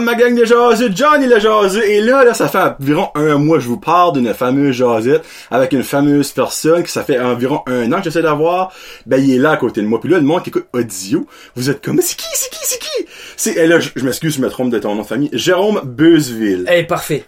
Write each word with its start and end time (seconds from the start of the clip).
ma 0.00 0.14
gang 0.14 0.34
de 0.34 0.44
jaseux? 0.44 0.90
Johnny 0.94 1.26
le 1.26 1.38
jaseux. 1.38 1.84
Et 1.88 2.00
là, 2.00 2.24
là, 2.24 2.34
ça 2.34 2.48
fait 2.48 2.58
environ 2.58 3.10
un 3.14 3.36
mois, 3.38 3.58
je 3.58 3.68
vous 3.68 3.78
parle 3.78 4.14
d'une 4.14 4.32
fameuse 4.34 4.76
jasette 4.76 5.24
avec 5.50 5.72
une 5.72 5.82
fameuse 5.82 6.30
personne 6.32 6.82
que 6.82 6.88
ça 6.90 7.04
fait 7.04 7.18
environ 7.18 7.62
un 7.66 7.92
an 7.92 7.98
que 7.98 8.04
j'essaie 8.04 8.22
d'avoir. 8.22 8.72
Ben, 9.06 9.16
il 9.22 9.34
est 9.34 9.38
là 9.38 9.52
à 9.52 9.56
côté 9.56 9.80
de 9.82 9.86
moi. 9.86 10.00
Puis 10.00 10.10
là, 10.10 10.18
le 10.18 10.24
monde 10.24 10.42
qui 10.42 10.50
écoute 10.50 10.66
audio, 10.72 11.26
vous 11.56 11.70
êtes 11.70 11.84
comme, 11.84 12.00
c'est 12.02 12.16
qui, 12.16 12.26
c'est 12.34 12.50
qui, 12.50 12.60
c'est 12.62 12.78
qui? 12.78 13.06
C'est, 13.36 13.52
et 13.56 13.66
là, 13.66 13.80
je, 13.80 13.90
je 13.96 14.04
m'excuse, 14.04 14.36
je 14.36 14.40
me 14.40 14.48
trompe 14.48 14.70
de 14.70 14.78
ton 14.78 14.94
nom 14.94 15.02
de 15.02 15.06
famille. 15.06 15.30
Jérôme 15.32 15.80
Beuzeville. 15.84 16.66
Eh, 16.70 16.84
parfait. 16.84 17.24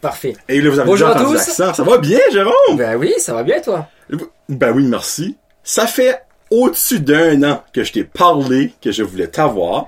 Parfait. 0.00 0.34
Et 0.48 0.60
là, 0.60 0.70
vous 0.70 0.78
avez 0.80 0.88
Bonjour 0.88 1.08
déjà 1.08 1.18
à 1.18 1.22
entendu 1.22 1.36
tous. 1.38 1.46
l'accent. 1.46 1.74
Ça 1.74 1.82
va 1.84 1.98
bien, 1.98 2.18
Jérôme? 2.32 2.76
Ben 2.76 2.96
oui, 2.96 3.14
ça 3.18 3.34
va 3.34 3.44
bien, 3.44 3.60
toi? 3.60 3.86
Ben 4.48 4.72
oui, 4.74 4.84
merci. 4.86 5.36
Ça 5.62 5.86
fait 5.86 6.22
au-dessus 6.50 6.98
d'un 7.00 7.42
an 7.44 7.62
que 7.72 7.84
je 7.84 7.92
t'ai 7.92 8.04
parlé 8.04 8.72
que 8.82 8.90
je 8.90 9.02
voulais 9.04 9.28
t'avoir. 9.28 9.86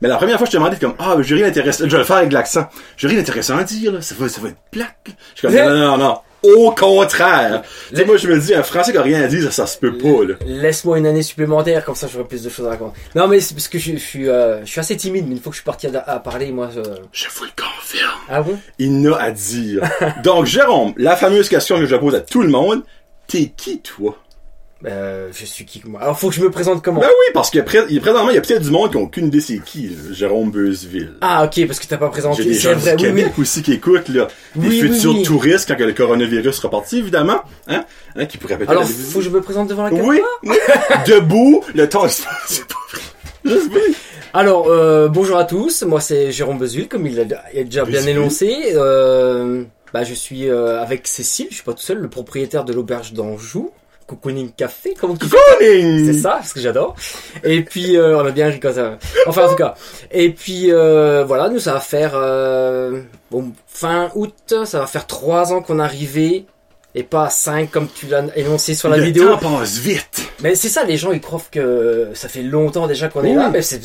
Mais 0.00 0.08
la 0.08 0.16
première 0.16 0.38
fois, 0.38 0.46
je 0.46 0.52
te 0.52 0.56
demandais 0.56 0.76
comme, 0.76 0.94
ah, 0.98 1.16
j'ai 1.20 1.34
rien 1.34 1.46
d'intéressant. 1.46 1.84
Je 1.86 1.90
vais 1.90 1.98
le 1.98 2.04
faire 2.04 2.16
avec 2.16 2.32
l'accent. 2.32 2.66
J'ai 2.96 3.08
rien 3.08 3.18
d'intéressant 3.18 3.56
à 3.58 3.64
dire, 3.64 3.92
là? 3.92 4.00
Ça 4.00 4.14
va, 4.18 4.28
ça 4.28 4.40
va 4.40 4.48
être 4.48 4.56
plaque. 4.70 5.10
Je 5.34 5.46
suis 5.46 5.46
comme, 5.48 5.54
non, 5.56 5.74
non, 5.74 5.96
non, 5.96 5.98
non. 5.98 6.18
Au 6.42 6.70
contraire. 6.70 7.62
Tu 7.90 7.96
sais, 7.96 8.04
moi, 8.06 8.16
je 8.16 8.26
me 8.26 8.38
dis, 8.40 8.54
un 8.54 8.62
Français 8.62 8.92
qui 8.92 8.98
a 8.98 9.02
rien 9.02 9.22
à 9.22 9.26
dire, 9.26 9.42
ça, 9.44 9.50
ça 9.50 9.66
se 9.66 9.76
peut 9.76 9.98
pas, 9.98 10.24
là. 10.24 10.34
Laisse-moi 10.46 10.96
une 10.96 11.06
année 11.06 11.22
supplémentaire, 11.22 11.84
comme 11.84 11.94
ça 11.94 12.06
j'aurai 12.10 12.24
plus 12.24 12.42
de 12.42 12.48
choses 12.48 12.66
à 12.66 12.70
raconter. 12.70 12.98
Non, 13.14 13.28
mais 13.28 13.40
c'est 13.40 13.52
parce 13.52 13.68
que 13.68 13.78
je, 13.78 13.92
je 13.92 13.98
suis, 13.98 14.26
euh, 14.26 14.64
je 14.64 14.70
suis 14.70 14.80
assez 14.80 14.96
timide, 14.96 15.26
mais 15.28 15.34
une 15.34 15.40
fois 15.42 15.50
que 15.50 15.56
je 15.56 15.60
suis 15.60 15.66
parti 15.66 15.86
à, 15.88 16.02
à 16.06 16.18
parler, 16.18 16.50
moi, 16.50 16.70
je... 16.74 16.80
Je 17.12 17.26
vous 17.28 17.44
le 17.44 17.50
confirme. 17.62 18.10
Ah 18.30 18.40
bon? 18.40 18.58
Il 18.78 19.02
n'a 19.02 19.16
à 19.16 19.30
dire. 19.32 19.82
Donc, 20.24 20.46
Jérôme, 20.46 20.94
la 20.96 21.14
fameuse 21.14 21.50
question 21.50 21.76
que 21.78 21.84
je 21.84 21.96
pose 21.96 22.14
à 22.14 22.20
tout 22.20 22.40
le 22.40 22.48
monde. 22.48 22.84
T'es 23.26 23.52
qui, 23.54 23.80
toi? 23.80 24.16
Euh, 24.86 25.28
je 25.32 25.44
suis 25.44 25.66
qui, 25.66 25.82
moi? 25.84 26.00
Alors, 26.00 26.18
faut 26.18 26.30
que 26.30 26.34
je 26.34 26.40
me 26.40 26.50
présente 26.50 26.82
comment? 26.82 27.00
Ben 27.00 27.06
oui, 27.08 27.32
parce 27.34 27.50
que 27.50 27.58
pré- 27.58 27.84
présentement, 28.00 28.30
il 28.30 28.34
y 28.36 28.38
a 28.38 28.40
peut-être 28.40 28.62
du 28.62 28.70
monde 28.70 28.90
qui 28.90 28.96
ont 28.96 29.02
aucune 29.02 29.26
idée 29.26 29.40
c'est 29.42 29.58
qui, 29.58 29.88
là, 29.88 29.96
Jérôme 30.12 30.50
Beuzeville. 30.50 31.12
Ah, 31.20 31.44
ok, 31.44 31.66
parce 31.66 31.78
que 31.78 31.86
t'as 31.86 31.98
pas 31.98 32.06
J'ai 32.06 32.10
présenté. 32.12 32.44
des 32.44 32.54
C'est 32.54 32.60
gens 32.72 32.78
vrai, 32.78 32.96
du 32.96 33.04
oui, 33.04 33.10
oui. 33.12 33.20
Québec 33.20 33.38
aussi 33.38 33.62
qui 33.62 33.74
écoutent, 33.74 34.08
là. 34.08 34.28
Des 34.56 34.68
Oui, 34.68 34.80
futurs 34.80 35.22
touristes 35.22 35.68
quand 35.76 35.84
le 35.84 35.92
coronavirus 35.92 36.56
sera 36.56 36.70
parti, 36.70 36.98
évidemment. 36.98 37.42
Hein? 37.68 37.84
Hein, 38.16 38.24
qui 38.24 38.38
pourraient 38.38 38.56
peut-être 38.56 38.70
Alors, 38.70 38.84
visiter. 38.84 39.10
faut 39.12 39.18
que 39.18 39.24
je 39.26 39.30
me 39.30 39.42
présente 39.42 39.68
devant 39.68 39.82
la 39.84 39.90
caméra? 39.90 40.08
Oui. 40.08 40.56
Debout, 41.06 41.62
le 41.74 41.86
temps, 41.88 42.08
c'est 42.08 42.64
pas 42.66 42.74
vrai. 43.44 43.80
Alors, 44.32 44.68
euh, 44.68 45.08
bonjour 45.08 45.36
à 45.36 45.44
tous, 45.44 45.82
moi 45.82 46.00
c'est 46.00 46.30
Jérôme 46.30 46.58
Bezul, 46.58 46.86
comme 46.88 47.06
il 47.06 47.18
a 47.20 47.24
déjà 47.64 47.84
bien 47.84 48.06
énoncé. 48.06 48.72
Euh, 48.76 49.64
bah, 49.92 50.04
je 50.04 50.14
suis 50.14 50.48
euh, 50.48 50.80
avec 50.80 51.06
Cécile, 51.08 51.48
je 51.50 51.56
suis 51.56 51.64
pas 51.64 51.72
tout 51.72 51.82
seul, 51.82 51.98
le 51.98 52.08
propriétaire 52.08 52.64
de 52.64 52.72
l'auberge 52.72 53.12
d'Anjou, 53.12 53.72
Cocooning 54.10 54.50
Café, 54.56 54.94
comment 55.00 55.16
tu 55.16 55.26
fais! 55.26 56.04
C'est 56.04 56.18
ça, 56.18 56.30
parce 56.30 56.52
que 56.52 56.58
j'adore. 56.60 56.96
Et 57.44 57.62
puis, 57.62 57.96
euh, 57.96 58.18
on 58.20 58.26
a 58.26 58.32
bien 58.32 58.48
ri 58.48 58.58
quand 58.58 58.74
ça. 58.74 58.98
Enfin, 59.28 59.46
en 59.46 59.50
tout 59.50 59.54
cas. 59.54 59.74
Et 60.10 60.30
puis, 60.32 60.72
euh, 60.72 61.24
voilà, 61.24 61.48
nous, 61.48 61.60
ça 61.60 61.74
va 61.74 61.80
faire, 61.80 62.12
euh, 62.14 63.02
bon, 63.30 63.52
fin 63.68 64.10
août, 64.16 64.34
ça 64.64 64.80
va 64.80 64.86
faire 64.86 65.06
trois 65.06 65.52
ans 65.52 65.62
qu'on 65.62 65.78
est 65.78 65.82
arrivé. 65.82 66.46
Et 66.96 67.04
pas 67.04 67.30
cinq 67.30 67.70
comme 67.70 67.86
tu 67.86 68.08
l'as 68.08 68.24
énoncé 68.36 68.74
sur 68.74 68.88
la 68.88 68.96
le 68.96 69.04
vidéo. 69.04 69.36
temps 69.36 69.58
passe 69.58 69.78
vite. 69.78 70.28
Mais 70.42 70.56
c'est 70.56 70.68
ça, 70.68 70.82
les 70.82 70.96
gens 70.96 71.12
ils 71.12 71.20
croient 71.20 71.40
que 71.52 72.08
ça 72.14 72.28
fait 72.28 72.42
longtemps 72.42 72.88
déjà 72.88 73.08
qu'on 73.08 73.22
est 73.22 73.32
là, 73.32 73.48
mais, 73.48 73.62
c'est, 73.62 73.80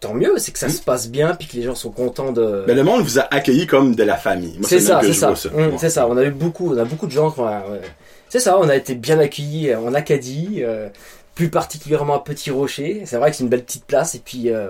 tant 0.00 0.14
mieux, 0.14 0.32
c'est 0.38 0.52
que 0.52 0.58
ça 0.58 0.70
se 0.70 0.80
passe 0.80 1.10
bien, 1.10 1.34
puis 1.34 1.46
que 1.48 1.56
les 1.56 1.64
gens 1.64 1.74
sont 1.74 1.90
contents 1.90 2.32
de. 2.32 2.64
Mais 2.66 2.72
le 2.72 2.82
monde 2.82 3.02
vous 3.02 3.18
a 3.18 3.26
accueilli 3.30 3.66
comme 3.66 3.94
de 3.94 4.02
la 4.04 4.16
famille. 4.16 4.58
C'est 4.62 4.80
ça, 4.80 5.00
c'est 5.02 5.12
ça, 5.12 5.34
Ouais. 5.54 5.70
c'est 5.76 5.90
ça. 5.90 6.08
On 6.08 6.16
a 6.16 6.24
eu 6.24 6.30
beaucoup, 6.30 6.72
on 6.74 6.78
a 6.78 6.86
beaucoup 6.86 7.06
de 7.06 7.12
gens 7.12 7.30
qui 7.30 7.40
ont. 7.40 7.46
C'est 8.28 8.40
ça, 8.40 8.58
on 8.58 8.68
a 8.68 8.74
été 8.76 8.94
bien 8.94 9.18
accueillis 9.18 9.74
en 9.74 9.94
Acadie, 9.94 10.58
euh, 10.62 10.88
plus 11.34 11.48
particulièrement 11.50 12.14
à 12.14 12.18
Petit 12.24 12.50
Rocher. 12.50 13.02
C'est 13.06 13.16
vrai 13.18 13.30
que 13.30 13.36
c'est 13.36 13.44
une 13.44 13.48
belle 13.50 13.64
petite 13.64 13.84
place. 13.84 14.14
Et 14.14 14.18
puis, 14.24 14.50
euh, 14.50 14.68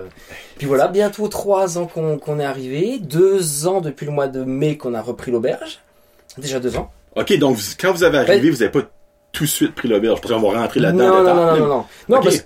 puis 0.57 0.67
voilà, 0.67 0.87
bientôt 0.87 1.27
trois 1.27 1.77
ans 1.77 1.85
qu'on, 1.87 2.17
qu'on 2.17 2.39
est 2.39 2.45
arrivé, 2.45 2.99
deux 2.99 3.67
ans 3.67 3.81
depuis 3.81 4.05
le 4.05 4.11
mois 4.11 4.27
de 4.27 4.43
mai 4.43 4.77
qu'on 4.77 4.93
a 4.93 5.01
repris 5.01 5.31
l'auberge. 5.31 5.79
Déjà 6.37 6.59
deux 6.59 6.75
ans. 6.77 6.91
Ok, 7.15 7.35
donc 7.39 7.55
vous- 7.57 7.63
quand 7.79 7.91
vous 7.93 8.03
avez 8.03 8.19
arrivé, 8.19 8.49
vous 8.51 8.61
avez 8.61 8.71
pas 8.71 8.81
tout 9.31 9.45
de 9.45 9.49
suite 9.49 9.73
pris 9.73 9.87
l'auberge. 9.87 10.21
Parce 10.21 10.33
qu'on 10.33 10.51
va 10.51 10.59
rentrer 10.61 10.79
là-dedans. 10.79 11.07
non, 11.07 11.23
non, 11.23 11.35
non, 11.35 11.45
non, 11.45 11.57
non, 11.57 11.67
non. 12.09 12.17
Ok. 12.17 12.23
parce 12.25 12.37
que, 12.37 12.43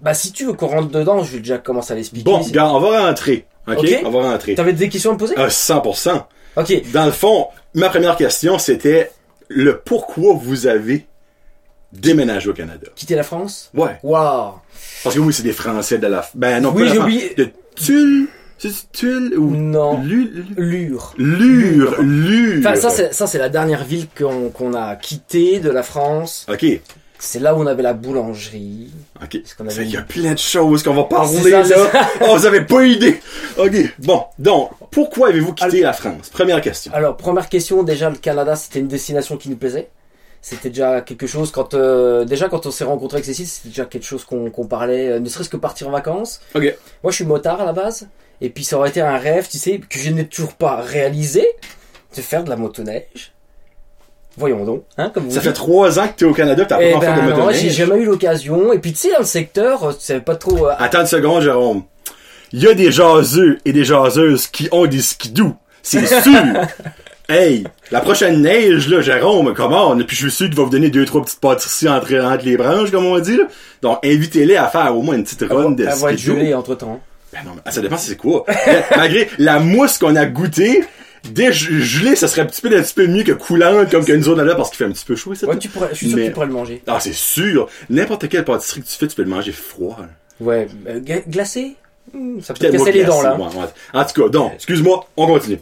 bah 0.00 0.14
si 0.14 0.32
tu 0.32 0.46
veux 0.46 0.54
qu'on 0.54 0.66
rentre 0.66 0.88
dedans, 0.88 1.22
je 1.22 1.32
vais 1.34 1.38
déjà 1.38 1.58
commencer 1.58 1.92
à 1.92 1.96
l'expliquer. 1.96 2.24
Bon, 2.24 2.40
gars, 2.48 2.72
on 2.72 2.80
va 2.80 3.06
rentrer. 3.06 3.46
Ok? 3.68 3.78
Ok. 3.78 4.00
On 4.04 4.10
va 4.10 4.30
rentrer. 4.32 4.54
T'avais 4.54 4.72
des 4.72 4.88
questions 4.88 5.10
à 5.10 5.14
me 5.14 5.18
poser? 5.18 5.36
À 5.36 5.48
100%. 5.48 6.24
Ok. 6.56 6.90
Dans 6.92 7.04
le 7.06 7.12
fond, 7.12 7.46
ma 7.74 7.88
première 7.90 8.16
question, 8.16 8.58
c'était 8.58 9.12
le 9.50 9.78
pourquoi 9.78 10.34
vous 10.34 10.66
avez 10.66 11.06
déménagé 11.92 12.48
au 12.48 12.52
Canada. 12.54 12.86
Quitter 12.94 13.16
la 13.16 13.24
France? 13.24 13.70
Ouais. 13.74 13.98
Waouh 14.02 14.54
Parce 15.02 15.14
que 15.16 15.20
oui, 15.20 15.32
c'est 15.32 15.42
des 15.42 15.52
Français 15.52 15.98
de 15.98 16.06
la... 16.06 16.24
Ben 16.34 16.60
non, 16.62 16.72
Oui, 16.74 16.88
j'ai 16.88 16.98
oublié. 16.98 17.34
De 17.36 17.48
Tulle? 17.74 18.28
C'est 18.58 18.92
Tulle 18.92 19.34
ou... 19.36 19.50
Non. 19.56 20.00
Lu- 20.02 20.44
Lure. 20.56 21.14
Lure. 21.18 22.00
Lure. 22.00 22.58
Enfin, 22.60 22.76
ça, 22.76 22.90
c'est, 22.90 23.12
ça, 23.12 23.26
c'est 23.26 23.38
la 23.38 23.48
dernière 23.48 23.84
ville 23.84 24.06
qu'on, 24.16 24.50
qu'on 24.50 24.74
a 24.74 24.94
quittée 24.96 25.58
de 25.60 25.70
la 25.70 25.82
France. 25.82 26.46
Ok. 26.48 26.64
C'est 27.22 27.38
là 27.38 27.54
où 27.54 27.58
on 27.62 27.66
avait 27.66 27.82
la 27.82 27.92
boulangerie. 27.92 28.90
Ok. 29.22 29.38
qu'on 29.56 29.66
avait 29.68 29.84
Il 29.84 29.90
y 29.90 29.96
a 29.96 30.02
plein 30.02 30.32
de 30.32 30.38
choses 30.38 30.82
qu'on 30.82 30.94
va 30.94 31.04
parler, 31.04 31.50
ça, 31.50 31.62
là. 31.62 32.08
Oh, 32.22 32.36
vous 32.36 32.46
avez 32.46 32.62
pas 32.62 32.82
idée. 32.84 33.20
Ok. 33.58 33.74
Bon. 33.98 34.24
Donc, 34.38 34.70
pourquoi 34.90 35.28
avez-vous 35.28 35.52
quitté 35.52 35.82
la 35.82 35.92
France? 35.92 36.30
Première 36.30 36.62
question. 36.62 36.90
Alors, 36.94 37.16
première 37.18 37.50
question, 37.50 37.82
déjà, 37.82 38.08
le 38.08 38.16
Canada, 38.16 38.56
c'était 38.56 38.78
une 38.78 38.88
destination 38.88 39.36
qui 39.36 39.50
nous 39.50 39.56
plaisait. 39.56 39.90
C'était 40.40 40.70
déjà 40.70 41.02
quelque 41.02 41.26
chose, 41.26 41.50
quand, 41.50 41.74
euh, 41.74 42.24
déjà, 42.24 42.48
quand 42.48 42.64
on 42.64 42.70
s'est 42.70 42.84
rencontré 42.84 43.16
avec 43.16 43.26
Cécile, 43.26 43.46
c'était 43.46 43.68
déjà 43.68 43.84
quelque 43.84 44.06
chose 44.06 44.24
qu'on, 44.24 44.50
qu'on 44.50 44.66
parlait, 44.66 45.08
euh, 45.08 45.20
ne 45.20 45.28
serait-ce 45.28 45.50
que 45.50 45.58
partir 45.58 45.88
en 45.88 45.90
vacances. 45.90 46.40
Ok. 46.54 46.74
Moi, 47.02 47.10
je 47.10 47.16
suis 47.16 47.26
motard 47.26 47.60
à 47.60 47.66
la 47.66 47.74
base. 47.74 48.08
Et 48.40 48.48
puis, 48.48 48.64
ça 48.64 48.78
aurait 48.78 48.88
été 48.88 49.02
un 49.02 49.18
rêve, 49.18 49.46
tu 49.46 49.58
sais, 49.58 49.78
que 49.78 49.98
je 49.98 50.08
n'ai 50.08 50.26
toujours 50.26 50.54
pas 50.54 50.76
réalisé, 50.76 51.46
de 52.16 52.22
faire 52.22 52.44
de 52.44 52.48
la 52.48 52.56
motoneige. 52.56 53.34
Voyons 54.40 54.64
donc, 54.64 54.82
hein, 54.98 55.10
comme 55.14 55.24
vous 55.24 55.30
Ça 55.30 55.40
dites. 55.40 55.48
fait 55.50 55.52
trois 55.54 55.98
ans 56.00 56.08
que 56.08 56.14
t'es 56.16 56.24
au 56.24 56.32
Canada, 56.32 56.64
t'as 56.64 56.78
Eh 56.80 56.90
pas 56.92 56.96
encore 56.96 57.14
fait 57.14 57.22
de 57.22 57.30
ben 57.30 57.36
non, 57.38 57.50
j'ai 57.52 57.70
jamais 57.70 57.96
eu 57.98 58.06
l'occasion. 58.06 58.72
Et 58.72 58.78
puis 58.78 58.92
tu 58.92 58.98
sais, 59.00 59.12
dans 59.12 59.18
le 59.20 59.24
secteur, 59.24 59.84
euh, 59.84 59.92
tu 59.92 60.00
savais 60.00 60.20
pas 60.20 60.34
trop. 60.36 60.66
euh, 60.66 60.72
Attends 60.78 61.02
une 61.02 61.06
seconde, 61.06 61.42
Jérôme. 61.42 61.82
Il 62.52 62.60
y 62.62 62.66
a 62.66 62.74
des 62.74 62.90
jaseux 62.90 63.58
et 63.64 63.72
des 63.72 63.84
jaseuses 63.84 64.46
qui 64.48 64.68
ont 64.72 64.86
des 64.86 65.00
skidoo. 65.02 65.54
C'est 65.82 66.04
sûr. 66.22 66.32
hey, 67.28 67.64
la 67.90 68.00
prochaine 68.00 68.42
neige, 68.42 68.88
là, 68.88 69.00
Jérôme, 69.02 69.54
comment? 69.54 69.96
Puis 69.98 70.16
je 70.16 70.22
suis 70.22 70.30
sûr 70.30 70.46
qu'il 70.46 70.56
va 70.56 70.64
vous 70.64 70.70
donner 70.70 70.90
deux, 70.90 71.04
trois 71.04 71.22
petites 71.22 71.40
pâtisseries 71.40 71.88
entre, 71.88 72.14
entre 72.18 72.44
les 72.44 72.56
branches, 72.56 72.90
comme 72.90 73.06
on 73.06 73.18
dit, 73.18 73.36
là. 73.36 73.44
Donc, 73.82 73.98
invitez-les 74.04 74.56
à 74.56 74.66
faire 74.68 74.96
au 74.96 75.02
moins 75.02 75.14
une 75.16 75.24
petite 75.24 75.44
run 75.48 75.70
de 75.72 75.84
va- 75.84 75.92
elle 75.92 75.98
va 75.98 76.12
être 76.12 76.18
skidoo. 76.18 76.36
gelée 76.36 76.54
entre 76.54 76.74
temps. 76.74 77.00
Ben 77.32 77.38
non, 77.46 77.52
ça 77.70 77.80
dépend 77.80 77.96
c'est 77.96 78.16
quoi. 78.16 78.44
Malgré 78.96 79.28
la 79.38 79.60
mousse 79.60 79.98
qu'on 79.98 80.16
a 80.16 80.26
goûtée, 80.26 80.82
dégelée, 81.30 82.16
ça 82.16 82.28
serait 82.28 82.42
un 82.42 82.46
petit 82.46 82.60
peu, 82.62 82.68
un 82.76 82.82
petit 82.82 82.94
peu 82.94 83.06
mieux 83.06 83.22
que 83.24 83.32
coulante, 83.32 83.90
comme 83.90 84.04
qu'une 84.04 84.22
zone 84.22 84.42
là, 84.42 84.54
parce 84.54 84.70
qu'il 84.70 84.78
fait 84.78 84.84
un 84.84 84.90
petit 84.92 85.04
peu 85.04 85.16
chaud, 85.16 85.34
ça. 85.34 85.46
Ouais, 85.46 85.58
tu 85.58 85.68
pourrais, 85.68 85.88
je 85.92 85.96
suis 85.96 86.08
sûr 86.08 86.16
Mais- 86.16 86.22
que 86.24 86.28
tu 86.28 86.32
pourrais 86.34 86.46
le 86.46 86.52
manger. 86.52 86.82
Ah, 86.86 86.98
c'est 87.00 87.12
sûr. 87.14 87.68
N'importe 87.88 88.28
quelle 88.28 88.44
pâtisserie 88.44 88.80
que 88.82 88.86
tu 88.86 88.96
fais, 88.96 89.06
tu 89.06 89.16
peux 89.16 89.22
le 89.22 89.28
manger 89.30 89.52
froid. 89.52 89.96
là. 90.00 90.08
Ouais, 90.40 90.68
euh, 90.88 91.00
gla- 91.00 91.28
glacé? 91.28 91.76
Hmm, 92.14 92.40
Ça 92.40 92.54
peut 92.54 92.66
te 92.66 92.72
casser 92.72 92.90
les 92.92 93.04
dents 93.04 93.22
là. 93.22 93.36
ouais, 93.36 93.42
ouais. 93.44 93.50
En 93.92 94.04
tout 94.04 94.22
cas, 94.22 94.28
donc, 94.30 94.54
excuse-moi, 94.54 95.06
on 95.16 95.26
continue. 95.26 95.60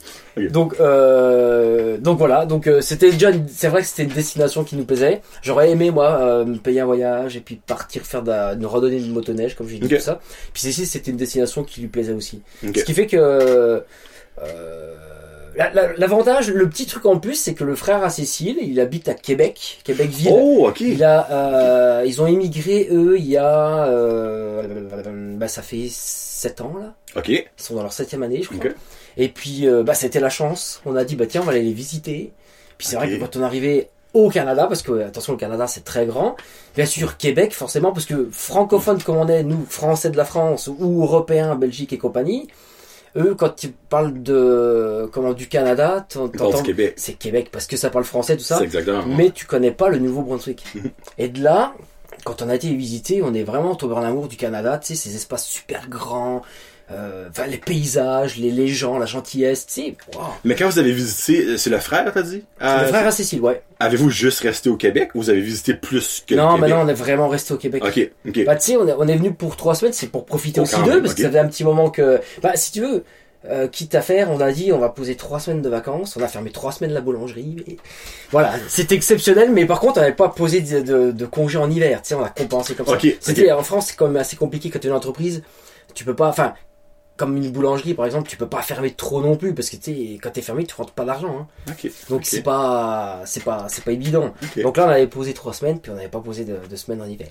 Donc, 0.51 0.77
euh, 0.81 1.99
donc 1.99 2.17
voilà. 2.17 2.47
Donc 2.47 2.69
euh, 2.69 2.81
c'était 2.81 3.11
déjà, 3.11 3.31
une- 3.31 3.47
c'est 3.49 3.69
vrai 3.69 3.83
que 3.83 3.89
c'était 3.89 4.05
une 4.05 4.11
destination 4.15 4.63
qui 4.65 4.77
nous 4.77 4.85
plaisait. 4.85 5.21
J'aurais 5.43 5.71
aimé 5.73 5.91
moi 5.91 6.17
euh, 6.21 6.45
me 6.47 6.57
payer 6.57 6.81
un 6.81 6.87
voyage 6.87 7.37
et 7.37 7.41
puis 7.41 7.57
partir 7.67 8.03
faire 8.03 8.23
de, 8.23 8.31
la- 8.31 8.55
de 8.55 8.65
randonnée 8.65 9.01
de 9.01 9.13
motoneige 9.13 9.57
comme 9.57 9.69
j'ai 9.69 9.79
dit 9.79 9.87
Ok. 9.93 9.97
tout 9.99 10.03
ça. 10.05 10.21
Puis 10.55 10.63
Cécile, 10.63 10.87
c'était 10.87 11.11
une 11.11 11.17
destination 11.19 11.65
qui 11.65 11.81
lui 11.83 11.89
plaisait 11.89 12.13
aussi. 12.15 12.41
Ce 12.63 12.85
qui 12.85 12.95
fait 12.95 13.09
que 13.09 13.17
euh, 13.19 13.81
l'avantage, 15.59 16.51
le 16.51 16.69
petit 16.69 16.87
truc 16.87 17.05
en 17.07 17.19
plus, 17.19 17.35
c'est 17.35 17.55
que 17.55 17.65
le 17.65 17.75
frère 17.75 18.03
à 18.03 18.11
Cécile, 18.11 18.59
il 18.63 18.79
habite 18.81 19.09
à 19.09 19.15
Québec, 19.15 19.81
Québec 19.85 20.11
ville. 20.11 20.31
Oh, 20.33 20.69
ok. 20.69 20.81
Il 20.81 21.03
a, 21.03 21.31
euh, 21.31 22.05
ils 22.07 22.23
ont 22.23 22.27
émigré 22.27 22.89
eux 22.93 23.19
il 23.19 23.27
y 23.27 23.37
a, 23.37 23.87
euh, 23.89 25.37
bah 25.37 25.49
ça 25.49 25.63
fait 25.63 25.89
7 25.91 26.61
ans 26.61 26.75
là. 26.81 26.95
Ok. 27.17 27.29
Ils 27.29 27.45
sont 27.57 27.75
dans 27.75 27.83
leur 27.83 27.93
septième 27.93 28.23
année, 28.23 28.43
je 28.43 28.49
crois. 28.49 28.71
Ok. 28.71 28.75
Et 29.17 29.29
puis, 29.29 29.67
euh, 29.67 29.83
bah 29.83 29.95
c'était 29.95 30.21
la 30.21 30.31
chance. 30.31 30.81
On 30.87 30.95
a 30.95 31.05
dit 31.05 31.17
bah 31.17 31.27
tiens, 31.27 31.41
on 31.43 31.45
va 31.45 31.53
aller 31.53 31.63
les 31.63 31.73
visiter. 31.73 32.33
Puis 32.77 32.87
c'est 32.87 32.97
vrai 32.97 33.09
que 33.09 33.17
quand 33.17 33.37
on 33.37 33.43
arrivé 33.43 33.89
au 34.15 34.31
Canada, 34.31 34.67
parce 34.69 34.83
que 34.83 35.03
attention, 35.03 35.33
le 35.33 35.39
Canada 35.39 35.67
c'est 35.67 35.85
très 35.85 36.07
grand. 36.07 36.37
Bien 36.77 36.87
sûr, 36.87 37.17
Québec 37.17 37.53
forcément, 37.53 37.93
parce 37.93 38.07
que 38.07 38.29
francophone 38.31 39.03
comme 39.03 39.17
on 39.17 39.29
est, 39.29 39.43
nous 39.43 39.67
Français 39.69 40.11
de 40.11 40.17
la 40.17 40.25
France 40.25 40.69
ou 40.69 41.03
Européens, 41.03 41.57
Belgique 41.57 41.93
et 41.93 41.99
compagnie. 41.99 42.49
Eux, 43.17 43.35
quand 43.35 43.63
ils 43.63 43.73
parlent 43.73 44.23
de 44.23 45.09
comment 45.13 45.33
du 45.33 45.49
Canada, 45.49 46.07
t'entends 46.09 46.63
Québec. 46.63 46.95
c'est 46.97 47.15
Québec 47.15 47.49
parce 47.51 47.67
que 47.67 47.77
ça 47.77 47.91
parle 47.91 48.05
français 48.05 48.37
tout 48.37 48.43
ça 48.43 48.59
C'est 48.59 48.65
exactement. 48.65 49.05
mais 49.07 49.31
tu 49.31 49.47
connais 49.47 49.71
pas 49.71 49.89
le 49.89 49.99
Nouveau-Brunswick. 49.99 50.65
et 51.19 51.29
de 51.29 51.43
là, 51.43 51.75
quand 52.25 52.43
on 52.43 52.49
a 52.49 52.55
été 52.55 52.75
visiter, 52.75 53.23
on 53.23 53.35
est 53.35 53.43
vraiment 53.43 53.75
tombé 53.75 53.95
en 53.95 54.03
amour 54.03 54.29
du 54.29 54.37
Canada, 54.37 54.79
tu 54.79 54.89
sais, 54.89 54.95
ces 54.95 55.17
espaces 55.17 55.47
super 55.47 55.89
grands, 55.89 56.43
euh, 56.91 57.29
enfin, 57.31 57.47
les 57.47 57.59
paysages, 57.59 58.37
les, 58.39 58.51
les 58.51 58.69
gens, 58.69 58.99
la 58.99 59.05
gentillesse, 59.07 59.67
tu 59.67 59.73
sais, 59.75 59.97
wow. 60.15 60.23
Mais 60.45 60.55
quand 60.55 60.69
vous 60.69 60.79
avez 60.79 60.93
visité, 60.93 61.59
c'est 61.59 61.69
le 61.71 61.79
frère, 61.79 62.11
t'as 62.15 62.23
dit? 62.23 62.45
C'est 62.59 62.67
Euh, 62.67 62.81
le 62.83 62.87
frère 62.89 63.07
à 63.07 63.11
Cécile, 63.11 63.41
ouais. 63.43 63.63
Avez-vous 63.81 64.09
juste 64.11 64.41
resté 64.41 64.71
au 64.71 64.77
Québec 64.77 65.11
ou 65.15 65.19
vous 65.21 65.31
avez 65.31 65.41
visité 65.43 65.75
plus 65.75 66.25
que 66.27 66.35
Non, 66.35 66.55
le 66.55 66.61
mais 66.63 66.67
Québec? 66.69 66.75
non, 66.79 66.85
on 66.85 66.89
est 66.89 66.95
vraiment 66.95 67.29
resté 67.29 67.53
au 67.55 67.59
Québec. 67.59 67.85
Ok, 67.85 68.11
ok. 68.27 68.45
Bah, 68.47 68.57
tu 68.57 68.73
sais, 68.73 68.77
on 68.77 68.89
est, 68.89 68.95
on 68.97 69.07
est 69.07 69.17
venu 69.17 69.33
pour 69.35 69.57
trois 69.57 69.75
semaines, 69.75 69.93
c'est 69.93 70.07
pour 70.09 70.25
profiter 70.25 70.61
Oh, 70.61 70.65
aussi 70.65 70.83
d'eux, 70.83 71.03
parce 71.03 71.15
que 71.15 71.23
ça 71.23 71.29
faisait 71.29 71.39
un 71.39 71.49
petit 71.49 71.65
moment 71.65 71.91
que, 71.91 72.21
bah, 72.43 72.53
si 72.55 72.73
tu 72.73 72.81
veux, 72.81 73.05
euh, 73.49 73.69
quitte 73.69 73.95
à 73.95 74.03
faire, 74.03 74.31
on 74.33 74.41
a 74.41 74.51
dit 74.51 74.73
on 74.73 74.79
va 74.79 74.89
poser 74.89 75.15
trois 75.15 75.39
semaines 75.39 75.63
de 75.63 75.69
vacances, 75.69 76.17
on 76.17 76.23
a 76.23 76.27
fermé 76.27 76.51
trois 76.51 76.73
semaines 76.73 76.93
la 76.93 77.01
boulangerie. 77.01 77.77
Voilà, 78.33 78.55
c'est 78.67 78.91
exceptionnel, 78.91 79.53
mais 79.53 79.65
par 79.65 79.79
contre 79.79 79.99
on 79.99 80.01
n'avait 80.01 80.13
pas 80.13 80.29
posé 80.29 80.61
de, 80.61 80.81
de, 80.81 81.13
de 81.13 81.27
congé 81.27 81.57
en 81.57 81.71
hiver, 81.71 82.03
tu 82.03 82.09
sais, 82.09 82.15
on 82.17 82.25
a 82.25 82.31
compensé 82.31 82.75
comme 82.75 82.87
ça. 82.87 82.99
C'était 83.21 83.53
ok. 83.53 83.59
en 83.61 83.63
France, 83.63 83.87
c'est 83.89 83.97
quand 83.97 84.07
même 84.09 84.17
assez 84.17 84.35
compliqué 84.37 84.71
quand 84.71 84.81
tu 84.81 84.89
es 84.89 84.91
une 84.91 84.97
entreprise, 84.97 85.45
tu 85.95 86.05
peux 86.05 86.17
pas, 86.17 86.29
enfin, 86.29 86.55
comme 87.19 87.37
une 87.37 87.51
boulangerie 87.51 87.93
par 87.93 88.07
exemple, 88.07 88.29
tu 88.31 88.39
peux 88.39 88.49
pas 88.49 88.63
fermer 88.63 88.93
trop 88.93 89.21
non 89.21 89.37
plus 89.37 89.53
parce 89.53 89.69
que 89.69 89.77
tu 89.77 89.95
sais, 89.95 90.19
quand 90.23 90.31
t'es 90.31 90.41
fermé, 90.41 90.65
tu 90.65 90.75
rentres 90.75 90.93
pas 90.93 91.05
d'argent. 91.05 91.41
Hein. 91.41 91.47
Ok. 91.69 91.91
Donc 92.09 92.21
ok, 92.21 92.25
c'est 92.25 92.43
pas, 92.43 93.21
c'est 93.27 93.45
pas, 93.45 93.67
c'est 93.69 93.85
pas 93.85 93.93
évident. 93.93 94.33
ok. 94.43 94.63
Donc 94.63 94.77
là 94.79 94.87
on 94.87 94.91
avait 94.91 95.07
posé 95.09 95.35
trois 95.35 95.53
semaines, 95.53 95.81
puis 95.81 95.93
on 95.93 95.97
n'avait 95.97 96.09
pas 96.09 96.21
posé 96.21 96.45
de, 96.47 96.57
de 96.71 96.77
semaines 96.77 97.03
en 97.03 97.07
hiver. 97.07 97.29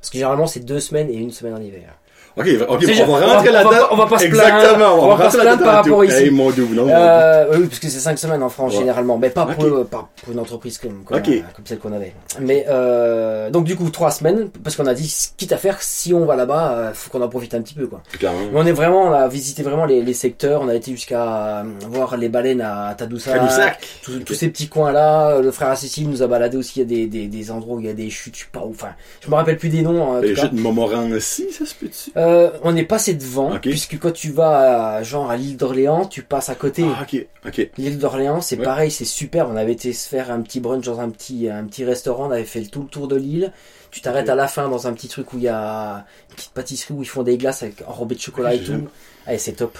Parce 0.00 0.10
que 0.10 0.18
généralement 0.18 0.46
c'est 0.46 0.60
deux 0.60 0.78
semaines 0.78 1.10
et 1.10 1.14
une 1.14 1.32
semaine 1.32 1.54
en 1.54 1.60
hiver. 1.60 1.96
Ok, 2.36 2.48
on 2.68 3.16
va 3.16 3.26
rentrer 3.34 3.52
là-dedans. 3.52 3.86
on 3.92 3.96
va 3.96 4.06
pas 4.06 4.18
se 4.18 4.26
plaindre. 4.26 4.56
Exactement, 4.56 4.94
On 4.94 5.08
va 5.08 5.16
pas 5.16 5.22
rentrer 5.24 5.30
se 5.38 5.42
plaindre 5.42 5.62
par 5.64 5.74
rapport 5.74 6.00
tantôt. 6.00 6.02
ici. 6.02 6.30
Mon 6.30 6.50
dieu, 6.50 6.66
non. 6.72 6.88
Euh, 6.88 7.46
oui, 7.58 7.66
parce 7.66 7.78
que 7.78 7.88
c'est 7.88 8.00
cinq 8.00 8.18
semaines 8.18 8.42
en 8.42 8.48
France 8.48 8.72
généralement, 8.74 9.18
mais 9.18 9.30
pas 9.30 9.46
pour, 9.46 9.64
Ok. 9.64 9.86
pas 9.88 10.08
pour 10.22 10.32
une 10.32 10.40
entreprise 10.40 10.78
comme, 10.78 11.04
comme, 11.04 11.20
celle 11.64 11.78
qu'on 11.78 11.92
avait. 11.92 12.12
Mais 12.40 12.66
euh, 12.68 13.50
donc 13.50 13.64
du 13.64 13.76
coup 13.76 13.88
trois 13.90 14.10
semaines, 14.10 14.48
parce 14.64 14.74
qu'on 14.74 14.86
a 14.86 14.94
dit 14.94 15.14
quitte 15.36 15.52
à 15.52 15.58
faire, 15.58 15.80
si 15.80 16.12
on 16.12 16.24
va 16.24 16.34
là-bas, 16.34 16.72
euh, 16.72 16.90
faut 16.92 17.10
qu'on 17.10 17.22
en 17.22 17.28
profite 17.28 17.54
un 17.54 17.62
petit 17.62 17.74
peu 17.74 17.86
quoi. 17.86 18.02
Mais 18.20 18.28
on 18.54 18.66
est 18.66 18.72
vraiment, 18.72 19.02
on 19.02 19.12
a 19.12 19.28
visité 19.28 19.62
vraiment 19.62 19.84
les, 19.84 20.02
les 20.02 20.14
secteurs, 20.14 20.60
on 20.62 20.68
a 20.68 20.74
été 20.74 20.90
jusqu'à 20.90 21.58
euh, 21.58 21.62
voir 21.88 22.16
les 22.16 22.28
baleines 22.28 22.60
à 22.62 22.94
Tadoussac, 22.98 23.34
Tadoussac. 23.34 23.78
tous, 24.02 24.34
ces 24.34 24.48
petits 24.48 24.68
coins 24.68 24.90
là. 24.92 25.40
Le 25.40 25.50
frère 25.52 25.76
Cécile 25.76 26.10
nous 26.10 26.22
a 26.22 26.26
baladé 26.26 26.56
aussi, 26.56 26.80
il 26.80 26.82
y 26.82 26.84
a 26.84 26.88
des, 26.88 27.06
des, 27.06 27.26
des 27.28 27.50
endroits 27.52 27.76
où 27.76 27.80
il 27.80 27.86
y 27.86 27.90
a 27.90 27.94
des 27.94 28.10
chutes, 28.10 28.34
je 28.36 28.40
sais 28.40 28.46
pas 28.50 28.60
où, 28.64 28.70
enfin, 28.70 28.88
je 29.20 29.30
me 29.30 29.34
rappelle 29.36 29.56
plus 29.56 29.68
des 29.68 29.82
noms. 29.82 30.20
Les 30.20 30.34
jeux 30.34 30.48
de 30.48 30.58
Montmorency, 30.60 31.46
ça 31.52 31.64
se 31.64 31.74
peut-tu? 31.74 32.10
Euh, 32.24 32.50
on 32.62 32.74
est 32.76 32.84
passé 32.84 33.14
devant, 33.14 33.58
puisque 33.60 33.98
quand 33.98 34.12
tu 34.12 34.30
vas 34.30 34.96
à, 34.96 35.02
genre 35.02 35.30
à 35.30 35.36
l'île 35.36 35.56
d'Orléans, 35.56 36.06
tu 36.06 36.22
passes 36.22 36.48
à 36.48 36.54
côté. 36.54 36.84
Ah, 36.86 37.02
ok, 37.02 37.26
ok. 37.46 37.70
L'île 37.78 37.98
d'Orléans, 37.98 38.40
c'est 38.40 38.56
Ouais. 38.58 38.64
pareil, 38.64 38.90
c'est 38.90 39.04
super. 39.04 39.48
On 39.48 39.56
avait 39.56 39.72
été 39.72 39.92
se 39.92 40.08
faire 40.08 40.30
un 40.30 40.40
petit 40.40 40.60
brunch 40.60 40.84
dans 40.84 41.00
un 41.00 41.10
petit, 41.10 41.48
un 41.48 41.64
petit 41.64 41.84
restaurant, 41.84 42.28
on 42.28 42.30
avait 42.30 42.44
fait 42.44 42.62
tout 42.62 42.82
le 42.82 42.88
tour 42.88 43.08
de 43.08 43.16
l'île. 43.16 43.52
Tu 43.90 44.00
t'arrêtes 44.00 44.28
à 44.28 44.34
la 44.34 44.48
fin 44.48 44.68
dans 44.68 44.86
un 44.88 44.92
petit 44.92 45.08
truc 45.08 45.32
où 45.32 45.36
il 45.38 45.44
y 45.44 45.48
a 45.48 46.04
une 46.30 46.34
petite 46.36 46.50
pâtisserie 46.52 46.94
où 46.94 47.02
ils 47.02 47.08
font 47.08 47.22
des 47.22 47.36
glaces 47.38 47.62
avec 47.62 47.82
enrobées 47.86 48.16
de 48.16 48.20
chocolat 48.20 48.54
et 48.54 48.60
tout. 48.60 48.88
Allez, 49.26 49.38
c'est 49.38 49.52
top. 49.52 49.78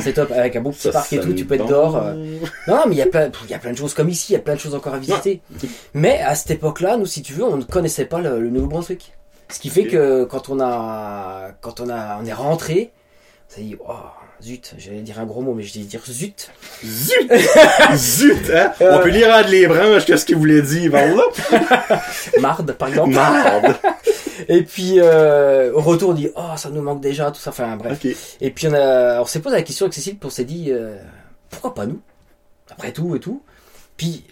C'est 0.00 0.14
top, 0.14 0.32
avec 0.32 0.56
un 0.56 0.60
beau 0.62 0.70
petit 0.70 0.80
Ça 0.82 0.90
parc 0.90 1.12
et 1.12 1.20
tout, 1.20 1.32
tu 1.32 1.44
peux 1.44 1.54
être 1.54 1.62
bon. 1.62 1.68
dehors. 1.68 1.96
euh. 1.96 2.14
Non, 2.66 2.82
mais 2.88 2.96
il 2.96 2.98
y 2.98 3.02
a 3.02 3.06
plein, 3.06 3.30
il 3.44 3.50
y 3.50 3.54
a 3.54 3.58
plein 3.60 3.70
de 3.70 3.76
choses 3.76 3.94
comme 3.94 4.08
ici, 4.08 4.32
il 4.32 4.34
y 4.34 4.36
a 4.36 4.40
plein 4.40 4.54
de 4.54 4.58
choses 4.60 4.74
encore 4.74 4.94
à 4.94 4.98
visiter. 4.98 5.40
Mais 5.94 6.20
à 6.20 6.34
cette 6.34 6.50
époque-là, 6.50 6.96
nous, 6.96 7.06
si 7.06 7.22
tu 7.22 7.34
veux, 7.34 7.44
on 7.44 7.56
ne 7.56 7.62
connaissait 7.62 8.04
pas 8.04 8.20
le, 8.20 8.40
le 8.40 8.50
Nouveau-Brunswick. 8.50 9.12
Ce 9.50 9.58
qui 9.58 9.68
fait 9.68 9.86
que 9.86 10.24
quand 10.24 10.48
on 10.48 10.60
a, 10.60 11.50
quand 11.60 11.80
on 11.80 11.88
a, 11.88 12.18
on 12.20 12.26
est 12.26 12.32
rentré, 12.32 12.92
on 13.48 13.54
s'est 13.54 13.62
dit, 13.62 13.76
oh, 13.86 13.92
zut, 14.42 14.74
j'allais 14.78 15.00
dire 15.00 15.18
un 15.18 15.24
gros 15.24 15.40
mot, 15.42 15.54
mais 15.54 15.62
je 15.62 15.78
vais 15.78 15.84
dire 15.84 16.02
zut. 16.06 16.50
Zut! 16.84 17.32
Zut, 17.94 18.50
hein? 18.54 18.72
Euh. 18.80 18.98
On 18.98 19.02
peut 19.02 19.08
lire 19.08 19.34
entre 19.34 19.50
les 19.50 19.66
branches 19.66 20.04
qu'est-ce 20.04 20.24
qu'il 20.24 20.36
voulait 20.36 20.62
dire? 20.62 20.92
Marde, 22.40 22.72
par 22.72 22.88
exemple. 22.88 23.14
Marde. 23.14 23.76
Et 24.48 24.62
puis, 24.62 24.94
euh, 24.96 25.72
au 25.74 25.80
retour, 25.80 26.10
on 26.10 26.14
dit, 26.14 26.28
oh, 26.34 26.56
ça 26.56 26.70
nous 26.70 26.82
manque 26.82 27.00
déjà, 27.00 27.30
tout 27.30 27.40
ça, 27.40 27.50
enfin, 27.50 27.76
bref. 27.76 28.04
Et 28.40 28.50
puis, 28.50 28.68
on 28.68 28.74
a, 28.74 29.20
on 29.20 29.24
s'est 29.24 29.40
posé 29.40 29.56
la 29.56 29.62
question 29.62 29.86
avec 29.86 29.94
Cécile, 29.94 30.16
puis 30.16 30.26
on 30.26 30.30
s'est 30.30 30.44
dit, 30.44 30.68
euh, 30.70 30.96
pourquoi 31.50 31.74
pas 31.74 31.86
nous? 31.86 32.00
Après 32.70 32.92
tout 32.92 33.14
et 33.16 33.20
tout. 33.20 33.42
Puis, 33.96 34.24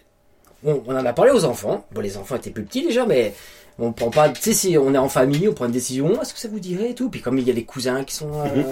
on, 0.65 0.83
on 0.87 0.97
en 0.97 1.05
a 1.05 1.13
parlé 1.13 1.33
aux 1.33 1.45
enfants. 1.45 1.87
Bon, 1.93 2.01
les 2.01 2.17
enfants 2.17 2.37
étaient 2.37 2.51
plus 2.51 2.65
petits 2.65 2.87
déjà, 2.87 3.05
mais 3.05 3.35
on 3.79 3.93
prend 3.93 4.11
pas, 4.11 4.29
tu 4.31 4.41
sais, 4.43 4.53
si 4.55 4.77
on 4.79 4.93
est 4.95 4.99
en 4.99 5.09
famille, 5.09 5.49
on 5.49 5.53
prend 5.55 5.67
une 5.67 5.73
décision, 5.73 6.21
est-ce 6.21 6.35
que 6.35 6.41
ça 6.41 6.49
vous 6.49 6.61
dirait 6.61 6.91
et 6.91 6.95
tout. 6.95 7.09
Puis, 7.11 7.21
comme 7.21 7.39
il 7.39 7.47
y 7.47 7.51
a 7.51 7.55
les 7.55 7.65
cousins 7.65 8.03
qui 8.05 8.15
sont, 8.15 8.31
euh, 8.33 8.45
Mhm. 8.57 8.65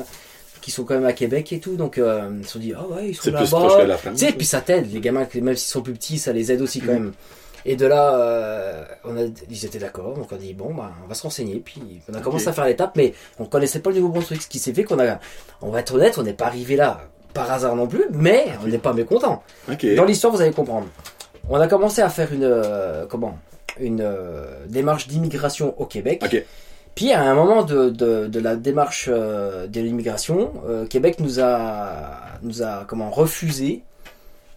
qui 0.61 0.71
sont 0.71 0.85
quand 0.85 0.95
même 0.95 1.05
à 1.07 1.13
Québec 1.13 1.53
et 1.53 1.61
tout, 1.61 1.77
donc, 1.77 1.99
euh, 1.99 2.29
ils 2.41 2.45
se 2.47 2.53
sont 2.55 2.59
dit, 2.59 2.73
ah 2.77 2.85
ouais, 2.89 3.11
ils 3.11 3.15
sont 3.15 3.23
C'est 3.25 3.33
plus 3.33 3.51
là-bas. 3.53 3.99
Tu 4.03 4.17
sais, 4.17 4.33
puis 4.33 4.47
ça 4.47 4.61
t'aide, 4.61 4.93
les 4.93 5.01
gamins, 5.01 5.27
même 5.35 5.55
s'ils 5.57 5.71
sont 5.71 5.83
plus 5.83 5.93
petits, 5.93 6.19
ça 6.19 6.33
les 6.33 6.51
aide 6.51 6.61
aussi 6.61 6.81
quand 6.81 6.87
Mhm. 6.93 6.93
même. 6.95 7.13
Et 7.69 7.75
de 7.75 7.85
là, 7.87 8.15
euh, 8.17 8.85
on 9.05 9.17
a, 9.17 9.23
ils 9.51 9.65
étaient 9.65 9.79
d'accord, 9.81 10.15
donc 10.15 10.29
on 10.31 10.37
a 10.37 10.39
dit 10.39 10.55
bon, 10.55 10.73
bah, 10.73 10.93
on 11.05 11.09
va 11.09 11.15
se 11.15 11.23
renseigner, 11.23 11.57
puis 11.65 11.81
on 12.09 12.15
a 12.15 12.21
commencé 12.21 12.47
à 12.47 12.53
faire 12.53 12.65
l'étape, 12.65 12.93
mais 12.97 13.13
on 13.41 13.45
connaissait 13.45 13.81
pas 13.81 13.91
le 13.91 13.97
Nouveau-Brunswick, 13.97 14.43
ce 14.43 14.49
qui 14.49 14.61
s'est 14.61 14.73
fait 14.73 14.85
qu'on 14.85 15.01
a, 15.01 15.19
on 15.63 15.71
va 15.71 15.81
être 15.81 15.95
honnête, 15.95 16.17
on 16.19 16.23
n'est 16.23 16.33
pas 16.33 16.47
arrivé 16.47 16.77
là 16.77 17.01
par 17.35 17.51
hasard 17.51 17.75
non 17.75 17.89
plus, 17.89 18.05
mais 18.13 18.47
on 18.65 18.69
n'est 18.69 18.79
pas 18.79 18.93
mécontent. 18.93 19.43
Ok. 19.71 19.85
Dans 19.97 20.05
l'histoire, 20.05 20.33
vous 20.33 20.41
allez 20.41 20.53
comprendre. 20.53 20.87
On 21.49 21.57
a 21.61 21.67
commencé 21.69 22.03
à 22.03 22.09
faire 22.09 22.33
une, 22.33 22.45
euh, 22.45 23.05
comment, 23.09 23.37
une 23.81 24.01
euh, 24.03 24.45
démarche 24.69 25.09
d'immigration 25.09 25.75
au 25.81 25.87
Québec. 25.87 26.23
Puis 26.95 27.13
à 27.13 27.23
un 27.23 27.35
moment 27.35 27.63
de, 27.63 27.91
de, 27.91 28.27
de 28.27 28.41
la 28.41 28.57
démarche 28.57 29.09
euh, 29.13 29.67
de 29.67 29.81
l'immigration, 29.81 30.53
euh, 30.67 30.87
Québec 30.87 31.17
nous 31.21 31.41
a, 31.41 32.39
nous 32.43 32.63
a 32.63 32.85
comment 32.89 33.11
refusé 33.11 33.83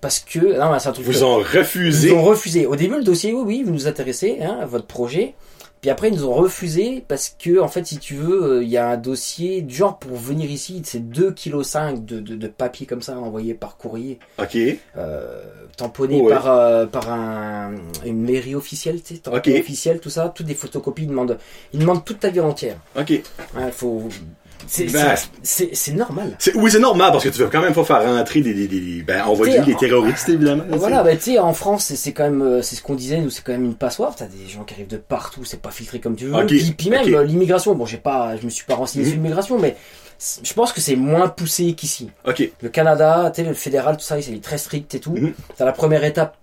parce 0.01 0.19
que 0.19 0.57
non, 0.57 0.80
c'est 0.80 0.88
un 0.88 0.92
truc 0.94 1.06
Vous 1.06 1.24
ont 1.25 1.39
ils 1.42 1.57
refusé. 1.57 2.10
nous 2.12 2.16
ont 2.19 2.24
refusé. 2.24 2.66
Au 2.66 2.77
début, 2.77 2.95
le 2.95 3.04
dossier, 3.04 3.33
oui, 3.33 3.44
oui, 3.45 3.63
vous 3.66 3.71
nous 3.71 3.88
intéressez, 3.88 4.38
hein, 4.42 4.60
à 4.62 4.66
votre 4.66 4.86
projet. 4.86 5.33
Puis 5.81 5.90
après, 5.90 6.10
ils 6.10 6.16
nous 6.16 6.26
ont 6.26 6.34
refusé 6.34 7.06
parce 7.08 7.34
que, 7.40 7.60
en 7.62 7.70
fait, 7.70 7.86
si 7.88 8.00
tu 8.00 8.16
veux, 8.16 8.44
euh, 8.58 8.64
il 8.64 8.70
y 8.70 8.76
a 8.76 8.90
un 8.90 8.98
dossier 8.98 9.62
du 9.62 9.74
genre 9.74 9.98
pour 9.98 10.18
venir 10.18 10.52
ici, 10.52 10.81
c'est 10.84 11.00
2,5 11.10 11.94
kg 11.96 12.04
de, 12.06 12.20
de, 12.20 12.36
de 12.36 12.48
papier 12.48 12.86
comme 12.86 13.02
ça 13.02 13.18
envoyé 13.18 13.54
par 13.54 13.78
courrier, 13.78 14.20
Ok. 14.40 14.58
euh, 14.98 15.42
tamponné 15.78 16.20
Ouais. 16.22 16.34
par, 16.34 16.48
euh, 16.52 16.86
par 16.86 17.10
un, 17.12 17.76
une 18.06 18.22
mairie 18.22 18.56
officielle, 18.56 19.02
tu 19.02 19.16
sais, 19.16 19.22
tampon 19.22 19.38
Ok. 19.38 19.48
officiel, 19.58 20.02
tout 20.02 20.10
ça, 20.10 20.28
toutes 20.36 20.48
des 20.48 20.54
photocopies, 20.56 21.04
ils 21.04 21.08
demandent, 21.10 21.38
ils 21.72 21.80
demandent 21.80 22.04
toute 22.04 22.20
ta 22.20 22.30
vie 22.30 22.42
entière. 22.42 22.76
Ok. 22.98 23.22
Faut, 23.72 24.10
c'est, 24.68 24.86
Ben, 24.86 25.16
normal. 25.96 26.38
Oui, 26.56 26.70
c'est 26.72 26.80
normal 26.80 27.12
parce 27.12 27.24
que 27.24 27.30
tu 27.30 27.40
veux 27.40 27.48
quand 27.48 27.62
même 27.62 27.74
pas 27.74 27.84
faire 27.84 28.04
rentrer 28.04 28.42
des, 28.42 28.54
des, 28.54 28.68
des- 28.68 29.02
ben, 29.04 29.24
on 29.28 29.34
va 29.34 29.46
dire 29.48 29.68
en- 29.68 29.80
terroristes, 29.80 30.30
évidemment. 30.30 30.64
Voilà, 30.72 31.04
bah, 31.04 31.16
tu 31.16 31.22
sais, 31.34 31.40
en 31.40 31.54
France, 31.54 31.94
c'est- 31.96 32.12
quand 32.14 32.24
même, 32.24 32.42
euh, 32.42 32.62
c'est 32.62 32.76
ce 32.76 32.82
qu'on 32.82 32.96
disait, 32.96 33.20
nous, 33.20 33.30
c'est 33.30 33.44
quand 33.44 33.52
même 33.54 33.66
une 33.66 33.76
passoire. 33.76 34.16
T'as 34.16 34.26
des 34.26 34.48
gens 34.48 34.64
qui 34.64 34.74
arrivent 34.74 34.88
de 34.88 34.98
partout, 34.98 35.44
c'est 35.46 35.62
pas 35.62 35.72
filtré 35.72 36.00
comme 36.00 36.16
tu 36.16 36.26
veux. 36.26 36.36
Ok, 36.36 36.48
Puis, 36.48 36.74
puis 36.78 36.90
même 36.90 37.14
euh, 37.14 37.24
l'immigration. 37.24 37.74
Bon, 37.76 37.86
j'ai 37.86 37.98
pas, 37.98 38.36
je 38.38 38.45
me 38.45 38.50
suis 38.50 38.66
pas 38.66 38.76
renseigné 38.76 39.06
Mhm. 39.06 39.12
sur 39.12 39.18
l'immigration, 39.22 39.57
mais 39.60 39.76
je 40.44 40.54
pense 40.54 40.74
que 40.74 40.81
c'est 40.81 40.95
moins 40.95 41.30
poussé 41.30 41.74
qu'ici. 41.74 42.10
Ok. 42.28 42.50
Le 42.62 42.69
Canada, 42.69 43.31
tu 43.33 43.42
sais, 43.42 43.48
le 43.48 43.54
fédéral, 43.54 43.95
tout 43.98 44.04
ça, 44.04 44.22
c'est 44.22 44.42
très 44.42 44.57
strict 44.57 44.94
et 44.95 45.00
tout. 45.00 45.14
Mhm. 45.14 45.33
T'as 45.57 45.66
la 45.66 45.72
première 45.72 46.04
étape 46.04 46.36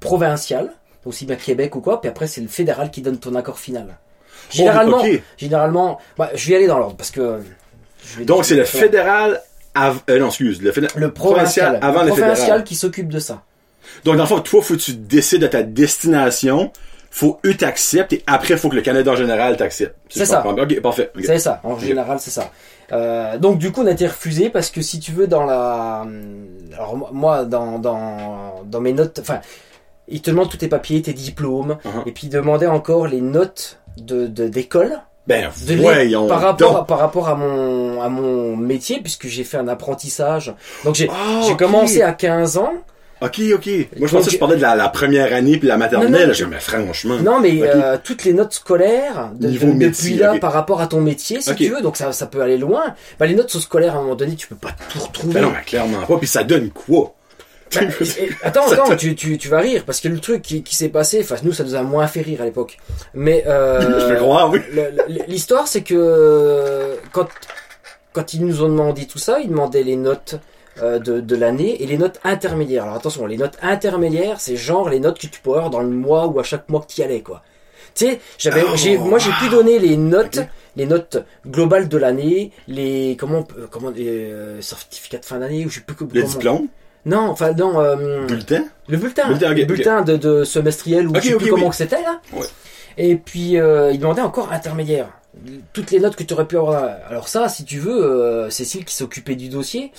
provinciale, 0.00 0.72
aussi 1.04 1.26
bien 1.26 1.36
Québec 1.36 1.74
ou 1.76 1.80
quoi, 1.80 2.00
puis 2.00 2.08
après 2.10 2.26
c'est 2.26 2.40
le 2.40 2.48
fédéral 2.48 2.90
qui 2.90 3.00
donne 3.02 3.18
ton 3.18 3.34
accord 3.34 3.58
final. 3.58 3.96
Généralement, 4.50 4.98
Oh, 5.02 5.06
ok. 5.06 5.22
généralement, 5.36 5.98
bah, 6.18 6.30
je 6.34 6.48
vais 6.48 6.56
aller 6.56 6.66
dans 6.66 6.78
l'ordre 6.78 6.96
parce 6.96 7.10
que. 7.10 7.40
Donc, 8.24 8.44
c'est 8.44 8.56
le 8.56 8.64
fédéral. 8.64 9.40
av- 9.74 10.00
euh, 10.10 10.18
non, 10.18 10.26
excuse. 10.28 10.60
Le, 10.62 10.72
fédéral- 10.72 11.00
Le 11.00 11.10
provincial, 11.12 11.78
avant 11.82 12.00
le 12.00 12.06
le 12.06 12.12
provincial 12.12 12.36
fédéral. 12.36 12.64
qui 12.64 12.74
s'occupe 12.74 13.08
de 13.08 13.18
ça. 13.18 13.42
Donc, 14.04 14.16
dans 14.16 14.22
le 14.24 14.28
fond, 14.28 14.40
toi, 14.40 14.62
faut 14.62 14.74
que 14.74 14.80
tu 14.80 14.92
décides 14.94 15.42
de 15.42 15.46
ta 15.46 15.62
destination. 15.62 16.72
Faut 17.12 17.40
eux 17.44 17.54
t'acceptent 17.54 18.12
et 18.12 18.22
après, 18.28 18.56
faut 18.56 18.68
que 18.68 18.76
le 18.76 18.82
Canada 18.82 19.10
en 19.10 19.16
général 19.16 19.56
t'accepte. 19.56 19.96
Si 20.08 20.20
C'est 20.20 20.26
ça. 20.26 20.46
Ok, 20.46 20.80
parfait. 20.80 21.10
C'est 21.24 21.40
ça, 21.40 21.60
en 21.64 21.76
général, 21.76 22.18
c'est 22.20 22.30
ça. 22.30 22.52
Euh, 22.92 23.36
donc 23.36 23.58
du 23.58 23.72
coup, 23.72 23.82
on 23.82 23.86
a 23.86 23.90
été 23.90 24.06
refusé 24.06 24.48
parce 24.48 24.70
que 24.70 24.80
si 24.80 25.00
tu 25.00 25.10
veux, 25.10 25.26
dans 25.26 25.44
la, 25.44 26.06
alors 26.72 27.10
moi- 27.12 27.44
dans 27.44 27.80
dans 27.80 28.62
dans 28.64 28.80
mes 28.80 28.92
notes, 28.92 29.18
enfin, 29.20 29.40
ils 30.06 30.20
te 30.22 30.30
demandent 30.30 30.50
tous 30.50 30.56
tes 30.58 30.68
papiers, 30.68 31.02
tes 31.02 31.12
diplômes, 31.12 31.78
Uh-huh. 31.84 32.02
et 32.06 32.12
puis 32.12 32.28
ils 32.28 32.30
demandaient 32.30 32.66
encore 32.68 33.08
les 33.08 33.20
notes 33.20 33.80
de 33.96 34.28
de- 34.28 34.46
d'école. 34.48 34.90
De 34.90 34.96
l'é- 35.68 35.76
voyons 35.76 36.26
par 36.28 36.40
rapport 36.40 36.72
donc. 36.72 36.80
à, 36.80 36.84
par 36.84 36.98
rapport 36.98 37.28
à 37.28 37.34
mon 37.34 38.00
à 38.02 38.08
mon 38.08 38.56
métier 38.56 39.00
puisque 39.00 39.26
j'ai 39.28 39.44
fait 39.44 39.56
un 39.56 39.68
apprentissage. 39.68 40.54
Donc 40.84 40.94
j'ai 40.94 41.08
Ah, 41.10 41.40
j'ai 41.46 41.56
commencé 41.56 42.02
à 42.02 42.12
15 42.12 42.56
ans. 42.58 42.72
Ok, 43.22 43.38
ok. 43.54 43.66
Moi, 43.98 44.08
je 44.08 44.16
pensais 44.16 44.26
que 44.28 44.30
tu 44.30 44.38
parlais 44.38 44.56
de 44.56 44.62
la, 44.62 44.74
la 44.74 44.88
première 44.88 45.34
année 45.34 45.58
puis 45.58 45.68
la 45.68 45.76
maternelle. 45.76 46.10
Non, 46.10 46.26
non. 46.28 46.32
Je 46.32 46.44
me 46.46 46.50
mais 46.52 46.58
franchement. 46.58 47.16
Non, 47.22 47.38
mais 47.38 47.60
euh, 47.62 47.98
toutes 48.02 48.24
les 48.24 48.32
notes 48.32 48.54
scolaires 48.54 49.28
de, 49.34 49.48
Niveau 49.48 49.66
de- 49.66 49.72
métier, 49.74 50.12
depuis 50.12 50.14
là 50.18 50.38
par 50.38 50.54
rapport 50.54 50.80
à 50.80 50.86
ton 50.86 51.02
métier, 51.02 51.42
si 51.42 51.54
tu 51.54 51.68
veux, 51.68 51.82
donc 51.82 51.98
ça, 51.98 52.12
ça 52.12 52.24
peut 52.26 52.40
aller 52.40 52.56
loin. 52.56 52.82
Bah, 53.18 53.26
les 53.26 53.34
notes 53.34 53.50
scolaires 53.50 53.94
à 53.94 53.98
un 53.98 54.02
moment 54.02 54.14
donné, 54.14 54.36
tu 54.36 54.46
peux 54.46 54.54
pas 54.54 54.70
tout 54.90 55.00
retrouver. 55.00 55.34
Ben 55.34 55.42
non, 55.42 55.50
mais 55.54 55.62
clairement 55.66 56.00
pas. 56.06 56.16
Puis 56.16 56.28
ça 56.28 56.44
donne 56.44 56.70
quoi? 56.70 57.12
Bah, 57.74 57.80
attends, 58.42 58.70
attends, 58.70 58.96
tu, 58.96 59.14
tu, 59.14 59.38
tu 59.38 59.48
vas 59.48 59.58
rire 59.60 59.84
parce 59.84 60.00
que 60.00 60.08
le 60.08 60.18
truc 60.18 60.42
qui, 60.42 60.62
qui 60.62 60.74
s'est 60.74 60.88
passé, 60.88 61.20
enfin 61.22 61.36
nous 61.42 61.52
ça 61.52 61.64
nous 61.64 61.74
a 61.74 61.82
moins 61.82 62.06
fait 62.06 62.20
rire 62.22 62.42
à 62.42 62.44
l'époque. 62.44 62.78
Mais 63.14 63.44
euh, 63.46 64.00
je 64.08 64.12
le 64.14 64.18
crois, 64.20 64.48
oui. 64.50 64.60
l'histoire 65.28 65.68
c'est 65.68 65.82
que 65.82 66.96
quand 67.12 67.28
quand 68.12 68.34
ils 68.34 68.44
nous 68.44 68.62
ont 68.64 68.68
demandé 68.68 69.06
tout 69.06 69.18
ça, 69.18 69.38
ils 69.40 69.48
demandaient 69.48 69.84
les 69.84 69.96
notes 69.96 70.34
euh, 70.82 70.98
de, 70.98 71.20
de 71.20 71.36
l'année 71.36 71.80
et 71.82 71.86
les 71.86 71.96
notes 71.98 72.18
intermédiaires. 72.24 72.82
Alors 72.84 72.96
attention, 72.96 73.24
les 73.26 73.36
notes 73.36 73.56
intermédiaires, 73.62 74.40
c'est 74.40 74.56
genre 74.56 74.88
les 74.88 74.98
notes 75.00 75.18
que 75.20 75.26
tu 75.28 75.40
peux 75.40 75.50
avoir 75.50 75.70
dans 75.70 75.80
le 75.80 75.90
mois 75.90 76.26
ou 76.26 76.40
à 76.40 76.42
chaque 76.42 76.68
mois 76.68 76.80
que 76.80 76.92
tu 76.92 77.00
y 77.00 77.04
allais 77.04 77.20
quoi. 77.22 77.42
Tu 77.94 78.06
sais, 78.06 78.20
j'avais, 78.38 78.62
Oh, 78.64 78.76
j'ai, 78.76 78.98
moi 78.98 79.18
j'ai 79.18 79.30
pu 79.32 79.48
donner 79.48 79.78
les 79.80 79.96
notes, 79.96 80.38
les 80.76 80.86
notes 80.86 81.24
globales 81.46 81.88
de 81.88 81.96
l'année, 81.98 82.52
les 82.68 83.16
comment, 83.18 83.46
comment, 83.70 83.92
euh, 83.96 84.60
certificat 84.60 85.18
de 85.18 85.24
fin 85.24 85.38
d'année 85.38 85.66
ou 85.66 85.70
je 85.70 85.76
sais 85.76 85.80
plus 85.80 85.96
que- 85.96 86.04
Le 86.04 86.22
comment. 86.22 86.66
Non, 87.06 87.28
enfin 87.30 87.52
non, 87.52 87.80
euh, 87.80 88.26
bulletin. 88.26 88.64
le 88.88 88.96
bulletin, 88.98 89.28
Bulletin, 89.28 89.54
le 89.54 89.64
bulletin 89.64 90.02
de, 90.02 90.16
de 90.16 90.44
semestriel 90.44 91.06
ou 91.08 91.10
Ok, 91.10 91.22
je 91.22 91.28
sais 91.28 91.36
plus 91.36 91.50
comment 91.50 91.64
oui. 91.64 91.70
que 91.70 91.76
c'était 91.76 92.02
là. 92.02 92.20
Ouais. 92.32 92.46
Et 92.98 93.16
puis 93.16 93.58
euh, 93.58 93.90
il 93.92 93.98
demandait 93.98 94.20
encore 94.22 94.52
intermédiaire. 94.52 95.08
toutes 95.72 95.90
les 95.92 96.00
notes 96.00 96.16
que 96.16 96.22
tu 96.24 96.34
aurais 96.34 96.46
pu 96.46 96.58
avoir. 96.58 96.82
Alors 97.08 97.28
ça, 97.28 97.48
si 97.48 97.64
tu 97.64 97.78
veux, 97.78 98.04
euh, 98.04 98.50
Cécile 98.50 98.84
qui 98.84 98.94
s'occupait 98.94 99.36
du 99.36 99.48
dossier, 99.48 99.92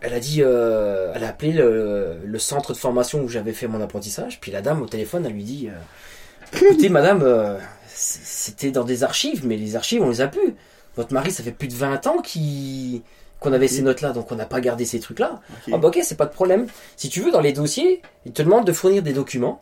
elle 0.00 0.14
a 0.14 0.18
dit, 0.18 0.42
euh, 0.42 1.12
elle 1.14 1.22
a 1.22 1.28
appelé 1.28 1.52
le, 1.52 2.16
le 2.24 2.38
centre 2.40 2.72
de 2.72 2.78
formation 2.78 3.20
où 3.22 3.28
j'avais 3.28 3.52
fait 3.52 3.68
mon 3.68 3.80
apprentissage, 3.80 4.40
puis 4.40 4.50
la 4.50 4.62
dame 4.62 4.82
au 4.82 4.86
téléphone, 4.86 5.24
elle 5.26 5.32
lui 5.34 5.44
dit, 5.44 5.68
euh, 5.68 6.56
écoutez 6.66 6.88
madame, 6.88 7.20
euh, 7.22 7.54
c'était 7.86 8.72
dans 8.72 8.82
des 8.84 9.04
archives, 9.04 9.46
mais 9.46 9.56
les 9.56 9.76
archives 9.76 10.02
on 10.02 10.08
les 10.10 10.22
a 10.22 10.26
plus. 10.26 10.56
Votre 10.96 11.12
mari, 11.14 11.30
ça 11.30 11.44
fait 11.44 11.52
plus 11.52 11.68
de 11.68 11.74
20 11.74 12.06
ans 12.08 12.18
qu'il 12.20 13.02
qu'on 13.40 13.52
avait 13.52 13.68
ces 13.68 13.82
notes-là, 13.82 14.12
donc 14.12 14.30
on 14.30 14.36
n'a 14.36 14.44
pas 14.44 14.60
gardé 14.60 14.84
ces 14.84 15.00
trucs-là. 15.00 15.40
Ok. 15.50 15.72
Ah 15.74 15.78
bah 15.78 15.88
ok, 15.88 15.98
c'est 16.02 16.16
pas 16.16 16.26
de 16.26 16.32
problème. 16.32 16.66
Si 16.96 17.08
tu 17.08 17.20
veux, 17.20 17.30
dans 17.30 17.40
les 17.40 17.52
dossiers, 17.52 18.02
ils 18.26 18.32
te 18.32 18.42
demandent 18.42 18.66
de 18.66 18.72
fournir 18.72 19.02
des 19.02 19.12
documents, 19.12 19.60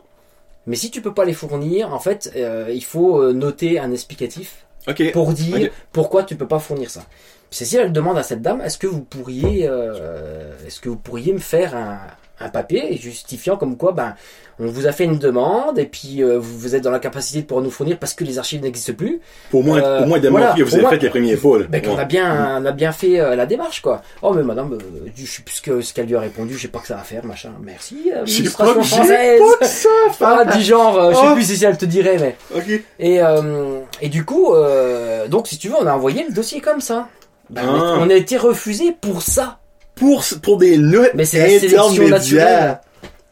mais 0.67 0.77
si 0.77 0.91
tu 0.91 1.01
peux 1.01 1.15
pas 1.15 1.25
les 1.25 1.33
fournir, 1.33 1.95
en 1.95 1.99
fait, 1.99 2.33
euh, 2.37 2.71
il 2.73 2.85
faut 2.85 3.23
euh, 3.23 3.33
noter 3.33 3.79
un 3.79 3.91
explicatif 3.93 4.67
Ok. 4.87 5.13
pour 5.13 5.33
dire 5.33 5.71
pourquoi 5.93 6.25
tu 6.25 6.37
peux 6.37 6.47
pas 6.47 6.59
fournir 6.59 6.91
ça. 6.91 7.05
Cécile, 7.51 7.81
elle 7.85 7.93
demande 7.93 8.19
à 8.19 8.23
cette 8.23 8.43
dame, 8.43 8.61
est-ce 8.61 8.77
que 8.77 8.87
vous 8.87 9.01
pourriez, 9.01 9.67
euh, 9.67 10.53
est-ce 10.67 10.81
que 10.81 10.91
vous 10.91 10.97
pourriez 10.97 11.33
me 11.33 11.39
faire 11.39 11.75
un, 11.75 11.99
un 12.41 12.49
papier 12.49 12.97
justifiant 12.97 13.57
comme 13.57 13.77
quoi, 13.77 13.93
ben, 13.93 14.15
on 14.61 14.67
vous 14.67 14.87
a 14.87 14.93
fait 14.93 15.05
une 15.05 15.19
demande 15.19 15.79
et 15.79 15.85
puis 15.85 16.23
euh, 16.23 16.39
vous, 16.39 16.75
êtes 16.75 16.83
dans 16.83 16.91
la 16.91 16.99
capacité 16.99 17.43
de 17.43 17.47
pouvoir 17.47 17.65
nous 17.65 17.71
fournir 17.71 17.97
parce 17.99 18.13
que 18.15 18.25
les 18.25 18.39
archives 18.39 18.61
n'existent 18.61 18.93
plus. 18.95 19.21
Pour 19.51 19.63
moi, 19.63 19.79
Euh, 19.79 19.99
pour 19.99 20.09
moi, 20.09 20.19
voilà, 20.31 20.55
que 20.57 20.63
vous 20.63 20.73
avez 20.75 20.83
moi- 20.83 20.91
fait 20.91 20.99
les 21.03 21.11
premiers 21.11 21.37
pas. 21.37 21.59
Ben, 21.69 21.87
Ouais. 21.87 21.99
a 22.01 22.05
bien, 22.05 22.61
on 22.61 22.65
a 22.67 22.73
bien 22.73 22.91
fait 22.93 23.21
euh, 23.21 23.37
la 23.37 23.47
démarche, 23.47 23.83
quoi. 23.83 24.03
Oh, 24.23 24.33
mais 24.35 24.43
madame, 24.43 24.73
euh, 24.75 25.09
je 25.17 25.25
sais 25.27 25.43
plus 25.43 25.55
ce 25.57 25.63
que- 25.63 25.81
ce 25.81 25.95
qu'elle 25.95 26.07
lui 26.07 26.17
a 26.17 26.21
répondu, 26.21 26.55
je 26.57 26.63
sais 26.63 26.69
pas 26.69 26.81
que 26.81 26.89
ça 26.89 26.99
à 26.99 27.03
faire, 27.03 27.25
machin. 27.25 27.53
Merci, 27.63 28.11
euh, 28.15 28.23
J'ai 28.25 28.45
pas, 28.51 28.75
que 28.75 28.83
ça 28.85 29.03
Ah, 30.21 30.45
faire. 30.45 30.57
du 30.57 30.63
genre, 30.63 30.99
euh, 30.99 31.11
je 31.13 31.17
sais 31.17 31.23
Oh. 31.31 31.35
plus 31.35 31.45
si 31.57 31.65
elle 31.65 31.79
te 31.79 31.85
dirait, 31.85 32.19
mais. 32.19 32.37
Ok. 32.57 32.83
Et, 32.99 33.23
euh, 33.23 33.81
et 34.01 34.09
du 34.09 34.25
coup, 34.25 34.55
euh, 34.55 35.29
donc 35.29 35.47
si 35.49 35.59
tu 35.59 35.69
veux, 35.69 35.77
on 35.81 35.87
a 35.87 35.93
envoyé 35.95 36.25
le 36.29 36.33
dossier 36.35 36.61
comme 36.61 36.81
ça. 36.81 37.09
Ben, 37.51 37.63
on 37.67 37.75
Ah. 37.81 37.99
On 38.01 38.11
a 38.11 38.15
été 38.15 38.37
refusé 38.37 38.95
pour 39.01 39.23
ça. 39.23 39.59
Pour, 39.99 40.25
pour 40.43 40.59
des 40.59 40.77
notes 40.77 41.11
Mais 41.15 41.25
c'est 41.25 41.39
la 41.39 41.49
sélection 41.49 41.89
intermédiaires. 41.91 42.11
naturelle. 42.11 42.79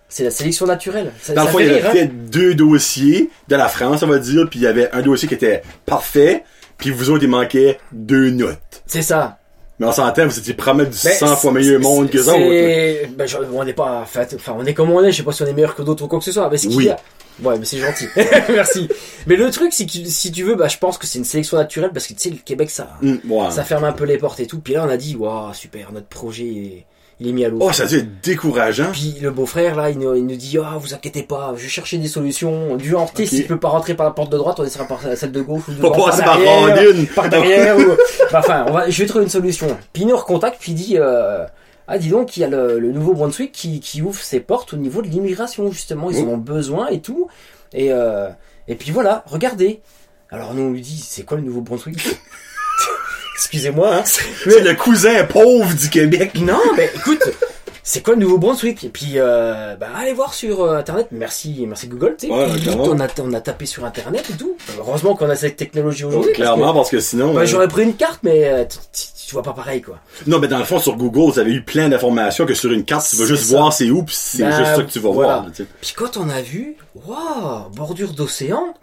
C'est 0.08 0.24
la 0.24 0.30
sélection 0.30 0.66
naturelle. 0.66 1.12
Ça, 1.20 1.34
Dans 1.34 1.44
le 1.44 1.48
fond, 1.48 1.58
il 1.58 1.68
avait 1.68 1.82
hein. 1.82 1.90
fait 1.90 2.06
deux 2.06 2.54
dossiers 2.54 3.30
de 3.48 3.56
la 3.56 3.68
France, 3.68 4.02
on 4.02 4.06
va 4.06 4.18
dire, 4.18 4.46
puis 4.48 4.60
il 4.60 4.62
y 4.62 4.66
avait 4.66 4.90
un 4.92 5.02
dossier 5.02 5.28
qui 5.28 5.34
était 5.34 5.62
parfait, 5.84 6.44
puis 6.78 6.90
vous 6.90 7.10
autres, 7.10 7.24
il 7.24 7.28
manquait 7.30 7.78
deux 7.92 8.30
notes. 8.30 8.82
C'est 8.86 9.02
ça. 9.02 9.38
Mais 9.78 9.86
on 9.86 9.92
s'entend, 9.92 10.26
vous 10.26 10.38
étiez 10.38 10.54
promettre 10.54 10.90
du 10.90 10.98
Ben, 11.04 11.12
100 11.12 11.36
fois 11.36 11.52
meilleur 11.52 11.80
monde 11.80 12.08
que 12.08 12.18
autres, 12.18 13.16
ben, 13.16 13.26
on 13.52 13.64
n'est 13.64 13.74
pas, 13.74 14.04
fait- 14.06 14.34
enfin, 14.34 14.56
on 14.58 14.64
est 14.64 14.72
comme 14.74 14.90
on 14.90 15.02
est. 15.04 15.12
Je 15.12 15.18
sais 15.18 15.22
pas 15.22 15.32
si 15.32 15.42
on 15.42 15.46
est 15.46 15.52
meilleur 15.52 15.74
que 15.74 15.82
d'autres 15.82 16.04
ou 16.04 16.08
quoi 16.08 16.18
que 16.18 16.24
ce 16.24 16.32
soit. 16.32 16.48
Mais 16.50 16.56
ce 16.56 16.68
qu'il 16.68 16.76
Oui. 16.76 16.84
y 16.86 16.90
a- 16.90 16.98
Ouais, 17.42 17.58
mais 17.58 17.66
c'est 17.66 17.76
gentil. 17.78 18.06
Merci. 18.48 18.88
Mais 19.26 19.36
le 19.36 19.50
truc, 19.50 19.74
c'est 19.74 19.84
que 19.84 19.92
si 19.92 20.32
tu 20.32 20.42
veux, 20.44 20.54
bah, 20.54 20.68
je 20.68 20.78
pense 20.78 20.96
que 20.96 21.06
c'est 21.06 21.18
une 21.18 21.24
sélection 21.26 21.58
naturelle 21.58 21.90
parce 21.92 22.06
que 22.06 22.14
tu 22.14 22.20
sais, 22.20 22.30
le 22.30 22.36
Québec, 22.42 22.70
ça, 22.70 22.96
ouais. 23.02 23.50
ça 23.50 23.62
ferme 23.62 23.84
un 23.84 23.92
peu 23.92 24.04
les 24.04 24.16
portes 24.16 24.40
et 24.40 24.46
tout. 24.46 24.60
Puis 24.60 24.72
là, 24.72 24.84
on 24.86 24.88
a 24.88 24.96
dit, 24.96 25.14
waouh, 25.16 25.52
super, 25.52 25.92
notre 25.92 26.06
projet, 26.06 26.46
est- 26.46 26.86
il 27.18 27.28
est 27.28 27.32
mis 27.32 27.44
à 27.44 27.48
l'eau. 27.48 27.58
Oh, 27.60 27.72
ça 27.72 27.86
dû 27.86 27.96
être 27.96 28.20
décourageant. 28.22 28.90
Puis 28.92 29.16
le 29.22 29.30
beau-frère 29.30 29.74
là, 29.74 29.88
il 29.90 29.98
nous, 29.98 30.14
il 30.14 30.26
nous 30.26 30.36
dit 30.36 30.58
ah 30.62 30.76
vous 30.78 30.92
inquiétez 30.94 31.22
pas, 31.22 31.54
je 31.56 31.62
vais 31.62 31.68
chercher 31.68 31.96
des 31.98 32.08
solutions. 32.08 32.76
Du 32.76 32.94
Ok. 32.94 33.22
s'il 33.24 33.46
peut 33.46 33.58
pas 33.58 33.68
rentrer 33.68 33.94
par 33.94 34.04
la 34.06 34.12
porte 34.12 34.30
de 34.30 34.36
droite, 34.36 34.60
on 34.60 34.64
essaiera 34.64 34.84
par 34.86 35.00
celle 35.16 35.32
de 35.32 35.40
gauche 35.40 35.62
ou 35.68 35.72
Pas 35.72 35.88
devant, 35.90 36.04
passer 36.06 36.22
par 36.22 36.36
derrière, 36.38 36.86
Rondine. 36.90 37.06
par 37.08 37.28
derrière. 37.28 37.78
ou... 37.78 37.82
Bah, 38.32 38.40
Enfin, 38.40 38.64
on 38.68 38.72
va, 38.72 38.90
je 38.90 39.02
vais 39.02 39.06
trouver 39.08 39.24
une 39.24 39.30
solution. 39.30 39.68
Puis 39.92 40.02
il 40.02 40.08
nous 40.08 40.16
recontacte, 40.16 40.56
puis 40.60 40.72
il 40.72 40.74
dit 40.74 40.96
euh, 40.98 41.44
ah 41.88 41.98
dis 41.98 42.08
donc 42.08 42.36
il 42.36 42.40
y 42.40 42.44
a 42.44 42.48
le, 42.48 42.78
le 42.78 42.92
nouveau 42.92 43.14
Brunswick 43.14 43.52
qui, 43.52 43.80
qui 43.80 44.02
ouvre 44.02 44.20
ses 44.20 44.40
portes 44.40 44.74
au 44.74 44.76
niveau 44.76 45.00
de 45.02 45.06
l'immigration 45.08 45.70
justement, 45.70 46.10
ils 46.10 46.18
Oh. 46.18 46.28
en 46.28 46.32
ont 46.34 46.36
besoin 46.38 46.88
et 46.88 47.00
tout. 47.00 47.28
Et 47.72 47.92
euh, 47.92 48.28
et 48.68 48.74
puis 48.74 48.90
voilà, 48.90 49.22
regardez. 49.26 49.80
Alors 50.30 50.52
nous 50.54 50.62
on 50.64 50.70
lui 50.72 50.80
dit 50.82 50.98
c'est 51.06 51.22
quoi 51.22 51.36
le 51.38 51.44
nouveau 51.44 51.60
Brunswick? 51.60 51.98
Excusez-moi. 53.36 53.96
Hein. 53.96 54.02
C'est 54.44 54.60
le 54.60 54.74
cousin 54.74 55.24
pauvre 55.24 55.72
du 55.74 55.88
Québec. 55.90 56.32
Non, 56.40 56.58
mais 56.76 56.90
écoute, 56.94 57.22
c'est 57.82 58.02
quoi 58.02 58.14
le 58.14 58.20
Nouveau-Brunswick? 58.20 58.82
Et 58.84 58.88
puis, 58.88 59.12
euh, 59.16 59.76
bah, 59.76 59.88
allez 59.96 60.12
voir 60.12 60.34
sur 60.34 60.62
euh, 60.64 60.76
Internet. 60.78 61.08
Merci, 61.12 61.64
merci 61.68 61.86
Google. 61.86 62.16
Tu 62.18 62.26
sais. 62.26 62.32
Ouais, 62.32 62.48
Puis, 62.52 62.62
clairement. 62.62 62.84
on, 62.84 62.98
a, 63.00 63.06
on 63.20 63.32
a 63.32 63.40
tapé 63.40 63.64
sur 63.66 63.84
Internet 63.84 64.24
et 64.30 64.32
tout. 64.36 64.56
Heureusement 64.78 65.14
qu'on 65.14 65.30
a 65.30 65.36
cette 65.36 65.56
technologie 65.56 66.04
aujourd'hui. 66.04 66.32
parce 66.32 66.36
Clairement, 66.42 66.72
que, 66.72 66.78
parce 66.78 66.90
que 66.90 66.98
sinon... 67.00 67.32
bah, 67.34 67.42
euh, 67.42 67.46
J'aurais 67.46 67.68
pris 67.68 67.84
une 67.84 67.94
carte, 67.94 68.20
mais 68.24 68.66
tu, 68.92 69.32
vois 69.34 69.42
pas 69.44 69.52
pareil, 69.52 69.82
quoi. 69.82 69.98
Non, 70.26 70.38
mais 70.40 70.48
dans 70.48 70.58
le 70.58 70.64
fond, 70.64 70.80
sur 70.80 70.96
Google, 70.96 71.30
vous 71.32 71.38
avez 71.38 71.52
eu 71.52 71.62
plein 71.62 71.88
d'informations 71.88 72.44
que 72.46 72.54
sur 72.54 72.72
une 72.72 72.84
carte, 72.84 73.06
tu 73.08 73.16
vas 73.16 73.24
juste 73.26 73.44
ça. 73.44 73.56
voir 73.56 73.72
c'est 73.72 73.90
où, 73.90 74.02
puis 74.02 74.16
c'est 74.18 74.42
Ben, 74.42 74.56
juste 74.56 74.74
ça 74.76 74.82
que 74.82 74.90
tu 74.90 74.98
vas 74.98 75.10
voilà. 75.10 75.32
voir. 75.34 75.44
là, 75.44 75.50
tu 75.54 75.62
sais. 75.62 75.68
Puis 75.80 75.92
quand 75.96 76.16
on 76.16 76.28
a 76.28 76.40
vu, 76.42 76.76
waouh, 77.06 77.68
bordure 77.74 78.12
d'océan. 78.14 78.74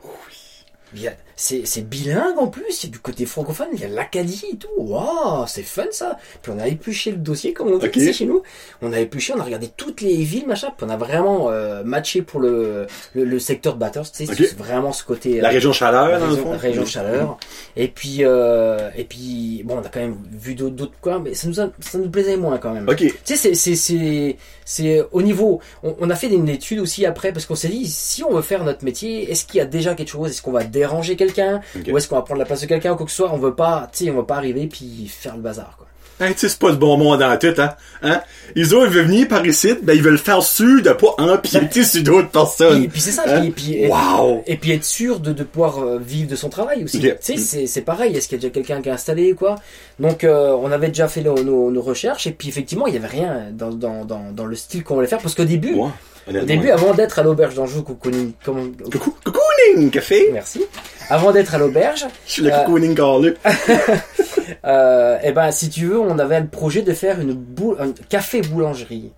y 0.95 1.07
a- 1.07 1.13
C'est 1.36 1.66
c'est 1.66 1.82
bilingue 1.88 2.38
en 2.38 2.48
plus, 2.48 2.86
a 2.86 2.88
du 2.88 3.00
côté 3.00 3.25
francophone, 3.25 3.68
il 3.74 3.80
y 3.80 3.86
a 3.86 3.88
l'Acadie 3.88 4.46
et 4.54 4.56
tout. 4.58 4.68
Waouh, 4.78 5.46
c'est 5.48 5.63
fun 5.63 5.86
ça. 5.92 6.18
Puis 6.42 6.52
on 6.56 6.60
a 6.60 6.68
épluché 6.68 7.12
le 7.12 7.18
dossier, 7.18 7.54
comme 7.54 7.70
on 7.70 7.78
dit 7.78 7.88
Ok. 7.88 7.96
ici 7.96 8.13
chez 8.13 8.25
nous. 8.25 8.44
On 8.82 8.94
a 8.94 9.00
épluché, 9.00 9.34
on 9.36 9.40
a 9.40 9.44
regardé 9.44 9.70
toutes 9.75 10.02
les 10.02 10.18
villes, 10.18 10.46
machin. 10.48 10.68
Puis 10.78 10.86
on 10.88 10.90
a 10.90 10.98
vraiment 10.98 11.50
euh, 11.50 11.84
matché 11.84 12.22
pour 12.22 12.40
le, 12.40 12.86
le, 13.16 13.24
le 13.25 13.40
secteur 13.40 13.74
de 13.75 13.80
Bathurst. 13.80 14.16
Tu 14.16 14.25
sais, 14.25 14.34
c'est 14.36 14.58
vraiment 14.58 14.92
ce 14.92 15.04
côté. 15.04 15.42
La 15.42 15.50
euh, 15.50 15.52
région 15.54 15.74
chaleur, 15.74 16.08
la 16.10 16.18
région, 16.28 16.52
la 16.52 16.58
région 16.58 16.86
chaleur. 16.86 17.38
Et 17.75 17.88
puis, 17.88 18.18
euh, 18.22 18.90
et 18.96 19.04
puis, 19.04 19.63
bon, 19.66 19.78
on 19.78 19.82
a 19.84 19.90
quand 19.90 20.00
même 20.02 20.18
vu 20.32 20.54
d'autres 20.56 20.92
coins, 21.02 21.20
mais 21.20 21.34
ça 21.34 21.48
nous, 21.48 21.60
a, 21.60 21.70
ça 21.80 21.98
nous 21.98 22.10
plaisait 22.10 22.38
moins 22.38 22.58
quand 22.60 22.72
même. 22.74 22.88
Ok. 22.88 22.98
Tu 22.98 23.13
sais, 23.24 23.36
c'est, 23.36 23.56
c'est, 23.56 23.75
c'est, 23.75 24.38
c'est 24.66 25.04
au 25.12 25.22
niveau. 25.22 25.60
On, 25.82 25.96
on 26.00 26.10
a 26.10 26.16
fait 26.16 26.28
une 26.28 26.50
étude 26.50 26.80
aussi 26.80 27.06
après 27.06 27.32
parce 27.34 27.46
qu'on 27.46 27.56
s'est 27.56 27.70
dit, 27.70 27.88
si 27.88 28.24
on 28.24 28.34
veut 28.34 28.42
faire 28.42 28.63
notre 28.63 28.84
métier, 28.86 29.32
est-ce 29.32 29.46
qu'il 29.46 29.58
y 29.58 29.62
a 29.62 29.66
déjà 29.66 29.96
quelque 29.96 30.10
chose? 30.10 30.30
Est-ce 30.32 30.42
qu'on 30.42 30.52
va 30.52 30.63
déranger 30.63 31.16
quelqu'un. 31.25 31.62
Ou 31.92 31.98
est-ce 31.98 32.08
qu'on 32.08 32.15
va 32.15 32.22
prendre 32.22 32.39
la 32.39 32.46
place 32.46 32.62
de 32.62 32.68
quelqu'un 32.68 32.94
ou 32.94 32.96
quoi 32.96 33.06
que 33.06 33.12
ce 33.12 33.18
soit 33.18 33.32
On 33.34 33.38
veut 33.38 33.53
pas, 33.56 33.89
tu 33.92 34.06
sais, 34.06 34.12
on 34.12 34.15
va 34.15 34.24
pas 34.24 34.36
arriver 34.36 34.68
puis 34.68 35.08
faire 35.08 35.36
le 35.36 35.42
bazar, 35.42 35.75
quoi. 35.77 35.88
Hey, 36.20 36.34
tu 36.36 36.42
sais, 36.42 36.50
c'est 36.50 36.60
pas 36.60 36.70
le 36.70 36.75
bon 36.75 36.96
monde 36.96 37.20
dans 37.22 37.38
tout, 37.39 37.60
hein. 37.60 37.72
hein? 38.03 38.22
Ils 38.56 38.75
ont, 38.75 38.86
ils 38.86 38.89
veulent 38.92 39.08
venir 39.08 39.27
par 39.27 39.44
ici, 39.48 39.74
ben, 39.82 39.94
ils 39.94 40.01
veulent 40.03 40.20
faire 40.20 40.44
sûr 40.44 40.80
de 40.84 40.92
pas 40.92 41.15
empiéter 41.18 41.84
sur 41.84 42.03
d'autres 42.03 42.27
Et 42.27 42.32
personnes. 42.32 42.88
puis 42.88 43.01
c'est 43.01 43.12
ça. 43.12 43.24
Hein? 43.25 43.42
Puis, 43.42 43.50
puis, 43.50 43.74
et, 43.80 43.88
Wow! 43.88 44.44
et 44.46 44.56
puis 44.58 44.72
être 44.74 44.84
sûr 44.84 45.20
de, 45.20 45.34
de 45.34 45.44
pouvoir 45.44 45.80
euh, 45.80 45.98
vivre 45.98 46.30
de 46.30 46.36
son 46.36 46.50
travail 46.50 46.84
aussi. 46.84 47.00
Tu 47.00 47.10
sais, 47.20 47.38
c'est, 47.38 47.65
c'est 47.65 47.82
pareil. 47.82 48.15
Est-ce 48.15 48.27
qu'il 48.27 48.38
y 48.38 48.39
a 48.39 48.42
déjà 48.42 48.53
quelqu'un 48.53 48.82
qui 48.84 48.89
est 48.89 48.94
installé 48.94 49.34
ou 49.34 49.36
quoi? 49.36 49.56
Donc, 50.00 50.24
euh, 50.24 50.56
on 50.62 50.72
avait 50.72 50.89
déjà 50.89 51.08
fait 51.08 51.22
nos, 51.22 51.44
nos, 51.44 51.72
nos 51.72 51.82
recherches 51.82 52.27
et 52.27 52.32
puis 52.32 52.48
effectivement, 52.48 52.86
il 52.86 52.94
y 52.94 52.98
avait 52.98 53.08
rien 53.08 53.48
dans, 53.51 53.72
dans, 53.72 54.06
dans, 54.06 54.32
dans 54.32 54.46
le 54.46 54.56
style 54.56 54.84
qu'on 54.84 54.94
voulait 54.96 55.08
faire 55.08 55.20
parce 55.20 55.34
qu'au 55.34 55.46
début, 55.46 55.75
au 56.27 56.32
début, 56.46 56.70
avant 56.70 56.94
d'être 56.94 57.20
à 57.20 57.24
l'auberge 57.24 57.56
d'Anjou, 57.56 57.84
cocooning, 57.84 58.34
comment, 58.44 58.63
Coucou, 58.92 59.15
cocooning 59.24 59.89
café! 59.92 60.30
Merci. 60.32 60.63
Avant 61.10 61.32
d'être 61.32 61.53
à 61.56 61.58
l'auberge, 61.58 62.06
Je 62.25 62.32
suis 62.32 62.42
le 62.44 62.51
Euh, 62.51 62.60
cocooning 62.63 62.96
carleux. 62.96 63.36
euh, 64.65 65.18
eh 65.24 65.32
ben, 65.32 65.51
si 65.51 65.70
tu 65.70 65.86
veux, 65.88 66.00
on 66.00 66.18
avait 66.20 66.39
le 66.39 66.48
projet 66.48 66.82
de 66.82 66.94
faire 66.94 67.20
une, 67.20 67.34
bou- 67.34 67.75
un 67.80 67.92
café 68.10 68.42
boulangerie. 68.42 69.12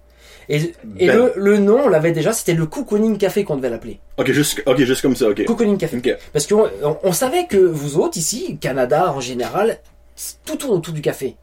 Et, 0.47 0.73
et 0.99 1.07
Ben. 1.07 1.15
le, 1.17 1.33
le 1.35 1.57
nom, 1.57 1.81
on 1.85 1.89
l'avait 1.89 2.11
déjà, 2.11 2.31
c'était 2.31 2.53
le 2.53 2.67
Cocooning 2.67 3.17
Café 3.17 3.43
qu'on 3.43 3.55
devait 3.55 3.69
l'appeler. 3.71 3.99
Ok, 4.17 4.31
juste, 4.31 4.61
ok, 4.67 4.77
juste 4.77 5.01
comme 5.01 5.15
ça, 5.15 5.27
ok. 5.29 5.43
Cocooning 5.45 5.77
Café. 5.77 5.99
Parce 6.33 6.45
qu'on 6.45 6.67
on, 6.83 6.97
on 7.01 7.11
savait 7.13 7.47
que 7.47 7.57
vous 7.57 7.97
autres, 7.97 8.17
ici, 8.19 8.59
Canada 8.61 9.11
en 9.11 9.19
général, 9.21 9.79
tout 10.45 10.55
tourne 10.55 10.75
autour 10.77 10.93
du 10.93 11.01
café. 11.01 11.35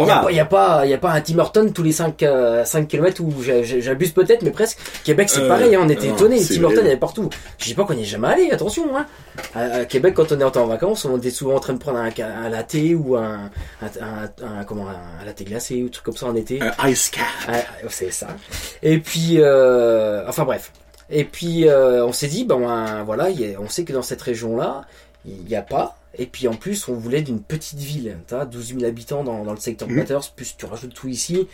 Il 0.00 0.04
n'y 0.06 0.10
a, 0.10 0.16
pas- 0.20 0.30
a 0.40 0.44
pas, 0.80 0.86
y 0.86 0.92
a 0.94 0.98
pas 0.98 1.12
un 1.12 1.20
Tim 1.20 1.38
Horton 1.38 1.70
tous 1.72 1.82
les 1.82 1.92
5, 1.92 2.24
5 2.64 2.88
km 2.88 3.22
où 3.22 3.42
j'a- 3.42 3.62
j'a- 3.62 3.80
j'abuse 3.80 4.12
peut-être, 4.12 4.42
mais 4.42 4.50
presque. 4.50 4.78
Québec, 5.04 5.28
c'est 5.30 5.42
Euh, 5.42 5.48
pareil, 5.48 5.74
hein, 5.74 5.80
on 5.84 5.88
était 5.88 6.08
étonnés. 6.08 6.40
Tim 6.44 6.64
Horton, 6.64 6.78
il 6.80 6.84
y 6.84 6.88
avait 6.88 6.96
partout. 6.96 7.28
Je 7.58 7.64
dis 7.66 7.74
pas 7.74 7.84
qu'on 7.84 7.94
n'y 7.94 8.02
est 8.02 8.06
jamais 8.06 8.28
allé, 8.28 8.50
attention. 8.50 8.84
Hein. 8.96 9.06
À, 9.54 9.60
à 9.60 9.84
Québec, 9.84 10.14
quand 10.14 10.32
on 10.32 10.40
est 10.40 10.56
en 10.56 10.66
vacances, 10.66 11.04
on 11.04 11.16
était 11.18 11.30
souvent 11.30 11.54
en 11.56 11.60
train 11.60 11.74
de 11.74 11.78
prendre 11.78 11.98
un, 11.98 12.08
un 12.08 12.48
latte 12.48 12.76
ou 12.96 13.16
un, 13.16 13.50
un, 13.82 14.64
comment, 14.64 14.86
un 14.88 15.24
latte 15.24 15.42
glacé 15.44 15.82
ou 15.82 15.86
un 15.86 15.90
truc 15.90 16.04
comme 16.04 16.16
ça 16.16 16.26
en 16.26 16.34
été. 16.34 16.60
Un 16.60 16.88
ice 16.88 17.10
cap. 17.10 17.24
Ah, 17.48 17.52
c'est 17.88 18.10
ça. 18.12 18.28
Et 18.82 18.98
puis, 18.98 19.36
euh, 19.38 20.28
enfin 20.28 20.44
bref. 20.44 20.72
Et 21.10 21.24
puis, 21.24 21.68
euh, 21.68 22.04
on 22.06 22.12
s'est 22.12 22.28
dit, 22.28 22.44
ben 22.44 23.02
voilà, 23.04 23.28
on 23.60 23.68
sait 23.68 23.84
que 23.84 23.92
dans 23.92 24.02
cette 24.02 24.22
région-là, 24.22 24.82
il 25.26 25.44
n'y 25.44 25.56
a 25.56 25.62
pas. 25.62 25.96
Et 26.16 26.26
puis 26.26 26.46
en 26.48 26.54
plus, 26.54 26.88
on 26.88 26.94
voulait 26.94 27.22
d'une 27.22 27.40
petite 27.40 27.78
ville, 27.80 28.18
t'as 28.26 28.44
12 28.44 28.74
000 28.74 28.84
habitants 28.84 29.24
dans, 29.24 29.42
dans 29.44 29.52
le 29.52 29.58
secteur 29.58 29.88
de 29.88 29.92
Mhm. 29.94 30.00
Bathurst, 30.00 30.34
plus 30.36 30.56
tu 30.56 30.64
rajoutes 30.66 30.94
tout 30.94 31.08
ici. 31.08 31.48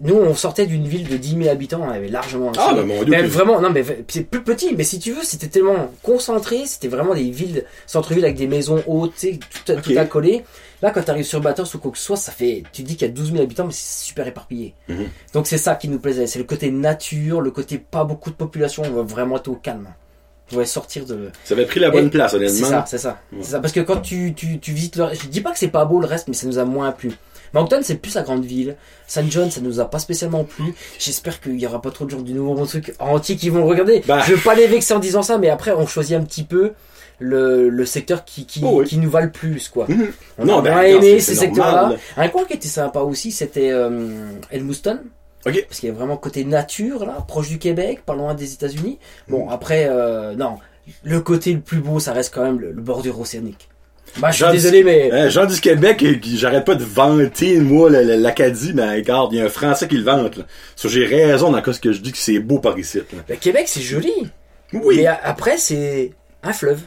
Nous, 0.00 0.14
on 0.14 0.34
sortait 0.34 0.66
d'une 0.66 0.86
ville 0.88 1.06
de 1.08 1.16
10 1.18 1.36
000 1.36 1.48
habitants, 1.50 1.82
on 1.86 1.90
avait 1.90 2.08
largement 2.08 2.52
Ah, 2.58 2.72
mon 2.74 3.02
dieu. 3.02 3.10
Mais 3.10 3.22
vraiment, 3.22 3.60
non, 3.60 3.68
mais 3.70 3.84
c'est 4.08 4.24
plus 4.24 4.42
petit, 4.42 4.74
mais 4.74 4.84
si 4.84 4.98
tu 4.98 5.12
veux, 5.12 5.22
c'était 5.22 5.48
tellement 5.48 5.90
concentré, 6.02 6.64
c'était 6.64 6.88
vraiment 6.88 7.14
des 7.14 7.30
villes, 7.30 7.64
centre-ville 7.86 8.24
avec 8.24 8.36
des 8.36 8.46
maisons 8.46 8.82
hautes, 8.86 9.12
tu 9.18 9.32
sais, 9.32 9.38
tout, 9.66 9.72
Ok. 9.72 9.82
tout 9.82 9.98
accolé. 9.98 10.44
Là, 10.80 10.90
quand 10.90 11.02
tu 11.02 11.10
arrives 11.10 11.24
sur 11.26 11.40
Bathurst 11.42 11.74
ou 11.74 11.78
quoi 11.80 11.90
que 11.90 11.98
ce 11.98 12.04
soit, 12.04 12.16
ça 12.16 12.32
fait, 12.32 12.62
tu 12.72 12.82
dis 12.82 12.96
qu'il 12.96 13.06
y 13.08 13.10
a 13.10 13.12
12 13.12 13.32
000 13.32 13.42
habitants, 13.42 13.66
mais 13.66 13.72
c'est 13.72 14.06
super 14.06 14.26
éparpillé. 14.26 14.74
Mhm. 14.88 15.08
Donc 15.34 15.46
c'est 15.46 15.58
ça 15.58 15.74
qui 15.74 15.88
nous 15.88 15.98
plaisait, 15.98 16.26
c'est 16.26 16.38
le 16.38 16.44
côté 16.46 16.70
nature, 16.70 17.40
le 17.42 17.50
côté 17.50 17.76
pas 17.78 18.04
beaucoup 18.04 18.30
de 18.30 18.36
population, 18.36 18.84
on 18.86 18.90
va 18.92 19.02
vraiment 19.02 19.36
être 19.36 19.48
au 19.48 19.56
calme. 19.56 19.88
Va 20.52 20.64
sortir 20.64 21.04
de. 21.04 21.28
Ça 21.44 21.54
avait 21.54 21.66
pris 21.66 21.78
la 21.80 21.90
bonne 21.90 22.06
Et- 22.06 22.10
place, 22.10 22.30
C'est 22.30 22.36
honnêtement. 22.38 22.68
ça, 22.68 22.84
c'est 22.86 22.98
ça. 22.98 23.20
Ouais. 23.32 23.38
C'est 23.42 23.50
ça, 23.50 23.60
parce 23.60 23.72
que 23.72 23.80
quand 23.80 24.00
tu, 24.00 24.32
tu, 24.34 24.58
tu 24.58 24.72
visites 24.72 24.96
le, 24.96 25.06
je 25.12 25.26
dis 25.28 25.40
pas 25.42 25.52
que 25.52 25.58
c'est 25.58 25.68
pas 25.68 25.84
beau 25.84 26.00
le 26.00 26.06
reste, 26.06 26.28
mais 26.28 26.34
ça 26.34 26.46
nous 26.46 26.58
a 26.58 26.64
moins 26.64 26.90
plu. 26.92 27.12
Moncton, 27.54 27.80
c'est 27.82 27.96
plus 27.96 28.14
la 28.14 28.22
grande 28.22 28.44
ville. 28.44 28.76
Saint 29.06 29.24
John, 29.28 29.50
ça 29.50 29.60
nous 29.62 29.80
a 29.80 29.90
pas 29.90 29.98
spécialement 29.98 30.44
plu. 30.44 30.74
J'espère 30.98 31.40
qu'il 31.40 31.58
y 31.58 31.66
aura 31.66 31.80
pas 31.80 31.90
trop 31.90 32.04
de 32.04 32.10
gens 32.10 32.20
du 32.20 32.32
Nouveau-Brunswick 32.34 32.92
entier 32.98 33.36
qui 33.36 33.48
vont 33.50 33.66
regarder. 33.66 34.02
Bah. 34.06 34.20
Je 34.26 34.34
veux 34.34 34.40
pas 34.40 34.54
les 34.54 34.66
vexer 34.66 34.92
en 34.94 34.98
disant 34.98 35.22
ça, 35.22 35.38
mais 35.38 35.48
après, 35.48 35.72
on 35.72 35.86
choisit 35.86 36.16
un 36.16 36.24
petit 36.24 36.44
peu 36.44 36.72
le, 37.20 37.68
le 37.68 37.84
secteur 37.86 38.24
qui, 38.24 38.44
qui, 38.46 38.60
Oh 38.64 38.80
oui. 38.80 38.86
qui 38.86 38.98
nous 38.98 39.10
va 39.10 39.22
le 39.22 39.30
plus, 39.32 39.68
quoi. 39.68 39.86
Mhm. 39.88 40.08
On 40.38 40.44
Non, 40.44 40.58
a 40.58 40.62
ben, 40.62 40.70
bien 40.70 40.78
regarde, 40.82 41.04
aimé 41.04 41.20
c'est- 41.20 41.32
ces 41.32 41.34
c'est 41.34 41.40
secteurs-là. 41.46 41.96
Un 42.18 42.28
coin 42.28 42.44
qui 42.44 42.52
était 42.52 42.68
sympa 42.68 43.00
aussi, 43.00 43.32
c'était 43.32 43.70
euh, 43.70 44.08
Edmundston. 44.50 45.00
Parce 45.68 45.80
qu'il 45.80 45.88
y 45.88 45.92
a 45.92 45.94
vraiment 45.94 46.16
côté 46.16 46.44
nature, 46.44 47.04
là, 47.06 47.24
proche 47.26 47.48
du 47.48 47.58
Québec, 47.58 48.00
pas 48.04 48.14
loin 48.14 48.34
des 48.34 48.52
États-Unis. 48.52 48.98
Bon, 49.28 49.48
après, 49.48 49.86
euh, 49.90 50.34
non. 50.34 50.58
Le 51.02 51.20
côté 51.20 51.52
le 51.52 51.60
plus 51.60 51.78
beau, 51.80 52.00
ça 52.00 52.12
reste 52.12 52.32
quand 52.34 52.42
même 52.42 52.58
le, 52.60 52.72
le 52.72 52.80
bordure 52.80 53.20
océanique. 53.20 53.68
Bah, 54.18 54.30
je 54.30 54.42
suis 54.42 54.52
désolé, 54.52 54.82
mais. 54.84 55.10
Hein, 55.12 55.28
Jean 55.28 55.44
du 55.44 55.60
Québec, 55.60 56.02
j'arrête 56.34 56.64
pas 56.64 56.74
de 56.74 56.82
vanter, 56.84 57.58
moi, 57.58 57.90
l'Acadie, 57.90 58.72
mais 58.74 58.90
regarde, 58.96 59.32
il 59.34 59.38
y 59.38 59.40
a 59.42 59.44
un 59.44 59.50
Français 59.50 59.86
qui 59.86 59.96
le 59.98 60.04
vante, 60.04 60.38
là. 60.38 60.44
J'ai 60.82 61.04
raison 61.04 61.52
dans 61.52 61.62
ce 61.72 61.78
que 61.78 61.92
je 61.92 62.00
dis 62.00 62.12
que 62.12 62.18
c'est 62.18 62.38
beau 62.38 62.58
par 62.58 62.78
ici, 62.78 62.98
là. 62.98 63.04
Le 63.28 63.36
Québec, 63.36 63.64
c'est 63.66 63.82
joli. 63.82 64.12
Oui. 64.72 64.96
Mais 64.96 65.06
après, 65.06 65.58
c'est 65.58 66.12
un 66.42 66.52
fleuve. 66.54 66.80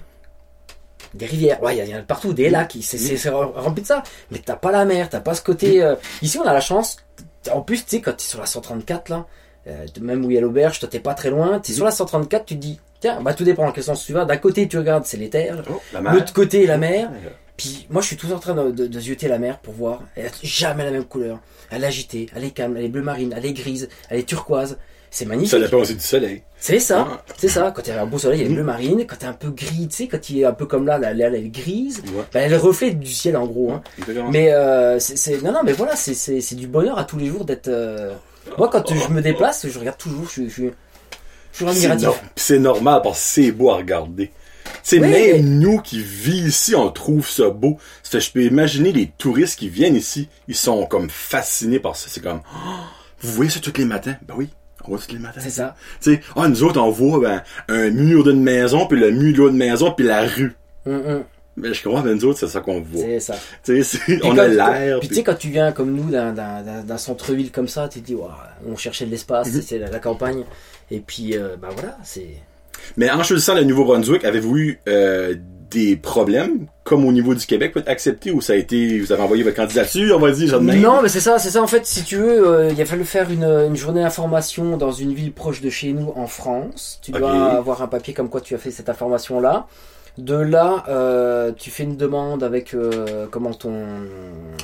Des 1.13 1.25
rivières. 1.25 1.61
Ouais, 1.61 1.77
il 1.77 1.89
y, 1.89 1.93
en 1.93 1.99
a 1.99 2.01
partout, 2.03 2.31
des 2.33 2.49
lacs. 2.49 2.77
C'est 2.81 3.29
rempli 3.29 3.81
de 3.81 3.87
ça. 3.87 4.01
Mais 4.31 4.39
t'as 4.43 4.55
pas 4.55 4.71
la 4.71 4.85
mer, 4.85 5.09
t'as 5.09 5.19
pas 5.19 5.33
ce 5.33 5.41
côté. 5.41 5.83
euh, 5.83 5.95
Ici, 6.21 6.39
on 6.39 6.43
a 6.47 6.53
la 6.53 6.61
chance. 6.61 6.97
En 7.53 7.61
plus, 7.61 7.83
tu 7.83 7.89
sais, 7.89 8.01
quand 8.01 8.13
t'es 8.13 8.23
sur 8.23 8.39
la 8.39 8.45
134, 8.45 9.09
là, 9.09 9.25
euh, 9.67 9.85
même 9.99 10.25
où 10.25 10.31
il 10.31 10.35
y 10.35 10.37
a 10.37 10.41
l'auberge, 10.41 10.79
toi, 10.79 10.89
t'es 10.89 10.99
pas 10.99 11.13
très 11.13 11.29
loin. 11.29 11.59
T'es 11.59 11.73
sur 11.73 11.85
la 11.85 11.91
134, 11.91 12.45
tu 12.45 12.55
te 12.55 12.59
dis, 12.59 12.79
tiens, 12.99 13.21
bah, 13.21 13.33
tout 13.33 13.43
dépend 13.43 13.65
dans 13.65 13.71
quel 13.71 13.83
sens 13.83 14.05
tu 14.05 14.13
vas. 14.13 14.25
D'un 14.25 14.37
côté, 14.37 14.67
tu 14.67 14.77
regardes, 14.77 15.05
c'est 15.05 15.17
les 15.17 15.29
terres. 15.29 15.63
Oh, 15.69 15.79
l'autre 16.13 16.33
côté, 16.33 16.65
la 16.67 16.77
mer. 16.77 17.09
Puis 17.57 17.87
moi, 17.89 18.01
je 18.01 18.07
suis 18.07 18.17
toujours 18.17 18.37
en 18.37 18.39
train 18.39 18.55
de, 18.55 18.71
de, 18.71 18.87
de 18.87 18.99
zioter 18.99 19.27
la 19.27 19.37
mer 19.37 19.59
pour 19.59 19.73
voir. 19.73 20.01
Elle 20.15 20.27
a 20.27 20.31
jamais 20.43 20.83
la 20.83 20.91
même 20.91 21.05
couleur. 21.05 21.39
Elle 21.69 21.83
est 21.83 21.87
agitée, 21.87 22.27
elle 22.35 22.43
est 22.43 22.51
calme, 22.51 22.75
elle 22.77 22.85
est 22.85 22.89
bleu 22.89 23.01
marine, 23.01 23.33
elle 23.37 23.45
est 23.45 23.53
grise, 23.53 23.87
elle 24.09 24.19
est 24.19 24.27
turquoise. 24.27 24.77
C'est 25.13 25.25
magnifique. 25.25 25.51
Ça 25.51 25.59
dépend 25.59 25.77
aussi 25.77 25.93
du 25.95 25.99
soleil. 26.01 26.41
C'est 26.57 26.79
ça, 26.79 27.21
c'est 27.37 27.49
ça. 27.49 27.71
Quand 27.75 27.81
il 27.85 27.89
y 27.89 27.91
a 27.91 28.01
un 28.01 28.05
beau 28.05 28.17
soleil, 28.17 28.39
il 28.39 28.43
y 28.43 28.45
a 28.45 28.49
Mhm. 28.49 28.55
bleu 28.55 28.63
marine. 28.63 29.05
Quand 29.05 29.17
t'es 29.17 29.25
un 29.25 29.33
peu 29.33 29.49
gris, 29.49 29.87
tu 29.89 29.95
sais, 29.97 30.07
quand 30.07 30.29
il 30.29 30.39
est 30.39 30.45
un 30.45 30.53
peu 30.53 30.65
comme 30.65 30.85
là, 30.87 30.97
elle 31.03 31.35
est 31.35 31.49
grise. 31.49 31.99
Ouais. 32.15 32.23
Bah, 32.33 32.39
elle 32.39 32.55
reflète 32.55 32.97
du 32.97 33.11
ciel 33.11 33.35
en 33.35 33.45
gros. 33.45 33.71
Hein. 33.73 33.81
Mais 34.31 34.53
euh, 34.53 34.97
c'est, 34.99 35.17
c'est- 35.17 35.41
non, 35.43 35.51
non, 35.51 35.59
mais 35.65 35.73
voilà, 35.73 35.95
c'est, 35.97 36.13
c'est, 36.13 36.39
c'est 36.39 36.55
du 36.55 36.67
bonheur 36.67 36.97
à 36.97 37.03
tous 37.03 37.17
les 37.17 37.27
jours 37.27 37.43
d'être. 37.43 37.67
euh, 37.67 38.13
Moi, 38.57 38.69
quand 38.71 38.83
je 38.91 39.11
me 39.13 39.21
déplace, 39.21 39.67
je 39.67 39.77
regarde 39.77 39.97
toujours. 39.97 40.23
Je 40.25 40.29
suis, 40.31 40.49
je 40.49 40.53
suis, 40.53 40.71
je 41.53 41.65
suis 41.65 41.75
C'est 41.75 41.95
no- 41.97 42.15
c'est 42.37 42.59
normal 42.59 43.01
parce 43.03 43.19
que 43.19 43.25
c'est 43.25 43.51
beau 43.51 43.69
à 43.71 43.75
regarder. 43.75 44.31
Sais, 44.83 44.95
Oui, 44.95 45.01
même 45.01 45.11
mais- 45.11 45.39
nous 45.41 45.79
qui 45.81 46.01
vivons 46.01 46.47
ici, 46.47 46.73
on 46.73 46.89
trouve 46.89 47.27
ça 47.29 47.49
beau. 47.49 47.77
Que 48.09 48.19
je 48.19 48.31
peux 48.31 48.43
imaginer 48.43 48.91
les 48.93 49.07
touristes 49.17 49.59
qui 49.59 49.67
viennent 49.69 49.95
ici, 49.97 50.29
ils 50.47 50.55
sont 50.55 50.85
comme 50.85 51.09
fascinés 51.09 51.79
par 51.79 51.95
ça. 51.97 52.07
C'est 52.09 52.21
comme, 52.23 52.41
Oh, 52.55 52.69
vous 53.21 53.33
voyez 53.33 53.51
ça 53.51 53.59
tous 53.59 53.73
les 53.77 53.85
matins? 53.85 54.15
Ben 54.25 54.33
oui, 54.37 54.49
on 54.87 54.91
voit 54.91 54.99
tous 54.99 55.13
les 55.13 55.19
matins. 55.19 55.41
C'est 55.41 55.49
ça. 55.49 55.75
Tu 56.01 56.13
sais, 56.15 56.21
ah, 56.35 56.47
nous 56.47 56.63
autres, 56.63 56.79
on 56.81 56.89
voit 56.91 57.19
ben, 57.19 57.41
un 57.69 57.89
mur 57.89 58.23
d'une 58.23 58.41
maison, 58.43 58.87
puis 58.87 58.99
le 58.99 59.11
mur 59.11 59.33
de 59.33 59.37
l'autre 59.39 59.55
maison, 59.55 59.91
puis 59.91 60.05
la 60.05 60.21
rue. 60.27 60.53
Hum, 60.85 61.01
hum, 61.05 61.23
Mais 61.57 61.73
je 61.73 61.81
crois, 61.87 62.01
ben 62.01 62.15
nous 62.15 62.25
autres, 62.25 62.39
c'est 62.39 62.47
ça 62.47 62.61
qu'on 62.61 62.79
voit. 62.81 63.01
c'est 63.03 63.19
ça. 63.19 63.35
Tu 63.63 63.83
sais, 63.83 63.99
on 64.23 64.37
a 64.37 64.47
l'air. 64.47 64.99
Puis 64.99 65.07
tu 65.09 65.13
puis- 65.13 65.15
sais, 65.17 65.23
quand 65.23 65.35
tu 65.37 65.49
viens 65.49 65.71
comme 65.71 65.93
nous 65.93 66.09
d'un, 66.09 66.31
d'un, 66.33 66.61
d'un- 66.83 66.97
centre-ville 66.97 67.51
comme 67.51 67.67
ça, 67.67 67.87
tu 67.89 68.01
te 68.01 68.05
dis, 68.07 68.15
Ouah, 68.15 68.37
on 68.67 68.75
cherchait 68.77 69.05
de 69.05 69.11
l'espace, 69.11 69.53
Mhm. 69.53 69.61
c'est 69.61 69.77
la, 69.79 69.89
la 69.89 69.99
campagne. 69.99 70.43
Et 70.89 70.99
puis, 70.99 71.37
euh, 71.37 71.55
bah 71.61 71.69
voilà, 71.73 71.97
c'est. 72.03 72.27
Mais 72.97 73.11
en 73.11 73.21
choisissant 73.23 73.53
le 73.53 73.63
Nouveau-Brunswick, 73.63 74.25
avez-vous 74.25 74.57
eu 74.57 74.79
euh, 74.89 75.35
des 75.71 75.95
problèmes, 75.95 76.67
comme 76.83 77.05
au 77.05 77.11
niveau 77.11 77.33
du 77.33 77.45
Québec, 77.45 77.71
pour 77.71 77.81
être 77.81 77.89
accepté, 77.89 78.31
ou 78.31 78.41
ça 78.41 78.53
a 78.53 78.55
été, 78.55 78.99
vous 78.99 79.11
avez 79.11 79.21
envoyé 79.23 79.43
votre 79.43 79.55
candidature, 79.55 80.15
on 80.17 80.19
va 80.19 80.31
dire, 80.31 80.47
genre 80.47 80.59
de 80.59 80.65
même? 80.65 80.81
Non, 80.81 81.01
mais 81.01 81.09
c'est 81.09 81.19
ça, 81.19 81.39
c'est 81.39 81.49
ça. 81.51 81.61
En 81.61 81.67
fait, 81.67 81.85
si 81.85 82.03
tu 82.03 82.17
veux, 82.17 82.47
euh, 82.47 82.69
il 82.71 82.81
a 82.81 82.85
fallu 82.85 83.05
faire 83.05 83.31
une, 83.31 83.43
une 83.43 83.75
journée 83.75 84.01
d'information 84.01 84.77
dans 84.77 84.91
une 84.91 85.13
ville 85.13 85.31
proche 85.33 85.61
de 85.61 85.69
chez 85.69 85.93
nous 85.93 86.11
en 86.15 86.27
France. 86.27 86.99
Tu 87.01 87.11
dois 87.11 87.29
Ok. 87.31 87.53
avoir 87.57 87.81
un 87.81 87.87
papier 87.87 88.13
comme 88.13 88.29
quoi 88.29 88.41
tu 88.41 88.53
as 88.55 88.57
fait 88.57 88.71
cette 88.71 88.89
information-là. 88.89 89.67
De 90.17 90.35
là, 90.35 90.83
euh, 90.89 91.53
tu 91.57 91.69
fais 91.71 91.83
une 91.83 91.95
demande 91.95 92.43
avec 92.43 92.73
euh, 92.73 93.27
comment 93.31 93.53
ton 93.53 93.73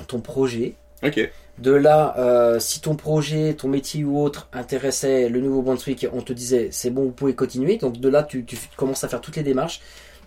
ton 0.08 0.20
projet. 0.20 0.74
Ok. 1.04 1.30
De 1.60 1.72
là, 1.72 2.14
euh, 2.20 2.60
si 2.60 2.82
ton 2.82 2.96
projet, 2.96 3.54
ton 3.56 3.68
métier 3.68 4.04
ou 4.04 4.22
autre 4.22 4.48
intéressait 4.54 5.30
le 5.30 5.40
Nouveau-Brunswick, 5.40 6.06
on 6.14 6.22
te 6.22 6.34
disait 6.34 6.68
c'est 6.72 6.90
bon, 6.92 7.04
vous 7.06 7.12
pouvez 7.12 7.34
continuer. 7.34 7.78
Donc 7.78 7.98
de 8.00 8.10
là, 8.10 8.24
tu, 8.24 8.44
tu 8.46 8.58
commences 8.76 9.04
à 9.04 9.08
faire 9.08 9.22
toutes 9.22 9.38
les 9.38 9.44
démarches. 9.44 9.80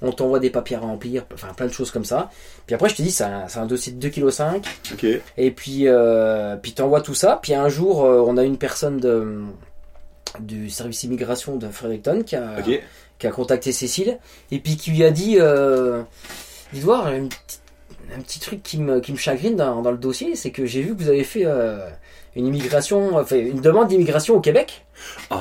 On 0.02 0.12
t'envoie 0.12 0.38
des 0.38 0.50
papiers 0.50 0.76
à 0.76 0.80
remplir, 0.80 1.24
enfin 1.34 1.48
plein 1.54 1.66
de 1.66 1.72
choses 1.72 1.90
comme 1.90 2.04
ça. 2.04 2.30
Puis 2.66 2.74
après, 2.74 2.88
je 2.88 2.96
te 2.96 3.02
dis, 3.02 3.10
c'est 3.10 3.24
un, 3.24 3.66
dossier 3.66 3.92
de 3.92 4.08
2,5 4.08 4.60
kg. 4.96 5.20
Et 5.36 5.50
puis, 5.50 5.88
euh, 5.88 6.56
puis 6.56 6.72
t'envoies 6.72 7.02
tout 7.02 7.14
ça. 7.14 7.38
Puis 7.42 7.54
un 7.54 7.68
jour, 7.68 8.04
euh, 8.04 8.24
on 8.26 8.36
a 8.36 8.44
une 8.44 8.56
personne 8.56 8.98
de, 8.98 9.42
du 10.38 10.70
service 10.70 11.02
immigration 11.04 11.56
de 11.56 11.68
Fredericton 11.68 12.22
qui 12.24 12.36
a, 12.36 12.56
qui 13.18 13.26
a 13.26 13.30
contacté 13.30 13.72
Cécile 13.72 14.18
et 14.50 14.58
puis 14.58 14.76
qui 14.76 14.92
lui 14.92 15.04
a 15.04 15.10
dit, 15.10 15.36
euh, 15.38 16.02
un 16.72 17.26
petit, 17.26 17.58
un 18.16 18.20
petit 18.20 18.40
truc 18.40 18.62
qui 18.62 18.78
me, 18.78 19.00
qui 19.00 19.12
me 19.12 19.16
chagrine 19.16 19.56
dans, 19.56 19.82
dans 19.82 19.90
le 19.90 19.98
dossier, 19.98 20.36
c'est 20.36 20.50
que 20.50 20.66
j'ai 20.66 20.82
vu 20.82 20.96
que 20.96 21.02
vous 21.02 21.08
avez 21.08 21.24
fait 21.24 21.44
euh, 21.44 21.88
une 22.36 22.46
immigration, 22.46 23.16
enfin 23.16 23.36
une 23.36 23.60
demande 23.60 23.88
d'immigration 23.88 24.36
au 24.36 24.40
Québec. 24.40 24.84
Ah. 25.30 25.38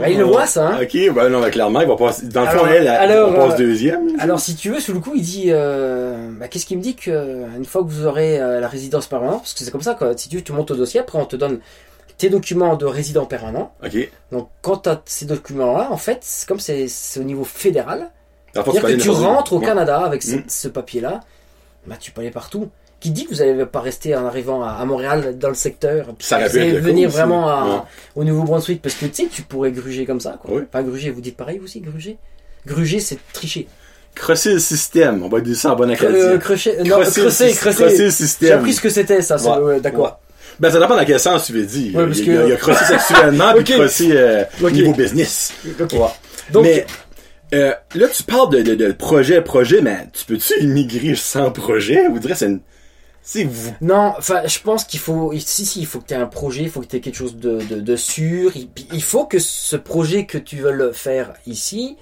Ouais, 0.00 0.12
il 0.12 0.18
le 0.18 0.24
voit, 0.24 0.46
ça, 0.46 0.68
hein. 0.68 0.78
Ok, 0.82 0.96
ben 1.14 1.28
non, 1.28 1.40
mais 1.40 1.50
clairement, 1.50 1.80
il 1.80 1.88
va 1.88 1.96
passer, 1.96 2.26
dans 2.28 2.42
le 2.42 2.48
Alors, 2.48 2.66
fond, 2.66 2.70
elle, 2.72 2.88
alors, 2.88 3.30
on 3.30 3.34
passe 3.34 3.54
euh, 3.54 3.64
deuxième. 3.64 4.08
Alors 4.18 4.38
si 4.40 4.54
tu 4.54 4.70
veux, 4.70 4.80
sous 4.80 4.92
le 4.92 5.00
coup, 5.00 5.12
il 5.16 5.22
dit, 5.22 5.46
euh, 5.48 6.30
bah, 6.38 6.48
qu'est-ce 6.48 6.66
qu'il 6.66 6.78
me 6.78 6.82
dit 6.82 6.94
que 6.96 7.10
euh, 7.10 7.46
une 7.56 7.64
fois 7.64 7.82
que 7.82 7.88
vous 7.88 8.06
aurez 8.06 8.38
euh, 8.40 8.60
la 8.60 8.68
résidence 8.68 9.06
permanente, 9.06 9.40
parce 9.40 9.54
que 9.54 9.64
c'est 9.64 9.70
comme 9.70 9.82
ça, 9.82 9.94
quoi. 9.94 10.16
Si 10.16 10.28
tu 10.28 10.36
veux, 10.36 10.42
tu 10.42 10.52
montes 10.52 10.70
au 10.70 10.76
dossier, 10.76 11.00
après 11.00 11.18
on 11.18 11.24
te 11.26 11.36
donne 11.36 11.60
tes 12.18 12.28
documents 12.28 12.76
de 12.76 12.84
résident 12.84 13.24
permanent. 13.24 13.72
Ok. 13.84 14.10
Donc 14.30 14.50
quand 14.60 14.78
tu 14.78 14.88
as 14.90 15.00
ces 15.06 15.24
documents-là, 15.24 15.88
en 15.90 15.96
fait, 15.96 16.18
c'est 16.20 16.46
comme 16.46 16.60
c'est 16.60 16.86
au 17.18 17.22
niveau 17.22 17.44
fédéral, 17.44 18.10
peux 18.52 18.62
que 18.62 18.96
tu 19.00 19.10
rentres 19.10 19.54
au. 19.54 19.60
Canada 19.60 20.00
avec 20.00 20.22
ce, 20.22 20.36
Mm. 20.36 20.44
ce 20.46 20.68
papier-là, 20.68 21.20
bah 21.86 21.96
tu 21.98 22.10
peux 22.10 22.20
aller 22.20 22.30
partout. 22.30 22.68
Qui 23.00 23.10
dit 23.10 23.24
que 23.24 23.30
vous 23.34 23.40
n'allez 23.42 23.64
pas 23.64 23.80
rester 23.80 24.14
en 24.14 24.26
arrivant 24.26 24.62
à, 24.62 24.72
à 24.72 24.84
Montréal 24.84 25.38
dans 25.38 25.48
le 25.48 25.54
secteur, 25.54 26.06
Ça 26.18 26.46
vous 26.46 26.58
allez 26.58 26.72
venir 26.78 27.08
vraiment 27.08 27.48
à- 27.48 27.64
Ouais. 27.64 27.80
au 28.16 28.24
Nouveau-Brunswick 28.24 28.82
parce 28.82 28.94
que 28.94 29.06
tu 29.06 29.14
sais, 29.22 29.28
tu 29.32 29.40
pourrais 29.42 29.72
gruger 29.72 30.04
comme 30.04 30.20
ça, 30.20 30.38
quoi. 30.42 30.60
Enfin, 30.68 30.82
gruger, 30.82 31.08
vous 31.10 31.22
dites 31.22 31.36
pareil 31.36 31.60
aussi, 31.64 31.80
gruger. 31.80 32.18
Gruger, 32.66 33.00
c'est 33.00 33.16
tricher. 33.32 33.66
Crosser 34.14 34.52
le 34.54 34.58
système, 34.58 35.22
on 35.22 35.28
va 35.28 35.40
dire 35.40 35.56
ça 35.56 35.72
en 35.72 35.76
bon 35.76 35.88
Euh, 35.88 35.94
acadien. 35.94 36.32
non, 36.34 36.38
Crosser 36.40 36.76
le 36.78 36.84
crosser, 36.90 37.48
syst- 37.48 37.58
crosser. 37.60 37.76
crosser 37.76 37.98
le 37.98 38.04
J'ai 38.04 38.10
système. 38.10 38.58
appris 38.58 38.74
ce 38.74 38.80
que 38.82 38.90
c'était, 38.90 39.22
ça, 39.22 39.36
Ouais. 39.62 39.80
d'accord. 39.80 40.20
Ben, 40.58 40.70
ça 40.70 40.78
dépend 40.78 40.96
dans 40.96 41.04
quel 41.06 41.18
sens 41.20 41.46
tu 41.46 41.52
veux 41.54 41.64
dire. 41.64 41.96
Ouais, 41.96 42.06
parce 42.06 42.18
il, 42.18 42.26
y 42.26 42.36
a, 42.36 42.40
que- 42.42 42.46
il 42.46 42.50
y 42.50 42.52
a 42.52 42.56
crossé 42.56 42.84
sexuellement, 42.84 43.52
puis 43.54 43.60
Ok. 43.74 43.80
crossé 43.80 44.08
euh, 44.12 44.44
Ok. 44.62 44.72
niveau 44.72 44.92
business. 44.92 45.52
Ok. 45.80 45.92
Ouais. 45.94 45.98
Donc, 46.52 46.64
mais 46.64 46.84
euh, 47.54 47.72
là, 47.94 48.08
tu 48.08 48.22
parles 48.24 48.50
de, 48.50 48.62
de, 48.62 48.74
de 48.74 48.92
projet, 48.92 49.40
projet, 49.40 49.80
mais 49.80 50.06
tu 50.12 50.26
peux-tu 50.26 50.52
immigrer 50.62 51.14
sans 51.14 51.50
projet? 51.50 52.06
Vous 52.10 52.18
direz, 52.18 52.34
c'est 52.34 52.46
une... 52.46 52.60
C'est 53.32 53.44
vous. 53.44 53.72
non, 53.80 54.12
enfin, 54.18 54.44
je 54.44 54.58
pense 54.58 54.82
qu'il 54.82 54.98
faut, 54.98 55.32
si, 55.38 55.64
si, 55.64 55.78
il 55.78 55.86
faut 55.86 56.00
que 56.00 56.06
tu 56.08 56.14
aies 56.14 56.16
un 56.16 56.26
projet, 56.26 56.62
il 56.62 56.68
faut 56.68 56.80
que 56.80 56.86
tu 56.86 56.96
aies 56.96 57.00
quelque 57.00 57.14
chose 57.14 57.36
de, 57.36 57.60
de, 57.62 57.80
de 57.80 57.96
sûr. 57.96 58.50
Il, 58.56 58.68
il 58.92 59.02
faut 59.04 59.24
que 59.24 59.38
ce 59.38 59.76
projet 59.76 60.26
que 60.26 60.36
tu 60.36 60.56
veux 60.56 60.90
faire 60.92 61.34
ici, 61.46 61.96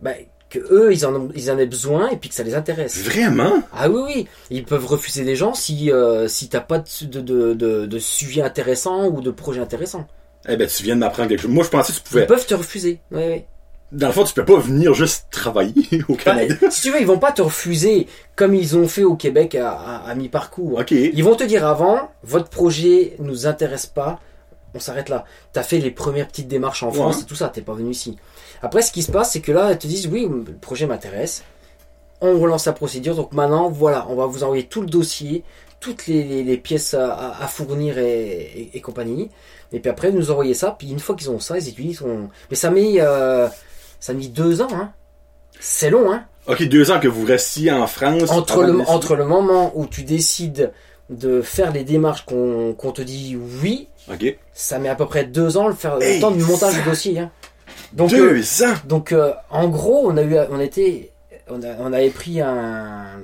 ben, 0.00 0.14
que 0.48 0.60
eux, 0.70 0.92
ils 0.92 1.04
en, 1.04 1.16
ont, 1.16 1.30
ils 1.34 1.50
en 1.50 1.58
aient 1.58 1.66
besoin 1.66 2.10
et 2.10 2.16
puis 2.16 2.28
que 2.28 2.34
ça 2.36 2.44
les 2.44 2.54
intéresse. 2.54 2.96
Vraiment? 3.02 3.60
Ah 3.72 3.90
oui, 3.90 4.02
oui, 4.06 4.28
ils 4.50 4.64
peuvent 4.64 4.86
refuser 4.86 5.24
des 5.24 5.34
gens 5.34 5.52
si, 5.52 5.90
euh, 5.90 6.28
si 6.28 6.48
t'as 6.48 6.60
pas 6.60 6.78
de, 6.78 7.20
de, 7.20 7.86
de, 7.86 7.98
sujet 7.98 8.42
intéressant 8.42 9.08
ou 9.08 9.20
de 9.20 9.32
projet 9.32 9.60
intéressant. 9.60 10.06
Eh 10.48 10.56
ben, 10.56 10.68
tu 10.68 10.84
viens 10.84 10.94
de 10.94 11.00
m'apprendre 11.00 11.28
quelque 11.28 11.42
chose. 11.42 11.50
Moi, 11.50 11.64
je 11.64 11.70
pensais 11.70 11.92
que 11.92 11.98
tu 11.98 12.04
Ils 12.04 12.08
pouvais... 12.08 12.26
peuvent 12.26 12.46
te 12.46 12.54
refuser. 12.54 13.00
Oui, 13.10 13.22
oui. 13.28 13.44
Dans 13.90 14.08
le 14.08 14.12
fond, 14.12 14.24
tu 14.24 14.34
peux 14.34 14.44
pas 14.44 14.58
venir 14.58 14.92
juste 14.92 15.26
travailler 15.30 15.74
au 16.08 16.14
Enfin, 16.14 16.36
Canada. 16.36 16.54
si 16.70 16.82
tu 16.82 16.90
veux, 16.90 17.00
ils 17.00 17.06
vont 17.06 17.18
pas 17.18 17.32
te 17.32 17.40
refuser 17.40 18.06
comme 18.36 18.54
ils 18.54 18.76
ont 18.76 18.86
fait 18.86 19.04
au 19.04 19.14
Québec 19.16 19.54
à, 19.54 19.70
à, 19.72 20.10
à 20.10 20.14
mi-parcours. 20.14 20.78
OK. 20.80 20.90
Ils 20.90 21.24
vont 21.24 21.34
te 21.36 21.44
dire 21.44 21.66
avant, 21.66 22.10
votre 22.22 22.50
projet 22.50 23.14
nous 23.18 23.46
intéresse 23.46 23.86
pas, 23.86 24.20
on 24.74 24.80
s'arrête 24.80 25.08
là. 25.08 25.24
T'as 25.54 25.62
fait 25.62 25.78
les 25.78 25.90
premières 25.90 26.28
petites 26.28 26.48
démarches 26.48 26.82
en 26.82 26.90
France 26.92 27.22
et 27.22 27.24
tout 27.24 27.34
ça, 27.34 27.48
t'es 27.48 27.62
pas 27.62 27.72
venu 27.72 27.90
ici. 27.90 28.18
Après, 28.60 28.82
ce 28.82 28.92
qui 28.92 29.02
se 29.02 29.10
passe, 29.10 29.32
c'est 29.32 29.40
que 29.40 29.52
là, 29.52 29.72
ils 29.72 29.78
te 29.78 29.86
disent 29.86 30.06
oui, 30.08 30.28
le 30.28 30.52
projet 30.52 30.86
m'intéresse. 30.86 31.42
On 32.20 32.38
relance 32.38 32.66
la 32.66 32.72
procédure, 32.74 33.14
donc 33.14 33.32
maintenant, 33.32 33.70
voilà, 33.70 34.06
on 34.10 34.16
va 34.16 34.26
vous 34.26 34.42
envoyer 34.44 34.64
tout 34.64 34.80
le 34.82 34.88
dossier, 34.88 35.44
toutes 35.80 36.06
les, 36.08 36.24
les- 36.24 36.42
les 36.42 36.56
pièces 36.58 36.92
à, 36.94 37.46
fournir 37.48 37.96
et, 37.98 38.40
et- 38.42 38.70
et 38.76 38.80
compagnie. 38.80 39.30
Et 39.72 39.78
puis 39.80 39.88
après, 39.90 40.08
ils 40.10 40.14
nous 40.16 40.30
envoyer 40.30 40.52
ça, 40.54 40.74
puis 40.76 40.88
une 40.90 40.98
fois 40.98 41.14
qu'ils 41.14 41.30
ont 41.30 41.38
ça, 41.40 41.56
ils 41.58 41.68
utilisent. 41.68 42.02
on- 42.02 42.28
Mais 42.50 42.56
ça 42.56 42.70
met, 42.70 42.94
euh, 42.98 43.48
ça 44.00 44.12
met 44.14 44.26
deux 44.28 44.60
ans, 44.62 44.68
hein. 44.72 44.92
C'est 45.60 45.90
long, 45.90 46.12
hein. 46.12 46.24
OK, 46.46 46.62
deux 46.68 46.90
ans 46.90 47.00
que 47.00 47.08
vous 47.08 47.24
restiez 47.26 47.70
en 47.72 47.86
France. 47.86 48.30
entre 48.30 48.62
le, 48.62 48.72
décider. 48.72 48.90
entre 48.90 49.16
le 49.16 49.26
moment 49.26 49.72
où 49.74 49.86
tu 49.86 50.02
décides 50.02 50.72
de 51.10 51.42
faire 51.42 51.72
les 51.72 51.84
démarches 51.84 52.24
qu'on 52.24 52.74
te 52.94 53.02
dit 53.02 53.36
oui, 53.62 53.88
ça 54.54 54.78
met 54.78 54.88
à 54.88 54.94
peu 54.94 55.06
près 55.06 55.24
deux 55.24 55.56
ans 55.56 55.68
le, 55.68 55.74
faire, 55.74 55.98
le 55.98 56.20
temps 56.20 56.30
du 56.30 56.42
montage 56.42 56.72
ça- 56.74 56.78
du 56.78 56.84
dossier. 56.88 57.18
Hein. 57.18 57.30
Donc, 57.92 58.12
euh, 58.12 58.34
deux 58.34 58.64
ans! 58.64 58.74
donc 58.86 59.12
euh, 59.12 59.32
en 59.50 59.68
gros, 59.68 60.02
on 60.10 60.16
a 60.16 60.22
eu, 60.22 60.36
on 60.50 60.60
était, 60.60 61.10
on, 61.48 61.62
a- 61.62 61.76
on 61.80 61.92
avait 61.92 62.10
pris 62.10 62.40
un, 62.40 63.20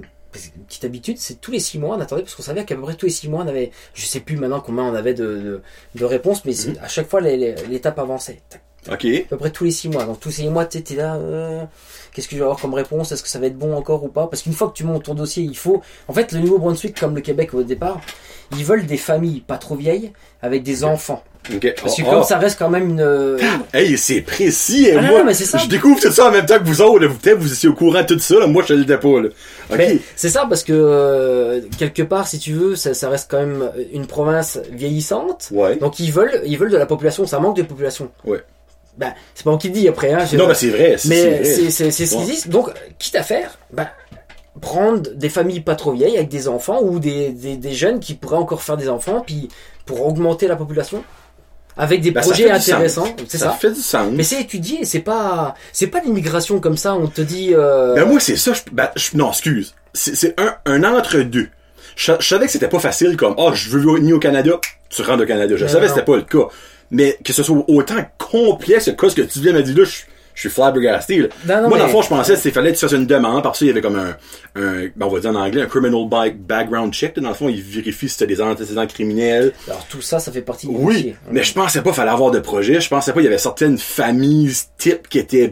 une 0.57 0.65
petite 0.65 0.85
habitude, 0.85 1.17
c'est 1.19 1.41
tous 1.41 1.51
les 1.51 1.61
six 1.61 1.79
mois, 1.79 1.97
on 1.97 2.01
attendait, 2.01 2.23
parce 2.23 2.35
qu'on 2.35 2.43
savait 2.43 2.65
qu'à 2.65 2.75
peu 2.75 2.83
près 2.83 2.95
tous 2.95 3.07
les 3.07 3.13
six 3.13 3.29
mois, 3.29 3.43
on 3.45 3.49
avait, 3.49 3.71
je 3.95 4.05
sais 4.07 4.21
plus 4.21 4.37
maintenant 4.37 4.61
combien 4.61 4.85
on 4.85 4.95
avait 4.95 5.15
de, 5.15 5.25
de, 5.27 5.63
de 5.95 6.05
réponses, 6.05 6.45
mais 6.47 6.53
Mhm. 6.53 6.79
à 6.83 6.89
chaque 6.89 7.09
fois, 7.09 7.21
l'étape 7.21 7.99
avançait. 7.99 8.41
Tac, 8.49 8.63
OK. 8.91 9.05
À 9.05 9.29
peu 9.31 9.37
près 9.37 9.51
tous 9.51 9.65
les 9.65 9.71
six 9.71 9.89
mois. 9.89 10.05
Donc 10.05 10.21
tous 10.21 10.31
ces 10.31 10.49
mois, 10.49 10.65
tu 10.67 10.79
étais 10.79 10.95
là, 10.97 11.15
euh, 11.17 11.63
qu'est-ce 12.13 12.29
que 12.29 12.33
je 12.35 12.39
vais 12.41 12.45
avoir 12.45 12.61
comme 12.61 12.75
réponse? 12.75 13.13
Est-ce 13.13 13.23
que 13.23 13.29
ça 13.29 13.39
va 13.39 13.47
être 13.47 13.59
bon 13.59 13.75
encore 13.75 14.05
ou 14.05 14.09
pas? 14.09 14.27
Parce 14.27 14.43
qu'une 14.43 14.53
fois 14.53 14.69
que 14.69 14.75
tu 14.75 14.85
montes 14.85 15.05
ton 15.05 15.15
dossier, 15.15 15.43
il 15.43 15.57
faut. 15.57 15.83
En 16.09 16.13
fait, 16.13 16.33
le 16.33 16.41
Nouveau-Brunswick, 16.41 16.99
comme 16.99 17.15
le 17.15 17.21
Québec 17.21 17.55
au 17.55 17.63
départ, 17.63 18.01
ils 18.57 18.65
veulent 18.65 18.87
des 18.87 18.97
familles 18.99 19.41
pas 19.41 19.57
trop 19.59 19.75
vieilles 19.77 20.13
avec 20.43 20.63
des 20.63 20.85
enfants. 20.85 21.23
OK. 21.55 21.75
Parce 21.83 21.97
que 21.97 22.03
Oh, 22.07 22.11
comme 22.11 22.21
oh. 22.21 22.25
ça 22.27 22.39
reste 22.39 22.59
quand 22.59 22.71
même 22.71 22.91
une. 22.91 23.39
Hey, 23.75 23.99
c'est 23.99 24.23
précis, 24.23 24.87
et 24.87 24.97
Ah 24.97 25.03
moi, 25.03 25.19
non, 25.19 25.25
mais 25.27 25.35
ça. 25.35 25.59
je 25.59 25.67
découvre 25.69 26.01
tout 26.01 26.11
ça 26.11 26.29
en 26.29 26.31
même 26.31 26.47
temps 26.47 26.59
que 26.59 26.65
vous 26.65 26.81
autres. 26.81 27.07
Vous, 27.07 27.19
peut-être, 27.19 27.39
vous 27.39 27.53
étiez 27.53 27.69
au 27.69 27.75
courant 27.75 28.01
de 28.03 28.15
tout 28.15 28.19
ça, 28.19 28.39
là. 28.39 28.47
Moi, 28.47 28.63
je 28.67 28.73
l'étais 28.73 28.97
pas, 28.99 29.21
là. 29.21 29.29
OK. 29.71 29.77
Mais 29.77 29.99
c'est 30.17 30.31
ça 30.31 30.47
parce 30.49 30.63
que 30.65 30.73
euh, 30.75 31.61
quelque 31.79 32.03
part, 32.03 32.27
si 32.29 32.39
tu 32.39 32.53
veux, 32.53 32.77
ça, 32.77 32.95
ça 32.95 33.11
reste 33.11 33.31
quand 33.31 33.41
même 33.41 33.71
une 33.93 34.07
province 34.07 34.59
vieillissante. 34.73 35.49
Ouais. 35.51 35.77
Donc 35.77 35.99
ils 35.99 36.11
veulent, 36.13 36.41
ils 36.47 36.57
veulent 36.59 36.71
de 36.71 36.77
la 36.79 36.87
population. 36.87 37.27
Ça 37.27 37.39
manque 37.41 37.57
de 37.57 37.63
population. 37.63 38.11
Ouais. 38.25 38.43
Ben, 38.97 39.13
c'est 39.35 39.45
pas 39.45 39.51
moi 39.51 39.59
qui 39.59 39.69
le 39.69 39.75
dis 39.75 39.89
après. 39.89 40.13
Hein, 40.13 40.25
Non, 40.35 40.47
mais 40.47 40.55
c'est 40.55 40.69
vrai. 40.71 40.97
Mais 41.07 41.45
c'est 41.45 41.91
ce 41.91 42.17
qu'ils 42.17 42.27
disent. 42.27 42.47
Donc, 42.49 42.71
quitte 42.99 43.17
à 43.17 43.23
faire, 43.23 43.59
bah, 43.73 43.89
prendre 44.61 45.11
des 45.15 45.29
familles 45.29 45.61
pas 45.61 45.75
trop 45.75 45.93
vieilles 45.93 46.17
avec 46.17 46.29
des 46.29 46.47
enfants 46.49 46.81
ou 46.83 46.99
des, 47.01 47.31
des, 47.31 47.57
des 47.57 47.73
jeunes 47.73 47.99
qui 48.01 48.15
pourraient 48.15 48.37
encore 48.37 48.63
faire 48.63 48.77
des 48.77 48.89
enfants, 48.89 49.23
puis 49.27 49.49
pour 49.85 50.07
augmenter 50.07 50.47
la 50.47 50.57
population 50.57 51.03
avec 51.77 52.01
des 52.03 52.13
Ben, 52.13 52.23
ça 52.23 52.29
projets 52.31 52.51
intéressants. 52.51 53.09
C'est 53.29 53.37
Ça 53.39 53.47
ça. 53.47 53.53
fait 53.53 53.73
du 53.73 53.81
sens. 53.81 54.09
Mais 54.13 54.23
c'est 54.23 54.41
étudié. 54.41 54.85
C'est 54.85 55.01
pas 55.01 55.55
c'est 55.73 55.89
pas 55.89 56.01
l'immigration 56.01 56.61
comme 56.61 56.77
ça. 56.77 56.95
On 56.95 57.09
te 57.09 57.21
dit. 57.21 57.51
Euh... 57.53 57.95
Ben 57.97 58.05
moi, 58.05 58.21
c'est 58.21 58.37
ça. 58.37 58.53
Je, 58.53 58.61
ben, 58.71 58.91
je- 58.95 59.17
non, 59.17 59.31
excuse. 59.31 59.75
C'est 59.93 60.39
un, 60.41 60.55
un 60.67 60.85
entre-deux. 60.85 61.49
Je, 61.97 62.13
je 62.19 62.27
savais 62.29 62.47
que 62.47 62.53
c'était 62.53 62.69
pas 62.69 62.79
facile 62.81 63.17
comme, 63.17 63.35
ah, 63.39 63.51
je 63.55 63.71
veux 63.71 63.81
venir 63.81 64.17
au 64.17 64.19
Canada, 64.19 64.53
tu 64.89 65.03
rentres 65.03 65.23
au 65.23 65.27
Canada. 65.27 65.57
Je 65.57 65.65
Non, 65.65 65.71
savais 65.71 65.87
que 65.87 65.93
c'était 65.93 66.05
pas 66.05 66.17
le 66.17 66.23
cas. 66.23 66.47
Mais 66.95 67.19
que 67.25 67.33
ce 67.33 67.43
soit 67.43 67.65
autant 67.69 68.05
complexe 68.19 68.91
que 68.97 69.09
ce 69.09 69.15
que 69.17 69.23
tu 69.23 69.41
viens 69.41 69.53
de 69.53 69.59
me 69.59 69.63
dire 69.63 69.77
là, 69.79 69.85
je, 69.85 70.03
je 70.35 70.41
suis 70.41 70.49
flabbergasté. 70.49 71.19
Là. 71.19 71.29
Non, 71.47 71.63
non, 71.63 71.69
Moi, 71.69 71.79
dans 71.79 71.85
mais- 71.85 71.91
le 71.91 71.93
fond, 71.93 72.03
je 72.03 72.09
pensais 72.09 72.37
qu'il 72.37 72.53
fallait 72.53 72.73
que 72.73 72.79
tu 72.79 72.85
fasses 72.87 72.93
une 72.93 73.07
demande, 73.07 73.43
parce 73.43 73.59
qu'il 73.59 73.67
y 73.67 73.71
avait 73.71 73.81
comme 73.81 73.97
un, 73.97 74.17
un 74.57 74.87
ben, 74.97 75.07
on 75.07 75.09
va 75.09 75.21
dire 75.21 75.31
en 75.31 75.35
anglais, 75.37 75.63
un 75.63 75.67
criminal 75.67 76.09
ba- 76.09 76.31
background 76.35 76.93
check. 76.93 77.19
Dans 77.19 77.29
le 77.29 77.35
fond, 77.35 77.49
ils 77.49 77.63
vérifient 77.63 78.09
si 78.09 78.19
t'as 78.19 78.27
des 78.27 78.41
antécédents 78.41 78.87
criminels. 78.87 79.53
Alors 79.69 79.87
tout 79.87 80.01
ça, 80.03 80.19
ça 80.21 80.31
fait 80.33 80.43
partie 80.43 80.67
du 80.69 80.75
Oui, 80.77 81.15
mais 81.31 81.43
je 81.43 81.53
pensais 81.53 81.81
pas 81.81 81.91
qu'il 81.91 81.95
fallait 81.97 82.11
avoir 82.11 82.31
de 82.31 82.41
projet. 82.41 82.81
Je 82.81 82.89
pensais 82.89 83.13
pas 83.13 83.19
qu'il 83.19 83.25
y 83.27 83.29
avait 83.29 83.39
certaines 83.39 83.79
familles 83.79 84.53
types 84.79 85.09
qui 85.09 85.19
étaient... 85.19 85.51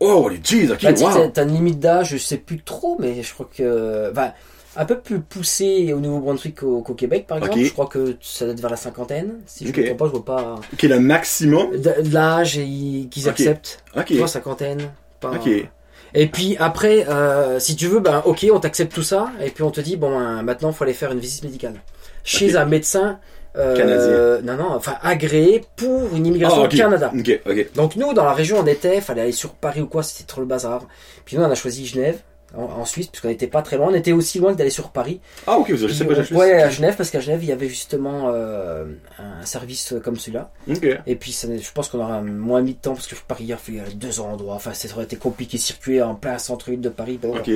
Oh, 0.00 0.28
les 0.28 0.40
jeez, 0.44 0.70
ok, 0.70 0.78
tu 0.78 0.94
sais, 0.96 1.04
wow. 1.04 1.28
t'as- 1.32 1.44
une 1.44 1.54
limite 1.54 1.78
d'âge, 1.80 2.10
je 2.10 2.16
sais 2.18 2.36
plus 2.36 2.60
trop, 2.60 2.98
mais 3.00 3.22
je 3.22 3.32
crois 3.32 3.48
que. 3.56 4.10
Enfin, 4.12 4.32
un 4.76 4.84
peu 4.84 4.98
plus 4.98 5.20
poussé 5.20 5.92
au 5.92 6.00
Nouveau-Brunswick 6.00 6.56
qu'au 6.60 6.82
Québec, 6.94 7.26
par 7.26 7.38
exemple. 7.38 7.58
Je 7.60 7.72
crois 7.72 7.86
que 7.86 8.16
ça 8.20 8.44
doit 8.44 8.54
être 8.54 8.60
vers 8.60 8.70
la 8.70 8.76
cinquantaine. 8.76 9.34
Si 9.46 9.66
je 9.66 9.72
ne 9.72 9.76
me 9.76 9.86
trompe 9.86 9.98
pas, 9.98 10.06
je 10.06 10.10
vois 10.10 10.24
pas. 10.24 10.60
Ok, 10.72 10.82
le 10.82 11.00
maximum. 11.00 11.70
De, 11.72 12.02
de 12.02 12.14
l'âge 12.14 12.54
qu'ils 13.10 13.28
acceptent. 13.28 13.82
Ok. 13.96 14.04
Tu 14.06 14.18
vois, 14.18 14.28
cinquantaine. 14.28 14.90
Pas... 15.20 15.32
Ok. 15.32 15.48
Et 16.14 16.26
puis 16.28 16.56
après, 16.58 17.06
euh, 17.08 17.58
si 17.58 17.76
tu 17.76 17.88
veux, 17.88 18.00
ben 18.00 18.22
ok, 18.24 18.46
on 18.52 18.60
t'accepte 18.60 18.94
tout 18.94 19.02
ça, 19.02 19.28
et 19.44 19.50
puis 19.50 19.62
on 19.64 19.70
te 19.70 19.80
dit, 19.80 19.96
bon, 19.96 20.10
ben, 20.16 20.42
maintenant, 20.42 20.70
il 20.70 20.74
faut 20.74 20.84
aller 20.84 20.94
faire 20.94 21.12
une 21.12 21.18
visite 21.18 21.44
médicale. 21.44 21.74
Chez 22.24 22.56
un 22.56 22.64
médecin. 22.64 23.18
euh, 23.56 23.76
Canadien. 23.76 24.42
Non, 24.42 24.62
non, 24.62 24.70
enfin 24.74 24.96
agréé 25.02 25.64
pour 25.76 26.14
une 26.14 26.26
immigration 26.26 26.62
Ah, 26.62 26.66
au 26.66 26.68
Canada. 26.68 27.10
Ok, 27.18 27.40
ok. 27.48 27.72
Donc 27.74 27.96
nous, 27.96 28.12
dans 28.14 28.24
la 28.24 28.32
région, 28.32 28.58
on 28.60 28.66
était, 28.66 29.00
fallait 29.00 29.22
aller 29.22 29.32
sur 29.32 29.50
Paris 29.54 29.80
ou 29.80 29.86
quoi, 29.86 30.02
c'était 30.02 30.24
trop 30.24 30.40
le 30.40 30.46
bazar. 30.46 30.86
Puis 31.24 31.36
nous, 31.36 31.42
on 31.42 31.50
a 31.50 31.54
choisi 31.54 31.86
Genève, 31.86 32.18
en, 32.56 32.62
en 32.80 32.84
Suisse, 32.84 33.06
puisqu'on 33.08 33.28
n'était 33.28 33.46
pas 33.46 33.62
très 33.62 33.76
loin. 33.76 33.88
On 33.90 33.94
était 33.94 34.12
aussi 34.12 34.38
loin 34.38 34.52
que 34.52 34.58
d'aller 34.58 34.70
sur 34.70 34.90
Paris. 34.90 35.20
Ah, 35.46 35.58
ok, 35.58 35.68
sais 35.68 36.04
pas, 36.04 36.14
je 36.14 36.22
sais 36.22 36.34
ouais, 36.34 36.52
à 36.62 36.70
Genève, 36.70 36.94
parce 36.96 37.10
qu'à 37.10 37.20
Genève, 37.20 37.40
il 37.42 37.48
y 37.48 37.52
avait 37.52 37.68
justement 37.68 38.30
euh, 38.32 38.84
un 39.18 39.44
service 39.44 39.94
comme 40.04 40.16
celui-là. 40.16 40.50
Ok. 40.70 40.86
Et 41.06 41.16
puis, 41.16 41.32
ça, 41.32 41.48
je 41.56 41.70
pense 41.72 41.88
qu'on 41.88 42.00
aura 42.00 42.20
moins 42.22 42.62
mis 42.62 42.74
de 42.74 42.78
temps, 42.80 42.94
parce 42.94 43.06
que 43.06 43.14
Paris, 43.26 43.44
il 43.44 43.50
y 43.50 43.52
a 43.52 43.56
fait 43.56 43.80
deux 43.94 44.20
endroits. 44.20 44.54
Enfin, 44.54 44.72
ça 44.74 44.88
aurait 44.94 45.04
été 45.04 45.16
compliqué 45.16 45.56
de 45.56 45.62
circuler 45.62 46.02
en 46.02 46.14
plein 46.14 46.38
centre-ville 46.38 46.80
de 46.80 46.88
Paris. 46.88 47.18
Bon, 47.20 47.36
Ok. 47.36 47.50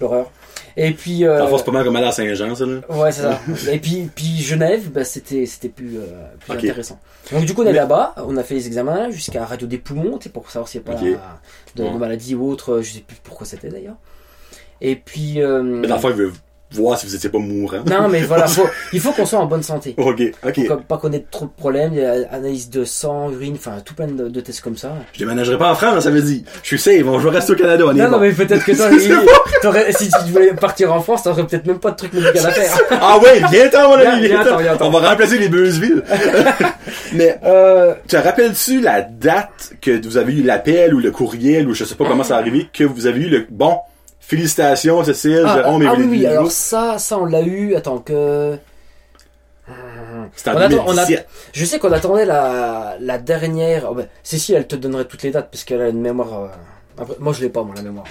L'horreur. 0.00 0.30
Et 0.78 0.92
puis... 0.92 1.26
euh, 1.26 1.46
c'est 1.58 1.64
pas 1.66 1.72
mal 1.72 1.84
comme 1.84 1.94
aller 1.96 2.06
à 2.06 2.12
Saint-Jean, 2.12 2.54
ça, 2.54 2.64
là. 2.64 2.80
Ouais, 2.88 3.12
c'est 3.12 3.20
ça. 3.20 3.38
Et 3.70 3.78
puis, 3.78 4.08
puis 4.14 4.38
Genève, 4.38 4.88
bah, 4.90 5.04
c'était, 5.04 5.44
c'était 5.44 5.68
plus, 5.68 5.98
euh, 5.98 6.06
plus 6.38 6.54
intéressant. 6.54 6.98
Donc 7.32 7.44
du 7.44 7.52
coup, 7.52 7.60
on 7.60 7.66
est 7.66 7.72
Mais- 7.72 7.72
là-bas, 7.74 8.14
on 8.16 8.34
a 8.38 8.42
fait 8.42 8.54
les 8.54 8.66
examens 8.66 9.10
jusqu'à 9.10 9.44
radio 9.44 9.66
des 9.66 9.76
poumons, 9.76 10.18
pour 10.32 10.50
savoir 10.50 10.68
s'il 10.68 10.80
n'y 10.80 10.88
a 10.88 10.92
pas 10.94 10.98
de, 11.02 11.16
de 11.76 11.82
Ouais. 11.82 11.98
maladie 11.98 12.34
ou 12.34 12.48
autre, 12.50 12.80
je 12.80 12.92
sais 12.94 13.00
plus 13.00 13.18
pourquoi 13.22 13.46
c'était 13.46 13.68
d'ailleurs. 13.68 13.96
Et 14.80 14.96
puis... 14.96 15.42
euh, 15.42 15.62
Mais 15.62 15.86
dans 15.88 15.96
le 15.96 16.00
fond, 16.00 16.08
il 16.10 16.14
veut 16.16 16.32
voir 16.72 16.96
si 16.96 17.04
vous 17.04 17.16
étiez 17.16 17.28
pas 17.28 17.38
mourant. 17.40 17.78
non, 17.84 18.06
mais 18.08 18.22
voilà, 18.22 18.46
faut- 18.46 18.68
il 18.92 19.00
faut 19.00 19.10
qu'on 19.10 19.26
soit 19.26 19.40
en 19.40 19.46
bonne 19.46 19.64
santé. 19.64 19.92
Ok, 19.98 20.22
ok. 20.46 20.66
Comme 20.68 20.82
pas 20.84 20.98
qu'on 20.98 21.10
ait 21.12 21.24
trop 21.28 21.46
de 21.46 21.50
problèmes, 21.50 21.90
il 21.94 21.98
y 21.98 22.04
a 22.04 22.12
analyse 22.30 22.70
de 22.70 22.84
sang, 22.84 23.28
urine, 23.32 23.54
enfin 23.56 23.78
tout 23.84 23.92
plein 23.92 24.06
de, 24.06 24.28
de 24.28 24.40
tests 24.40 24.60
comme 24.60 24.76
ça. 24.76 24.92
Je 25.12 25.18
déménagerai 25.18 25.58
pas 25.58 25.72
en 25.72 25.74
France, 25.74 26.04
ça 26.04 26.10
veut 26.12 26.22
dire. 26.22 26.42
Je 26.62 26.68
suis 26.68 26.78
safe, 26.78 27.02
on- 27.04 27.18
je 27.18 27.24
vais 27.28 27.34
rester 27.34 27.54
au 27.54 27.56
Canada, 27.56 27.82
on 27.88 27.90
est 27.90 27.94
Non, 27.98 28.04
bon. 28.04 28.10
non, 28.12 28.18
mais 28.20 28.30
peut-être 28.30 28.64
que 28.64 28.70
toi, 28.70 28.86
il- 29.88 29.94
si 29.96 30.08
tu 30.10 30.30
voulais 30.32 30.52
partir 30.54 30.92
en 30.94 31.00
France, 31.00 31.24
t'aurais 31.24 31.44
peut-être 31.44 31.66
même 31.66 31.80
pas 31.80 31.90
de 31.90 31.96
truc 31.96 32.12
médical 32.12 32.46
à 32.46 32.50
faire. 32.52 32.78
Ah 33.00 33.18
ouais, 33.18 33.42
viens-t'en, 33.50 33.88
mon 33.88 33.94
ami, 34.06 34.28
viens-t'en. 34.28 34.86
On 34.86 34.90
va 34.90 35.10
remplacer 35.10 35.38
les 35.38 35.48
Beuzeville. 35.48 36.04
mais, 37.14 37.36
Euh, 37.44 37.94
te 38.06 38.16
rappelles-tu 38.16 38.80
la 38.80 39.02
date 39.02 39.72
que 39.80 40.00
vous 40.06 40.16
avez 40.16 40.34
eu 40.34 40.42
l'appel 40.42 40.94
ou 40.94 41.00
le 41.00 41.10
courriel 41.10 41.68
ou 41.68 41.74
je 41.74 41.84
sais 41.84 41.94
pas 41.96 42.04
comment 42.04 42.22
ça 42.24 42.36
est 42.36 42.38
arrivé, 42.38 42.68
que 42.72 42.84
vous 42.84 43.06
avez 43.06 43.20
eu 43.22 43.28
le, 43.28 43.46
bon, 43.50 43.76
félicitations, 44.20 45.02
Cécile, 45.04 45.42
ah, 45.46 45.56
Jérôme 45.56 45.82
et 45.82 45.86
ah 45.88 45.94
oui, 45.98 46.06
oui, 46.08 46.26
alors 46.26 46.50
ça, 46.52 46.98
ça 46.98 47.18
on 47.18 47.24
l'a 47.26 47.42
eu, 47.42 47.74
attends 47.74 47.98
que... 47.98 48.56
C'était 50.36 50.50
en 50.50 50.54
On 50.54 50.56
attend- 50.58 50.84
on 50.86 50.90
a- 50.98 51.04
2017. 51.06 51.28
Je 51.52 51.64
sais 51.64 51.78
qu'on 51.78 51.92
attendait 51.92 52.24
la, 52.24 52.96
la 53.00 53.18
dernière. 53.18 53.86
oh 53.90 53.94
ben, 53.94 54.06
Cécile, 54.22 54.56
elle 54.56 54.66
te 54.66 54.76
donnerait 54.76 55.04
toutes 55.04 55.22
les 55.22 55.30
dates 55.30 55.48
parce 55.50 55.64
qu'elle 55.64 55.80
a 55.80 55.88
une 55.88 56.00
mémoire. 56.00 56.42
euh, 56.44 56.46
après- 57.00 57.16
moi, 57.20 57.32
je 57.32 57.40
l'ai 57.42 57.48
pas, 57.50 57.62
moi, 57.62 57.74
la 57.76 57.82
mémoire. 57.82 58.06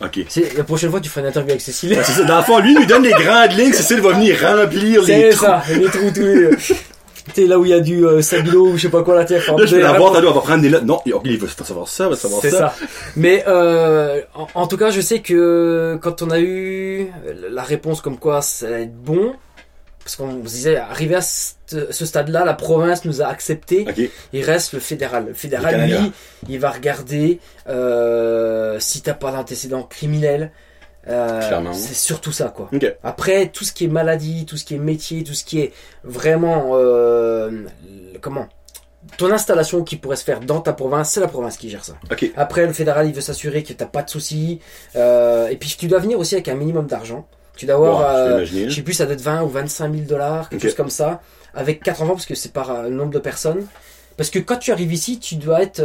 Ok. 0.00 0.20
C'est 0.28 0.56
la 0.56 0.64
prochaine 0.64 0.90
fois, 0.90 1.00
tu 1.00 1.08
feras 1.08 1.22
une 1.22 1.26
interview 1.28 1.50
avec 1.50 1.60
Cécile. 1.60 1.98
C'est. 2.04 2.24
Dans 2.24 2.38
le 2.38 2.42
fond, 2.44 2.58
lui, 2.60 2.72
il 2.72 2.78
nous 2.80 2.86
donne 2.86 3.02
les 3.02 3.10
grandes 3.12 3.52
lignes, 3.52 3.72
Cécile 3.72 4.00
va 4.00 4.12
venir 4.12 4.36
remplir 4.40 5.02
les 5.02 5.06
C'est 5.06 5.28
trous. 5.30 5.44
ça, 5.46 5.62
les 5.68 5.86
trous 5.86 6.10
tous 6.14 6.20
les. 6.20 6.50
Tu 7.26 7.42
sais, 7.42 7.46
là 7.46 7.58
où 7.58 7.64
il 7.64 7.70
y 7.70 7.74
a 7.74 7.80
du 7.80 8.06
euh, 8.06 8.22
sabilo 8.22 8.68
ou 8.68 8.76
je 8.76 8.82
sais 8.82 8.88
pas 8.88 9.02
quoi, 9.02 9.14
la 9.14 9.24
terre. 9.24 9.42
Là, 9.56 9.66
je 9.66 9.76
vais 9.76 9.82
t'as 9.82 9.92
va 9.92 9.98
prendre 10.40 10.62
des 10.62 10.70
notes. 10.70 10.84
Non, 10.84 11.00
il 11.04 11.38
va 11.38 11.48
savoir 11.48 11.88
ça, 11.88 12.04
il 12.06 12.10
va 12.10 12.16
savoir 12.16 12.40
C'est 12.42 12.50
ça. 12.50 12.58
ça. 12.58 12.74
Mais 13.16 13.44
euh, 13.46 14.20
en, 14.34 14.46
en 14.54 14.66
tout 14.66 14.76
cas, 14.76 14.90
je 14.90 15.00
sais 15.00 15.20
que 15.20 15.98
quand 16.00 16.22
on 16.22 16.30
a 16.30 16.40
eu 16.40 17.08
la 17.50 17.62
réponse 17.62 18.00
comme 18.00 18.18
quoi 18.18 18.42
ça 18.42 18.66
allait 18.66 18.84
être 18.84 18.96
bon, 18.96 19.34
parce 20.02 20.16
qu'on 20.16 20.44
se 20.44 20.50
disait, 20.50 20.76
arrivé 20.76 21.14
à 21.16 21.20
ce, 21.20 21.52
ce 21.90 22.06
stade-là, 22.06 22.44
la 22.44 22.54
province 22.54 23.04
nous 23.04 23.22
a 23.22 23.26
accepté. 23.26 23.86
Il 24.32 24.42
reste 24.42 24.72
le 24.72 24.80
fédéral. 24.80 25.26
Le 25.28 25.34
fédéral, 25.34 25.78
Le 25.78 25.86
lui, 25.86 26.12
il 26.48 26.58
va 26.58 26.70
regarder 26.70 27.38
euh, 27.68 28.76
si 28.80 29.02
t'as 29.02 29.14
pas 29.14 29.30
d'antécédent 29.30 29.82
criminel. 29.82 30.52
Euh, 31.08 31.40
c'est 31.72 31.94
surtout 31.94 32.32
ça, 32.32 32.52
quoi. 32.54 32.68
Après, 33.02 33.48
tout 33.48 33.64
ce 33.64 33.72
qui 33.72 33.84
est 33.84 33.88
maladie, 33.88 34.44
tout 34.44 34.56
ce 34.56 34.64
qui 34.64 34.74
est 34.74 34.78
métier, 34.78 35.24
tout 35.24 35.34
ce 35.34 35.44
qui 35.44 35.60
est 35.60 35.72
vraiment... 36.04 36.72
euh, 36.74 37.64
comment? 38.20 38.46
Ton 39.16 39.32
installation 39.32 39.82
qui 39.82 39.96
pourrait 39.96 40.16
se 40.16 40.24
faire 40.24 40.40
dans 40.40 40.60
ta 40.60 40.74
province, 40.74 41.10
c'est 41.10 41.20
la 41.20 41.28
province 41.28 41.56
qui 41.56 41.70
gère 41.70 41.84
ça. 41.84 41.94
Après, 42.36 42.66
le 42.66 42.72
fédéral, 42.72 43.06
il 43.06 43.14
veut 43.14 43.22
s'assurer 43.22 43.62
que 43.62 43.72
t'as 43.72 43.86
pas 43.86 44.02
de 44.02 44.10
soucis. 44.10 44.60
Euh, 44.94 45.48
et 45.48 45.56
puis, 45.56 45.74
tu 45.78 45.86
dois 45.86 46.00
venir 46.00 46.18
aussi 46.18 46.34
avec 46.34 46.48
un 46.48 46.54
minimum 46.54 46.86
d'argent. 46.86 47.26
Tu 47.56 47.64
dois 47.66 47.76
avoir... 47.76 48.44
Je 48.44 48.68
je 48.68 48.74
sais 48.74 48.82
plus, 48.82 48.94
ça 48.94 49.06
doit 49.06 49.14
être 49.14 49.22
20 49.22 49.42
ou 49.42 49.48
25 49.48 49.92
000 49.92 50.04
dollars, 50.06 50.48
quelque 50.48 50.62
chose 50.62 50.74
comme 50.74 50.90
ça, 50.90 51.22
avec 51.54 51.82
quatre 51.82 52.02
enfants, 52.02 52.12
parce 52.12 52.26
que 52.26 52.34
c'est 52.34 52.52
par 52.52 52.82
nombre 52.90 53.12
de 53.12 53.18
personnes. 53.18 53.66
Parce 54.18 54.28
que 54.28 54.38
quand 54.38 54.58
tu 54.58 54.70
arrives 54.70 54.92
ici, 54.92 55.18
tu 55.18 55.36
dois 55.36 55.62
être 55.62 55.82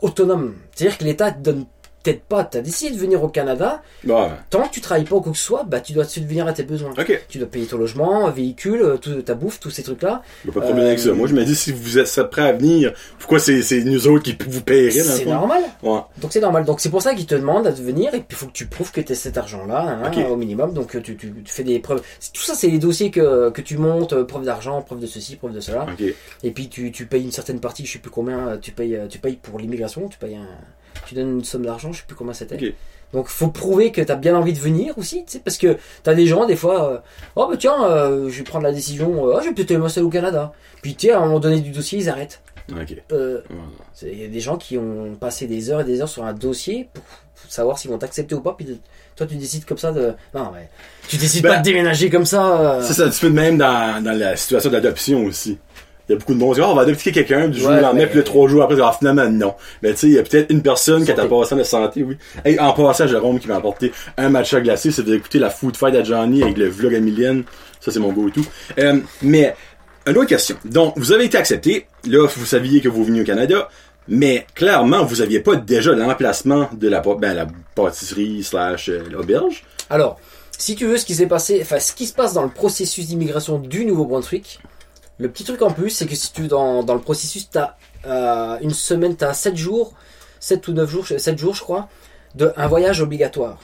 autonome. 0.00 0.54
C'est-à-dire 0.74 0.96
que 0.96 1.04
l'État 1.04 1.32
te 1.32 1.40
donne 1.40 1.66
peut-être 2.08 2.22
pas, 2.24 2.44
tu 2.44 2.58
as 2.58 2.60
décidé 2.62 2.94
de 2.94 2.98
venir 3.00 3.22
au 3.22 3.28
Canada, 3.28 3.82
Ouais. 4.06 4.28
tant 4.50 4.62
que 4.62 4.70
tu 4.72 4.80
travailles 4.80 5.04
pas 5.04 5.16
ou 5.16 5.20
quoi 5.20 5.32
que 5.32 5.38
ce 5.38 5.44
soit, 5.44 5.64
bah, 5.64 5.80
tu 5.80 5.92
dois 5.92 6.04
subvenir 6.04 6.46
à 6.46 6.52
tes 6.52 6.62
besoins. 6.62 6.92
Ok. 6.98 7.24
Tu 7.28 7.38
dois 7.38 7.48
payer 7.48 7.66
ton 7.66 7.78
logement, 7.78 8.30
véhicule, 8.30 8.80
euh, 8.82 8.96
tout, 8.96 9.20
ta 9.22 9.34
bouffe, 9.34 9.60
tous 9.60 9.70
ces 9.70 9.82
trucs-là. 9.82 10.22
Pas 10.46 10.60
de 10.60 10.60
problème 10.60 10.86
avec 10.86 10.98
ça. 10.98 11.12
Moi, 11.12 11.28
je 11.28 11.34
me 11.34 11.44
dis, 11.44 11.54
si 11.54 11.72
vous 11.72 11.98
êtes 11.98 12.22
prêt 12.30 12.42
à 12.48 12.52
venir, 12.52 12.92
pourquoi 13.18 13.38
c'est, 13.38 13.62
nous 13.84 14.08
autres 14.08 14.24
qui 14.24 14.36
vous 14.48 14.60
le 14.66 14.90
C'est 14.90 15.24
normal. 15.26 15.62
Ouais. 15.82 16.00
Donc 16.20 16.32
c'est 16.32 16.40
normal. 16.40 16.64
Donc 16.64 16.80
c'est 16.80 16.90
pour 16.90 17.02
ça 17.02 17.14
qu'ils 17.14 17.26
te 17.26 17.34
demandent 17.34 17.66
à 17.66 17.70
venir 17.70 18.14
et 18.14 18.18
puis 18.18 18.26
il 18.30 18.36
faut 18.36 18.46
que 18.46 18.52
tu 18.52 18.66
prouves 18.66 18.90
que 18.92 19.00
tu 19.00 19.12
as 19.12 19.14
cet 19.14 19.36
argent-là 19.36 20.00
hein, 20.04 20.24
au 20.30 20.36
minimum. 20.36 20.72
Donc 20.72 20.94
euh, 20.96 21.00
tu, 21.00 21.16
tu, 21.16 21.32
tu 21.44 21.52
fais 21.52 21.64
des 21.64 21.78
preuves. 21.78 22.02
Tout 22.32 22.42
ça 22.42 22.54
c'est 22.54 22.68
les 22.68 22.78
dossiers 22.78 23.10
que, 23.10 23.50
que 23.50 23.60
tu 23.60 23.76
montes, 23.78 24.12
euh, 24.12 24.24
preuve 24.24 24.44
d'argent, 24.44 24.80
preuve 24.82 25.00
de 25.00 25.06
ceci, 25.06 25.36
preuve 25.36 25.52
de 25.52 25.60
cela. 25.60 25.86
Et 26.42 26.50
puis 26.50 26.68
tu, 26.68 26.92
tu 26.92 27.06
payes 27.06 27.24
une 27.24 27.32
certaine 27.32 27.60
partie, 27.60 27.84
je 27.86 27.92
sais 27.92 27.98
plus 27.98 28.10
combien, 28.10 28.58
tu 28.60 28.72
payes, 28.72 28.98
tu 29.08 29.18
payes 29.18 29.36
pour 29.36 29.58
l'immigration, 29.58 30.08
tu 30.08 30.18
payes 30.18 30.36
un, 30.36 30.46
tu 31.06 31.14
donnes 31.14 31.38
une 31.38 31.44
somme 31.44 31.64
d'argent, 31.64 31.92
je 31.92 31.98
sais 31.98 32.04
plus 32.06 32.16
combien 32.16 32.32
c'était. 32.34 32.56
Ok. 32.56 32.74
Donc 33.12 33.28
faut 33.28 33.48
prouver 33.48 33.90
que 33.90 34.02
tu 34.02 34.12
as 34.12 34.16
bien 34.16 34.36
envie 34.36 34.52
de 34.52 34.58
venir 34.58 34.96
aussi, 34.98 35.24
tu 35.24 35.32
sais, 35.32 35.38
parce 35.38 35.56
que 35.56 35.78
tu 36.04 36.10
as 36.10 36.14
des 36.14 36.26
gens 36.26 36.44
des 36.44 36.56
fois, 36.56 36.92
euh, 36.92 36.98
oh 37.36 37.46
bah 37.50 37.56
tiens, 37.58 37.82
euh, 37.84 38.28
je 38.28 38.38
vais 38.38 38.44
prendre 38.44 38.64
la 38.64 38.72
décision, 38.72 39.26
euh, 39.28 39.36
Ah, 39.36 39.40
je 39.42 39.48
vais 39.48 39.54
peut-être 39.54 39.78
m'installer 39.78 40.06
au 40.06 40.10
Canada. 40.10 40.52
Puis 40.82 40.94
tu 40.94 41.06
sais, 41.06 41.12
à 41.12 41.18
un 41.18 41.24
moment 41.24 41.40
donné 41.40 41.60
du 41.60 41.70
dossier, 41.70 41.98
ils 41.98 42.10
arrêtent. 42.10 42.42
Il 44.02 44.18
y 44.20 44.24
a 44.24 44.28
des 44.28 44.40
gens 44.40 44.58
qui 44.58 44.76
ont 44.76 45.14
passé 45.18 45.46
des 45.46 45.70
heures 45.70 45.80
et 45.80 45.84
des 45.84 46.02
heures 46.02 46.08
sur 46.08 46.24
un 46.24 46.34
dossier 46.34 46.90
pour 46.92 47.02
savoir 47.50 47.78
s'ils 47.78 47.90
vont 47.90 47.96
t'accepter 47.96 48.34
ou 48.34 48.42
pas. 48.42 48.52
Puis 48.52 48.78
toi, 49.16 49.26
tu 49.26 49.36
décides 49.36 49.64
comme 49.64 49.78
ça 49.78 49.90
de. 49.90 50.12
Non, 50.34 50.50
mais 50.54 50.68
tu 51.08 51.16
décides 51.16 51.42
Ben, 51.42 51.54
pas 51.54 51.58
de 51.58 51.62
déménager 51.62 52.10
comme 52.10 52.26
ça. 52.26 52.80
C'est 52.82 52.92
ça, 52.92 53.06
un 53.06 53.08
petit 53.08 53.20
peu 53.22 53.30
de 53.30 53.34
même 53.34 53.56
dans, 53.56 54.04
dans 54.04 54.12
la 54.12 54.36
situation 54.36 54.70
d'adoption 54.70 55.24
aussi. 55.24 55.56
Il 56.08 56.12
y 56.12 56.14
a 56.14 56.18
beaucoup 56.18 56.32
de 56.32 56.38
monde 56.38 56.54
qui 56.54 56.60
Ah, 56.60 56.70
on 56.70 56.74
va 56.74 56.82
adopter 56.82 57.12
quelqu'un 57.12 57.48
du 57.48 57.58
jour 57.58 57.68
Ouais, 57.68 57.78
au 57.78 57.82
lendemain, 57.82 58.06
puis 58.06 58.16
le 58.16 58.24
trois 58.24 58.48
jours 58.48 58.62
après, 58.62 58.76
ah, 58.82 58.94
finalement, 58.98 59.28
non. 59.28 59.54
Mais 59.82 59.92
tu 59.92 59.98
sais, 59.98 60.06
il 60.06 60.12
y 60.14 60.18
a 60.18 60.22
peut-être 60.22 60.50
une 60.50 60.62
personne 60.62 61.04
qui 61.04 61.10
a 61.10 61.16
Santé. 61.16 61.28
ta 61.28 61.34
passant 61.34 61.56
de 61.56 61.62
santé, 61.62 62.02
oui. 62.02 62.16
Et 62.44 62.58
en 62.58 62.72
passant, 62.72 63.06
Jérôme 63.06 63.38
qui 63.38 63.48
m'a 63.48 63.56
apporté 63.56 63.92
un 64.16 64.30
matcha 64.30 64.60
glacé, 64.60 64.90
c'est 64.90 65.02
d'écouter 65.02 65.38
la 65.38 65.50
food 65.50 65.76
fight 65.76 65.94
à 65.94 66.02
Johnny 66.02 66.42
avec 66.42 66.56
le 66.56 66.68
vlog 66.68 66.94
à 66.94 67.00
Mylène. 67.00 67.44
Ça, 67.80 67.92
c'est 67.92 68.00
mon 68.00 68.12
go-to. 68.12 68.40
Euh, 68.78 69.00
mais, 69.22 69.54
une 70.06 70.16
autre 70.16 70.28
question. 70.28 70.56
Donc, 70.64 70.94
vous 70.96 71.12
avez 71.12 71.26
été 71.26 71.36
accepté. 71.36 71.86
Là, 72.06 72.26
vous 72.26 72.46
saviez 72.46 72.80
que 72.80 72.88
vous 72.88 73.04
veniez 73.04 73.20
au 73.20 73.24
Canada. 73.24 73.68
Mais, 74.08 74.46
clairement, 74.54 75.04
vous 75.04 75.20
aviez 75.20 75.40
pas 75.40 75.56
déjà 75.56 75.92
l'emplacement 75.92 76.70
de 76.72 76.88
la, 76.88 77.00
ben, 77.00 77.34
la 77.34 77.46
pâtisserie 77.74 78.42
slash 78.42 78.88
euh, 78.88 79.02
l'auberge. 79.10 79.64
Alors, 79.90 80.18
si 80.56 80.74
tu 80.74 80.86
veux, 80.86 80.96
ce 80.96 81.04
qui 81.04 81.14
s'est 81.14 81.26
passé, 81.26 81.58
enfin, 81.60 81.78
ce 81.78 81.92
qui 81.92 82.06
se 82.06 82.14
passe 82.14 82.32
dans 82.32 82.42
le 82.42 82.48
processus 82.48 83.06
d'immigration 83.06 83.58
du 83.58 83.84
Nouveau-Brunswick, 83.84 84.60
le 85.18 85.28
petit 85.30 85.44
truc 85.44 85.62
en 85.62 85.70
plus, 85.70 85.90
c'est 85.90 86.06
que 86.06 86.14
si 86.14 86.32
tu 86.32 86.46
dans, 86.48 86.82
dans 86.82 86.94
le 86.94 87.00
processus, 87.00 87.50
t'as 87.50 87.74
euh, 88.06 88.56
une 88.60 88.70
semaine, 88.70 89.16
t'as 89.16 89.34
7 89.34 89.56
jours, 89.56 89.92
7 90.40 90.68
ou 90.68 90.72
9 90.72 90.90
jours, 90.90 91.06
7 91.06 91.38
jours, 91.38 91.54
je 91.54 91.62
crois, 91.62 91.88
de 92.34 92.52
un 92.56 92.66
voyage 92.68 93.00
obligatoire 93.00 93.58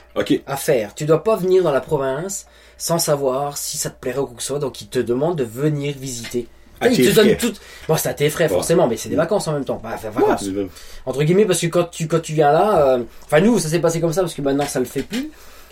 à 0.46 0.56
faire. 0.56 0.94
Tu 0.94 1.04
dois 1.04 1.22
pas 1.22 1.36
venir 1.36 1.62
dans 1.62 1.70
la 1.72 1.80
province 1.80 2.46
sans 2.76 2.98
savoir 2.98 3.56
si 3.56 3.76
ça 3.76 3.90
te 3.90 4.00
plairait 4.00 4.18
ou 4.18 4.26
quoi 4.26 4.36
que 4.36 4.42
ce 4.42 4.48
soit, 4.48 4.58
donc 4.58 4.80
ils 4.80 4.88
te 4.88 4.98
demandent 4.98 5.36
de 5.38 5.44
venir 5.44 5.94
visiter. 5.96 6.48
À 6.80 6.88
ils 6.88 7.08
te 7.08 7.14
donnent 7.14 7.36
tout. 7.36 7.52
Bon, 7.86 7.96
c'est 7.96 8.08
à 8.08 8.14
tes 8.14 8.28
frais, 8.30 8.48
Bon. 8.48 8.54
forcément, 8.56 8.88
mais 8.88 8.96
c'est 8.96 9.08
des 9.08 9.14
vacances 9.14 9.46
en 9.46 9.52
même 9.52 9.64
temps. 9.64 9.80
Bah, 9.82 9.90
enfin, 9.94 10.10
vacances 10.10 10.42
Ouais. 10.48 10.66
entre 11.06 11.22
guillemets 11.22 11.44
parce 11.44 11.60
que 11.60 11.68
quand 11.68 11.84
tu 11.84 12.08
quand 12.08 12.20
tu 12.20 12.32
viens 12.32 12.50
là 12.50 12.88
euh, 12.96 13.04
enfin 13.26 13.40
nous 13.40 13.60
ça 13.60 13.68
s'est 13.68 13.78
passé 13.78 14.00
comme 14.00 14.12
ça 14.12 14.22
parce 14.22 14.34
que 14.34 14.42
maintenant 14.42 14.66
ça 14.66 14.80
le 14.80 14.84
fait 14.86 15.02
plus 15.02 15.30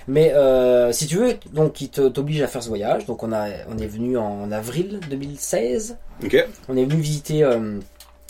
mais 0.08 0.32
euh, 0.34 0.92
si 0.92 1.06
tu 1.06 1.16
veux 1.16 1.34
donc 1.52 1.80
ils 1.80 1.88
te- 1.88 2.08
t'obligent 2.08 2.42
à 2.42 2.46
faire 2.46 2.62
ce 2.62 2.68
voyage 2.68 3.06
donc 3.06 3.22
on 3.22 3.32
a 3.32 3.46
on 3.70 3.78
est 3.78 3.86
venu 3.86 4.16
en 4.18 4.50
avril 4.52 5.00
2016 5.10 5.96
OK. 6.24 6.46
on 6.68 6.76
est 6.76 6.84
venu 6.84 7.00
visiter 7.00 7.44
euh, 7.44 7.78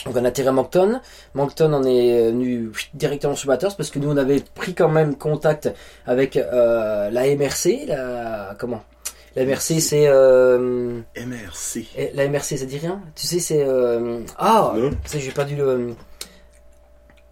donc 0.05 0.17
on 0.17 0.25
a 0.25 0.29
atterri 0.29 0.49
à 0.49 0.53
Moncton 0.53 1.01
Moncton 1.35 1.73
on 1.73 1.85
est 1.85 2.31
venu 2.31 2.71
directement 2.95 3.35
sur 3.37 3.49
Bathurst 3.49 3.77
parce 3.77 3.91
que 3.91 3.99
nous 3.99 4.11
on 4.11 4.17
avait 4.17 4.43
pris 4.55 4.75
quand 4.75 4.89
même 4.89 5.17
contact 5.17 5.71
avec 6.07 6.37
euh, 6.37 7.11
la 7.11 7.35
MRC 7.37 7.87
la 7.87 8.55
comment? 8.59 8.83
La 9.35 9.47
MRC 9.47 9.81
c'est 9.81 10.09
euh, 10.09 11.01
MRC. 11.17 11.87
la 12.15 12.29
MRC 12.29 12.59
ça 12.59 12.67
dit 12.67 12.77
rien? 12.79 13.01
Tu 13.15 13.27
sais 13.27 13.39
c'est 13.39 13.65
euh, 13.67 14.21
ah 14.37 14.75
Non. 14.77 14.91
tu 14.91 14.97
sais, 15.07 15.21
j'ai 15.21 15.31
perdu 15.31 15.57
le. 15.57 15.95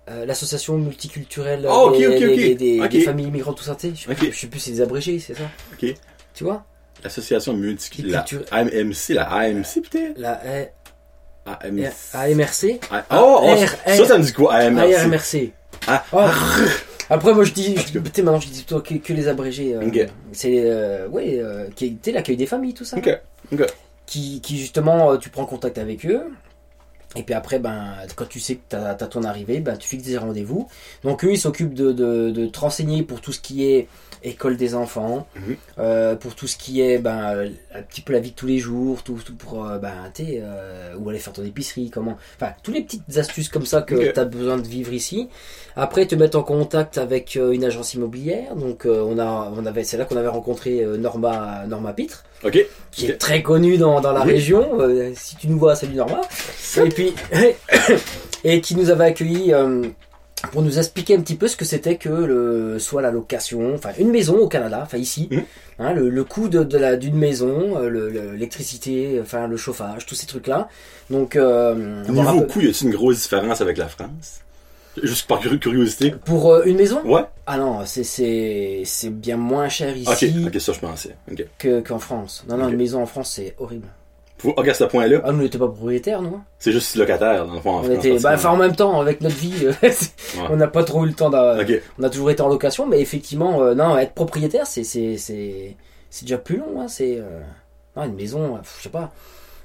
Euh, 0.09 0.25
L'association 0.27 0.77
multiculturelle 0.79 1.67
Oh, 1.71 1.91
des, 1.97 3.01
familles 3.03 3.27
immigrantes, 3.27 3.57
tout 3.59 3.65
ça, 3.65 3.75
tu 3.75 3.95
sais. 3.95 3.95
Je, 4.09 4.31
je 4.31 4.37
sais 4.41 4.47
plus, 4.47 4.59
c'est 4.61 4.71
des 4.73 4.81
abrégés, 4.81 5.19
c'est 5.19 5.35
ça 5.35 5.45
OK. 5.73 5.95
Tu 6.35 6.45
vois? 6.45 6.65
L'association 7.05 7.55
multiculturelle. 7.55 8.25
Culture- 8.25 8.47
La 8.51 8.59
AMC, 8.59 9.09
la 9.11 9.25
AMC 9.31 9.83
peut-être? 9.91 10.19
La 10.19 10.33
A- 11.47 11.59
AMC. 11.67 11.91
AMRC 12.15 12.81
Ah, 12.91 13.05
oh, 13.13 13.41
oh, 13.43 13.57
ça, 13.87 14.07
ça 14.07 14.19
me 14.19 14.23
dit 14.25 14.33
quoi? 14.33 14.55
AMRC. 14.55 14.95
ARMRC. 14.95 15.53
Ah. 15.87 16.05
Oh. 16.13 16.19
Après, 17.09 17.35
moi, 17.35 17.45
je 17.45 17.53
dis, 17.53 17.75
je- 17.77 17.99
maintenant, 17.99 18.39
je 18.39 18.49
dis 18.49 18.63
plutôt 18.63 18.81
que, 18.81 18.95
que 18.95 19.13
les 19.13 19.27
abrégés. 19.29 19.75
euh, 19.75 19.87
Ok. 19.87 20.07
C'est, 20.33 20.61
euh, 20.65 21.09
ouais, 21.09 21.39
euh, 21.41 21.69
l'accueil 22.13 22.37
des 22.37 22.47
familles, 22.47 22.75
tout 22.75 22.85
ça. 22.85 22.99
Qui, 24.07 24.41
justement, 24.49 25.13
euh, 25.13 25.17
tu 25.17 25.31
prends 25.31 25.45
contact 25.47 25.79
avec 25.79 26.05
eux. 26.07 26.23
Et 27.17 27.23
puis 27.25 27.35
après, 27.35 27.59
ben, 27.59 27.95
quand 28.15 28.29
tu 28.29 28.39
sais 28.39 28.57
que 28.57 28.61
tu 28.71 28.77
as, 28.77 28.95
ton 28.95 29.25
arrivée, 29.25 29.61
ben, 29.61 29.77
tu 29.77 29.89
fixes 29.89 30.05
des 30.05 30.17
rendez-vous. 30.17 30.69
Donc 31.03 31.25
eux, 31.25 31.33
ils 31.33 31.39
s'occupent 31.39 31.75
de, 31.75 31.93
de, 31.93 32.31
de 32.31 32.47
te 32.47 32.61
renseigner 32.61 33.03
pour 33.03 33.21
tout 33.21 33.33
ce 33.33 33.41
qui 33.41 33.65
est 33.65 33.89
école 34.23 34.57
des 34.57 34.75
enfants, 34.75 35.27
Mhm. 35.37 35.57
euh, 35.79 36.15
pour 36.17 36.35
tout 36.35 36.47
ce 36.47 36.57
qui 36.57 36.81
est 36.81 36.99
ben, 36.99 37.35
euh, 37.35 37.49
un 37.75 37.83
petit 37.83 38.01
peu 38.01 38.13
la 38.13 38.21
vie 38.21 38.31
de 38.31 38.37
tous 38.37 38.47
les 38.47 38.59
jours, 38.59 39.03
tout, 39.03 39.19
tout 39.25 39.35
pour 39.35 39.65
euh, 39.67 39.79
ben, 39.79 39.93
euh, 40.21 40.95
où 40.99 41.09
aller 41.09 41.19
faire 41.19 41.33
ton 41.33 41.45
épicerie, 41.45 41.91
comment, 41.91 42.17
enfin, 42.37 42.53
toutes 42.63 42.75
les 42.75 42.83
petites 42.83 43.17
astuces 43.17 43.49
comme 43.49 43.67
ça 43.67 43.83
que 43.83 43.95
Ok. 43.95 44.13
tu 44.15 44.21
as 44.21 44.25
besoin 44.25 44.59
de 44.59 44.67
vivre 44.67 44.93
ici. 44.93 45.29
Après, 45.77 46.07
te 46.07 46.15
mettre 46.15 46.39
en 46.39 46.43
contact 46.43 46.99
avec 46.99 47.37
une 47.37 47.65
agence 47.65 47.95
immobilière. 47.95 48.55
Donc 48.57 48.87
on 48.87 49.19
a, 49.19 49.53
on 49.57 49.65
avait, 49.67 49.85
c'est 49.85 49.97
là 49.97 50.05
qu'on 50.05 50.17
avait 50.17 50.29
rencontré 50.29 50.85
Norma, 50.99 51.65
Norma 51.69 51.93
Pitre 51.93 52.25
qui 52.91 53.07
est 53.07 53.17
très 53.19 53.43
connu 53.43 53.77
dans, 53.79 54.01
dans 54.01 54.13
la 54.13 54.23
Oui. 54.25 54.33
région. 54.33 54.79
Si 55.15 55.37
tu 55.37 55.49
nous 55.49 55.59
vois, 55.59 55.77
salut 55.77 55.95
Norma. 55.95 56.21
Et 56.77 56.89
puis, 56.89 57.15
et 58.45 58.61
qui 58.61 58.75
nous 58.77 58.91
avait 58.91 59.05
accueillis 59.05 59.53
pour 60.53 60.63
nous 60.63 60.79
expliquer 60.79 61.17
un 61.17 61.21
petit 61.21 61.35
peu 61.37 61.49
ce 61.49 61.57
que 61.57 61.65
c'était 61.65 61.97
que 61.97 62.09
le, 62.09 62.79
soit 62.79 63.03
la 63.03 63.11
location, 63.11 63.75
enfin 63.75 63.91
une 63.99 64.11
maison 64.11 64.39
au 64.39 64.49
Canada, 64.49 64.81
enfin 64.83 64.99
ici, 64.99 65.29
Mhm. 65.31 65.43
hein, 65.79 65.93
le, 65.93 66.09
le 66.09 66.25
coût 66.25 66.49
de, 66.49 66.63
de 66.65 66.79
la 66.79 66.97
d'une 66.97 67.17
maison, 67.17 67.77
euh, 67.79 67.89
le- 67.89 68.09
le- 68.11 68.33
l'électricité, 68.33 69.19
enfin 69.23 69.47
le 69.47 69.57
chauffage, 69.57 70.07
tous 70.07 70.15
ces 70.15 70.27
trucs 70.27 70.47
là. 70.47 70.69
Donc, 71.11 71.37
euh, 71.37 72.05
un 72.09 72.13
Niveau 72.13 72.41
peu- 72.41 72.47
coût, 72.47 72.61
y 72.61 72.69
a-t-il 72.69 72.89
une 72.89 72.95
grosse 72.95 73.21
différence 73.23 73.61
avec 73.61 73.77
la 73.77 73.89
France? 73.89 74.41
Juste 75.03 75.29
par 75.29 75.41
curi- 75.41 75.59
curiosité. 75.61 76.13
pour 76.25 76.53
euh, 76.53 76.63
une 76.65 76.77
maison, 76.77 77.01
Ouais. 77.05 77.23
ah 77.47 77.57
non, 77.59 77.85
c'est 77.87 78.85
bien 79.11 79.37
moins 79.37 79.69
cher 79.69 79.97
ici 79.97 80.35
Ok, 80.47 80.61
ça, 80.61 80.73
je 80.73 80.81
pensais. 80.81 81.17
Ok. 81.31 81.47
que 81.59 81.81
qu'en 81.81 81.99
France. 81.99 82.45
Non 82.49 82.57
non, 82.57 82.65
Ok. 82.67 82.73
une 82.73 82.77
maison 82.79 83.03
en 83.03 83.07
France 83.07 83.33
c'est 83.37 83.55
horrible. 83.59 83.87
Ok, 84.45 84.69
à 84.69 84.75
ce 84.75 84.85
point-là, 84.85 85.21
Ah 85.25 85.33
nous 85.33 85.39
on 85.39 85.43
n'était 85.43 85.59
pas 85.59 85.69
propriétaires 85.69 86.23
nous. 86.23 86.35
hein. 86.37 86.45
c'est 86.59 86.73
juste 86.73 86.95
locataire, 86.97 87.47
dans 87.47 87.55
le 87.55 87.61
fond, 87.61 87.71
en 87.71 87.79
On 87.81 87.83
France. 87.85 88.05
était, 88.05 88.19
bah, 88.19 88.33
enfin, 88.35 88.51
en 88.51 88.57
même 88.57 88.75
temps, 88.77 89.01
avec 89.01 89.21
notre 89.21 89.37
vie, 89.37 89.67
euh, 89.67 89.73
on 90.51 90.57
n'a 90.57 90.67
pas 90.69 90.83
trop 90.85 91.05
eu 91.05 91.09
le 91.09 91.15
temps 91.15 91.31
d'a- 91.31 91.59
Ok. 91.61 91.81
On 91.99 92.03
a 92.03 92.11
toujours 92.11 92.31
été 92.31 92.43
en 92.43 92.49
location, 92.49 92.87
mais 92.87 93.01
effectivement, 93.01 93.63
euh, 93.63 93.75
non, 93.75 93.97
être 93.99 94.15
propriétaire, 94.15 94.67
c'est, 94.67 94.85
c'est, 94.85 95.17
déjà 96.23 96.39
plus 96.39 96.57
long, 96.59 96.81
hein, 96.81 96.89
c'est, 96.89 97.17
euh, 97.19 97.41
non, 97.97 98.05
une 98.05 98.15
maison, 98.15 98.59
je 98.79 98.83
sais 98.85 98.89
pas, 98.89 99.13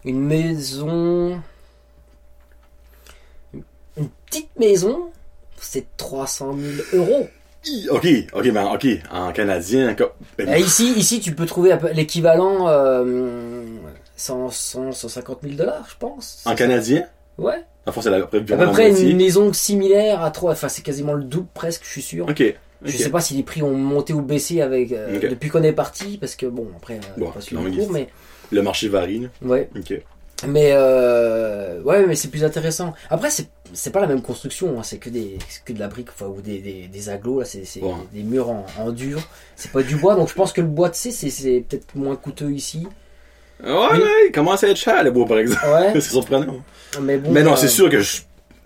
une 0.03 0.19
maison, 0.21 1.39
une 3.97 4.09
petite 4.25 4.49
maison, 4.59 5.11
c'est 5.59 5.85
300 5.97 6.55
000 6.93 7.03
euros. 7.03 7.27
Ok, 7.89 8.07
ok, 8.33 8.51
ben, 8.51 8.65
ok, 8.73 8.85
en 9.11 9.31
canadien, 9.31 9.95
ben, 10.37 10.55
ici, 10.59 10.93
ici, 10.97 11.19
tu 11.19 11.33
peux 11.33 11.47
trouver 11.47 11.75
l'équivalent, 11.93 12.67
euh, 12.67 13.63
100, 14.15 14.49
100, 14.49 14.91
150 14.93 15.39
000 15.43 15.55
dollars, 15.55 15.85
je 15.89 15.95
pense. 15.97 16.41
en 16.45 16.55
canadien, 16.55 17.05
Ouais. 17.37 17.63
en 17.85 17.91
fond, 17.91 18.01
c'est 18.01 18.09
la, 18.09 18.17
à 18.17 18.21
peu 18.27 18.37
À 18.37 18.41
peu 18.57 18.71
près 18.71 19.01
une 19.01 19.17
maison 19.17 19.51
similaire 19.53 20.23
à 20.23 20.31
trois, 20.31 20.53
enfin, 20.53 20.69
c'est 20.69 20.81
quasiment 20.83 21.13
le 21.13 21.23
double 21.23 21.47
presque, 21.53 21.83
je 21.83 21.89
suis 21.89 22.01
sûr. 22.01 22.27
Ok. 22.29 22.41
Je 22.81 22.91
ok. 22.91 22.97
sais 23.01 23.09
pas 23.09 23.21
si 23.21 23.33
les 23.35 23.43
prix 23.43 23.63
ont 23.63 23.73
monté 23.73 24.13
ou 24.13 24.21
baissé 24.21 24.61
avec 24.61 24.91
euh, 24.91 25.19
depuis 25.29 25.49
qu'on 25.49 25.63
est 25.63 25.71
parti, 25.73 26.17
parce 26.17 26.35
que 26.35 26.45
bon 26.45 26.67
après 26.75 26.95
euh, 26.95 26.99
Bon, 27.17 27.31
pas 27.31 27.39
le 27.51 27.59
mais 27.59 27.77
cours, 27.77 27.91
mais 27.91 28.09
Le 28.51 28.61
marché 28.61 28.89
varie, 28.89 29.27
ouais, 29.41 29.69
Ok. 29.77 30.01
mais 30.47 30.71
euh, 30.73 31.81
ouais, 31.83 32.05
mais 32.05 32.15
c'est 32.15 32.27
plus 32.27 32.43
intéressant. 32.43 32.93
Après 33.09 33.29
c'est 33.29 33.47
c'est 33.73 33.91
pas 33.91 34.01
la 34.01 34.07
même 34.07 34.21
construction, 34.21 34.77
hein, 34.79 34.83
c'est 34.83 34.97
que 34.97 35.09
des 35.09 35.37
que 35.63 35.73
de 35.73 35.79
la 35.79 35.87
brique, 35.87 36.09
enfin 36.09 36.27
ou 36.27 36.41
des 36.41 36.59
des, 36.59 36.89
là, 36.99 37.45
c'est 37.45 37.81
des 38.13 38.23
murs 38.23 38.49
en, 38.49 38.65
en 38.77 38.91
dur. 38.91 39.21
C'est 39.55 39.71
pas 39.71 39.81
du 39.81 39.95
bois, 39.95 40.15
donc 40.15 40.29
je 40.29 40.33
pense 40.35 40.53
que 40.53 40.61
le 40.61 40.67
bois 40.67 40.89
tu 40.89 40.99
sais 40.99 41.11
c'est 41.11 41.29
c'est 41.29 41.61
peut-être 41.67 41.95
moins 41.95 42.15
coûteux 42.17 42.51
ici. 42.51 42.87
Ouais, 43.63 43.71
ouais, 43.71 44.01
il 44.27 44.31
commence 44.33 44.63
à 44.63 44.69
être 44.69 44.77
cher, 44.77 45.03
le 45.03 45.11
bois, 45.11 45.25
par 45.25 45.39
exemple. 45.39 45.65
Ouais, 45.65 45.91
c'est 45.95 46.01
surprenant. 46.01 46.57
mais 47.01 47.17
bon. 47.17 47.31
Mais 47.31 47.43
non, 47.43 47.53
euh, 47.53 47.55
c'est 47.55 47.67
sûr 47.69 47.89
que 47.89 47.99
je, 47.99 48.21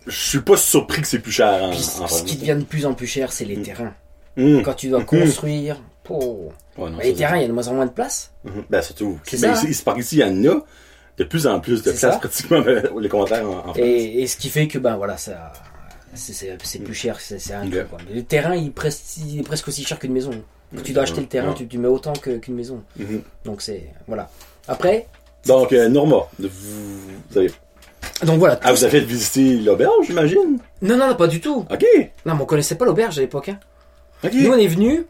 je 0.07 0.19
suis 0.29 0.39
pas 0.41 0.57
surpris 0.57 1.01
que 1.01 1.07
c'est 1.07 1.19
plus 1.19 1.31
cher 1.31 1.63
en, 1.63 1.69
puis 1.71 1.79
en 2.01 2.07
ce 2.07 2.23
qui 2.23 2.37
devient 2.37 2.55
de 2.57 2.63
plus 2.65 2.85
en 2.85 2.93
plus 2.93 3.07
cher, 3.07 3.31
c'est 3.31 3.45
les 3.45 3.57
Mm. 3.57 3.63
terrains. 3.63 3.93
Hum. 4.37 4.63
Quand 4.63 4.73
tu 4.73 4.89
dois 4.89 4.99
Mhm. 4.99 5.05
construire, 5.05 5.81
oh. 6.09 6.51
Ouais, 6.77 6.89
non, 6.89 6.97
Bah, 6.97 7.03
ça, 7.03 7.07
les 7.09 7.13
terrains, 7.13 7.37
il 7.37 7.41
y 7.41 7.45
a 7.45 7.47
de 7.47 7.53
moins 7.53 7.67
en 7.67 7.73
moins 7.73 7.85
de 7.85 7.91
place. 7.91 8.31
Mhm. 8.45 8.63
Ben, 8.69 8.81
surtout. 8.81 9.19
C'est 9.23 9.39
Ben, 9.41 9.53
ça, 9.53 9.61
ici, 9.61 9.71
ici, 9.71 9.83
par 9.83 9.97
ici, 9.99 10.15
il 10.17 10.19
y 10.19 10.23
en 10.23 10.51
a 10.53 10.63
de 11.17 11.23
plus 11.25 11.45
en 11.47 11.59
plus 11.59 11.83
de 11.83 11.91
place, 11.91 11.99
ça. 11.99 12.09
pratiquement, 12.17 12.61
ben, 12.61 12.83
le 12.97 13.09
contraire 13.09 13.45
en, 13.49 13.57
en 13.57 13.61
France. 13.63 13.77
Et, 13.79 14.21
et 14.21 14.27
ce 14.27 14.37
qui 14.37 14.49
fait 14.49 14.67
que 14.67 14.79
ben 14.79 14.95
voilà 14.95 15.17
ça 15.17 15.51
c'est- 16.15 16.57
plus 16.83 16.93
cher 16.93 17.19
c'est 17.19 17.37
c'est 17.39 17.53
un 17.53 17.69
quoi. 17.69 17.97
Mais 18.09 18.15
le 18.15 18.23
terrain 18.23 18.55
il, 18.55 18.67
est 18.67 18.71
presque- 18.71 19.17
il 19.27 19.39
est 19.39 19.43
presque 19.43 19.67
aussi 19.67 19.83
cher 19.83 19.99
qu'une 19.99 20.13
maison 20.13 20.31
quand 20.75 20.81
tu 20.81 20.91
dois 20.93 21.03
acheter 21.03 21.21
le 21.21 21.27
terrain 21.27 21.53
tu, 21.53 21.67
tu 21.67 21.77
mets 21.77 21.87
autant 21.89 22.13
que- 22.13 22.37
qu'une 22.37 22.55
maison 22.55 22.81
Mhm. 22.97 23.21
donc 23.45 23.61
c'est 23.61 23.89
voilà 24.07 24.29
après 24.69 25.07
Donc, 25.45 25.73
euh, 25.73 25.89
Norma, 25.89 26.27
vous, 26.39 26.47
vous 27.29 27.37
avez, 27.37 27.51
donc 28.25 28.39
voilà 28.39 28.59
ah, 28.63 28.71
vous 28.73 28.83
avez 28.85 28.99
visiter 29.01 29.57
l'auberge, 29.57 30.05
j'imagine? 30.07 30.59
non 30.81 30.95
non 30.97 31.07
non 31.09 31.15
pas 31.15 31.27
du 31.27 31.41
tout 31.41 31.65
Ok. 31.71 31.85
non 32.25 32.35
mais 32.35 32.41
on 32.41 32.45
connaissait 32.45 32.75
pas 32.75 32.85
l'auberge 32.85 33.17
à 33.17 33.21
l'époque 33.21 33.49
hein. 33.49 33.59
Nous 34.33 34.49
on 34.51 34.57
est 34.57 34.67
venu 34.67 35.05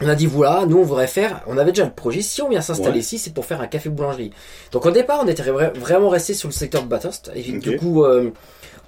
on 0.00 0.08
a 0.08 0.14
dit 0.14 0.26
voilà, 0.26 0.64
nous 0.66 0.78
on 0.78 0.82
voudrait 0.82 1.06
faire, 1.06 1.42
on 1.46 1.58
avait 1.58 1.70
déjà 1.70 1.84
le 1.84 1.92
projet, 1.92 2.22
si 2.22 2.40
on 2.42 2.48
vient 2.48 2.62
s'installer 2.62 2.94
Ouais. 2.94 3.00
ici, 3.00 3.18
c'est 3.18 3.32
pour 3.32 3.44
faire 3.44 3.60
un 3.60 3.66
café 3.68 3.88
boulangerie. 3.88 4.32
Donc 4.72 4.84
au 4.86 4.90
départ, 4.90 5.20
on 5.22 5.28
était 5.28 5.42
vra- 5.44 5.72
vraiment 5.78 6.08
resté 6.08 6.32
sur 6.34 6.48
le 6.48 6.52
secteur 6.54 6.82
de 6.82 6.88
Bathurst. 6.88 7.30
Et 7.36 7.42
du 7.52 7.76
coup, 7.76 8.02
euh, 8.02 8.30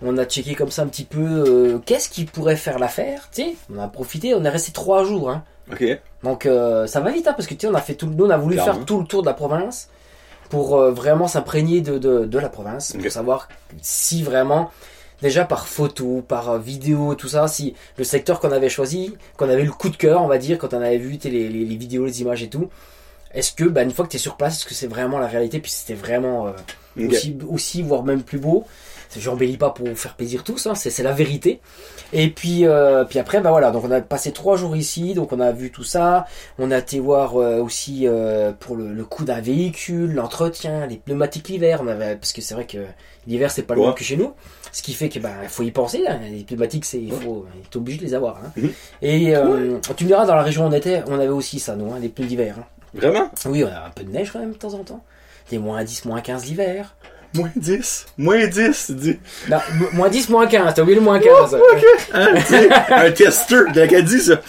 on 0.03 0.17
a 0.19 0.25
checké 0.25 0.55
comme 0.57 0.71
ça 0.73 0.83
un 0.83 0.87
petit 0.89 1.05
peu 1.05 1.21
euh, 1.21 1.79
qu'est-ce 1.85 2.09
qui 2.09 2.25
pourrait 2.25 2.57
faire 2.57 2.79
l'affaire. 2.81 3.29
Tu 3.33 3.43
sais, 3.43 3.55
on 3.73 3.79
a 3.79 3.87
profité, 3.87 4.35
on 4.35 4.45
est 4.45 4.49
resté 4.49 4.73
trois 4.73 5.05
jours. 5.05 5.31
Hein. 5.31 5.45
Ok. 5.71 5.85
Donc 6.25 6.47
euh, 6.47 6.87
ça 6.89 6.99
va 7.01 7.11
vite, 7.13 7.29
hein, 7.29 7.35
parce 7.37 7.47
que 7.47 7.55
tu 7.55 7.61
sais, 7.61 7.73
on 7.73 7.75
a 7.77 7.81
fait 7.81 7.95
tout, 7.95 8.07
le- 8.09 8.15
nous 8.15 8.25
on 8.25 8.31
a 8.31 8.37
voulu 8.37 8.57
Clairement. 8.57 8.75
faire 8.75 8.85
tout 8.85 8.99
le 9.01 9.07
tour 9.07 9.23
de 9.23 9.27
la 9.27 9.35
province. 9.35 9.89
pour 10.51 10.77
euh, 10.77 10.91
vraiment 10.93 11.27
s'imprégner 11.29 11.81
de, 11.81 11.99
de, 11.99 12.25
de 12.27 12.39
la 12.39 12.49
province, 12.49 12.93
pour 12.93 13.11
savoir 13.11 13.49
si 13.83 14.23
vraiment, 14.23 14.71
déjà 15.23 15.45
par 15.45 15.67
photo, 15.67 16.23
par 16.27 16.51
euh, 16.51 16.59
vidéo, 16.59 17.15
tout 17.15 17.29
ça, 17.29 17.49
si 17.49 17.75
le 17.97 18.05
secteur 18.05 18.41
qu'on 18.41 18.53
avait 18.53 18.69
choisi, 18.69 19.15
qu'on 19.37 19.49
avait 19.49 19.63
eu 19.63 19.67
le 19.67 19.73
coup 19.73 19.89
de 19.89 19.97
cœur, 19.97 20.23
on 20.23 20.27
va 20.29 20.39
dire, 20.39 20.59
quand 20.59 20.73
on 20.75 20.81
avait 20.83 20.99
vu 20.99 21.19
les, 21.25 21.31
les, 21.31 21.49
les 21.65 21.77
vidéos, 21.77 22.05
les 22.05 22.21
images 22.21 22.43
et 22.43 22.49
tout, 22.49 22.69
est-ce 23.33 23.53
que, 23.53 23.65
bah, 23.65 23.83
une 23.83 23.91
fois 23.91 24.05
que 24.05 24.11
tu 24.11 24.17
es 24.17 24.21
sur 24.21 24.37
place, 24.37 24.59
est-ce 24.59 24.67
que 24.67 24.75
c'est 24.75 24.87
vraiment 24.87 25.19
la 25.19 25.27
réalité, 25.27 25.59
puis 25.61 25.71
c'était 25.73 25.95
vraiment 25.95 26.47
euh, 26.47 27.09
aussi, 27.09 27.37
aussi, 27.51 27.83
voire 27.83 28.05
même 28.05 28.23
plus 28.23 28.39
beau. 28.39 28.65
Je 29.17 29.31
embellis 29.31 29.57
pas 29.57 29.71
pour 29.71 29.87
vous 29.89 29.97
faire 29.97 30.15
plaisir 30.15 30.43
tous, 30.45 30.67
hein, 30.67 30.75
c'est 30.75 31.03
la 31.03 31.13
vérité. 31.13 31.61
Et 32.13 32.29
puis, 32.31 32.67
euh, 32.67 33.05
puis 33.05 33.19
après, 33.19 33.41
bah 33.41 33.51
voilà, 33.51 33.71
donc 33.71 33.85
on 33.85 33.91
a 33.91 34.01
passé 34.01 34.33
trois 34.33 34.57
jours 34.57 34.77
ici, 34.77 35.15
donc 35.15 35.33
on 35.33 35.41
a 35.41 35.51
vu 35.53 35.71
tout 35.73 35.83
ça. 35.85 36.27
On 36.59 36.71
a 36.71 36.79
été 36.79 37.01
voir 37.01 37.37
euh, 37.41 37.61
aussi 37.61 38.07
euh, 38.07 38.53
pour 38.53 38.77
le, 38.77 38.93
le 38.93 39.05
coût 39.05 39.25
d'un 39.25 39.41
véhicule, 39.41 40.13
l'entretien, 40.15 40.87
les 40.87 40.97
pneumatiques 40.97 41.49
l'hiver. 41.49 41.81
On 41.83 41.89
avait, 41.89 42.17
parce 42.17 42.33
que 42.33 42.41
c'est 42.41 42.55
vrai 42.55 42.67
que 42.67 42.79
l'hiver 43.27 43.51
c'est 43.51 43.63
pas 43.63 43.75
le 43.75 43.81
Ouais. 43.81 43.87
même 43.87 43.95
que 43.97 44.05
chez 44.05 44.17
nous, 44.17 44.33
ce 44.71 44.83
qui 44.83 44.93
fait 44.93 45.09
que 45.09 45.19
bah 45.19 45.31
faut 45.49 45.63
y 45.65 45.71
penser. 45.73 46.05
hein. 46.07 46.19
Les 46.31 46.45
pneumatiques, 46.45 46.85
c'est 46.85 47.01
il 47.01 47.13
faut, 47.13 47.47
t'es 47.71 47.77
obligé 47.79 47.99
de 47.99 48.05
les 48.05 48.15
avoir. 48.15 48.37
Hein. 48.45 48.53
Mhm. 48.57 48.71
Et 49.03 49.37
euh, 49.37 49.79
tu 49.97 50.05
me 50.05 50.09
diras, 50.09 50.25
dans 50.27 50.37
la 50.37 50.43
région 50.43 50.65
où 50.65 50.69
on 50.69 50.73
était, 50.73 51.03
on 51.09 51.15
avait 51.19 51.29
aussi 51.29 51.59
ça, 51.59 51.75
nous, 51.75 51.93
hein, 51.93 51.99
les 52.01 52.09
pneus 52.11 52.27
d'hiver. 52.27 52.57
hein. 52.61 52.65
Vraiment? 52.95 53.29
Oui, 53.47 53.65
on 53.65 53.69
a 53.69 53.87
un 53.87 53.91
peu 53.91 54.05
de 54.05 54.11
neige 54.13 54.31
quand 54.33 54.39
même 54.39 54.53
de 54.53 54.57
temps 54.57 54.75
en 54.75 54.85
temps. 54.85 55.03
Des 55.51 55.59
moins 55.59 55.83
10, 55.83 56.05
moins 56.05 56.21
15 56.21 56.45
l'hiver. 56.47 56.95
Moins 57.35 57.51
10. 57.57 58.07
Moins 58.17 58.47
10, 58.47 58.85
tu 58.87 58.93
dis. 58.95 59.19
Non, 59.51 59.59
mo- 59.79 59.89
moins 59.93 60.09
10, 60.09 60.29
moins 60.29 60.47
15, 60.47 60.73
t'as 60.75 60.83
oublié 60.83 60.95
le 60.97 61.03
moins 61.05 61.19
15. 61.19 61.57
Hein, 62.15 62.27
tu 62.37 62.43
sais, 62.45 62.69
un 62.93 63.11
testeur, 63.11 63.65
a 63.77 63.87
dit 64.03 64.21
ça. 64.21 64.41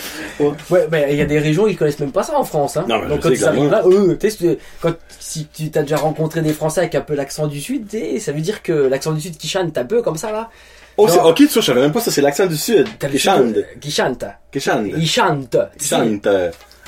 Ouais, 0.69 0.87
ben 0.89 1.07
il 1.09 1.15
y 1.17 1.21
a 1.21 1.25
des 1.25 1.39
régions 1.39 1.67
ils 1.67 1.75
connaissent 1.77 1.99
même 1.99 2.11
pas 2.11 2.23
ça 2.23 2.37
en 2.37 2.43
France. 2.43 2.77
Hein. 2.77 2.85
Non, 2.87 2.99
mais 3.01 3.07
Donc 3.07 3.21
quand 3.21 3.29
arrivent 3.29 3.39
clairement. 3.39 3.69
là, 3.69 3.83
eux, 3.87 4.17
tu 4.21 4.57
quand 4.81 4.93
si 5.19 5.47
tu 5.47 5.71
t'as 5.71 5.81
déjà 5.81 5.97
rencontré 5.97 6.41
des 6.41 6.53
Français 6.53 6.81
avec 6.81 6.95
un 6.95 7.01
peu 7.01 7.15
l'accent 7.15 7.47
du 7.47 7.59
Sud, 7.59 7.87
tu 7.89 8.19
ça 8.19 8.31
veut 8.31 8.41
dire 8.41 8.61
que 8.61 8.71
l'accent 8.73 9.13
du 9.13 9.21
Sud 9.21 9.37
qui 9.37 9.47
chante 9.47 9.75
un 9.77 9.85
peu 9.85 10.01
comme 10.01 10.17
ça 10.17 10.31
là. 10.31 10.49
Oh, 10.97 11.07
c'est, 11.09 11.19
ok, 11.19 11.35
tu 11.35 11.45
vois, 11.47 11.61
je 11.61 11.67
savais 11.67 11.81
même 11.81 11.91
pas 11.91 11.99
ça, 11.99 12.09
c'est 12.11 12.21
l'accent 12.21 12.45
du 12.45 12.55
Sud. 12.55 12.87
Qui 12.99 13.19
chante. 13.19 13.57
euh, 13.57 13.63
Qui 13.81 13.91
chante. 13.91 14.23
Qui 14.51 14.59
chante. 14.61 14.85
Il 14.95 15.07
chante. 15.09 15.57
Qui 15.77 15.87
chante. 15.87 16.27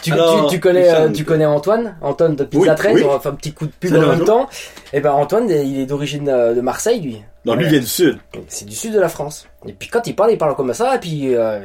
Tu, 0.08 0.14
Alors, 0.14 0.48
tu, 0.48 0.56
tu 0.56 0.60
connais, 0.60 0.90
euh, 0.90 1.10
tu 1.10 1.24
connais 1.26 1.46
Antoine, 1.46 1.96
Antoine 2.02 2.36
de 2.36 2.44
Pizza 2.44 2.72
Oui, 2.72 2.76
Trade, 2.78 2.94
oui. 2.96 3.04
on 3.06 3.10
va 3.14 3.20
faire 3.20 3.32
un 3.32 3.36
petit 3.36 3.54
coup 3.54 3.66
de 3.66 3.72
pub 3.80 3.94
en 3.96 4.00
même 4.00 4.10
Antoine. 4.10 4.26
temps. 4.26 4.50
Et 4.94 5.00
ben 5.02 5.12
Antoine, 5.12 5.50
il 5.50 5.80
est 5.82 5.86
d'origine 5.86 6.30
euh, 6.30 6.54
de 6.54 6.62
Marseille 6.62 7.02
lui. 7.02 7.22
Non, 7.46 7.56
lui, 7.56 7.66
il 7.66 7.70
vient 7.72 7.80
du 7.80 7.86
Sud. 7.88 8.18
C'est 8.48 8.66
du 8.66 8.76
sud 8.76 8.94
de 8.94 9.00
la 9.00 9.10
France. 9.10 9.48
Et 9.68 9.74
puis 9.74 9.90
quand 9.90 10.06
il 10.08 10.16
parle, 10.16 10.32
il 10.32 10.38
parle 10.38 10.56
comme 10.56 10.74
ça, 10.74 10.96
et 10.96 11.00
puis 11.00 11.36
euh, 11.36 11.60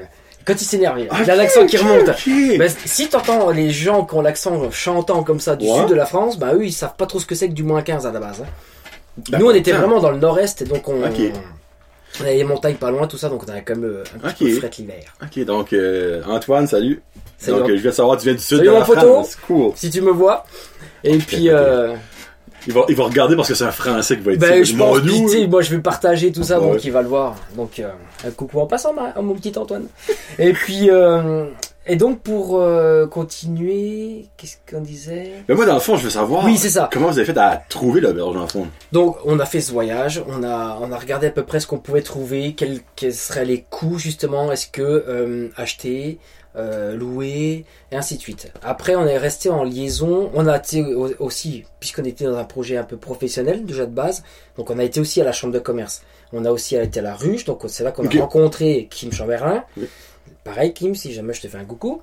quand 0.45 0.55
il 0.61 0.65
s'énerve, 0.65 0.99
il 1.01 1.31
a 1.31 1.35
l'accent 1.37 1.67
qui 1.67 1.77
remonte. 1.77 2.09
ok. 2.09 2.59
Ben, 2.59 2.71
si 2.85 3.09
t'entends 3.09 3.51
les 3.51 3.71
gens 3.71 4.05
qui 4.05 4.15
ont 4.15 4.23
l'accent 4.23 4.71
chantant 4.71 5.23
comme 5.23 5.41
ça 5.41 5.57
du 5.57 5.67
Ouais. 5.67 5.79
sud 5.81 5.89
de 5.89 5.95
la 5.95 6.07
France, 6.07 6.39
bah 6.39 6.53
eux 6.55 6.65
ils 6.65 6.73
savent 6.73 6.97
pas 6.97 7.07
trop 7.07 7.21
ce 7.21 7.27
que 7.27 7.35
c'est 7.35 7.49
que 7.49 7.55
du 7.55 7.63
moins 7.63 7.83
15 7.83 8.07
à 8.07 8.13
la 8.13 8.21
base. 8.21 8.41
hein. 8.43 8.47
Ben, 9.31 9.39
Nous 9.39 9.47
on 9.47 9.55
était 9.55 9.73
vraiment 9.73 10.01
dans 10.01 10.11
le 10.11 10.19
nord-est 10.19 10.63
et 10.63 10.65
donc 10.65 10.89
on, 10.89 10.95
on 11.03 11.05
avait 12.25 12.37
les 12.37 12.45
montagnes 12.45 12.75
pas 12.77 12.91
loin, 12.91 13.07
tout 13.07 13.19
ça, 13.19 13.29
donc 13.29 13.43
on 13.47 13.51
avait 13.51 13.63
quand 13.63 13.77
même 13.77 14.03
un 14.23 14.31
petit 14.31 14.45
peu 14.45 14.57
fret 14.59 14.71
l'hiver. 14.79 15.03
Ok, 15.23 15.45
donc, 15.45 15.73
euh, 15.73 16.23
Antoine, 16.29 16.67
salut. 16.67 17.03
Donc, 17.51 17.69
euh, 17.69 17.77
je 17.77 17.83
viens 17.83 17.93
savoir, 17.93 18.17
tu 18.19 18.25
viens 18.25 18.35
du 18.35 18.41
Sud 18.43 18.61
de 18.61 18.71
la. 18.71 18.85
France. 18.85 19.37
Cool. 19.47 19.73
Si 19.75 19.91
tu 19.91 20.01
me 20.01 20.11
vois. 20.13 20.45
Et 21.05 21.19
puis, 21.19 21.49
euh, 21.51 21.95
Il 22.69 22.73
va, 22.73 22.85
il 22.89 22.95
va 22.95 23.05
regarder 23.05 23.35
parce 23.35 23.49
que 23.49 23.55
c'est 23.55 23.65
un 23.65 23.73
Français 23.73 24.17
qui 24.17 24.23
va 24.23 24.33
être 24.35 24.39
ben, 24.39 24.65
je 24.65 24.77
pense, 24.77 25.01
moi 25.51 25.63
je 25.63 25.75
vais 25.75 25.83
partager 25.83 26.31
tout 26.31 26.45
ça, 26.45 26.61
Ouais. 26.61 26.71
donc 26.71 26.85
il 26.85 26.93
va 26.93 27.03
le 27.03 27.09
voir. 27.09 27.35
Donc, 27.57 27.81
euh, 27.81 27.91
un 28.25 28.31
coucou 28.31 28.61
en 28.61 28.67
passant, 28.67 28.93
ma- 28.93 29.21
mon 29.21 29.35
petit 29.35 29.53
Antoine. 29.59 29.87
Et 30.39 30.53
puis, 30.53 30.89
euh, 30.89 31.47
et 31.89 31.97
donc 31.97 32.21
pour 32.21 32.61
euh, 32.61 33.09
continuer, 33.09 34.27
qu'est-ce 34.37 34.59
qu'on 34.71 34.81
disait? 34.81 35.33
Mais 35.49 35.57
moi, 35.57 35.67
dans 35.67 35.75
le 35.75 35.81
fond, 35.81 35.97
je 35.97 36.05
veux 36.05 36.11
savoir. 36.11 36.45
Oui, 36.45 36.57
c'est 36.57 36.69
ça. 36.71 36.89
Comment 36.93 37.09
vous 37.09 37.19
avez 37.19 37.27
fait 37.27 37.37
à 37.37 37.61
trouver 37.69 38.01
l'auberge, 38.01 38.35
dans 38.37 38.43
le 38.43 38.47
fond? 38.47 38.69
Donc 38.93 39.17
on 39.25 39.41
a 39.41 39.45
fait 39.47 39.61
ce 39.61 39.73
voyage, 39.73 40.23
on 40.29 40.45
a 40.45 40.79
on 40.81 40.93
a 40.93 40.97
regardé 40.97 41.27
à 41.27 41.31
peu 41.33 41.43
près 41.43 41.59
ce 41.59 41.67
qu'on 41.67 41.79
pouvait 41.79 42.03
trouver, 42.03 42.55
quels, 42.55 42.79
quels 42.95 43.13
seraient 43.15 43.45
les 43.45 43.63
coûts 43.69 43.99
justement, 43.99 44.53
est-ce 44.53 44.69
que 44.69 45.51
acheter, 45.57 46.19
euh, 46.57 46.95
louer 46.97 47.65
et 47.91 47.97
ainsi 47.97 48.17
de 48.17 48.21
suite. 48.21 48.53
Après 48.63 48.95
on 48.95 49.07
est 49.07 49.19
resté 49.19 49.49
en 49.51 49.65
liaison, 49.65 50.31
on 50.35 50.47
a 50.47 50.57
été 50.59 50.83
au- 50.83 51.15
aussi 51.19 51.65
puisqu'on 51.81 52.05
était 52.05 52.25
dans 52.25 52.37
un 52.37 52.45
projet 52.45 52.77
un 52.77 52.85
peu 52.85 52.97
professionnel 52.97 53.65
déjà 53.65 53.87
de 53.87 53.91
base, 53.93 54.23
donc 54.57 54.71
on 54.71 54.79
a 54.79 54.85
été 54.85 55.01
aussi 55.01 55.21
à 55.21 55.25
la 55.25 55.33
chambre 55.33 55.53
de 55.55 55.59
commerce. 55.59 56.03
On 56.33 56.45
a 56.45 56.51
aussi 56.51 56.77
été 56.77 57.01
à 57.01 57.03
la 57.03 57.15
ruche, 57.15 57.45
donc 57.45 57.61
c'est 57.69 57.85
là 57.85 57.93
qu'on 57.93 58.07
a 58.07 58.21
rencontré 58.21 58.89
Kim 58.91 59.13
Chamberlain. 59.13 59.65
Oui. 59.77 59.87
Pareil 60.45 60.73
Kim, 60.73 60.95
si 60.95 61.13
jamais 61.13 61.35
je 61.35 61.41
te 61.43 61.47
fais 61.49 61.59
un 61.59 61.65
coucou. 61.65 62.01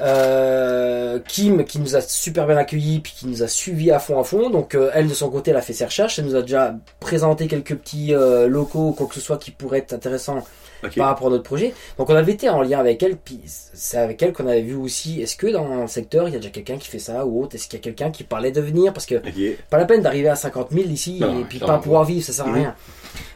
Euh, 0.00 1.18
Kim 1.26 1.64
qui 1.64 1.78
nous 1.78 1.96
a 1.96 2.00
super 2.00 2.46
bien 2.46 2.56
accueillis 2.56 3.00
puis 3.00 3.14
qui 3.16 3.26
nous 3.26 3.42
a 3.42 3.48
suivis 3.48 3.90
à 3.90 3.98
fond 3.98 4.18
à 4.20 4.24
fond. 4.24 4.50
Donc 4.50 4.74
euh, 4.74 4.90
elle 4.94 5.08
de 5.08 5.14
son 5.14 5.30
côté 5.30 5.50
elle 5.50 5.56
a 5.56 5.62
fait 5.62 5.72
ses 5.72 5.84
recherches, 5.86 6.18
elle 6.18 6.26
nous 6.26 6.36
a 6.36 6.42
déjà 6.42 6.74
présenté 7.00 7.46
quelques 7.46 7.74
petits 7.76 8.14
euh, 8.14 8.46
locaux 8.46 8.92
quoi 8.92 9.06
que 9.06 9.14
ce 9.14 9.20
soit 9.20 9.38
qui 9.38 9.50
pourrait 9.50 9.78
être 9.78 9.92
intéressant 9.92 10.44
Ok. 10.84 10.96
par 10.96 11.06
rapport 11.08 11.26
à 11.28 11.30
notre 11.30 11.42
projet. 11.44 11.74
Donc 11.98 12.10
on 12.10 12.14
avait 12.14 12.32
été 12.32 12.48
en 12.48 12.62
lien 12.62 12.78
avec 12.78 13.02
elle, 13.02 13.16
puis 13.16 13.40
c'est 13.44 13.98
avec 13.98 14.22
elle 14.22 14.32
qu'on 14.32 14.46
avait 14.46 14.62
vu 14.62 14.74
aussi, 14.74 15.20
est-ce 15.22 15.36
que 15.36 15.46
dans 15.48 15.82
le 15.82 15.86
secteur 15.88 16.28
il 16.28 16.32
y 16.32 16.36
a 16.36 16.38
déjà 16.38 16.50
quelqu'un 16.50 16.76
qui 16.76 16.88
fait 16.88 16.98
ça 16.98 17.24
ou 17.26 17.42
autre, 17.42 17.54
est-ce 17.56 17.68
qu'il 17.68 17.78
y 17.78 17.82
a 17.82 17.84
quelqu'un 17.84 18.10
qui 18.10 18.24
parlait 18.24 18.52
de 18.52 18.60
venir? 18.60 18.92
Parce 18.92 19.06
que 19.06 19.16
Ok. 19.16 19.58
pas 19.70 19.78
la 19.78 19.84
peine 19.86 20.02
d'arriver 20.02 20.28
à 20.28 20.36
50 20.36 20.68
000 20.72 20.84
ici 20.88 21.18
Non, 21.20 21.40
et 21.40 21.44
puis 21.44 21.58
pas 21.58 21.78
pouvoir 21.78 22.04
vivre, 22.04 22.24
ça 22.24 22.32
sert 22.32 22.46
à 22.46 22.48
Mhm. 22.48 22.54
rien. 22.54 22.74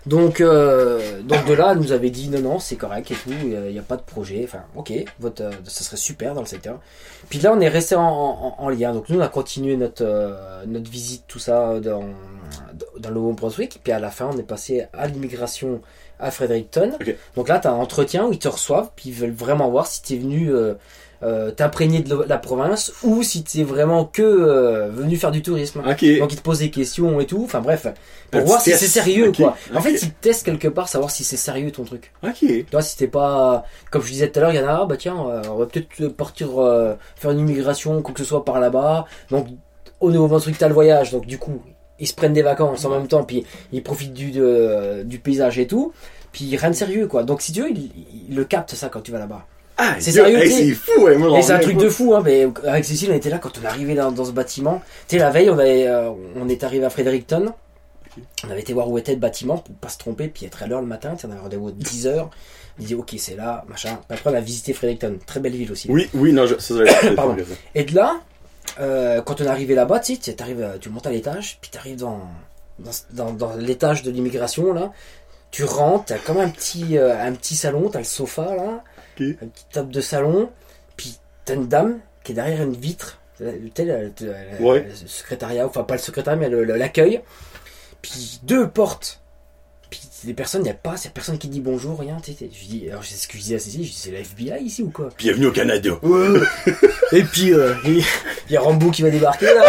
Donc, 0.05 0.41
euh, 0.41 1.23
donc 1.23 1.47
de 1.47 1.53
là, 1.55 1.69
elle 1.73 1.79
nous 1.79 1.93
avait 1.93 2.11
dit 2.11 2.29
non, 2.29 2.41
non, 2.41 2.59
c'est 2.59 2.75
correct 2.75 3.11
et 3.13 3.15
tout, 3.15 3.31
il 3.31 3.73
n'y 3.73 3.79
a 3.79 3.83
pas 3.83 3.97
de 3.97 4.03
projet. 4.03 4.41
Enfin, 4.45 4.63
ok, 4.75 4.93
votre, 5.21 5.43
euh, 5.43 5.51
ça 5.65 5.85
serait 5.85 5.97
super 5.97 6.35
dans 6.35 6.41
le 6.41 6.47
secteur. 6.47 6.81
Puis 7.29 7.39
là, 7.39 7.53
on 7.57 7.61
est 7.61 7.69
resté 7.69 7.95
en, 7.95 8.03
en- 8.03 8.55
en 8.59 8.69
lien. 8.69 8.93
Donc 8.93 9.09
nous, 9.09 9.19
on 9.19 9.23
a 9.23 9.29
continué 9.29 9.77
notre, 9.77 10.03
euh, 10.05 10.65
notre 10.67 10.91
visite, 10.91 11.23
tout 11.29 11.39
ça, 11.39 11.79
dans, 11.79 12.05
dans 12.99 13.09
le 13.09 13.15
Nouveau-Brunswick. 13.15 13.81
Puis 13.85 13.93
à 13.93 14.01
la 14.01 14.11
fin, 14.11 14.29
on 14.33 14.37
est 14.37 14.43
passé 14.43 14.87
à 14.93 15.07
l'immigration 15.07 15.81
à 16.23 16.31
Fredericton. 16.31 16.93
Donc 17.37 17.49
là, 17.49 17.59
tu 17.59 17.69
as 17.69 17.73
un 17.73 17.77
entretien 17.77 18.27
où 18.27 18.33
ils 18.33 18.39
te 18.39 18.49
reçoivent, 18.49 18.91
puis 18.97 19.11
ils 19.11 19.15
veulent 19.15 19.33
vraiment 19.33 19.69
voir 19.71 19.87
si 19.87 20.03
tu 20.03 20.15
es 20.15 20.17
venu 20.19 20.51
euh, 20.51 20.75
euh, 21.23 21.51
t'imprégner 21.51 22.01
de 22.01 22.25
la 22.29 22.39
province 22.39 22.93
ou 23.03 23.23
si 23.23 23.45
tu 23.45 23.61
es 23.61 23.65
vraiment 23.65 24.05
que 24.05 24.23
euh, 24.23 24.89
venu 24.91 25.17
faire 25.17 25.31
du 25.31 25.43
tourisme. 25.43 25.83
Donc 26.19 26.33
ils 26.33 26.37
te 26.39 26.43
posent 26.43 26.61
des 26.61 26.71
questions 26.71 27.21
et 27.21 27.27
tout. 27.27 27.43
Enfin 27.45 27.61
bref, 27.61 27.87
pour 28.31 28.41
Un 28.41 28.45
voir 28.45 28.61
si 28.61 28.71
c'est 28.73 28.87
sérieux 28.89 29.29
Ok. 29.29 29.37
quoi. 29.37 29.57
En 29.75 29.81
fait, 29.81 29.93
ils 29.93 30.13
te 30.13 30.21
testent 30.21 30.45
quelque 30.45 30.69
part, 30.69 30.89
savoir 30.89 31.11
si 31.11 31.23
c'est 31.25 31.37
sérieux 31.37 31.71
ton 31.71 31.85
truc. 31.85 32.13
Tu 32.65 32.71
vois, 32.73 32.83
si 32.83 32.97
t'es 32.97 33.07
pas, 33.09 33.65
comme 33.91 34.03
je 34.03 34.11
disais 34.11 34.31
tout 34.31 34.39
à 34.39 34.43
l'heure, 34.43 34.53
il 34.53 34.57
y 34.57 34.61
en 34.61 34.67
a, 34.69 34.81
ah, 34.83 34.87
bah 34.87 34.97
tiens, 34.97 35.15
on 35.17 35.57
va 35.57 35.67
peut-être 35.67 36.09
partir 36.09 36.61
euh, 36.61 36.95
faire 37.17 37.31
une 37.31 37.41
immigration, 37.41 38.01
quoi 38.03 38.13
que 38.15 38.21
ce 38.21 38.27
soit 38.27 38.45
par 38.45 38.59
là-bas. 38.59 39.07
Donc 39.31 39.47
au 40.01 40.11
Nouveau-Brunswick, 40.11 40.59
t'as 40.59 40.67
le 40.67 40.75
voyage, 40.75 41.13
donc 41.13 41.27
du 41.27 41.39
coup, 41.39 41.63
ils 42.03 42.07
se 42.07 42.15
prennent 42.15 42.35
des 42.35 42.43
vacances 42.43 42.85
en 42.85 42.91
même 42.91 43.09
temps, 43.09 43.25
puis 43.25 43.47
ils 43.73 43.83
profitent 43.83 44.12
du 44.12 44.31
de- 44.33 45.03
du 45.05 45.19
paysage 45.19 45.59
et 45.59 45.67
tout. 45.67 45.93
Puis 46.33 46.55
rien 46.57 46.69
de 46.71 46.75
sérieux 46.75 47.07
quoi. 47.07 47.23
Donc 47.25 47.41
si 47.41 47.53
tu 47.53 47.62
veux, 47.62 47.71
ils, 47.71 47.91
ils 48.29 48.35
le 48.37 48.45
captent 48.45 48.75
ça 48.75 48.91
quand 48.91 49.01
tu 49.01 49.11
vas 49.12 49.19
là-bas. 49.19 49.47
Ah, 49.79 49.97
C'est 49.99 50.12
sérieux, 50.12 50.38
hey, 50.38 50.51
sais. 50.51 50.65
c'est 50.65 50.73
fou, 50.75 51.01
moi, 51.19 51.29
j'en 51.31 51.37
Et 51.38 51.43
c'est 51.43 51.53
un 51.55 51.59
truc 51.59 51.79
de 51.79 51.88
fou, 51.88 52.15
hein, 52.15 52.21
mais 52.23 52.47
avec 52.67 52.85
Cécile, 52.85 53.09
on 53.11 53.15
était 53.17 53.31
là 53.31 53.38
quand 53.38 53.51
on 53.59 53.62
est 53.62 53.67
arrivé 53.67 53.95
dans, 53.95 54.12
dans 54.12 54.25
ce 54.27 54.31
bâtiment. 54.33 54.83
Tu 55.09 55.17
sais, 55.17 55.19
la 55.19 55.31
veille, 55.31 55.49
on, 55.51 55.55
avait, 55.59 55.87
euh, 55.87 56.11
on 56.37 56.49
est 56.49 56.62
arrivé 56.62 56.85
à 56.85 56.91
Fredericton. 56.91 57.53
On 58.47 58.51
avait 58.51 58.61
été 58.61 58.75
voir 58.75 58.88
où 58.91 58.99
était 58.99 59.12
le 59.15 59.19
bâtiment 59.19 59.57
pour 59.59 59.75
pas 59.77 59.88
se 59.88 59.97
tromper, 59.97 60.29
puis 60.29 60.45
être 60.45 60.62
à 60.62 60.67
l'heure 60.67 60.83
le 60.83 60.87
matin. 60.87 61.15
Tu 61.15 61.23
sais, 61.23 61.27
on 61.27 61.31
avait 61.31 61.41
rendez-vous 61.41 61.69
à 61.69 61.73
10h. 61.73 62.29
On 62.79 62.83
disait, 62.83 62.95
ok, 62.95 63.15
c'est 63.17 63.35
là, 63.35 63.65
machin. 63.69 63.99
Après, 64.11 64.31
on 64.31 64.35
a 64.35 64.41
visité 64.41 64.75
Fredericton. 64.75 65.17
Très 65.27 65.41
belle 65.41 65.53
ville 65.53 65.73
aussi. 65.73 65.88
Oui, 65.91 66.09
oui, 66.15 66.33
non, 66.35 66.47
je, 66.47 66.59
ça, 66.59 66.75
ça, 66.87 67.12
Pardon. 67.17 67.37
ça. 67.38 67.55
Et 67.75 67.85
de 67.85 67.95
là, 67.95 68.21
euh, 68.81 69.20
quand 69.22 69.40
on 69.40 69.44
est 69.44 69.48
arrivé 69.48 69.75
là-bas, 69.75 70.01
tu 70.01 70.14
sais, 70.16 70.35
tu 70.35 70.42
euh, 70.42 70.79
tu 70.79 70.88
montes 70.88 71.07
à 71.07 71.11
l'étage, 71.11 71.59
puis 71.61 71.70
tu 71.70 71.79
arrives 71.79 71.96
dans, 71.98 72.20
dans, 72.79 72.90
dans, 73.12 73.33
dans 73.33 73.57
l'étage 73.57 74.03
de 74.03 74.11
l'immigration, 74.11 74.72
là. 74.72 74.92
Tu 75.51 75.64
rentres, 75.64 76.07
t'as 76.07 76.18
comme 76.18 76.38
un 76.38 76.48
petit, 76.48 76.96
euh, 76.96 77.14
un 77.18 77.33
petit 77.33 77.57
salon, 77.57 77.90
t'as 77.90 77.98
le 77.98 78.05
sofa, 78.05 78.55
là. 78.57 78.83
Ok. 79.20 79.27
Un 79.42 79.46
petit 79.48 79.66
table 79.70 79.92
de 79.92 80.01
salon, 80.01 80.51
puis 80.96 81.18
t'as 81.44 81.55
une 81.55 81.68
dame 81.68 81.98
qui 82.25 82.33
est 82.33 82.35
derrière 82.35 82.62
une 82.62 82.77
vitre. 82.77 83.18
Tu 83.38 83.44
sais, 83.77 83.85
le, 83.85 84.12
le- 84.20 84.35
le- 84.61 84.64
Ouais. 84.64 84.87
le 84.88 84.94
secrétariat, 84.94 85.66
enfin 85.66 85.83
pas 85.85 85.94
le 85.94 86.01
secrétariat, 86.01 86.38
mais 86.38 86.48
l'accueil. 86.77 87.20
Puis 88.01 88.40
deux 88.44 88.68
portes. 88.68 89.20
Des 90.25 90.35
personnes, 90.35 90.60
il 90.60 90.64
n'y 90.64 90.70
a 90.70 90.75
pas, 90.75 90.96
c'est 90.96 91.12
personne 91.12 91.37
qui 91.37 91.48
dit 91.48 91.60
bonjour, 91.60 91.98
rien. 91.98 92.16
Tu 92.23 92.33
sais, 92.33 92.48
je 92.52 92.64
dis, 92.68 92.88
alors 92.88 93.04
c'est 93.04 93.16
ce 93.16 93.27
que 93.27 93.35
je 93.35 93.42
disais 93.42 93.56
à 93.56 93.58
Cécile, 93.58 93.83
je 93.85 93.88
dis, 93.90 93.96
c'est 93.98 94.10
la 94.12 94.20
FBI 94.20 94.62
ici 94.62 94.83
ou 94.83 94.90
quoi? 94.90 95.08
Bienvenue 95.18 95.46
au 95.46 95.52
Canada. 95.52 95.98
Ouais. 96.02 96.40
Et 97.12 97.25
puis, 97.25 97.52
euh, 97.52 97.75
il 97.85 98.04
y 98.48 98.56
a 98.56 98.60
Rambo 98.60 98.90
qui 98.92 99.02
va 99.02 99.10
débarquer 99.10 99.46
là. 99.46 99.64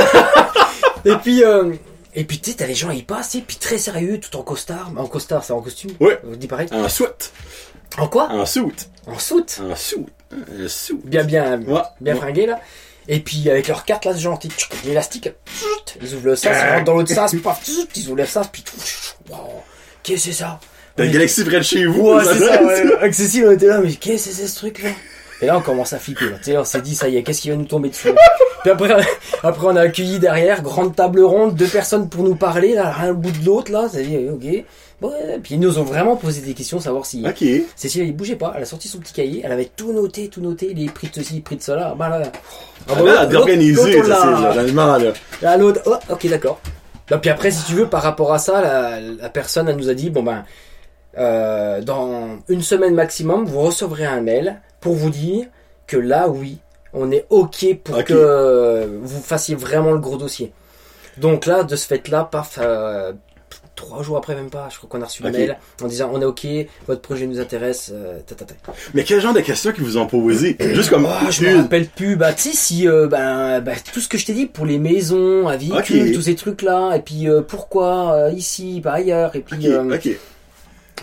et 1.06 1.16
puis, 1.18 1.44
euh, 1.44 1.74
et 2.14 2.24
puis 2.24 2.40
tu 2.40 2.52
sais, 2.52 2.58
t'as 2.58 2.68
les 2.68 2.76
gens, 2.76 2.92
ils 2.92 3.06
passent, 3.06 3.36
et 3.36 3.42
puis 3.42 3.58
très 3.58 3.78
sérieux, 3.78 4.20
tout 4.20 4.38
en 4.38 4.44
costard. 4.44 4.92
En 4.96 5.08
costard, 5.08 5.44
c'est 5.44 5.52
en 5.54 5.62
costume 5.62 5.92
Ouais. 6.00 6.20
On 6.26 6.36
dit 6.36 6.48
pareil. 6.48 6.68
En 6.72 6.88
soute. 6.88 7.32
En 7.98 8.08
quoi? 8.08 8.30
En 8.30 8.46
soute. 8.46 8.90
En 9.08 9.18
soute. 9.20 9.60
En 9.62 9.76
soute. 9.76 10.08
En 10.32 10.68
soute. 10.70 11.06
Bien, 11.06 11.24
bien, 11.24 11.62
Ouais. 11.64 11.82
bien 12.00 12.16
fringué 12.16 12.46
là. 12.46 12.62
Et 13.08 13.20
puis 13.20 13.50
avec 13.50 13.68
leur 13.68 13.84
carte 13.84 14.06
là, 14.06 14.14
ce 14.14 14.20
genre, 14.20 14.40
l'élastique, 14.86 15.30
ils 16.02 16.14
ouvrent 16.16 16.28
le 16.28 16.36
sas, 16.38 16.56
ils 16.56 16.72
rentrent 16.74 16.86
dans 16.86 16.94
l'autre 16.94 17.14
sas, 17.14 17.36
paf, 17.44 17.68
ils 17.96 18.08
ouvrent 18.08 18.16
le 18.18 18.26
sas, 18.26 18.48
puis 18.50 18.64
wow, 19.30 19.38
qu'est-ce 20.04 20.26
que 20.28 20.32
c'est 20.34 20.40
ça 20.44 20.60
T'as 20.96 21.06
une 21.06 21.12
galaxie 21.12 21.44
près 21.44 21.58
de 21.58 21.64
chez 21.64 21.86
vous. 21.86 22.14
Ouais, 22.14 22.24
c'est 22.24 22.40
ça, 22.40 22.64
ouais. 22.64 22.94
Avec 23.00 23.14
Cécile, 23.16 23.46
on 23.48 23.52
était 23.52 23.66
là, 23.68 23.80
mais 23.84 23.92
qu'est-ce 23.94 24.30
que 24.30 24.36
c'est 24.36 24.48
ce 24.48 24.56
truc 24.58 24.84
là 24.84 24.90
Et 25.42 25.48
là, 25.48 25.58
on 25.58 25.62
commence 25.62 25.92
à 25.94 25.98
flipper. 25.98 26.26
Là. 26.30 26.60
On 26.60 26.64
s'est 26.64 26.82
dit, 26.82 26.94
ça 26.96 27.10
y 27.10 27.18
est, 27.18 27.24
qu'est-ce 27.24 27.42
qui 27.42 27.50
va 27.50 27.56
nous 27.56 27.66
tomber 27.66 27.90
dessus 27.90 28.10
Puis 28.62 28.72
après, 28.72 28.96
après 29.42 29.68
on 29.68 29.76
a 29.76 29.82
accueilli 29.82 30.20
derrière, 30.20 30.62
grande 30.62 30.96
table 30.96 31.22
ronde, 31.22 31.56
deux 31.56 31.66
personnes 31.68 32.10
pour 32.10 32.24
nous 32.24 32.36
parler, 32.36 32.76
là, 32.76 32.94
au 33.10 33.16
bout 33.16 33.32
de 33.32 33.44
l'autre, 33.46 33.72
là, 33.72 33.88
c'est 33.92 34.04
dit, 34.04 34.18
ok. 34.32 34.64
Bon, 35.02 35.10
ouais, 35.10 35.40
puis 35.42 35.56
ils 35.56 35.60
nous 35.60 35.80
ont 35.80 35.84
vraiment 35.84 36.16
posé 36.16 36.40
des 36.42 36.54
questions, 36.54 36.80
savoir 36.80 37.06
si 37.06 37.26
Ok. 37.28 37.44
Cécile, 37.76 38.04
elle 38.04 38.16
bougeait 38.16 38.36
pas, 38.38 38.54
elle 38.56 38.62
a 38.64 38.66
sorti 38.66 38.88
son 38.88 39.00
petit 39.00 39.12
cahier, 39.14 39.42
elle 39.44 39.52
avait 39.52 39.70
tout 39.76 39.92
noté, 39.92 40.30
tout 40.30 40.40
noté, 40.42 40.74
les 40.76 40.86
prix 40.86 41.08
de 41.10 41.16
ceci, 41.16 41.34
les 41.34 41.42
prix 41.42 41.58
de 41.58 41.64
cela, 41.64 41.94
bah 41.98 42.08
là. 42.08 42.22
Ah, 42.88 42.92
Ah, 42.92 42.94
bah, 42.96 43.04
là, 43.04 43.14
l'autre- 43.24 43.30
d'organiser, 43.32 43.98
ça, 43.98 44.04
c'est 44.04 44.10
là, 44.74 44.98
là. 45.00 45.14
Là, 45.42 45.58
l'autre, 45.58 45.82
oh, 45.88 45.96
ok, 46.10 46.28
d'accord. 46.30 46.62
Là, 47.10 47.18
puis 47.18 47.30
après, 47.30 47.52
si 47.52 47.66
tu 47.66 47.74
veux, 47.74 47.88
par 47.88 48.02
rapport 48.02 48.34
à 48.34 48.40
ça, 48.40 48.62
la, 48.62 49.00
la 49.00 49.30
personne, 49.30 49.68
elle 49.68 49.76
nous 49.76 49.90
a 49.90 49.94
dit, 49.94 50.10
bon 50.10 50.24
ben, 50.24 50.46
euh, 51.18 51.82
dans 51.82 52.40
une 52.50 52.62
semaine 52.62 52.96
maximum, 52.96 53.46
vous 53.46 53.62
recevrez 53.62 54.06
un 54.06 54.22
mail 54.22 54.62
pour 54.80 54.94
vous 54.96 55.10
dire 55.10 55.46
que 55.86 55.98
là, 55.98 56.28
oui, 56.28 56.58
on 56.94 57.12
est 57.12 57.26
ok 57.30 57.78
pour 57.84 58.04
que 58.04 59.00
vous 59.02 59.22
fassiez 59.22 59.56
vraiment 59.56 59.92
le 59.92 60.00
gros 60.00 60.18
dossier. 60.18 60.54
Donc 61.18 61.46
là, 61.46 61.64
de 61.64 61.76
ce 61.76 61.86
fait-là, 61.86 62.28
paf, 62.32 62.58
euh, 62.62 63.14
trois 63.76 64.04
jours 64.04 64.18
après, 64.18 64.36
même 64.36 64.50
pas, 64.50 64.68
je 64.72 64.78
crois 64.78 64.90
qu'on 64.90 65.02
a 65.02 65.06
reçu 65.06 65.24
le 65.24 65.32
mail 65.32 65.58
en 65.82 65.88
disant, 65.88 66.10
on 66.14 66.22
est 66.22 66.26
ok, 66.26 66.46
votre 66.88 67.02
projet 67.02 67.26
nous 67.28 67.40
intéresse, 67.40 67.92
euh, 67.94 68.20
ta, 68.26 68.36
ta, 68.36 68.46
ta. 68.46 68.54
Mais 68.94 69.04
quel 69.04 69.20
genre 69.20 69.34
de 69.34 69.40
questions 69.42 69.72
qu'ils 69.72 69.84
vous 69.84 69.98
ont 69.98 70.06
posées? 70.08 70.56
Juste 70.60 70.90
comme, 70.90 71.06
Ah, 71.08 71.30
je 71.32 71.44
me 71.44 71.58
rappelle 71.58 71.88
plus. 71.88 72.16
Bah, 72.16 72.34
tu 72.34 72.50
sais, 72.50 72.56
si, 72.56 72.88
euh, 72.88 73.08
ben, 73.08 73.62
bah, 73.62 73.74
tout 73.94 74.00
ce 74.00 74.08
que 74.08 74.18
je 74.18 74.26
t'ai 74.26 74.34
dit 74.34 74.46
pour 74.46 74.66
les 74.66 74.78
maisons, 74.80 75.48
un 75.48 75.58
véhicule, 75.58 76.08
Ok. 76.10 76.14
tous 76.14 76.22
ces 76.22 76.36
trucs-là, 76.36 76.96
et 76.96 77.00
puis 77.02 77.28
euh, 77.28 77.42
pourquoi 77.42 78.14
euh, 78.14 78.32
ici, 78.32 78.80
pas 78.84 78.94
ailleurs, 78.94 79.36
et 79.36 79.42
puis, 79.42 79.68
Ok, 79.68 79.74
euh, 79.74 79.98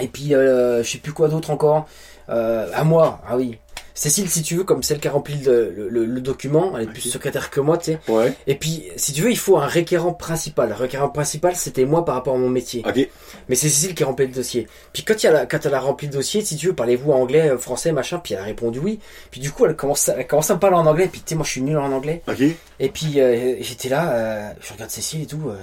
et 0.00 0.06
puis, 0.08 0.28
je 0.30 0.82
sais 0.84 0.98
plus 0.98 1.12
quoi 1.12 1.28
d'autre 1.28 1.50
encore. 1.50 1.86
À 2.28 2.84
moi, 2.84 3.20
ah 3.28 3.36
oui. 3.36 3.58
Cécile, 4.00 4.30
si 4.30 4.40
tu 4.42 4.54
veux, 4.56 4.64
comme 4.64 4.82
celle 4.82 4.98
qui 4.98 5.08
a 5.08 5.10
rempli 5.10 5.36
le, 5.42 5.70
le- 5.76 5.90
le- 5.90 6.06
le 6.06 6.20
document, 6.22 6.74
elle 6.74 6.84
est 6.84 6.86
plus 6.90 7.02
secrétaire 7.02 7.50
que 7.50 7.60
moi, 7.60 7.76
tu 7.76 7.92
sais. 7.92 7.98
Ouais. 8.08 8.32
Et 8.46 8.54
puis, 8.54 8.84
si 8.96 9.12
tu 9.12 9.20
veux, 9.20 9.30
il 9.30 9.36
faut 9.36 9.58
un 9.58 9.66
requérant 9.68 10.14
principal. 10.14 10.70
Le 10.70 10.74
requérant 10.74 11.10
principal, 11.10 11.54
c'était 11.54 11.84
moi 11.84 12.02
par 12.06 12.14
rapport 12.14 12.34
à 12.34 12.38
mon 12.38 12.48
métier. 12.48 12.82
Ok. 12.88 12.96
Mais 13.50 13.56
c'est 13.56 13.68
Cécile 13.68 13.94
qui 13.94 14.02
a 14.02 14.06
rempli 14.06 14.26
le 14.26 14.32
dossier. 14.32 14.66
Puis 14.94 15.02
quand, 15.04 15.22
il 15.22 15.26
y 15.26 15.28
a 15.28 15.32
la- 15.32 15.44
quand 15.44 15.66
elle 15.66 15.74
a 15.74 15.80
rempli 15.80 16.06
le 16.06 16.14
dossier, 16.14 16.40
si 16.42 16.56
tu 16.56 16.68
veux, 16.68 16.74
parlez-vous 16.74 17.12
anglais, 17.12 17.50
euh, 17.50 17.58
français, 17.58 17.92
machin, 17.92 18.18
puis 18.20 18.32
elle 18.32 18.40
a 18.40 18.44
répondu 18.44 18.78
oui. 18.78 19.00
Puis 19.30 19.38
du 19.38 19.50
coup, 19.52 19.66
elle 19.66 19.76
commence 19.76 20.08
à, 20.08 20.16
elle 20.16 20.26
commence 20.26 20.50
à 20.50 20.54
me 20.54 20.60
parler 20.60 20.76
en 20.76 20.86
anglais, 20.86 21.08
puis 21.12 21.20
tu 21.20 21.26
sais, 21.28 21.34
moi 21.34 21.44
je 21.44 21.50
suis 21.50 21.60
nul 21.60 21.76
en 21.76 21.92
anglais. 21.92 22.22
Ok. 22.26 22.40
Et 22.78 22.88
puis 22.88 23.20
euh, 23.20 23.56
j'étais 23.60 23.90
là, 23.90 24.12
euh, 24.14 24.50
je 24.62 24.72
regarde 24.72 24.90
Cécile 24.90 25.20
et 25.24 25.26
tout, 25.26 25.42
euh, 25.50 25.56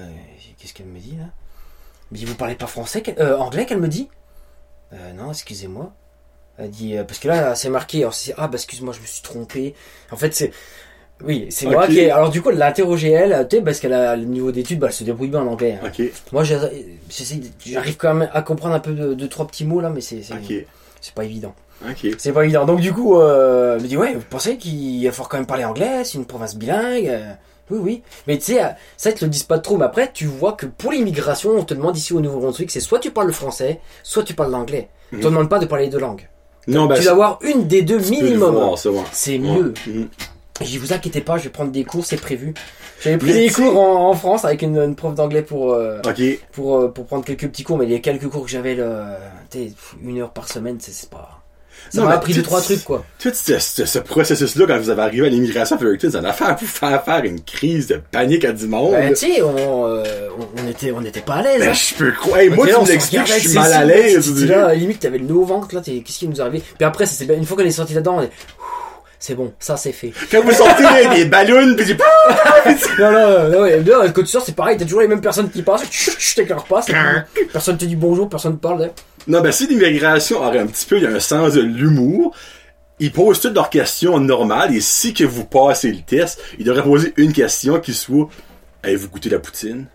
qu'est-ce 0.60 0.76
qu'elle 0.76 0.86
me 0.86 1.00
dit 1.00 1.16
là? 1.18 1.24
Elle 2.12 2.12
me 2.12 2.18
dit, 2.20 2.26
vous 2.26 2.36
parlez 2.36 2.54
pas 2.54 2.68
français 2.68 3.02
euh, 3.18 3.36
Anglais 3.40 3.66
qu'elle 3.66 3.80
me 3.82 3.88
dit? 3.88 4.10
Euh, 4.94 5.14
Non, 5.14 5.32
excusez-moi. 5.32 5.92
Elle 6.58 6.70
dit, 6.72 6.98
euh, 6.98 7.04
parce 7.04 7.20
que 7.20 7.28
là, 7.28 7.54
c'est 7.56 7.70
marqué, 7.70 8.00
alors 8.00 8.14
c'est, 8.14 8.34
ah 8.38 8.48
bah 8.48 8.56
excuse-moi, 8.56 8.94
je 8.94 9.00
me 9.02 9.06
suis 9.06 9.22
trompé. 9.22 9.76
En 10.12 10.16
fait, 10.16 10.34
c'est... 10.34 10.52
Oui, 11.24 11.48
c'est 11.50 11.66
moi 11.66 11.88
qui... 11.88 12.10
Alors 12.12 12.30
du 12.30 12.42
coup, 12.44 12.52
elle 12.52 12.58
l'a 12.58 12.68
interrogé 12.68 13.10
elle, 13.10 13.48
tu 13.50 13.56
sais, 13.58 13.62
parce 13.64 13.80
qu'elle 13.80 13.94
a 13.94 14.16
le 14.16 14.26
niveau 14.26 14.52
d'études, 14.52 14.78
bah, 14.80 14.88
elle 14.88 14.94
se 14.94 15.04
débrouille 15.04 15.30
bien 15.30 15.42
en 15.42 15.48
anglais. 15.48 15.80
hein. 15.84 15.88
Ok. 15.88 16.06
Moi, 16.32 16.44
j'arrive 16.44 17.98
quand 17.98 18.14
même 18.14 18.30
à 18.34 18.42
comprendre 18.42 18.76
un 18.76 18.80
peu 18.80 18.94
de, 18.94 19.14
de 19.14 19.28
trois 19.28 19.48
petits 19.48 19.66
mots 19.66 19.80
là, 19.82 19.90
mais 19.90 20.02
c'est 20.02 20.22
c'est 20.22 20.34
Ok. 20.34 20.66
c'est 21.02 21.14
pas 21.14 21.24
évident. 21.26 21.54
C'est 22.18 22.32
pas 22.34 22.44
évident. 22.44 22.66
Donc 22.66 22.80
du 22.82 22.92
coup, 22.94 23.18
euh, 23.20 23.76
elle 23.78 23.84
me 23.84 23.88
dit 23.88 23.98
ouais, 23.98 24.14
vous 24.14 24.24
pensez 24.30 24.58
qu'il 24.58 25.04
va 25.06 25.12
falloir 25.12 25.30
quand 25.30 25.38
même 25.38 25.46
parler 25.46 25.66
anglais, 25.66 26.04
c'est 26.04 26.18
une 26.18 26.26
province 26.26 26.56
bilingue. 26.56 27.08
euh, 27.08 27.34
oui, 27.70 27.80
oui. 27.82 28.04
Mais 28.28 28.38
tu 28.38 28.54
sais, 28.54 28.62
ça 28.96 29.10
ils 29.10 29.14
te 29.16 29.26
le 29.26 29.30
disent 29.30 29.44
pas 29.44 29.60
trop. 29.60 29.78
Mais 29.78 29.86
après, 29.86 30.12
tu 30.12 30.26
vois 30.26 30.54
que 30.54 30.66
pour 30.66 30.92
l'immigration, 30.92 31.52
on 31.52 31.64
te 31.64 31.74
demande 31.74 31.98
ici 31.98 32.14
au 32.14 32.22
Nouveau-Brunswick, 32.22 32.72
c'est 32.72 32.80
soit 32.80 33.00
tu 33.00 33.12
parles 33.12 33.28
le 33.28 33.34
français, 33.34 33.80
soit 34.04 34.24
tu 34.24 34.34
parles 34.34 34.52
l'anglais. 34.52 34.90
On 35.14 35.18
te 35.18 35.22
Mhm. 35.22 35.30
demande 35.32 35.50
pas 35.50 35.60
de 35.60 35.66
parler 35.66 35.86
les 35.86 35.92
deux 35.92 36.00
langues. 36.00 36.28
Non, 36.68 36.86
ben, 36.86 36.96
tu 36.96 37.04
dois 37.04 37.12
avoir 37.14 37.40
une 37.44 37.68
des 37.68 37.82
deux 37.82 38.00
minimum. 38.00 38.56
C'est 39.12 39.38
mieux. 39.40 39.74
Ouais. 39.88 39.94
Mhm. 39.94 40.08
Je 40.60 40.66
dis 40.66 40.78
vous 40.80 40.92
inquiétez 40.92 41.22
pas, 41.22 41.38
je 41.38 41.44
vais 41.44 41.50
prendre 41.50 41.72
des 41.72 41.84
cours, 41.84 42.04
c'est 42.06 42.18
prévu. 42.20 42.54
J'avais 43.04 43.18
pris 43.18 43.28
Mais 43.28 43.34
des 43.48 43.50
cours 43.52 43.80
en, 43.80 44.10
en 44.10 44.14
France 44.16 44.44
avec 44.44 44.64
une, 44.64 44.78
une 44.78 44.96
prof 44.96 45.14
d'anglais 45.14 45.44
pour. 45.44 45.72
euh, 45.74 46.00
pour, 46.52 46.78
euh, 46.78 46.88
pour 46.88 47.06
prendre 47.06 47.24
quelques 47.24 47.48
petits 47.48 47.64
cours, 47.64 47.78
mais 47.78 47.86
les 47.86 48.02
quelques 48.02 48.28
cours 48.28 48.44
que 48.46 48.50
j'avais, 48.50 48.76
une 50.04 50.20
heure 50.20 50.32
par 50.32 50.50
semaine, 50.50 50.78
c'est 50.80 50.92
c'est 50.94 51.10
pas. 51.12 51.37
Ça 51.90 52.02
Non, 52.02 52.08
m'a 52.08 52.16
appris 52.16 52.34
deux, 52.34 52.42
trois 52.44 52.62
trucs, 52.62 52.84
quoi. 52.84 53.04
Tout 53.20 53.32
ce, 53.34 53.60
ce- 53.60 53.86
ce 53.86 54.00
processus-là, 54.00 54.66
quand 54.68 54.78
vous 54.80 54.90
avez 54.90 55.02
arrivé 55.02 55.28
à 55.28 55.30
l'immigration 55.30 55.76
à 55.76 55.80
Fredericton, 55.80 56.10
ça 56.12 56.20
a 56.20 56.34
fait 56.34 56.46
vous 56.62 56.68
faire 56.68 57.04
faire 57.04 57.24
une 57.24 57.42
crise 57.42 57.88
de 57.88 58.02
panique 58.12 58.46
à 58.46 58.52
du 58.52 58.68
monde. 58.68 58.92
Ben, 58.92 59.10
tu 59.14 59.16
sais, 59.34 59.42
on, 59.42 59.86
euh, 59.86 60.04
on, 60.64 60.68
était, 60.70 60.92
on 60.92 61.04
était 61.04 61.22
pas 61.22 61.36
à 61.36 61.42
l'aise. 61.44 61.60
Ben, 61.60 61.70
hein. 61.70 61.74
je 61.74 61.96
peux 61.96 62.12
croire. 62.12 62.40
Hey, 62.40 62.50
moi, 62.50 62.66
là, 62.68 62.80
on 62.80 62.86
tu 62.86 62.92
regardait 62.98 63.34
je 63.40 63.48
suis 63.48 63.54
mal 63.58 63.74
à 63.74 63.86
l'aise. 63.86 64.46
Là, 64.46 64.74
limite, 64.76 65.00
t'avais 65.00 65.18
le 65.18 65.26
nez 65.26 65.32
au 65.34 65.46
ventre, 65.46 65.74
là, 65.76 65.82
qu'est-ce 65.84 66.20
qui 66.20 66.28
nous 66.28 66.42
arrivé 66.42 66.62
Puis 66.78 66.86
après, 66.86 67.06
bien- 67.26 67.36
une 67.38 67.46
fois 67.46 67.58
qu'on 67.58 67.64
est 67.64 67.72
sorti 67.72 67.94
là-dedans, 67.94 68.18
on 68.18 68.22
est, 68.24 68.32
c'est 69.20 69.36
bon, 69.36 69.54
ça 69.60 69.78
c'est 69.78 69.92
fait. 69.92 70.12
Quand 70.32 70.42
vous 70.44 70.52
sortez 70.52 70.84
des 71.16 71.26
ballons, 71.26 71.76
pis 71.76 71.86
j'ai 71.86 71.98
non, 73.00 73.12
non, 73.12 73.50
non, 73.50 73.64
là, 73.64 74.10
quand 74.10 74.22
tu 74.22 74.28
sors, 74.28 74.44
c'est 74.44 74.56
pareil, 74.56 74.78
t'as 74.78 74.86
toujours 74.86 75.02
les 75.02 75.08
mêmes 75.08 75.22
personnes 75.22 75.50
qui 75.50 75.62
passent, 75.62 75.84
pas, 76.70 76.82
c'est 76.82 76.94
tout. 76.94 77.42
personne 77.52 77.78
te 77.78 77.86
dit 77.86 77.96
bonjour, 77.96 78.30
personne 78.30 78.58
te 78.58 78.62
parle. 78.62 78.84
hein. 78.84 78.90
Non, 79.28 79.42
ben, 79.42 79.52
si 79.52 79.68
l'immigration 79.68 80.40
aurait 80.42 80.60
un 80.60 80.68
petit 80.68 80.86
peu, 80.86 80.98
il 80.98 81.04
y 81.04 81.08
a 81.08 81.10
un 81.10 81.20
sens 81.20 81.54
de 81.54 81.62
l'humour, 81.62 82.34
ils 83.00 83.12
posent 83.12 83.42
toutes 83.42 83.56
leurs 83.56 83.70
questions 83.70 84.20
normales, 84.20 84.76
et 84.76 84.82
si 84.82 85.14
que 85.14 85.24
vous 85.24 85.46
passez 85.46 85.92
le 85.92 86.02
test, 86.02 86.40
ils 86.60 86.66
devraient 86.66 86.84
poser 86.84 87.14
une 87.18 87.34
question 87.34 87.80
qui 87.80 87.94
soit, 87.94 88.30
avez-vous 88.84 89.10
goûté 89.10 89.30
la 89.30 89.40
poutine? 89.40 89.88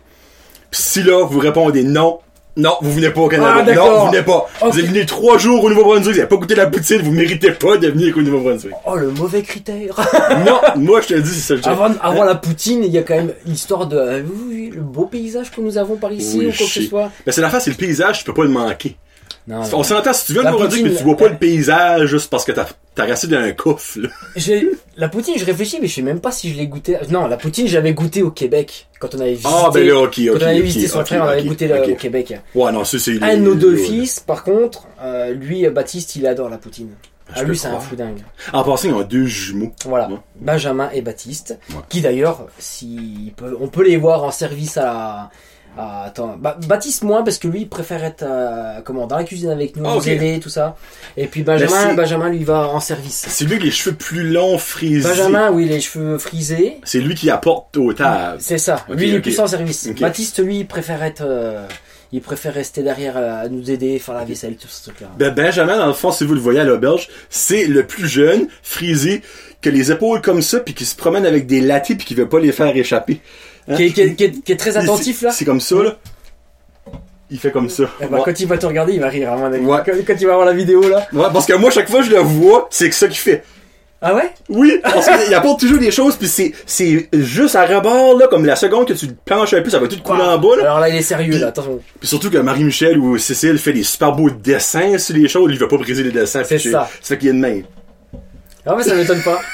Pis 0.71 0.81
si 0.83 1.03
là, 1.03 1.25
vous 1.25 1.39
répondez 1.39 1.83
non, 1.85 2.21
non, 2.57 2.77
vous 2.83 2.93
venez 2.93 3.09
pas 3.09 3.23
au 3.23 3.29
Canada. 3.29 3.65
Ah, 3.67 3.75
non, 3.75 4.01
vous 4.01 4.11
venez 4.11 4.23
pas. 4.23 4.47
Vous 4.61 4.79
êtes 4.79 4.87
venu 4.87 5.07
trois 5.07 5.39
jours 5.39 5.65
au 5.65 5.71
Nouveau-Brunswick, 5.71 6.13
vous 6.13 6.19
avez 6.19 6.29
pas 6.29 6.37
goûté 6.37 6.55
la 6.55 6.67
poutine, 6.67 7.01
vous 7.01 7.13
méritez 7.13 7.53
pas 7.53 7.79
de 7.79 7.89
venir 7.89 8.17
au 8.17 8.21
Nouveau-Brunswick. 8.21 8.75
Oh, 8.87 8.97
le 8.97 9.11
mauvais 9.11 9.43
critère. 9.43 9.97
non, 10.47 10.61
moi, 10.77 11.01
je 11.01 11.09
te 11.09 11.15
le 11.15 11.23
dis, 11.23 11.31
c'est 11.31 11.57
ça 11.57 11.63
j'ai. 11.63 11.71
Avant, 11.71 11.95
avant 12.03 12.25
la 12.25 12.35
poutine, 12.35 12.85
il 12.85 12.91
y 12.93 12.99
a 12.99 13.03
quand 13.03 13.15
même 13.15 13.33
l'histoire 13.47 13.87
de 13.87 13.97
euh, 13.97 14.23
le 14.75 14.81
beau 14.83 15.07
paysage 15.07 15.51
que 15.51 15.61
nous 15.63 15.79
avons 15.79 15.97
par 15.97 16.13
ici 16.13 16.39
Oui, 16.39 16.47
ou 16.47 16.51
quoi 16.51 16.67
que 16.67 16.73
ce 16.73 16.83
soit. 16.83 17.11
Ben, 17.25 17.33
c'est 17.33 17.41
l'affaire, 17.41 17.63
c'est 17.63 17.71
le 17.71 17.77
paysage, 17.77 18.19
tu 18.19 18.25
peux 18.25 18.35
pas 18.35 18.45
le 18.45 18.51
manquer. 18.51 18.97
Non, 19.49 19.63
On 19.73 19.83
s'entend, 19.83 20.13
si 20.13 20.27
tu 20.27 20.33
viens 20.35 20.43
de 20.43 20.47
Nouveau-Brunswick, 20.49 20.83
poutine, 20.83 20.93
mais 20.93 20.99
tu 20.99 21.05
vois 21.05 21.17
pas 21.17 21.29
le 21.29 21.37
paysage 21.37 22.07
juste 22.09 22.31
parce 22.31 22.45
que 22.45 22.53
t'as, 22.53 22.67
t'as 22.95 23.05
resté 23.07 23.27
dans 23.27 23.39
un. 23.39 23.53
J'ai- 24.37 24.71
La 24.97 25.09
poutine, 25.09 25.35
je 25.37 25.45
réfléchis, 25.45 25.79
mais 25.81 25.89
je 25.89 25.95
sais 25.97 26.03
même 26.03 26.21
pas 26.21 26.31
si 26.31 26.51
je 26.53 26.57
l'ai 26.57 26.67
goûté. 26.69 26.97
Non, 27.11 27.27
la 27.27 27.37
poutine, 27.37 27.67
j'avais 27.67 27.93
goûté 27.93 28.23
au 28.23 28.31
Québec 28.31 28.87
quand 29.01 29.15
on 29.17 29.21
avait 29.21 29.31
visité. 29.33 29.49
Ah, 29.53 29.71
ben 29.75 29.85
là, 29.87 29.99
ok, 29.99 30.09
ok. 30.19 30.39
quand 30.39 30.45
on 30.45 30.49
avait 30.49 30.61
visité 30.61 30.87
son 30.87 31.05
frère, 31.05 31.25
on 31.25 31.29
avait 31.29 31.43
goûté 31.45 31.67
là, 31.67 31.83
ok. 31.83 31.89
au 31.91 31.95
Québec. 31.97 32.35
Ouais, 32.55 32.71
non, 32.73 32.85
ça, 32.85 32.99
c'est 33.01 33.21
Un 33.23 33.37
de 33.37 33.43
nos 33.43 33.55
deux 33.57 33.77
fils, 33.77 34.21
par 34.21 34.45
contre, 34.45 34.87
euh, 35.03 35.33
lui, 35.33 35.67
euh, 35.67 35.71
Baptiste, 35.71 36.15
il 36.17 36.27
adore 36.27 36.49
la 36.49 36.59
poutine. 36.59 36.91
Je 37.35 37.41
Ah, 37.41 37.43
peux 37.45 37.51
lui, 37.51 37.59
c'est 37.59 37.69
un 37.69 37.81
fou 37.81 37.97
dingue. 37.97 38.19
En 38.53 38.63
passant, 38.63 38.89
ils 38.89 38.95
ont 38.95 39.03
deux 39.03 39.25
jumeaux. 39.27 39.73
Voilà. 39.87 40.09
Ouais. 40.09 40.17
Benjamin 40.39 40.91
et 40.93 41.01
Baptiste, 41.01 41.59
Ouais. 41.71 41.77
qui 41.89 42.01
d'ailleurs, 42.03 42.47
si 42.59 43.33
peut, 43.37 43.57
on 43.61 43.69
peut 43.69 43.85
les 43.85 43.97
voir 43.97 44.23
en 44.23 44.31
service 44.31 44.77
à 44.77 44.85
la. 44.85 45.31
À- 45.79 46.05
attends, 46.05 46.37
Ba- 46.39 46.59
Baptiste 46.67 47.03
moins 47.03 47.23
parce 47.23 47.39
que 47.39 47.49
lui 47.49 47.63
il 47.63 47.69
préfère 47.69 48.05
être 48.05 48.23
euh, 48.23 48.81
comment 48.85 49.07
dans 49.07 49.17
la 49.17 49.25
cuisine 49.25 49.51
avec 49.51 49.77
nous, 49.77 49.85
Ah, 49.87 49.93
nous 49.95 50.01
ok. 50.01 50.07
aider 50.07 50.39
tout 50.41 50.49
ça. 50.51 50.77
Et 51.17 51.27
puis 51.27 51.43
Benjamin, 51.43 51.95
Benjamin 51.95 52.29
lui 52.31 52.45
va 52.45 52.69
en 52.69 52.81
service. 52.81 53.25
C'est 53.29 53.45
lui 53.45 53.53
avec 53.53 53.65
les 53.65 53.71
cheveux 53.71 53.97
plus 53.97 54.23
longs, 54.31 54.59
frisés. 54.59 55.09
Benjamin, 55.09 55.51
oui, 55.51 55.67
les 55.67 55.81
cheveux 55.81 56.19
frisés. 56.19 56.77
C'est 56.85 57.01
lui 57.01 57.15
qui 57.15 57.31
apporte 57.31 57.77
aux 57.77 57.93
tables. 57.93 58.39
C'est 58.41 58.59
ça. 58.59 58.85
Lui, 58.91 59.09
il 59.09 59.15
est 59.15 59.21
plus 59.21 59.39
en 59.41 59.47
service. 59.47 59.89
Baptiste, 59.99 60.43
lui, 60.45 60.59
il 60.61 60.67
préfère 60.67 61.03
être, 61.03 61.23
euh, 61.25 61.67
il 62.13 62.21
préfère 62.21 62.53
rester 62.53 62.83
derrière 62.83 63.17
euh, 63.17 63.45
à 63.45 63.49
nous 63.49 63.71
aider, 63.71 63.99
faire 63.99 64.15
la 64.15 64.25
vaisselle, 64.25 64.57
tout 64.57 64.69
ce 64.69 64.85
truc-là. 64.85 65.09
Ben, 65.19 65.33
Benjamin, 65.35 65.79
dans 65.79 65.87
le 65.87 65.93
fond, 65.95 66.13
si 66.13 66.25
vous 66.25 66.35
le 66.35 66.41
voyez 66.41 66.61
à 66.61 66.65
l'auberge, 66.65 67.09
c'est 67.31 67.65
le 67.67 67.87
plus 67.87 68.07
jeune, 68.07 68.49
frisé, 68.63 69.23
que 69.63 69.71
les 69.71 69.91
épaules 69.93 70.21
comme 70.21 70.43
ça, 70.43 70.61
puis 70.61 70.75
qui 70.75 70.85
se 70.85 70.97
promène 70.97 71.25
avec 71.25 71.47
des 71.47 71.61
latis, 71.61 71.95
puis 71.95 72.05
qui 72.05 72.15
veut 72.15 72.29
pas 72.29 72.41
les 72.41 72.53
faire 72.53 72.77
échapper. 72.77 73.21
Hein? 73.69 73.77
Qui, 73.77 73.85
est, 73.85 73.91
qui 73.93 74.01
est- 74.03 74.15
qui 74.15 74.25
est- 74.25 74.43
qui 74.45 74.53
est 74.53 74.57
très 74.57 74.77
attentif 74.77 75.19
C'est- 75.21 75.27
là. 75.27 75.33
C'est 75.33 75.45
comme 75.45 75.61
ça, 75.61 75.77
là. 75.83 75.97
Il 77.31 77.39
fait 77.39 77.51
comme 77.51 77.71
ça. 77.71 77.85
Eh 78.01 78.07
ben, 78.07 78.17
Ouais. 78.19 78.23
Quand 78.27 78.39
il 78.41 78.47
va 78.47 78.59
te 78.59 78.67
regarder, 78.67 78.93
il 78.93 79.01
va 79.01 79.09
rire. 79.09 79.33
Hein, 79.33 79.49
mec. 79.49 79.63
Ouais. 79.67 79.79
quand, 79.87 79.93
quand 80.07 80.15
il 80.21 80.27
va 80.27 80.35
voir 80.35 80.47
la 80.47 80.53
vidéo 80.53 80.87
là. 80.89 81.07
Ouais, 81.13 81.27
parce 81.33 81.47
que 81.47 81.55
moi, 81.55 81.71
chaque 81.71 81.89
fois 81.89 82.01
que 82.01 82.07
je 82.07 82.11
le 82.11 82.19
vois, 82.19 82.69
c'est 82.71 82.89
que 82.91 82.95
ça 82.95 83.07
qu'il 83.09 83.17
fait. 83.17 83.43
Ah 84.05 84.15
ouais? 84.17 84.33
Oui, 84.49 84.81
parce 84.83 85.07
qu'il 85.25 85.33
apporte 85.33 85.61
toujours 85.61 85.79
des 85.79 85.93
choses, 85.93 86.17
puis 86.17 86.27
c'est, 86.29 86.53
c'est 86.67 87.09
juste 87.15 87.55
à 87.55 87.65
rebord, 87.65 88.19
là, 88.19 88.27
comme 88.27 88.45
la 88.45 88.57
seconde 88.57 88.87
que 88.89 88.93
tu 88.95 89.07
planches 89.25 89.55
un 89.55 89.63
peu, 89.63 89.71
ça 89.71 89.79
va 89.79 89.87
tout 89.87 90.03
couler 90.03 90.21
en 90.23 90.39
bas, 90.39 90.57
là. 90.57 90.63
Alors 90.65 90.81
là, 90.81 90.89
il 90.89 90.97
est 90.97 91.03
sérieux 91.03 91.39
là. 91.39 91.47
Attention. 91.47 91.81
Puis 92.01 92.09
surtout 92.09 92.29
que 92.29 92.39
Marie-Michel 92.39 92.99
ou 92.99 93.17
Cécile 93.17 93.57
fait 93.59 93.73
des 93.73 93.85
super 93.85 94.13
beaux 94.13 94.29
dessins 94.29 94.99
sur 94.99 95.15
les 95.17 95.29
choses, 95.29 95.51
il 95.53 95.59
va 95.59 95.69
pas 95.69 95.77
briser 95.79 96.03
les 96.03 96.11
dessins. 96.11 96.43
C'est 96.45 96.59
ça. 96.59 96.89
Ça 97.01 97.15
fait 97.15 97.19
qu'il 97.19 97.29
y 97.29 97.31
a 97.31 97.35
une 97.35 97.41
main. 97.41 97.61
Ah 98.67 98.75
mais 98.77 98.83
ça 98.85 98.95
m'étonne 98.95 99.23
pas. 99.23 99.41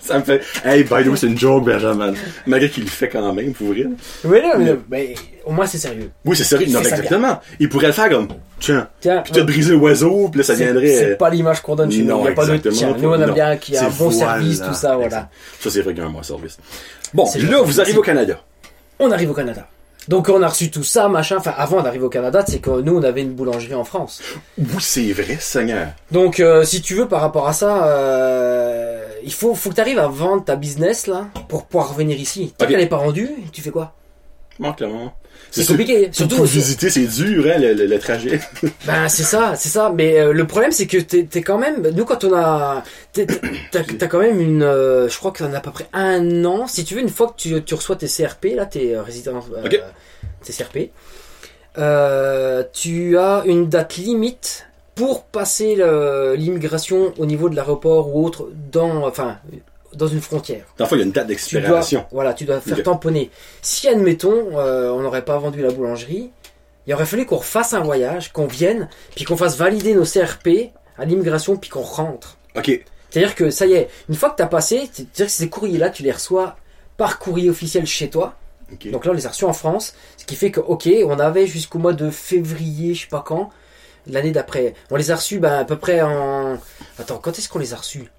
Ça 0.00 0.18
me 0.18 0.22
fait, 0.24 0.40
hey, 0.64 0.84
by 0.84 1.04
the 1.04 1.08
way, 1.08 1.16
c'est 1.16 1.26
une 1.26 1.36
joke, 1.38 1.64
Benjamin. 1.66 2.14
Malgré 2.46 2.70
qu'il 2.70 2.84
le 2.84 2.88
fait 2.88 3.08
quand 3.10 3.30
même, 3.34 3.52
pour 3.52 3.68
vrai. 3.68 3.84
Oui, 4.24 4.38
non, 4.42 4.58
mais, 4.58 4.76
mais 4.88 5.14
au 5.44 5.52
moins 5.52 5.66
c'est 5.66 5.76
sérieux. 5.76 6.10
Oui, 6.24 6.34
c'est 6.34 6.44
sérieux. 6.44 6.66
Non, 6.70 6.80
mais 6.82 6.88
exactement. 6.88 7.40
Il 7.60 7.68
pourrait 7.68 7.88
le 7.88 7.92
faire 7.92 8.08
comme, 8.08 8.28
tiens, 8.58 8.88
Tiens, 9.02 9.20
puis 9.22 9.32
te 9.32 9.40
briser 9.40 9.72
l'oiseau, 9.74 10.28
puis 10.30 10.38
là, 10.38 10.44
ça 10.44 10.54
viendrait. 10.54 10.86
euh, 10.96 10.98
C'est 11.10 11.18
pas 11.18 11.28
l'image 11.28 11.60
qu'on 11.60 11.76
donne 11.76 11.90
chez 11.90 11.98
nous. 11.98 12.06
non, 12.06 12.20
Il 12.20 12.22
n'y 12.22 12.28
a 12.28 12.32
pas 12.32 12.46
de 12.46 12.56
tiens. 12.70 12.96
Nous 12.98 13.08
on 13.08 13.20
aime 13.20 13.32
bien 13.34 13.56
qu'il 13.58 13.74
y 13.74 13.76
ait 13.76 13.80
un 13.80 13.88
bon 13.90 14.08
voilà. 14.08 14.32
service, 14.34 14.62
tout 14.62 14.72
ça, 14.74 14.96
voilà. 14.96 15.28
Ça, 15.60 15.70
c'est 15.70 15.82
vrai 15.82 15.92
qu'il 15.92 16.02
y 16.02 16.06
a 16.06 16.08
un 16.08 16.12
bon 16.12 16.22
service. 16.22 16.56
Bon, 17.12 17.24
là, 17.50 17.60
vous 17.62 17.80
arrivez 17.80 17.98
au 17.98 18.02
Canada. 18.02 18.40
On 18.98 19.10
arrive 19.10 19.30
au 19.30 19.34
Canada. 19.34 19.66
Donc 20.08 20.28
on 20.30 20.42
a 20.42 20.48
reçu 20.48 20.70
tout 20.70 20.82
ça, 20.84 21.08
machin. 21.08 21.36
Enfin, 21.36 21.52
avant 21.56 21.82
d'arriver 21.82 22.04
au 22.04 22.08
Canada, 22.08 22.42
c'est 22.46 22.60
que 22.60 22.80
nous 22.80 22.96
on 22.96 23.02
avait 23.02 23.20
une 23.22 23.34
boulangerie 23.34 23.74
en 23.74 23.84
France. 23.84 24.22
Oui, 24.56 24.66
c'est 24.80 25.12
vrai, 25.12 25.36
Seigneur. 25.38 25.88
Donc, 26.10 26.40
euh, 26.40 26.64
si 26.64 26.80
tu 26.80 26.94
veux, 26.94 27.06
par 27.06 27.20
rapport 27.20 27.46
à 27.46 27.52
ça, 27.52 27.86
euh, 27.86 29.06
il 29.22 29.32
faut, 29.32 29.54
faut 29.54 29.68
que 29.70 29.74
tu 29.74 29.80
arrives 29.82 29.98
à 29.98 30.08
vendre 30.08 30.44
ta 30.44 30.56
business 30.56 31.06
là 31.06 31.26
pour 31.48 31.66
pouvoir 31.66 31.90
revenir 31.90 32.18
ici. 32.18 32.54
Tant 32.56 32.64
Ok. 32.64 32.70
qu'elle 32.70 32.80
n'est 32.80 32.86
pas 32.86 32.96
rendue, 32.96 33.30
tu 33.52 33.60
fais 33.60 33.70
quoi? 33.70 33.92
Non, 34.58 34.72
clairement. 34.72 35.12
C'est 35.50 35.66
compliqué. 35.66 36.08
Surtout 36.12 36.36
pour 36.36 36.44
visiter, 36.44 36.90
c'est 36.90 37.06
dur, 37.06 37.44
hein, 37.46 37.58
le, 37.58 37.72
le- 37.74 37.86
le 37.86 37.98
trajet. 37.98 38.40
Ben 38.86 39.08
c'est 39.08 39.22
ça, 39.22 39.54
c'est 39.56 39.68
ça. 39.70 39.92
Mais 39.94 40.18
euh, 40.20 40.32
le 40.32 40.46
problème 40.46 40.72
c'est 40.72 40.86
que 40.86 40.98
t'es 40.98 41.24
t'es 41.24 41.42
quand 41.42 41.58
même. 41.58 41.88
Nous 41.94 42.04
quand 42.04 42.22
on 42.24 42.34
a, 42.34 42.84
t'as 43.70 44.06
quand 44.06 44.18
même 44.18 44.40
une. 44.40 44.62
euh, 44.62 45.08
je 45.08 45.16
crois 45.18 45.30
que 45.30 45.38
t'en 45.42 45.52
as 45.52 45.58
à 45.58 45.60
peu 45.60 45.70
près 45.70 45.86
un 45.92 46.44
an. 46.44 46.66
Si 46.66 46.84
tu 46.84 46.94
veux, 46.94 47.00
une 47.00 47.08
fois 47.08 47.28
que 47.28 47.34
tu, 47.40 47.62
tu 47.62 47.74
reçois 47.74 47.96
tes 47.96 48.06
CRP, 48.08 48.54
là, 48.54 48.66
tes 48.66 48.94
euh, 48.94 49.02
résidents, 49.02 49.40
euh, 49.56 49.68
tes 50.44 50.52
CRP, 50.52 50.90
tu 52.72 53.18
as 53.18 53.42
une 53.46 53.68
date 53.68 53.96
limite 53.96 54.66
pour 54.94 55.24
passer 55.24 55.76
l'immigration 56.36 57.12
au 57.18 57.26
niveau 57.26 57.48
de 57.48 57.56
l'aéroport 57.56 58.14
ou 58.14 58.26
autre 58.26 58.48
dans, 58.72 59.06
enfin, 59.06 59.38
dans 59.94 60.06
une 60.06 60.20
frontière. 60.20 60.64
Fond, 60.78 60.86
il 60.92 60.98
y 60.98 61.02
a 61.02 61.04
une 61.04 61.12
date 61.12 61.26
d'expiration. 61.26 62.06
voilà, 62.10 62.34
tu 62.34 62.44
dois 62.44 62.60
faire 62.60 62.82
tamponner. 62.82 63.30
Si, 63.62 63.88
admettons, 63.88 64.58
euh, 64.58 64.90
on 64.90 65.00
n'aurait 65.00 65.24
pas 65.24 65.38
vendu 65.38 65.62
la 65.62 65.70
boulangerie, 65.70 66.30
il 66.86 66.94
aurait 66.94 67.06
fallu 67.06 67.26
qu'on 67.26 67.36
refasse 67.36 67.74
un 67.74 67.80
voyage, 67.80 68.32
qu'on 68.32 68.46
vienne, 68.46 68.88
puis 69.14 69.24
qu'on 69.24 69.36
fasse 69.36 69.56
valider 69.56 69.94
nos 69.94 70.04
CRP 70.04 70.70
à 70.96 71.04
l'immigration, 71.04 71.56
puis 71.56 71.70
qu'on 71.70 71.82
rentre. 71.82 72.38
Ok. 72.56 72.80
C'est-à-dire 73.10 73.34
que 73.34 73.50
ça 73.50 73.66
y 73.66 73.74
est, 73.74 73.88
une 74.08 74.14
fois 74.14 74.30
que 74.30 74.36
tu 74.36 74.42
as 74.42 74.46
passé, 74.46 74.88
c'est-à-dire 74.92 75.26
que 75.26 75.32
ces 75.32 75.48
courriers-là, 75.48 75.90
tu 75.90 76.02
les 76.02 76.12
reçois 76.12 76.56
par 76.96 77.18
courrier 77.18 77.48
officiel 77.48 77.86
chez 77.86 78.10
toi. 78.10 78.34
ok. 78.72 78.90
Donc 78.90 79.04
là, 79.04 79.12
on 79.12 79.14
les 79.14 79.26
a 79.26 79.30
reçus 79.30 79.44
en 79.44 79.52
France, 79.52 79.94
ce 80.16 80.24
qui 80.24 80.34
fait 80.34 80.50
que, 80.50 80.60
ok, 80.60 80.88
on 81.06 81.18
avait 81.18 81.46
jusqu'au 81.46 81.78
mois 81.78 81.94
de 81.94 82.10
février, 82.10 82.94
je 82.94 83.02
sais 83.02 83.08
pas 83.08 83.22
quand, 83.24 83.50
l'année 84.06 84.32
d'après. 84.32 84.74
On 84.90 84.96
les 84.96 85.10
a 85.10 85.16
reçus 85.16 85.38
ben, 85.38 85.58
à 85.58 85.64
peu 85.64 85.76
près 85.76 86.00
en... 86.02 86.58
Attends, 86.98 87.18
quand 87.18 87.38
est-ce 87.38 87.48
qu'on 87.48 87.58
les 87.58 87.72
a 87.72 87.76
reçus? 87.76 88.10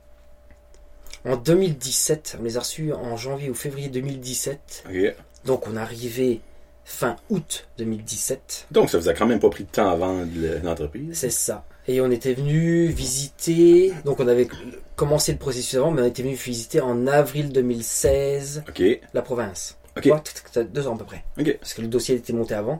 En 1.26 1.36
2017. 1.36 2.38
On 2.40 2.44
les 2.44 2.58
a 2.58 2.62
reçus 2.62 2.94
en 2.94 3.18
janvier 3.18 3.50
ou 3.50 3.54
février 3.56 3.90
2017. 3.90 4.86
Ok. 4.90 5.16
Donc 5.46 5.68
on 5.68 5.76
est 5.76 5.80
arrivé 5.80 6.42
fin 6.86 7.16
août 7.30 7.68
2017. 7.78 8.68
Donc, 8.72 8.90
ça 8.90 8.98
vous 8.98 9.10
a 9.10 9.14
quand 9.14 9.28
même 9.28 9.40
pas 9.40 9.50
pris 9.50 9.64
de 9.64 9.70
temps 9.70 9.90
avant 9.90 10.24
le- 10.24 10.58
l'entreprise. 10.64 11.10
C'est 11.14 11.30
ça. 11.30 11.64
Et 11.88 12.02
on 12.02 12.10
était 12.12 12.34
venu 12.34 12.88
visiter. 12.88 13.94
Donc 14.06 14.20
on 14.20 14.28
avait 14.28 14.48
commencé 14.96 15.32
le 15.32 15.38
processus 15.38 15.76
avant, 15.76 15.92
mais 15.92 16.02
on 16.02 16.06
était 16.06 16.24
venu 16.24 16.34
visiter 16.36 16.82
en 16.82 17.06
avril 17.08 17.52
2016 17.52 18.64
Ok. 18.70 18.82
la 19.14 19.22
province. 19.22 19.78
Ok. 20.00 20.04
Tu 20.04 20.10
vois, 20.10 20.20
t- 20.20 20.32
t- 20.64 20.64
deux 20.66 20.88
ans 20.88 20.96
à 20.96 20.98
peu 20.98 21.06
près. 21.06 21.24
Parce 21.60 21.74
que 21.74 21.82
le 21.82 21.88
dossier 21.88 22.16
était 22.16 22.34
monté 22.34 22.54
avant. 22.56 22.80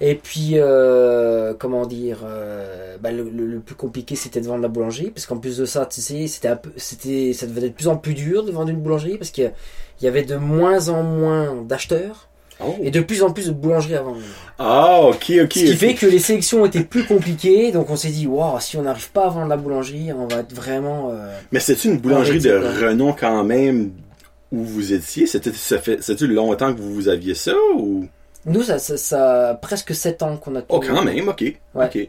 Et 0.00 0.14
puis, 0.14 0.52
euh, 0.56 1.54
comment 1.58 1.86
dire, 1.86 2.18
euh, 2.24 2.96
bah, 3.00 3.10
le, 3.12 3.22
le- 3.24 3.46
le 3.46 3.60
plus 3.60 3.74
compliqué 3.74 4.14
c'était 4.14 4.42
de 4.42 4.46
vendre 4.46 4.60
la 4.60 4.68
boulangerie, 4.68 5.10
parce 5.10 5.24
qu'en 5.24 5.38
plus 5.38 5.56
de 5.56 5.64
ça, 5.64 5.86
tu 5.86 6.02
sais, 6.02 6.26
c'était 6.26 6.50
c'était, 6.76 7.32
ça 7.32 7.46
devenait 7.46 7.70
de 7.70 7.74
plus 7.74 7.88
en 7.88 7.96
plus 7.96 8.12
dur 8.12 8.44
de 8.44 8.52
vendre 8.52 8.68
une 8.68 8.80
boulangerie, 8.80 9.16
parce 9.16 9.30
qu'il 9.30 9.50
y 10.02 10.06
avait 10.06 10.22
de 10.24 10.36
moins 10.36 10.88
en 10.90 11.02
moins 11.02 11.54
d'acheteurs 11.66 12.28
Oh. 12.58 12.74
et 12.82 12.90
de 12.90 13.00
plus 13.00 13.22
en 13.22 13.32
plus 13.32 13.48
de 13.48 13.52
boulangeries 13.52 13.96
à 13.96 14.00
vendre. 14.00 14.16
Ah, 14.58 15.00
ok, 15.02 15.30
ok. 15.44 15.52
Ce 15.52 15.58
qui 15.60 15.76
fait 15.76 15.92
que 15.92 16.06
les 16.06 16.18
sélections 16.18 16.64
étaient 16.64 16.84
plus 16.84 17.04
compliquées, 17.04 17.70
donc 17.70 17.90
on 17.90 17.96
s'est 17.96 18.08
dit, 18.08 18.26
waouh, 18.26 18.58
si 18.60 18.78
on 18.78 18.82
n'arrive 18.82 19.10
pas 19.10 19.26
à 19.26 19.28
vendre 19.28 19.48
la 19.48 19.58
boulangerie, 19.58 20.10
on 20.14 20.26
va 20.26 20.38
être 20.40 20.54
vraiment. 20.54 21.10
euh, 21.12 21.38
Mais 21.52 21.60
c'était 21.60 21.90
une 21.90 21.98
boulangerie 21.98 22.38
de 22.38 22.52
renom 22.82 23.12
quand 23.12 23.44
même 23.44 23.90
où 24.52 24.62
vous 24.62 24.92
étiez? 24.92 25.26
C'était, 25.26 25.52
ça 25.52 25.78
fait, 25.78 26.02
longtemps 26.26 26.72
que 26.74 26.80
vous 26.80 27.08
aviez 27.08 27.34
ça 27.34 27.52
ou? 27.76 28.06
Nous, 28.44 28.62
ça, 28.62 28.78
ça, 28.78 29.58
presque 29.60 29.94
7 29.94 30.22
ans 30.22 30.36
qu'on 30.36 30.54
a. 30.56 30.62
Oh, 30.68 30.78
tout- 30.78 30.86
quand 30.88 31.02
même, 31.02 31.28
ok. 31.28 31.42
Ouais. 31.74 31.86
Ok. 31.86 32.08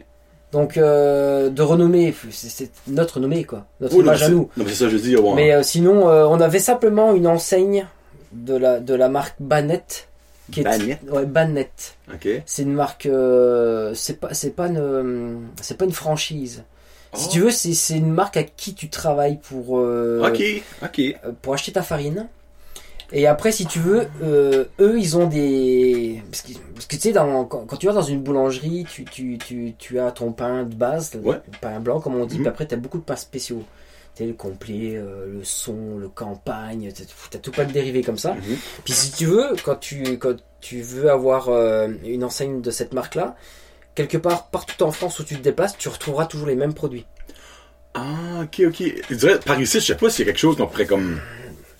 Donc, 0.52 0.76
euh, 0.78 1.50
de 1.50 1.62
renommée, 1.62 2.14
c'est 2.30 2.70
notre 2.86 3.16
renommée, 3.16 3.44
quoi. 3.44 3.66
Notre 3.80 3.96
non, 3.96 4.02
image 4.02 4.22
à 4.22 4.28
nous. 4.30 4.48
Non, 4.56 4.64
mais 4.64 4.68
c'est 4.70 4.84
ça, 4.84 4.88
je 4.88 4.96
dire, 4.96 5.22
ouais. 5.24 5.34
Mais 5.34 5.52
euh, 5.52 5.62
sinon, 5.62 6.08
euh, 6.08 6.24
on 6.26 6.40
avait 6.40 6.58
simplement 6.60 7.12
une 7.14 7.26
enseigne 7.26 7.86
de 8.32 8.54
la, 8.56 8.80
de 8.80 8.94
la 8.94 9.08
marque 9.08 9.34
Banette. 9.40 10.08
Qui 10.50 10.60
est- 10.60 10.64
Banette? 10.64 11.00
Ouais, 11.10 11.26
Banette. 11.26 11.96
Ok. 12.14 12.26
C'est 12.46 12.62
une 12.62 12.72
marque. 12.72 13.06
c'est 13.94 14.18
pas, 14.20 14.32
c'est 14.32 14.54
pas 14.56 14.68
une, 14.68 15.48
c'est 15.60 15.76
pas 15.76 15.84
une 15.84 15.92
franchise. 15.92 16.62
Si 17.14 17.26
Oh. 17.28 17.32
tu 17.32 17.40
veux, 17.40 17.50
c'est 17.50 17.96
une 17.96 18.12
marque 18.12 18.36
à 18.36 18.42
qui 18.42 18.74
tu 18.74 18.88
travailles 18.90 19.38
pour, 19.38 19.78
euh, 19.78 20.20
euh, 20.22 21.14
pour 21.42 21.54
acheter 21.54 21.72
ta 21.72 21.82
farine. 21.82 22.28
Et 23.10 23.26
après, 23.26 23.52
si 23.52 23.64
tu 23.64 23.78
veux, 23.78 24.06
euh, 24.22 24.64
eux, 24.80 24.98
ils 24.98 25.16
ont 25.16 25.26
des... 25.26 26.22
Parce 26.30 26.42
que, 26.42 26.52
parce 26.74 26.84
que 26.86 26.96
tu 26.96 27.00
sais, 27.02 27.12
dans- 27.12 27.46
quand, 27.46 27.64
quand 27.66 27.76
tu 27.78 27.86
vas 27.86 27.94
dans 27.94 28.02
une 28.02 28.20
boulangerie, 28.20 28.84
tu, 28.90 29.04
tu, 29.06 29.38
tu, 29.38 29.72
tu 29.78 29.98
as 29.98 30.10
ton 30.10 30.32
pain 30.32 30.64
de 30.64 30.74
base, 30.74 31.14
le 31.14 31.40
pain 31.62 31.80
blanc, 31.80 32.00
comme 32.00 32.16
on 32.16 32.26
dit, 32.26 32.34
Mhm. 32.36 32.42
puis 32.42 32.48
après, 32.48 32.66
tu 32.66 32.74
as 32.74 32.76
beaucoup 32.78 32.98
de 32.98 33.02
pains 33.04 33.16
spéciaux. 33.16 33.64
Tu 34.14 34.26
le 34.26 34.34
complet, 34.34 34.96
euh, 34.96 35.26
le 35.32 35.44
son, 35.44 35.96
le 35.96 36.08
campagne, 36.08 36.92
tu 36.92 37.36
as 37.36 37.40
tout 37.40 37.52
pas 37.52 37.64
de 37.64 37.72
dérivé 37.72 38.02
comme 38.02 38.18
ça. 38.18 38.34
Mhm. 38.34 38.56
Puis 38.84 38.92
si 38.92 39.12
tu 39.12 39.24
veux, 39.24 39.54
quand 39.64 39.76
tu, 39.76 40.18
quand 40.18 40.36
tu 40.60 40.82
veux 40.82 41.10
avoir 41.10 41.48
euh, 41.48 41.88
une 42.04 42.24
enseigne 42.24 42.60
de 42.60 42.70
cette 42.70 42.92
marque-là, 42.92 43.36
quelque 43.98 44.16
part, 44.18 44.46
partout 44.46 44.82
en 44.84 44.92
France 44.92 45.18
où 45.18 45.24
tu 45.24 45.34
te 45.36 45.42
déplaces, 45.42 45.76
tu 45.76 45.88
retrouveras 45.88 46.26
toujours 46.26 46.46
les 46.46 46.54
mêmes 46.54 46.72
produits. 46.74 47.04
Ah, 47.94 48.42
ok, 48.42 48.62
ok. 48.68 48.82
Je 49.10 49.14
dirais, 49.16 49.38
par 49.44 49.60
ici, 49.60 49.80
je 49.80 49.86
sais 49.86 49.94
pas 49.96 50.08
s'il 50.08 50.24
y 50.24 50.28
a 50.28 50.32
quelque 50.32 50.40
chose 50.40 50.56
qu'on 50.56 50.66
pourrait 50.68 50.86
comme 50.86 51.18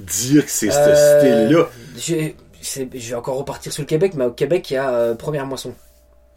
dire 0.00 0.44
que 0.44 0.50
c'est 0.50 0.70
ce 0.70 0.76
Euh, 0.78 1.20
style-là. 1.46 2.32
Je, 2.60 2.82
vais 3.10 3.14
encore 3.14 3.36
repartir 3.38 3.72
sur 3.72 3.82
le 3.82 3.86
Québec, 3.86 4.12
mais 4.16 4.24
au 4.24 4.32
Québec, 4.32 4.68
il 4.70 4.74
y 4.74 4.76
a 4.76 4.90
euh, 4.90 5.14
Première 5.14 5.46
Moisson. 5.46 5.74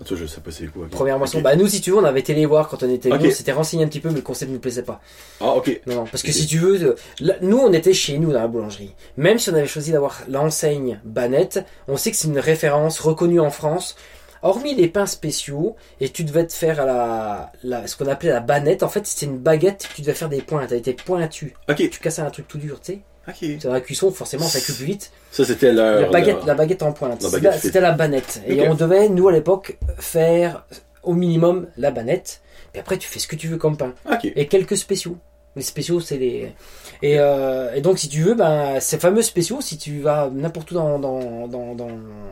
Toi, 0.06 0.18
je 0.20 0.26
sais 0.26 0.42
pas 0.42 0.50
c'est 0.50 0.66
quoi. 0.66 0.88
Première 0.90 1.20
moisson. 1.20 1.42
Bah 1.42 1.56
nous, 1.56 1.68
si 1.68 1.80
tu 1.80 1.92
veux, 1.92 1.98
on 1.98 2.04
avait 2.04 2.22
été 2.22 2.34
les 2.34 2.48
voir 2.48 2.68
quand 2.70 2.82
on 2.82 2.90
était 2.90 3.12
Ok. 3.12 3.20
venus. 3.20 3.34
On 3.34 3.38
s'était 3.38 3.52
renseigné 3.52 3.84
un 3.84 3.88
petit 3.88 4.00
peu, 4.00 4.10
mais 4.10 4.16
le 4.16 4.22
concept 4.22 4.52
nous 4.52 4.58
plaisait 4.58 4.82
pas. 4.82 5.00
Ah, 5.40 5.50
ok. 5.54 5.80
Non, 5.86 5.94
non, 5.94 6.04
parce 6.06 6.24
que 6.24 6.32
si 6.32 6.48
tu 6.48 6.58
veux, 6.58 6.82
euh, 6.82 6.96
là, 7.20 7.36
nous, 7.42 7.60
on 7.60 7.72
était 7.72 7.94
chez 7.94 8.18
nous 8.18 8.32
dans 8.34 8.40
la 8.42 8.48
boulangerie. 8.48 8.96
Même 9.18 9.38
si 9.38 9.52
on 9.52 9.54
avait 9.54 9.68
choisi 9.68 9.92
d'avoir 9.92 10.22
l'enseigne 10.28 11.00
Banette, 11.04 11.64
on 11.88 11.98
sait 11.98 12.10
que 12.10 12.18
c'est 12.18 12.30
une 12.30 12.40
référence 12.40 13.00
reconnue 13.00 13.40
en 13.40 13.52
France. 13.52 13.96
Hormis 14.44 14.74
les 14.76 14.88
pains 14.88 15.06
spéciaux, 15.06 15.76
et 16.00 16.10
tu 16.10 16.24
devais 16.24 16.46
te 16.48 16.54
faire 16.54 16.80
à 16.82 16.86
la, 16.86 17.52
la 17.64 17.88
ce 17.88 17.96
qu'on 17.96 18.08
appelait 18.08 18.32
la 18.32 18.40
banette. 18.40 18.84
En 18.84 18.90
fait, 18.90 19.06
c'était 19.06 19.26
une 19.28 19.38
baguette. 19.38 19.88
Tu 19.96 20.02
devais 20.02 20.14
faire 20.14 20.30
des 20.30 20.42
pointes. 20.42 20.72
Elle 20.72 20.80
était 20.80 20.94
pointue. 20.94 21.54
Ok, 21.70 21.78
Tu 21.90 22.00
cassais 22.00 22.22
un 22.22 22.30
truc 22.32 22.48
tout 22.48 22.58
dur, 22.58 22.80
tu 22.82 22.94
sais. 22.94 23.00
ok. 23.28 23.36
C'est 23.40 23.64
dans 23.68 23.74
la 23.74 23.82
cuisson, 23.82 24.12
forcément, 24.12 24.46
ça 24.48 24.60
cuit 24.60 24.74
plus 24.74 24.86
vite. 24.86 25.12
Ça, 25.32 25.46
c'était. 25.46 25.72
La 25.72 26.10
baguette, 26.10 26.46
la 26.46 26.56
baguette 26.56 26.82
en 26.84 26.92
pointe. 26.92 27.22
C'était 27.60 27.82
la- 27.82 27.92
banette. 27.92 28.42
Et 28.48 28.68
on 28.68 28.74
devait, 28.76 29.10
nous 29.10 29.28
à 29.28 29.32
l'époque, 29.32 29.78
faire 30.00 30.66
au 31.04 31.14
minimum 31.14 31.68
la 31.78 31.92
banette. 31.92 32.42
Puis 32.72 32.80
après, 32.80 32.98
tu 32.98 33.08
fais 33.08 33.20
ce 33.20 33.28
que 33.28 33.36
tu 33.36 33.48
veux 33.48 33.58
comme 33.58 33.78
pain. 33.78 33.94
Et 34.36 34.48
quelques 34.48 34.78
spéciaux. 34.78 35.18
Les 35.56 35.62
spéciaux, 35.64 36.00
c'est 36.00 36.18
les. 36.18 36.54
Et, 37.02 37.20
euh, 37.20 37.74
et 37.74 37.82
donc, 37.82 38.00
si 38.00 38.08
tu 38.08 38.22
veux, 38.22 38.36
ben, 38.36 38.80
ces 38.80 38.98
fameux 38.98 39.22
spéciaux, 39.22 39.60
si 39.60 39.78
tu 39.78 40.00
vas 40.00 40.30
n'importe 40.34 40.72
où 40.72 40.76
dans, 40.76 40.98
dans, 40.98 41.48
dans, 41.48 41.76
dans- 41.76 41.90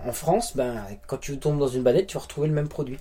en 0.07 0.11
France, 0.13 0.55
ben, 0.55 0.75
quand 1.07 1.17
tu 1.17 1.37
tombes 1.37 1.59
dans 1.59 1.67
une 1.67 1.83
banette, 1.83 2.07
tu 2.07 2.15
vas 2.15 2.21
retrouver 2.23 2.47
le 2.47 2.53
même 2.53 2.69
produit. 2.69 2.97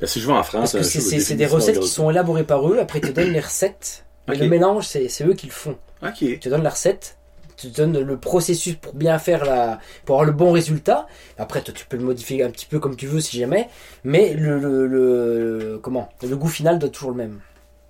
Ben, 0.00 0.06
si 0.08 0.20
je 0.20 0.26
vais 0.26 0.32
en 0.32 0.42
France, 0.42 0.72
Parce 0.72 0.72
que 0.72 0.78
un 0.78 0.82
c'est 0.82 1.00
c'est- 1.00 1.20
c'est 1.20 1.34
des 1.36 1.46
recettes 1.46 1.76
qui 1.80 1.88
sont 1.88 2.10
élaborées 2.10 2.44
par 2.44 2.68
eux. 2.68 2.78
Après, 2.80 2.98
ils 2.98 3.06
te 3.08 3.12
donnent 3.12 3.32
les 3.32 3.40
recettes. 3.40 4.04
Et 4.28 4.36
le 4.36 4.48
mélange, 4.48 4.86
c'est 4.86 5.08
c'est 5.08 5.24
eux 5.24 5.34
qui 5.34 5.46
le 5.46 5.52
font. 5.52 5.76
Ok. 6.02 6.16
Tu 6.18 6.38
te 6.38 6.48
donnes 6.48 6.62
la 6.62 6.70
recette, 6.70 7.16
tu 7.56 7.70
te 7.70 7.76
donnes 7.76 7.98
le 8.00 8.16
processus 8.16 8.74
pour 8.74 8.94
bien 8.94 9.18
faire 9.18 9.44
la, 9.44 9.78
pour 10.04 10.16
avoir 10.16 10.24
le 10.26 10.32
bon 10.32 10.52
résultat. 10.52 11.06
Après, 11.38 11.62
toi, 11.62 11.72
tu 11.74 11.86
peux 11.86 11.96
le 11.96 12.04
modifier 12.04 12.42
un 12.42 12.50
petit 12.50 12.66
peu 12.66 12.78
comme 12.80 12.96
tu 12.96 13.06
veux 13.06 13.20
si 13.20 13.38
jamais, 13.38 13.68
mais 14.04 14.34
le, 14.34 14.58
le, 14.58 14.86
le- 14.86 15.78
comment, 15.82 16.08
le 16.28 16.36
goût 16.36 16.48
final 16.48 16.78
doit 16.78 16.88
être 16.88 16.94
toujours 16.94 17.10
le 17.10 17.16
même. 17.16 17.40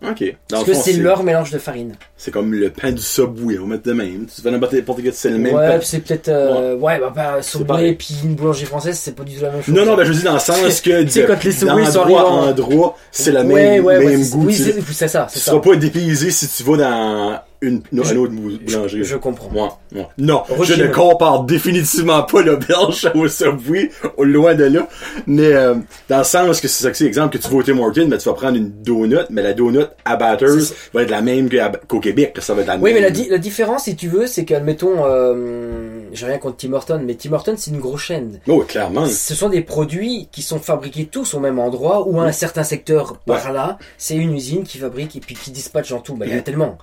Ok. 0.02 0.34
Dans 0.48 0.56
Parce 0.64 0.64
que 0.64 0.74
c'est 0.74 0.94
leur 0.94 1.22
mélange 1.22 1.50
de 1.50 1.58
farine. 1.58 1.94
C'est 2.16 2.30
comme 2.30 2.54
le 2.54 2.70
pain 2.70 2.90
du 2.90 3.02
Subway, 3.02 3.58
on 3.58 3.62
va 3.62 3.68
mettre 3.74 3.82
de 3.84 3.92
même. 3.92 4.26
Tu 4.34 4.40
fais 4.40 4.50
n'importe 4.50 5.02
quel, 5.02 5.12
c'est 5.12 5.28
le 5.30 5.38
même 5.38 5.54
ouais, 5.54 5.68
pain. 5.68 5.80
c'est 5.82 6.00
peut-être, 6.00 6.28
euh, 6.28 6.76
ouais, 6.76 6.98
bah, 6.98 7.12
bah, 7.14 7.42
Subway 7.42 7.92
puis 7.94 8.16
une 8.24 8.34
boulangerie 8.34 8.64
française, 8.64 8.98
c'est 8.98 9.14
pas 9.14 9.24
du 9.24 9.36
tout 9.36 9.42
la 9.42 9.50
même 9.50 9.62
chose. 9.62 9.74
Non, 9.74 9.84
non, 9.84 9.96
ben 9.96 10.04
je 10.04 10.12
dis 10.12 10.22
dans 10.22 10.32
le 10.34 10.38
sens 10.38 10.80
que 10.84 11.02
Tu 11.02 11.10
sais, 11.10 11.24
quand 11.26 11.44
les 11.44 11.52
Subway 11.52 11.84
sont 11.86 12.00
arrivés 12.00 12.18
en- 12.18 12.48
endroit, 12.48 12.96
c'est 13.10 13.32
la 13.32 13.42
ouais, 13.42 13.46
même, 13.46 13.84
ouais, 13.84 13.98
ouais, 13.98 14.06
même 14.16 14.28
goût. 14.30 14.46
Oui, 14.46 14.56
tu 14.56 14.62
c'est 14.62 14.80
c'est 14.92 15.08
ça, 15.08 15.26
tu 15.30 15.38
c'est 15.38 15.44
ça. 15.44 15.50
seras 15.52 15.60
pas 15.60 15.76
dépaysé 15.76 16.30
si 16.30 16.48
tu 16.48 16.62
vas 16.62 16.76
dans 16.78 17.40
une, 17.62 17.82
une, 17.92 18.04
Je- 18.04 18.14
boulangerie. 18.14 19.04
Je 19.04 19.16
comprends. 19.16 19.50
Moi, 19.50 19.78
moi. 19.92 20.10
Non, 20.18 20.42
je 20.62 20.74
ne 20.74 20.86
compare 20.88 21.44
définitivement 21.44 22.22
pas 22.22 22.42
le 22.42 22.56
belge 22.56 23.10
au 23.14 23.28
Subway, 23.28 23.90
au 24.16 24.24
loin 24.24 24.54
de 24.54 24.64
là. 24.64 24.88
Mais 25.26 25.52
euh, 25.52 25.74
dans 26.08 26.18
le 26.18 26.24
sens 26.24 26.60
que 26.60 26.68
c'est 26.68 26.82
ça 26.84 26.90
que 26.90 26.96
c'est, 26.96 27.04
exemple, 27.04 27.36
que 27.38 27.42
tu 27.42 27.50
vas 27.50 27.56
au 27.56 27.62
Tim 27.62 27.78
Hortons, 27.78 28.06
mais 28.08 28.18
tu 28.18 28.28
vas 28.28 28.34
prendre 28.34 28.56
une 28.56 28.70
donut, 28.82 29.26
mais 29.30 29.42
la 29.42 29.52
donut 29.52 29.84
à 30.04 30.16
Batters 30.16 30.60
C'est 30.62 30.74
va 30.94 31.02
être 31.02 31.10
la 31.10 31.20
même 31.22 31.48
qu'au 31.88 32.00
Québec, 32.00 32.32
que 32.34 32.40
ça 32.40 32.54
va 32.54 32.62
être 32.62 32.68
la 32.68 32.76
Oui, 32.76 32.92
même. 32.92 32.94
mais 32.94 33.00
la, 33.00 33.10
di- 33.10 33.28
la 33.28 33.38
différence, 33.38 33.84
si 33.84 33.96
tu 33.96 34.08
veux, 34.08 34.26
c'est 34.26 34.44
qu'admettons, 34.44 35.04
euh, 35.04 36.00
j'ai 36.12 36.26
rien 36.26 36.38
contre 36.38 36.56
Tim 36.56 36.72
Hortons, 36.72 37.02
mais 37.04 37.14
Tim 37.14 37.32
Hortons, 37.32 37.54
c'est 37.56 37.70
une 37.70 37.80
grosse 37.80 38.02
chaîne. 38.02 38.40
Oh, 38.48 38.64
clairement. 38.66 39.06
Ce 39.06 39.34
sont 39.34 39.48
des 39.48 39.60
produits 39.62 40.28
qui 40.32 40.42
sont 40.42 40.58
fabriqués 40.60 41.06
tous 41.06 41.34
au 41.34 41.40
même 41.40 41.58
endroit 41.58 42.08
ou 42.08 42.20
à 42.20 42.24
un 42.24 42.32
certain 42.32 42.64
secteur 42.64 43.18
par 43.26 43.52
là. 43.52 43.78
C'est 43.98 44.16
une 44.16 44.34
usine 44.34 44.62
qui 44.64 44.78
fabrique 44.78 45.16
et 45.16 45.20
puis 45.20 45.34
qui 45.34 45.50
dispatche 45.50 45.92
en 45.92 45.98
tout. 46.00 46.14
Bah, 46.16 46.26
il 46.26 46.32
y 46.32 46.36
en 46.36 46.38
a 46.38 46.42
tellement. 46.42 46.78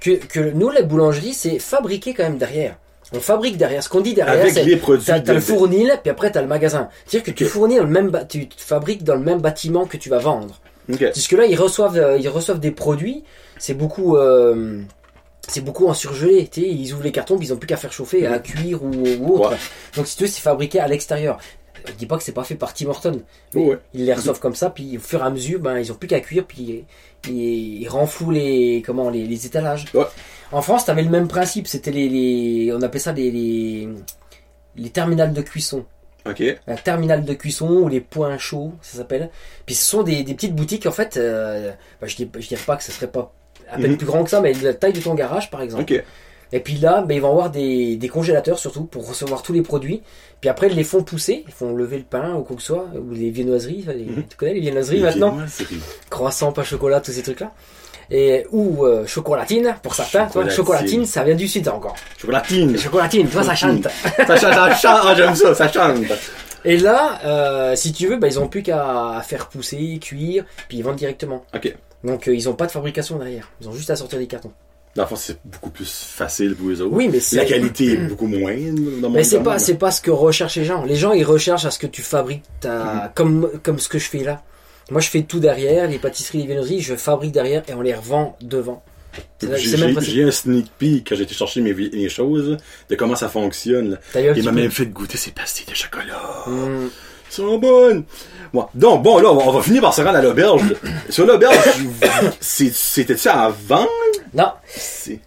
Que, 0.00 0.10
que 0.16 0.40
nous, 0.40 0.70
la 0.70 0.82
boulangerie, 0.82 1.32
c'est 1.34 1.58
fabriquer 1.58 2.14
quand 2.14 2.24
même 2.24 2.38
derrière. 2.38 2.76
On 3.12 3.20
fabrique 3.20 3.56
derrière. 3.56 3.82
Ce 3.82 3.88
qu'on 3.88 4.00
dit 4.00 4.14
derrière, 4.14 4.40
Avec 4.40 4.52
c'est 4.52 4.64
les 4.64 4.76
produits. 4.76 5.06
t'as, 5.06 5.20
de- 5.20 5.32
le 5.32 5.40
fournil, 5.40 5.92
puis 6.02 6.10
après 6.10 6.30
t'as 6.30 6.42
le 6.42 6.48
magasin. 6.48 6.88
C'est-à-dire 7.06 7.32
que 7.32 7.36
tu 7.38 7.44
fournis 7.44 7.76
dans 7.76 7.84
le 7.84 7.88
même, 7.90 8.12
tu 8.28 8.48
fabriques 8.56 9.04
dans 9.04 9.14
le 9.14 9.20
même 9.20 9.40
bâtiment 9.40 9.86
que 9.86 9.96
tu 9.96 10.08
vas 10.10 10.18
vendre. 10.18 10.60
Puisque 11.12 11.32
là, 11.32 11.46
ils 11.46 11.56
reçoivent, 11.56 11.96
euh, 11.98 12.18
ils 12.18 12.28
reçoivent 12.28 12.60
des 12.60 12.70
produits. 12.72 13.24
C'est 13.58 13.74
beaucoup, 13.74 14.16
euh, 14.16 14.80
c'est 15.48 15.60
beaucoup 15.64 15.86
en 15.88 15.94
surgelé. 15.94 16.48
Tu 16.50 16.60
sais, 16.62 16.68
ils 16.68 16.92
ouvrent 16.92 17.02
les 17.04 17.12
cartons, 17.12 17.38
puis 17.38 17.48
ils 17.48 17.52
ont 17.52 17.56
plus 17.56 17.66
qu'à 17.66 17.76
faire 17.76 17.92
chauffer, 17.92 18.26
à 18.26 18.38
cuire 18.38 18.82
ou, 18.82 18.92
ou 19.20 19.34
autre. 19.36 19.50
Ouais. 19.50 19.56
Donc 19.96 20.06
si 20.06 20.16
tu 20.16 20.24
veux, 20.24 20.28
c'est 20.28 20.40
fabriqué 20.42 20.78
à 20.80 20.88
l'extérieur. 20.88 21.38
Je 21.86 21.92
dis 21.92 22.06
pas 22.06 22.16
que 22.16 22.22
c'est 22.22 22.32
pas 22.32 22.44
fait 22.44 22.54
par 22.54 22.74
Tim 22.74 22.86
Horton. 22.88 23.22
mais 23.54 23.60
Ouais. 23.68 23.78
Ils 23.94 24.04
les 24.04 24.12
reçoivent 24.14 24.40
comme 24.40 24.54
ça, 24.54 24.70
puis 24.70 24.96
au 24.96 25.00
fur 25.00 25.20
et 25.20 25.22
à 25.24 25.30
mesure, 25.30 25.60
ben 25.60 25.78
ils 25.78 25.90
ont 25.92 25.94
plus 25.94 26.08
qu'à 26.08 26.20
cuire, 26.20 26.44
puis 26.46 26.84
ils, 27.28 27.32
ils 27.82 27.88
renflouent 27.88 28.30
les 28.32 28.82
comment 28.84 29.10
les, 29.10 29.26
les 29.26 29.46
étalages. 29.46 29.86
Ouais. 29.94 30.04
En 30.52 30.62
France, 30.62 30.84
t'avais 30.84 31.02
le 31.02 31.10
même 31.10 31.28
principe. 31.28 31.66
C'était 31.66 31.90
les, 31.90 32.08
les 32.08 32.72
on 32.72 32.82
appelait 32.82 33.00
ça 33.00 33.12
les 33.12 33.30
les, 33.30 33.88
les 34.76 34.90
terminales 34.90 35.32
de 35.32 35.42
cuisson. 35.42 35.84
Ok. 36.28 36.42
La 36.66 36.76
terminale 36.76 37.24
de 37.24 37.34
cuisson 37.34 37.68
ou 37.68 37.88
les 37.88 38.00
points 38.00 38.36
chauds, 38.38 38.72
ça 38.82 38.98
s'appelle. 38.98 39.30
Puis 39.64 39.74
ce 39.76 39.84
sont 39.84 40.02
des, 40.02 40.24
des 40.24 40.34
petites 40.34 40.54
boutiques 40.56 40.86
en 40.86 40.90
fait. 40.92 41.16
Euh, 41.16 41.70
ben, 42.00 42.06
je, 42.08 42.16
dis, 42.16 42.28
je 42.38 42.48
dirais 42.48 42.62
pas 42.66 42.76
que 42.76 42.82
ce 42.82 42.90
serait 42.92 43.06
pas 43.06 43.32
à 43.70 43.76
peine 43.78 43.92
Mhm. 43.92 43.96
plus 43.96 44.06
grand 44.06 44.22
que 44.24 44.30
ça, 44.30 44.40
mais 44.40 44.52
de 44.52 44.64
la 44.64 44.74
taille 44.74 44.92
de 44.92 45.00
ton 45.00 45.14
garage 45.14 45.50
par 45.50 45.60
exemple. 45.62 45.84
Et 46.52 46.60
puis 46.60 46.74
là, 46.74 47.02
ben, 47.02 47.14
ils 47.14 47.20
vont 47.20 47.30
avoir 47.30 47.50
des, 47.50 47.96
des 47.96 48.08
congélateurs 48.08 48.58
surtout 48.58 48.84
pour 48.84 49.08
recevoir 49.08 49.42
tous 49.42 49.52
les 49.52 49.62
produits. 49.62 50.02
Puis 50.40 50.48
après, 50.50 50.68
ils 50.68 50.74
les 50.76 50.84
font 50.84 51.02
pousser, 51.02 51.44
ils 51.46 51.52
font 51.52 51.74
lever 51.74 51.98
le 51.98 52.04
pain 52.04 52.34
ou 52.34 52.42
quoi 52.42 52.54
que 52.56 52.62
ce 52.62 52.68
soit, 52.68 52.86
ou 52.94 53.12
les 53.12 53.30
viennoiseries. 53.30 53.84
les- 53.88 54.04
Mhm. 54.04 54.24
Tu 54.28 54.36
connais 54.36 54.54
les 54.54 54.60
viennoiseries 54.60 55.00
maintenant 55.00 55.36
ouais, 55.36 55.44
c'est 55.48 55.64
rigolo. 55.66 55.86
Croissant, 56.10 56.52
pain 56.52 56.62
chocolat, 56.62 57.00
tous 57.00 57.12
ces 57.12 57.22
trucs-là. 57.22 57.52
Et, 58.10 58.46
ou 58.52 58.84
euh, 58.86 59.04
chocolatine 59.06 59.74
pour 59.82 59.94
certains. 59.94 60.26
Toi, 60.26 60.48
Chocolatine. 60.48 61.04
ça 61.04 61.24
vient 61.24 61.34
du 61.34 61.48
sud 61.48 61.66
encore. 61.68 61.96
Chocolatine. 62.18 62.78
Chocolatine, 62.78 63.28
toi, 63.28 63.42
ça 63.42 63.54
chante. 63.56 63.88
ça 64.16 64.36
chante, 64.36 64.52
ça 64.52 64.74
chante. 64.76 65.00
Ah, 65.04 65.14
j'aime 65.16 65.34
ça, 65.34 65.54
ça 65.54 65.72
chante. 65.72 66.04
Et 66.64 66.76
là, 66.76 67.18
euh, 67.24 67.74
si 67.76 67.92
tu 67.92 68.06
veux, 68.06 68.16
ben, 68.18 68.28
ils 68.28 68.38
ont 68.38 68.46
plus 68.46 68.62
qu'à 68.62 69.20
faire 69.26 69.48
pousser, 69.48 69.98
cuire, 70.00 70.44
puis 70.68 70.78
ils 70.78 70.82
vendent 70.82 70.94
directement. 70.96 71.44
Ok. 71.54 71.74
Donc 72.04 72.28
euh, 72.28 72.34
ils 72.36 72.48
ont 72.48 72.54
pas 72.54 72.66
de 72.66 72.70
fabrication 72.70 73.18
derrière. 73.18 73.50
Ils 73.60 73.68
ont 73.68 73.72
juste 73.72 73.90
à 73.90 73.96
sortir 73.96 74.18
des 74.20 74.26
cartons. 74.28 74.52
Dans 74.96 75.02
le 75.02 75.08
fond, 75.08 75.16
c'est 75.16 75.38
beaucoup 75.44 75.70
plus 75.70 76.08
facile 76.10 76.54
pour 76.54 76.70
eux 76.70 76.80
autres. 76.80 76.92
Oui, 76.94 77.08
mais 77.12 77.20
c'est 77.20 77.36
La 77.36 77.44
qualité 77.44 77.92
est 77.92 77.96
beaucoup 77.96 78.26
dans 78.28 78.38
mon 79.10 79.10
Mais 79.10 79.24
c'est 79.24 79.40
pas, 79.40 79.58
c'est 79.58 79.74
pas 79.76 79.90
ce 79.90 80.00
que 80.00 80.10
recherchent 80.10 80.56
les 80.56 80.64
gens. 80.64 80.84
Les 80.84 80.96
gens, 80.96 81.12
ils 81.12 81.22
recherchent 81.24 81.66
à 81.66 81.70
ce 81.70 81.78
que 81.78 81.86
tu 81.86 82.00
fabriques 82.02 82.42
ta, 82.60 83.12
comme, 83.14 83.50
comme 83.62 83.78
ce 83.78 83.88
que 83.88 83.98
je 83.98 84.08
fais 84.08 84.24
là. 84.24 84.42
Moi, 84.90 85.00
je 85.00 85.08
fais 85.08 85.22
tout 85.22 85.38
derrière, 85.40 85.88
les 85.88 85.98
pâtisseries, 85.98 86.38
les 86.38 86.46
viennoiseries, 86.46 86.80
je 86.80 86.94
fabrique 86.94 87.32
derrière 87.32 87.62
et 87.68 87.74
on 87.74 87.82
les 87.82 87.94
revend 87.94 88.36
devant. 88.40 88.82
J'ai 90.02 90.24
un 90.24 90.30
sneak 90.30 90.66
peek 90.78 91.08
quand 91.08 91.16
j'ai 91.16 91.22
été 91.24 91.34
chercher 91.34 91.60
mes, 91.60 91.72
mes 91.74 92.08
choses, 92.08 92.56
de 92.88 92.94
comment 92.96 93.16
ça 93.16 93.28
fonctionne. 93.28 93.98
Il 94.14 94.44
m'a 94.44 94.52
même 94.52 94.70
fait 94.70 94.86
goûter 94.86 95.16
ses 95.18 95.30
pastilles 95.32 95.66
de 95.66 95.74
chocolat. 95.74 96.44
Hum, 96.46 96.90
Ils 97.30 97.34
sont 97.34 97.58
bonnes. 97.58 98.04
Ouais. 98.52 98.62
Donc, 98.74 99.02
bon, 99.02 99.18
là, 99.18 99.32
on 99.32 99.36
va, 99.36 99.42
on 99.46 99.52
va 99.52 99.62
finir 99.62 99.82
par 99.82 99.92
se 99.94 100.00
rendre 100.02 100.18
à 100.18 100.22
l'auberge. 100.22 100.62
Sur 101.10 101.26
l'auberge, 101.26 101.56
c'est- 102.40 102.72
c'était-tu 102.74 103.28
à 103.28 103.48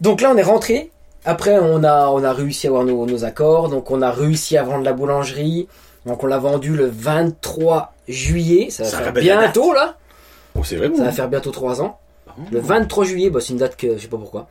Donc 0.02 0.22
là, 0.22 0.32
on 0.34 0.38
est 0.38 0.44
rentré. 0.44 0.92
Après, 1.26 1.58
on 1.60 1.84
a, 1.84 2.08
on 2.10 2.24
a 2.24 2.32
réussi 2.34 2.68
à 2.68 2.70
avoir 2.70 2.86
nos, 2.86 3.06
nos 3.06 3.26
accords. 3.26 3.70
Donc, 3.70 3.92
on 3.92 4.02
a 4.02 4.12
réussi 4.12 4.58
à 4.58 4.64
vendre 4.64 4.84
la 4.86 4.94
boulangerie. 4.94 5.68
Donc, 6.06 6.24
on 6.24 6.28
l'a 6.28 6.38
vendu 6.40 6.76
le 6.76 6.86
23 6.88 7.94
juillet. 8.08 8.70
Ça 8.70 8.84
va 8.84 8.90
Ça 8.90 8.98
faire 8.98 9.06
rappelle 9.08 9.26
la 9.26 9.36
date. 9.36 9.44
bientôt, 9.54 9.74
là. 9.74 9.98
Oh, 10.56 10.64
c'est 10.64 10.78
vrai, 10.78 10.90
Ça 10.96 11.04
va 11.04 11.12
faire 11.12 11.28
bientôt 11.30 11.52
3 11.52 11.82
ans. 11.82 12.00
Bon. 12.38 12.46
Le 12.52 12.60
23 12.60 13.06
juillet, 13.06 13.30
bah, 13.30 13.40
c'est 13.42 13.50
une 13.54 13.60
date 13.60 13.76
que 13.76 13.98
je 13.98 14.02
sais 14.04 14.08
pas 14.08 14.18
pourquoi. 14.18 14.48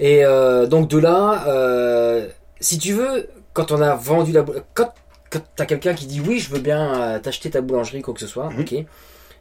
Et 0.00 0.24
euh, 0.24 0.66
donc 0.66 0.88
de 0.88 0.98
là, 0.98 1.44
euh, 1.48 2.28
si 2.60 2.78
tu 2.78 2.92
veux, 2.92 3.28
quand 3.52 3.72
on 3.72 3.80
a 3.80 3.94
vendu 3.94 4.32
la 4.32 4.42
bou- 4.42 4.54
quand 4.74 4.92
quand 5.30 5.40
t'as 5.56 5.66
quelqu'un 5.66 5.94
qui 5.94 6.06
dit 6.06 6.20
oui, 6.20 6.38
je 6.38 6.50
veux 6.50 6.60
bien 6.60 6.94
euh, 7.00 7.18
t'acheter 7.18 7.50
ta 7.50 7.60
boulangerie, 7.60 8.02
quoi 8.02 8.14
que 8.14 8.20
ce 8.20 8.26
soit, 8.26 8.50
Mhm. 8.50 8.60
ok. 8.60 8.74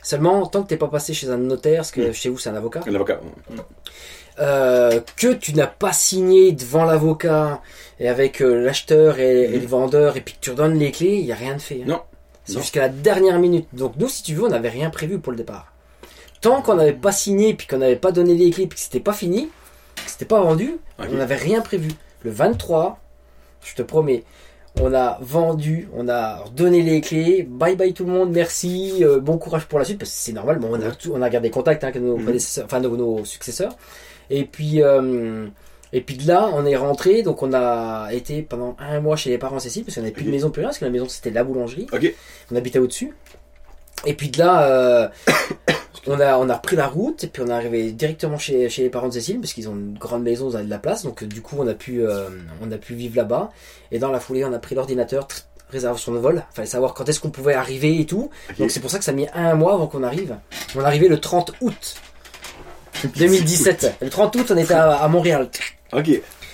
Seulement, 0.01 0.45
tant 0.47 0.64
que 0.64 0.68
t'es 0.70 0.78
pas 0.78 0.88
passé 0.88 1.14
chez 1.14 1.30
un 1.30 1.38
notaire, 1.38 1.78
parce 1.78 1.91
que 1.91 2.01
Mhm. 2.01 2.14
chez 2.14 2.30
vous 2.30 2.38
c'est 2.38 2.49
un 2.49 2.55
avocat, 2.55 2.82
Un 2.88 2.93
avocat. 2.95 3.20
Euh, 4.40 5.00
que 5.18 5.34
tu 5.34 5.54
n'as 5.54 5.68
pas 5.68 5.94
signé 5.94 6.52
devant 6.52 6.86
l'avocat 6.86 7.62
et 8.00 8.08
avec 8.10 8.42
euh, 8.42 8.64
l'acheteur 8.64 9.20
et, 9.20 9.44
et 9.44 9.60
le 9.60 9.68
vendeur, 9.68 10.18
et 10.18 10.22
puis 10.22 10.34
que 10.36 10.40
tu 10.42 10.50
redonnes 10.52 10.78
les 10.80 10.92
clés, 10.92 11.16
il 11.18 11.26
y 11.26 11.32
a 11.32 11.36
rien 11.36 11.56
de 11.56 11.62
fait. 11.62 11.82
hein. 11.82 11.86
Non. 11.88 12.02
C'est 12.46 12.58
jusqu'à 12.60 12.82
la 12.82 12.90
dernière 12.90 13.40
minute. 13.40 13.68
Donc 13.74 13.94
nous, 13.98 14.10
si 14.10 14.22
tu 14.24 14.34
veux, 14.36 14.44
on 14.44 14.50
n'avait 14.50 14.70
rien 14.70 14.90
prévu 14.90 15.20
pour 15.20 15.32
le 15.32 15.38
départ. 15.38 15.72
Tant 16.42 16.62
qu'on 16.62 16.76
n'avait 16.76 16.92
pas 16.92 17.14
signé, 17.14 17.54
puis 17.54 17.68
qu'on 17.68 17.78
n'avait 17.78 17.96
pas 17.96 18.12
donné 18.12 18.34
les 18.36 18.50
clés, 18.50 18.68
puis 18.68 18.76
que 18.78 18.84
c'était 18.84 19.00
pas 19.00 19.14
fini, 19.14 19.50
que 19.96 20.02
c'était 20.12 20.26
pas 20.26 20.42
vendu, 20.42 20.76
on 21.00 21.06
n'avait 21.14 21.36
rien 21.38 21.62
prévu. 21.62 21.92
Le 22.24 22.32
23, 22.32 23.00
je 23.64 23.76
te 23.76 23.82
promets, 23.82 24.26
on 24.82 24.94
a 24.94 25.20
vendu, 25.22 25.88
on 25.96 26.10
a 26.10 26.44
donné 26.54 26.82
les 26.82 27.00
clés, 27.00 27.44
bye 27.50 27.78
bye 27.78 27.94
tout 27.94 28.04
le 28.06 28.12
monde, 28.12 28.32
merci, 28.32 29.06
euh, 29.06 29.20
bon 29.22 29.38
courage 29.38 29.68
pour 29.68 29.80
la 29.80 29.86
suite, 29.86 30.00
parce 30.00 30.12
que 30.12 30.18
c'est 30.18 30.34
normal, 30.34 30.60
bon, 30.60 30.70
on, 30.72 30.82
a 30.82 30.92
tout- 30.92 31.14
on 31.16 31.22
a 31.22 31.30
gardé 31.30 31.50
contact 31.50 31.84
avec 31.86 31.96
nos 32.02 32.18
Mhm. 32.18 32.38
enfin 32.66 32.80
nos, 32.82 32.98
nos 32.98 33.24
successeurs. 33.24 33.78
Et 34.30 34.46
puis, 34.46 34.82
euh, 34.82 35.48
et 35.94 36.02
puis 36.02 36.18
de 36.18 36.28
là, 36.28 36.50
on 36.52 36.66
est 36.66 36.76
rentré, 36.76 37.22
donc 37.22 37.44
on 37.44 37.54
a 37.54 38.10
été 38.12 38.42
pendant 38.42 38.76
un 38.80 39.00
mois 39.00 39.16
chez 39.16 39.30
les 39.30 39.38
parents 39.38 39.60
Cécile, 39.60 39.84
parce 39.84 39.96
qu'on 39.96 40.02
n'avait 40.02 40.12
plus 40.12 40.26
de 40.26 40.32
maison 40.32 40.50
plus 40.50 40.62
rien, 40.62 40.70
parce 40.70 40.80
que 40.80 40.86
la 40.86 40.92
maison 40.92 41.08
c'était 41.08 41.30
la 41.30 41.44
boulangerie. 41.44 41.86
Ok. 41.94 42.12
On 42.52 42.56
habitait 42.56 42.80
au-dessus. 42.80 43.14
Et 44.06 44.16
puis 44.16 44.30
de 44.30 44.40
là, 44.40 44.68
euh, 44.68 45.08
on, 46.08 46.20
a, 46.20 46.36
on 46.40 46.50
a 46.50 46.56
repris 46.56 46.76
la 46.76 46.88
route, 46.88 47.24
et 47.24 47.28
puis 47.28 47.44
on 47.44 47.48
est 47.48 47.54
arrivé 47.54 47.92
directement 47.92 48.40
chez, 48.40 48.70
chez 48.70 48.82
les 48.82 48.90
parents 48.90 49.08
de 49.08 49.14
Cécile, 49.14 49.40
parce 49.40 49.54
qu'ils 49.54 49.70
ont 49.70 49.76
une 49.76 49.96
grande 49.96 50.24
maison, 50.24 50.50
ils 50.50 50.56
avaient 50.56 50.66
de 50.66 50.70
la 50.72 50.80
place, 50.80 51.04
donc 51.04 51.22
euh, 51.22 51.28
du 51.28 51.44
coup 51.44 51.58
on 51.60 51.68
a 51.68 51.76
pu, 51.76 52.02
euh, 52.02 52.28
on 52.64 52.72
a 52.72 52.78
pu 52.78 52.96
vivre 52.96 53.16
là-bas. 53.16 53.52
Et 53.92 54.00
dans 54.00 54.10
la 54.10 54.20
foulée, 54.20 54.44
on 54.44 54.52
a 54.52 54.60
pris 54.60 54.74
l'ordinateur, 54.74 55.28
réservation 55.70 56.12
de 56.12 56.18
vol, 56.18 56.44
fallait 56.56 56.68
savoir 56.68 56.96
quand 56.96 57.08
est-ce 57.08 57.20
qu'on 57.20 57.30
pouvait 57.30 57.54
arriver 57.54 58.00
et 58.00 58.08
tout. 58.08 58.32
Donc 58.58 58.72
c'est 58.72 58.80
pour 58.80 58.90
ça 58.90 58.98
que 58.98 59.06
ça 59.06 59.12
a 59.12 59.16
mis 59.16 59.28
un 59.36 59.54
mois 59.54 59.76
avant 59.76 59.86
qu'on 59.86 60.02
arrive. 60.02 60.38
On 60.76 60.82
est 60.82 60.86
arrivé 60.86 61.08
le 61.08 61.20
30 61.20 61.54
août 61.62 61.96
2017. 63.08 63.97
Le 64.01 64.10
30 64.10 64.36
août, 64.36 64.51
on 64.51 64.58
était 64.58 64.74
à, 64.74 64.95
à 64.95 65.08
Montréal. 65.08 65.49
Ok. 65.93 66.10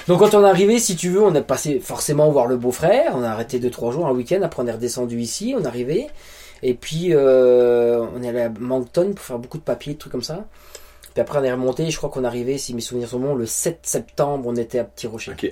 Donc 0.07 0.19
quand 0.19 0.33
on 0.33 0.43
est 0.43 0.49
arrivé, 0.49 0.79
si 0.79 0.95
tu 0.95 1.09
veux, 1.09 1.21
on 1.21 1.35
est 1.35 1.41
passé 1.41 1.79
forcément 1.79 2.31
voir 2.31 2.47
le 2.47 2.57
beau-frère, 2.57 3.11
on 3.15 3.21
a 3.21 3.29
arrêté 3.29 3.59
2-3 3.59 3.91
jours, 3.91 4.07
un 4.07 4.11
week-end, 4.11 4.41
après 4.41 4.63
on 4.63 4.67
est 4.67 4.71
redescendu 4.71 5.19
ici, 5.19 5.53
on 5.55 5.63
est 5.63 5.67
arrivé, 5.67 6.07
et 6.63 6.73
puis 6.73 7.13
euh, 7.13 8.03
on 8.15 8.23
est 8.23 8.29
allé 8.29 8.41
à 8.41 8.49
Moncton 8.49 9.13
pour 9.15 9.23
faire 9.23 9.37
beaucoup 9.37 9.59
de 9.59 9.63
papiers, 9.63 9.93
de 9.93 9.99
trucs 9.99 10.11
comme 10.11 10.23
ça. 10.23 10.45
Puis 11.13 11.21
après 11.21 11.37
on 11.37 11.43
est 11.43 11.51
remonté, 11.51 11.91
je 11.91 11.97
crois 11.97 12.09
qu'on 12.09 12.23
est 12.23 12.27
arrivé, 12.27 12.57
si 12.57 12.73
mes 12.73 12.81
souvenirs 12.81 13.09
sont 13.09 13.19
bons, 13.19 13.35
le 13.35 13.45
7 13.45 13.81
septembre, 13.83 14.45
on 14.47 14.55
était 14.55 14.79
à 14.79 14.83
Petit 14.83 15.05
Rocher. 15.05 15.31
Ok. 15.33 15.51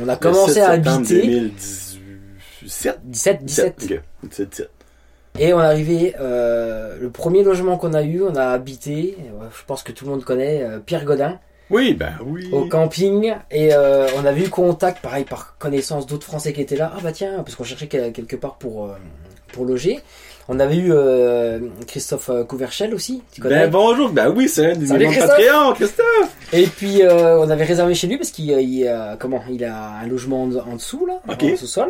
On 0.00 0.08
a 0.08 0.16
commencé 0.16 0.60
à 0.60 0.70
habiter 0.70 1.22
2017. 1.22 3.00
17, 3.04 3.44
17. 3.44 3.74
Ok. 3.80 4.00
17, 4.24 4.48
17. 4.50 4.70
Et 5.38 5.54
on 5.54 5.60
est 5.60 5.64
arrivé, 5.64 6.14
euh, 6.20 6.96
le 7.00 7.10
premier 7.10 7.42
logement 7.42 7.76
qu'on 7.78 7.94
a 7.94 8.02
eu, 8.02 8.22
on 8.22 8.36
a 8.36 8.46
habité, 8.48 9.16
euh, 9.20 9.46
je 9.56 9.64
pense 9.66 9.82
que 9.82 9.90
tout 9.92 10.04
le 10.04 10.10
monde 10.10 10.24
connaît, 10.24 10.62
euh, 10.62 10.78
Pierre 10.78 11.04
Godin. 11.04 11.38
Oui, 11.70 11.94
ben 11.94 12.12
oui. 12.26 12.50
au 12.52 12.66
camping 12.66 13.32
et 13.50 13.70
euh, 13.72 14.06
on 14.20 14.26
avait 14.26 14.42
eu 14.42 14.48
contact 14.50 15.00
pareil 15.02 15.24
par 15.24 15.56
connaissance 15.58 16.06
d'autres 16.06 16.26
français 16.26 16.52
qui 16.52 16.60
étaient 16.60 16.76
là 16.76 16.92
ah 16.94 16.98
bah 17.02 17.12
tiens 17.12 17.36
parce 17.38 17.54
qu'on 17.54 17.64
cherchait 17.64 17.86
quel- 17.86 18.12
quelque 18.12 18.36
part 18.36 18.56
pour 18.56 18.84
euh, 18.86 18.88
pour 19.54 19.64
loger 19.64 20.00
on 20.48 20.60
avait 20.60 20.76
eu 20.76 20.92
euh, 20.92 21.60
Christophe 21.86 22.30
Couverchel 22.46 22.92
aussi 22.94 23.22
tu 23.32 23.40
connais 23.40 23.60
Ben 23.60 23.70
bonjour, 23.70 24.10
ben 24.10 24.28
oui, 24.36 24.50
c'est 24.50 24.72
un 24.72 24.76
des 24.76 24.86
membres 24.86 25.12
Christophe. 25.12 25.74
Christophe. 25.76 26.36
et 26.52 26.66
puis 26.66 27.02
euh, 27.04 27.38
on 27.38 27.48
avait 27.48 27.64
réservé 27.64 27.94
chez 27.94 28.06
lui 28.06 28.18
parce 28.18 28.32
qu'il 28.32 28.50
il, 28.50 29.16
comment 29.18 29.40
il 29.48 29.64
a 29.64 29.92
un 30.02 30.06
logement 30.06 30.42
en, 30.42 30.74
dessous 30.76 31.06
là 31.06 31.20
Ok. 31.26 31.42
en 31.42 31.56
sous-sol 31.56 31.88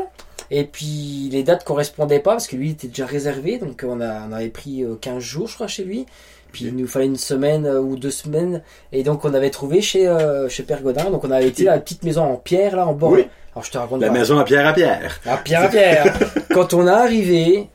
et 0.54 0.64
puis 0.64 1.28
les 1.32 1.42
dates 1.42 1.64
correspondaient 1.64 2.20
pas 2.20 2.32
parce 2.32 2.46
que 2.46 2.56
lui 2.56 2.68
il 2.68 2.72
était 2.72 2.88
déjà 2.88 3.06
réservé 3.06 3.58
donc 3.58 3.82
on 3.88 4.00
a 4.00 4.22
on 4.28 4.32
avait 4.32 4.50
pris 4.50 4.82
euh, 4.84 4.96
15 5.00 5.18
jours 5.22 5.48
je 5.48 5.54
crois 5.54 5.66
chez 5.66 5.82
lui 5.82 6.04
puis 6.52 6.66
il 6.66 6.76
nous 6.76 6.86
fallait 6.86 7.06
une 7.06 7.16
semaine 7.16 7.64
euh, 7.64 7.80
ou 7.80 7.96
deux 7.96 8.10
semaines 8.10 8.62
et 8.92 9.02
donc 9.02 9.24
on 9.24 9.32
avait 9.34 9.48
trouvé 9.50 9.80
chez 9.80 10.06
euh, 10.06 10.48
chez 10.50 10.62
Père 10.62 10.82
Godin 10.82 11.10
donc 11.10 11.24
on 11.24 11.30
avait 11.30 11.48
été 11.48 11.68
à 11.68 11.74
la 11.76 11.80
petite 11.80 12.02
maison 12.04 12.22
en 12.24 12.36
pierre 12.36 12.76
là 12.76 12.86
en 12.86 12.92
bord 12.92 13.12
Oui. 13.12 13.24
alors 13.54 13.64
je 13.64 13.70
te 13.70 13.78
raconte 13.78 14.00
La 14.02 14.08
pas. 14.08 14.12
maison 14.12 14.38
à 14.38 14.44
pierre 14.44 14.66
à 14.66 14.74
pierre. 14.74 15.18
à 15.24 15.36
pierre 15.38 15.62
à 15.62 15.68
pierre 15.68 16.18
quand 16.52 16.74
on 16.74 16.86
est 16.86 16.90
arrivé 16.90 17.68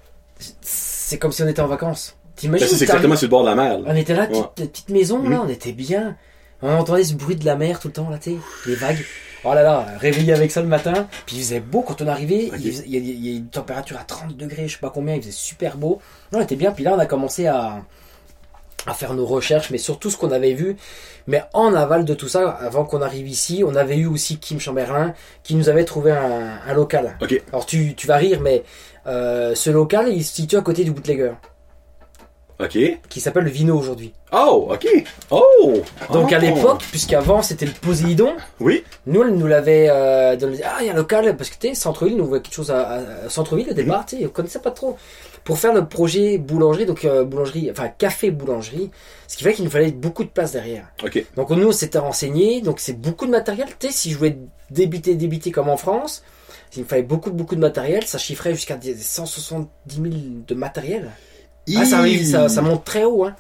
c'est 0.61 1.17
comme 1.17 1.31
si 1.31 1.41
on 1.43 1.47
était 1.47 1.61
en 1.61 1.67
vacances 1.67 2.15
t'imagines 2.35 2.67
Ben, 2.67 2.75
c'est 2.75 2.83
exactement 2.83 3.15
sur 3.15 3.25
le 3.25 3.31
bord 3.31 3.43
de 3.43 3.49
la 3.49 3.55
mer. 3.55 3.79
là. 3.79 3.85
on 3.91 3.95
était 3.95 4.13
là, 4.13 4.27
Ouais. 4.29 4.41
petite, 4.55 4.89
maison, 4.89 5.23
là, 5.23 5.29
Mhm. 5.37 5.41
on 5.45 5.49
était 5.49 5.71
bien. 5.71 6.15
On 6.61 6.69
entendait 6.77 7.03
ce 7.03 7.15
bruit 7.15 7.35
de 7.35 7.45
la 7.45 7.55
mer 7.55 7.79
tout 7.79 7.87
le 7.87 7.93
temps, 7.95 8.09
là, 8.11 8.19
tu 8.19 8.33
les 8.67 8.75
vagues. 8.75 9.03
Oh 9.49 9.53
là 9.53 9.63
là, 9.63 9.85
réveillé 9.99 10.33
avec 10.33 10.51
ça 10.51 10.61
le 10.61 10.67
matin. 10.67 11.07
Puis 11.25 11.37
il 11.37 11.41
faisait 11.41 11.59
beau 11.61 11.81
quand 11.81 12.01
on 12.01 12.07
arrivait. 12.07 12.49
Il, 12.57 12.71
faisait- 12.71 12.83
il 12.85 12.93
y 12.93 12.97
a, 12.97 12.99
il 12.99 13.25
y 13.27 13.33
a 13.33 13.37
une 13.37 13.47
température 13.47 13.97
à 13.97 14.03
30 14.03 14.35
degrés, 14.35 14.67
je 14.67 14.73
sais 14.73 14.79
pas 14.79 14.89
combien, 14.89 15.15
il 15.15 15.21
faisait 15.21 15.31
super 15.31 15.77
beau. 15.77 16.01
Non, 16.33 16.39
on 16.39 16.41
était 16.41 16.55
bien. 16.57 16.71
Puis 16.71 16.83
là, 16.83 16.93
on 16.95 16.99
a 16.99 17.05
commencé 17.05 17.47
à, 17.47 17.77
à 18.85 18.93
faire 18.93 19.13
nos 19.13 19.25
recherches, 19.25 19.69
mais 19.69 19.77
sur 19.77 19.99
tout 19.99 20.09
ce 20.09 20.17
qu'on 20.17 20.31
avait 20.31 20.53
vu. 20.53 20.75
Mais 21.27 21.43
en 21.53 21.73
aval 21.73 22.03
de 22.05 22.13
tout 22.13 22.27
ça, 22.27 22.49
avant 22.49 22.83
qu'on 22.85 23.01
arrive 23.01 23.27
ici, 23.27 23.63
on 23.65 23.75
avait 23.75 23.97
eu 23.97 24.05
aussi 24.07 24.37
Kim 24.37 24.59
Chamberlain 24.59 25.13
qui 25.43 25.55
nous 25.55 25.69
avait 25.69 25.85
trouvé 25.85 26.11
un, 26.11 26.59
un 26.67 26.73
local. 26.73 27.15
Ok. 27.21 27.41
Alors 27.53 27.65
tu, 27.65 27.95
tu 27.95 28.07
vas 28.07 28.15
rire, 28.17 28.39
mais 28.41 28.63
euh, 29.07 29.55
ce 29.55 29.69
local, 29.69 30.09
il 30.09 30.23
se 30.25 30.33
situe 30.35 30.57
à 30.57 30.61
côté 30.61 30.83
du 30.83 30.91
bootlegger. 30.91 31.31
OK. 32.59 32.77
qui 33.09 33.21
s'appelle 33.21 33.43
le 33.43 33.49
Vino 33.51 33.77
aujourd'hui. 33.77 34.13
Oh, 34.33 34.69
OK. 34.71 34.87
Oh! 35.29 35.73
Donc 36.11 36.29
Oh. 36.31 36.33
à 36.35 36.39
l'époque, 36.39 36.81
puisqu'avant 36.89 37.41
c'était 37.43 37.67
le 37.67 37.71
Poséidon, 37.71 38.33
Oui. 38.59 38.83
nous 39.05 39.21
elle 39.21 39.35
nous 39.35 39.45
l'avait 39.47 39.87
euh, 39.89 40.35
donné. 40.35 40.59
Ah, 40.63 40.77
il 40.81 40.87
y 40.87 40.89
a 40.89 40.93
un 40.93 40.95
local, 40.95 41.37
parce 41.37 41.49
que 41.51 41.55
tu 41.59 41.67
sais, 41.69 41.75
centre-ville, 41.75 42.17
nous 42.17 42.25
voulait 42.25 42.41
quelque 42.41 42.55
chose 42.55 42.71
à, 42.71 42.89
à- 43.25 43.29
centre-ville 43.29 43.67
au 43.69 43.73
départ, 43.73 44.05
tu 44.07 44.17
sais, 44.17 44.25
on 44.25 44.29
connaissait 44.29 44.57
pas 44.59 44.71
trop. 44.71 44.97
Pour 45.43 45.59
faire 45.59 45.71
notre 45.73 45.87
projet 45.87 46.37
boulangerie, 46.39 46.85
donc 46.87 47.05
euh, 47.05 47.23
boulangerie, 47.23 47.69
enfin 47.71 47.89
café 47.89 48.31
boulangerie, 48.31 48.89
ce 49.27 49.37
qui 49.37 49.43
fait 49.43 49.53
qu'il 49.53 49.63
nous 49.63 49.71
fallait 49.71 49.91
beaucoup 49.91 50.23
de 50.23 50.29
place 50.29 50.51
derrière. 50.53 50.87
OK. 51.05 51.23
Donc 51.35 51.51
nous 51.51 51.67
on 51.67 51.71
s'était 51.71 51.99
renseigné, 51.99 52.61
donc 52.61 52.79
c'est 52.79 52.99
beaucoup 52.99 53.27
de 53.27 53.31
matériel. 53.31 53.67
Tu 53.79 53.87
sais, 53.87 53.93
si 53.93 54.11
je 54.11 54.17
voulais 54.17 54.37
débiter, 54.71 55.13
débiter 55.15 55.51
comme 55.51 55.69
en 55.69 55.77
France, 55.77 56.23
il 56.75 56.81
me 56.83 56.87
fallait 56.87 57.03
beaucoup, 57.03 57.31
beaucoup 57.31 57.55
de 57.55 57.61
matériel, 57.61 58.03
ça 58.05 58.17
chiffrait 58.17 58.53
jusqu'à 58.55 58.75
des 58.75 58.95
170 58.97 59.95
000 59.95 60.05
de 60.47 60.55
matériel. 60.55 61.11
Ah, 61.75 61.85
ça, 61.85 61.97
arrive, 61.99 62.25
ça, 62.25 62.47
ça 62.49 62.61
monte 62.61 62.83
très 62.85 63.03
haut, 63.03 63.25
hein. 63.25 63.35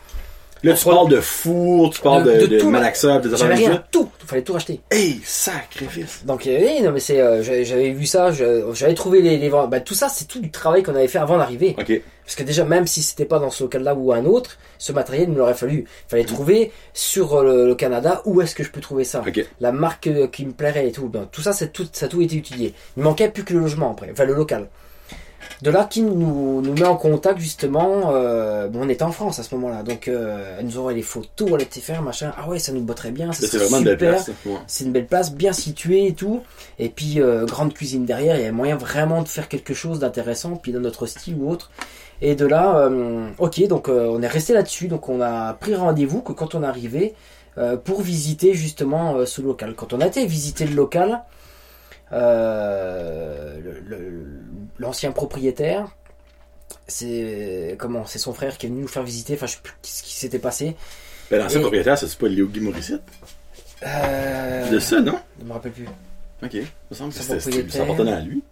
Là, 0.63 0.73
tu 0.73 0.85
parles 0.85 1.07
de 1.09 1.21
four, 1.21 1.91
tu 1.91 2.01
parles 2.01 2.23
De- 2.23 2.31
de, 2.41 2.45
de 2.47 2.59
de, 2.59 2.63
malaxeur, 2.63 3.21
des 3.21 3.31
affaires 3.31 3.55
rien, 3.55 3.83
tout, 3.91 4.09
il 4.23 4.27
fallait 4.27 4.41
tout 4.41 4.53
racheter. 4.53 4.81
Hey, 4.89 5.21
sacrifice. 5.23 6.25
Donc 6.25 6.47
euh, 6.47 6.81
non 6.83 6.91
mais 6.91 6.99
c'est, 6.99 7.21
euh, 7.21 7.43
j'avais 7.43 7.91
vu 7.91 8.07
ça, 8.07 8.31
j'avais 8.31 8.93
trouvé 8.95 9.21
les, 9.21 9.37
les 9.37 9.49
ventes. 9.49 9.69
Bah, 9.69 9.79
tout 9.81 9.93
ça, 9.93 10.09
c'est 10.09 10.25
tout 10.25 10.39
du 10.39 10.49
travail 10.49 10.81
qu'on 10.81 10.95
avait 10.95 11.07
fait 11.07 11.19
avant 11.19 11.37
d'arriver. 11.37 11.75
OK. 11.77 12.01
Parce 12.25 12.35
que 12.35 12.41
déjà, 12.43 12.65
même 12.65 12.87
si 12.87 13.03
c'était 13.03 13.23
pas 13.25 13.37
dans 13.37 13.51
ce 13.51 13.63
local-là 13.63 13.93
ou 13.93 14.11
un 14.11 14.25
autre, 14.25 14.57
ce 14.79 14.91
matériel, 14.91 15.27
il 15.29 15.35
nous 15.35 15.41
aurait 15.41 15.53
fallu. 15.53 15.85
Il 16.07 16.09
fallait 16.09 16.25
trouver 16.25 16.71
sur 16.91 17.35
euh, 17.35 17.43
le, 17.43 17.67
le 17.67 17.75
Canada 17.75 18.23
où 18.25 18.41
est-ce 18.41 18.55
que 18.55 18.63
je 18.63 18.71
peux 18.71 18.81
trouver 18.81 19.03
ça. 19.03 19.21
OK. 19.25 19.45
La 19.61 19.71
marque 19.71 20.09
qui 20.31 20.45
me 20.47 20.51
plairait 20.53 20.87
et 20.87 20.91
tout. 20.91 21.07
Ben, 21.07 21.29
tout 21.31 21.41
ça, 21.41 21.53
c'est 21.53 21.71
tout, 21.71 21.87
ça 21.93 22.07
a 22.07 22.09
tout 22.09 22.21
été 22.23 22.37
étudié. 22.37 22.73
Il 22.97 23.03
manquait 23.03 23.29
plus 23.29 23.43
que 23.43 23.53
le 23.53 23.59
logement 23.59 23.91
après, 23.91 24.09
enfin 24.11 24.25
le 24.25 24.33
local. 24.33 24.67
De 25.61 25.71
là, 25.71 25.87
qui 25.89 26.01
nous, 26.01 26.61
nous 26.61 26.73
met 26.73 26.85
en 26.85 26.95
contact 26.95 27.39
justement. 27.39 28.11
Euh, 28.13 28.67
bon, 28.67 28.81
on 28.83 28.89
était 28.89 29.03
en 29.03 29.11
France 29.11 29.39
à 29.39 29.43
ce 29.43 29.53
moment-là, 29.55 29.83
donc 29.83 30.07
euh, 30.07 30.57
elle 30.59 30.65
nous 30.65 30.77
envoie 30.77 30.93
les 30.93 31.01
photos, 31.01 31.49
elle 31.53 31.63
était 31.63 31.79
faire 31.79 32.01
machin. 32.01 32.31
Ah 32.37 32.47
ouais, 32.47 32.59
ça 32.59 32.71
nous 32.71 32.81
botterait 32.81 33.11
bien, 33.11 33.31
C'est 33.31 33.55
vraiment 33.57 33.77
une 33.77 33.83
belle 33.83 33.97
place. 33.97 34.29
Ouais. 34.45 34.55
C'est 34.67 34.85
une 34.85 34.91
belle 34.91 35.07
place, 35.07 35.33
bien 35.33 35.53
située 35.53 36.07
et 36.07 36.13
tout. 36.13 36.41
Et 36.79 36.89
puis, 36.89 37.21
euh, 37.21 37.45
grande 37.45 37.73
cuisine 37.73 38.05
derrière, 38.05 38.37
il 38.37 38.43
y 38.43 38.45
a 38.45 38.51
moyen 38.51 38.77
vraiment 38.77 39.23
de 39.23 39.27
faire 39.27 39.47
quelque 39.47 39.73
chose 39.73 39.99
d'intéressant, 39.99 40.55
puis 40.55 40.71
dans 40.71 40.79
notre 40.79 41.05
style 41.05 41.35
ou 41.39 41.49
autre. 41.49 41.71
Et 42.21 42.35
de 42.35 42.45
là, 42.45 42.77
euh, 42.77 43.29
ok, 43.37 43.67
donc 43.67 43.89
euh, 43.89 44.07
on 44.09 44.21
est 44.21 44.27
resté 44.27 44.53
là-dessus. 44.53 44.87
Donc 44.87 45.09
on 45.09 45.21
a 45.21 45.53
pris 45.53 45.75
rendez-vous 45.75 46.21
que 46.21 46.31
quand 46.31 46.55
on 46.55 46.63
arrivait 46.63 47.13
euh, 47.57 47.75
pour 47.75 48.01
visiter 48.01 48.53
justement 48.53 49.15
euh, 49.15 49.25
ce 49.25 49.41
local. 49.41 49.73
Quand 49.75 49.93
on 49.93 49.99
a 49.99 50.07
été 50.07 50.25
visiter 50.25 50.65
le 50.65 50.75
local, 50.75 51.23
l'ancien 54.79 55.11
propriétaire, 55.11 55.87
c'est 56.87 57.75
comment 57.79 58.05
C'est 58.05 58.19
son 58.19 58.33
frère 58.33 58.57
qui 58.57 58.65
est 58.65 58.69
venu 58.69 58.81
nous 58.81 58.87
faire 58.87 59.03
visiter. 59.03 59.33
Enfin, 59.35 59.45
je 59.47 59.53
sais 59.53 59.59
plus 59.61 59.73
ce 59.83 60.03
qui 60.03 60.13
s'était 60.13 60.39
passé. 60.39 60.75
Ben, 61.31 61.39
l'ancien 61.39 61.59
Et- 61.59 61.63
propriétaire, 61.63 61.97
c'est 61.97 62.15
pas 62.17 62.27
Léo 62.27 62.47
Guy 62.47 62.59
Morissette? 62.61 63.01
Euh, 63.85 64.69
De 64.71 64.79
ça, 64.79 65.01
non? 65.01 65.19
je 65.39 65.45
me 65.45 65.53
rappelle 65.53 65.71
plus. 65.71 65.85
OK. 66.43 66.53
Il 66.53 66.61
me 66.91 66.95
semble 66.95 67.13
que 67.13 67.19
ça 67.69 67.83
appartenait 67.83 68.13
à 68.13 68.21
lui. 68.21 68.43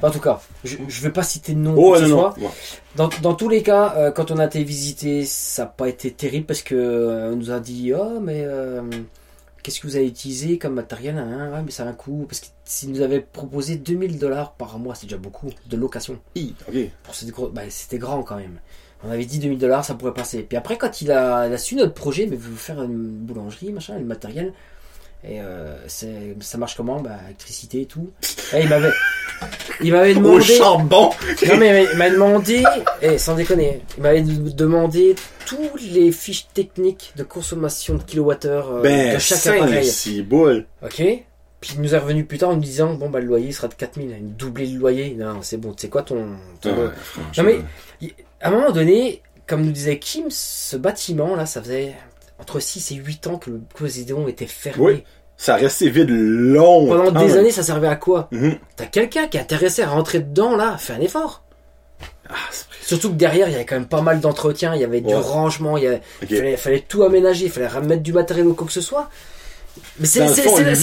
En 0.00 0.10
tout 0.12 0.20
cas, 0.20 0.40
je 0.62 0.76
ne 0.78 0.88
vais 0.88 1.10
pas 1.10 1.24
citer 1.24 1.54
de 1.54 1.58
nom 1.58 1.74
Oh, 1.76 1.92
que 1.94 1.98
ce 1.98 2.04
non, 2.04 2.32
soit. 2.32 3.10
Dans 3.20 3.34
tous 3.34 3.48
les 3.48 3.62
cas, 3.64 3.94
euh, 3.96 4.10
quand 4.12 4.30
on 4.30 4.38
a 4.38 4.46
été 4.46 4.62
visité, 4.62 5.24
ça 5.24 5.62
n'a 5.64 5.68
pas 5.68 5.88
été 5.88 6.12
terrible 6.12 6.46
parce 6.46 6.62
que 6.62 6.76
euh, 6.76 7.32
on 7.32 7.36
nous 7.36 7.50
a 7.50 7.58
dit 7.58 7.92
oh 7.94 8.20
mais 8.20 8.42
euh, 8.44 8.80
qu'est-ce 9.62 9.80
que 9.80 9.86
vous 9.86 9.96
avez 9.96 10.06
utilisé 10.06 10.58
comme 10.58 10.74
matériel 10.74 11.16
hein, 11.18 11.50
ouais, 11.52 11.62
mais 11.64 11.70
ça 11.70 11.84
a 11.84 11.86
un 11.88 11.92
coût 11.92 12.24
parce 12.28 12.40
que 12.40 12.46
s'ils 12.64 12.90
nous 12.92 13.00
avaient 13.02 13.20
proposé 13.20 13.76
2000 13.76 14.18
dollars 14.18 14.52
par 14.54 14.78
mois, 14.78 14.94
c'est 14.94 15.06
déjà 15.06 15.16
beaucoup 15.18 15.50
de 15.68 15.76
location. 15.76 16.18
OK. 16.68 16.74
Pour 17.02 17.14
cette 17.14 17.30
gros- 17.30 17.48
bah, 17.48 17.62
c'était 17.68 17.98
grand 17.98 18.22
quand 18.22 18.36
même. 18.36 18.58
On 19.04 19.10
avait 19.10 19.24
dit 19.24 19.38
2000 19.38 19.58
dollars, 19.58 19.84
ça 19.84 19.94
pourrait 19.94 20.14
passer. 20.14 20.42
Puis 20.42 20.56
après, 20.56 20.76
quand 20.76 21.00
il 21.02 21.12
a, 21.12 21.46
il 21.46 21.52
a 21.52 21.58
su 21.58 21.76
notre 21.76 21.94
projet, 21.94 22.26
mais 22.26 22.36
vous 22.36 22.56
faire 22.56 22.82
une 22.82 22.96
boulangerie, 22.96 23.72
machin, 23.72 23.98
le 23.98 24.04
matériel. 24.04 24.52
Et 25.24 25.40
euh, 25.40 25.76
ça 25.88 26.58
marche 26.58 26.76
comment? 26.76 27.00
Bah, 27.00 27.16
électricité 27.26 27.82
et 27.82 27.86
tout. 27.86 28.10
Et 28.54 28.60
il 28.62 28.68
m'avait, 28.68 28.92
il 29.82 29.92
m'avait 29.92 30.12
Au 30.12 30.18
demandé. 30.20 30.44
charbon! 30.44 31.10
Non 31.48 31.56
mais 31.58 31.86
il 31.92 31.98
m'a 31.98 32.08
demandé, 32.10 32.62
eh, 33.02 33.18
sans 33.18 33.34
déconner, 33.34 33.82
il 33.96 34.02
m'avait 34.02 34.22
demandé 34.22 35.16
tous 35.44 35.70
les 35.92 36.12
fiches 36.12 36.46
techniques 36.54 37.12
de 37.16 37.24
consommation 37.24 37.94
de 37.94 38.02
kilowattheures 38.04 38.76
euh, 38.76 38.82
Ben, 38.82 39.14
de 39.14 39.18
chaque 39.18 39.44
appareil. 39.46 39.84
si 39.84 40.22
boule. 40.22 40.66
Ok 40.84 40.96
Puis 41.60 41.70
il 41.74 41.80
nous 41.80 41.94
est 41.94 41.98
revenu 41.98 42.24
plus 42.24 42.38
tard 42.38 42.50
en 42.50 42.54
nous 42.54 42.60
disant, 42.60 42.94
bon 42.94 43.10
bah 43.10 43.18
le 43.20 43.26
loyer 43.26 43.50
sera 43.50 43.66
de 43.68 43.74
4000, 43.74 44.16
il 44.20 44.36
doublé 44.36 44.66
le 44.66 44.78
loyer. 44.78 45.14
Non, 45.18 45.38
c'est 45.42 45.56
bon, 45.56 45.72
tu 45.72 45.82
sais 45.82 45.88
quoi 45.88 46.02
ton... 46.02 46.26
ton- 46.60 46.70
Ouais, 46.76 46.90
Non 47.38 47.42
mais, 47.44 47.58
à 48.40 48.48
un 48.48 48.50
moment 48.52 48.70
donné, 48.70 49.20
comme 49.48 49.62
nous 49.64 49.72
disait 49.72 49.98
Kim, 49.98 50.26
ce 50.30 50.76
bâtiment 50.76 51.34
là, 51.34 51.44
ça 51.46 51.60
faisait 51.60 51.94
entre 52.40 52.60
6 52.60 52.92
et 52.92 52.94
8 52.96 53.26
ans 53.26 53.36
que 53.38 53.50
le 53.50 53.60
Poséidon 53.74 54.28
était 54.28 54.46
fermé. 54.46 54.82
Oui. 54.84 55.04
Ça 55.36 55.54
restait 55.54 55.88
vide 55.88 56.10
longtemps. 56.10 57.04
Pendant 57.04 57.24
des 57.24 57.36
années, 57.36 57.52
ça 57.52 57.62
servait 57.62 57.86
à 57.88 57.96
quoi? 57.96 58.28
Mhm. 58.32 58.58
T'as 58.76 58.86
quelqu'un 58.86 59.28
qui 59.28 59.36
est 59.36 59.40
intéressé 59.40 59.82
à 59.82 59.88
rentrer 59.88 60.18
dedans 60.20 60.56
là, 60.56 60.76
fais 60.78 60.94
un 60.94 61.00
effort. 61.00 61.44
Ah. 62.28 62.34
Surtout 62.82 63.10
que 63.10 63.14
derrière, 63.14 63.48
il 63.48 63.52
y 63.52 63.54
avait 63.54 63.64
quand 63.64 63.76
même 63.76 63.86
pas 63.86 64.02
mal 64.02 64.20
d'entretien, 64.20 64.74
il 64.74 64.80
y 64.80 64.84
avait 64.84 65.00
du 65.00 65.14
rangement, 65.14 65.76
il 65.76 65.84
y 65.84 65.86
avait, 65.86 66.02
Ok. 66.22 66.28
fallait, 66.28 66.56
fallait 66.56 66.80
tout 66.80 67.02
aménager, 67.04 67.46
il 67.46 67.50
fallait 67.50 67.68
remettre 67.68 68.02
du 68.02 68.12
matériel 68.12 68.46
ou 68.48 68.54
quoi 68.54 68.66
que 68.66 68.72
ce 68.72 68.80
soit. 68.80 69.08
Mais 70.00 70.06
c'est 70.06 70.20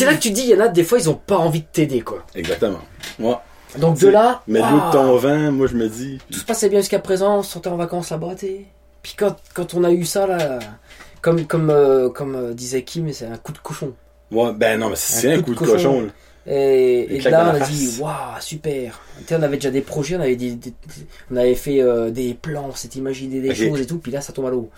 là 0.06 0.14
que 0.14 0.20
tu 0.20 0.32
dis, 0.32 0.42
il 0.44 0.50
y 0.50 0.56
en 0.56 0.62
a 0.62 0.68
des 0.70 0.84
fois, 0.84 1.00
ils 1.00 1.10
ont 1.10 1.16
pas 1.16 1.38
envie 1.38 1.60
de 1.62 1.66
t'aider, 1.72 2.02
quoi. 2.02 2.26
Exactement. 2.34 2.80
Ouais. 3.20 3.36
Donc 3.78 4.00
de 4.00 4.08
là, 4.08 4.42
Mais 4.48 4.62
waouh, 4.62 4.72
l'eau 4.72 4.78
de 4.88 4.92
ton 4.94 5.18
vent, 5.18 5.52
moi, 5.52 5.68
je 5.68 5.76
me 5.76 5.90
dis. 5.90 6.20
tout 6.32 6.40
se 6.40 6.46
passait 6.46 6.70
bien 6.70 6.80
jusqu'à 6.80 7.00
présent, 7.00 7.40
on 7.40 7.44
sortait 7.44 7.70
en 7.70 7.76
vacances 7.76 8.10
là-bas. 8.10 8.36
Puis 8.40 9.16
quand, 9.18 9.36
quand 9.54 9.74
on 9.74 9.84
a 9.84 9.92
eu 9.92 10.06
ça, 10.06 10.26
là, 10.28 10.60
comme, 11.26 11.46
comme, 11.48 11.70
euh, 11.72 12.10
comme 12.10 12.36
euh, 12.36 12.54
disait 12.54 12.84
Kim, 12.84 13.12
c'est 13.12 13.26
un 13.26 13.38
coup 13.38 13.52
de 13.52 13.58
cochon. 13.58 13.94
Ouais, 14.32 14.54
ben 14.54 14.80
non, 14.80 14.90
mais 14.90 14.96
c'est 14.96 15.34
Un 15.34 15.40
un 15.40 15.42
coup 15.42 15.56
coup 15.56 15.66
de 15.66 15.72
cochon. 15.72 16.08
Et, 16.46 17.16
et 17.16 17.22
là, 17.22 17.52
on 17.52 17.60
a 17.60 17.66
dit, 17.66 17.98
waouh, 18.00 18.14
super. 18.40 19.02
Tu 19.18 19.24
sais, 19.26 19.36
on 19.36 19.42
avait 19.42 19.58
déjà 19.58 19.72
des 19.72 19.82
projets, 19.82 20.18
on 20.18 20.22
avait, 20.22 20.36
des, 20.36 20.52
des- 20.54 20.74
on 21.32 21.36
avait 21.38 21.56
fait 21.56 21.82
euh, 21.82 22.12
des 22.12 22.36
plans, 22.36 22.68
on 22.70 22.76
s'était 22.76 23.00
imaginé 23.00 23.42
des 23.42 23.56
choses 23.56 23.82
et 23.82 23.88
tout, 23.88 23.98
puis 23.98 24.12
là, 24.12 24.22
ça 24.22 24.34
tombe 24.34 24.46
à 24.46 24.52
l'eau. 24.52 24.70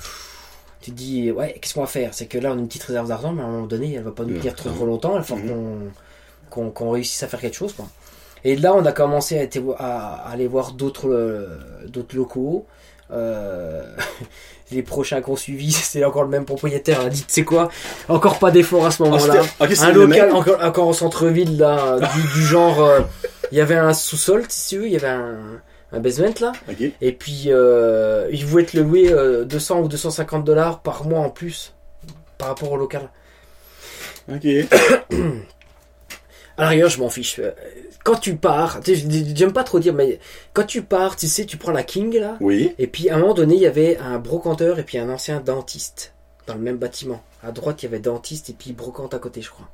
Tu 0.79 0.91
te 0.91 0.95
dis, 0.95 1.31
ouais, 1.31 1.57
qu'est-ce 1.59 1.73
qu'on 1.73 1.81
va 1.81 1.87
faire? 1.87 2.13
C'est 2.13 2.27
que 2.27 2.37
là, 2.37 2.51
on 2.51 2.55
a 2.55 2.59
une 2.59 2.67
petite 2.69 2.83
réserve 2.83 3.09
d'argent, 3.09 3.33
mais 3.33 3.41
à 3.41 3.45
un 3.45 3.49
moment 3.49 3.67
donné, 3.67 3.95
elle 3.95 4.03
va 4.03 4.11
pas 4.11 4.23
nous 4.23 4.33
Ouais. 4.35 4.39
tenir 4.39 4.55
trop, 4.55 4.69
trop 4.69 4.85
longtemps, 4.85 5.17
il 5.17 5.23
faut 5.23 5.35
Mhm. 5.35 5.91
qu'on 6.49 6.89
réussisse 6.91 7.21
à 7.23 7.27
faire 7.27 7.41
quelque 7.41 7.57
chose, 7.57 7.73
quoi. 7.73 7.87
Et 8.45 8.55
là, 8.55 8.73
on 8.73 8.85
a 8.85 8.93
commencé 8.93 9.49
à, 9.79 10.29
aller 10.31 10.47
voir 10.47 10.71
d'autres 10.71 11.49
d'autres 11.87 12.15
locaux. 12.15 12.65
Euh, 13.11 13.83
les 14.71 14.83
prochains 14.83 15.21
qu'on 15.21 15.35
suivi, 15.35 15.71
c'est 15.71 16.03
encore 16.03 16.23
le 16.23 16.29
même 16.29 16.45
propriétaire. 16.45 17.01
A 17.01 17.09
dit, 17.09 17.21
tu 17.25 17.33
sais 17.33 17.43
quoi? 17.43 17.69
Encore 18.09 18.39
pas 18.39 18.51
d'effort 18.51 18.85
à 18.85 18.91
ce 18.91 19.01
Ah, 19.03 19.05
moment-là. 19.05 19.41
un 19.59 19.91
local 19.91 20.31
encore, 20.31 20.63
encore 20.63 20.87
en 20.87 20.93
centre-ville 20.93 21.57
là 21.57 21.99
du, 21.99 22.21
du 22.39 22.45
genre 22.45 22.81
euh, 22.83 22.99
il 23.51 23.57
y 23.57 23.61
avait 23.61 23.75
un 23.75 23.93
sous-sol 23.93 24.43
si 24.49 24.69
tu 24.75 24.81
veux 24.81 24.87
il 24.87 24.93
y 24.93 24.97
avait 24.97 25.07
un, 25.07 25.37
un 25.93 25.99
basement 25.99 26.33
là. 26.41 26.51
Et 27.01 27.11
puis 27.13 27.45
euh, 27.47 28.27
il 28.31 28.45
voulait 28.45 28.65
te 28.65 28.75
le 28.77 28.83
louer 28.83 29.11
euh, 29.11 29.45
200 29.45 29.79
ou 29.81 29.87
250 29.87 30.43
dollars 30.43 30.81
par 30.81 31.05
mois 31.05 31.19
en 31.21 31.29
plus 31.29 31.73
par 32.37 32.49
rapport 32.49 32.71
au 32.71 32.77
local. 32.77 33.09
Ok. 34.29 34.45
à 36.57 36.63
la 36.63 36.67
rigueur 36.69 36.89
je 36.89 36.99
m'en 36.99 37.09
fiche. 37.09 37.39
Euh, 37.39 37.51
quand 38.07 38.15
tu 38.19 38.35
pars 38.37 38.79
tu 38.81 38.95
sais, 38.95 39.05
j'aime 39.35 39.51
pas 39.51 39.63
trop 39.65 39.79
dire 39.79 39.93
mais 39.93 40.19
quand 40.53 40.63
tu 40.65 40.81
pars 40.81 41.15
tu 41.17 41.27
sais 41.27 41.45
tu 41.45 41.57
prends 41.57 41.71
la 41.73 41.83
King 41.83 42.17
là 42.17 42.37
Oui. 42.39 42.73
et 42.79 42.87
puis 42.87 43.09
à 43.09 43.15
un 43.15 43.19
moment 43.19 43.33
donné 43.33 43.55
il 43.55 43.61
y 43.61 43.65
avait 43.67 43.97
un 43.97 44.17
brocanteur 44.17 44.79
et 44.79 44.83
puis 44.83 44.97
un 44.97 45.09
ancien 45.09 45.41
dentiste 45.41 46.13
dans 46.47 46.53
le 46.53 46.61
même 46.61 46.77
bâtiment 46.77 47.21
à 47.43 47.51
droite 47.51 47.83
il 47.83 47.87
y 47.87 47.89
avait 47.89 47.99
dentiste 47.99 48.49
et 48.49 48.53
puis 48.53 48.71
brocante 48.71 49.13
à 49.13 49.19
côté 49.19 49.41
je 49.41 49.49
crois 49.51 49.67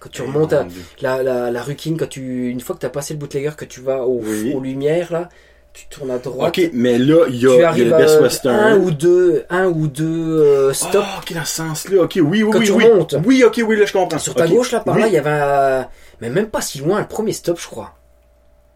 quand 0.00 0.10
tu 0.10 0.22
remontes 0.22 0.52
à, 0.52 0.66
la, 1.00 1.22
la, 1.22 1.50
la 1.50 1.62
rue 1.62 1.76
King, 1.76 1.96
quand 1.96 2.08
tu, 2.08 2.50
une 2.50 2.60
fois 2.60 2.74
que 2.74 2.80
tu 2.80 2.86
as 2.86 2.90
passé 2.90 3.14
le 3.14 3.20
bootlegger, 3.20 3.52
que 3.56 3.64
tu 3.64 3.80
vas 3.80 4.02
au, 4.04 4.20
Oui. 4.22 4.52
aux 4.54 4.60
lumières, 4.60 5.10
là, 5.10 5.30
tu 5.74 5.86
tournes 5.88 6.10
à 6.12 6.18
droite. 6.18 6.56
Ok, 6.56 6.70
mais 6.72 6.96
là, 6.98 7.26
il 7.28 7.36
y 7.36 7.46
a, 7.46 7.72
tu 7.72 7.78
il 7.80 7.88
y 7.88 7.90
a 7.92 7.96
le 7.96 8.02
Best 8.02 8.16
un 8.16 8.22
Western. 8.22 8.80
ou 8.82 8.90
deux, 8.92 9.44
un 9.50 9.66
ou 9.66 9.86
deux 9.88 10.38
euh, 10.40 10.72
stops. 10.72 11.04
Ah, 11.06 11.20
ok, 11.20 11.34
dans 11.34 11.44
ce 11.44 11.54
sens-là. 11.56 12.02
Ok, 12.02 12.12
oui, 12.22 12.42
oui, 12.42 12.50
Quand 12.52 12.58
oui. 12.60 12.64
tu 12.66 12.72
oui. 12.72 12.84
remontes. 12.84 13.14
Oui, 13.26 13.44
ok, 13.44 13.60
oui, 13.66 13.76
là, 13.76 13.84
je 13.84 13.92
comprends. 13.92 14.18
Sur 14.18 14.34
ta 14.34 14.46
gauche, 14.46 14.72
là, 14.72 14.80
par 14.80 14.94
Oui. 14.94 15.02
là, 15.02 15.08
il 15.08 15.12
y 15.14 15.18
avait 15.18 15.30
un... 15.30 15.88
Mais 16.20 16.30
même 16.30 16.46
pas 16.46 16.60
si 16.62 16.78
loin, 16.78 17.00
le 17.00 17.06
premier 17.08 17.32
stop, 17.32 17.58
je 17.60 17.66
crois. 17.66 17.92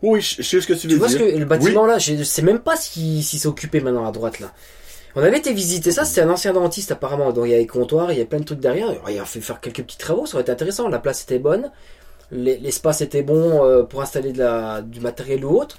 Oui, 0.03 0.21
je, 0.21 0.43
sais 0.43 0.61
ce 0.61 0.67
que 0.67 0.75
tu 0.75 0.87
veux 0.89 0.93
Tu 0.95 0.99
vois 0.99 1.09
ce 1.09 1.17
dire. 1.17 1.33
que 1.33 1.39
le 1.39 1.45
bâtiment, 1.45 1.87
là, 1.87 1.99
je 1.99 2.23
sais 2.23 2.43
même 2.43 2.59
pas 2.61 2.77
si, 2.77 3.23
si 3.23 3.39
c'est 3.39 3.49
occupé 3.49 3.81
maintenant 3.81 4.07
à 4.07 4.13
droite, 4.13 4.41
là. 4.41 4.53
On 5.17 5.23
avait 5.23 5.39
été 5.39 5.53
visiter 5.53 5.91
ça, 5.91 6.05
c'était 6.05 6.21
un 6.21 6.31
ancien 6.31 6.53
dentiste 6.53 6.93
apparemment, 6.93 7.33
donc 7.33 7.47
il 7.47 7.51
y 7.51 7.55
avait 7.55 7.63
des 7.63 7.67
comptoirs, 7.67 8.13
il 8.13 8.17
y 8.17 8.21
avait 8.21 8.29
plein 8.29 8.39
de 8.39 8.45
trucs 8.45 8.61
derrière, 8.61 8.89
il 9.09 9.19
a 9.19 9.25
fait 9.25 9.41
faire 9.41 9.59
quelques 9.61 9.83
petits 9.83 9.97
travaux, 9.99 10.27
ça 10.27 10.35
aurait 10.35 10.43
été 10.43 10.53
intéressant, 10.53 10.87
la 10.89 10.99
place 11.01 11.23
était 11.23 11.41
bonne, 11.41 11.73
l'e- 12.31 12.59
l'espace 12.61 13.01
était 13.01 13.23
bon 13.23 13.65
euh, 13.65 13.83
pour 13.83 14.03
installer 14.03 14.33
de 14.33 14.39
la, 14.39 14.83
du 14.83 15.01
matériel 15.01 15.45
ou 15.45 15.59
autre, 15.59 15.79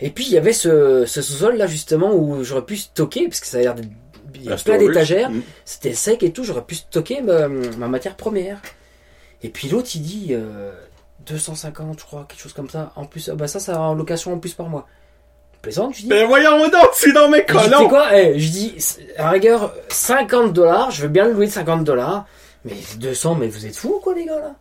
et 0.00 0.10
puis 0.10 0.24
il 0.26 0.32
y 0.32 0.38
avait 0.38 0.52
ce, 0.52 1.04
ce 1.06 1.22
sous-sol 1.22 1.56
là 1.56 1.66
justement 1.66 2.12
où 2.14 2.42
j'aurais 2.44 2.64
pu 2.64 2.76
stocker, 2.76 3.28
parce 3.28 3.40
que 3.40 3.46
ça 3.46 3.58
a 3.58 3.60
l'air 3.60 3.74
de... 3.74 3.82
Il 4.36 4.44
y 4.44 4.48
a 4.50 4.54
Un 4.54 4.56
plein 4.56 4.78
d'étagères, 4.78 5.30
Mm. 5.30 5.42
c'était 5.64 5.92
sec 5.94 6.22
et 6.22 6.32
tout, 6.32 6.44
j'aurais 6.44 6.64
pu 6.64 6.74
stocker 6.74 7.20
ma, 7.22 7.48
ma 7.48 7.88
matière 7.88 8.16
première. 8.16 8.58
Et 9.42 9.48
puis 9.48 9.68
l'autre 9.68 9.88
il 9.94 10.02
dit 10.02 10.28
euh, 10.32 10.72
250 11.26 11.98
je 12.00 12.04
crois, 12.04 12.26
quelque 12.28 12.40
chose 12.40 12.52
comme 12.52 12.68
ça, 12.68 12.92
en 12.96 13.04
plus, 13.04 13.28
ah 13.32 13.34
bah 13.36 13.46
ça 13.48 13.60
ça 13.60 13.80
en 13.80 13.94
location 13.94 14.32
en 14.34 14.38
plus 14.38 14.52
par 14.54 14.68
mois. 14.68 14.86
plaisante, 15.62 15.94
je 15.94 16.02
dis. 16.02 16.06
Ben 16.08 16.26
voyons 16.26 16.58
donc, 16.68 16.88
c'est 16.94 17.12
dans 17.12 17.28
mes 17.28 17.44
tu 17.46 17.54
sais 17.56 17.70
colons! 17.70 17.88
quoi, 17.88 18.14
eh, 18.18 18.38
je 18.38 18.48
dis, 18.50 18.74
à 19.16 19.30
rigueur, 19.30 19.72
50 19.88 20.52
dollars, 20.52 20.90
je 20.90 21.02
veux 21.02 21.08
bien 21.08 21.26
le 21.26 21.32
louer 21.32 21.46
de 21.46 21.52
50 21.52 21.84
dollars, 21.84 22.26
mais 22.64 22.74
200, 22.98 23.36
mais 23.36 23.48
vous 23.48 23.64
êtes 23.66 23.76
fous, 23.76 24.00
quoi, 24.02 24.14
les 24.14 24.26
gars, 24.26 24.40
là? 24.40 24.54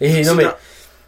Et 0.00 0.22
non, 0.22 0.34
mais, 0.34 0.44
Dans, 0.44 0.52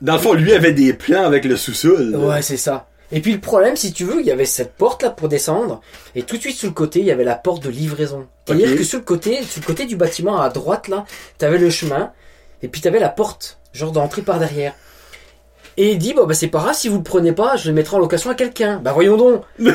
dans 0.02 0.12
le 0.14 0.18
fond, 0.18 0.32
lui 0.34 0.52
avait 0.52 0.72
des 0.72 0.92
plans 0.92 1.24
avec 1.24 1.44
le 1.46 1.56
sous-sol. 1.56 2.14
ouais, 2.16 2.42
c'est 2.42 2.58
ça. 2.58 2.88
Et 3.14 3.20
puis 3.20 3.32
le 3.32 3.40
problème, 3.40 3.76
si 3.76 3.92
tu 3.92 4.04
veux, 4.04 4.20
il 4.20 4.26
y 4.26 4.30
avait 4.30 4.46
cette 4.46 4.74
porte 4.74 5.02
là 5.02 5.10
pour 5.10 5.28
descendre, 5.28 5.80
et 6.14 6.22
tout 6.22 6.36
de 6.36 6.40
suite 6.40 6.56
sur 6.56 6.68
le 6.68 6.74
côté, 6.74 7.00
il 7.00 7.04
y 7.06 7.10
avait 7.10 7.24
la 7.24 7.34
porte 7.34 7.62
de 7.62 7.68
livraison. 7.68 8.26
C'est-à-dire 8.46 8.70
que 8.76 8.84
sur 8.84 8.98
le 8.98 9.04
côté, 9.04 9.42
sur 9.44 9.60
le 9.60 9.66
côté 9.66 9.84
du 9.84 9.96
bâtiment 9.96 10.40
à 10.40 10.48
droite 10.48 10.88
là, 10.88 11.04
t'avais 11.38 11.58
le 11.58 11.68
chemin, 11.70 12.10
et 12.62 12.68
puis 12.68 12.80
t'avais 12.80 12.98
la 12.98 13.10
porte, 13.10 13.58
genre 13.74 13.92
d'entrée 13.92 14.22
par 14.22 14.38
derrière. 14.38 14.72
Et 15.76 15.92
il 15.92 15.98
dit, 15.98 16.12
bon 16.14 16.26
bah 16.26 16.34
c'est 16.34 16.48
pas 16.48 16.60
grave, 16.60 16.74
si 16.74 16.88
vous 16.88 16.98
le 16.98 17.02
prenez 17.02 17.32
pas, 17.32 17.56
je 17.56 17.68
le 17.68 17.74
mettrai 17.74 17.96
en 17.96 17.98
location 17.98 18.30
à 18.30 18.34
quelqu'un. 18.34 18.78
Bah 18.82 18.92
voyons 18.92 19.16
donc. 19.16 19.42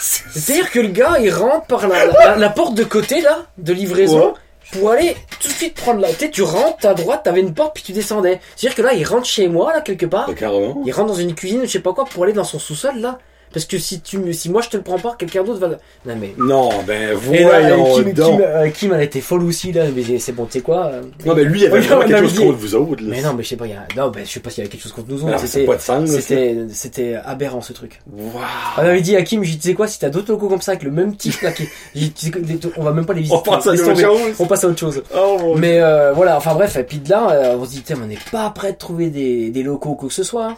C'est-à-dire 0.00 0.70
que 0.70 0.80
le 0.80 0.88
gars, 0.88 1.16
il 1.20 1.30
rentre 1.32 1.66
par 1.66 1.86
la, 1.88 2.06
la, 2.06 2.36
la 2.36 2.48
porte 2.50 2.74
de 2.74 2.84
côté 2.84 3.20
là, 3.20 3.46
de 3.58 3.72
livraison, 3.72 4.28
Ouais. 4.28 4.34
Pour 4.72 4.90
aller 4.90 5.16
tout 5.40 5.48
de 5.48 5.52
suite 5.52 5.74
prendre 5.74 6.00
la 6.00 6.12
tête. 6.12 6.30
Tu 6.30 6.42
rentres 6.42 6.86
à 6.86 6.94
droite, 6.94 7.22
t'avais 7.24 7.40
une 7.40 7.54
porte, 7.54 7.74
puis 7.74 7.82
tu 7.82 7.92
descendais. 7.92 8.40
C'est-à-dire 8.56 8.76
que 8.76 8.82
là, 8.82 8.94
il 8.94 9.04
rentre 9.04 9.26
chez 9.26 9.48
moi 9.48 9.72
là 9.72 9.80
quelque 9.80 10.06
part. 10.06 10.34
Carrément. 10.34 10.82
Il 10.84 10.92
rentre 10.92 11.08
dans 11.08 11.14
une 11.14 11.34
cuisine, 11.34 11.62
je 11.62 11.70
sais 11.70 11.80
pas 11.80 11.92
quoi, 11.92 12.04
pour 12.04 12.24
aller 12.24 12.32
dans 12.32 12.44
son 12.44 12.58
sous-sol 12.58 12.98
là. 12.98 13.18
Parce 13.52 13.66
que 13.66 13.78
si 13.78 14.00
tu, 14.00 14.18
me- 14.18 14.32
si 14.32 14.48
moi 14.48 14.62
je 14.62 14.68
te 14.68 14.76
le 14.76 14.82
prends 14.84 14.98
pas, 14.98 15.16
quelqu'un 15.18 15.42
d'autre 15.42 15.58
va. 15.58 15.66
le- 15.68 15.76
Non 16.06 16.14
mais. 16.20 16.34
Non, 16.38 16.68
ben 16.86 17.18
Et 17.32 17.42
là, 17.42 17.60
voyons 17.76 18.02
Kim, 18.14 18.40
euh, 18.40 18.68
Kim, 18.70 18.92
elle 18.94 19.02
était 19.02 19.20
folle 19.20 19.42
aussi 19.42 19.72
là. 19.72 19.84
Mais 19.94 20.18
c'est 20.20 20.30
bon, 20.32 20.44
tu 20.46 20.52
sais 20.52 20.60
quoi. 20.60 20.86
euh, 20.86 21.02
Non, 21.26 21.34
mais 21.34 21.42
lui, 21.44 21.60
il 21.62 21.66
avait 21.66 21.80
Oui, 21.80 21.84
vraiment 21.86 22.02
on 22.02 22.06
quelque 22.06 22.14
avait 22.16 22.26
chose 22.28 22.36
dit- 22.38 22.44
contre 22.46 22.58
vous 22.58 22.74
autres. 22.76 23.02
Là. 23.02 23.08
Mais 23.10 23.22
non, 23.22 23.34
mais 23.34 23.42
je 23.42 23.48
sais 23.48 23.56
pas. 23.56 23.66
il 23.66 23.70
Y 23.70 23.74
a... 23.74 23.86
Non, 23.96 24.10
ben 24.10 24.24
je 24.24 24.30
sais 24.30 24.38
pas 24.40 24.50
s'il 24.50 24.58
y 24.58 24.60
avait 24.62 24.70
quelque 24.70 24.82
chose 24.82 24.92
contre 24.92 25.08
nous 25.10 25.24
autres. 25.24 25.38
ça 25.38 25.46
C'était, 25.48 25.66
pas 25.66 25.76
de 25.76 25.80
sens. 25.80 26.08
là, 26.08 26.14
ça. 26.14 26.20
c'était, 26.20 26.56
c'était 26.72 27.14
aberrant 27.24 27.60
ce 27.60 27.72
truc. 27.72 28.00
Wow. 28.12 28.30
On 28.78 28.80
avait 28.82 29.00
dit 29.00 29.16
à 29.16 29.22
Kim, 29.22 29.42
j'ai 29.42 29.52
dit, 29.52 29.58
tu 29.58 29.68
sais 29.68 29.74
quoi, 29.74 29.88
si 29.88 29.98
t'as 29.98 30.10
d'autres 30.10 30.30
locaux 30.30 30.48
comme 30.48 30.62
ça 30.62 30.72
avec 30.72 30.84
le 30.84 30.90
même 30.92 31.16
type 31.16 31.40
là, 31.40 31.50
qui... 31.50 31.64
j'ai 31.94 32.02
dit, 32.06 32.12
tu 32.12 32.26
sais 32.26 32.30
quoi, 32.30 32.40
on 32.76 32.84
va 32.84 32.92
même 32.92 33.04
pas 33.06 33.14
les 33.14 33.22
visiter. 33.22 33.36
On 33.36 33.42
passe 33.50 33.66
à 33.66 33.72
Laisse 33.72 33.80
autre 33.80 33.90
tomber. 33.90 34.02
chose. 34.04 34.34
On 34.38 34.46
passe 34.46 34.62
à 34.64 34.68
autre 34.68 34.78
chose. 34.78 35.02
Oh 35.12 35.36
mon 35.40 35.52
Dieu. 35.54 35.60
Mais 35.60 35.80
euh, 35.80 36.12
voilà, 36.12 36.36
enfin 36.36 36.54
bref, 36.54 36.76
et 36.76 36.84
puis 36.84 36.98
de 36.98 37.10
là, 37.10 37.30
euh, 37.32 37.56
on 37.58 37.64
se 37.64 37.70
dit, 37.70 37.82
tiens, 37.82 37.96
mais 37.98 38.04
on 38.04 38.08
n'est 38.08 38.18
pas 38.30 38.48
prêt 38.50 38.72
de 38.72 38.78
trouver 38.78 39.10
des, 39.10 39.50
des 39.50 39.62
locaux 39.64 39.90
ou 39.90 39.94
quoi 39.96 40.08
que 40.08 40.14
ce 40.14 40.22
soit. 40.22 40.56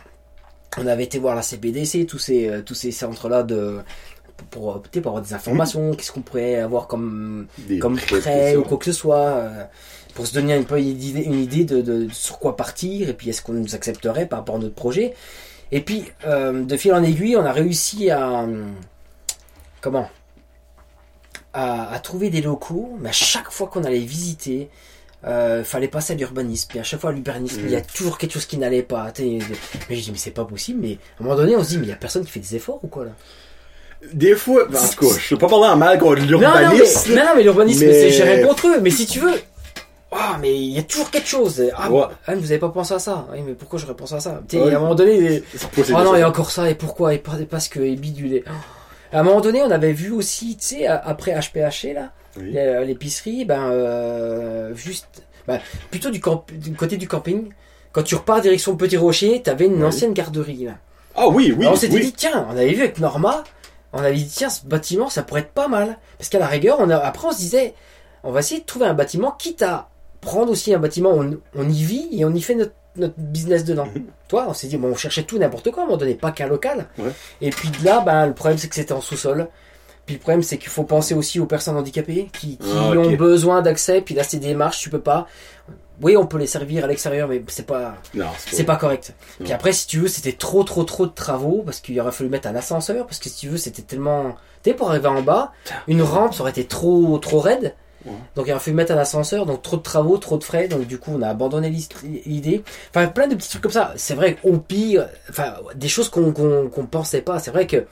On 0.78 0.86
avait 0.86 1.04
été 1.04 1.18
voir 1.18 1.34
la 1.34 1.42
CPDC, 1.42 2.06
tous 2.06 2.18
ces, 2.18 2.48
euh, 2.48 2.62
tous 2.62 2.74
ces 2.74 2.92
centres-là 2.92 3.42
de 3.42 3.80
pour, 4.36 4.48
pour, 4.48 4.82
peut-être 4.82 5.02
pour 5.02 5.10
avoir 5.12 5.22
des 5.24 5.34
informations, 5.34 5.92
qu'est-ce 5.94 6.10
qu'on 6.12 6.22
pourrait 6.22 6.56
avoir 6.56 6.86
comme, 6.86 7.46
Des 7.58 7.78
comme 7.78 7.96
prêt 7.98 8.56
ou 8.56 8.62
quoi 8.62 8.78
que 8.78 8.86
ce 8.86 8.92
soit, 8.92 9.16
euh, 9.18 9.64
pour 10.14 10.26
se 10.26 10.32
donner 10.34 10.54
un 10.54 10.62
peu 10.62 10.78
une 10.80 10.88
idée, 10.88 11.20
une 11.22 11.40
idée 11.40 11.64
de, 11.64 11.80
de 11.82 12.08
sur 12.10 12.38
quoi 12.38 12.56
partir, 12.56 13.08
et 13.08 13.14
puis 13.14 13.28
est-ce 13.30 13.42
qu'on 13.42 13.52
nous 13.52 13.74
accepterait 13.74 14.26
par 14.26 14.40
rapport 14.40 14.56
à 14.56 14.58
notre 14.58 14.74
projet. 14.74 15.14
Et 15.70 15.80
puis, 15.80 16.04
euh, 16.26 16.64
de 16.64 16.76
fil 16.76 16.92
en 16.92 17.02
aiguille, 17.02 17.36
on 17.36 17.44
a 17.44 17.52
réussi 17.52 18.10
à... 18.10 18.42
euh, 18.42 18.64
Comment 19.80 20.08
à, 21.52 21.92
à 21.92 21.98
trouver 22.00 22.30
des 22.30 22.40
locaux, 22.40 22.96
mais 23.00 23.10
à 23.10 23.12
chaque 23.12 23.50
fois 23.50 23.66
qu'on 23.68 23.84
allait 23.84 23.98
visiter, 23.98 24.70
euh, 25.26 25.62
fallait 25.64 25.88
passer 25.88 26.12
à 26.14 26.16
l'urbanisme. 26.16 26.70
Et 26.74 26.80
à 26.80 26.82
chaque 26.82 27.00
fois, 27.00 27.10
à 27.10 27.12
l'urbanisme, 27.12 27.60
il 27.64 27.70
y 27.70 27.76
a 27.76 27.80
toujours 27.80 28.18
quelque 28.18 28.32
chose 28.32 28.46
qui 28.46 28.56
n'allait 28.58 28.82
pas. 28.82 29.10
t'sais, 29.12 29.38
Mais 29.88 29.96
je 29.96 30.02
dis, 30.02 30.10
mais 30.12 30.18
c'est 30.18 30.30
pas 30.32 30.44
possible. 30.44 30.80
Mais 30.82 30.98
à 31.18 31.22
un 31.22 31.24
moment 31.24 31.36
donné, 31.36 31.56
on 31.56 31.62
se 31.62 31.70
dit, 31.70 31.78
mais 31.78 31.86
il 31.86 31.90
y 31.90 31.92
a 31.92 31.96
personne 31.96 32.24
qui 32.24 32.30
fait 32.30 32.40
des 32.40 32.56
efforts 32.56 32.80
ou 32.82 32.88
quoi 32.88 33.04
là? 33.04 33.10
Des 34.12 34.34
fois, 34.34 34.64
ben, 34.68 34.78
en 34.80 34.88
tout 34.88 35.08
cas, 35.08 35.16
je 35.18 35.34
veux 35.34 35.38
pas 35.38 35.48
parler 35.48 35.66
en 35.68 35.76
mal 35.76 35.96
contre 35.98 36.22
l'urbanisme. 36.22 37.14
non, 37.14 37.22
non, 37.24 37.30
mais 37.36 37.42
l'urbanisme, 37.44 37.86
Mais- 37.86 37.92
c'est- 37.92 38.10
j'ai 38.10 38.24
rien 38.24 38.44
contre 38.46 38.66
eux. 38.66 38.80
Mais 38.80 38.90
si 38.90 39.06
tu 39.06 39.20
veux, 39.20 39.34
ah, 40.10 40.38
mais 40.40 40.52
il 40.56 40.72
y 40.72 40.78
a 40.80 40.82
toujours 40.82 41.08
quelque 41.10 41.28
chose. 41.28 41.62
Ah, 41.76 41.88
Ouais. 41.88 42.02
ah, 42.26 42.34
vous 42.34 42.50
avez 42.50 42.58
pas 42.58 42.70
pensé 42.70 42.94
à 42.94 42.98
ça 42.98 43.28
Oui, 43.32 43.38
mais 43.46 43.52
pourquoi 43.54 43.78
j'aurais 43.78 43.94
pensé 43.94 44.14
à 44.16 44.20
ça? 44.20 44.40
Tu 44.48 44.56
sais, 44.56 44.62
Ouais. 44.62 44.72
À 44.74 44.78
un 44.78 44.80
moment 44.80 44.96
donné, 44.96 45.44
c'est 45.54 45.64
oh 45.64 45.80
non, 45.92 46.04
choses. 46.04 46.10
il 46.16 46.18
y 46.18 46.22
a 46.22 46.28
encore 46.28 46.50
ça, 46.50 46.68
et 46.68 46.74
pourquoi? 46.74 47.14
Et 47.14 47.18
par- 47.18 47.36
parce 47.48 47.68
que 47.68 47.78
et 47.78 47.92
et- 47.92 48.44
À 49.12 49.20
un 49.20 49.22
moment 49.22 49.40
donné, 49.40 49.62
on 49.62 49.70
avait 49.70 49.92
vu 49.92 50.10
aussi, 50.10 50.56
tu 50.56 50.66
sais, 50.66 50.86
après 50.88 51.32
HPH, 51.32 51.92
là, 51.94 52.10
Oui. 52.36 52.52
euh, 52.56 52.84
l'épicerie, 52.84 53.44
ben, 53.44 53.70
euh, 53.70 54.74
juste, 54.74 55.24
ben, 55.46 55.60
plutôt 55.90 56.10
du, 56.10 56.20
camp, 56.20 56.44
du 56.52 56.72
côté 56.74 56.96
du 56.96 57.08
camping. 57.08 57.50
Quand 57.92 58.02
tu 58.02 58.14
repars 58.14 58.40
direction 58.40 58.74
Petit 58.76 58.96
Rocher, 58.96 59.42
t'avais 59.42 59.66
une 59.66 59.74
Oui. 59.76 59.84
ancienne 59.84 60.14
garderie, 60.14 60.64
là. 60.64 60.72
Ah 61.14 61.28
oui, 61.28 61.52
oui, 61.54 61.62
Alors 61.62 61.74
on 61.74 61.76
s'était 61.76 61.96
oui. 61.96 62.02
dit, 62.06 62.12
tiens, 62.12 62.46
on 62.48 62.52
avait 62.56 62.72
vu 62.72 62.80
avec 62.80 62.98
Norma, 62.98 63.44
on 63.92 63.98
avait 63.98 64.14
dit, 64.16 64.26
tiens, 64.26 64.48
ce 64.48 64.64
bâtiment, 64.64 65.10
ça 65.10 65.22
pourrait 65.22 65.42
être 65.42 65.52
pas 65.52 65.68
mal. 65.68 65.98
Parce 66.16 66.30
qu'à 66.30 66.38
la 66.38 66.46
rigueur, 66.46 66.78
on 66.80 66.88
a, 66.88 66.96
après, 66.96 67.28
on 67.28 67.32
se 67.32 67.38
disait, 67.38 67.74
on 68.24 68.30
va 68.32 68.40
essayer 68.40 68.60
de 68.62 68.66
trouver 68.66 68.86
un 68.86 68.94
bâtiment, 68.94 69.32
quitte 69.32 69.60
à 69.62 69.90
prendre 70.22 70.50
aussi 70.50 70.72
un 70.72 70.78
bâtiment, 70.78 71.10
on, 71.10 71.36
on 71.54 71.68
y 71.68 71.82
vit 71.84 72.08
et 72.12 72.24
on 72.24 72.32
y 72.32 72.40
fait 72.40 72.54
notre, 72.54 72.72
notre 72.96 73.14
business 73.18 73.64
dedans. 73.64 73.86
Mhm. 73.94 74.04
Toi, 74.28 74.46
on 74.48 74.54
s'est 74.54 74.68
dit, 74.68 74.78
bon, 74.78 74.88
on 74.88 74.94
cherchait 74.96 75.24
tout 75.24 75.36
n'importe 75.36 75.70
quoi, 75.70 75.82
un 75.82 75.86
moment 75.86 75.98
donné, 75.98 76.14
pas 76.14 76.30
qu'un 76.30 76.46
local. 76.46 76.86
Ouais. 76.96 77.10
Et 77.42 77.50
puis 77.50 77.68
de 77.68 77.84
là, 77.84 78.00
ben, 78.00 78.26
le 78.26 78.32
problème, 78.32 78.56
c'est 78.56 78.68
que 78.68 78.74
c'était 78.74 78.92
en 78.94 79.02
sous-sol. 79.02 79.48
Puis 80.06 80.16
le 80.16 80.20
problème, 80.20 80.42
c'est 80.42 80.58
qu'il 80.58 80.68
faut 80.70 80.82
penser 80.84 81.14
aussi 81.14 81.38
aux 81.38 81.46
personnes 81.46 81.76
handicapées 81.76 82.28
qui, 82.32 82.56
qui 82.56 82.70
Ah, 82.76 82.90
ont 82.90 83.12
besoin 83.12 83.62
d'accès. 83.62 84.00
Puis 84.00 84.14
là, 84.14 84.24
c'est 84.24 84.38
des 84.38 84.48
démarches, 84.48 84.80
tu 84.80 84.90
peux 84.90 85.00
pas. 85.00 85.26
Oui, 86.00 86.16
on 86.16 86.26
peut 86.26 86.38
les 86.38 86.48
servir 86.48 86.84
à 86.84 86.86
l'extérieur, 86.88 87.28
mais 87.28 87.42
c'est 87.46 87.66
pas, 87.66 87.94
c'est 88.50 88.64
pas 88.64 88.76
correct. 88.76 89.14
Non. 89.38 89.44
Puis 89.44 89.52
après, 89.52 89.72
si 89.72 89.86
tu 89.86 90.00
veux, 90.00 90.08
c'était 90.08 90.32
trop, 90.32 90.64
trop, 90.64 90.82
trop 90.82 91.06
de 91.06 91.12
travaux 91.12 91.62
parce 91.64 91.80
qu'il 91.80 92.00
aurait 92.00 92.10
fallu 92.10 92.28
mettre 92.30 92.48
un 92.48 92.56
ascenseur 92.56 93.06
parce 93.06 93.18
que 93.18 93.28
si 93.28 93.36
tu 93.36 93.48
veux, 93.48 93.56
c'était 93.58 93.82
tellement. 93.82 94.34
Tu 94.64 94.74
pour 94.74 94.90
arriver 94.90 95.08
en 95.08 95.22
bas, 95.22 95.52
une 95.86 96.02
rampe, 96.02 96.34
ça 96.34 96.40
aurait 96.42 96.50
été 96.50 96.64
trop, 96.64 97.18
trop 97.18 97.38
raide. 97.40 97.74
Ouais. 98.04 98.12
Donc 98.34 98.46
il 98.48 98.50
aurait 98.50 98.60
fallu 98.60 98.74
mettre 98.76 98.92
un 98.92 98.98
ascenseur, 98.98 99.46
donc 99.46 99.62
trop 99.62 99.76
de 99.76 99.82
travaux, 99.82 100.18
trop 100.18 100.38
de 100.38 100.44
frais. 100.44 100.66
Donc 100.66 100.86
du 100.88 100.98
coup, 100.98 101.12
on 101.14 101.22
a 101.22 101.28
abandonné 101.28 101.72
l'idée. 102.26 102.64
Enfin, 102.90 103.06
plein 103.06 103.28
de 103.28 103.36
petits 103.36 103.50
trucs 103.50 103.62
comme 103.62 103.70
ça. 103.70 103.92
C'est 103.96 104.14
vrai 104.14 104.34
qu'au 104.34 104.56
pire, 104.58 105.08
enfin, 105.30 105.54
des 105.76 105.88
choses 105.88 106.08
qu'on 106.08 106.32
qu'on 106.32 106.68
qu'on 106.68 106.86
pensait 106.86 107.22
pas. 107.22 107.38
C'est 107.38 107.52
vrai 107.52 107.68
que. 107.68 107.86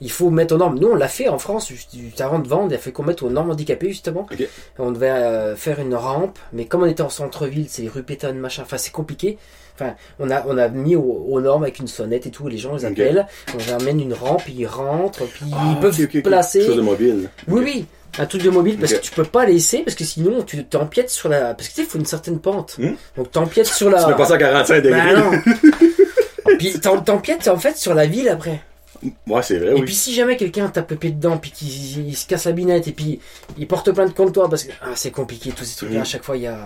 Il 0.00 0.10
faut 0.10 0.30
mettre 0.30 0.54
aux 0.54 0.58
normes. 0.58 0.78
Nous, 0.78 0.88
on 0.88 0.94
l'a 0.94 1.08
fait 1.08 1.28
en 1.28 1.38
France, 1.38 1.72
avant 2.20 2.38
de 2.38 2.46
vendre, 2.48 2.68
il 2.70 2.74
a 2.74 2.78
fait 2.78 2.92
qu'on 2.92 3.02
mette 3.02 3.22
aux 3.22 3.30
normes 3.30 3.50
handicapées, 3.50 3.88
justement. 3.88 4.26
On 4.78 4.92
devait 4.92 5.10
euh, 5.10 5.56
faire 5.56 5.80
une 5.80 5.94
rampe, 5.94 6.38
mais 6.52 6.66
comme 6.66 6.82
on 6.82 6.86
était 6.86 7.02
en 7.02 7.08
centre-ville, 7.08 7.66
c'est 7.68 7.82
les 7.82 7.88
rues 7.88 8.02
pétonnes, 8.04 8.38
machin, 8.38 8.62
enfin, 8.62 8.78
c'est 8.78 8.92
compliqué. 8.92 9.38
Enfin, 9.74 9.94
on 10.18 10.30
a, 10.30 10.44
on 10.46 10.58
a 10.58 10.68
mis 10.68 10.96
aux, 10.96 11.26
aux 11.30 11.40
normes 11.40 11.62
avec 11.62 11.78
une 11.78 11.86
sonnette 11.86 12.26
et 12.26 12.30
tout, 12.30 12.48
les 12.48 12.58
gens 12.58 12.74
les 12.76 12.84
Ok. 12.84 12.92
appellent. 12.92 13.26
On 13.54 13.58
leur 13.70 13.80
amène 13.80 14.00
une 14.00 14.12
rampe, 14.14 14.42
ils 14.48 14.66
rentrent, 14.66 15.24
puis 15.26 15.46
Ah, 15.52 15.72
ils 15.72 15.80
peuvent 15.80 15.94
ok, 15.94 16.04
ok, 16.08 16.16
ok. 16.16 16.22
placer. 16.22 16.64
Chose 16.66 16.76
de 16.76 16.80
mobile. 16.82 17.30
Oui, 17.46 17.60
oui, 17.64 17.86
un 18.18 18.26
truc 18.26 18.42
de 18.42 18.50
mobile, 18.50 18.76
parce 18.78 18.92
que 18.92 18.98
tu 19.00 19.12
peux 19.12 19.24
pas 19.24 19.46
laisser, 19.46 19.78
parce 19.84 19.94
que 19.96 20.02
sinon 20.04 20.42
tu 20.42 20.64
t'empiètes 20.64 21.10
sur 21.10 21.28
la. 21.28 21.54
Parce 21.54 21.68
que 21.68 21.74
tu 21.74 21.80
sais, 21.80 21.86
il 21.86 21.88
faut 21.90 21.98
une 21.98 22.06
certaine 22.06 22.40
pente. 22.40 22.76
Hmm? 22.78 22.94
Donc 23.16 23.30
t'empiètes 23.30 23.66
sur 23.66 23.88
la. 23.90 24.02
Tu 24.02 24.10
mets 24.10 24.16
pas 24.16 24.24
ça 24.26 24.34
à 24.34 24.38
45 24.38 24.80
degrés. 24.80 25.00
Bah 25.14 25.20
non. 25.20 25.32
Puis 26.58 26.80
t'empiètes 26.80 27.46
en 27.48 27.58
fait 27.58 27.76
sur 27.76 27.94
la 27.94 28.06
ville 28.06 28.28
après. 28.28 28.60
Ouais, 29.26 29.42
c'est 29.42 29.58
vrai, 29.58 29.70
Et 29.70 29.74
oui. 29.74 29.82
puis 29.82 29.94
si 29.94 30.12
jamais 30.14 30.36
quelqu'un 30.36 30.68
tape 30.68 30.90
le 30.90 30.96
pied 30.96 31.10
dedans, 31.10 31.38
puis 31.38 31.50
qu'il 31.52 32.08
il 32.08 32.16
se 32.16 32.26
casse 32.26 32.44
la 32.46 32.52
binette, 32.52 32.88
et 32.88 32.92
puis 32.92 33.20
il 33.56 33.66
porte 33.68 33.90
plainte 33.92 34.14
contre 34.14 34.32
toi, 34.32 34.48
parce 34.48 34.64
que 34.64 34.72
ah, 34.82 34.88
c'est 34.94 35.10
compliqué, 35.10 35.50
tous 35.52 35.64
ces 35.64 35.76
trucs-là, 35.76 35.96
Mhm. 35.96 36.02
à 36.02 36.04
chaque 36.04 36.24
fois 36.24 36.36
il 36.36 36.42
y 36.42 36.46
a. 36.46 36.58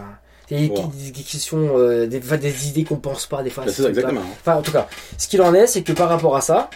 Il 0.50 0.60
y 0.66 0.68
a 0.68 0.72
Ouais. 0.72 0.80
des, 1.02 1.10
des 1.12 1.22
questions, 1.22 1.78
euh, 1.78 2.06
des, 2.06 2.68
idées 2.68 2.84
qu'on 2.84 2.96
pense 2.96 3.26
pas 3.26 3.42
des 3.42 3.48
fois. 3.50 3.64
Ces 3.68 3.82
c'est 3.82 3.88
exactement. 3.88 4.20
Enfin, 4.40 4.56
en 4.56 4.62
tout 4.62 4.72
cas, 4.72 4.86
ce 5.16 5.26
qu'il 5.28 5.40
en 5.40 5.54
est, 5.54 5.66
c'est 5.66 5.82
que 5.82 5.92
par 5.92 6.08
rapport 6.10 6.36
à 6.36 6.40
ça, 6.42 6.68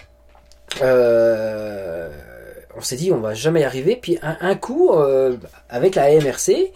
euh, 0.83 2.09
on 2.77 2.81
s'est 2.81 2.97
dit 2.97 3.13
on 3.13 3.19
va 3.21 3.35
jamais 3.35 3.61
y 3.61 3.65
arriver. 3.65 3.99
Puis 4.01 4.19
un, 4.23 4.37
un 4.41 4.55
coup, 4.55 4.93
euh, 4.95 5.37
avec 5.69 5.95
la 5.95 6.11
MRC, 6.11 6.73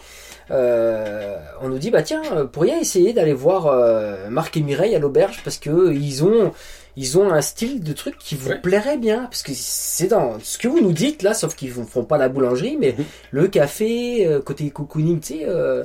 euh, 0.50 1.36
on 1.62 1.68
nous 1.68 1.78
dit 1.78 1.90
bah 1.90 2.02
tiens, 2.02 2.22
euh, 2.34 2.44
pourriez 2.44 2.78
essayer 2.78 3.12
d'aller 3.12 3.32
voir 3.34 3.66
euh, 3.66 4.28
Marc 4.28 4.56
et 4.56 4.60
Mireille 4.62 4.94
à 4.94 4.98
l'auberge 4.98 5.40
parce 5.44 5.58
que 5.58 5.70
eux, 5.70 5.94
ils 5.94 6.24
ont 6.24 6.52
ils 6.96 7.18
ont 7.18 7.30
un 7.32 7.40
style 7.40 7.82
de 7.82 7.92
truc 7.92 8.16
qui 8.18 8.34
vous 8.34 8.50
Ouais. 8.50 8.58
plairait 8.60 8.98
bien 8.98 9.24
parce 9.24 9.42
que 9.42 9.52
c'est 9.54 10.08
dans 10.08 10.38
ce 10.42 10.58
que 10.58 10.68
vous 10.68 10.80
nous 10.80 10.92
dites 10.92 11.22
là, 11.22 11.34
sauf 11.34 11.54
qu'ils 11.54 11.76
ne 11.78 11.84
font 11.84 12.04
pas 12.04 12.18
la 12.18 12.28
boulangerie, 12.28 12.76
mais 12.78 12.94
Mhm. 12.98 13.04
le 13.32 13.48
café 13.48 14.26
euh, 14.26 14.40
côté 14.40 14.68
cocooning, 14.70 15.20
tu 15.20 15.26
sais. 15.38 15.44
euh, 15.46 15.84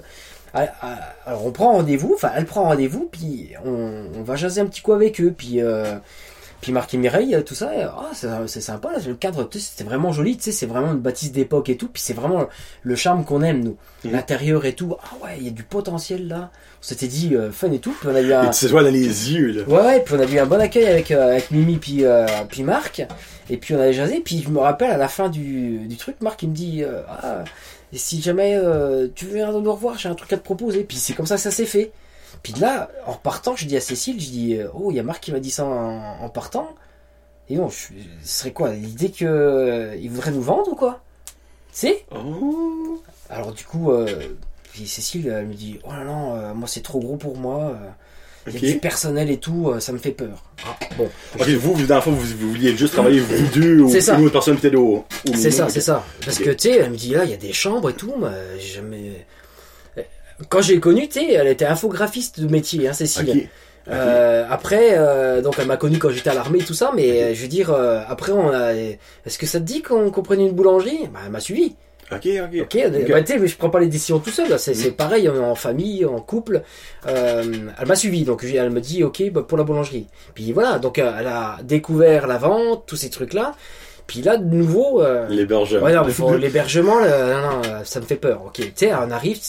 alors 0.54 1.46
on 1.46 1.52
prend 1.52 1.74
rendez-vous, 1.74 2.14
enfin 2.16 2.32
elle 2.36 2.46
prend 2.46 2.64
rendez-vous, 2.64 3.10
puis 3.12 3.52
on, 3.66 4.06
on 4.16 4.24
va 4.24 4.36
jaser 4.36 4.62
un 4.62 4.66
petit 4.66 4.82
coup 4.82 4.94
avec 4.94 5.20
eux, 5.20 5.34
puis 5.36 5.62
euh, 5.62 5.96
puis 6.66 6.72
Marc 6.72 6.92
et 6.96 6.98
Mireille, 6.98 7.36
euh, 7.36 7.44
tout 7.44 7.54
ça, 7.54 7.70
euh, 7.70 7.86
ah, 7.96 8.10
c'est 8.16 8.28
c'est 8.48 8.60
sympa 8.60 8.92
là, 8.92 8.98
le 9.06 9.14
cadre, 9.14 9.48
c'était 9.54 9.84
vraiment 9.84 10.12
joli, 10.12 10.36
tu 10.36 10.46
sais, 10.46 10.52
c'est 10.52 10.66
vraiment 10.66 10.94
une 10.94 11.00
bâtisse 11.00 11.32
d'époque 11.32 11.70
et 11.70 11.78
tout, 11.78 11.90
puis 11.90 12.02
c'est 12.02 12.16
vraiment 12.16 12.48
le 12.82 12.96
charme 12.96 13.24
qu'on 13.24 13.44
aime 13.44 13.64
nous, 13.64 13.78
Mhm. 14.04 14.14
l'intérieur 14.14 14.66
et 14.66 14.74
tout, 14.74 14.96
ah 15.00 15.24
ouais, 15.24 15.36
il 15.38 15.46
y 15.46 15.50
a 15.50 15.52
du 15.52 15.62
potentiel 15.62 16.28
là, 16.28 16.50
on 16.80 16.84
s'était 16.84 17.06
dit 17.06 17.36
euh, 17.36 17.52
fun 17.52 17.72
et 17.72 17.78
tout, 17.78 17.92
puis 18.00 18.10
on 18.12 18.16
a 18.16 18.22
eu 18.22 18.34
un, 18.34 18.50
vois 18.72 18.84
dans 18.84 18.90
les 18.90 19.32
yeux, 19.32 19.52
là. 19.52 19.62
Ouais, 19.68 19.86
ouais, 19.86 20.00
puis 20.04 20.16
on 20.16 20.20
a 20.20 20.26
eu 20.26 20.40
un 20.40 20.48
bon 20.48 20.60
accueil 20.60 20.88
avec, 20.88 21.12
euh, 21.12 21.34
avec 21.34 21.52
Mimi 21.52 21.78
puis, 21.78 22.04
euh, 22.04 22.26
puis 22.50 22.64
Marc. 22.64 23.06
Et 23.48 23.58
puis 23.58 23.76
on 23.76 23.80
avait 23.80 23.94
jasé. 23.94 24.22
Puis 24.26 24.42
je 24.44 24.50
me 24.50 24.58
rappelle 24.58 24.90
à 24.90 24.98
la 24.98 25.08
fin 25.08 25.30
du, 25.30 25.78
du 25.88 25.98
truc, 25.98 26.16
Marc 26.22 26.42
il 26.42 26.50
me 26.50 26.56
dit 26.56 26.84
euh, 26.84 27.02
Ah, 27.08 27.44
si 27.94 28.20
jamais 28.20 28.56
euh, 28.58 29.08
tu 29.14 29.26
veux 29.28 29.38
nous 29.46 29.72
revoir, 29.72 30.00
j'ai 30.00 30.10
un 30.10 30.16
truc 30.16 30.34
à 30.34 30.38
te 30.38 30.44
proposer. 30.44 30.84
Puis 30.84 30.98
c'est 30.98 31.14
comme 31.14 31.28
ça 31.28 31.36
que 31.36 31.42
ça 31.42 31.52
s'est 31.52 31.68
fait. 31.68 31.92
Puis 32.44 32.54
là, 32.54 32.90
en 33.06 33.14
repartant, 33.14 33.56
je 33.56 33.66
dis 33.66 33.76
à 33.78 33.82
Cécile 33.82 34.20
Je 34.20 34.30
dis 34.30 34.56
euh, 34.56 34.68
Oh, 34.74 34.92
il 34.92 34.96
y 34.98 35.00
a 35.00 35.04
Marc 35.04 35.22
qui 35.24 35.32
m'a 35.32 35.40
dit 35.40 35.52
ça 35.52 35.66
en, 35.66 36.20
en 36.22 36.30
partant. 36.30 36.70
Et 37.50 37.56
non, 37.58 37.70
je, 37.70 37.94
ce 38.24 38.40
serait 38.40 38.52
quoi 38.52 38.72
L'idée 38.74 39.12
que 39.12 39.26
euh, 39.26 39.96
il 39.96 40.10
voudrait 40.10 40.32
nous 40.32 40.42
vendre 40.42 40.72
ou 40.72 40.76
quoi? 40.76 41.02
Tu 41.74 41.80
sais? 41.82 42.06
Oh. 42.16 43.02
alors 43.30 43.52
du 43.52 43.64
coup, 43.66 43.92
euh, 43.92 44.08
puis 44.74 44.88
Cécile, 44.88 45.28
elle 45.28 45.46
me 45.48 45.54
dit, 45.54 45.80
oh 45.84 45.92
là 45.92 46.04
là, 46.04 46.36
euh, 46.36 46.54
moi 46.54 46.68
c'est 46.68 46.82
trop 46.82 47.00
gros 47.00 47.18
pour 47.18 47.38
moi. 47.38 47.78
y 48.48 48.58
a 48.58 48.60
du 48.60 48.80
personnel 48.80 49.30
et 49.30 49.38
tout, 49.38 49.72
ça 49.80 49.92
me 49.92 49.98
fait 50.00 50.12
peur. 50.12 50.44
Ah, 50.66 50.76
bon, 50.98 51.10
Ok, 51.40 51.48
vous, 51.50 51.74
vous, 51.76 51.86
dans 51.86 51.96
le 51.96 52.02
fond, 52.02 52.12
vous, 52.12 52.38
vous 52.38 52.50
vouliez 52.50 52.76
juste 52.76 52.94
travailler 52.94 53.20
vous 53.20 53.48
deux 53.54 53.82
ou 53.82 53.90
une 53.94 54.24
autre 54.24 54.32
personne 54.32 54.58
peut-être 54.58 54.76
au, 54.76 55.06
au 55.30 55.34
c'est 55.36 55.52
ça, 55.52 55.70
c'est 55.70 55.82
ça. 55.82 56.04
Parce 56.24 56.40
que 56.40 56.50
tu 56.52 56.70
sais, 56.70 56.78
elle 56.78 56.92
me 56.92 56.98
dit 56.98 57.10
là, 57.12 57.26
il 57.26 57.32
y 57.32 57.34
a 57.34 57.38
des 57.38 57.54
chambres 57.54 57.90
et 57.90 57.94
tout, 57.94 58.16
mais 58.20 58.60
j'ai 58.60 58.76
jamais. 58.76 59.26
Quand 60.50 60.62
j'ai 60.62 60.80
connu, 60.80 61.08
tu 61.08 61.20
sais, 61.20 61.34
elle 61.34 61.48
était 61.48 61.66
infographiste 61.66 62.40
de 62.42 62.52
métier, 62.52 62.88
hein, 62.88 62.94
Cécile. 62.94 63.48
Euh, 63.88 64.46
après, 64.50 64.96
euh, 64.98 65.42
donc 65.42 65.56
elle 65.60 65.68
m'a 65.68 65.78
connu 65.78 66.00
quand 66.00 66.10
j'étais 66.10 66.32
à 66.32 66.34
l'armée 66.34 66.60
et 66.60 66.64
tout 66.64 66.74
ça, 66.74 66.92
mais 66.96 67.22
euh, 67.22 67.34
je 67.36 67.42
veux 67.44 67.48
dire, 67.48 67.72
après 68.08 68.32
on 68.32 68.50
a, 68.52 68.74
est-ce 68.74 69.38
que 69.38 69.46
ça 69.46 69.60
te 69.60 69.64
dit 69.66 69.82
qu'on 69.84 70.10
qu'on 70.10 70.24
prenne 70.24 70.42
une 70.42 70.54
boulangerie? 70.54 71.08
Bah 71.14 71.20
elle 71.26 71.32
m'a 71.32 71.40
suivi. 71.40 71.76
Ok, 72.12 72.28
ok. 72.28 72.62
Ok, 72.62 72.78
bah, 73.10 73.22
tu 73.24 73.34
sais, 73.34 73.40
mais 73.40 73.48
je 73.48 73.58
prends 73.58 73.70
pas 73.70 73.80
les 73.80 73.88
décisions 73.88 74.20
tout 74.20 74.30
seul. 74.32 74.60
C'est 74.60 74.74
Mm. 74.90 74.94
pareil 74.94 75.30
en 75.30 75.56
famille, 75.56 76.04
en 76.06 76.20
couple. 76.20 76.64
Elle 77.06 77.72
m'a 77.88 77.96
suivi, 77.96 78.24
donc 78.24 78.44
elle 78.44 78.70
me 78.72 78.82
dit 78.82 79.04
ok 79.04 79.24
bah, 79.32 79.44
pour 79.48 79.58
la 79.58 79.64
boulangerie. 79.64 80.08
Puis 80.34 80.52
voilà, 80.52 80.80
donc 80.80 80.98
elle 80.98 81.28
a 81.28 81.58
découvert 81.64 82.26
la 82.28 82.38
vente, 82.40 82.86
tous 82.88 82.96
ces 82.96 83.10
trucs 83.12 83.34
là. 83.34 83.54
Puis 84.08 84.22
là 84.24 84.38
de 84.38 84.44
nouveau, 84.56 85.04
L'hébergement. 85.30 85.84
ouais 85.86 85.94
non 85.94 86.04
mais 86.06 86.12
faut- 86.12 86.36
l'hébergement, 86.38 86.98
ça 87.84 88.00
me 88.00 88.06
fait 88.06 88.16
peur. 88.18 88.42
Ok, 88.48 88.54
tu 88.56 88.72
sais, 88.76 88.92
on 88.94 89.12
arrive. 89.12 89.40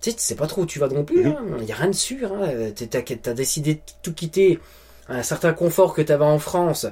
Tu 0.00 0.10
sais, 0.10 0.16
tu 0.16 0.22
sais 0.22 0.34
pas 0.36 0.46
trop 0.46 0.62
où 0.62 0.66
tu 0.66 0.78
vas 0.78 0.88
non 0.88 1.04
plus. 1.04 1.24
Mhm. 1.24 1.36
hein. 1.36 1.56
Il 1.60 1.64
y 1.66 1.72
a 1.72 1.76
rien 1.76 1.88
de 1.88 1.94
sûr. 1.94 2.32
Hein. 2.32 2.48
T'es- 2.74 2.86
T'as 2.86 3.02
t'as 3.02 3.34
décidé 3.34 3.74
de 3.74 3.80
tout 4.02 4.12
quitter, 4.14 4.58
un 5.08 5.22
certain 5.22 5.52
confort 5.52 5.94
que 5.94 6.02
t'avais 6.02 6.24
en 6.24 6.38
France. 6.38 6.86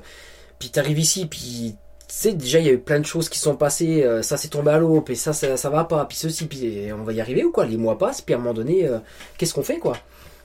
Puis 0.59 0.71
t'arrives 0.71 0.99
ici, 0.99 1.27
puis 1.27 1.77
tu 2.09 2.15
sais 2.15 2.33
déjà 2.35 2.59
il 2.61 2.67
y 2.67 2.69
a 2.69 2.73
eu 2.73 2.79
plein 2.79 3.01
de 3.01 3.07
choses 3.07 3.29
qui 3.29 3.39
sont 3.39 3.57
passées. 3.57 4.03
euh, 4.05 4.23
ça 4.23 4.37
c'est 4.37 4.49
tombé 4.49 4.71
à 4.71 4.79
l'eau, 4.79 5.01
puis 5.01 5.17
ça, 5.17 5.33
ça 5.33 5.57
ça 5.57 5.71
va 5.71 5.85
pas, 5.85 6.05
puis 6.07 6.17
ceci, 6.17 6.47
puis 6.47 6.91
on 6.93 7.03
va 7.03 7.13
y 7.13 7.21
arriver 7.21 7.45
ou 7.45 7.51
quoi? 7.53 7.67
Les 7.67 7.77
mois 7.77 7.99
passent, 7.99 8.21
puis 8.21 8.35
à 8.35 8.39
un 8.39 8.41
moment 8.41 8.55
donné, 8.55 8.87
euh, 8.87 8.99
qu'est-ce 9.39 9.55
qu'on 9.55 9.63
fait 9.63 9.79
quoi? 9.79 9.97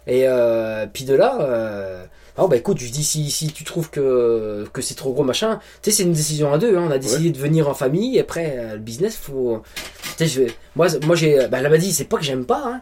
Et 0.08 0.24
euh, 0.28 0.88
puis 0.92 1.06
de 1.06 1.14
là. 1.16 2.08
Ah 2.42 2.48
bah 2.48 2.56
écoute, 2.56 2.80
je 2.80 2.90
dis 2.90 3.04
si, 3.04 3.30
si 3.30 3.52
tu 3.52 3.66
trouves 3.66 3.90
que, 3.90 4.66
que 4.72 4.82
c'est 4.82 4.96
trop 4.96 5.12
gros 5.12 5.24
machin, 5.26 5.60
tu 5.82 5.92
sais 5.92 5.98
c'est 5.98 6.04
une 6.04 6.14
décision 6.14 6.54
à 6.54 6.58
deux, 6.58 6.78
hein. 6.78 6.86
on 6.88 6.92
a 6.92 6.98
décidé 6.98 7.32
de 7.32 7.38
venir 7.38 7.68
en 7.68 7.74
famille, 7.74 8.16
et 8.18 8.22
après 8.22 8.56
euh, 8.58 8.74
le 8.74 8.80
business 8.80 9.18
faut... 9.18 9.62
Tu 10.04 10.10
sais, 10.20 10.26
je 10.28 10.42
vais- 10.44 10.54
moi, 10.76 10.88
moi 11.06 11.16
j'ai, 11.16 11.48
bah, 11.50 11.58
elle 11.60 11.70
m'a 11.70 11.78
dit 11.78 11.92
c'est 11.92 12.06
pas 12.06 12.18
que 12.18 12.24
j'aime 12.24 12.46
pas, 12.46 12.64
hein. 12.66 12.82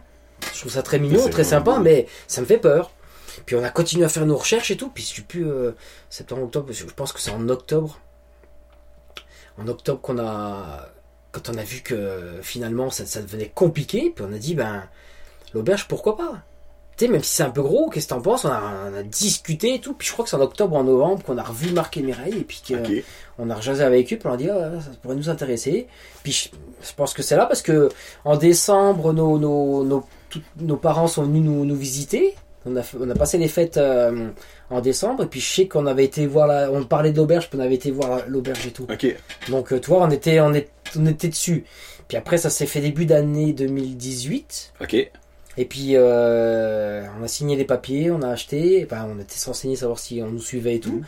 je 0.54 0.60
trouve 0.60 0.72
ça 0.72 0.84
très 0.84 1.00
mignon, 1.00 1.22
très 1.32 1.44
sympa, 1.44 1.72
mais 1.84 2.08
ça 2.28 2.42
me 2.42 2.46
fait 2.46 2.58
peur. 2.60 2.92
Puis 3.48 3.56
on 3.56 3.64
a 3.64 3.70
continué 3.70 4.06
à 4.06 4.10
faire 4.10 4.26
nos 4.28 4.38
recherches 4.38 4.70
et 4.72 4.78
tout, 4.78 4.90
puis 4.94 5.04
je 5.04 5.16
sais 5.16 5.22
plus, 5.24 5.48
euh, 5.48 5.72
septembre, 6.10 6.44
octobre, 6.44 6.68
je 6.72 6.84
pense 6.86 7.12
que 7.14 7.20
c'est 7.20 7.32
en 7.32 7.50
octobre, 7.50 8.00
en 9.58 9.68
octobre 9.68 10.02
qu'on 10.02 10.20
a, 10.20 10.90
quand 11.32 11.50
on 11.50 11.58
a 11.58 11.64
vu 11.64 11.82
que 11.82 12.40
finalement 12.44 12.90
ça, 12.92 13.06
ça 13.08 13.22
devenait 13.22 13.52
compliqué, 13.54 14.12
puis 14.16 14.24
on 14.28 14.34
a 14.34 14.38
dit 14.38 14.54
ben 14.56 14.84
l'auberge 15.54 15.88
pourquoi 15.88 16.16
pas? 16.18 16.44
Sais, 17.06 17.12
même 17.12 17.24
si 17.24 17.36
c'est 17.36 17.44
un 17.44 17.50
peu 17.50 17.62
gros, 17.62 17.90
qu'est-ce 17.90 18.08
que 18.08 18.14
t'en 18.14 18.22
penses? 18.22 18.46
On 18.46 18.50
a, 18.50 18.62
on 18.94 18.98
a 18.98 19.04
discuté 19.04 19.76
et 19.76 19.80
tout. 19.80 19.94
Puis 19.94 20.08
je 20.08 20.14
crois 20.14 20.24
que 20.24 20.30
c'est 20.30 20.36
en 20.38 20.42
octobre 20.42 20.76
en 20.76 20.84
novembre 20.84 21.24
qu'on 21.24 21.38
a 21.38 21.44
revu 21.44 21.72
Marc 21.72 21.98
et 21.98 22.02
Mireille 22.02 22.38
et 22.40 22.44
puis 22.44 22.62
qu'on 23.36 23.50
a 23.50 23.56
rejasé 23.56 23.84
avec 23.84 24.12
eux. 24.14 24.18
Puis 24.18 24.28
on 24.30 24.34
a 24.34 24.38
dit, 24.38 24.50
ah, 24.50 24.72
ça 24.82 24.90
pourrait 25.02 25.16
nous 25.16 25.30
intéresser. 25.30 25.88
Puis 26.24 26.32
je, 26.32 26.50
je 26.88 26.94
pense 26.96 27.14
que 27.14 27.22
c'est 27.24 27.36
là 27.36 27.46
parce 27.46 27.62
que 27.62 27.90
en 28.26 28.38
décembre, 28.38 29.14
nos, 29.14 29.38
nos, 29.38 30.04
nos, 30.60 30.78
parents 30.78 31.08
sont 31.08 31.24
venus 31.24 31.44
nous, 31.44 31.66
nous 31.66 31.76
visiter. 31.76 32.36
On 32.66 32.76
a, 32.76 32.82
on 33.00 33.10
a 33.10 33.16
passé 33.16 33.38
les 33.38 33.48
fêtes 33.48 33.78
euh, 33.78 34.30
en 34.70 34.82
décembre. 34.82 35.24
Et 35.24 35.28
puis 35.28 35.40
je 35.40 35.50
sais 35.54 35.68
qu'on 35.68 35.86
avait 35.86 36.04
été 36.06 36.26
voir 36.28 36.48
la, 36.48 36.70
on 36.72 36.84
parlait 36.84 37.12
de 37.12 37.18
l'auberge, 37.18 37.50
puis 37.50 37.58
on 37.58 37.62
avait 37.64 37.76
été 37.76 37.92
voir 37.92 38.10
la- 38.18 38.26
l'auberge 38.26 38.68
et 38.68 38.72
tout. 38.72 38.86
Donc, 39.50 39.72
euh, 39.72 39.80
tu 39.80 39.90
vois, 39.90 40.02
on 40.04 40.10
était, 40.12 40.40
on, 40.42 40.54
est, 40.54 40.70
on 40.98 41.06
était 41.06 41.30
dessus. 41.30 41.64
Puis 42.10 42.18
après, 42.18 42.38
ça 42.38 42.50
s'est 42.50 42.66
fait 42.66 42.82
début 42.82 43.06
d'année 43.06 43.54
2018. 43.54 44.74
Ok. 44.82 45.12
Et 45.58 45.66
puis, 45.66 45.92
euh, 45.96 47.04
on 47.20 47.24
a 47.24 47.28
signé 47.28 47.56
les 47.56 47.66
papiers, 47.66 48.12
on 48.12 48.22
a 48.22 48.30
acheté. 48.30 48.86
Enfin, 48.86 49.08
on 49.10 49.20
était 49.20 49.36
renseigné 49.46 49.76
savoir 49.76 50.00
si 50.00 50.22
on 50.22 50.28
nous 50.30 50.42
suivait 50.42 50.76
et 50.76 50.80
tout. 50.80 51.02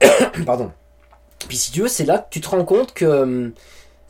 Pardon. 0.46 0.70
Puis, 1.48 1.56
si 1.56 1.72
tu 1.72 1.82
veux, 1.82 1.88
c'est 1.88 2.04
là 2.04 2.18
que 2.18 2.26
tu 2.30 2.40
te 2.40 2.48
rends 2.48 2.64
compte 2.64 2.94
que. 2.94 3.04
hum, 3.04 3.52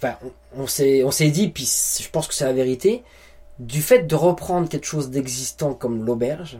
Enfin, 0.04 0.16
on, 0.56 0.64
on 0.64 1.10
s'est 1.12 1.30
dit, 1.30 1.48
puis 1.48 1.64
je 1.64 2.08
pense 2.10 2.26
que 2.26 2.34
c'est 2.34 2.44
la 2.44 2.52
vérité, 2.52 3.04
du 3.60 3.80
fait 3.80 4.00
de 4.02 4.14
reprendre 4.16 4.68
quelque 4.68 4.84
chose 4.86 5.10
d'existant 5.10 5.74
comme 5.74 6.04
l'auberge, 6.04 6.58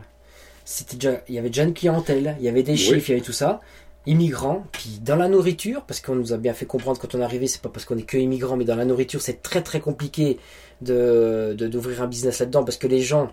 c'était 0.63 0.95
déjà, 0.95 1.21
il 1.27 1.35
y 1.35 1.39
avait 1.39 1.49
déjà 1.49 1.63
une 1.63 1.73
clientèle, 1.73 2.37
il 2.39 2.45
y 2.45 2.49
avait 2.49 2.63
des 2.63 2.71
Oui. 2.71 2.77
chiffres, 2.77 3.09
il 3.09 3.11
y 3.11 3.15
avait 3.15 3.21
tout 3.25 3.33
ça, 3.33 3.59
immigrants, 4.05 4.63
puis 4.71 4.99
dans 5.01 5.17
la 5.17 5.27
nourriture, 5.27 5.83
parce 5.85 5.99
qu'on 5.99 6.15
nous 6.15 6.31
a 6.31 6.37
bien 6.37 6.53
fait 6.53 6.65
comprendre 6.65 6.99
quand 7.01 7.15
on 7.15 7.19
est 7.19 7.23
arrivé, 7.23 7.47
c'est 7.47 7.61
pas 7.61 7.67
parce 7.67 7.83
qu'on 7.85 7.97
est 7.97 8.03
que 8.03 8.17
immigrants, 8.17 8.55
mais 8.55 8.63
dans 8.65 8.77
la 8.77 8.85
nourriture, 8.85 9.21
c'est 9.21 9.41
très 9.41 9.61
très 9.61 9.81
compliqué 9.81 10.39
de 10.83 11.55
de- 11.57 11.67
d'ouvrir 11.67 12.01
un 12.01 12.07
business 12.07 12.39
là-dedans, 12.39 12.63
parce 12.63 12.77
que 12.77 12.87
les 12.87 13.01
gens 13.01 13.31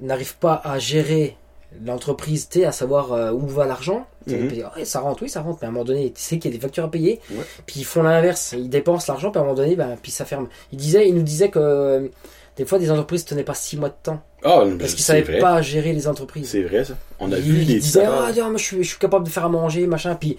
n'arrivent 0.00 0.36
pas 0.36 0.60
à 0.64 0.78
gérer 0.78 1.36
l'entreprise, 1.84 2.48
tu 2.48 2.60
sais, 2.60 2.64
à 2.64 2.72
savoir 2.72 3.12
euh, 3.12 3.30
où 3.32 3.46
va 3.46 3.66
l'argent. 3.66 4.06
Mhm. 4.26 4.50
ça 4.84 5.00
rentre, 5.00 5.22
oui, 5.22 5.28
ça 5.30 5.40
rentre, 5.40 5.58
mais 5.62 5.66
à 5.66 5.68
un 5.70 5.72
moment 5.72 5.84
donné, 5.84 6.12
tu 6.12 6.20
sais 6.20 6.38
qu'il 6.38 6.50
y 6.50 6.54
a 6.54 6.56
des 6.58 6.60
factures 6.62 6.84
à 6.84 6.90
payer, 6.90 7.18
Ouais. 7.30 7.44
puis 7.66 7.80
ils 7.80 7.84
font 7.84 8.02
l'inverse, 8.02 8.54
ils 8.56 8.68
dépensent 8.68 9.10
l'argent, 9.10 9.30
puis 9.30 9.38
à 9.38 9.42
un 9.42 9.44
moment 9.44 9.56
donné, 9.56 9.74
ben, 9.74 9.96
puis 10.02 10.10
ça 10.12 10.24
ferme. 10.26 10.48
Il 10.72 10.76
disait, 10.78 11.08
il 11.08 11.14
nous 11.14 11.22
disait 11.22 11.48
que 11.50 11.58
euh, 11.58 12.08
des 12.56 12.64
fois, 12.66 12.78
des 12.78 12.90
entreprises 12.90 13.24
tenaient 13.24 13.44
pas 13.44 13.54
six 13.54 13.76
mois 13.78 13.88
de 13.88 13.94
temps, 14.02 14.20
Ah, 14.44 14.64
parce 14.78 14.92
qu'ils 14.92 15.02
c'est 15.04 15.12
savaient 15.12 15.22
vrai. 15.22 15.38
pas 15.38 15.62
gérer 15.62 15.92
les 15.94 16.08
entreprises. 16.08 16.50
C'est 16.50 16.62
vrai, 16.62 16.84
ça. 16.84 16.94
On 17.20 17.32
a 17.32 17.36
il, 17.38 17.42
vu 17.42 17.60
il 17.62 17.66
des 17.80 17.98
ah, 17.98 18.32
non, 18.36 18.48
moi, 18.50 18.56
je 18.58 18.64
suis, 18.64 18.82
je 18.82 18.88
suis 18.90 18.98
capable 18.98 19.24
de 19.24 19.30
faire 19.30 19.44
à 19.46 19.48
manger, 19.48 19.86
machin, 19.86 20.14
puis 20.14 20.36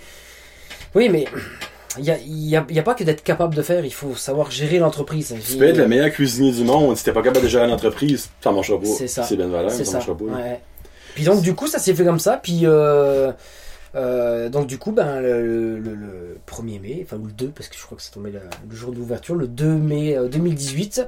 oui, 0.95 1.09
mais 1.09 1.25
il 1.97 2.05
y 2.05 2.11
a, 2.11 2.17
y 2.23 2.55
a, 2.55 2.65
y 2.69 2.79
a 2.79 2.83
pas 2.83 2.93
que 2.93 3.03
d'être 3.03 3.23
capable 3.23 3.55
de 3.55 3.61
faire, 3.61 3.83
il 3.83 3.93
faut 3.93 4.15
savoir 4.15 4.51
gérer 4.51 4.77
l'entreprise. 4.77 5.35
Tu 5.49 5.57
peux 5.57 5.65
être 5.65 5.77
le 5.77 5.87
meilleur 5.87 6.11
cuisinier 6.11 6.51
du 6.51 6.63
monde, 6.63 6.95
si 6.95 7.03
t'es 7.03 7.11
pas 7.11 7.23
capable 7.23 7.43
de 7.45 7.49
gérer 7.49 7.67
l'entreprise, 7.67 8.29
ça 8.41 8.51
marchera 8.51 8.79
pas. 8.79 8.85
C'est 8.85 9.07
ça. 9.07 9.23
C'est 9.23 9.35
bien 9.35 9.47
valeur, 9.47 9.71
C'est 9.71 9.85
ça 9.85 9.91
ça. 9.93 9.97
marchera 9.97 10.17
pas. 10.17 10.23
Ouais. 10.25 10.61
Puis 11.15 11.23
donc 11.23 11.41
du 11.41 11.55
coup 11.55 11.67
ça 11.67 11.79
s'est 11.79 11.93
fait 11.95 12.05
comme 12.05 12.19
ça. 12.19 12.37
Puis 12.41 12.61
euh, 12.63 13.31
euh, 13.95 14.49
donc 14.49 14.67
du 14.67 14.77
coup 14.77 14.91
ben 14.91 15.19
le, 15.19 15.79
le, 15.79 15.95
le 15.95 16.37
1er 16.47 16.79
mai, 16.79 17.01
enfin 17.03 17.17
ou 17.17 17.25
le 17.25 17.31
2 17.31 17.47
parce 17.47 17.67
que 17.69 17.75
je 17.77 17.83
crois 17.83 17.97
que 17.97 18.03
ça 18.03 18.11
tombait 18.13 18.29
le, 18.31 18.39
le 18.69 18.75
jour 18.75 18.91
d'ouverture, 18.91 19.33
le 19.35 19.47
2 19.47 19.65
mai 19.65 20.15
euh, 20.15 20.27
2018, 20.27 21.07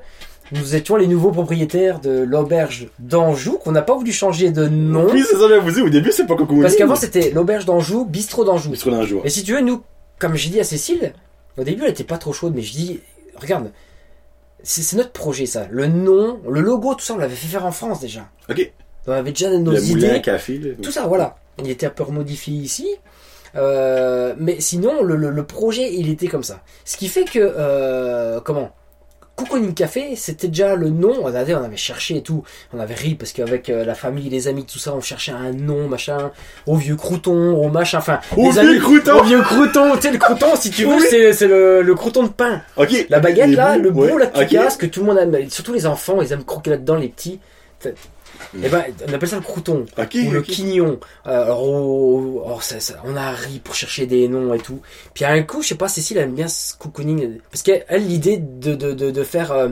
nous 0.53 0.75
étions 0.75 0.95
les 0.95 1.05
nouveaux 1.07 1.31
propriétaires 1.31 1.99
de 1.99 2.09
l'auberge 2.23 2.89
d'Anjou 2.99 3.59
qu'on 3.59 3.71
n'a 3.71 3.83
pas 3.83 3.95
voulu 3.95 4.11
changer 4.11 4.49
de 4.49 4.67
nom 4.67 5.07
Oui, 5.13 5.23
c'est 5.29 5.35
ça, 5.37 5.47
je 5.47 5.59
vous 5.59 5.71
dis. 5.71 5.81
Au 5.81 5.89
début, 5.89 6.11
c'est 6.11 6.25
pas 6.25 6.35
Coco 6.35 6.59
parce 6.59 6.75
qu'avant 6.75 6.95
c'était 6.95 7.29
l'auberge 7.31 7.65
d'Anjou, 7.65 8.03
bistrot 8.05 8.43
d'Anjou. 8.43 8.73
C'est 8.75 8.89
le 8.89 9.05
jour. 9.05 9.21
Et 9.23 9.29
si 9.29 9.43
tu 9.43 9.53
veux 9.53 9.61
nous, 9.61 9.81
comme 10.21 10.35
j'ai 10.35 10.49
dit 10.49 10.59
à 10.59 10.63
Cécile, 10.63 11.13
au 11.57 11.63
début 11.65 11.83
elle 11.83 11.89
était 11.91 12.03
pas 12.05 12.17
trop 12.17 12.31
chaude, 12.31 12.53
mais 12.55 12.61
je 12.61 12.71
dis 12.71 12.99
regarde. 13.35 13.71
C'est 14.63 14.83
c'est 14.83 14.95
notre 14.95 15.11
projet 15.11 15.47
ça. 15.47 15.67
Le 15.71 15.87
nom, 15.87 16.39
le 16.47 16.61
logo, 16.61 16.93
tout 16.93 17.03
ça, 17.03 17.15
on 17.15 17.17
l'avait 17.17 17.35
fait 17.35 17.47
faire 17.47 17.65
en 17.65 17.71
France 17.71 17.99
déjà. 17.99 18.29
Ok. 18.49 18.71
On 19.07 19.11
avait 19.13 19.31
déjà 19.31 19.49
nos 19.49 19.71
Le 19.71 19.81
moulin 19.81 20.07
idées. 20.09 20.21
café, 20.21 20.59
là. 20.59 20.69
Tout 20.83 20.91
ça, 20.91 21.07
voilà. 21.07 21.35
Il 21.57 21.67
était 21.71 21.87
un 21.87 21.89
peu 21.89 22.03
remodifié 22.03 22.53
ici. 22.53 22.87
Euh, 23.55 24.35
mais 24.37 24.59
sinon, 24.59 25.03
le, 25.03 25.15
le- 25.15 25.31
le 25.31 25.43
projet, 25.43 25.91
il 25.93 26.09
était 26.09 26.27
comme 26.27 26.43
ça. 26.43 26.61
Ce 26.85 26.95
qui 26.97 27.07
fait 27.07 27.25
que, 27.25 27.39
euh, 27.39 28.39
comment? 28.41 28.71
Cocooning 29.43 29.73
Café, 29.73 30.15
c'était 30.15 30.47
déjà 30.47 30.75
le 30.75 30.89
nom. 30.89 31.13
On 31.23 31.33
avait, 31.33 31.53
on 31.55 31.63
avait 31.63 31.77
cherché 31.77 32.17
et 32.17 32.21
tout. 32.21 32.43
On 32.73 32.79
avait 32.79 32.93
ri 32.93 33.15
parce 33.15 33.31
qu'avec 33.33 33.69
euh, 33.69 33.83
la 33.85 33.95
famille, 33.95 34.29
les 34.29 34.47
amis, 34.47 34.65
tout 34.65 34.79
ça, 34.79 34.93
on 34.93 35.01
cherchait 35.01 35.31
un 35.31 35.51
nom, 35.51 35.87
machin, 35.87 36.31
au 36.67 36.75
vieux 36.75 36.95
crouton, 36.95 37.55
au 37.55 37.69
machin, 37.69 37.97
enfin. 37.97 38.19
Au 38.37 38.43
les 38.43 38.49
vieux 38.51 38.59
amis- 38.59 38.79
crouton! 38.79 39.19
Au 39.19 39.23
vieux 39.23 39.41
crouton, 39.41 39.95
tu 39.95 40.01
sais, 40.03 40.11
le 40.11 40.17
crouton, 40.17 40.55
si 40.55 40.69
tu 40.71 40.85
veux, 40.85 40.95
Oui. 40.95 41.03
c'est, 41.09 41.33
c'est 41.33 41.47
le, 41.47 41.81
le 41.81 41.95
crouton 41.95 42.23
de 42.23 42.29
pain. 42.29 42.61
La 43.09 43.19
baguette 43.19 43.47
Les 43.49 43.55
là, 43.55 43.77
le 43.77 43.89
bout 43.91 44.03
ouais. 44.03 44.19
là 44.19 44.27
que 44.27 44.37
tu 44.39 44.43
Ok. 44.43 44.49
casses, 44.51 44.77
que 44.77 44.85
tout 44.85 44.99
le 45.01 45.05
monde 45.07 45.17
aime, 45.17 45.49
surtout 45.49 45.73
les 45.73 45.85
enfants, 45.85 46.21
ils 46.21 46.31
aiment 46.31 46.43
croquer 46.45 46.69
là-dedans, 46.71 46.95
les 46.95 47.09
petits. 47.09 47.39
Mm. 48.53 48.59
Eh 48.65 48.69
ben, 48.69 48.83
on 49.09 49.13
appelle 49.13 49.29
ça 49.29 49.35
le 49.37 49.41
crouton 49.41 49.85
ou 49.97 50.31
le 50.31 50.41
quignon. 50.41 50.99
Euh, 51.25 51.43
alors, 51.45 51.63
oh, 51.67 52.43
oh, 52.45 52.57
ça- 52.61 52.79
ça- 52.79 52.95
on 53.05 53.15
a 53.15 53.31
ri 53.31 53.59
pour 53.63 53.75
chercher 53.75 54.05
des 54.07 54.27
noms 54.27 54.53
et 54.53 54.59
tout. 54.59 54.81
Puis 55.13 55.23
à 55.23 55.29
un 55.31 55.43
coup, 55.43 55.61
je 55.61 55.69
sais 55.69 55.75
pas, 55.75 55.87
Cécile 55.87 56.17
aime 56.17 56.33
bien 56.33 56.47
ce 56.49 56.75
cocooning 56.75 57.39
parce 57.49 57.63
qu'elle, 57.63 57.85
elle, 57.87 58.05
l'idée 58.07 58.37
de, 58.37 58.75
de, 58.75 58.91
de, 58.93 59.09
de 59.11 59.23
faire, 59.23 59.51
euh, 59.53 59.69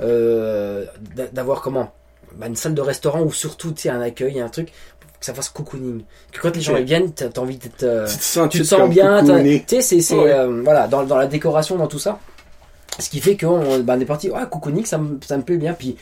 euh, 0.00 0.84
d'a- 1.14 1.26
d'avoir 1.28 1.60
comment? 1.60 1.92
Bah, 2.36 2.46
une 2.46 2.56
salle 2.56 2.74
de 2.74 2.80
restaurant 2.80 3.22
ou 3.22 3.32
surtout 3.32 3.72
tu 3.72 3.88
un 3.88 4.00
accueil, 4.00 4.40
un 4.40 4.48
truc 4.48 4.68
que 5.20 5.26
ça 5.26 5.34
fasse 5.34 5.48
cocooning. 5.50 6.02
Que 6.32 6.40
quand 6.40 6.54
les 6.54 6.60
gens 6.62 6.74
viennent, 6.82 7.12
t'as 7.12 7.28
envie 7.40 7.56
d'être 7.58 7.82
euh, 7.84 8.06
Tu 8.08 8.16
te 8.16 8.22
sens, 8.22 8.48
tu 8.50 8.58
te 8.58 8.64
sens 8.64 8.88
bien, 8.90 9.22
tu 9.24 9.62
sais, 9.68 9.80
c'est, 9.82 10.00
c'est, 10.00 10.16
Ouais. 10.16 10.32
euh, 10.32 10.62
voilà, 10.64 10.88
dans, 10.88 11.04
dans 11.04 11.16
la 11.16 11.26
décoration, 11.26 11.76
dans 11.76 11.86
tout 11.86 11.98
ça. 12.00 12.18
Ce 12.98 13.08
qui 13.10 13.20
fait 13.20 13.36
qu'on 13.36 13.80
bah, 13.80 13.94
on 13.96 14.00
est 14.00 14.04
parti, 14.04 14.30
ah, 14.34 14.46
cocooning, 14.46 14.84
ça 14.84 14.98
me, 14.98 15.18
ça 15.26 15.36
me 15.36 15.42
plaît 15.42 15.56
bien. 15.56 15.72
Puis, 15.74 15.96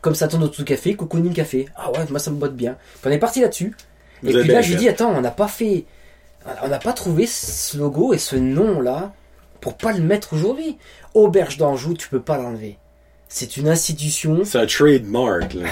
comme 0.00 0.14
autour 0.14 0.48
du 0.48 0.64
café, 0.64 0.94
cocooning 0.96 1.32
café. 1.32 1.66
Ah 1.76 1.90
ouais, 1.92 1.98
moi 2.10 2.18
ça 2.18 2.30
me 2.30 2.36
botte 2.36 2.54
bien. 2.54 2.76
Puis 3.00 3.10
on 3.10 3.12
est 3.12 3.18
parti 3.18 3.40
là-dessus. 3.40 3.74
Et 4.22 4.32
puis 4.32 4.48
là, 4.48 4.60
je 4.60 4.70
lui 4.70 4.76
dis, 4.76 4.88
attends, 4.88 5.10
on 5.16 5.20
n'a 5.20 5.30
pas 5.30 5.48
fait, 5.48 5.84
on 6.62 6.68
n'a 6.68 6.78
pas 6.78 6.92
trouvé 6.92 7.26
ce 7.26 7.78
logo 7.78 8.12
et 8.12 8.18
ce 8.18 8.36
nom-là 8.36 9.12
pour 9.60 9.74
pas 9.76 9.92
le 9.92 10.02
mettre 10.02 10.32
aujourd'hui. 10.34 10.76
Auberge 11.14 11.56
d'Anjou, 11.56 11.94
tu 11.94 12.08
peux 12.08 12.20
pas 12.20 12.36
l'enlever. 12.36 12.76
C'est 13.28 13.56
une 13.56 13.68
institution. 13.68 14.40
C'est 14.44 14.58
un 14.58 14.66
trademark, 14.66 15.54
là. 15.54 15.68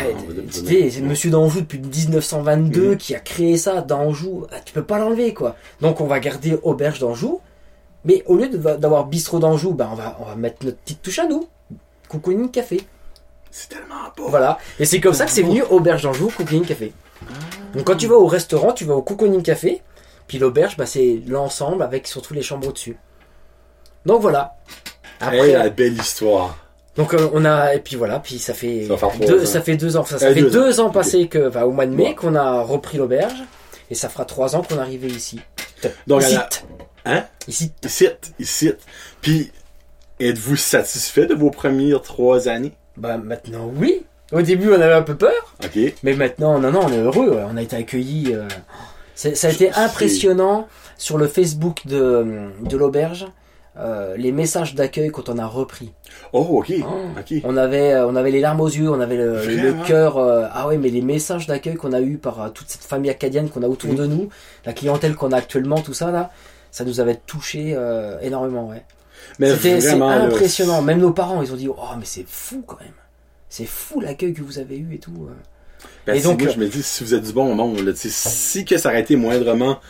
C'est 0.50 1.00
Monsieur 1.00 1.30
d'Anjou 1.30 1.60
depuis 1.60 1.80
1922 1.80 2.90
Mhm. 2.90 2.96
qui 2.96 3.14
a 3.14 3.18
créé 3.20 3.56
ça 3.58 3.80
d'Anjou. 3.82 4.46
Ah, 4.52 4.60
Tu 4.64 4.72
peux 4.72 4.84
pas 4.84 4.98
l'enlever 4.98 5.34
quoi. 5.34 5.56
Donc 5.80 6.00
on 6.00 6.06
va 6.06 6.20
garder 6.20 6.56
auberge 6.62 7.00
d'Anjou, 7.00 7.40
mais 8.04 8.22
au 8.26 8.36
lieu 8.36 8.48
d'avoir 8.48 9.06
bistrot 9.06 9.40
d'Anjou, 9.40 9.72
ben 9.74 9.88
on 9.92 9.96
va 9.96 10.16
on 10.20 10.24
va 10.24 10.36
mettre 10.36 10.64
notre 10.64 10.78
petite 10.78 11.02
touche 11.02 11.18
à 11.18 11.26
nous. 11.26 11.48
Cocooning 12.08 12.50
café. 12.50 12.80
C'est 13.50 13.68
tellement 13.68 13.94
beau. 14.16 14.28
Voilà. 14.28 14.58
Et 14.78 14.84
c'est 14.84 15.00
comme 15.00 15.14
ça 15.14 15.24
que 15.24 15.30
c'est 15.30 15.42
venu 15.42 15.62
auberge 15.62 16.02
d'Anjou, 16.02 16.30
Cocooning 16.36 16.64
café. 16.64 16.92
Ah, 17.22 17.32
Donc 17.74 17.84
quand 17.86 17.96
tu 17.96 18.06
vas 18.06 18.16
au 18.16 18.26
restaurant, 18.26 18.72
tu 18.72 18.84
vas 18.84 18.94
au 18.94 19.02
Cocooning 19.02 19.42
Café, 19.42 19.82
puis 20.26 20.38
l'auberge, 20.38 20.76
bah, 20.76 20.86
c'est 20.86 21.20
l'ensemble 21.26 21.82
avec 21.82 22.06
surtout 22.06 22.34
les 22.34 22.42
chambres 22.42 22.68
au-dessus. 22.68 22.96
Donc 24.06 24.20
voilà. 24.22 24.54
Après, 25.20 25.52
la 25.52 25.68
belle 25.70 25.94
histoire. 25.98 26.56
Donc 26.96 27.14
euh, 27.14 27.28
on 27.32 27.44
a 27.44 27.74
et 27.74 27.80
puis 27.80 27.96
voilà, 27.96 28.18
puis 28.20 28.38
ça 28.38 28.54
fait 28.54 28.86
Ça 28.88 28.96
trois 28.96 29.12
deux, 29.26 29.42
ans. 29.42 29.46
ça 29.46 29.60
fait 29.62 29.76
deux 29.76 29.96
ans, 29.96 30.04
ça, 30.04 30.18
ça 30.18 30.26
Euh, 30.26 30.34
fait 30.34 30.40
deux 30.42 30.50
deux, 30.50 30.80
ans. 30.80 30.86
ans, 30.86 30.90
passés 30.90 31.28
que, 31.28 31.48
enfin, 31.48 31.62
au 31.62 31.70
mois 31.72 31.86
de 31.86 31.94
mai 31.94 32.08
Ouais. 32.08 32.14
qu'on 32.14 32.34
a 32.34 32.60
repris 32.62 32.98
l'auberge 32.98 33.42
et 33.90 33.94
ça 33.94 34.08
fera 34.08 34.24
trois 34.24 34.54
ans 34.56 34.62
qu'on 34.62 34.76
est 34.76 34.80
arrivé 34.80 35.08
ici. 35.08 35.40
Donc, 36.06 36.22
ici, 36.22 36.34
elle 36.34 36.38
a- 37.12 37.16
Hein? 37.18 37.24
ici. 37.46 37.72
Ici, 37.84 38.08
ici. 38.38 38.72
Puis, 39.20 39.52
êtes-vous 40.20 40.56
satisfait 40.56 41.26
de 41.26 41.34
vos 41.34 41.50
premières 41.50 42.02
trois 42.02 42.48
années? 42.48 42.72
Bah 42.98 43.16
maintenant 43.18 43.70
oui. 43.76 44.02
Au 44.32 44.42
début 44.42 44.68
on 44.70 44.80
avait 44.80 44.92
un 44.92 45.02
peu 45.02 45.14
peur, 45.16 45.54
mais 46.02 46.14
maintenant 46.14 46.58
non 46.58 46.70
non 46.70 46.80
on 46.84 46.92
est 46.92 46.98
heureux. 46.98 47.30
ouais. 47.30 47.44
On 47.50 47.56
a 47.56 47.62
été 47.62 47.76
accueillis. 47.76 48.34
euh, 48.34 48.46
Ça 49.14 49.48
a 49.48 49.50
été 49.50 49.70
impressionnant 49.72 50.68
sur 50.96 51.16
le 51.18 51.26
Facebook 51.28 51.86
de 51.86 52.26
de 52.62 52.76
l'auberge. 52.76 53.26
euh, 53.80 54.16
les 54.16 54.32
messages 54.32 54.74
d'accueil 54.74 55.10
quand 55.10 55.28
on 55.28 55.38
a 55.38 55.46
repris. 55.46 55.92
Oh, 56.32 56.40
OK. 56.58 56.72
Oh. 56.82 57.20
OK. 57.20 57.40
On 57.44 57.56
avait, 57.56 57.92
euh, 57.92 58.08
on 58.08 58.16
avait 58.16 58.32
les 58.32 58.40
larmes 58.40 58.60
aux 58.60 58.66
yeux, 58.66 58.90
on 58.90 59.00
avait 59.00 59.16
le, 59.16 59.34
le 59.46 59.68
Vraiment? 59.70 59.84
cœur. 59.84 60.18
euh, 60.18 60.46
ah 60.52 60.66
ouais, 60.66 60.78
mais 60.78 60.88
les 60.88 61.00
messages 61.00 61.46
d'accueil 61.46 61.76
qu'on 61.76 61.92
a 61.92 62.00
eu 62.00 62.16
par 62.18 62.42
euh, 62.42 62.48
toute 62.48 62.68
cette 62.68 62.82
famille 62.82 63.08
acadienne 63.10 63.48
qu'on 63.50 63.62
a 63.62 63.68
autour 63.68 63.94
de 63.94 64.04
nous, 64.06 64.30
la 64.66 64.72
clientèle 64.72 65.14
qu'on 65.14 65.30
a 65.30 65.36
actuellement, 65.36 65.80
tout 65.80 65.94
ça 65.94 66.10
là, 66.10 66.32
ça 66.72 66.84
nous 66.84 66.98
avait 66.98 67.20
touché 67.24 67.76
énormément. 68.20 68.68
Ouais. 68.68 68.82
Mais 69.38 69.54
C'était 69.54 69.80
c'est 69.80 70.00
impressionnant. 70.00 70.82
Même 70.82 70.98
nos 71.00 71.12
parents, 71.12 71.42
ils 71.42 71.52
ont 71.52 71.56
dit, 71.56 71.68
oh 71.68 71.76
mais 71.98 72.04
c'est 72.04 72.26
fou 72.26 72.62
quand 72.66 72.80
même. 72.80 72.92
C'est 73.48 73.66
fou 73.66 74.00
l'accueil 74.00 74.34
que 74.34 74.42
vous 74.42 74.58
avez 74.58 74.76
eu 74.78 74.94
et 74.94 74.98
tout. 74.98 75.28
euh. 75.28 75.32
Ben, 76.06 76.14
Et 76.14 76.20
donc, 76.20 76.40
moi, 76.40 76.50
euh, 76.50 76.54
je 76.54 76.58
me 76.60 76.66
dis, 76.68 76.82
si 76.82 77.04
vous 77.04 77.14
êtes 77.14 77.22
du 77.24 77.32
bon 77.32 77.54
monde, 77.54 77.78
là, 77.80 77.92
si 77.94 78.64
que 78.64 78.76
ça 78.76 78.88
aurait 78.90 79.00
été 79.00 79.16
moindrement 79.16 79.80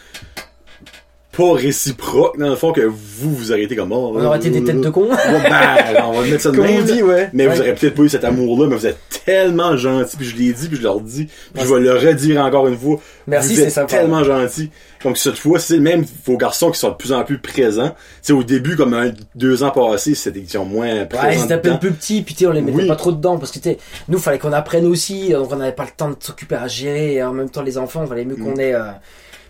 pas 1.38 1.52
réciproque, 1.54 2.36
dans 2.36 2.48
le 2.50 2.56
fond, 2.56 2.72
que 2.72 2.80
vous, 2.80 3.32
vous 3.34 3.52
été 3.52 3.76
comme, 3.76 3.92
oh, 3.92 4.12
On 4.16 4.24
aurait 4.24 4.38
été 4.38 4.50
des 4.50 4.64
têtes 4.64 4.80
de 4.80 4.90
con. 4.90 5.04
Ouais, 5.04 5.16
ben, 5.48 6.04
on 6.04 6.12
va 6.20 6.26
mettre 6.26 6.40
ça 6.42 6.50
de 6.50 6.56
Comme 6.56 6.66
on 6.66 6.68
même. 6.68 6.84
dit, 6.84 7.02
ouais. 7.02 7.30
Mais 7.32 7.46
Ouais. 7.46 7.54
vous 7.54 7.60
aurez 7.60 7.74
peut-être 7.74 7.94
pas 7.94 8.02
eu 8.02 8.08
cet 8.08 8.24
amour-là, 8.24 8.66
mais 8.68 8.74
vous 8.76 8.86
êtes 8.86 8.98
tellement 9.24 9.76
gentil, 9.76 10.16
puis 10.16 10.26
je 10.26 10.36
l'ai 10.36 10.52
dit, 10.52 10.66
puis 10.68 10.76
je 10.76 10.82
leur 10.82 11.00
dis, 11.00 11.28
puis 11.54 11.62
je 11.64 11.72
vais 11.72 11.80
le 11.80 11.92
redire 11.92 12.44
encore 12.44 12.66
une 12.66 12.76
fois. 12.76 12.96
Merci, 13.28 13.54
c'est 13.56 13.70
sympa. 13.70 13.86
tellement 13.98 14.24
gentil. 14.24 14.70
Donc 15.04 15.16
cette 15.16 15.36
fois, 15.38 15.60
c'est 15.60 15.78
même 15.78 16.04
vos 16.26 16.36
garçons 16.36 16.72
qui 16.72 16.78
sont 16.80 16.88
de 16.90 16.94
plus 16.96 17.12
en 17.12 17.22
plus 17.22 17.38
présents. 17.38 17.94
C'est 18.20 18.32
au 18.32 18.42
début, 18.42 18.74
comme 18.74 18.94
un, 18.94 19.12
deux 19.36 19.62
ans 19.62 19.70
passés, 19.70 20.16
c'était 20.16 20.40
qu'ils 20.40 20.50
sont 20.50 20.64
moins 20.64 21.04
présents. 21.06 21.26
Ouais, 21.28 21.36
ils 21.36 21.44
étaient 21.44 21.54
un 21.54 21.58
peu 21.58 21.78
plus 21.78 21.92
petits, 21.92 22.22
puis 22.22 22.34
tu 22.34 22.40
sais, 22.40 22.46
on 22.46 22.52
les 22.52 22.62
mettait 22.62 22.78
Oui. 22.82 22.88
pas 22.88 22.96
trop 22.96 23.12
dedans, 23.12 23.38
parce 23.38 23.52
que 23.52 23.60
tu 23.60 23.68
sais, 23.70 23.78
nous, 24.08 24.18
fallait 24.18 24.38
qu'on 24.38 24.52
apprenne 24.52 24.86
aussi, 24.86 25.28
donc 25.30 25.52
on 25.52 25.56
n'avait 25.56 25.70
pas 25.72 25.84
le 25.84 25.90
temps 25.96 26.08
de 26.10 26.16
s'occuper 26.18 26.56
à 26.56 26.66
gérer, 26.66 27.14
et 27.14 27.22
en 27.22 27.32
même 27.32 27.48
temps, 27.48 27.62
les 27.62 27.78
enfants, 27.78 28.04
fallait 28.06 28.24
mieux 28.24 28.34
qu'on 28.36 28.56
Mm. 28.56 28.60
ait. 28.60 28.74
euh, 28.74 28.80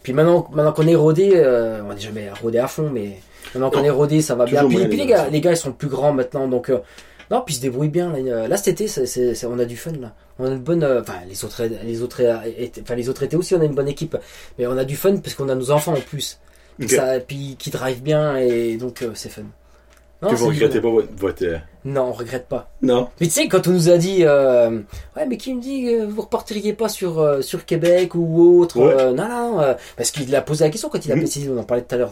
Puis 0.02 0.12
maintenant, 0.12 0.48
maintenant 0.52 0.72
qu'on 0.72 0.86
est 0.86 0.94
rodé, 0.94 1.32
euh, 1.34 1.82
on 1.88 1.92
n'est 1.94 2.00
jamais 2.00 2.28
rodé 2.42 2.58
à 2.58 2.68
fond, 2.68 2.90
mais 2.92 3.18
maintenant 3.54 3.70
qu'on 3.70 3.84
est 3.84 3.90
rodé, 3.90 4.22
ça 4.22 4.34
va 4.34 4.44
bien. 4.44 4.60
Puis, 4.68 4.76
puis 4.88 4.98
les 4.98 5.06
gars, 5.06 5.28
les 5.28 5.40
gars, 5.40 5.50
ils 5.52 5.56
sont 5.56 5.72
plus 5.72 5.88
grands 5.88 6.12
maintenant, 6.12 6.48
donc 6.48 6.70
euh, 6.70 6.78
non, 7.30 7.42
puis 7.44 7.54
ils 7.54 7.58
se 7.58 7.62
débrouillent 7.62 7.88
bien. 7.90 8.10
Là, 8.12 8.18
Euh, 8.18 8.48
là, 8.48 8.56
cet 8.56 8.68
été, 8.80 8.88
c'est- 8.88 9.44
on 9.46 9.58
a 9.58 9.64
du 9.64 9.76
fun 9.76 9.92
là. 10.00 10.12
On 10.38 10.46
a 10.46 10.48
une 10.50 10.58
bonne, 10.60 10.82
euh, 10.84 11.00
enfin 11.00 11.14
les 11.28 11.44
autres, 11.44 11.62
les 11.84 12.00
autres, 12.02 12.22
enfin 12.82 12.94
les 12.94 13.08
autres 13.08 13.22
étaient 13.24 13.36
aussi, 13.36 13.54
on 13.54 13.60
a 13.60 13.64
une 13.64 13.74
bonne 13.74 13.88
équipe, 13.88 14.16
mais 14.58 14.66
on 14.66 14.76
a 14.78 14.84
du 14.84 14.96
fun 14.96 15.16
parce 15.16 15.34
qu'on 15.34 15.48
a 15.48 15.54
nos 15.54 15.70
enfants 15.70 15.92
en 15.94 16.00
plus. 16.00 16.38
Ok. 16.80 16.90
Ça, 16.90 17.18
puis 17.20 17.56
qui 17.58 17.70
drive 17.70 18.02
bien 18.02 18.36
et 18.36 18.76
donc 18.76 19.04
c'est 19.14 19.28
fun. 19.30 19.42
Non, 20.20 20.30
Que 20.30 20.34
vous 20.34 20.48
regrettez 20.48 20.80
pas 20.80 20.90
votre... 20.90 21.08
votre, 21.16 21.44
euh, 21.44 21.58
Non, 21.84 22.06
on 22.06 22.12
regrette 22.12 22.48
pas. 22.48 22.72
Non? 22.82 23.08
Mais 23.20 23.28
tu 23.28 23.34
sais, 23.34 23.46
quand 23.46 23.68
on 23.68 23.70
nous 23.70 23.88
a 23.88 23.96
dit, 23.98 24.24
euh, 24.24 24.80
ouais, 25.16 25.26
mais 25.28 25.36
qui 25.36 25.54
me 25.54 25.60
dit 25.62 25.84
que 25.84 26.06
vous 26.06 26.22
repartiriez 26.22 26.72
pas 26.72 26.88
sur 26.88 27.20
euh, 27.20 27.40
sur 27.40 27.64
Québec 27.64 28.16
ou 28.16 28.60
autre 28.60 28.80
Ouais. 28.80 28.94
euh, 28.98 29.12
Non, 29.12 29.28
non, 29.28 29.60
euh, 29.60 29.74
parce 29.96 30.10
qu'il 30.10 30.34
a 30.34 30.40
posé 30.42 30.64
la 30.64 30.70
question 30.70 30.88
quand 30.88 31.04
il 31.06 31.12
a 31.12 31.14
Mhm. 31.14 31.20
précisé, 31.22 31.48
on 31.54 31.56
en 31.58 31.62
parlait 31.62 31.84
tout 31.84 31.94
à 31.94 31.98
l'heure. 31.98 32.10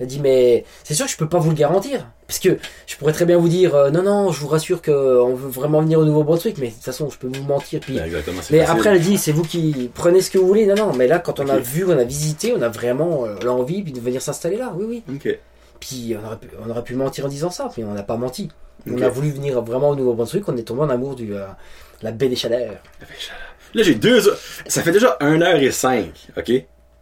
Il 0.00 0.02
a 0.02 0.06
dit, 0.06 0.18
mais 0.18 0.64
c'est 0.82 0.94
sûr 0.94 1.04
que 1.04 1.12
je 1.12 1.16
peux 1.18 1.28
pas 1.28 1.38
vous 1.40 1.50
le 1.50 1.54
garantir, 1.56 2.06
parce 2.26 2.38
que 2.38 2.56
je 2.86 2.96
pourrais 2.96 3.12
très 3.12 3.26
bien 3.26 3.36
vous 3.36 3.50
dire, 3.50 3.74
euh, 3.74 3.90
non, 3.90 4.02
non, 4.02 4.32
je 4.32 4.40
vous 4.40 4.48
rassure 4.48 4.80
que 4.80 5.20
on 5.20 5.34
veut 5.34 5.50
vraiment 5.50 5.82
venir 5.82 5.98
au 5.98 6.06
Nouveau-Brunswick, 6.06 6.56
mais 6.56 6.68
de 6.68 6.72
toute 6.72 6.82
façon, 6.84 7.10
je 7.10 7.18
peux 7.18 7.28
vous 7.28 7.44
mentir. 7.44 7.80
Puis, 7.80 8.00
mais 8.00 8.20
facile. 8.30 8.60
après, 8.66 8.88
elle 8.88 8.96
a 8.96 8.98
dit, 8.98 9.18
c'est 9.18 9.32
vous 9.32 9.42
qui 9.44 9.90
prenez 9.92 10.22
ce 10.22 10.30
que 10.30 10.38
vous 10.38 10.46
voulez. 10.46 10.64
Non, 10.64 10.74
non, 10.74 10.92
mais 10.94 11.06
là, 11.06 11.18
quand 11.18 11.38
on 11.38 11.48
a 11.50 11.58
vu, 11.58 11.84
on 11.86 11.90
a 11.98 12.04
visité, 12.04 12.54
on 12.56 12.62
a 12.62 12.68
vraiment 12.70 13.26
euh, 13.26 13.34
l'envie 13.44 13.82
de 13.82 14.00
venir 14.00 14.22
s'installer 14.22 14.56
là. 14.56 14.72
Oui, 14.74 14.86
oui. 14.88 15.02
Ok. 15.14 15.38
Puis 15.82 16.14
on 16.16 16.24
aurait 16.24 16.38
pu, 16.38 16.48
on 16.64 16.70
aurait 16.70 16.84
pu 16.84 16.94
mentir 16.94 17.24
en 17.26 17.28
disant 17.28 17.50
ça, 17.50 17.68
mais 17.76 17.82
on 17.82 17.92
n'a 17.92 18.04
pas 18.04 18.16
menti. 18.16 18.48
On 18.88 19.02
a 19.02 19.08
voulu 19.08 19.32
venir 19.32 19.60
vraiment 19.62 19.88
au 19.88 19.96
Nouveau-Brunswick, 19.96 20.48
on 20.48 20.56
est 20.56 20.62
tombé 20.62 20.82
en 20.82 20.90
amour 20.90 21.16
du 21.16 21.34
euh, 21.34 21.46
la 22.02 22.12
baie 22.12 22.28
des 22.28 22.36
Chaleurs. 22.36 22.80
Là, 23.74 23.82
j'ai 23.82 23.96
deux... 23.96 24.20
Ça 24.68 24.82
fait 24.82 24.92
déjà 24.92 25.16
1h05, 25.20 26.04
ok? 26.36 26.52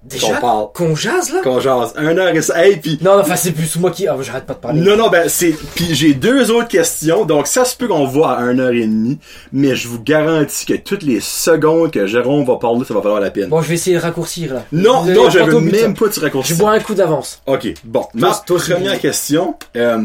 Qu'on 0.03 0.09
Déjà 0.09 0.40
qu'on 0.72 0.96
jase 0.96 1.30
là? 1.30 1.40
Qu'on 1.42 1.61
jase. 1.61 1.92
1h05. 1.94 2.57
Hey, 2.57 2.76
puis 2.76 2.98
Non, 3.03 3.16
non, 3.16 3.20
enfin 3.20 3.36
c'est 3.36 3.53
plus 3.53 3.76
moi 3.76 3.90
qui. 3.90 4.09
Ah, 4.09 4.16
j'arrête 4.22 4.46
pas 4.46 4.55
de 4.55 4.59
parler. 4.59 4.80
Non, 4.80 4.96
non, 4.96 5.11
ben, 5.11 5.28
c'est, 5.28 5.55
puis 5.74 5.94
j'ai 5.94 6.14
deux 6.14 6.51
autres 6.51 6.68
questions, 6.68 7.26
donc 7.26 7.46
ça 7.46 7.66
se 7.66 7.76
peut 7.76 7.86
qu'on 7.86 8.07
voit 8.07 8.32
à 8.32 8.44
1h30, 8.44 9.18
mais 9.53 9.76
je 9.76 9.88
vous 9.88 10.03
garantis 10.03 10.64
que 10.64 10.72
toutes 10.72 11.03
les 11.03 11.20
secondes 11.20 11.90
que 11.90 12.07
Jérôme 12.07 12.46
va 12.46 12.57
parler, 12.57 12.84
ça 12.86 12.94
va 12.94 13.01
valoir 13.01 13.20
la 13.20 13.30
peine. 13.30 13.51
Bon, 13.51 13.61
je 13.61 13.68
vais 13.68 13.74
essayer 13.74 13.96
de 13.96 14.01
raccourcir 14.01 14.55
là. 14.55 14.64
non, 14.72 15.05
non, 15.05 15.28
je 15.28 15.38
veux 15.38 15.61
même 15.61 15.94
pas 15.94 16.09
te 16.09 16.18
raccourcir. 16.18 16.57
Je 16.57 16.61
bois 16.61 16.72
un 16.72 16.80
coup 16.80 16.94
d'avance. 16.94 17.42
Ok, 17.46 17.68
bon, 17.84 18.07
ma 18.14 18.30
première 18.32 18.98
question, 19.01 19.57
euh, 19.76 19.98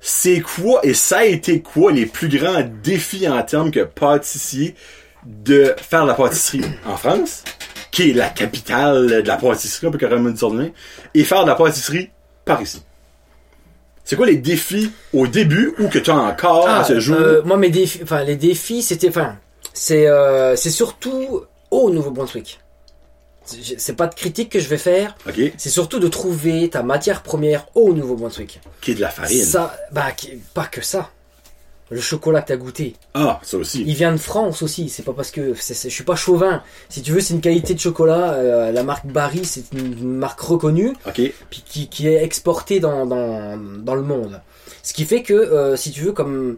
c'est 0.00 0.40
quoi, 0.40 0.80
et 0.84 0.94
ça 0.94 1.18
a 1.18 1.24
été 1.24 1.60
quoi 1.60 1.92
les 1.92 2.06
plus 2.06 2.28
grands 2.28 2.64
défis 2.82 3.28
en 3.28 3.42
termes 3.42 3.70
que 3.70 3.80
pâtissier 3.84 4.74
de 5.26 5.74
faire 5.76 6.06
la 6.06 6.14
pâtisserie 6.14 6.64
en 6.86 6.96
France, 6.96 7.44
qui 7.92 8.10
est 8.10 8.14
la 8.14 8.28
capitale 8.30 9.06
de 9.22 9.28
la 9.28 9.36
pâtisserie, 9.36 9.90
peut 9.90 9.98
carrément 9.98 10.30
de 10.30 10.46
même, 10.56 10.72
et 11.14 11.22
faire 11.22 11.44
de 11.44 11.48
la 11.50 11.54
pâtisserie 11.54 12.10
par 12.44 12.60
ici? 12.60 12.82
C'est 14.04 14.16
quoi 14.16 14.26
les 14.26 14.36
défis 14.36 14.90
au 15.12 15.28
début 15.28 15.74
ou 15.78 15.86
que 15.88 16.00
tu 16.00 16.10
as 16.10 16.16
encore 16.16 16.68
à 16.68 16.82
ce 16.82 16.98
jour? 16.98 17.16
euh, 17.20 17.42
moi 17.44 17.56
mes 17.56 17.70
défis, 17.70 18.00
enfin 18.02 18.24
les 18.24 18.34
défis, 18.34 18.82
c'était, 18.82 19.10
enfin, 19.10 19.36
c'est 19.74 20.08
euh, 20.08 20.56
c'est 20.56 20.70
surtout 20.70 21.42
au 21.70 21.90
Nouveau-Brunswick. 21.90 22.58
C'est 23.44 23.96
pas 23.96 24.06
de 24.06 24.14
critique 24.14 24.50
que 24.50 24.60
je 24.60 24.68
vais 24.68 24.78
faire, 24.78 25.16
c'est 25.56 25.68
surtout 25.68 25.98
de 25.98 26.08
trouver 26.08 26.70
ta 26.70 26.82
matière 26.82 27.22
première 27.22 27.66
au 27.74 27.92
Nouveau-Brunswick. 27.92 28.60
qui 28.80 28.92
est 28.92 28.94
de 28.94 29.00
la 29.00 29.08
farine. 29.10 29.42
Ça, 29.44 29.76
bah 29.92 30.12
qui- 30.16 30.40
pas 30.54 30.64
que 30.66 30.80
ça. 30.80 31.10
Le 31.92 32.00
chocolat 32.00 32.42
que 32.42 32.48
t'as 32.48 32.56
goûté, 32.56 32.94
Ah, 33.14 33.38
ça 33.42 33.56
aussi. 33.58 33.84
il 33.86 33.94
vient 33.94 34.12
de 34.12 34.16
France 34.16 34.62
aussi. 34.62 34.88
C'est 34.88 35.02
pas 35.02 35.12
parce 35.12 35.30
que 35.30 35.54
c'est- 35.54 35.74
c'est- 35.74 35.90
je 35.90 35.94
suis 35.94 36.04
pas 36.04 36.16
chauvin. 36.16 36.62
Si 36.88 37.02
tu 37.02 37.12
veux, 37.12 37.20
c'est 37.20 37.34
une 37.34 37.40
qualité 37.40 37.74
de 37.74 37.80
chocolat. 37.80 38.32
euh, 38.32 38.72
la 38.72 38.82
marque 38.82 39.06
Barry, 39.06 39.44
c'est 39.44 39.64
une, 39.72 39.92
une 39.98 40.14
marque 40.16 40.40
reconnue, 40.40 40.94
Ok, 41.06 41.20
puis 41.50 41.62
qui, 41.66 41.88
qui 41.88 42.08
est 42.08 42.22
exportée 42.24 42.80
dans, 42.80 43.06
dans, 43.06 43.56
dans 43.58 43.94
le 43.94 44.02
monde. 44.02 44.40
Ce 44.82 44.92
qui 44.92 45.04
fait 45.04 45.22
que, 45.22 45.34
euh, 45.34 45.76
si 45.76 45.90
tu 45.92 46.00
veux, 46.00 46.12
comme 46.12 46.56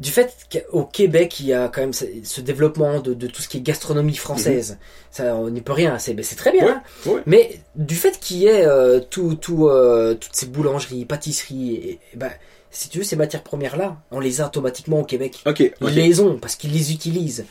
du 0.00 0.10
fait 0.10 0.34
qu'au 0.50 0.84
Québec, 0.84 1.38
il 1.40 1.46
y 1.46 1.52
a 1.52 1.68
quand 1.68 1.80
même 1.80 1.92
ce, 1.92 2.40
développement 2.40 2.98
de, 3.00 3.14
de 3.14 3.26
tout 3.28 3.40
ce 3.40 3.48
qui 3.48 3.58
est 3.58 3.60
gastronomie 3.60 4.16
française. 4.16 4.78
Ça, 5.12 5.36
on 5.36 5.48
n'y 5.50 5.60
peut 5.60 5.72
rien. 5.72 5.98
C'est 6.00 6.20
c'est 6.22 6.34
très 6.36 6.50
bien. 6.50 6.64
Ouais, 6.64 6.72
hein. 6.72 6.82
ouais. 7.06 7.22
Mais 7.26 7.60
du 7.76 7.94
fait 7.94 8.18
qu'il 8.18 8.38
y 8.38 8.46
ait 8.46 8.66
euh, 8.66 8.98
tout, 8.98 9.34
tout, 9.36 9.68
euh, 9.68 10.14
toutes 10.14 10.34
ces 10.34 10.46
boulangeries, 10.46 11.04
pâtisseries, 11.04 11.74
et, 11.74 11.90
et 12.12 12.16
ben, 12.16 12.30
si 12.72 12.88
tu 12.88 12.98
veux, 12.98 13.04
ces 13.04 13.16
matières 13.16 13.42
premières-là, 13.42 13.98
on 14.10 14.18
les 14.18 14.40
a 14.40 14.46
automatiquement 14.46 15.00
au 15.00 15.04
Québec. 15.04 15.42
Ils 15.60 15.88
les 15.88 16.20
ont 16.20 16.38
parce 16.38 16.56
qu'ils 16.56 16.72
les 16.72 16.92
utilisent. 16.92 17.44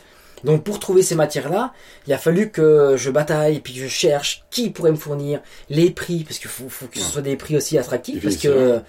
Donc 0.43 0.63
pour 0.63 0.79
trouver 0.79 1.03
ces 1.03 1.13
matières-là, 1.13 1.73
il 2.07 2.13
a 2.13 2.17
fallu 2.17 2.49
que 2.49 2.95
je 2.97 3.11
bataille 3.11 3.57
et 3.57 3.59
puis 3.59 3.75
que 3.75 3.79
je 3.81 3.87
cherche 3.87 4.43
qui 4.49 4.71
pourrait 4.71 4.91
me 4.91 4.97
fournir 4.97 5.39
les 5.69 5.91
prix 5.91 6.23
parce 6.23 6.39
qu'il 6.39 6.49
faut, 6.49 6.67
faut 6.67 6.87
que 6.87 6.97
ce 6.97 7.05
soit 7.05 7.21
des 7.21 7.35
prix 7.35 7.55
aussi 7.55 7.77
attractifs 7.77 8.23
parce 8.23 8.37
que 8.37 8.79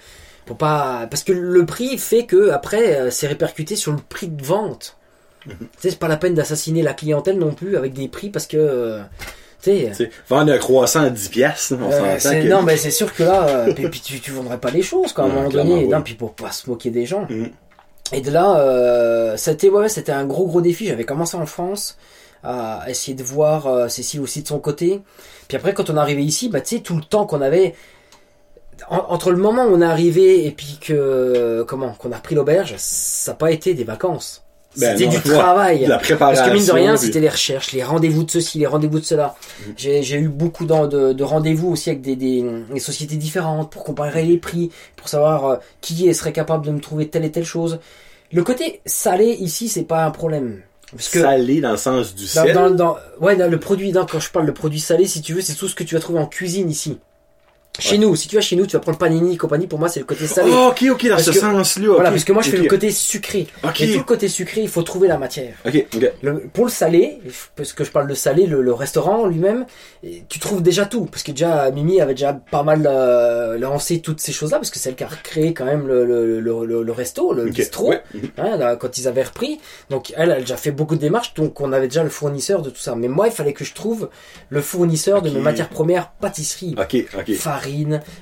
pour 0.47 0.57
pas 0.57 1.07
parce 1.09 1.23
que 1.23 1.31
le 1.31 1.65
prix 1.65 1.97
fait 1.99 2.25
que 2.25 2.49
après 2.49 2.97
euh, 2.97 3.11
c'est 3.11 3.27
répercuté 3.27 3.75
sur 3.75 3.91
le 3.91 3.99
prix 4.09 4.27
de 4.27 4.43
vente. 4.43 4.97
Mhm. 5.45 5.55
Tu 5.59 5.67
sais, 5.77 5.89
c'est 5.91 5.99
pas 5.99 6.07
la 6.07 6.17
peine 6.17 6.33
d'assassiner 6.33 6.81
la 6.81 6.93
clientèle 6.93 7.37
non 7.37 7.53
plus 7.53 7.77
avec 7.77 7.93
des 7.93 8.07
prix 8.07 8.29
parce 8.29 8.47
que 8.47 8.99
euh, 9.67 9.89
tu 9.89 9.89
sais 9.89 9.89
Tu 9.89 9.95
sais, 10.05 10.11
vendre 10.29 10.51
un 10.53 10.57
croissant 10.57 11.01
à 11.03 11.09
10 11.09 11.29
piastres, 11.29 11.75
on 11.81 11.91
euh, 11.91 12.17
que... 12.17 12.47
non 12.49 12.61
mais 12.61 12.77
c'est 12.77 12.91
sûr 12.91 13.13
que 13.13 13.23
là 13.23 13.47
euh, 13.47 13.73
puis, 13.73 13.89
puis 13.89 14.01
tu, 14.01 14.19
tu 14.19 14.31
vendrais 14.31 14.57
pas 14.59 14.69
les 14.71 14.81
choses 14.81 15.13
quoi 15.13 15.23
à 15.25 15.27
un 15.27 15.29
Ouais, 15.31 15.35
moment 15.37 15.49
donné. 15.49 15.73
oui. 15.83 15.87
non 15.87 16.01
puis 16.01 16.13
pour 16.15 16.33
pas 16.33 16.51
se 16.51 16.69
moquer 16.69 16.89
des 16.89 17.05
gens. 17.05 17.25
Mhm. 17.29 17.49
et 18.11 18.21
de 18.21 18.31
là 18.31 18.57
euh, 18.59 19.37
c'était 19.37 19.69
ouais 19.69 19.89
c'était 19.89 20.11
un 20.11 20.25
gros 20.25 20.45
gros 20.47 20.61
défi. 20.61 20.87
J'avais 20.87 21.05
commencé 21.05 21.35
en 21.37 21.45
France 21.45 21.97
à 22.43 22.83
essayer 22.89 23.15
de 23.15 23.23
voir 23.23 23.89
Cécile 23.89 24.19
aussi 24.19 24.41
de 24.43 24.47
son 24.47 24.59
côté. 24.59 25.01
Puis 25.47 25.55
après 25.57 25.73
quand 25.73 25.89
on 25.89 25.95
est 25.95 25.99
arrivé 25.99 26.23
ici 26.23 26.49
bah 26.49 26.61
tu 26.61 26.75
sais 26.77 26.81
tout 26.81 26.95
le 26.95 27.03
temps 27.03 27.25
qu'on 27.25 27.41
avait 27.41 27.73
en- 28.89 29.05
entre 29.13 29.31
le 29.31 29.37
moment 29.37 29.63
où 29.65 29.73
on 29.75 29.81
est 29.81 29.85
arrivé 29.85 30.45
et 30.45 30.51
puis 30.51 30.77
que 30.81 31.63
comment 31.67 31.93
qu'on 31.93 32.11
a 32.11 32.17
repris 32.17 32.35
l'auberge 32.35 32.75
ça 32.77 33.31
n'a 33.31 33.37
pas 33.37 33.51
été 33.51 33.73
des 33.75 33.83
vacances 33.85 34.42
c'était 34.75 35.05
non, 35.05 35.11
du 35.11 35.19
travail 35.21 35.83
De 35.83 35.89
la 35.89 35.97
préparation. 35.97 36.41
parce 36.43 36.49
que 36.51 36.57
mine 36.57 36.65
de 36.65 36.71
rien, 36.71 36.95
puis- 36.95 37.05
c'était 37.05 37.19
les 37.19 37.29
recherches, 37.29 37.71
les 37.73 37.83
rendez-vous 37.83 38.23
de 38.23 38.31
ceci, 38.31 38.59
les 38.59 38.65
rendez-vous 38.67 38.99
de 38.99 39.05
cela. 39.05 39.35
J'ai 39.77 40.03
j'ai 40.03 40.17
eu 40.17 40.29
beaucoup 40.29 40.65
d'en- 40.65 40.87
de, 40.87 41.13
de 41.13 41.23
rendez-vous 41.23 41.69
aussi 41.71 41.89
avec 41.89 42.01
des, 42.01 42.15
des, 42.15 42.43
des 42.73 42.79
sociétés 42.79 43.15
différentes 43.17 43.71
pour 43.71 43.83
comparer 43.83 44.23
les 44.23 44.37
prix, 44.37 44.71
pour 44.95 45.07
savoir 45.09 45.45
euh, 45.45 45.55
qui 45.81 46.13
serait 46.13 46.33
capable 46.33 46.65
de 46.65 46.71
me 46.71 46.79
trouver 46.79 47.07
telle 47.09 47.25
et 47.25 47.31
telle 47.31 47.45
chose. 47.45 47.79
Le 48.31 48.43
côté 48.43 48.81
salé 48.85 49.25
ici, 49.39 49.69
c'est 49.69 49.83
pas 49.83 50.03
un 50.05 50.11
problème. 50.11 50.61
Parce 50.91 51.09
que 51.09 51.21
Salé 51.21 51.59
dans 51.59 51.71
le 51.71 51.77
sens 51.77 52.13
du 52.13 52.23
dans, 52.25 52.29
sel? 52.29 52.53
dans, 52.53 52.69
dans- 52.69 52.97
ouais, 53.19 53.35
dans 53.35 53.49
le 53.49 53.59
produit, 53.59 53.91
quand 53.91 54.19
je 54.19 54.29
parle 54.29 54.45
de 54.45 54.51
produit 54.51 54.79
salé, 54.79 55.07
si 55.07 55.21
tu 55.21 55.33
veux, 55.33 55.41
c'est 55.41 55.55
tout 55.55 55.67
ce 55.67 55.73
que 55.75 55.83
tu 55.83 55.95
vas 55.95 56.01
trouver 56.01 56.19
en 56.19 56.27
cuisine 56.27 56.69
ici. 56.69 56.99
Chez 57.79 57.93
Ouais. 57.93 57.97
nous, 57.97 58.15
si 58.15 58.27
tu 58.27 58.35
vas 58.35 58.41
chez 58.41 58.55
nous, 58.55 58.67
tu 58.67 58.73
vas 58.73 58.79
prendre 58.79 58.99
panini 58.99 59.33
et 59.33 59.37
compagnie. 59.37 59.65
Pour 59.65 59.79
moi, 59.79 59.89
c'est 59.89 59.99
le 59.99 60.05
côté 60.05 60.27
salé. 60.27 60.51
Oh, 60.53 60.67
ok, 60.69 60.85
ok, 60.91 61.03
dans 61.05 61.09
Parce 61.15 61.23
ce 61.23 61.31
que- 61.31 61.39
sens-là. 61.39 61.87
voilà, 61.89 62.11
parce 62.11 62.23
que 62.23 62.31
moi, 62.31 62.43
je 62.43 62.51
fais 62.51 62.57
le 62.57 62.67
côté 62.69 62.91
sucré. 62.91 63.47
Ok, 63.63 63.81
Et 63.81 63.93
tout 63.93 63.97
le 63.97 64.03
côté 64.03 64.27
sucré, 64.27 64.61
il 64.61 64.69
faut 64.69 64.83
trouver 64.83 65.07
la 65.07 65.17
matière. 65.17 65.55
ok, 65.65 65.85
ok. 65.95 66.11
Le- 66.21 66.39
pour 66.53 66.65
le 66.65 66.69
salé, 66.71 67.19
parce 67.55 67.73
que 67.73 67.83
je 67.83 67.89
parle 67.89 68.07
de 68.07 68.13
salé, 68.13 68.45
le, 68.45 68.61
le 68.61 68.73
restaurant 68.73 69.25
lui-même, 69.25 69.65
tu 70.29 70.37
trouves 70.37 70.61
déjà 70.61 70.85
tout. 70.85 71.05
Parce 71.05 71.23
que 71.23 71.31
déjà, 71.31 71.71
Mimi 71.71 71.99
avait 71.99 72.13
déjà 72.13 72.33
pas 72.33 72.61
mal 72.61 72.85
euh, 72.87 73.57
lancé 73.57 74.01
toutes 74.01 74.21
ces 74.21 74.31
choses-là, 74.33 74.57
parce 74.57 74.69
que 74.69 74.77
c'est 74.77 74.89
elle 74.89 74.95
qui 74.95 75.03
a 75.03 75.07
recréé 75.07 75.55
quand 75.55 75.65
même 75.65 75.87
le, 75.87 76.05
le, 76.05 76.39
le, 76.41 76.65
le- 76.65 76.83
le 76.83 76.91
resto, 76.91 77.33
le 77.33 77.45
bistrot, 77.45 77.89
ouais, 77.89 78.03
hein, 78.37 78.55
là, 78.55 78.75
quand 78.75 78.99
ils 78.99 79.07
avaient 79.07 79.23
repris. 79.23 79.59
Donc 79.89 80.13
elle, 80.15 80.29
elle 80.29 80.31
a 80.37 80.39
déjà 80.41 80.57
fait 80.57 80.71
beaucoup 80.71 80.95
de 80.95 81.01
démarches, 81.01 81.33
donc 81.33 81.59
on 81.59 81.73
avait 81.73 81.87
déjà 81.87 82.03
le 82.03 82.09
fournisseur 82.11 82.61
de 82.61 82.69
tout 82.69 82.79
ça. 82.81 82.93
Mais 82.95 83.07
moi, 83.07 83.25
il 83.27 83.33
fallait 83.33 83.53
que 83.53 83.65
je 83.65 83.73
trouve 83.73 84.09
le 84.49 84.61
fournisseur 84.61 85.23
de 85.23 85.31
mes 85.31 85.39
matières 85.39 85.69
premières 85.69 86.11
pâtisserie. 86.11 86.75
Ok, 86.77 86.97
ok. 87.17 87.33
Farine, 87.33 87.62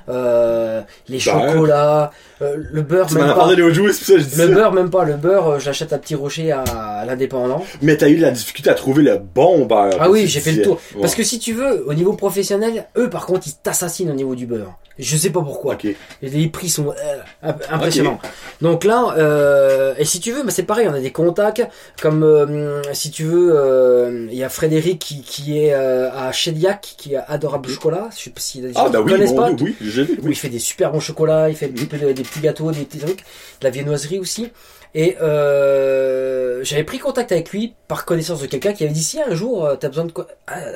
euh, 0.09 0.81
les 1.07 1.19
Beurre. 1.19 1.41
chocolats, 1.51 2.11
euh, 2.41 2.55
le 2.57 2.81
beurre 2.81 3.07
Tu 3.07 3.15
même 3.15 3.23
as 3.25 3.27
pas. 3.29 3.35
parlé 3.35 3.55
ça 3.93 4.17
je 4.17 4.23
dis 4.23 4.35
Le 4.37 4.47
ça. 4.47 4.53
beurre 4.53 4.73
même 4.73 4.89
pas, 4.89 5.03
le 5.05 5.13
beurre, 5.15 5.47
euh, 5.47 5.59
je 5.59 5.65
l'achète 5.67 5.93
à 5.93 5.97
Petit 5.97 6.15
Rocher 6.15 6.51
à, 6.51 6.61
à 6.61 7.05
l'indépendant. 7.05 7.63
Mais 7.81 7.97
t'as 7.97 8.09
eu 8.09 8.15
de 8.17 8.21
la 8.21 8.31
difficulté 8.31 8.69
à 8.69 8.73
trouver 8.73 9.03
le 9.03 9.17
bon 9.17 9.65
beurre. 9.65 9.97
Ah 9.99 10.09
oui, 10.09 10.27
j'ai 10.27 10.39
fait 10.39 10.51
le 10.53 10.63
tour. 10.63 10.79
Ouais. 10.95 11.01
Parce 11.01 11.15
que 11.15 11.23
si 11.23 11.39
tu 11.39 11.53
veux, 11.53 11.87
au 11.87 11.93
niveau 11.93 12.13
professionnel, 12.13 12.87
eux 12.97 13.09
par 13.09 13.25
contre, 13.25 13.47
ils 13.47 13.53
t'assassinent 13.55 14.09
au 14.11 14.15
niveau 14.15 14.35
du 14.35 14.45
beurre. 14.45 14.77
Je 14.99 15.17
sais 15.17 15.29
pas 15.31 15.41
pourquoi. 15.41 15.77
Les 16.21 16.47
prix 16.49 16.69
sont 16.69 16.89
euh, 16.89 16.93
imp- 17.41 17.63
impressionnants. 17.71 18.19
Donc 18.61 18.83
là, 18.83 19.15
euh, 19.17 19.95
et 19.97 20.05
si 20.05 20.19
tu 20.19 20.31
veux, 20.31 20.43
bah, 20.43 20.51
c'est 20.51 20.63
pareil, 20.63 20.87
on 20.89 20.93
a 20.93 20.99
des 20.99 21.11
contacts. 21.11 21.65
Comme 22.01 22.23
euh, 22.23 22.81
si 22.93 23.09
tu 23.09 23.23
veux, 23.23 24.27
il 24.31 24.37
y 24.37 24.43
a 24.43 24.49
Frédéric 24.49 24.99
qui, 24.99 25.21
qui 25.21 25.57
est 25.59 25.73
à 25.73 26.31
Chediac, 26.31 26.95
qui 26.97 27.15
a 27.15 27.25
adorable 27.27 27.69
chocolat. 27.69 28.09
Je 28.15 28.23
sais 28.25 28.29
pas 28.29 28.41
si 28.41 28.61
Ah, 28.75 28.89
bah 28.89 28.99
oui, 29.01 29.11
connaissent 29.11 29.31
mon 29.31 29.35
pas. 29.37 29.51
Oui, 29.63 29.75
j'ai 29.81 30.03
vu. 30.03 30.19
où 30.21 30.27
il 30.27 30.35
fait 30.35 30.49
des 30.49 30.59
super 30.59 30.91
bons 30.91 30.99
chocolats, 30.99 31.49
il 31.49 31.55
fait 31.55 31.69
des 31.69 32.23
petits 32.31 32.41
gâteaux, 32.41 32.71
des 32.71 32.85
petits 32.85 32.99
trucs, 32.99 33.19
de 33.19 33.63
la 33.63 33.69
viennoiserie 33.69 34.19
aussi. 34.19 34.49
Et 34.93 35.15
euh, 35.21 36.63
j'avais 36.63 36.83
pris 36.83 36.99
contact 36.99 37.31
avec 37.31 37.51
lui 37.51 37.73
par 37.87 38.03
connaissance 38.05 38.41
de 38.41 38.47
quelqu'un 38.47 38.73
qui 38.73 38.83
avait 38.83 38.91
dit 38.91 39.03
si 39.03 39.21
un 39.21 39.33
jour 39.35 39.65
euh, 39.65 39.75
t'as 39.77 39.87
besoin 39.87 40.05
de 40.05 40.11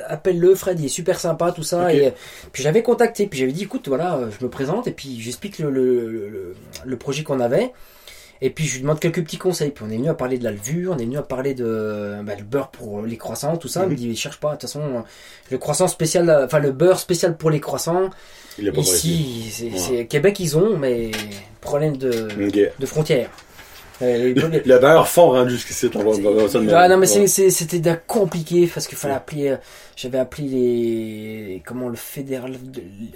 appelle-le 0.08 0.54
Fred, 0.54 0.80
il 0.80 0.86
est 0.86 0.88
super 0.88 1.20
sympa 1.20 1.52
tout 1.52 1.62
ça. 1.62 1.92
Et 1.92 2.06
euh, 2.06 2.10
puis 2.52 2.62
j'avais 2.62 2.82
contacté, 2.82 3.26
puis 3.26 3.38
j'avais 3.38 3.52
dit 3.52 3.64
écoute 3.64 3.88
voilà, 3.88 4.20
je 4.38 4.44
me 4.44 4.50
présente 4.50 4.86
et 4.86 4.92
puis 4.92 5.20
j'explique 5.20 5.58
le, 5.58 5.70
le, 5.70 6.06
le, 6.10 6.28
le- 6.28 6.54
le 6.84 6.96
projet 6.96 7.24
qu'on 7.24 7.40
avait. 7.40 7.72
Et 8.42 8.50
puis 8.50 8.64
je 8.66 8.74
lui 8.74 8.82
demande 8.82 9.00
quelques 9.00 9.22
petits 9.24 9.38
conseils. 9.38 9.70
Puis 9.70 9.84
on 9.86 9.90
est 9.90 9.96
venu 9.96 10.08
à 10.08 10.14
parler 10.14 10.38
de 10.38 10.44
la 10.44 10.50
levure, 10.52 10.92
on 10.94 10.98
est 10.98 11.04
venu 11.04 11.16
à 11.18 11.22
parler 11.22 11.54
de 11.54 12.16
bah, 12.24 12.34
le 12.36 12.44
beurre 12.44 12.68
pour 12.70 13.02
les 13.02 13.16
croissants, 13.16 13.56
tout 13.56 13.68
ça. 13.68 13.80
Il 13.82 13.86
me 13.86 13.90
Mhm. 13.92 13.96
dit 13.96 14.16
cherche 14.16 14.38
pas, 14.38 14.48
de 14.48 14.52
toute 14.54 14.62
façon 14.62 15.04
le 15.50 15.58
croissant 15.58 15.88
spécial, 15.88 16.30
enfin 16.44 16.58
le 16.58 16.72
beurre 16.72 16.98
spécial 16.98 17.36
pour 17.36 17.50
les 17.50 17.60
croissants. 17.60 18.10
Il. 18.58 18.72
Ici, 18.80 19.70
c'est, 19.76 19.90
Ouais. 19.92 20.06
Québec, 20.06 20.40
ils 20.40 20.56
ont, 20.56 20.76
mais 20.78 21.10
problème 21.60 21.96
de, 21.96 22.28
de 22.78 22.86
frontières. 22.86 23.30
Les- 24.00 24.34
les- 24.34 24.62
Le 24.64 24.78
beurre 24.78 25.08
fond 25.08 25.30
rendu 25.30 25.52
jusqu'ici, 25.52 25.88
Ah, 25.94 25.98
non, 26.88 26.96
mais 26.96 26.96
Ouais. 26.96 27.06
c'est, 27.06 27.26
c'est- 27.26 27.50
c'était 27.50 27.80
compliqué 28.06 28.66
parce 28.72 28.86
qu'il 28.86 28.98
fallait 28.98 29.14
appeler. 29.14 29.48
euh, 29.48 29.56
J'avais 29.96 30.18
appelé 30.18 30.46
les. 30.48 31.62
Comment 31.64 31.88
le 31.88 31.96
fédéral. 31.96 32.52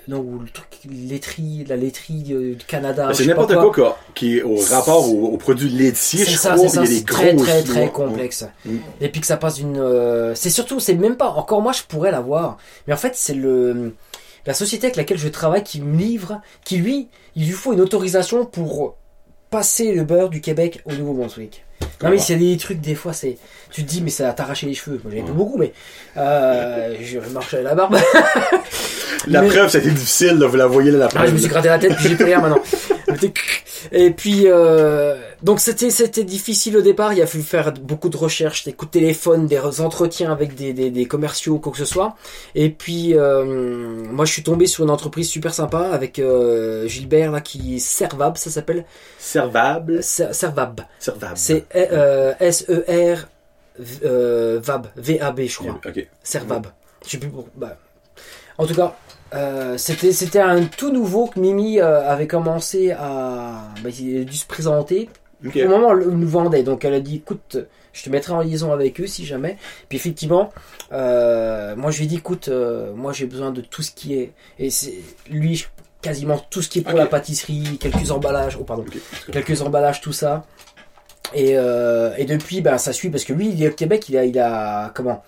Non, 0.09 0.20
ou 0.20 0.39
le 0.39 0.48
truc. 0.48 0.66
Laiterie, 0.90 1.66
la 1.69 1.77
laiterie 1.77 2.24
euh, 2.31 2.55
du 2.55 2.65
Canada. 2.65 3.11
C'est 3.12 3.27
n'importe 3.27 3.55
quoi, 3.55 3.98
qui, 4.15 4.28
qui 4.31 4.39
est 4.39 4.43
au 4.43 4.57
rapport 4.57 5.07
aux, 5.12 5.27
aux 5.28 5.36
produits 5.36 5.69
laitiers, 5.69 6.24
C'est 6.24 6.31
je 6.31 6.39
ça, 6.39 6.55
crois. 6.55 6.69
c'est 6.69 6.86
ça, 6.86 7.05
très 7.07 7.36
très 7.36 7.62
très 7.62 7.82
ouais. 7.82 7.90
complexe. 7.90 8.47
Mm. 8.65 8.77
Et 9.02 9.09
puis 9.11 9.20
que 9.20 9.27
ça 9.27 9.36
passe 9.36 9.57
d'une... 9.57 9.77
euh, 9.77 10.35
C'est 10.35 10.48
surtout, 10.48 10.81
c'est 10.81 10.94
même 10.94 11.16
pas... 11.16 11.28
Encore 11.28 11.61
moi, 11.61 11.73
je 11.73 11.82
pourrais 11.82 12.11
l'avoir. 12.12 12.57
Mais 12.86 12.94
en 12.94 12.98
fait, 12.98 13.12
c'est 13.15 13.35
le... 13.35 13.94
La 14.47 14.55
société 14.55 14.86
avec 14.86 14.97
laquelle 14.97 15.19
je 15.19 15.28
travaille 15.28 15.62
qui 15.62 15.82
me 15.82 15.98
livre, 15.98 16.40
qui 16.65 16.78
lui, 16.78 17.09
il 17.36 17.44
lui 17.44 17.52
faut 17.52 17.74
une 17.74 17.82
autorisation 17.82 18.47
pour 18.47 18.97
passer 19.51 19.93
le 19.93 20.05
beurre 20.05 20.28
du 20.31 20.40
Québec 20.40 20.81
au 20.85 20.93
Nouveau-Brunswick. 20.93 21.64
Non 22.02 22.10
mais 22.10 22.18
c'est 22.18 22.36
des 22.36 22.56
trucs 22.56 22.81
des 22.81 22.94
fois 22.94 23.12
c'est 23.12 23.36
tu 23.70 23.82
te 23.85 23.89
dis 23.89 24.01
mais 24.02 24.10
ça 24.10 24.27
va 24.27 24.32
t'arracher 24.32 24.66
les 24.66 24.74
cheveux 24.74 25.01
moi 25.02 25.10
j'avais 25.12 25.22
pas 25.22 25.31
Ouais. 25.31 25.36
beaucoup 25.36 25.59
mais 25.59 25.72
euh, 26.16 26.94
je 27.02 27.18
marche 27.31 27.55
à 27.55 27.62
la 27.62 27.74
barbe 27.74 27.97
La 29.26 29.42
Mais- 29.42 29.48
preuve, 29.48 29.74
été 29.76 29.90
difficile, 29.90 30.38
là, 30.38 30.47
vous 30.47 30.56
la 30.56 30.66
voyez 30.66 30.90
là, 30.90 30.98
la 30.98 31.05
ah, 31.06 31.09
preuve. 31.09 31.28
je 31.28 31.32
me 31.34 31.38
suis 31.38 31.48
gratté 31.48 31.68
la 31.68 31.78
tête 31.78 31.94
puis 31.97 32.09
j'ai 32.09 32.16
plus 32.16 32.24
rien 32.24 32.40
maintenant. 32.40 32.62
Et 33.92 34.10
puis 34.10 34.42
euh, 34.47 35.16
donc 35.42 35.59
c'était 35.59 35.90
c'était 35.90 36.22
difficile 36.22 36.76
au 36.76 36.82
départ. 36.82 37.12
Il 37.12 37.20
a 37.22 37.26
fallu 37.26 37.42
faire 37.42 37.72
beaucoup 37.72 38.09
de 38.09 38.16
recherches, 38.16 38.64
des 38.64 38.72
coups 38.72 38.92
de 38.92 38.98
téléphone, 39.01 39.47
des 39.47 39.59
entretiens 39.80 40.30
avec 40.30 40.55
des, 40.55 40.72
des, 40.72 40.90
des 40.90 41.06
commerciaux, 41.06 41.59
quoi 41.59 41.72
que 41.72 41.78
ce 41.78 41.84
soit. 41.86 42.14
Et 42.55 42.68
puis 42.70 43.14
euh, 43.16 43.44
moi 44.12 44.26
je 44.26 44.32
suis 44.32 44.42
tombé 44.42 44.66
sur 44.66 44.84
une 44.84 44.90
entreprise 44.90 45.28
super 45.28 45.52
sympa 45.55 45.88
avec 45.92 46.18
euh, 46.18 46.86
Gilbert 46.88 47.32
là 47.32 47.40
qui 47.40 47.76
est 47.76 47.78
Servab, 47.78 48.36
ça 48.36 48.51
s'appelle 48.51 48.84
Servable. 49.18 50.02
Ser- 50.02 50.32
Servab. 50.32 50.82
Servable. 50.98 51.34
C'est 51.36 51.64
euh, 51.74 52.34
S 52.38 52.66
E 52.68 52.84
R 53.16 53.26
euh, 54.05 54.60
Vab 54.62 54.88
V 54.97 55.20
A 55.20 55.32
B 55.32 55.42
je 55.47 55.56
crois. 55.56 55.80
Ok. 55.84 56.06
Servab. 56.22 56.66
Je 57.05 57.10
sais 57.12 57.18
plus. 57.18 57.30
Bah. 57.56 57.76
En 58.59 58.66
tout 58.66 58.74
cas, 58.74 58.97
euh, 59.35 59.78
c'était 59.78 60.12
c'était 60.12 60.40
un 60.40 60.64
tout 60.64 60.93
nouveau 60.93 61.27
que 61.27 61.39
Mimi 61.39 61.81
euh, 61.81 62.09
avait 62.09 62.27
commencé 62.27 62.90
à. 62.90 63.68
Bah, 63.82 63.90
il 63.98 64.22
a 64.22 64.24
dû 64.24 64.36
se 64.36 64.47
présenter. 64.47 65.09
Au 65.44 65.68
moment 65.68 65.89
où 65.89 65.93
elle 65.93 66.09
nous 66.09 66.28
vendait. 66.28 66.62
Donc 66.62 66.85
elle 66.85 66.94
a 66.94 67.01
dit 67.01 67.16
écoute, 67.16 67.56
je 67.93 68.02
te 68.02 68.10
mettrai 68.10 68.32
en 68.32 68.43
liaison 68.43 68.72
avec 68.72 69.01
eux 69.01 69.06
si 69.06 69.24
jamais. 69.24 69.56
Puis 69.89 69.97
effectivement, 69.97 70.52
euh, 70.93 71.74
moi 71.77 71.90
je 71.90 71.98
lui 71.98 72.05
ai 72.05 72.09
dit 72.09 72.16
écoute, 72.16 72.51
moi 72.94 73.12
j'ai 73.12 73.27
besoin 73.27 73.51
de 73.51 73.60
tout 73.60 73.82
ce 73.82 73.93
qui 73.93 74.14
est. 74.14 74.32
Et 74.59 74.68
c'est 74.68 74.98
lui, 75.31 75.64
quasiment 76.02 76.39
tout 76.51 76.60
ce 76.60 76.68
qui 76.68 76.81
est 76.81 76.82
pour 76.82 76.98
la 76.98 77.06
pâtisserie, 77.06 77.78
quelques 77.78 78.10
emballages. 78.10 78.59
Oh, 78.60 78.64
pardon. 78.64 78.85
Quelques 79.32 79.62
emballages, 79.62 80.01
tout 80.01 80.12
ça. 80.12 80.44
Et, 81.32 81.52
et 81.52 82.24
depuis, 82.27 82.60
ben, 82.60 82.77
ça 82.77 82.93
suit 82.93 83.09
parce 83.09 83.24
que 83.24 83.32
lui, 83.32 83.48
il 83.48 83.62
est 83.62 83.68
au 83.68 83.74
Québec, 83.74 84.09
il 84.09 84.18
a, 84.18 84.24
il 84.24 84.39
a 84.39 84.90
comment? 84.94 85.22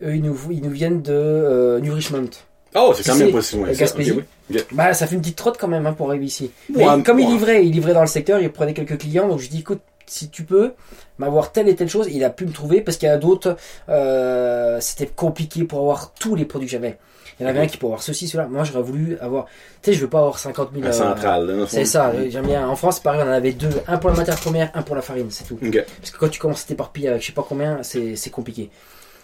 Ils 0.00 0.22
nous, 0.22 0.38
ils 0.50 0.62
nous 0.62 0.70
viennent 0.70 1.02
de 1.02 1.12
euh, 1.12 1.80
New 1.80 1.94
Richmond. 1.94 2.30
Oh, 2.74 2.92
c'est 2.94 3.04
quand 3.04 3.16
même. 3.16 3.34
La 3.34 3.42
ça. 3.42 3.56
Gaspésie. 3.72 4.10
Ok, 4.12 4.24
oui. 4.50 4.60
Bah, 4.72 4.92
ça 4.92 5.06
fait 5.06 5.14
une 5.14 5.22
petite 5.22 5.36
trotte 5.36 5.56
quand 5.58 5.68
même 5.68 5.86
hein, 5.86 5.92
pour 5.92 6.10
arriver 6.10 6.26
ici. 6.26 6.50
Mais 6.74 6.86
Ouais, 6.86 7.02
comme 7.02 7.18
il 7.18 7.26
ouais. 7.26 7.32
livrait, 7.32 7.66
il 7.66 7.72
livrait 7.72 7.94
dans 7.94 8.02
le 8.02 8.06
secteur, 8.06 8.38
il 8.40 8.50
prenait 8.52 8.74
quelques 8.74 8.98
clients, 8.98 9.28
donc 9.28 9.40
je 9.40 9.48
dis 9.48 9.60
écoute, 9.60 9.80
si 10.06 10.28
tu 10.28 10.44
peux 10.44 10.72
m'avoir 11.18 11.52
telle 11.52 11.68
et 11.68 11.74
telle 11.74 11.88
chose, 11.88 12.06
il 12.10 12.22
a 12.22 12.30
pu 12.30 12.46
me 12.46 12.52
trouver 12.52 12.80
parce 12.80 12.96
qu'il 12.96 13.08
y 13.08 13.12
en 13.12 13.14
a 13.14 13.18
d'autres, 13.18 13.56
euh, 13.88 14.78
c'était 14.80 15.06
compliqué 15.06 15.64
pour 15.64 15.80
avoir 15.80 16.12
tous 16.12 16.34
les 16.34 16.44
produits 16.44 16.66
que 16.68 16.72
j'avais. 16.72 16.98
Il 17.38 17.42
y 17.42 17.46
en 17.46 17.50
avait 17.50 17.60
un 17.60 17.66
qui 17.66 17.76
pour 17.76 17.88
avoir 17.90 18.02
ceci, 18.02 18.28
cela. 18.28 18.46
Moi, 18.46 18.64
j'aurais 18.64 18.82
voulu 18.82 19.18
avoir. 19.20 19.44
Tu 19.82 19.90
sais, 19.90 19.92
je 19.92 20.00
veux 20.00 20.08
pas 20.08 20.20
avoir 20.20 20.38
50 20.38 20.70
000. 20.72 20.84
La 20.84 20.88
euh, 20.90 20.92
centrale, 20.92 21.46
là, 21.46 21.52
dans 21.52 21.60
le 21.60 21.66
c'est 21.66 21.84
ça, 21.84 22.10
j'aime 22.30 22.46
bien. 22.46 22.66
En 22.66 22.76
France, 22.76 22.98
pareil, 23.00 23.20
on 23.22 23.28
en 23.28 23.32
avait 23.32 23.52
deux. 23.52 23.68
Un 23.88 23.98
pour 23.98 24.08
la 24.10 24.16
matière 24.16 24.36
première, 24.36 24.70
un 24.74 24.82
pour 24.82 24.96
la 24.96 25.02
farine, 25.02 25.26
c'est 25.30 25.44
tout. 25.44 25.58
Parce 25.60 26.10
que 26.12 26.18
quand 26.18 26.28
tu 26.28 26.40
commences 26.40 26.62
à 26.62 26.68
t'éparpiller 26.68 27.08
avec 27.08 27.20
je 27.20 27.26
sais 27.26 27.32
pas 27.32 27.44
combien, 27.46 27.82
c'est 27.82 28.30
compliqué. 28.30 28.70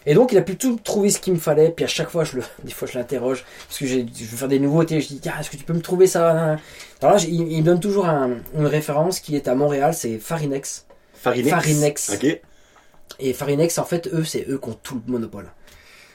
Et 0.07 0.15
donc, 0.15 0.33
il 0.33 0.39
a 0.39 0.43
pu 0.43 0.57
tout 0.57 0.79
trouver 0.83 1.11
ce 1.11 1.19
qu'il 1.21 1.33
me 1.33 1.39
fallait. 1.39 1.71
Puis 1.71 1.85
à 1.85 1.89
chaque 1.89 2.11
fois, 2.11 2.25
je 2.25 2.37
le, 2.37 2.43
des 2.65 2.73
fois, 2.73 2.89
je 2.91 2.99
l'interroge. 2.99 3.45
Parce 3.69 3.79
que 3.79 3.87
je 3.87 3.97
veux 3.99 4.37
faire 4.37 4.49
des 4.49 4.59
nouveautés. 4.59 5.01
Je 5.01 5.09
dis, 5.09 5.21
tiens, 5.21 5.35
est-ce 5.41 5.51
que 5.51 5.57
tu 5.57 5.65
peux 5.65 5.73
me 5.75 5.81
trouver 5.83 6.07
ça. 6.07 6.57
Alors 7.01 7.17
là, 7.17 7.23
il, 7.27 7.53
il 7.53 7.59
me 7.61 7.67
donne 7.67 7.81
toujours 7.81 8.07
un- 8.07 8.37
une 8.57 8.67
référence 8.67 9.21
qui 9.21 9.37
est 9.37 9.49
à 9.49 9.55
Montréal, 9.55 9.95
c'est 9.95 10.19
Farinex. 10.19 10.87
Farinex. 11.15 11.51
Farinex. 11.51 12.11
Ok. 12.15 12.41
Et 13.21 13.33
Farinex, 13.33 13.79
en 13.79 13.85
fait, 13.85 14.09
eux, 14.13 14.25
c'est 14.25 14.47
eux 14.49 14.59
qui 14.63 14.69
ont 14.71 14.79
tout 14.83 15.01
le 15.07 15.13
monopole. 15.13 15.47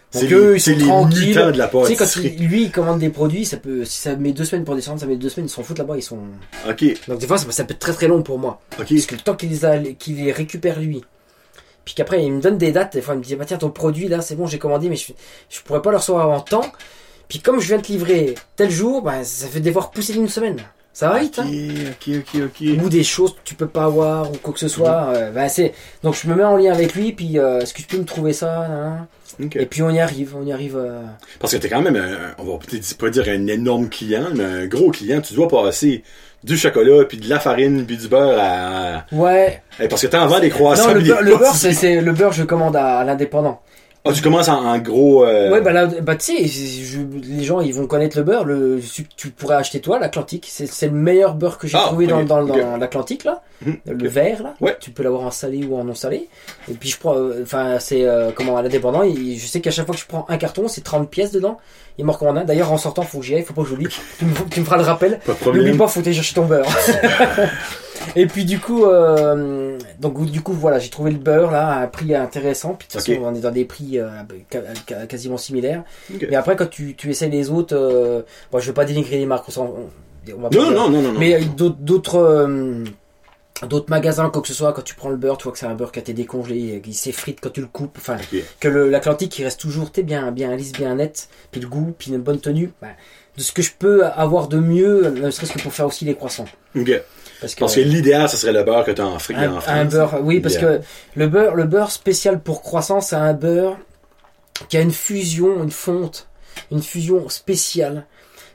C'est 0.09 0.31
eux, 0.31 0.55
ils 0.55 0.61
c'est 0.61 0.71
sont 0.73 0.79
les 0.79 0.85
tranquilles. 0.85 1.35
de 1.35 1.57
la 1.57 1.67
Tu 1.67 1.77
sais, 1.85 1.95
quand 1.95 2.05
pâtisserie. 2.05 2.35
il- 2.39 2.47
lui, 2.47 2.63
il 2.63 2.71
commande 2.71 2.99
des 2.99 3.09
produits, 3.09 3.45
ça 3.45 3.57
peut, 3.57 3.83
si 3.85 3.97
ça 3.99 4.15
met 4.15 4.31
deux 4.31 4.45
semaines 4.45 4.63
pour 4.63 4.75
descendre, 4.75 4.99
ça 5.01 5.05
met 5.05 5.17
deux 5.17 5.27
semaines, 5.29 5.47
ils 5.47 5.51
s'en 5.51 5.63
foutent 5.63 5.77
là-bas, 5.77 5.95
ils 5.97 6.01
sont. 6.01 6.19
Ok. 6.67 6.85
Donc 7.09 7.19
des 7.19 7.27
fois, 7.27 7.37
ça, 7.37 7.45
ça 7.51 7.65
peut 7.65 7.73
être 7.73 7.79
très 7.79 7.91
très 7.93 8.07
long 8.07 8.23
pour 8.23 8.39
moi. 8.39 8.61
Ok. 8.79 8.85
Parce 8.89 9.05
que 9.05 9.15
le 9.15 9.21
temps 9.21 9.35
qu'il 9.35 9.49
les, 9.49 9.65
a, 9.65 9.77
qu'il 9.79 10.15
les 10.23 10.31
récupère 10.31 10.79
lui, 10.79 11.03
puis 11.87 11.93
qu'après 11.95 12.21
il 12.21 12.33
me 12.33 12.41
donne 12.41 12.57
des 12.57 12.73
dates, 12.73 12.91
des 12.91 13.01
fois 13.01 13.13
il 13.13 13.19
me 13.19 13.23
dit 13.23 13.33
bah 13.37 13.45
tiens 13.47 13.57
ton 13.57 13.69
produit 13.69 14.09
là 14.09 14.19
c'est 14.19 14.35
bon 14.35 14.45
j'ai 14.45 14.59
commandé 14.59 14.89
mais 14.89 14.97
je, 14.97 15.13
je 15.49 15.61
pourrais 15.61 15.81
pas 15.81 15.89
le 15.91 15.95
recevoir 15.97 16.25
avant 16.25 16.41
temps. 16.41 16.69
Puis 17.29 17.39
comme 17.39 17.61
je 17.61 17.67
viens 17.67 17.77
de 17.77 17.81
te 17.83 17.91
livrer 17.93 18.35
tel 18.57 18.69
jour, 18.69 19.01
bah, 19.01 19.23
ça 19.23 19.47
fait 19.47 19.61
des 19.61 19.71
fois 19.71 19.83
repousser 19.83 20.11
d'une 20.13 20.27
semaine. 20.27 20.57
Ça 20.93 21.09
va 21.09 21.19
vite 21.19 21.39
Ok, 21.39 21.45
hein 21.45 21.91
ok, 21.91 22.15
ok, 22.35 22.41
ok. 22.45 22.83
Ou 22.83 22.89
des 22.89 23.03
choses 23.03 23.33
que 23.35 23.39
tu 23.43 23.53
peux 23.55 23.67
pas 23.67 23.83
avoir 23.85 24.29
ou 24.31 24.35
quoi 24.37 24.51
que 24.53 24.59
ce 24.59 24.67
soit. 24.67 25.09
euh, 25.13 25.31
bah, 25.31 25.47
c'est 25.47 25.73
donc 26.03 26.15
je 26.21 26.27
me 26.27 26.35
mets 26.35 26.43
en 26.43 26.57
lien 26.57 26.73
avec 26.73 26.93
lui 26.93 27.13
puis 27.13 27.39
euh, 27.39 27.59
est-ce 27.61 27.73
que 27.73 27.81
tu 27.83 27.87
peux 27.87 27.97
me 27.97 28.03
trouver 28.05 28.33
ça 28.33 28.65
hein 28.65 29.07
Ok. 29.43 29.55
Et 29.57 29.65
puis 29.67 29.81
on 29.83 29.89
y 29.91 29.99
arrive, 29.99 30.35
on 30.35 30.43
y 30.45 30.51
arrive. 30.51 30.75
euh, 30.77 31.03
Parce 31.39 31.53
que 31.53 31.57
t'es 31.57 31.69
quand 31.69 31.81
même, 31.81 31.95
un- 31.97 32.33
on 32.39 32.45
va 32.45 32.57
peut-être 32.57 32.97
pas 32.97 33.09
dire 33.11 33.25
un 33.29 33.45
énorme 33.47 33.89
client, 33.89 34.27
mais 34.33 34.43
un 34.43 34.65
gros 34.67 34.89
client. 34.89 35.21
Tu 35.21 35.33
dois 35.35 35.47
passer 35.47 36.03
du 36.47 36.57
chocolat, 36.57 37.03
puis 37.05 37.17
de 37.17 37.29
la 37.29 37.39
farine, 37.39 37.85
puis 37.85 37.97
du 37.97 38.07
beurre 38.07 38.39
à... 38.41 39.05
Ouais. 39.11 39.61
Eh, 39.79 39.87
Parce 39.87 40.01
que 40.01 40.07
t'en 40.07 40.25
vends 40.27 40.39
des 40.39 40.49
croissants. 40.49 40.87
non 40.89 40.93
le 40.95 41.01
beurre, 41.01 41.21
le 41.21 41.35
beurre 41.35 41.53
c'est, 41.55 42.01
le 42.01 42.11
beurre 42.13 42.31
je 42.31 42.43
commande 42.43 42.75
à, 42.75 42.97
à 42.99 43.03
l'indépendant. 43.03 43.61
Ah, 44.05 44.13
tu 44.13 44.21
commences 44.21 44.47
en, 44.47 44.63
en 44.65 44.77
gros. 44.77 45.25
euh, 45.25 45.51
Ouais, 45.51 45.59
bah 45.59 45.73
là, 45.73 45.85
bah 46.01 46.15
tu 46.15 46.47
sais, 46.47 46.97
les 47.27 47.43
gens 47.43 47.59
ils 47.59 47.73
vont 47.73 47.87
connaître 47.87 48.15
le 48.17 48.23
beurre. 48.23 48.45
Le, 48.45 48.79
tu, 49.17 49.29
pourrais 49.31 49.55
acheter 49.55 49.81
toi 49.81 49.99
l'Atlantique. 49.99 50.47
C'est 50.49 50.65
c'est 50.65 50.85
le 50.85 50.93
meilleur 50.93 51.33
beurre 51.35 51.57
que 51.57 51.67
j'ai 51.67 51.75
Ah, 51.77 51.87
trouvé 51.87 52.07
dans, 52.07 52.21
l'Atlantique 52.77 53.25
là, 53.25 53.41
Mhm, 53.65 53.75
le 53.85 54.07
vert 54.07 54.43
là. 54.43 54.53
Ouais. 54.61 54.77
Tu 54.79 54.91
peux 54.91 55.03
l'avoir 55.03 55.23
en 55.23 55.31
salé 55.31 55.65
ou 55.65 55.77
en 55.77 55.83
non 55.83 55.93
salé. 55.95 56.29
Et 56.71 56.75
puis 56.75 56.87
je 56.87 56.97
prends, 56.97 57.15
euh, 57.15 57.41
enfin 57.43 57.79
c'est 57.79 58.05
euh, 58.05 58.31
comment 58.33 58.55
à 58.55 58.61
l'indépendant. 58.61 59.03
Je 59.03 59.45
sais 59.45 59.59
qu'à 59.59 59.71
chaque 59.71 59.87
fois 59.87 59.95
que 59.95 59.99
je 60.01 60.07
prends 60.07 60.25
un 60.29 60.37
carton, 60.37 60.69
c'est 60.69 60.85
30 60.85 61.09
pièces 61.09 61.31
dedans. 61.33 61.57
Il 61.97 62.05
me 62.05 62.11
recommande 62.11 62.37
un. 62.39 62.43
D'ailleurs 62.45 62.71
en 62.71 62.77
sortant, 62.77 63.01
faut 63.03 63.19
que 63.19 63.25
j'y 63.25 63.35
aille, 63.35 63.43
faut 63.43 63.53
pas 63.53 63.63
que 63.63 63.69
j'oublie. 63.69 63.87
tu, 64.19 64.25
me, 64.25 64.33
tu 64.49 64.59
me 64.59 64.65
feras 64.65 64.77
le 64.77 64.83
rappel. 64.83 65.19
Pas 65.25 65.33
de 65.33 65.57
N'oublie 65.57 65.77
pas, 65.77 65.87
faut 65.87 65.99
aller 65.99 66.13
chercher 66.13 66.35
ton 66.35 66.45
beurre. 66.45 66.65
Et 68.15 68.25
puis 68.27 68.45
du 68.45 68.59
coup, 68.59 68.85
euh, 68.85 69.77
donc 69.99 70.23
du 70.29 70.41
coup 70.41 70.53
voilà, 70.53 70.79
j'ai 70.79 70.89
trouvé 70.89 71.11
le 71.11 71.17
beurre 71.17 71.51
là 71.51 71.67
à 71.67 71.79
un 71.83 71.87
prix 71.87 72.15
intéressant. 72.15 72.75
Puis 72.77 72.87
de 72.87 72.93
toute 72.93 73.01
façon, 73.01 73.19
on 73.23 73.35
est 73.35 73.39
dans 73.41 73.51
des 73.51 73.65
prix 73.65 73.99
euh, 73.99 74.07
quasiment 75.07 75.37
similaires. 75.37 75.83
Ok. 76.13 76.25
Mais 76.29 76.35
après, 76.35 76.55
quand 76.55 76.69
tu, 76.69 76.95
tu 76.95 77.09
essayes 77.09 77.29
les 77.29 77.49
autres, 77.49 77.75
euh, 77.75 78.21
bon, 78.51 78.59
je 78.59 78.67
veux 78.67 78.73
pas 78.73 78.85
dénigrer 78.85 79.17
les 79.17 79.25
marques, 79.25 79.45
on, 79.57 79.63
va 79.63 79.69
Non, 80.35 80.49
dire. 80.49 80.71
non, 80.71 80.89
non, 80.89 81.01
non, 81.01 81.11
non. 81.13 81.19
Mais 81.19 81.35
euh, 81.35 81.39
d'autres, 81.79 82.47
d'autres, 83.65 83.89
magasins, 83.89 84.29
quoi 84.29 84.41
que 84.41 84.47
ce 84.47 84.53
soit, 84.53 84.73
quand 84.73 84.83
tu 84.83 84.93
prends 84.95 85.09
le 85.09 85.15
beurre, 85.17 85.37
tu 85.37 85.43
vois 85.45 85.51
que 85.53 85.57
c'est 85.59 85.65
un 85.65 85.73
beurre 85.73 85.91
qui 85.91 85.99
a 85.99 86.01
été 86.01 86.13
décongelé, 86.13 86.79
qui 86.83 86.93
s'effrite 86.93 87.39
quand 87.41 87.49
tu 87.51 87.61
le 87.61 87.67
coupes. 87.67 87.97
Enfin, 87.97 88.17
que 88.59 88.67
l'Atlantique, 88.67 89.39
il 89.39 89.43
reste 89.45 89.59
toujours, 89.59 89.91
t'es 89.91 90.03
bien, 90.03 90.31
bien 90.31 90.55
lisse, 90.55 90.73
bien 90.73 90.95
net, 90.95 91.29
puis 91.51 91.59
le 91.61 91.67
goût, 91.67 91.93
puis 91.97 92.11
une 92.11 92.17
bonne 92.19 92.39
tenue. 92.39 92.71
bah, 92.81 92.89
de 93.35 93.41
ce 93.43 93.51
que 93.51 93.61
je 93.61 93.71
peux 93.77 94.03
avoir 94.03 94.47
de 94.47 94.57
mieux, 94.57 95.09
ne 95.11 95.29
serait-ce 95.29 95.53
que 95.53 95.59
pour 95.61 95.71
faire 95.71 95.85
aussi 95.85 96.05
les 96.05 96.15
croissants. 96.15 96.47
Ok. 96.75 96.91
Parce 97.39 97.53
que, 97.53 97.79
l'idéal, 97.81 98.27
ce 98.27 98.35
serait 98.35 98.51
le 98.51 98.63
beurre 98.63 98.83
que 98.83 98.89
tu 98.91 98.99
as 99.01 99.05
en, 99.05 99.19
Fri- 99.19 99.35
un, 99.35 99.53
en 99.57 99.61
un 99.67 99.85
beurre, 99.85 100.19
oui, 100.23 100.39
parce 100.39 100.57
que 100.57 100.81
le 101.15 101.27
beurre, 101.27 101.53
le 101.53 101.65
beurre 101.65 101.91
spécial 101.91 102.41
pour 102.41 102.63
croissant, 102.63 102.99
c'est 102.99 103.15
un 103.15 103.33
beurre 103.33 103.77
qui 104.69 104.77
a 104.77 104.81
une 104.81 104.91
fusion, 104.91 105.63
une 105.63 105.69
fonte, 105.69 106.27
une 106.71 106.81
fusion 106.81 107.29
spéciale. 107.29 108.07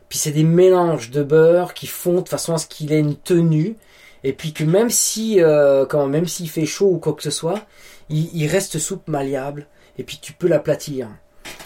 Puis 0.08 0.18
c'est 0.18 0.32
des 0.32 0.42
mélanges 0.42 1.10
de 1.10 1.22
beurre 1.22 1.74
qui 1.74 1.86
fondent 1.86 2.24
de 2.24 2.28
façon 2.28 2.52
à 2.54 2.58
ce 2.58 2.66
qu'il 2.66 2.92
ait 2.92 2.98
une 2.98 3.14
tenue. 3.14 3.76
Et 4.24 4.32
puis 4.32 4.52
que 4.52 4.64
même 4.64 4.90
si, 4.90 5.40
euh, 5.42 5.84
comment, 5.86 6.06
même 6.06 6.26
s'il 6.26 6.48
fait 6.48 6.66
chaud 6.66 6.90
ou 6.92 6.98
quoi 6.98 7.12
que 7.14 7.22
ce 7.22 7.30
soit, 7.30 7.66
il, 8.08 8.28
il 8.34 8.46
reste 8.46 8.78
souple, 8.78 9.10
malléable. 9.10 9.66
Et 9.98 10.04
puis 10.04 10.18
tu 10.22 10.32
peux 10.32 10.48
l'aplatir. 10.48 11.08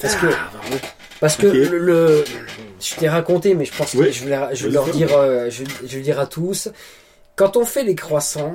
Parce 0.00 0.16
que, 0.16 0.26
parce 1.20 1.36
que 1.36 1.46
Ah, 1.46 1.50
Ok. 1.50 1.70
le, 1.70 1.78
le- 1.78 2.24
je 2.80 2.94
t'ai 2.96 3.08
raconté, 3.08 3.54
mais 3.54 3.64
je 3.64 3.74
pense 3.76 3.92
que 3.92 3.98
Oui. 3.98 4.12
je 4.12 4.24
vais, 4.24 4.38
je 4.54 4.66
vais 4.66 4.72
leur 4.72 4.88
dire, 4.90 5.08
euh, 5.16 5.48
je, 5.50 5.64
je 5.82 5.86
vais 5.86 5.96
le 5.98 6.02
dire 6.02 6.18
à 6.20 6.26
tous. 6.26 6.68
Quand 7.36 7.56
on 7.56 7.64
fait 7.64 7.84
les 7.84 7.94
croissants, 7.94 8.54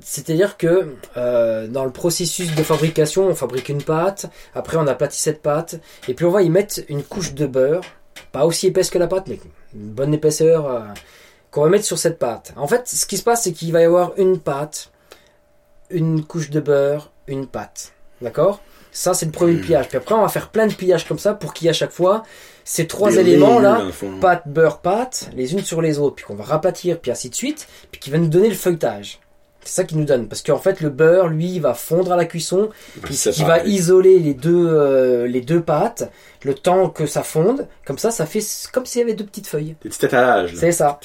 c'est-à-dire 0.00 0.56
que 0.56 0.94
euh, 1.16 1.66
dans 1.68 1.84
le 1.84 1.90
processus 1.92 2.54
de 2.54 2.62
fabrication, 2.62 3.26
on 3.26 3.34
fabrique 3.34 3.68
une 3.68 3.82
pâte, 3.82 4.26
après 4.54 4.76
on 4.76 4.86
aplatit 4.86 5.18
cette 5.20 5.40
pâte, 5.42 5.76
et 6.08 6.14
puis 6.14 6.24
on 6.24 6.30
va 6.30 6.42
y 6.42 6.50
mettre 6.50 6.80
une 6.88 7.02
couche 7.02 7.32
de 7.34 7.46
beurre, 7.46 7.82
pas 8.32 8.44
aussi 8.44 8.66
épaisse 8.66 8.90
que 8.90 8.98
la 8.98 9.06
pâte, 9.06 9.26
mais 9.28 9.38
une 9.74 9.88
bonne 9.90 10.12
épaisseur 10.14 10.66
euh, 10.66 10.80
qu'on 11.56 11.62
va 11.62 11.70
mettre 11.70 11.86
sur 11.86 11.98
cette 11.98 12.18
pâte. 12.18 12.52
En 12.56 12.68
fait, 12.68 12.86
ce 12.86 13.06
qui 13.06 13.16
se 13.16 13.22
passe, 13.22 13.42
c'est 13.44 13.52
qu'il 13.52 13.72
va 13.72 13.80
y 13.80 13.84
avoir 13.84 14.12
une 14.18 14.38
pâte, 14.38 14.90
une 15.90 16.22
couche 16.24 16.50
de 16.50 16.60
beurre, 16.60 17.10
une 17.26 17.46
pâte. 17.46 17.92
D'accord? 18.20 18.60
Ça, 18.92 19.14
c'est 19.14 19.24
le 19.26 19.32
premier 19.32 19.54
Hmm. 19.54 19.60
pliage. 19.62 19.88
Puis 19.88 19.96
après, 19.96 20.14
on 20.14 20.20
va 20.20 20.28
faire 20.28 20.50
plein 20.50 20.66
de 20.66 20.74
pliages 20.74 21.06
comme 21.08 21.18
ça 21.18 21.32
pour 21.34 21.54
qu'il 21.54 21.64
y 21.64 21.68
ait 21.68 21.70
à 21.70 21.74
chaque 21.74 21.92
fois 21.92 22.22
ces 22.64 22.86
trois 22.86 23.10
Des 23.10 23.20
éléments 23.20 23.54
lignes, 23.54 23.62
là 23.62 23.78
dans 23.78 23.84
le 23.84 23.92
fond. 23.92 24.20
pâte, 24.20 24.42
beurre, 24.46 24.80
pâte, 24.80 25.30
les 25.34 25.52
unes 25.54 25.60
sur 25.64 25.80
les 25.80 25.98
autres, 25.98 26.16
puis 26.16 26.24
qu'on 26.26 26.34
va 26.34 26.44
raplatir, 26.44 27.00
puis 27.00 27.10
ainsi 27.10 27.30
de 27.30 27.34
suite, 27.34 27.66
puis 27.90 28.00
qui 28.00 28.10
va 28.10 28.18
nous 28.18 28.28
donner 28.28 28.48
le 28.50 28.54
feuilletage. 28.54 29.20
C'est 29.66 29.82
ça 29.82 29.84
qui 29.84 29.96
nous 29.96 30.04
donne, 30.04 30.28
parce 30.28 30.42
qu'en 30.42 30.58
fait 30.58 30.80
le 30.80 30.90
beurre, 30.90 31.26
lui, 31.26 31.56
il 31.56 31.60
va 31.60 31.74
fondre 31.74 32.12
à 32.12 32.16
la 32.16 32.24
cuisson, 32.24 32.70
qui 33.04 33.44
va 33.44 33.64
isoler 33.64 34.20
les 34.20 34.32
deux, 34.32 34.68
euh, 34.68 35.26
les 35.26 35.40
deux 35.40 35.60
pâtes, 35.60 36.10
le 36.44 36.54
temps 36.54 36.88
que 36.88 37.04
ça 37.06 37.24
fonde, 37.24 37.66
comme 37.84 37.98
ça, 37.98 38.12
ça 38.12 38.26
fait 38.26 38.40
comme 38.72 38.86
s'il 38.86 39.00
y 39.00 39.04
avait 39.04 39.14
deux 39.14 39.26
petites 39.26 39.48
feuilles. 39.48 39.74
Des 39.82 39.88
petits 39.88 40.06
étalages. 40.06 40.52
C'est 40.54 40.70
ça. 40.70 41.00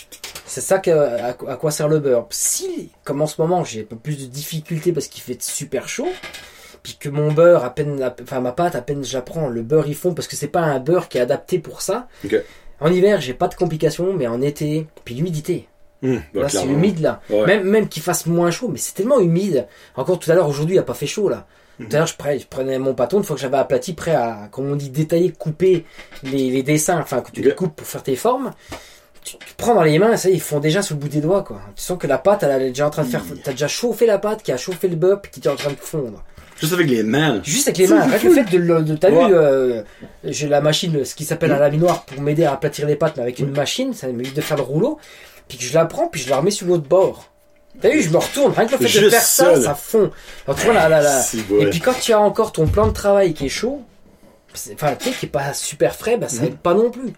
C'est 0.45 0.61
ça 0.61 0.77
que, 0.77 0.91
à, 0.91 1.29
à 1.29 1.55
quoi 1.55 1.71
sert 1.71 1.87
le 1.87 1.97
beurre. 1.97 2.27
Si, 2.29 2.91
comme 3.03 3.21
en 3.21 3.27
ce 3.27 3.41
moment, 3.41 3.63
j'ai 3.63 3.81
un 3.81 3.85
peu 3.85 3.95
plus 3.95 4.19
de 4.19 4.25
difficultés 4.25 4.91
parce 4.91 5.07
qu'il 5.07 5.23
fait 5.23 5.41
super 5.41 5.89
chaud, 5.89 6.09
puis 6.83 6.97
que 6.99 7.09
mon 7.09 7.31
beurre, 7.31 7.65
à 7.65 7.73
peine, 7.73 8.11
enfin 8.21 8.41
ma 8.41 8.51
pâte, 8.51 8.75
à 8.75 8.81
peine 8.81 9.03
je 9.03 9.13
la 9.13 9.21
prends, 9.23 9.47
le 9.49 9.63
beurre 9.63 9.87
il 9.87 9.95
fond 9.95 10.13
parce 10.13 10.27
que 10.27 10.35
c'est 10.35 10.47
pas 10.47 10.61
un 10.61 10.79
beurre 10.79 11.09
qui 11.09 11.17
est 11.17 11.21
adapté 11.21 11.57
pour 11.57 11.81
ça. 11.81 12.07
En 12.79 12.91
hiver, 12.91 13.21
j'ai 13.21 13.33
pas 13.33 13.47
de 13.47 13.55
complications, 13.55 14.13
mais 14.13 14.27
en 14.27 14.41
été, 14.41 14.85
puis 15.03 15.15
l'humidité. 15.15 15.67
Là, 16.01 16.19
bah, 16.33 16.41
c'est 16.49 16.57
clairement. 16.57 16.71
humide 16.73 16.99
là. 16.99 17.21
Ouais. 17.29 17.45
Même, 17.45 17.63
même 17.63 17.87
qu'il 17.87 18.01
fasse 18.01 18.25
moins 18.25 18.49
chaud, 18.51 18.69
mais 18.71 18.77
c'est 18.79 18.93
tellement 18.93 19.19
humide. 19.19 19.67
Encore 19.95 20.17
tout 20.19 20.31
à 20.31 20.35
l'heure, 20.35 20.47
aujourd'hui, 20.49 20.75
il 20.75 20.79
a 20.79 20.83
pas 20.83 20.93
fait 20.95 21.07
chaud 21.07 21.29
là. 21.29 21.45
Mhm. 21.79 21.87
Tout 21.87 21.95
à 21.95 21.97
l'heure, 21.99 22.07
je 22.07 22.15
prenais, 22.15 22.39
je 22.39 22.47
prenais 22.47 22.79
mon 22.79 22.93
pâton, 22.93 23.17
une 23.19 23.23
fois 23.23 23.35
que 23.35 23.41
j'avais 23.41 23.57
aplati, 23.57 23.93
prêt 23.93 24.15
à, 24.15 24.47
comme 24.51 24.69
on 24.71 24.75
dit, 24.75 24.89
détailler, 24.89 25.31
couper 25.31 25.85
les, 26.23 26.49
les 26.49 26.63
dessins, 26.63 26.99
enfin, 26.99 27.21
que 27.21 27.31
tu 27.31 27.41
les 27.41 27.53
coupes 27.55 27.75
pour 27.75 27.87
faire 27.87 28.03
tes 28.03 28.15
formes. 28.15 28.51
Tu, 29.23 29.37
tu 29.37 29.53
prends 29.55 29.75
dans 29.75 29.83
les 29.83 29.99
mains, 29.99 30.17
ça, 30.17 30.29
ils 30.31 30.41
font 30.41 30.59
déjà 30.59 30.81
sur 30.81 30.95
le 30.95 31.01
bout 31.01 31.07
des 31.07 31.21
doigts, 31.21 31.43
quoi. 31.43 31.61
Tu 31.75 31.83
sens 31.83 31.97
que 31.99 32.07
la 32.07 32.17
pâte, 32.17 32.41
elle, 32.43 32.49
elle 32.51 32.61
est 32.63 32.69
déjà 32.69 32.87
en 32.87 32.89
train 32.89 33.03
de 33.03 33.07
faire, 33.07 33.23
t'as 33.43 33.51
déjà 33.51 33.67
chauffé 33.67 34.07
la 34.07 34.17
pâte, 34.17 34.41
qui 34.41 34.51
a 34.51 34.57
chauffé 34.57 34.87
le 34.87 34.97
puis 35.17 35.31
qui 35.31 35.47
est 35.47 35.51
en 35.51 35.55
train 35.55 35.69
de 35.69 35.75
fondre. 35.75 36.23
Juste 36.59 36.73
avec 36.73 36.87
les 36.89 37.01
mains. 37.03 37.39
Juste 37.43 37.67
avec 37.67 37.77
les 37.79 37.87
mains. 37.87 38.01
Rien 38.05 38.17
que 38.19 38.27
le 38.27 38.33
fait 38.33 38.57
de, 38.57 38.81
de 38.81 38.95
t'as 38.95 39.09
Ouais. 39.11 39.27
vu, 39.27 39.33
euh, 39.33 39.81
j'ai 40.23 40.47
la 40.47 40.61
machine, 40.61 41.03
ce 41.05 41.15
qui 41.15 41.23
s'appelle 41.23 41.51
un 41.51 41.59
laminoir 41.59 42.03
pour 42.05 42.21
m'aider 42.21 42.45
à 42.45 42.53
aplatir 42.53 42.85
les 42.87 42.95
pâtes, 42.95 43.13
mais 43.17 43.23
avec 43.23 43.39
une 43.39 43.51
machine, 43.51 43.93
ça 43.93 44.07
m'évite 44.07 44.35
de 44.35 44.41
faire 44.41 44.57
le 44.57 44.63
rouleau. 44.63 44.99
Puis 45.51 45.57
que 45.57 45.65
je 45.65 45.73
la 45.73 45.83
prends, 45.83 46.07
puis 46.07 46.21
je 46.21 46.29
la 46.29 46.37
remets 46.37 46.49
sur 46.49 46.65
l'autre 46.65 46.87
bord. 46.87 47.25
T'as 47.81 47.89
vu, 47.89 48.01
je 48.01 48.09
me 48.09 48.15
retourne. 48.17 48.53
Rien 48.53 48.65
que 48.67 48.71
le 48.71 48.77
fait 48.77 48.83
de 48.85 48.89
Juste 48.89 49.09
faire 49.11 49.21
ça, 49.21 49.61
ça, 49.61 49.75
fond. 49.75 50.09
Alors 50.47 50.57
tu 50.57 50.63
vois 50.65 50.73
là, 50.75 50.87
là, 50.87 51.21
Et 51.59 51.65
puis 51.69 51.81
quand 51.81 51.93
tu 51.99 52.13
as 52.13 52.19
encore 52.21 52.53
ton 52.53 52.67
plan 52.67 52.87
de 52.87 52.93
travail 52.93 53.33
qui 53.33 53.47
est 53.47 53.49
chaud, 53.49 53.81
c'est- 54.53 54.73
enfin 54.75 54.95
tu 54.97 55.09
sais 55.09 55.11
qui 55.17 55.25
est 55.25 55.29
pas 55.29 55.53
super 55.53 55.93
frais, 55.93 56.15
bah 56.15 56.29
ça 56.29 56.41
Mhm. 56.43 56.47
aide 56.47 56.57
pas 56.57 56.73
non 56.73 56.89
plus. 56.89 57.11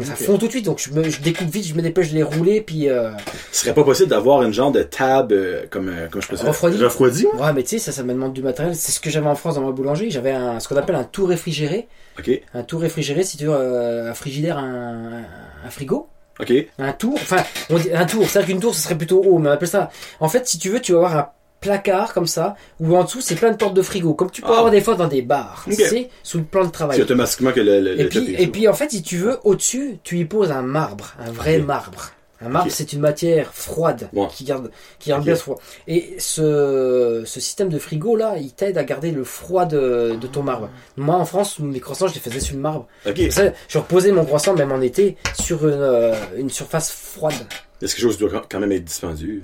Ça 0.00 0.12
Ok. 0.12 0.18
fond 0.18 0.38
tout 0.38 0.46
de 0.46 0.52
suite, 0.52 0.64
donc 0.64 0.78
je, 0.78 0.90
me, 0.92 1.02
je 1.10 1.20
découpe 1.20 1.48
vite, 1.50 1.66
je 1.66 1.74
me 1.74 1.82
dépêche 1.82 2.10
de 2.10 2.14
les 2.14 2.22
rouler, 2.22 2.60
puis 2.60 2.88
euh, 2.88 3.10
Ce 3.50 3.62
serait 3.64 3.74
pas 3.74 3.82
possible 3.82 4.08
d'avoir 4.08 4.42
une 4.42 4.52
genre 4.52 4.70
de 4.70 4.82
table 4.84 5.34
euh, 5.34 5.66
comme, 5.68 5.88
euh, 5.88 6.08
comme 6.08 6.22
je 6.22 6.28
peux 6.28 6.36
dire? 6.36 6.46
Refroidi. 6.46 6.78
Refroidi. 6.82 7.26
ouais 7.34 7.52
mais 7.52 7.64
tu 7.64 7.70
sais 7.70 7.78
ça 7.80 7.90
ça 7.92 8.04
me 8.04 8.12
demande 8.12 8.32
du 8.32 8.42
matériel. 8.42 8.76
C'est 8.76 8.92
ce 8.92 9.00
que 9.00 9.10
j'avais 9.10 9.26
en 9.26 9.34
France 9.34 9.56
dans 9.56 9.62
ma 9.62 9.72
boulangerie. 9.72 10.10
J'avais 10.12 10.30
un, 10.32 10.60
ce 10.60 10.68
qu'on 10.68 10.76
appelle 10.76 10.94
un 10.96 11.04
tout 11.04 11.26
réfrigéré. 11.26 11.88
Ok. 12.18 12.30
Un 12.54 12.62
tout 12.62 12.78
réfrigéré, 12.78 13.24
si 13.24 13.36
tu 13.36 13.46
veux, 13.46 13.52
euh, 13.54 14.10
un 14.10 14.14
frigidaire, 14.14 14.56
un, 14.56 15.22
un 15.66 15.70
frigo. 15.70 16.08
Ok. 16.40 16.52
Un 16.78 16.92
tour, 16.92 17.14
enfin, 17.14 17.42
on 17.70 17.78
dit 17.78 17.90
un 17.92 18.04
tour, 18.04 18.28
c'est-à-dire 18.28 18.48
qu'une 18.54 18.60
tour, 18.60 18.74
ce 18.74 18.82
serait 18.82 18.96
plutôt 18.96 19.22
haut, 19.24 19.38
mais 19.38 19.48
on 19.48 19.52
appelle 19.52 19.68
ça. 19.68 19.90
En 20.20 20.28
fait, 20.28 20.46
si 20.46 20.58
tu 20.58 20.68
veux, 20.70 20.80
tu 20.80 20.92
vas 20.92 20.98
avoir 20.98 21.16
un 21.16 21.28
placard 21.60 22.12
comme 22.12 22.26
ça, 22.26 22.54
où 22.78 22.94
en 22.96 23.04
dessous, 23.04 23.20
c'est 23.22 23.34
plein 23.34 23.50
de 23.50 23.56
portes 23.56 23.74
de 23.74 23.80
frigo, 23.82 24.12
comme 24.14 24.30
tu 24.30 24.42
peux 24.42 24.48
Ah. 24.50 24.58
avoir 24.58 24.70
des 24.70 24.82
fois 24.82 24.94
dans 24.94 25.08
des 25.08 25.22
bars, 25.22 25.64
Ok. 25.66 25.74
tu 25.76 25.82
sais, 25.84 26.10
sous 26.22 26.38
le 26.38 26.44
plan 26.44 26.60
de 26.60 26.66
C'est 26.66 26.72
travail. 26.72 27.00
automatiquement 27.00 27.52
que 27.52 27.60
le, 27.60 27.80
le, 27.80 27.98
Et 27.98 28.02
le 28.04 28.08
puis, 28.10 28.34
et 28.38 28.46
puis, 28.48 28.68
en 28.68 28.74
fait, 28.74 28.90
si 28.90 29.02
tu 29.02 29.16
veux, 29.16 29.38
au-dessus, 29.44 29.98
tu 30.04 30.18
y 30.18 30.24
poses 30.26 30.50
un 30.52 30.62
marbre, 30.62 31.14
un 31.18 31.30
vrai 31.32 31.58
marbre. 31.58 32.10
Un 32.40 32.48
marbre, 32.50 32.70
c'est 32.70 32.92
une 32.92 33.00
matière 33.00 33.54
froide 33.54 34.08
Ouais. 34.12 34.26
qui 34.30 34.44
garde, 34.44 34.70
qui 34.98 35.08
garde 35.10 35.24
bien 35.24 35.34
ce 35.34 35.42
froid. 35.42 35.58
Et 35.88 36.16
ce, 36.18 37.22
ce 37.24 37.40
système 37.40 37.68
de 37.70 37.78
frigo 37.78 38.14
là, 38.16 38.36
il 38.38 38.52
t'aide 38.52 38.76
à 38.76 38.84
garder 38.84 39.10
le 39.10 39.24
froid 39.24 39.64
de, 39.64 40.16
de 40.20 40.26
ton 40.26 40.42
marbre. 40.42 40.68
Moi, 40.96 41.14
en 41.16 41.24
France, 41.24 41.58
mes 41.60 41.80
croissants, 41.80 42.08
je 42.08 42.14
les 42.14 42.20
faisais 42.20 42.40
sur 42.40 42.54
le 42.56 42.60
marbre. 42.60 42.86
Ok. 43.06 43.16
Comme 43.16 43.30
ça, 43.30 43.52
je 43.68 43.78
reposais 43.78 44.12
mon 44.12 44.24
croissant, 44.26 44.54
même 44.54 44.70
en 44.72 44.80
été, 44.82 45.16
sur 45.40 45.66
une, 45.66 45.74
euh, 45.80 46.14
une 46.36 46.50
surface 46.50 46.90
froide. 46.92 47.34
Est-ce 47.80 47.94
que 47.94 48.00
quelque 48.00 48.10
chose 48.12 48.18
doit 48.18 48.42
quand 48.48 48.60
même 48.60 48.72
être 48.72 48.84
dispendieux? 48.84 49.42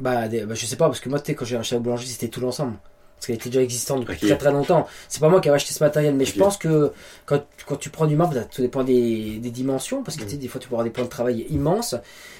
Bah, 0.00 0.28
des- 0.28 0.44
bah, 0.44 0.54
je 0.54 0.66
sais 0.66 0.76
pas, 0.76 0.86
parce 0.86 1.00
que 1.00 1.08
moi, 1.08 1.20
tu 1.20 1.26
sais, 1.26 1.34
quand 1.34 1.44
j'ai 1.44 1.56
acheté 1.56 1.76
la 1.76 1.80
boulangerie, 1.80 2.06
c'était 2.08 2.28
tout 2.28 2.40
l'ensemble. 2.40 2.74
Parce 3.16 3.26
qu'elle 3.28 3.36
était 3.36 3.48
déjà 3.48 3.62
existante 3.62 4.00
depuis 4.00 4.18
très 4.28 4.36
très 4.36 4.52
longtemps. 4.52 4.86
C'est 5.08 5.20
pas 5.20 5.28
moi 5.28 5.40
qui 5.40 5.48
avais 5.48 5.56
acheté 5.56 5.72
ce 5.72 5.82
matériel, 5.82 6.14
mais 6.14 6.24
je 6.26 6.38
pense 6.38 6.58
que 6.58 6.92
quand, 7.24 7.42
quand 7.66 7.76
tu 7.76 7.88
prends 7.90 8.06
du 8.06 8.14
marbre, 8.14 8.34
tout 8.50 8.60
dépend 8.62 8.84
des, 8.84 9.38
des 9.38 9.50
dimensions, 9.50 10.02
parce 10.02 10.16
que 10.16 10.22
Mm. 10.22 10.26
tu 10.26 10.30
sais, 10.32 10.36
des 10.36 10.48
fois, 10.48 10.60
tu 10.60 10.68
peux 10.68 10.74
avoir 10.74 10.84
des 10.84 10.90
plans 10.90 11.04
de 11.04 11.08
travail 11.08 11.46
immenses. 11.50 11.94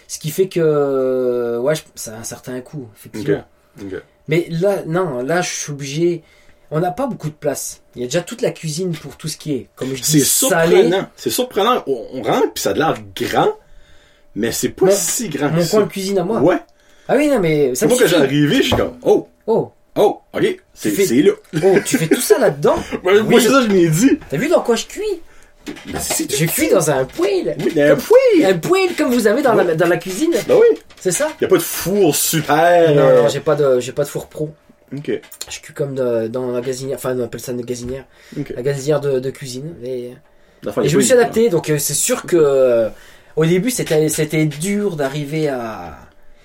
Ce 0.06 0.18
qui 0.18 0.30
fait 0.30 0.48
que, 0.48 1.58
ouais, 1.58 1.74
je- 1.74 1.82
ça 1.94 2.14
a 2.14 2.18
un 2.18 2.24
certain 2.24 2.60
coût, 2.60 2.88
effectivement. 2.94 3.42
Mais 4.28 4.46
là, 4.50 4.82
non, 4.86 5.22
là, 5.22 5.40
je 5.40 5.48
suis 5.50 5.72
obligé. 5.72 6.22
On 6.70 6.80
n'a 6.80 6.90
pas 6.90 7.06
beaucoup 7.06 7.28
de 7.28 7.34
place. 7.34 7.80
Il 7.94 8.00
y 8.02 8.04
a 8.04 8.08
déjà 8.08 8.22
toute 8.22 8.42
la 8.42 8.50
cuisine 8.50 8.92
pour 8.92 9.16
tout 9.16 9.28
ce 9.28 9.36
qui 9.36 9.52
est, 9.52 9.68
comme 9.76 9.94
je 9.94 10.02
dis, 10.02 10.20
salé. 10.20 10.76
surprenant. 10.76 11.06
C'est 11.16 11.30
surprenant. 11.30 11.84
On, 11.86 12.22
rentre 12.22 12.52
puis 12.52 12.62
ça 12.62 12.70
a 12.70 12.74
l'air 12.74 12.96
grand, 13.14 13.52
mais 14.34 14.50
c'est 14.52 14.70
pas 14.70 14.90
si 14.90 15.28
grand 15.28 15.48
Mon 15.50 15.64
coin 15.64 15.82
de 15.82 15.86
cuisine 15.88 16.18
à 16.18 16.24
moi. 16.24 16.40
Ouais. 16.40 16.58
Ah 17.08 17.14
oui, 17.16 17.28
non, 17.28 17.38
mais 17.38 17.74
ça 17.76 17.86
moi 17.86 17.96
suffit. 17.96 18.14
arrivé, 18.16 18.56
je 18.56 18.62
suis 18.62 18.76
comme, 18.76 18.98
oh, 19.02 19.28
Oh, 19.46 19.70
oh, 19.96 20.20
ok, 20.32 20.56
c'est 20.74 20.90
fais- 20.90 21.22
là. 21.22 21.32
oh, 21.64 21.76
tu 21.84 21.98
fais 21.98 22.06
tout 22.08 22.20
ça 22.20 22.38
là-dedans? 22.38 22.76
Moi, 23.02 23.40
c'est 23.40 23.48
ça, 23.48 23.62
je 23.62 23.68
m'ai 23.68 23.88
dit. 23.88 24.18
T'as 24.30 24.36
vu 24.36 24.48
dans 24.48 24.60
quoi 24.62 24.76
je 24.76 24.86
cuis? 24.86 25.20
Je 25.94 26.44
cuis 26.46 26.68
dans 26.68 26.90
un 26.90 27.04
poêle. 27.04 27.56
Oui, 27.58 27.72
mais 27.74 27.90
oui. 27.92 28.44
Un 28.44 28.56
poêle 28.58 28.94
comme 28.96 29.12
vous 29.12 29.26
avez 29.26 29.42
dans, 29.42 29.54
la, 29.54 29.74
dans 29.74 29.88
la 29.88 29.96
cuisine, 29.96 30.32
Ben 30.46 30.54
oui. 30.54 30.78
c'est 31.00 31.10
ça? 31.10 31.28
Y 31.40 31.44
a 31.44 31.48
pas 31.48 31.56
de 31.56 31.62
four 31.62 32.14
super. 32.14 32.94
Non, 32.94 33.02
euh, 33.02 33.22
non, 33.22 33.28
j'ai 33.28 33.40
pas 33.40 33.56
de, 33.56 33.80
j'ai 33.80 33.92
pas 33.92 34.04
de 34.04 34.08
four 34.08 34.26
pro. 34.28 34.50
Ok. 34.96 35.10
Je 35.50 35.60
cuis 35.60 35.74
comme 35.74 35.94
de- 35.96 36.28
dans 36.28 36.52
la 36.52 36.60
gazinière, 36.60 36.96
enfin 36.98 37.16
on 37.18 37.24
appelle 37.24 37.40
ça 37.40 37.50
une 37.50 37.62
gazinière, 37.62 38.04
la 38.54 38.62
gazinière 38.62 39.00
de, 39.00 39.18
de 39.18 39.30
cuisine. 39.30 39.74
Et, 39.84 40.12
Enfin, 40.66 40.82
y 40.82 40.86
et 40.86 40.88
je 40.88 40.96
me 40.96 41.02
suis 41.02 41.12
de- 41.14 41.18
adapté, 41.18 41.48
donc 41.48 41.68
euh, 41.70 41.78
c'est 41.78 41.92
sûr 41.94 42.22
que 42.22 42.36
euh, 42.36 42.88
au 43.36 43.44
début 43.44 43.70
c'était, 43.70 44.08
c'était 44.08 44.46
dur 44.46 44.94
d'arriver 44.96 45.48
à. 45.48 45.98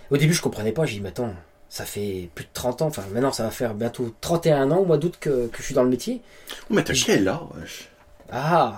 Au 0.10 0.18
début 0.18 0.34
je 0.34 0.42
comprenais 0.42 0.72
pas, 0.72 0.86
j'ai 0.86 0.96
dit 0.96 1.02
mais 1.02 1.10
attends, 1.10 1.34
ça 1.74 1.86
fait 1.86 2.30
plus 2.36 2.44
de 2.44 2.50
30 2.54 2.82
ans, 2.82 2.88
enfin 2.88 3.04
maintenant 3.14 3.32
ça 3.32 3.44
va 3.44 3.50
faire 3.50 3.74
bientôt 3.74 4.14
31 4.20 4.72
ans 4.72 4.80
au 4.80 4.86
mois 4.86 4.98
d'août 4.98 5.16
que, 5.20 5.48
que 5.48 5.58
je 5.60 5.64
suis 5.64 5.74
dans 5.74 5.84
le 5.84 5.90
métier. 5.90 6.22
Oh, 6.70 6.74
mais 6.74 6.84
t'as 6.84 6.94
quel 6.94 7.26
âge? 7.30 7.88
Ah 8.30 8.78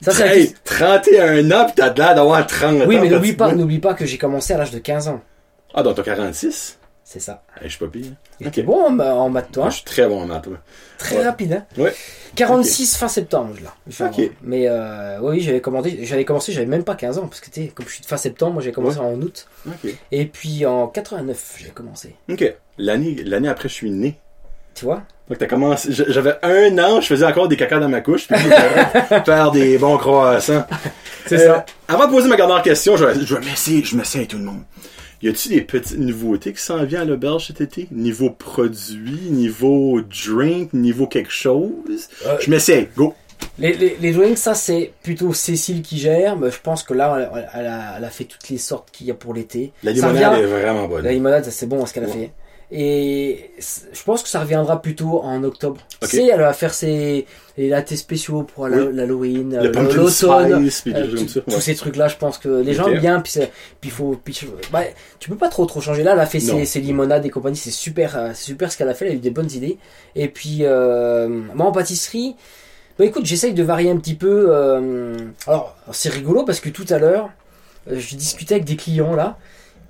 Ça 0.00 0.12
c'est 0.12 0.28
Hey, 0.28 0.46
question- 0.52 0.58
31 0.64 1.50
ans 1.50 1.66
pis 1.66 1.72
t'as 1.74 1.90
de 1.90 1.98
l'air 2.00 2.14
d'avoir 2.14 2.46
30 2.46 2.82
ans. 2.82 2.84
Oui, 2.86 2.98
mais 3.00 3.08
n'oublie 3.08 3.32
pas, 3.32 3.52
n'oublie 3.52 3.80
pas 3.80 3.94
que 3.94 4.06
j'ai 4.06 4.16
commencé 4.16 4.52
à 4.54 4.58
l'âge 4.58 4.70
de 4.70 4.78
15 4.78 5.08
ans. 5.08 5.20
Ah, 5.74 5.82
donc 5.82 5.96
t'as 5.96 6.02
46? 6.04 6.78
C'est 7.06 7.20
ça. 7.20 7.42
Je 7.62 7.68
suis 7.68 7.78
pas 7.78 7.86
pire. 7.86 8.06
Ok. 8.44 8.50
t'es 8.52 8.62
bon 8.62 8.82
en, 8.86 8.98
en 8.98 9.28
maths, 9.28 9.52
toi 9.52 9.64
Ah, 9.66 9.70
je 9.70 9.74
suis 9.76 9.84
très 9.84 10.06
bon 10.08 10.22
en 10.22 10.26
maths. 10.26 10.46
ouais. 10.46 10.56
Très 10.96 11.18
ouais. 11.18 11.24
rapide, 11.24 11.52
hein 11.52 11.66
Ouais. 11.76 11.94
46 12.34 12.96
fin 12.96 13.08
septembre, 13.08 13.54
là. 13.62 13.74
Je 13.86 14.02
vais 14.02 14.08
Ok. 14.10 14.18
avoir. 14.18 14.28
Mais 14.42 14.64
euh, 14.68 15.18
oui, 15.20 15.40
j'avais 15.40 15.60
commandé, 15.60 16.00
j'avais 16.04 16.24
commencé, 16.24 16.52
j'avais 16.52 16.66
même 16.66 16.82
pas 16.82 16.94
15 16.94 17.18
ans, 17.18 17.26
parce 17.28 17.40
que 17.40 17.50
tu 17.50 17.62
sais, 17.62 17.68
comme 17.68 17.86
je 17.86 17.92
suis 17.92 18.00
de 18.00 18.06
fin 18.06 18.16
septembre, 18.16 18.54
moi 18.54 18.62
j'ai 18.62 18.72
commencé 18.72 18.98
en 18.98 19.12
août. 19.20 19.46
Ok. 19.66 19.90
Et 20.12 20.24
puis 20.24 20.64
en 20.64 20.86
89, 20.88 21.56
j'ai 21.58 21.70
commencé. 21.70 22.16
Ok. 22.30 22.54
L'année, 22.78 23.22
l'année 23.24 23.48
après, 23.48 23.68
je 23.68 23.74
suis 23.74 23.90
né. 23.90 24.18
Tu 24.74 24.86
vois? 24.86 25.02
Donc 25.28 25.38
t'as 25.38 25.46
commencé, 25.46 25.88
j'avais 25.92 26.36
un 26.42 26.76
an, 26.78 27.00
je 27.00 27.06
faisais 27.06 27.24
encore 27.26 27.48
des 27.48 27.56
caca 27.56 27.78
dans 27.78 27.88
ma 27.88 28.00
couche, 28.00 28.26
puis 28.28 28.36
faire 29.24 29.50
des 29.52 29.78
bons 29.78 29.96
croissants. 29.98 30.66
C'est 31.26 31.48
Euh, 31.48 31.54
ça. 31.54 31.66
Avant 31.86 32.06
de 32.06 32.10
poser 32.10 32.28
ma 32.28 32.36
dernière 32.36 32.62
question, 32.62 32.96
je 32.96 33.04
vais, 33.04 33.14
je 33.24 33.34
vais 33.36 33.44
m'essayer, 33.44 33.84
je 33.84 33.96
m'essaye 33.96 34.26
tout 34.26 34.36
le 34.38 34.44
monde. 34.44 34.62
Y 35.24 35.28
a-t-il 35.28 35.54
des 35.54 35.62
petites 35.62 35.98
nouveautés 35.98 36.52
qui 36.52 36.60
s'en 36.60 36.84
viennent 36.84 37.00
à 37.00 37.04
l'auberge 37.06 37.46
cet 37.46 37.60
été? 37.62 37.88
Niveau 37.90 38.28
produit, 38.30 39.30
niveau 39.30 40.00
drink, 40.02 40.72
niveau 40.74 41.06
quelque 41.06 41.30
chose? 41.32 41.70
Euh, 42.26 42.36
Je 42.40 42.50
m'essaye, 42.50 42.88
go! 42.94 43.14
Les, 43.58 43.72
les, 43.72 43.96
les 44.00 44.12
drinks, 44.12 44.36
ça 44.38 44.52
c'est 44.54 44.92
plutôt 45.02 45.32
Cécile 45.32 45.80
qui 45.82 45.96
gère, 45.98 46.36
mais 46.36 46.50
je 46.50 46.60
pense 46.60 46.82
que 46.82 46.92
là, 46.92 47.30
elle, 47.34 47.48
elle 47.54 47.66
a, 47.66 47.94
elle 47.98 48.04
a 48.04 48.10
fait 48.10 48.24
toutes 48.24 48.48
les 48.50 48.58
sortes 48.58 48.90
qu'il 48.92 49.06
y 49.06 49.10
a 49.10 49.14
pour 49.14 49.32
l'été. 49.32 49.72
La 49.82 49.92
limonade 49.92 50.32
revient- 50.34 50.42
est 50.42 50.46
vraiment 50.46 50.88
bonne. 50.88 51.04
La 51.04 51.12
limonade, 51.12 51.44
c'est 51.50 51.66
bon 51.66 51.84
ce 51.86 51.94
qu'elle 51.94 52.04
a 52.04 52.08
Ouais. 52.08 52.12
fait. 52.12 52.30
Et 52.72 53.50
je 53.58 54.02
pense 54.04 54.22
que 54.22 54.28
ça 54.28 54.40
reviendra 54.40 54.80
plutôt 54.82 55.20
en 55.22 55.42
octobre. 55.44 55.80
Tu 56.00 56.08
sais, 56.08 56.26
elle 56.26 56.40
va 56.40 56.52
faire 56.52 56.74
ses 56.74 57.26
les 57.56 57.68
latés 57.68 57.96
spéciaux 57.96 58.42
pour 58.42 58.64
Oui. 58.64 58.70
l'Halloween, 58.92 59.54
euh, 59.54 59.70
l'automne. 59.94 60.68
euh, 60.88 61.16
tous 61.48 61.60
ces 61.60 61.74
trucs 61.76 61.94
là 61.94 62.08
je 62.08 62.16
pense 62.16 62.36
que 62.38 62.48
les 62.48 62.74
gens 62.74 62.88
aiment 62.88 62.98
bien 63.00 63.20
puis 63.20 63.32
puis 63.80 63.90
faut 63.90 64.18
puis 64.24 64.40
bah, 64.72 64.80
tu 65.20 65.30
peux 65.30 65.36
pas 65.36 65.48
trop 65.48 65.64
trop 65.66 65.80
changer 65.80 66.02
là 66.02 66.14
elle 66.14 66.18
a 66.20 66.26
fait 66.26 66.40
ses, 66.40 66.64
ses 66.64 66.80
limonades 66.80 67.24
et 67.24 67.30
compagnie 67.30 67.56
c'est 67.56 67.70
super 67.70 68.16
euh, 68.16 68.30
c'est 68.34 68.44
super 68.46 68.72
ce 68.72 68.76
qu'elle 68.76 68.88
a 68.88 68.94
fait 68.94 69.06
elle 69.06 69.12
a 69.12 69.14
eu 69.14 69.18
des 69.18 69.30
bonnes 69.30 69.52
idées 69.52 69.78
et 70.16 70.26
puis 70.26 70.58
euh, 70.62 71.28
moi 71.54 71.66
en 71.66 71.72
pâtisserie 71.72 72.34
bah 72.98 73.04
écoute 73.04 73.24
j'essaye 73.24 73.54
de 73.54 73.62
varier 73.62 73.90
un 73.90 73.98
petit 73.98 74.14
peu 74.14 74.46
euh, 74.48 75.16
alors 75.46 75.76
c'est 75.92 76.08
rigolo 76.10 76.42
parce 76.44 76.58
que 76.58 76.70
tout 76.70 76.86
à 76.90 76.98
l'heure 76.98 77.30
je 77.88 78.16
discutais 78.16 78.54
avec 78.54 78.64
des 78.64 78.76
clients 78.76 79.14
là 79.14 79.38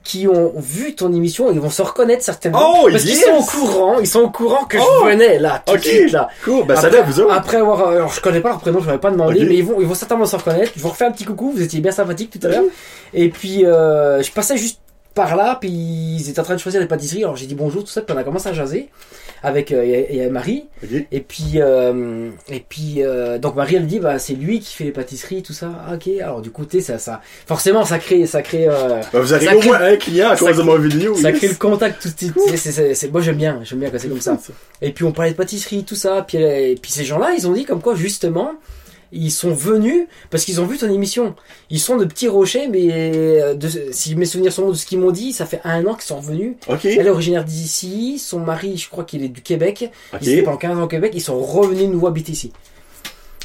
qui 0.05 0.29
ont 0.29 0.53
vu 0.57 0.95
ton 0.95 1.13
émission 1.13 1.51
et 1.51 1.55
ils 1.55 1.61
vont 1.61 1.71
se 1.71 1.81
reconnaître 1.83 2.23
certainement 2.23 2.61
Oh, 2.83 2.89
parce 2.91 3.03
qu'ils 3.05 3.17
sont 3.17 3.33
au 3.39 3.43
courant 3.43 3.99
ils 4.01 4.07
sont 4.07 4.21
au 4.21 4.31
courant 4.31 4.65
que 4.67 4.77
Oh! 4.79 4.85
je 5.05 5.11
venais 5.11 5.39
là 5.39 5.63
tout 5.65 5.77
de 5.77 5.81
suite 5.83 6.13
là 6.13 6.29
Cool, 6.45 6.65
ça 6.69 6.75
après, 6.75 6.91
va, 6.91 7.03
vous 7.03 7.21
autres. 7.21 7.33
après 7.33 7.57
avoir, 7.57 7.89
euh, 7.89 7.97
alors 7.97 8.13
je 8.13 8.21
connais 8.21 8.41
pas 8.41 8.51
leur 8.51 8.61
prénom, 8.61 8.81
je 8.81 8.87
l'avais 8.87 8.99
pas 8.99 9.11
demandé, 9.11 9.45
mais 9.45 9.57
ils 9.57 9.65
vont, 9.65 9.81
ils 9.81 9.87
vont 9.87 9.95
certainement 9.95 10.27
se 10.27 10.37
reconnaître. 10.37 10.73
Je 10.77 10.83
vous 10.83 10.91
refais 10.91 11.07
un 11.07 11.11
petit 11.13 11.25
coucou, 11.25 11.53
vous 11.57 11.63
étiez 11.63 11.81
bien 11.81 11.91
sympathique 11.93 12.39
tout 12.39 12.47
à 12.47 12.51
l'heure. 12.51 12.65
Et 13.15 13.29
puis, 13.31 13.65
euh, 13.65 14.23
je 14.23 14.31
passais 14.31 14.57
juste 14.59 14.79
par 15.15 15.37
là, 15.37 15.57
puis 15.61 15.71
ils 15.71 16.29
étaient 16.29 16.41
en 16.41 16.45
train 16.45 16.55
de 16.55 16.61
choisir 16.61 16.81
les 16.81 16.87
pâtisseries. 16.89 17.23
Alors 17.25 17.37
j'ai 17.37 17.47
dit 17.47 17.55
bonjour, 17.55 17.85
tout 17.85 17.91
ça, 17.91 18.03
puis 18.03 18.15
on 18.15 18.19
a 18.19 18.25
commencé 18.25 18.49
à 18.49 18.53
jaser 18.53 18.89
avec 19.43 19.73
euh, 19.73 19.83
et, 19.85 20.17
et 20.17 20.31
Marie. 20.31 20.65
Et 21.13 21.21
puis, 21.21 21.45
euh, 21.57 22.31
et 22.51 22.61
puis, 22.67 23.03
euh, 23.03 23.39
donc 23.39 23.57
Marie 23.57 23.77
elle 23.77 23.87
dit, 23.87 24.01
bah 24.01 24.19
c'est 24.19 24.33
lui 24.35 24.59
qui 24.61 24.75
fait 24.75 24.85
les 24.85 24.91
pâtisseries, 24.91 25.43
tout 25.43 25.53
ça. 25.53 25.71
Ah, 25.87 25.95
ok. 25.95 26.09
Alors 26.23 26.41
du 26.41 26.51
coup, 26.51 26.65
tu 26.65 26.81
ça, 26.81 26.99
ça, 26.99 27.21
forcément, 27.47 27.85
ça 27.85 27.99
crée, 27.99 28.27
ça 28.27 28.41
crée. 28.43 28.67
Euh, 28.69 29.01
Ben, 29.13 29.21
vous 29.21 29.35
arrivez 29.35 29.51
Ça 29.51 29.57
au 29.57 29.61
crée- 29.61 29.69
moins 29.69 29.81
un 29.83 29.97
client 29.97 30.31
à 30.31 30.37
cause 30.37 30.57
de 30.57 30.63
mon 30.63 30.79
vidéo. 30.79 31.15
ça 31.15 31.31
yes. 31.31 31.39
crée 31.39 31.49
le 31.49 31.55
contact 31.57 32.03
tout 32.03 32.09
de 32.09 32.17
suite. 32.17 32.57
C'est- 32.95 33.13
moi 33.13 33.21
j'aime 33.21 33.37
bien, 33.37 33.61
j'aime 33.65 33.81
bien 33.81 33.91
quand 33.91 33.99
c'est 33.99 34.09
comme 34.09 34.21
ça. 34.21 34.39
Et 34.83 34.93
puis 34.93 35.05
on 35.05 35.13
parlait 35.13 35.33
de 35.33 35.37
pâtisserie, 35.37 35.85
tout 35.85 35.95
ça. 35.97 36.25
Puis, 36.27 36.39
elle- 36.39 36.71
et 36.73 36.75
puis 36.81 36.91
ces 36.91 37.05
gens-là, 37.05 37.33
ils 37.37 37.47
ont 37.47 37.53
dit 37.53 37.65
comme 37.65 37.81
quoi 37.83 37.95
justement, 37.95 38.53
ils 39.15 39.31
sont 39.31 39.53
venus 39.55 40.07
parce 40.31 40.45
qu'ils 40.45 40.61
ont 40.61 40.67
vu 40.67 40.77
ton 40.79 40.91
émission. 40.93 41.35
Ils 41.71 41.81
sont 41.81 41.97
de 41.97 42.05
petits 42.05 42.29
rochers, 42.29 42.69
mais 42.69 42.89
euh, 42.93 43.55
de, 43.55 43.69
si 43.93 44.15
mes 44.17 44.25
souvenirs 44.27 44.53
sont 44.53 44.63
bons 44.63 44.71
de 44.71 44.75
ce 44.77 44.87
qu'ils 44.87 44.99
m'ont 44.99 45.11
dit, 45.13 45.33
ça 45.33 45.47
fait 45.47 45.61
un 45.65 45.87
an 45.87 45.95
qu'ils 45.95 46.03
sont 46.05 46.17
revenus. 46.17 46.55
Ok. 46.69 46.85
Elle 46.85 47.07
est 47.07 47.11
originaire 47.11 47.45
d'ici, 47.45 48.19
son 48.19 48.41
mari, 48.41 48.77
je 48.77 48.89
crois 48.91 49.05
qu'il 49.05 49.23
est 49.25 49.29
du 49.29 49.41
Québec. 49.43 49.91
Ok. 50.13 50.19
Ils 50.23 50.29
étaient 50.31 50.43
pendant 50.43 50.57
15 50.57 50.79
ans 50.79 50.83
au 50.83 50.89
Québec, 50.89 51.13
ils 51.15 51.21
sont 51.23 51.39
revenus 51.41 51.89
nous 51.89 52.07
habiter 52.07 52.33
ici. 52.33 52.53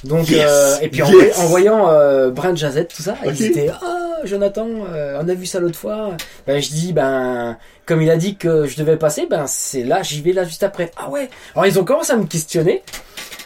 Donc, 0.06 0.30
Yes, 0.30 0.46
euh, 0.48 0.78
et 0.82 0.88
puis 0.88 1.02
en, 1.04 1.08
yes. 1.12 1.16
voy- 1.16 1.32
en 1.44 1.46
voyant 1.48 1.90
euh, 1.90 2.30
Brand 2.32 2.56
Jazette, 2.56 2.94
tout 2.96 3.04
ça, 3.04 3.18
Ok. 3.26 3.34
ils 3.38 3.46
étaient 3.48 3.70
Ah, 3.82 4.22
Jonathan, 4.24 4.66
euh, 4.94 5.20
on 5.22 5.28
a 5.28 5.34
vu 5.34 5.46
ça 5.46 5.60
l'autre 5.60 5.78
fois. 5.78 6.12
Ben, 6.48 6.62
je 6.62 6.70
dis, 6.70 6.94
ben, 6.94 7.58
comme 7.86 8.02
il 8.02 8.10
a 8.10 8.16
dit 8.16 8.36
que 8.38 8.66
je 8.66 8.78
devais 8.78 8.96
passer, 8.98 9.28
ben, 9.30 9.46
c'est 9.48 9.84
là, 9.84 10.02
j'y 10.02 10.22
vais 10.22 10.32
là 10.32 10.46
juste 10.46 10.64
après. 10.64 10.92
Ah 10.98 11.10
ouais 11.10 11.30
Alors, 11.54 11.66
ils 11.68 11.78
ont 11.80 11.84
commencé 11.84 12.14
à 12.14 12.18
me 12.18 12.26
questionner. 12.26 12.82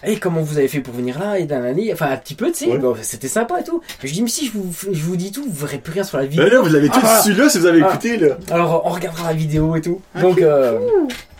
Et 0.05 0.17
comment 0.17 0.41
vous 0.41 0.57
avez 0.57 0.67
fait 0.67 0.79
pour 0.79 0.93
venir 0.93 1.17
là 1.19 1.39
et 1.39 1.45
d'un 1.45 1.63
année 1.63 1.91
Enfin, 1.93 2.09
un 2.11 2.17
petit 2.17 2.35
peu, 2.35 2.51
tu 2.51 2.65
sais, 2.65 2.71
Ouais. 2.71 2.77
bon, 2.77 2.95
c'était 3.01 3.27
sympa 3.27 3.59
et 3.61 3.63
tout. 3.63 3.81
Je 4.03 4.11
dis, 4.11 4.21
mais 4.21 4.27
si 4.29 4.47
je 4.47 4.51
vous, 4.51 4.65
je 4.91 5.01
vous 5.03 5.15
dis 5.15 5.31
tout, 5.31 5.43
vous 5.47 5.65
verrez 5.65 5.77
plus 5.77 5.93
rien 5.93 6.03
sur 6.03 6.17
la 6.17 6.25
vidéo. 6.25 6.43
Ben 6.45 6.51
là, 6.53 6.61
vous 6.61 6.75
avez 6.75 6.89
tout 6.89 6.99
Ah, 7.01 7.21
su 7.23 7.33
là 7.33 7.47
si 7.49 7.57
vous 7.59 7.65
avez 7.65 7.81
Ah. 7.83 7.89
écouté, 7.89 8.17
là. 8.17 8.37
Alors 8.51 8.81
on 8.85 8.89
regardera 8.89 9.27
la 9.29 9.33
vidéo 9.33 9.75
et 9.75 9.81
tout. 9.81 10.01
Ok. 10.15 10.21
Donc, 10.21 10.41
euh, 10.41 10.79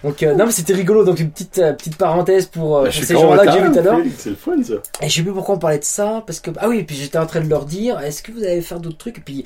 donc 0.03 0.21
euh, 0.23 0.33
non 0.35 0.45
mais 0.45 0.51
c'était 0.51 0.73
rigolo. 0.73 1.03
Donc 1.03 1.19
une 1.19 1.29
petite 1.31 1.59
euh, 1.59 1.73
petite 1.73 1.97
parenthèse 1.97 2.45
pour, 2.45 2.77
euh, 2.77 2.89
suis 2.89 3.05
ces 3.05 3.13
gens-là 3.15 3.45
que 3.45 3.51
j'ai 3.51 3.61
vu 3.61 3.71
tout 3.71 3.79
à 3.79 3.81
l'heure. 3.81 3.99
C'est 4.17 4.29
le 4.31 4.35
fun, 4.35 4.55
ça. 4.63 4.73
Et 5.01 5.09
je 5.09 5.15
sais 5.15 5.21
plus 5.23 5.33
pourquoi 5.33 5.55
on 5.55 5.59
parlait 5.59 5.79
de 5.79 5.83
ça 5.83 6.23
parce 6.25 6.39
que 6.39 6.51
ah 6.57 6.67
oui 6.69 6.79
et 6.79 6.83
puis 6.83 6.95
j'étais 6.95 7.17
en 7.17 7.25
train 7.25 7.41
de 7.41 7.49
leur 7.49 7.65
dire 7.65 7.99
est-ce 7.99 8.21
que 8.23 8.31
vous 8.31 8.43
allez 8.43 8.61
faire 8.61 8.79
d'autres 8.79 8.97
trucs? 8.97 9.17
Et 9.17 9.21
puis 9.21 9.45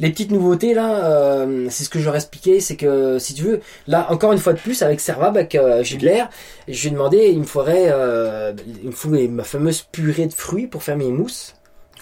les 0.00 0.10
petites 0.10 0.30
nouveautés 0.32 0.74
là 0.74 1.04
euh, 1.04 1.66
c'est 1.70 1.84
ce 1.84 1.88
que 1.88 1.98
je 2.00 2.04
leur 2.04 2.16
expliquais 2.16 2.58
c'est 2.60 2.76
que 2.76 3.18
si 3.20 3.32
tu 3.34 3.42
veux 3.42 3.60
là 3.86 4.06
encore 4.10 4.32
une 4.32 4.38
fois 4.38 4.52
de 4.52 4.58
plus 4.58 4.82
avec 4.82 5.00
Servab 5.00 5.36
avec 5.36 5.54
euh, 5.54 5.82
Gilbert 5.84 6.28
je 6.66 6.80
lui 6.80 6.88
ai 6.88 6.90
demandé 6.90 7.28
il 7.32 7.38
me 7.38 7.44
faudrait 7.44 7.86
euh, 7.90 8.52
il 8.82 8.88
me 8.88 8.92
faut 8.92 9.10
les- 9.10 9.28
ma 9.28 9.44
fameuse 9.44 9.82
purée 9.82 10.26
de 10.26 10.32
fruits 10.32 10.66
pour 10.66 10.82
faire 10.82 10.96
mes 10.96 11.10
mousses. 11.12 11.54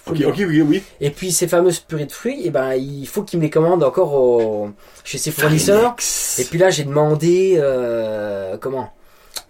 Faut 0.04 0.16
Ok, 0.16 0.34
oui, 0.38 0.60
oui. 0.62 0.82
et 1.00 1.10
puis 1.10 1.30
ces 1.30 1.46
fameuses 1.46 1.78
purées 1.78 2.06
de 2.06 2.12
fruits, 2.12 2.44
et 2.44 2.50
ben 2.50 2.74
il 2.74 3.06
faut 3.06 3.22
qu'ils 3.22 3.38
me 3.38 3.44
les 3.44 3.50
commandent 3.50 3.84
encore 3.84 4.14
au, 4.14 4.70
chez 5.04 5.16
ses 5.18 5.30
fournisseurs. 5.30 5.94
Et 6.38 6.44
puis 6.44 6.58
là 6.58 6.70
j'ai 6.70 6.82
demandé 6.82 7.54
euh, 7.58 8.56
comment? 8.60 8.90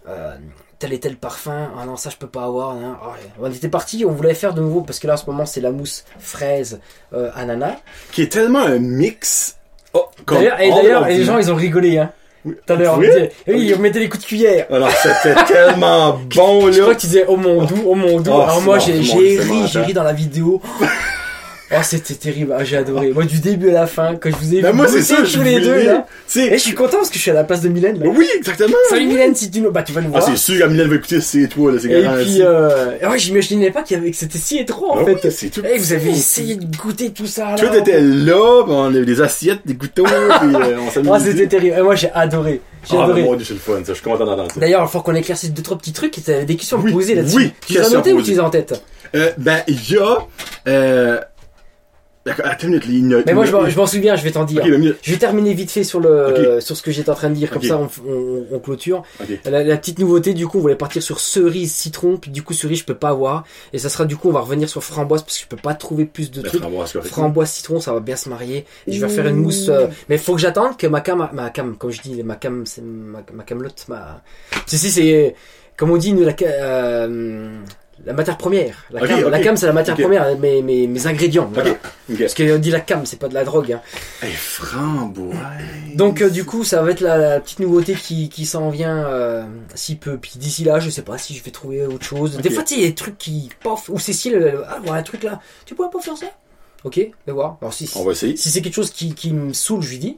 Euh, 0.08 0.36
tel 0.82 0.92
et 0.92 0.98
tel 1.00 1.16
parfum. 1.16 1.70
Ah 1.80 1.86
non 1.86 1.96
ça 1.96 2.10
je 2.10 2.16
peux 2.16 2.26
pas 2.26 2.44
avoir. 2.44 2.70
hein. 2.70 2.98
Ah, 3.02 3.14
on 3.40 3.50
était 3.50 3.68
parti, 3.68 4.04
on 4.04 4.10
voulait 4.10 4.34
faire 4.34 4.52
de 4.52 4.60
nouveau 4.60 4.80
parce 4.80 4.98
que 4.98 5.06
là 5.06 5.14
en 5.14 5.16
ce 5.16 5.26
moment 5.26 5.46
c'est 5.46 5.60
la 5.60 5.70
mousse 5.70 6.04
fraise 6.18 6.80
euh, 7.14 7.30
ananas. 7.36 7.76
Qui 8.10 8.22
est 8.22 8.32
tellement 8.32 8.60
un 8.60 8.78
mix. 8.78 9.56
Oh, 9.94 10.06
D'ailleurs 10.26 10.60
et 10.60 10.70
d'ailleurs 10.70 11.06
les 11.06 11.22
gens 11.24 11.38
ils 11.38 11.50
ont 11.52 11.54
rigolé 11.56 11.98
hein. 11.98 12.10
Oui. 12.44 12.54
Tout 12.66 12.72
à 12.72 12.76
l'heure, 12.76 12.98
Oui? 12.98 13.06
ils 13.46 13.78
mettaient 13.78 14.00
les 14.00 14.08
coups 14.08 14.24
de 14.24 14.26
cuillère. 14.28 14.66
Alors, 14.72 14.90
c'était 14.90 15.36
tellement 15.46 16.18
bon, 16.34 16.72
Je 16.72 16.80
crois 16.80 16.88
là. 16.88 16.94
que 16.96 17.00
tu 17.00 17.06
disais 17.06 17.24
oh 17.28 17.36
mon 17.36 17.64
doux, 17.64 17.82
oh 17.86 17.94
mon 17.94 18.18
doux. 18.18 18.32
Oh, 18.34 18.40
Alors 18.40 18.60
moi 18.62 18.80
j'ai 18.80 18.94
ri, 18.94 19.38
j'ai 19.68 19.80
ri 19.80 19.92
dans 19.92 20.02
la 20.02 20.12
vidéo. 20.12 20.60
Oh 21.74 21.80
c'était 21.82 22.14
terrible, 22.14 22.54
Ah, 22.58 22.64
j'ai 22.64 22.76
adoré. 22.76 23.10
Moi 23.12 23.24
du 23.24 23.40
début 23.40 23.70
à 23.70 23.72
la 23.72 23.86
fin, 23.86 24.16
quand 24.16 24.30
je 24.30 24.36
vous 24.36 24.54
ai 24.54 24.60
Ben, 24.60 24.70
vu 24.72 24.76
moi, 24.76 24.88
c'est 24.88 25.02
ça, 25.02 25.24
je 25.24 25.38
tous 25.38 25.42
les 25.42 25.60
deux 25.60 25.84
là. 25.84 26.06
Tu 26.30 26.40
Et 26.40 26.52
je 26.52 26.56
suis 26.62 26.74
content 26.74 26.98
parce 26.98 27.08
que 27.08 27.16
je 27.16 27.20
suis 27.22 27.30
à 27.30 27.34
la 27.34 27.44
place 27.44 27.60
de 27.62 27.68
Mylène 27.68 27.98
là. 27.98 28.06
Oui, 28.14 28.28
exactement. 28.36 28.76
Salut 28.90 29.06
Mylène, 29.06 29.34
si 29.34 29.50
tu 29.50 29.60
nous... 29.60 29.70
Bah 29.70 29.82
tu 29.82 29.92
vas 29.92 30.00
nous 30.02 30.10
Ah, 30.14 30.18
voir. 30.20 30.28
c'est 30.30 30.36
sûr, 30.36 30.68
Mylène 30.68 30.88
va 30.88 30.96
écouter, 30.96 31.20
c'est 31.20 31.46
toi, 31.48 31.72
là, 31.72 31.78
c'est 31.80 31.88
Et 31.90 32.02
puis, 32.24 32.42
euh... 32.42 32.98
ouais, 33.08 33.18
j'imaginais 33.18 33.70
pas 33.70 33.82
qu'il 33.82 33.96
y 33.96 34.00
avait... 34.00 34.10
que 34.10 34.16
c'était 34.16 34.38
si 34.38 34.58
étroit 34.58 34.96
en 34.96 34.98
Ah 35.00 35.04
fait. 35.06 35.18
oui, 35.24 35.30
c'est 35.34 35.48
tout. 35.48 35.62
Eh, 35.64 35.78
vous 35.78 35.92
avez 35.92 36.10
essayé 36.10 36.56
de 36.56 36.76
goûter 36.76 37.10
tout 37.10 37.26
ça 37.26 37.50
là. 37.50 37.56
Tout 37.56 37.74
était 37.74 38.00
là, 38.00 38.64
on 38.66 38.86
avait 38.94 39.04
des 39.06 39.20
assiettes, 39.22 39.60
des 39.64 39.74
couteaux, 39.76 40.04
pis 40.04 40.10
euh, 40.12 40.76
on. 41.06 41.12
Ah, 41.14 41.20
c'était 41.20 41.46
terrible. 41.46 41.76
Et 41.78 41.82
moi 41.82 41.94
j'ai 41.94 42.10
adoré. 42.12 42.60
J'ai 42.90 42.96
Ah, 42.98 43.04
adoré. 43.04 43.22
mon 43.22 43.34
dieu, 43.36 43.44
c'est 43.46 43.54
le 43.54 43.60
fun, 43.60 43.74
ça. 43.78 43.82
Je 43.88 43.92
suis 43.94 44.02
content 44.02 44.24
d'entendre 44.26 44.50
ça. 44.52 44.60
D'ailleurs, 44.60 44.82
il 44.86 44.90
faut 44.90 45.00
qu'on 45.00 45.14
éclaircisse 45.14 45.52
deux 45.52 45.62
trois 45.62 45.78
petits 45.78 45.92
trucs. 45.92 46.18
Et 46.18 46.20
t'avais 46.20 46.44
des 46.44 46.56
questions 46.56 46.76
à 46.78 46.80
me 46.80 46.86
Oui, 46.86 46.92
poser 46.92 47.14
là-dessus. 47.14 47.36
oui, 47.36 47.52
tu 47.66 47.74
les 47.74 47.80
as 47.80 47.90
notées 47.90 48.12
ou 48.12 48.20
tu 48.22 48.32
les 48.32 48.38
as 48.40 48.44
en 48.44 48.50
tête? 48.50 48.82
Euh, 49.14 49.30
ben, 49.38 49.58
il 49.68 49.90
y 49.90 49.96
a, 49.98 50.18
euh, 50.68 51.20
attends 52.26 52.66
une 52.68 52.74
minute, 52.74 52.86
les 52.86 53.00
notes. 53.00 53.26
Mais 53.26 53.34
moi 53.34 53.44
je 53.44 53.52
m'en- 53.52 53.62
notes. 53.62 53.70
je 53.70 53.76
m'en 53.76 53.86
souviens, 53.86 54.14
je 54.16 54.22
vais 54.22 54.30
t'en 54.30 54.44
dire. 54.44 54.62
Je 55.02 55.10
vais 55.12 55.18
terminer 55.18 55.54
vite 55.54 55.70
fait 55.70 55.84
sur 55.84 55.98
le 56.00 56.60
sur 56.60 56.76
ce 56.76 56.82
que 56.82 56.90
j'étais 56.90 57.10
en 57.10 57.14
train 57.14 57.30
de 57.30 57.34
dire, 57.34 57.50
comme 57.50 57.62
ça 57.62 57.78
on, 57.78 57.88
on, 58.08 58.46
on 58.52 58.58
clôture. 58.60 59.02
La, 59.44 59.64
la 59.64 59.76
petite 59.76 59.98
nouveauté, 59.98 60.32
du 60.34 60.46
coup, 60.46 60.58
on 60.58 60.60
voulait 60.60 60.76
partir 60.76 61.02
sur 61.02 61.18
cerise, 61.20 61.72
citron, 61.74 62.16
puis 62.16 62.30
du 62.30 62.42
coup 62.42 62.52
cerise 62.54 62.78
je 62.78 62.84
peux 62.84 62.94
pas 62.94 63.08
avoir, 63.08 63.44
et 63.72 63.78
ça 63.78 63.88
sera 63.88 64.04
du 64.04 64.16
coup 64.16 64.28
on 64.28 64.32
va 64.32 64.40
revenir 64.40 64.68
sur 64.68 64.82
framboise 64.84 65.22
parce 65.22 65.36
que 65.38 65.42
je 65.44 65.48
peux 65.48 65.56
pas 65.56 65.74
trouver 65.74 66.04
plus 66.04 66.30
de 66.30 66.42
trucs. 66.42 66.60
framboise, 67.10 67.50
citron, 67.50 67.80
ça 67.80 67.92
va 67.92 68.00
bien 68.00 68.16
se 68.16 68.28
marier. 68.28 68.66
Et 68.86 68.92
je 68.92 69.00
vais 69.00 69.06
refaire 69.06 69.26
une 69.26 69.36
mousse, 69.36 69.68
euh, 69.68 69.88
mais 70.08 70.18
faut 70.18 70.34
que 70.34 70.40
j'attende 70.40 70.76
que 70.76 70.86
ma 70.86 71.00
cam, 71.00 71.28
ma 71.32 71.50
cam, 71.50 71.76
comme 71.76 71.90
je 71.90 72.00
dis, 72.02 72.22
ma 72.22 72.36
cam, 72.36 72.64
c'est 72.66 72.82
ma, 72.82 73.22
ma 73.32 73.42
camelote, 73.42 73.84
ma. 73.88 74.22
Si 74.66 74.78
si 74.78 74.90
c'est, 74.90 75.34
comme 75.76 75.90
on 75.90 75.96
dit, 75.96 76.12
nous, 76.12 76.22
la, 76.24 76.34
euh, 76.42 77.58
la 78.04 78.12
matière 78.12 78.36
première. 78.36 78.84
La 78.90 79.06
cam, 79.06 79.22
ok. 79.24 79.30
la 79.30 79.40
cam 79.40 79.56
c'est 79.56 79.66
la 79.66 79.72
matière 79.72 79.96
première, 79.96 80.36
mes, 80.38 80.62
mes, 80.62 80.86
mes 80.86 81.06
ingrédients. 81.06 81.50
voilà. 81.52 81.74
Parce 82.18 82.34
qu'on 82.34 82.58
dit 82.58 82.70
la 82.70 82.80
cam, 82.80 83.06
c'est 83.06 83.18
pas 83.18 83.28
de 83.28 83.34
la 83.34 83.44
drogue. 83.44 83.72
Hein. 83.72 83.80
Hey, 84.22 84.32
framboise. 84.32 85.36
Donc 85.94 86.20
euh, 86.20 86.30
du 86.30 86.44
coup, 86.44 86.64
ça 86.64 86.82
va 86.82 86.90
être 86.90 87.00
la, 87.00 87.16
la 87.16 87.40
petite 87.40 87.60
nouveauté 87.60 87.94
qui, 87.94 88.28
qui 88.28 88.44
s'en 88.46 88.70
vient 88.70 89.04
euh, 89.06 89.44
si 89.74 89.96
peu. 89.96 90.16
Puis 90.18 90.32
d'ici 90.36 90.64
là, 90.64 90.80
je 90.80 90.90
sais 90.90 91.02
pas 91.02 91.18
si 91.18 91.34
je 91.34 91.42
vais 91.44 91.50
trouver 91.50 91.86
autre 91.86 92.04
chose. 92.04 92.36
Des 92.38 92.50
fois, 92.50 92.64
il 92.70 92.80
y 92.80 92.84
a 92.84 92.88
des 92.88 92.94
trucs 92.94 93.18
qui 93.18 93.50
pof 93.62 93.88
ou 93.88 93.98
Cécile, 93.98 94.34
euh, 94.34 94.62
ah 94.68 94.78
voilà 94.84 95.00
un 95.00 95.04
truc 95.04 95.22
là. 95.22 95.40
Tu 95.64 95.74
pourrais 95.74 95.90
pas 95.90 96.00
faire 96.00 96.16
ça? 96.16 96.26
Ok, 96.84 96.96
vais 96.96 97.32
voir. 97.32 97.58
Alors 97.60 97.72
si 97.72 97.88
On 97.94 98.02
va 98.04 98.12
essayer. 98.12 98.36
si 98.36 98.50
c'est 98.50 98.60
quelque 98.62 98.74
chose 98.74 98.90
qui, 98.90 99.14
qui 99.14 99.32
me 99.32 99.52
saoule, 99.52 99.82
je 99.82 99.90
lui 99.90 99.98
dis. 99.98 100.16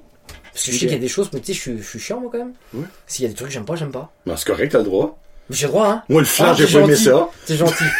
Parce 0.53 0.67
que 0.67 0.73
je 0.73 0.79
sais 0.79 0.87
qu'il 0.87 0.95
y 0.95 0.99
a 0.99 1.01
des 1.01 1.09
choses, 1.09 1.29
mais 1.33 1.41
tu 1.41 1.47
sais, 1.47 1.53
je 1.53 1.61
suis, 1.61 1.79
je 1.79 1.83
suis 1.83 1.99
chiant 1.99 2.21
moi 2.21 2.31
quand 2.33 2.39
même. 2.39 2.53
Ouais. 2.73 2.87
S'il 3.09 3.25
y 3.25 3.27
a 3.27 3.29
des 3.29 3.35
trucs 3.35 3.49
que 3.49 3.53
j'aime 3.55 3.65
pas, 3.65 3.75
j'aime 3.75 3.91
pas. 3.91 4.13
Ben, 4.25 4.37
c'est 4.37 4.47
correct, 4.47 4.71
t'as 4.71 4.79
le 4.79 4.85
droit. 4.85 5.19
J'ai 5.51 5.67
droit, 5.67 5.87
hein. 5.89 6.03
Moi, 6.09 6.21
le 6.23 6.27
flan, 6.27 6.47
Ah, 6.51 6.55
j'ai 6.57 6.67
c'est 6.67 6.73
pas 6.75 6.81
aimé 6.85 6.97
ça. 6.97 7.29
C'est 7.45 7.57
gentil. 7.57 7.85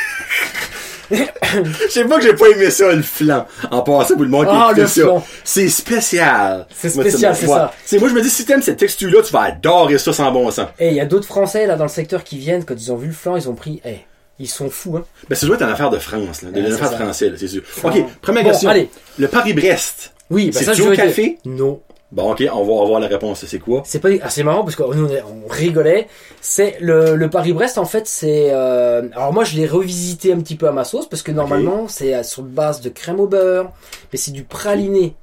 Je 1.11 1.89
sais 1.91 2.05
pas 2.07 2.17
que 2.17 2.23
j'ai 2.23 2.33
pas 2.33 2.49
aimé 2.49 2.71
ça, 2.71 2.91
le 2.93 3.03
flan. 3.03 3.47
En 3.71 3.83
passant 3.83 4.15
pour 4.15 4.23
le 4.23 4.29
monde 4.31 4.47
qui 4.47 4.53
Ah, 4.55 4.67
écoutait 4.69 4.81
le 4.83 4.87
ça. 4.89 5.03
flan. 5.03 5.25
C'est 5.45 5.69
spécial. 5.69 6.67
C'est 6.75 6.89
spécial, 6.89 7.37
c'est 7.37 7.47
ça. 7.47 7.73
Sais, 7.85 7.99
moi, 7.99 8.09
je 8.09 8.15
me 8.15 8.23
dis, 8.23 8.31
si 8.31 8.45
t'aimes 8.47 8.63
cette 8.63 8.79
texture-là, 8.79 9.21
tu 9.23 9.33
vas 9.33 9.43
adorer 9.43 9.99
ça 9.99 10.13
sans 10.15 10.33
bon 10.33 10.51
sens. 10.51 10.67
Et 10.79 10.89
il 10.89 10.95
y 10.95 11.01
a 11.01 11.05
d'autres 11.07 11.27
Français 11.27 11.67
là 11.67 11.77
dans 11.77 11.85
le 11.85 11.91
secteur 11.91 12.25
qui 12.25 12.39
viennent, 12.39 12.65
quand 12.65 12.75
ils 12.75 12.91
ont 12.91 12.97
vu 12.97 13.09
le 13.09 13.13
flan, 13.13 13.37
ils 13.37 13.49
ont 13.51 13.55
pris. 13.55 13.81
Eh, 13.85 13.99
ils 14.39 14.49
sont 14.49 14.71
fous, 14.71 14.97
hein. 14.97 15.05
Ben, 15.29 15.37
ça 15.37 15.47
doit 15.47 15.57
être 15.57 15.63
une 15.63 15.69
affaire 15.71 15.91
de 15.91 15.99
France, 15.99 16.41
là. 16.43 16.49
Une 16.55 16.67
c'est 16.67 16.73
affaire 16.73 16.91
ça. 16.91 16.97
française, 16.97 17.31
là, 17.33 17.37
c'est 17.39 17.49
sûr. 17.49 17.63
Ok, 17.85 18.03
première 18.23 18.43
Bon, 18.43 18.51
question. 18.51 18.71
allez. 18.71 18.89
Le 19.19 19.29
Paris-Brest. 19.29 20.13
Oui, 20.31 20.47
bah 20.51 20.59
C'est 20.59 20.65
ça 20.65 20.73
je 20.73 20.83
dire- 20.83 20.97
café? 20.97 21.39
Non. 21.45 21.81
Bon, 22.15 22.31
ok, 22.31 22.45
on 22.53 22.63
va 22.63 22.83
avoir 22.85 23.01
la 23.01 23.09
réponse. 23.09 23.45
C'est 23.45 23.59
quoi? 23.59 23.83
C'est 23.85 23.99
pas 23.99 24.09
ah, 24.23 24.31
c'est 24.31 24.45
marrant 24.45 24.63
parce 24.63 24.77
que 24.77 24.83
nous 24.95 25.09
on, 25.09 25.49
rigolait. 25.53 26.07
C'est 26.41 26.77
le, 26.81 27.17
le 27.17 27.29
Paris-Brest 27.29 27.77
en 27.77 27.87
fait 27.87 28.07
c'est 28.07 28.51
euh, 28.53 29.09
alors 29.17 29.33
moi 29.33 29.43
je 29.43 29.57
l'ai 29.57 29.67
revisité 29.67 30.33
un 30.33 30.39
petit 30.39 30.55
peu 30.55 30.69
à 30.69 30.73
ma 30.73 30.85
sauce 30.85 31.09
parce 31.09 31.23
que 31.23 31.33
normalement 31.33 31.89
c'est 31.89 32.15
euh, 32.15 32.23
sur 32.23 32.45
base 32.45 32.81
de 32.81 32.89
crème 32.89 33.19
au 33.19 33.27
beurre 33.27 33.73
mais 34.13 34.19
c'est 34.19 34.31
du 34.31 34.45
praliné. 34.45 35.17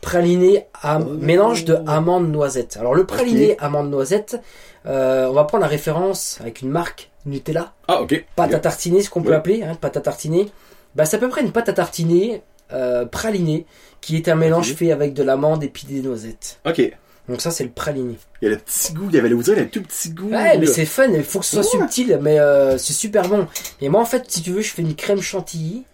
Praliné 0.00 0.66
à 0.82 1.00
Oh. 1.00 1.04
mélange 1.20 1.64
de 1.66 1.76
amandes 1.86 2.30
noisettes. 2.30 2.78
Alors 2.80 2.94
le 2.94 3.04
praliné 3.04 3.56
amande 3.58 3.90
noisette 3.90 4.40
euh, 4.86 5.26
on 5.28 5.32
va 5.34 5.44
prendre 5.44 5.62
la 5.62 5.68
référence 5.68 6.38
avec 6.40 6.62
une 6.62 6.70
marque 6.70 7.10
Nutella, 7.26 7.72
Ah, 7.88 8.00
ok. 8.00 8.24
pâte 8.36 8.54
à 8.54 8.58
tartiner 8.58 9.02
ce 9.02 9.10
qu'on 9.10 9.22
peut 9.22 9.34
appeler 9.34 9.62
hein, 9.64 9.74
pâte 9.78 9.98
à 9.98 10.00
tartiner. 10.00 10.48
Bah 10.94 11.04
c'est 11.04 11.16
à 11.16 11.18
peu 11.20 11.28
près 11.28 11.42
une 11.42 11.52
pâte 11.52 11.68
à 11.68 11.72
tartiner 11.74 12.42
euh, 12.72 13.04
pralinée 13.06 13.66
qui 14.00 14.16
est 14.16 14.28
un 14.28 14.34
mélange 14.36 14.74
fait 14.74 14.92
avec 14.92 15.14
de 15.14 15.22
l'amande 15.22 15.64
et 15.64 15.68
puis 15.68 15.86
des 15.86 16.00
noisettes. 16.02 16.60
Ok. 16.66 16.78
Il 16.78 16.92
Donc 17.28 17.40
ça 17.40 17.50
c'est 17.50 17.64
le 17.64 17.70
praliné. 17.70 18.16
y 18.42 18.46
a 18.46 18.50
le 18.50 18.56
petit 18.58 18.92
goût, 18.92 19.06
il 19.10 19.14
y 19.16 19.18
avait 19.18 19.28
le, 19.28 19.34
vous 19.36 19.42
savez, 19.42 19.62
le 19.62 19.68
tout 19.68 19.82
petit 19.82 20.10
goût. 20.10 20.30
Ouais, 20.30 20.56
mais 20.58 20.66
c'est 20.66 20.86
fun, 20.86 21.08
il 21.12 21.22
faut 21.24 21.40
que 21.40 21.44
ce 21.44 21.62
soit 21.62 21.78
Ouais. 21.80 21.86
subtil, 21.88 22.18
mais 22.22 22.38
euh, 22.38 22.78
c'est 22.78 22.92
super 22.94 23.28
bon. 23.28 23.46
Et 23.80 23.88
moi, 23.88 24.00
en 24.00 24.06
fait, 24.06 24.24
si 24.28 24.40
tu 24.42 24.52
veux, 24.52 24.62
je 24.62 24.70
fais 24.70 24.82
une 24.82 24.94
crème 24.94 25.20
chantilly, 25.20 25.84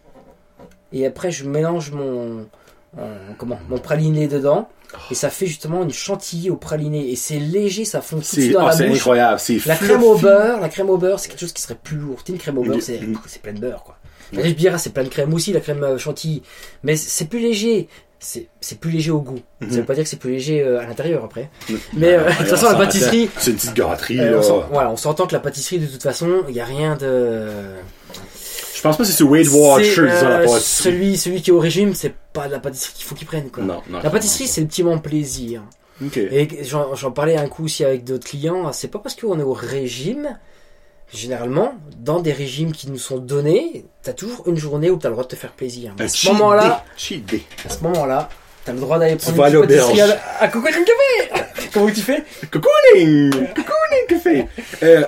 et 0.93 1.07
après, 1.07 1.31
je 1.33 1.45
mélange 1.45 1.91
mon, 1.91 2.47
euh, 2.99 3.19
comment, 3.39 3.59
mon 3.69 3.79
praliné 3.79 4.29
dedans, 4.29 4.69
et 5.11 5.15
ça 5.17 5.29
fait 5.31 5.47
justement 5.47 5.83
une 5.83 5.93
chantilly 5.93 6.51
au 6.51 6.57
praliné. 6.57 7.11
Et 7.11 7.17
c'est 7.17 7.41
léger, 7.41 7.85
ça 7.85 8.01
fond 8.01 8.17
tout 8.17 8.23
de 8.23 8.27
C'est 8.27 8.41
suite 8.43 8.53
dans 8.53 8.61
ah, 8.61 8.67
la 8.67 8.73
c'est 8.77 8.87
bouche. 8.87 8.99
incroyable. 8.99 9.41
C'est 9.41 9.55
La 9.67 9.75
fluffy. 9.75 9.85
crème 9.93 10.03
au 10.05 10.17
beurre, 10.17 10.61
la 10.61 10.69
crème 10.69 10.91
au 10.91 10.99
beurre, 10.99 11.19
c'est 11.19 11.29
quelque 11.29 11.41
chose 11.41 11.53
qui 11.53 11.63
serait 11.63 11.75
plus 11.83 11.97
lourd. 11.97 12.23
Une 12.29 12.39
crème 12.39 12.59
au 12.59 12.63
beurre, 12.63 12.81
c'est 12.81 13.01
c'est 13.27 13.43
plein 13.43 13.55
de 13.55 13.59
beurre, 13.59 13.83
quoi. 13.83 13.99
La 14.37 14.51
bière, 14.51 14.79
c'est 14.81 14.93
plein 14.93 15.05
de 15.05 15.09
crème 15.09 15.33
aussi, 15.35 15.53
la 15.53 15.61
crème 15.61 15.83
euh, 15.85 15.99
chantilly. 15.99 16.43
Mais 16.83 16.97
c'est 16.97 17.27
plus 17.27 17.39
léger. 17.41 17.89
C'est 18.19 18.79
plus 18.81 18.91
léger 18.91 19.11
au 19.11 19.21
goût. 19.21 19.41
Ça 19.61 19.67
veut 19.67 19.81
Mhm. 19.81 19.85
pas 19.85 19.95
dire 19.95 20.05
que 20.05 20.09
c'est 20.09 20.19
plus 20.19 20.31
léger 20.33 20.63
euh, 20.63 20.81
à 20.81 20.87
l'intérieur 20.87 21.25
après. 21.25 21.51
Mhm. 21.69 21.79
Mais 21.95 22.15
euh, 22.15 22.25
Ouais, 22.25 22.31
de 22.31 22.37
toute 22.39 22.47
on 22.47 22.51
façon, 22.57 22.67
la 22.71 22.75
pâtisserie, 22.75 23.29
C'est 23.39 23.51
une 23.51 23.57
petite 23.59 23.79
euh, 23.79 24.31
là. 24.41 24.41
on 24.51 24.73
voilà, 24.73 24.91
on 24.91 24.97
s'entend 24.97 25.27
que 25.27 25.35
la 25.35 25.41
pâtisserie, 25.41 25.79
de 25.79 25.87
toute 25.87 26.03
façon, 26.03 26.43
il 26.49 26.55
n'y 26.55 26.61
a 26.61 26.65
rien 26.65 26.97
de. 26.97 27.49
Je 28.75 28.81
pense 28.83 28.97
pas 28.97 29.03
que 29.05 29.09
c'est 29.11 29.17
sur 29.17 29.29
Weight 29.31 29.49
Watchers, 29.51 30.11
ça, 30.11 30.41
euh, 30.41 30.47
celui, 30.61 31.17
celui 31.17 31.41
qui 31.43 31.51
est 31.51 31.53
au 31.53 31.59
régime, 31.59 31.95
c'est 31.95 32.13
pas 32.33 32.49
de 32.49 32.53
la 32.53 32.59
pâtisserie 32.61 32.93
qu'il 32.95 33.05
faut 33.07 33.15
qu'il 33.15 33.27
prenne. 33.27 33.51
Quoi. 33.51 33.63
Non, 33.65 33.81
non. 33.89 34.01
La 34.03 34.11
pâtisserie, 34.11 34.47
c'est 34.47 34.61
le 34.63 34.67
petit 34.67 34.83
moment 34.83 34.99
plaisir. 34.99 35.63
Et 36.17 36.49
j'en, 36.65 36.95
j'en 36.95 37.11
parlais 37.13 37.37
un 37.37 37.47
coup 37.49 37.65
aussi 37.65 37.85
avec 37.85 38.05
d'autres 38.05 38.27
clients. 38.27 38.73
C'est 38.73 38.89
pas 38.89 38.99
parce 38.99 39.15
qu'on 39.15 39.39
est 39.39 39.43
au 39.45 39.53
régime, 39.53 40.37
généralement, 41.13 41.75
dans 41.99 42.21
des 42.21 42.33
régimes 42.33 42.73
qui 42.73 42.91
nous 42.91 42.99
sont 42.99 43.19
donnés, 43.19 43.85
t'as 44.03 44.13
toujours 44.13 44.47
une 44.49 44.57
journée 44.57 44.91
où 44.91 44.97
t'as 44.97 45.09
le 45.09 45.15
droit 45.15 45.25
de 45.25 45.29
te 45.29 45.37
faire 45.37 45.53
plaisir. 45.53 45.95
Mais 45.99 46.05
à 46.05 46.09
ce 46.09 46.29
moment-là, 46.29 46.85
à 47.65 47.69
ce 47.69 47.83
moment-là, 47.83 48.29
t'as 48.65 48.73
le 48.73 48.81
droit 48.81 48.99
d'aller 48.99 49.17
prendre 49.17 49.37
vas 49.37 49.49
une 49.49 49.57
aller 49.57 49.67
petite 49.67 49.83
au 49.83 49.87
pâtisserie 49.87 50.13
à, 50.13 50.43
à 50.43 50.49
Cocooning 50.49 50.85
Café. 50.85 51.45
Comment 51.73 51.91
tu 51.91 52.01
fais? 52.01 52.25
Cocooning! 52.51 53.31
Cocooning 53.33 54.07
café! 54.09 54.47
Euh, 54.83 55.05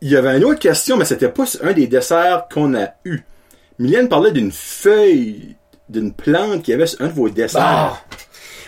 il 0.00 0.10
y 0.10 0.16
avait 0.16 0.36
une 0.36 0.44
autre 0.44 0.60
question, 0.60 0.96
mais 0.96 1.04
c'était 1.04 1.28
pas 1.28 1.44
un 1.62 1.72
des 1.72 1.86
desserts 1.86 2.48
qu'on 2.52 2.74
a 2.74 2.88
eu. 3.04 3.20
Mylène 3.78 4.08
parlait 4.08 4.32
d'une 4.32 4.52
feuille, 4.52 5.56
d'une 5.88 6.12
plante 6.12 6.62
qui 6.62 6.72
avait 6.72 6.84
un 7.00 7.06
de 7.06 7.12
vos 7.12 7.28
desserts. 7.28 7.62
Ah, 7.64 8.00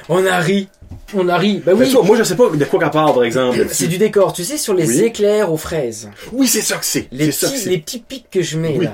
on 0.09 0.25
a 0.27 0.39
ri. 0.39 0.69
On 1.15 1.29
a 1.29 1.37
ri. 1.37 1.63
Bah 1.65 1.73
oui. 1.75 1.93
moi, 2.05 2.17
je 2.17 2.23
sais 2.23 2.37
pas 2.37 2.49
de 2.51 2.65
quoi 2.65 2.81
qu'elle 2.81 2.91
parle, 2.91 3.15
par 3.15 3.25
exemple. 3.25 3.67
C'est 3.71 3.87
du 3.89 3.99
décor, 3.99 4.33
tu 4.33 4.45
sais, 4.45 4.57
sur 4.59 4.75
les 4.75 4.87
Oui. 5.01 5.05
éclairs 5.05 5.53
aux 5.53 5.57
fraises. 5.57 6.11
Oui, 6.33 6.47
c'est 6.47 6.61
ça 6.63 6.77
que 6.77 6.85
c'est. 6.85 7.09
Les 7.13 7.29
petits, 7.29 7.69
les 7.69 7.79
petits 7.79 7.99
pics 8.01 8.31
que 8.31 8.43
je 8.43 8.59
mets 8.59 8.77
Oui. 8.79 8.85
là. 8.87 8.93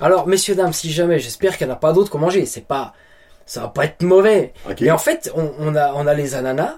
Alors, 0.00 0.26
messieurs, 0.26 0.54
dames, 0.54 0.72
si 0.72 0.92
jamais, 0.92 1.18
j'espère 1.18 1.56
qu'il 1.56 1.66
n'y 1.66 1.72
en 1.72 1.76
a 1.76 1.78
pas 1.78 1.92
d'autres 1.92 2.10
qu'on 2.10 2.18
manger. 2.18 2.44
C'est 2.46 2.66
pas, 2.66 2.92
ça 3.46 3.62
va 3.62 3.68
pas 3.68 3.84
être 3.86 4.02
mauvais. 4.02 4.52
Ok. 4.68 4.80
Mais 4.82 4.90
en 4.90 4.98
fait, 4.98 5.32
on, 5.34 5.50
on 5.58 5.74
a, 5.74 5.92
on 5.94 6.06
a 6.06 6.14
les 6.14 6.34
ananas. 6.34 6.76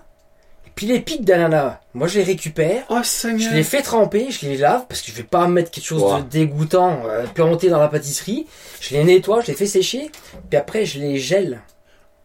Et 0.67 0.71
puis 0.75 0.87
les 0.87 1.01
pics 1.01 1.25
d'ananas, 1.25 1.81
moi 1.93 2.07
je 2.07 2.19
les 2.19 2.25
récupère. 2.25 2.85
Oh, 2.89 3.01
Je 3.03 3.53
les 3.53 3.65
fais 3.65 3.83
tremper, 3.83 4.29
je 4.31 4.47
les 4.47 4.57
lave 4.57 4.85
parce 4.89 5.01
que 5.03 5.11
je 5.11 5.17
vais 5.17 5.25
pas 5.25 5.49
mettre 5.49 5.73
quelque 5.73 5.85
chose 5.87 6.23
de 6.23 6.29
dégoûtant 6.29 7.01
euh, 7.07 7.25
planté 7.27 7.69
dans 7.69 7.81
la 7.81 7.89
pâtisserie. 7.89 8.47
Je 8.81 8.95
les 8.95 9.03
nettoie, 9.03 9.41
je 9.41 9.49
les 9.49 9.55
fais 9.55 9.67
sécher, 9.67 10.13
puis 10.49 10.57
après 10.57 10.85
je 10.85 11.01
les 11.01 11.19
gèle. 11.19 11.63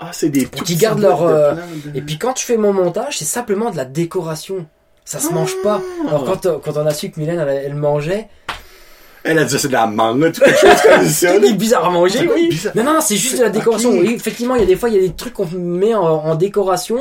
Ah, 0.06 0.10
c'est 0.12 0.30
des 0.30 0.46
tout 0.46 0.60
petits 0.60 0.76
gardent 0.76 1.02
leur, 1.02 1.24
euh. 1.24 1.54
Et 1.96 2.02
puis 2.02 2.18
quand 2.18 2.38
je 2.38 2.44
fais 2.44 2.58
mon 2.58 2.74
montage, 2.74 3.18
c'est 3.20 3.26
simplement 3.26 3.72
de 3.72 3.78
la 3.78 3.86
décoration. 3.86 4.66
Ça 5.06 5.20
se 5.20 5.34
mange 5.34 5.54
pas. 5.64 5.82
Ah. 6.06 6.10
Alors 6.10 6.26
quand, 6.26 6.46
euh, 6.46 6.58
quand 6.64 6.78
on 6.78 6.86
a 6.86 6.94
su 6.94 7.10
que 7.12 7.20
Mylène 7.20 7.40
elle, 7.40 7.64
elle 7.66 7.76
mangeait, 7.76 8.28
Elle 9.24 9.40
a 9.40 9.46
dit 9.46 9.58
c'est 9.58 9.68
de 9.70 9.74
la 9.74 9.86
mangue, 9.88 10.32
tout 10.34 10.42
quelque 10.42 10.60
chose 10.60 10.82
comme 10.82 11.08
ça. 11.08 11.34
là. 11.34 11.40
C'est 11.42 11.54
bizarre 11.54 11.86
à 11.86 11.90
manger, 11.90 12.30
oui. 12.34 12.50
bizarre. 12.50 12.74
Non, 12.76 12.84
non, 12.84 13.00
c'est 13.02 13.16
juste 13.16 13.38
de 13.38 13.44
la 13.44 13.50
décoration. 13.50 13.92
Oui, 13.92 14.14
effectivement, 14.14 14.56
il 14.56 14.62
y 14.62 14.64
a 14.64 14.68
des 14.68 14.76
fois, 14.76 14.90
il 14.90 14.96
y 14.96 14.98
a 14.98 15.02
des 15.02 15.14
trucs 15.14 15.34
qu'on 15.34 15.48
met 15.48 15.94
en, 15.94 16.02
en 16.04 16.36
décoration, 16.36 17.00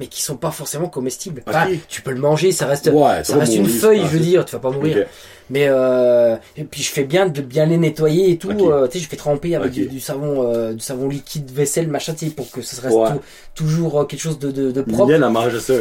mais 0.00 0.06
qui 0.06 0.22
sont 0.22 0.36
pas 0.36 0.50
forcément 0.50 0.88
comestibles. 0.88 1.42
Enfin, 1.46 1.66
Ok. 1.70 1.78
tu 1.88 2.02
peux 2.02 2.10
le 2.12 2.18
manger, 2.20 2.52
ça 2.52 2.66
reste, 2.66 2.90
Ouais, 2.92 3.22
tu 3.22 3.32
ça 3.32 3.38
reste 3.38 3.54
une 3.54 3.62
mourir, 3.62 3.80
feuille, 3.80 4.00
je 4.02 4.06
veux 4.08 4.18
dire, 4.18 4.44
tu 4.44 4.52
vas 4.52 4.58
pas 4.58 4.70
mourir. 4.70 5.06
Mais 5.50 5.66
euh, 5.68 6.36
et 6.56 6.64
puis 6.64 6.82
je 6.82 6.90
fais 6.90 7.04
bien 7.04 7.26
de 7.26 7.42
bien 7.42 7.66
les 7.66 7.76
nettoyer 7.76 8.30
et 8.30 8.38
tout. 8.38 8.50
Euh, 8.50 8.86
tu 8.86 8.98
sais, 8.98 9.04
je 9.04 9.08
fais 9.10 9.16
tremper 9.16 9.54
avec 9.56 9.72
du, 9.72 9.86
du 9.86 10.00
savon, 10.00 10.48
euh, 10.50 10.72
du 10.72 10.80
savon 10.80 11.08
liquide 11.08 11.50
vaisselle, 11.50 11.86
machin, 11.88 12.14
tu 12.14 12.26
sais, 12.26 12.32
pour 12.32 12.50
que 12.50 12.62
ça 12.62 12.80
reste 12.80 12.94
Ouais. 12.96 13.10
tout- 13.10 13.64
toujours 13.66 14.00
euh, 14.00 14.04
quelque 14.06 14.20
chose 14.20 14.38
de, 14.38 14.50
de, 14.50 14.70
de 14.70 14.80
propre. 14.82 15.04
Mylène 15.06 15.22
a 15.22 15.28
mangé 15.28 15.60
ça. 15.60 15.74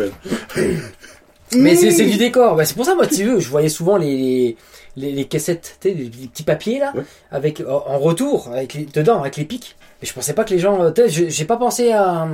Mais 1.55 1.75
c'est 1.75 1.91
c'est 1.91 2.05
du 2.05 2.17
décor. 2.17 2.55
Bah, 2.55 2.65
c'est 2.65 2.75
pour 2.75 2.85
ça, 2.85 2.95
moi, 2.95 3.05
tu 3.07 3.23
veux, 3.23 3.39
je 3.39 3.47
voyais 3.49 3.69
souvent 3.69 3.97
les, 3.97 4.57
les, 4.97 5.11
les 5.11 5.25
caissettes, 5.25 5.77
tu 5.79 5.89
sais, 5.89 5.95
les, 5.95 6.05
les 6.05 6.27
petits 6.27 6.43
papiers 6.43 6.79
là, 6.79 6.91
Ouais. 6.95 7.03
avec 7.31 7.61
en 7.61 7.83
en 7.87 7.99
retour, 7.99 8.49
avec 8.51 8.73
les, 8.73 8.85
dedans, 8.85 9.21
avec 9.21 9.37
les 9.37 9.45
pics. 9.45 9.75
Mais 10.01 10.07
je 10.07 10.13
pensais 10.13 10.33
pas 10.33 10.43
que 10.43 10.49
les 10.53 10.59
gens, 10.59 10.91
tu 10.91 11.01
j'ai 11.07 11.45
pas 11.45 11.57
pensé 11.57 11.91
à. 11.91 12.27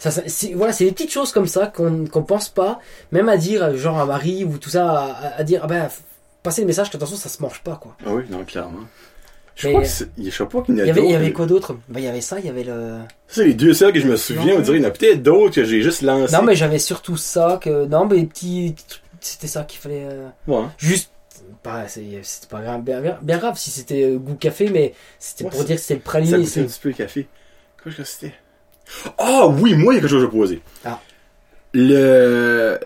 Ça, 0.00 0.10
ça- 0.10 0.22
c'est- 0.26 0.54
voilà, 0.54 0.72
c'est 0.72 0.84
des 0.84 0.92
petites 0.92 1.10
choses 1.12 1.32
comme 1.32 1.46
ça 1.46 1.66
qu'on 1.66 2.06
qu'on 2.06 2.22
pense 2.22 2.48
pas, 2.48 2.78
même 3.12 3.28
à 3.28 3.36
dire, 3.36 3.76
genre 3.76 3.98
à 4.00 4.06
Marie 4.06 4.44
ou 4.44 4.58
tout 4.58 4.70
ça, 4.70 4.90
à, 4.90 5.38
à 5.40 5.44
dire, 5.44 5.60
ah 5.64 5.66
ben, 5.66 5.88
passer 6.48 6.60
le 6.62 6.66
message 6.66 6.90
qu'attention, 6.90 7.16
ça 7.16 7.28
se 7.28 7.40
mange 7.42 7.60
pas, 7.62 7.76
quoi. 7.76 7.96
Ah 8.06 8.10
oui, 8.12 8.22
non, 8.30 8.44
clairement. 8.44 8.80
Je 9.54 9.66
Mais, 9.66 9.72
crois 9.74 9.82
euh, 9.84 10.46
pas 10.46 10.62
qu'il 10.62 10.74
y 10.76 10.78
Il 10.78 10.90
avait, 10.90 11.04
il 11.04 11.10
y 11.10 11.14
avait 11.16 11.32
quoi 11.32 11.46
d'autre? 11.46 11.74
Bah, 11.88 11.98
il 11.98 12.04
y 12.04 12.08
avait 12.08 12.20
ça, 12.20 12.38
il 12.38 12.46
y 12.46 12.48
avait 12.48 12.62
le. 12.62 12.98
Ça, 13.26 13.34
c'est 13.42 13.44
les 13.46 13.54
deux 13.54 13.74
seuls 13.74 13.92
que 13.92 13.98
je 14.00 14.06
me 14.06 14.16
souviens. 14.16 14.54
On 14.56 14.60
dirait 14.60 14.76
qu'il 14.76 14.82
y 14.84 14.86
en 14.86 14.88
a 14.88 14.92
peut-être 14.92 15.22
d'autres 15.22 15.54
que 15.56 15.64
j'ai 15.64 15.82
juste 15.82 16.02
lancés. 16.02 16.32
Non, 16.36 16.42
mais 16.42 16.54
j'avais 16.54 16.78
surtout 16.78 17.16
ça, 17.16 17.58
que. 17.60 17.86
Non, 17.86 18.06
mais 18.06 18.16
les 18.18 18.26
petits. 18.26 18.74
C'était 19.20 19.48
ça 19.48 19.64
qu'il 19.64 19.80
fallait. 19.80 20.04
euh, 20.08 20.28
Ouais. 20.46 20.64
Juste, 20.78 21.10
c'est- 21.88 22.04
c'était 22.22 22.46
pas 22.46 22.60
grave, 22.62 22.82
bien, 22.82 23.38
grave 23.38 23.58
si 23.58 23.70
c'était 23.70 24.04
euh, 24.04 24.16
goût 24.18 24.36
café, 24.36 24.68
mais 24.70 24.94
c'était 25.18 25.42
Ouais, 25.44 25.50
pour 25.50 25.58
ça- 25.58 25.66
dire 25.66 25.74
que 25.76 25.82
c'était 25.82 25.94
le 25.94 26.00
Ça 26.00 26.04
praliné. 26.04 26.38
goûtait 26.38 26.60
un 26.60 26.64
petit 26.64 26.80
peu 26.80 26.88
le 26.90 26.94
café. 26.94 27.26
Quoi 27.82 27.90
que 27.92 28.04
c'était? 28.04 28.34
Ah 29.18 29.48
oui, 29.48 29.74
moi, 29.74 29.92
il 29.92 29.96
y 29.96 29.98
a 29.98 30.02
quelque 30.02 30.10
chose 30.10 30.24
à 30.24 30.28
poser. 30.28 30.62
Ah. 30.84 31.00
Le... 31.74 32.78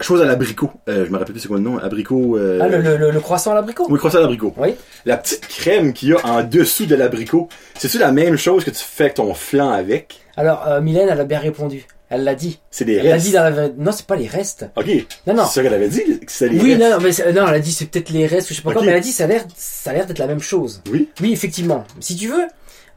Chose 0.00 0.20
à 0.20 0.24
l'abricot. 0.24 0.70
Euh, 0.88 1.06
je 1.06 1.10
me 1.10 1.16
rappelle 1.18 1.32
plus 1.32 1.40
c'est 1.40 1.48
quoi 1.48 1.56
le 1.56 1.62
nom. 1.62 1.78
Abricot... 1.78 2.36
Euh... 2.36 2.58
Ah, 2.60 2.68
le, 2.68 2.96
le, 3.10 3.20
croissant 3.20 3.52
à 3.52 3.54
l'abricot? 3.54 3.86
Oui, 3.88 3.98
croissant 3.98 4.18
à 4.18 4.22
l'abricot. 4.22 4.52
Oui. 4.56 4.74
La 5.06 5.16
petite 5.16 5.46
crème 5.46 5.92
qu'il 5.92 6.08
y 6.08 6.12
a 6.12 6.26
en 6.26 6.42
dessous 6.42 6.86
de 6.86 6.94
l'abricot, 6.96 7.48
c'est-tu 7.78 7.98
la 7.98 8.10
même 8.12 8.36
chose 8.36 8.64
que 8.64 8.70
tu 8.70 8.82
fais 8.84 9.04
avec 9.04 9.14
ton 9.14 9.32
flan 9.34 9.70
avec? 9.70 10.20
Alors, 10.36 10.66
euh, 10.66 10.80
Mylène, 10.80 11.08
elle 11.10 11.20
a 11.20 11.24
bien 11.24 11.38
répondu. 11.38 11.86
Elle 12.10 12.24
l'a 12.24 12.34
dit. 12.34 12.60
C'est 12.70 12.84
des 12.84 12.94
Elle 12.96 13.06
l'a 13.06 13.12
restes. 13.14 13.26
dit 13.26 13.32
dans 13.32 13.42
la... 13.54 13.68
Non, 13.70 13.92
c'est 13.92 14.06
pas 14.06 14.16
les 14.16 14.26
restes. 14.26 14.66
Ok. 14.76 14.86
Non, 15.26 15.34
non. 15.34 15.44
C'est 15.46 15.54
ça 15.54 15.62
qu'elle 15.62 15.74
avait 15.74 15.88
dit, 15.88 16.02
que 16.20 16.30
c'était 16.30 16.52
les 16.54 16.60
Oui, 16.60 16.74
restes. 16.74 16.82
non, 16.82 16.90
non, 16.90 16.98
mais 17.02 17.12
c'est- 17.12 17.32
non, 17.32 17.46
elle 17.48 17.54
a 17.54 17.60
dit 17.60 17.72
c'est 17.72 17.86
peut-être 17.86 18.10
les 18.10 18.26
restes, 18.26 18.50
ou 18.50 18.54
je 18.54 18.58
sais 18.58 18.62
pas 18.62 18.70
Ok. 18.70 18.76
quoi, 18.76 18.82
mais 18.84 18.90
elle 18.92 18.98
a 18.98 19.00
dit 19.00 19.12
ça 19.12 19.24
a 19.24 19.26
l'air, 19.28 19.44
ça 19.56 19.90
a 19.90 19.94
l'air 19.94 20.06
d'être 20.06 20.18
la 20.18 20.26
même 20.26 20.40
chose. 20.40 20.82
Oui. 20.90 21.08
Oui, 21.20 21.32
effectivement. 21.32 21.84
Si 22.00 22.14
tu 22.16 22.28
veux, 22.28 22.44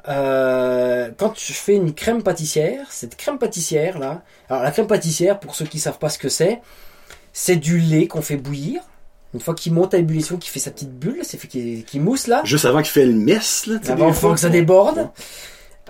euh, 0.10 1.10
quand 1.18 1.34
je 1.38 1.53
fais 1.53 1.76
une 1.76 1.94
crème 1.94 2.24
pâtissière, 2.24 2.86
cette 2.90 3.15
crème 3.15 3.38
pâtissière 3.38 3.99
là, 3.99 4.22
alors 4.49 4.64
la 4.64 4.72
crème 4.72 4.88
pâtissière, 4.88 5.40
pour 5.40 5.56
ceux 5.56 5.65
qui 5.65 5.80
savent 5.80 5.99
pas 5.99 6.10
ce 6.10 6.18
que 6.18 6.30
c'est, 6.30 6.60
c'est 7.39 7.55
du 7.55 7.77
lait 7.77 8.07
qu'on 8.07 8.23
fait 8.23 8.35
bouillir. 8.35 8.81
Une 9.35 9.39
fois 9.39 9.53
qu'il 9.53 9.72
monte 9.72 9.93
à 9.93 9.99
ébullition, 9.99 10.38
qu'il 10.38 10.49
fait 10.49 10.59
sa 10.59 10.72
petite 10.72 10.89
bulle, 10.91 11.19
c'est 11.22 11.38
fait 11.38 11.47
qu'il 11.47 12.01
mousse 12.01 12.26
là. 12.26 12.41
Juste 12.43 12.65
avant 12.65 12.81
qu'il 12.81 12.89
fait 12.89 13.05
le 13.05 13.14
mess, 13.14 13.68
là. 13.68 13.77
Avant 13.89 14.11
fois. 14.11 14.34
que 14.34 14.39
ça 14.39 14.49
déborde. 14.49 15.11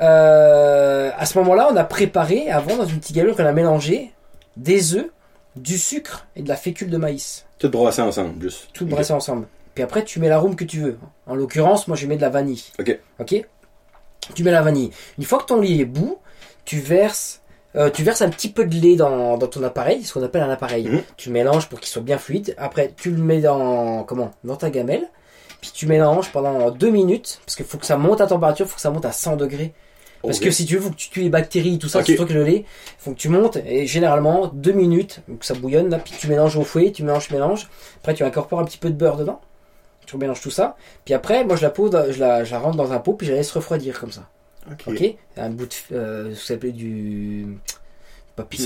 Euh, 0.02 1.10
à 1.18 1.26
ce 1.26 1.38
moment-là, 1.38 1.70
on 1.72 1.76
a 1.78 1.86
préparé, 1.86 2.50
avant, 2.50 2.76
dans 2.76 2.86
une 2.86 3.00
petite 3.00 3.16
galette 3.16 3.38
qu'on 3.38 3.46
a 3.46 3.54
mélangé, 3.54 4.12
des 4.58 4.96
œufs, 4.96 5.10
du 5.56 5.78
sucre 5.78 6.28
et 6.36 6.42
de 6.42 6.50
la 6.50 6.58
fécule 6.58 6.90
de 6.90 6.98
maïs. 6.98 7.46
Tout 7.60 7.70
brassé 7.70 8.02
ensemble, 8.02 8.42
juste. 8.42 8.68
Tout 8.74 8.84
Ok. 8.84 8.90
brassé 8.90 9.14
ensemble. 9.14 9.48
Puis 9.74 9.86
après, 9.86 10.04
tu 10.04 10.20
mets 10.20 10.28
l'arôme 10.28 10.58
que 10.58 10.66
tu 10.66 10.82
veux. 10.82 11.00
En 11.28 11.36
l'occurrence, 11.36 11.88
moi, 11.88 11.96
je 11.96 12.08
mets 12.08 12.18
de 12.18 12.22
la 12.22 12.30
vanille. 12.30 12.66
Ok. 12.78 13.00
Ok? 13.20 13.46
Tu 14.36 14.44
mets 14.44 14.52
la 14.52 14.62
vanille. 14.64 14.92
Une 15.18 15.24
fois 15.24 15.40
que 15.40 15.46
ton 15.46 15.62
lit 15.62 15.80
est 15.80 15.86
bout, 15.86 16.18
tu 16.66 16.80
verses 16.82 17.42
euh, 17.78 17.90
tu 17.90 18.04
verses 18.04 18.22
un 18.22 18.30
petit 18.30 18.50
peu 18.50 18.66
de 18.66 18.76
lait 18.76 18.96
dans, 18.96 19.38
dans 19.38 19.48
ton 19.48 19.64
appareil, 19.64 20.04
ce 20.04 20.14
qu'on 20.14 20.24
appelle 20.24 20.44
un 20.44 20.50
appareil. 20.50 20.88
Mhm. 20.90 21.02
Tu 21.16 21.30
mélanges 21.30 21.70
pour 21.70 21.80
qu'il 21.80 21.90
soit 21.90 22.02
bien 22.02 22.18
fluide. 22.18 22.56
Après, 22.58 22.94
tu 22.98 23.12
le 23.12 23.22
mets 23.22 23.42
dans 23.42 24.04
comment 24.04 24.32
Dans 24.44 24.56
ta 24.56 24.70
gamelle. 24.70 25.08
Puis 25.62 25.72
tu 25.74 25.88
mélanges 25.88 26.32
pendant 26.32 26.70
deux 26.72 26.90
minutes, 26.92 27.40
parce 27.46 27.56
qu'il 27.56 27.66
faut 27.66 27.78
que 27.78 27.86
ça 27.86 27.98
monte 27.98 28.22
à 28.22 28.28
température, 28.28 28.68
faut 28.68 28.76
que 28.76 28.82
ça 28.82 28.92
monte 28.92 29.06
à 29.06 29.12
100 29.12 29.38
degrés. 29.38 29.74
Parce 30.24 30.40
que 30.40 30.52
si 30.52 30.66
tu 30.66 30.76
veux, 30.76 30.82
faut 30.82 30.90
que 30.90 30.96
tu 30.96 31.10
tues 31.10 31.22
les 31.22 31.30
bactéries, 31.30 31.80
tout 31.80 31.88
ça, 31.88 32.00
Ok. 32.00 32.08
ce 32.08 32.14
truc 32.14 32.32
le 32.32 32.44
lait, 32.44 32.66
faut 32.98 33.12
que 33.12 33.18
tu 33.18 33.30
montes, 33.30 33.58
et 33.66 33.86
généralement, 33.88 34.48
deux 34.48 34.72
minutes, 34.72 35.22
donc 35.28 35.44
ça 35.44 35.54
bouillonne, 35.54 35.90
là, 35.90 36.00
puis 36.00 36.14
tu 36.20 36.28
mélanges 36.28 36.58
au 36.58 36.64
fouet, 36.64 36.92
tu 36.92 37.04
mélanges, 37.04 37.28
tu 37.28 37.34
mélanges. 37.34 37.70
Après, 38.00 38.14
tu 38.14 38.24
incorpores 38.24 38.60
un 38.60 38.66
petit 38.66 38.78
peu 38.78 38.90
de 38.90 38.96
beurre 38.96 39.18
dedans. 39.18 39.40
Tu 40.06 40.18
mélanges 40.18 40.42
tout 40.42 40.52
ça. 40.52 40.76
Puis 41.06 41.14
après, 41.14 41.44
moi, 41.44 41.56
je 41.56 41.62
la 41.64 41.70
pose, 41.70 41.92
je 42.12 42.20
la, 42.20 42.44
je 42.44 42.52
la 42.52 42.60
rentre 42.60 42.78
dans 42.78 42.92
un 42.94 43.00
pot, 43.00 43.14
puis 43.14 43.28
je 43.28 43.32
la 43.32 43.38
laisse 43.40 43.52
refroidir 43.52 44.00
comme 44.00 44.12
ça. 44.12 44.24
Ok. 44.88 45.16
Un 45.38 45.50
bout 45.50 45.66
de. 45.66 45.96
Euh, 45.96 46.34
ce 46.36 46.54
qu'on 46.54 46.72
du. 46.72 47.48
Papier. 48.36 48.64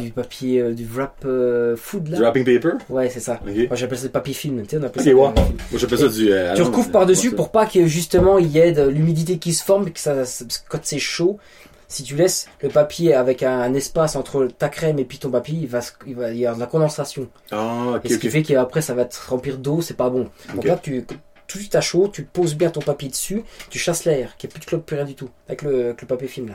Du 0.00 0.10
papier. 0.10 0.60
euh, 0.60 0.74
du 0.74 0.84
wrap 0.84 1.14
euh, 1.24 1.76
food 1.76 2.08
là. 2.08 2.18
Dropping 2.18 2.44
paper? 2.44 2.72
Ouais, 2.88 3.08
c'est 3.08 3.20
ça. 3.20 3.40
Moi 3.44 3.76
j'appelle 3.76 3.98
ça 3.98 4.04
le 4.06 4.10
papier 4.10 4.34
film. 4.34 4.62
Tu 4.62 4.70
sais, 4.70 4.78
on 4.78 4.82
appelle 4.82 5.04
ça 5.04 5.10
ouais. 5.14 5.28
papier 5.28 5.44
film. 5.44 5.56
Moi, 5.70 5.78
j'appelle 5.80 5.98
ça 5.98 6.08
du. 6.08 6.32
euh, 6.32 6.54
Tu 6.56 6.62
recouvres 6.62 6.90
par-dessus 6.90 7.28
ouais, 7.28 7.36
pour 7.36 7.52
pas 7.52 7.66
que 7.66 7.86
justement 7.86 8.38
il 8.38 8.48
y 8.48 8.58
ait 8.58 8.72
de 8.72 8.82
l'humidité 8.82 9.38
qui 9.38 9.52
se 9.52 9.62
forme 9.62 9.86
et 9.86 9.92
que 9.92 10.00
ça, 10.00 10.14
parce 10.14 10.42
que 10.42 10.68
quand 10.68 10.80
c'est 10.82 10.98
chaud, 10.98 11.38
si 11.86 12.02
tu 12.02 12.16
laisses 12.16 12.48
le 12.62 12.68
papier 12.68 13.14
avec 13.14 13.44
un, 13.44 13.60
un 13.60 13.74
espace 13.74 14.16
entre 14.16 14.46
ta 14.46 14.68
crème 14.68 14.98
et 14.98 15.04
puis 15.04 15.18
ton 15.18 15.30
papier, 15.30 15.56
il 15.62 15.68
va, 15.68 15.78
il 16.04 16.16
va 16.16 16.32
y 16.32 16.44
avoir 16.44 16.56
de 16.56 16.60
la 16.60 16.66
condensation. 16.66 17.28
Ah, 17.52 17.92
ok, 17.94 18.00
et 18.06 18.08
ce 18.08 18.18
qui 18.18 18.28
fait 18.28 18.42
qu'après 18.42 18.82
ça 18.82 18.94
va 18.94 19.04
te 19.04 19.16
remplir 19.28 19.56
d'eau, 19.58 19.82
c'est 19.82 19.96
pas 19.96 20.10
bon. 20.10 20.28
Donc 20.56 20.64
là, 20.64 20.76
tu, 20.82 21.04
tout 21.52 21.58
de 21.58 21.62
suite 21.62 21.74
à 21.74 21.80
chaud, 21.80 22.08
tu 22.12 22.22
poses 22.24 22.54
bien 22.54 22.70
ton 22.70 22.80
papier 22.80 23.08
dessus, 23.08 23.44
tu 23.70 23.78
chasses 23.78 24.04
l'air, 24.04 24.36
qu'il 24.38 24.48
n'y 24.48 24.52
ait 24.52 24.54
plus 24.54 24.60
de 24.60 24.64
clope, 24.66 24.86
plus 24.86 24.96
rien 24.96 25.04
du 25.04 25.14
tout, 25.14 25.28
avec 25.48 25.62
le, 25.62 25.84
avec 25.86 26.00
le 26.00 26.06
papier 26.06 26.28
film 26.28 26.48
là. 26.48 26.54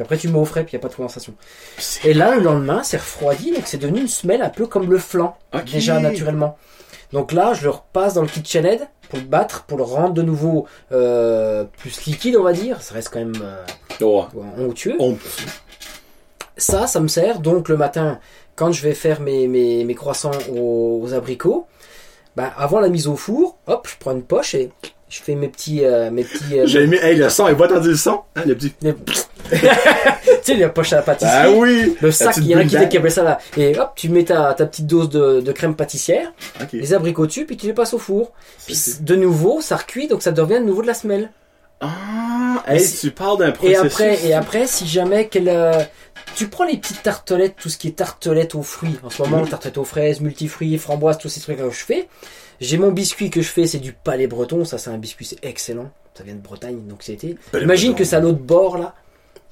Après 0.00 0.16
tu 0.18 0.28
mets 0.28 0.38
au 0.38 0.44
frais, 0.44 0.64
puis 0.64 0.72
il 0.72 0.76
n'y 0.76 0.80
a 0.80 0.82
pas 0.82 0.88
de 0.88 0.94
condensation. 0.94 1.34
Et 2.04 2.12
là, 2.14 2.34
le 2.36 2.42
lendemain, 2.42 2.82
c'est 2.82 2.98
refroidi, 2.98 3.52
donc 3.52 3.62
c'est 3.66 3.78
devenu 3.78 4.00
une 4.00 4.08
semelle 4.08 4.42
un 4.42 4.50
peu 4.50 4.66
comme 4.66 4.90
le 4.90 4.98
flan, 4.98 5.36
déjà 5.72 5.98
naturellement. 6.00 6.58
Donc 7.12 7.32
là, 7.32 7.54
je 7.54 7.62
le 7.64 7.70
repasse 7.70 8.14
dans 8.14 8.22
le 8.22 8.28
KitchenAid 8.28 8.88
pour 9.08 9.18
le 9.18 9.24
battre, 9.24 9.64
pour 9.64 9.78
le 9.78 9.84
rendre 9.84 10.14
de 10.14 10.22
nouveau 10.22 10.66
euh, 10.92 11.64
plus 11.78 12.04
liquide, 12.06 12.36
on 12.36 12.42
va 12.42 12.52
dire. 12.52 12.82
Ça 12.82 12.94
reste 12.94 13.10
quand 13.12 13.20
même 13.20 13.34
euh, 13.42 13.64
Ouais. 14.34 14.64
onctueux. 14.66 14.96
On... 14.98 15.16
Ça, 16.56 16.86
ça 16.86 17.00
me 17.00 17.08
sert. 17.08 17.40
Donc 17.40 17.68
le 17.68 17.76
matin, 17.76 18.18
quand 18.56 18.72
je 18.72 18.82
vais 18.82 18.94
faire 18.94 19.20
mes, 19.20 19.48
mes, 19.48 19.84
mes 19.84 19.94
croissants 19.94 20.30
aux, 20.52 21.00
aux 21.02 21.12
abricots, 21.14 21.66
bah, 22.36 22.52
avant 22.56 22.80
la 22.80 22.88
mise 22.88 23.06
au 23.06 23.16
four, 23.16 23.56
hop, 23.66 23.86
je 23.90 23.94
prends 23.98 24.12
une 24.12 24.22
poche 24.22 24.54
et 24.54 24.70
je 25.08 25.20
fais 25.22 25.34
mes 25.34 25.48
petits... 25.48 25.84
euh, 25.84 26.10
mes 26.10 26.24
petits 26.24 26.58
euh, 26.58 26.66
J'ai 26.66 26.82
aimé, 26.82 26.98
hey, 27.02 27.16
le 27.16 27.28
son, 27.28 27.46
il 27.48 27.54
va 27.54 27.66
entendu 27.66 27.90
le 27.90 27.96
son? 27.96 28.20
Hein, 28.34 28.42
le 28.46 28.54
petit. 28.56 28.72
tu 29.50 29.58
sais, 30.42 30.54
la 30.56 30.68
poche 30.70 30.92
à 30.92 30.96
la 30.96 31.02
pâtisserie. 31.02 31.32
Ah 31.34 31.50
oui! 31.50 31.96
Le 32.00 32.10
sac, 32.10 32.36
il 32.38 32.46
y 32.46 32.54
en 32.56 32.58
a 32.60 32.64
qui, 32.64 32.88
qui 32.88 32.96
appellent 32.96 33.10
ça 33.12 33.22
là. 33.22 33.38
Et 33.56 33.78
hop, 33.78 33.92
tu 33.94 34.08
mets 34.08 34.24
ta, 34.24 34.54
ta 34.54 34.66
petite 34.66 34.86
dose 34.86 35.08
de, 35.10 35.40
de 35.40 35.52
crème 35.52 35.76
pâtissière, 35.76 36.32
les 36.72 36.94
abricots 36.94 37.26
dessus, 37.26 37.44
puis 37.44 37.56
tu 37.56 37.66
les 37.66 37.72
passes 37.74 37.94
au 37.94 37.98
four. 37.98 38.32
Puis 38.66 38.76
de 39.00 39.16
nouveau, 39.16 39.60
ça 39.60 39.76
recuit, 39.76 40.08
donc 40.08 40.22
ça 40.22 40.32
devient 40.32 40.54
de 40.60 40.64
nouveau 40.64 40.82
de 40.82 40.86
la 40.86 40.94
semelle. 40.94 41.30
Ah, 41.80 42.62
hey, 42.66 42.82
tu 43.00 43.10
parles 43.10 43.38
d'un 43.38 43.48
Et 43.48 43.52
processus. 43.52 43.84
après, 43.84 44.26
et 44.26 44.32
après, 44.32 44.66
si 44.66 44.86
jamais 44.86 45.28
qu'elle, 45.28 45.48
euh, 45.50 45.82
tu 46.36 46.48
prends 46.48 46.64
les 46.64 46.76
petites 46.76 47.02
tartelettes, 47.02 47.54
tout 47.56 47.68
ce 47.68 47.78
qui 47.78 47.88
est 47.88 47.92
tartelettes 47.96 48.54
aux 48.54 48.62
fruits. 48.62 48.98
En 49.02 49.10
ce 49.10 49.22
moment, 49.22 49.42
Mhm. 49.42 49.48
tartelettes 49.48 49.78
aux 49.78 49.84
fraises, 49.84 50.20
multifruits, 50.20 50.76
framboises, 50.78 51.18
tous 51.18 51.28
ces 51.28 51.40
trucs 51.40 51.58
que 51.58 51.70
je 51.70 51.84
fais. 51.84 52.08
J'ai 52.60 52.78
mon 52.78 52.92
biscuit 52.92 53.30
que 53.30 53.42
je 53.42 53.48
fais, 53.48 53.66
c'est 53.66 53.78
du 53.78 53.92
palais 53.92 54.26
breton. 54.26 54.64
Ça, 54.64 54.78
c'est 54.78 54.90
un 54.90 54.98
biscuit, 54.98 55.24
c'est 55.24 55.44
excellent. 55.44 55.90
Ça 56.14 56.22
vient 56.22 56.34
de 56.34 56.40
Bretagne, 56.40 56.86
donc 56.86 57.02
c'était. 57.02 57.34
Imagine 57.54 57.88
breton. 57.90 57.98
que 57.98 58.04
c'est 58.04 58.16
à 58.16 58.20
l'autre 58.20 58.38
bord 58.38 58.78
là, 58.78 58.94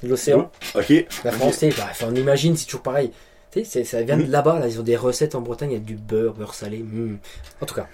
de 0.02 0.08
l'océan. 0.08 0.50
Ok. 0.76 0.92
La 1.24 1.32
France, 1.32 1.54
sais, 1.56 1.70
bah, 1.76 1.88
enfin, 1.90 2.06
on 2.10 2.14
imagine, 2.14 2.56
c'est 2.56 2.66
toujours 2.66 2.82
pareil. 2.82 3.10
Tu 3.52 3.64
sais, 3.66 3.84
ça 3.84 4.00
vient 4.02 4.16
de 4.16 4.30
là-bas, 4.30 4.60
là. 4.60 4.68
Ils 4.68 4.78
ont 4.80 4.84
des 4.84 4.96
recettes 4.96 5.34
en 5.34 5.40
Bretagne, 5.42 5.72
il 5.72 5.74
y 5.74 5.76
a 5.76 5.80
du 5.80 5.96
beurre, 5.96 6.32
beurre 6.34 6.54
salé. 6.54 6.78
mm. 6.78 7.18
En 7.60 7.66
tout 7.66 7.74
cas, 7.74 7.86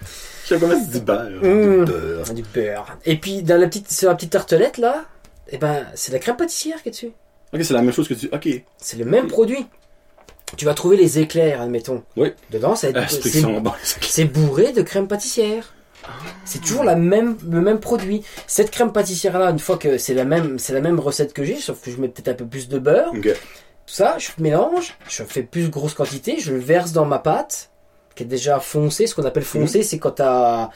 Je 0.45 0.55
sais 0.55 0.59
pas 0.59 0.73
c'est 0.75 0.91
du 0.91 0.99
beurre. 1.01 1.29
Mmh. 1.41 1.85
Du 1.85 1.91
beurre. 1.91 2.33
du 2.33 2.43
beurre. 2.43 2.97
Et 3.05 3.17
puis, 3.17 3.41
dans 3.43 3.59
la 3.59 3.67
petite, 3.67 3.91
sur 3.91 4.07
la 4.09 4.15
petite 4.15 4.31
tartelette, 4.31 4.77
là, 4.77 5.05
eh 5.49 5.57
ben, 5.57 5.85
c'est 5.95 6.13
la 6.13 6.19
crème 6.19 6.37
pâtissière 6.37 6.81
qui 6.81 6.89
est 6.89 6.91
dessus. 6.91 7.11
Ok, 7.53 7.63
c'est 7.63 7.73
la 7.73 7.81
même 7.81 7.93
chose 7.93 8.07
que 8.07 8.13
tu. 8.13 8.29
Ok. 8.31 8.47
C'est 8.77 8.97
le 8.97 9.05
même 9.05 9.27
produit. 9.27 9.65
Tu 10.57 10.65
vas 10.65 10.73
trouver 10.73 10.97
les 10.97 11.19
éclairs, 11.19 11.61
admettons. 11.61 12.03
Oui. 12.17 12.33
Dedans, 12.51 12.75
ça 12.75 12.91
va 12.91 13.01
Ah, 13.01 13.03
être- 13.03 13.11
c'est 13.21 13.29
c'est 13.29 13.41
bon. 13.41 13.63
c'est 14.01 14.25
bourré 14.25 14.71
de 14.71 14.81
crème 14.81 15.07
pâtissière. 15.07 15.73
C'est 16.45 16.59
toujours 16.61 16.83
la 16.83 16.95
même, 16.95 17.37
le 17.47 17.61
même 17.61 17.79
produit. 17.79 18.23
Cette 18.47 18.71
crème 18.71 18.91
pâtissière 18.91 19.37
là, 19.37 19.49
une 19.51 19.59
fois 19.59 19.77
que 19.77 19.97
c'est 19.97 20.13
la 20.15 20.25
même, 20.25 20.57
c'est 20.57 20.73
la 20.73 20.81
même 20.81 20.99
recette 20.99 21.33
que 21.33 21.43
j'ai, 21.43 21.57
sauf 21.57 21.81
que 21.81 21.91
je 21.91 21.97
mets 21.97 22.07
peut-être 22.07 22.29
un 22.29 22.33
peu 22.33 22.45
plus 22.47 22.67
de 22.67 22.79
beurre. 22.79 23.11
Ok. 23.15 23.23
Tout 23.25 23.93
ça, 23.93 24.17
je 24.17 24.29
mélange, 24.41 24.95
je 25.07 25.23
fais 25.23 25.43
plus 25.43 25.69
grosse 25.69 25.93
quantité, 25.93 26.37
je 26.39 26.51
le 26.53 26.59
verse 26.59 26.93
dans 26.93 27.05
ma 27.05 27.19
pâte, 27.19 27.69
qui 28.15 28.23
est 28.23 28.25
déjà 28.27 28.59
foncée. 28.59 29.07
Ce 29.07 29.13
qu'on 29.15 29.25
appelle 29.25 29.43
foncé, 29.43 29.83
c'est 29.83 29.99
quand 29.99 30.11
t'as 30.11 30.69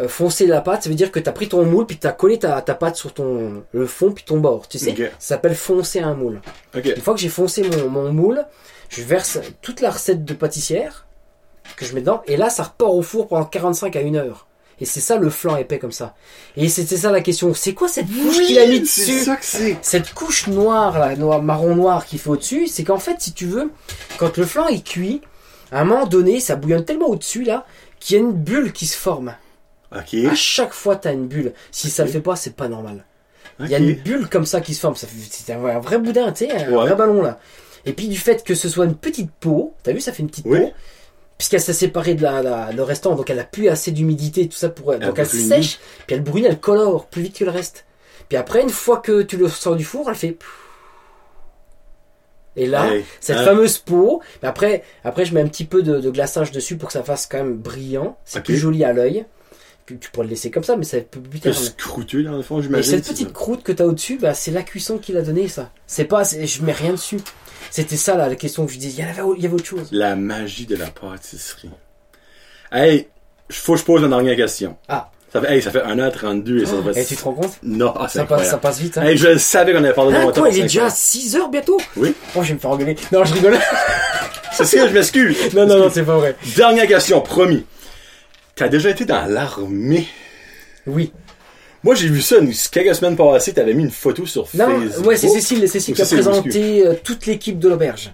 euh, 0.00 0.08
foncé 0.08 0.46
la 0.46 0.60
pâte, 0.60 0.84
ça 0.84 0.88
veut 0.88 0.94
dire 0.94 1.10
que 1.10 1.18
t'as 1.18 1.32
pris 1.32 1.48
ton 1.48 1.64
moule, 1.64 1.86
puis 1.86 1.96
t'as 1.96 2.12
collé 2.12 2.38
ta, 2.38 2.60
ta 2.62 2.74
pâte 2.74 2.96
sur 2.96 3.12
ton, 3.12 3.64
le 3.72 3.86
fond, 3.86 4.12
puis 4.12 4.24
ton 4.24 4.38
bord. 4.38 4.68
Tu 4.68 4.78
sais, 4.78 4.94
ça 4.94 5.08
s'appelle 5.18 5.54
foncer 5.54 6.00
un 6.00 6.14
moule. 6.14 6.40
Une 6.74 7.00
fois 7.00 7.14
que 7.14 7.20
j'ai 7.20 7.28
foncé 7.28 7.62
mon, 7.62 7.88
mon 7.88 8.12
moule, 8.12 8.44
je 8.88 9.02
verse 9.02 9.38
toute 9.60 9.80
la 9.80 9.90
recette 9.90 10.24
de 10.24 10.34
pâtissière 10.34 11.06
que 11.76 11.84
je 11.84 11.94
mets 11.94 12.00
dedans, 12.00 12.22
et 12.26 12.36
là, 12.36 12.48
ça 12.48 12.64
repart 12.64 12.92
au 12.92 13.02
four 13.02 13.28
pendant 13.28 13.44
45 13.44 13.94
à 13.96 14.00
1 14.00 14.14
heure. 14.14 14.48
Et 14.80 14.84
c'est 14.84 15.00
ça 15.00 15.16
le 15.16 15.28
flan 15.28 15.56
épais 15.56 15.78
comme 15.78 15.92
ça. 15.92 16.14
Et 16.56 16.68
c'était 16.68 16.96
ça 16.96 17.10
la 17.10 17.20
question. 17.20 17.52
C'est 17.52 17.74
quoi 17.74 17.88
cette 17.88 18.06
couche 18.06 18.46
qu'il 18.46 18.58
a 18.58 18.66
mis 18.66 18.86
c'est 18.86 19.02
dessus 19.02 19.24
ça 19.24 19.36
que 19.36 19.44
c'est. 19.44 19.76
cette 19.82 20.14
couche 20.14 20.46
noire, 20.46 20.98
là, 20.98 21.16
noir, 21.16 21.42
marron 21.42 21.74
noir 21.74 22.06
qu'il 22.06 22.18
fait 22.18 22.30
au-dessus, 22.30 22.68
c'est 22.68 22.84
qu'en 22.84 22.98
fait, 22.98 23.16
si 23.18 23.32
tu 23.32 23.46
veux, 23.46 23.72
quand 24.18 24.36
le 24.36 24.46
flan 24.46 24.68
est 24.68 24.84
cuit, 24.84 25.20
à 25.72 25.80
un 25.80 25.84
moment 25.84 26.06
donné, 26.06 26.38
ça 26.40 26.54
bouillonne 26.54 26.84
tellement 26.84 27.08
au-dessus, 27.08 27.42
là, 27.42 27.66
qu'il 27.98 28.16
y 28.16 28.20
a 28.20 28.22
une 28.22 28.32
bulle 28.32 28.72
qui 28.72 28.86
se 28.86 28.96
forme. 28.96 29.34
Ok. 29.94 30.14
À 30.30 30.34
chaque 30.34 30.72
fois, 30.72 30.96
t'as 30.96 31.12
une 31.12 31.26
bulle. 31.28 31.52
Si 31.70 31.88
ça 31.90 32.04
le 32.04 32.10
fait 32.10 32.20
pas, 32.20 32.36
c'est 32.36 32.54
pas 32.54 32.68
normal. 32.68 33.04
Il 33.60 33.68
y 33.68 33.74
a 33.74 33.78
une 33.78 33.94
bulle 33.94 34.28
comme 34.28 34.46
ça 34.46 34.60
qui 34.60 34.74
se 34.74 34.80
forme. 34.80 34.94
C'est 34.96 35.52
un, 35.52 35.78
vrai 35.80 35.98
boudin, 35.98 36.30
tu 36.32 36.46
sais, 36.46 36.52
un 36.52 36.68
Ouais. 36.70 36.76
vrai 36.86 36.94
ballon, 36.94 37.22
là. 37.22 37.38
Et 37.86 37.92
puis, 37.92 38.08
du 38.08 38.16
fait 38.18 38.44
que 38.44 38.54
ce 38.54 38.68
soit 38.68 38.84
une 38.84 38.94
petite 38.94 39.30
peau, 39.40 39.74
t'as 39.82 39.92
vu, 39.92 40.00
ça 40.00 40.12
fait 40.12 40.22
une 40.22 40.28
petite 40.28 40.44
Oui. 40.46 40.60
peau, 40.60 40.72
puisqu'elle 41.38 41.60
s'est 41.60 41.72
séparée 41.72 42.14
de 42.14 42.22
la, 42.22 42.42
la- 42.42 42.70
le 42.72 42.82
restant, 42.82 43.14
donc 43.14 43.30
elle 43.30 43.38
a 43.40 43.44
plus 43.44 43.68
assez 43.68 43.90
d'humidité, 43.92 44.46
tout 44.48 44.56
ça 44.56 44.68
pour, 44.68 44.92
donc 44.96 45.14
peut 45.14 45.22
elle 45.22 45.26
sèche, 45.28 45.78
puis 46.06 46.14
elle 46.16 46.22
brûle, 46.22 46.44
elle 46.46 46.58
colore 46.60 47.06
plus 47.06 47.22
vite 47.22 47.36
que 47.38 47.44
le 47.44 47.50
reste. 47.50 47.84
Puis 48.28 48.36
après, 48.36 48.62
une 48.62 48.70
fois 48.70 48.98
que 48.98 49.22
tu 49.22 49.36
le 49.38 49.48
sors 49.48 49.74
du 49.74 49.84
four, 49.84 50.08
elle 50.10 50.16
fait. 50.16 50.36
Et 52.56 52.66
là, 52.66 52.88
cette 53.20 53.36
Hein? 53.38 53.44
fameuse 53.44 53.78
peau, 53.78 54.20
mais 54.42 54.48
après, 54.48 54.82
après 55.04 55.24
je 55.24 55.32
mets 55.34 55.40
un 55.40 55.46
petit 55.48 55.64
peu 55.64 55.82
de, 55.82 56.00
de 56.00 56.10
glaçage 56.10 56.50
dessus 56.50 56.76
pour 56.76 56.88
que 56.88 56.92
ça 56.92 57.04
fasse 57.04 57.26
quand 57.26 57.38
même 57.38 57.56
brillant. 57.56 58.16
C'est 58.24 58.42
plus 58.42 58.56
joli 58.56 58.84
à 58.84 58.92
l'œil. 58.92 59.24
Tu 59.96 60.10
pourrais 60.10 60.26
le 60.26 60.30
laisser 60.30 60.50
comme 60.50 60.64
ça, 60.64 60.76
mais 60.76 60.84
ça 60.84 60.98
peut 61.00 61.20
plus 61.20 61.52
scrouteux 61.52 62.22
dans 62.22 62.32
le 62.36 62.42
fond, 62.42 62.60
Et 62.60 62.82
cette 62.82 63.06
petite 63.08 63.32
croûte 63.32 63.62
que 63.62 63.72
tu 63.72 63.82
as 63.82 63.86
au-dessus, 63.86 64.18
bah, 64.20 64.34
c'est 64.34 64.50
la 64.50 64.62
cuisson 64.62 64.98
qui 64.98 65.12
l'a 65.12 65.22
donné 65.22 65.48
ça. 65.48 65.70
C'est 65.86 66.04
pas, 66.04 66.22
je 66.24 66.62
mets 66.62 66.72
rien 66.72 66.92
dessus. 66.92 67.18
C'était 67.70 67.96
ça 67.96 68.16
là, 68.16 68.28
la 68.28 68.36
question 68.36 68.66
que 68.66 68.72
je 68.72 68.78
disais. 68.78 69.02
Il 69.02 69.06
y 69.06 69.08
avait, 69.08 69.22
il 69.36 69.42
y 69.42 69.46
avait 69.46 69.54
autre 69.54 69.66
chose. 69.66 69.88
La 69.92 70.16
magie 70.16 70.66
de 70.66 70.76
la 70.76 70.86
pâtisserie. 70.86 71.70
Hey, 72.72 73.08
faut 73.50 73.74
que 73.74 73.78
je 73.80 73.84
pose 73.84 74.02
une 74.02 74.08
dernière 74.10 74.36
question. 74.36 74.76
Ah. 74.88 75.10
Ça 75.32 75.42
fait, 75.42 75.52
hey, 75.54 75.60
ça 75.62 75.70
fait 75.70 75.80
1h32 75.80 76.62
et 76.62 76.66
ça 76.66 76.76
va 76.76 76.92
Et 76.98 77.04
tu 77.04 77.14
te 77.14 77.22
rends 77.22 77.34
compte? 77.34 77.58
Non, 77.62 77.92
ah, 77.98 78.08
ça 78.08 78.24
passe, 78.24 78.48
ça 78.48 78.56
passe 78.56 78.78
vite. 78.78 78.96
Hein. 78.96 79.02
Hey, 79.02 79.16
je 79.18 79.36
savais 79.36 79.72
qu'on 79.72 79.84
avait 79.84 79.92
parlé 79.92 80.12
de 80.12 80.16
Hein, 80.16 80.22
mon 80.22 80.32
temps. 80.32 80.46
il 80.46 80.58
est 80.58 80.62
déjà 80.62 80.80
incroyable. 80.86 80.96
6 80.98 81.36
heures 81.36 81.48
bientôt? 81.50 81.78
Oui. 81.96 82.14
Oh, 82.34 82.42
je 82.42 82.48
vais 82.48 82.54
me 82.54 82.58
faire 82.58 82.70
engueuler. 82.70 82.96
Non, 83.12 83.24
je 83.24 83.34
rigole. 83.34 83.58
C'est 84.52 84.64
ça, 84.64 84.88
je 84.88 84.94
m'excuse. 84.94 85.36
non, 85.54 85.66
non, 85.66 85.78
non, 85.78 85.90
c'est 85.92 86.02
pas 86.02 86.16
vrai. 86.16 86.34
Dernière 86.56 86.86
question, 86.86 87.20
promis. 87.20 87.66
T'as 88.58 88.68
déjà 88.68 88.90
été 88.90 89.04
dans 89.04 89.24
l'armée? 89.26 90.06
Oui. 90.86 91.12
Moi, 91.84 91.94
j'ai 91.94 92.08
vu 92.08 92.20
ça 92.20 92.38
une- 92.38 92.52
quelques 92.72 92.94
semaines 92.96 93.16
passées. 93.16 93.52
T'avais 93.54 93.72
mis 93.74 93.84
une 93.84 93.90
photo 93.90 94.26
sur 94.26 94.48
Non, 94.54 94.66
Facebook. 94.80 95.06
ouais, 95.06 95.16
c'est 95.16 95.28
Cécile, 95.28 95.68
Cécile 95.68 95.94
qui 95.94 96.02
a 96.02 96.06
présenté 96.06 96.86
euh, 96.86 96.94
toute 97.02 97.26
l'équipe 97.26 97.58
de 97.58 97.68
l'auberge. 97.68 98.12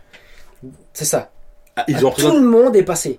C'est 0.93 1.07
ça. 1.07 1.31
Ah, 1.77 1.85
ils 1.89 1.97
Ah, 1.97 1.99
ont 2.05 2.09
Tout 2.11 2.15
présenté... 2.17 2.37
le 2.37 2.43
monde 2.43 2.77
est 2.77 2.83
passé. 2.83 3.19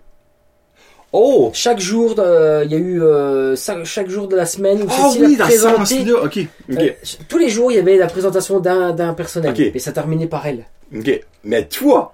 Oh! 1.12 1.50
Chaque 1.54 1.80
jour, 1.80 2.12
il 2.18 2.72
y 2.72 2.76
a 2.76 2.78
eu 2.78 3.02
euh, 3.02 3.56
chaque, 3.56 4.10
jour 4.10 4.28
de 4.28 4.36
la 4.36 4.46
semaine 4.46 4.84
où 4.84 4.88
Ah 4.90 5.10
Cécile 5.10 5.26
oui, 5.26 5.36
a 5.36 5.38
dans 5.40 5.44
ce 5.46 5.50
présenté. 5.50 5.86
sens-là. 6.06 6.14
Ok, 6.24 6.40
ok, 6.72 6.78
euh, 6.80 6.90
tous 7.28 7.38
les 7.38 7.50
jours, 7.50 7.72
il 7.72 7.76
y 7.76 7.80
avait 7.80 7.98
la 7.98 8.08
présentation 8.08 8.60
d'un 8.60 8.92
d'un 8.92 9.14
personnel. 9.14 9.52
Ok. 9.52 9.60
Et 9.74 9.80
ça 9.80 9.92
terminait 9.94 10.28
par 10.28 10.46
elle. 10.46 10.66
ok. 10.96 11.22
Mais 11.44 11.66
toi, 11.66 12.14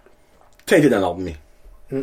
t'as 0.66 0.78
été 0.78 0.88
dans 0.90 1.00
l'armée. 1.00 1.36
Hmm. 1.92 2.02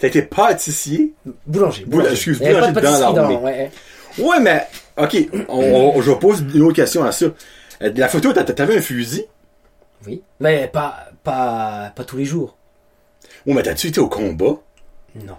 T'as 0.00 0.08
été 0.08 0.22
pâtissier. 0.22 1.12
Boulanger. 1.46 1.84
Boulanger, 1.84 2.12
excuse, 2.12 2.38
boulanger 2.40 2.72
dans 2.72 2.98
l'armée. 3.12 3.70
ouais, 4.18 4.40
mais, 4.40 4.66
ok, 4.96 5.16
on, 5.48 5.58
on- 5.96 6.02
je 6.02 6.12
pose 6.12 6.40
une 6.54 6.62
autre 6.62 6.74
question 6.76 7.04
à 7.04 7.12
ça. 7.12 7.26
Euh, 7.82 7.92
La 7.94 8.08
photo, 8.08 8.32
t'avais 8.32 8.78
un 8.78 8.80
fusil? 8.82 9.26
Oui. 10.06 10.22
Mais 10.40 10.66
pas, 10.68 11.10
pas, 11.22 11.92
pas 11.94 12.04
tous 12.04 12.16
les 12.16 12.24
jours. 12.24 12.56
Ouais, 13.46 13.54
mais 13.54 13.62
t'as-tu 13.62 13.88
été 13.88 14.00
au 14.00 14.08
combat? 14.08 14.56
Non. 15.14 15.36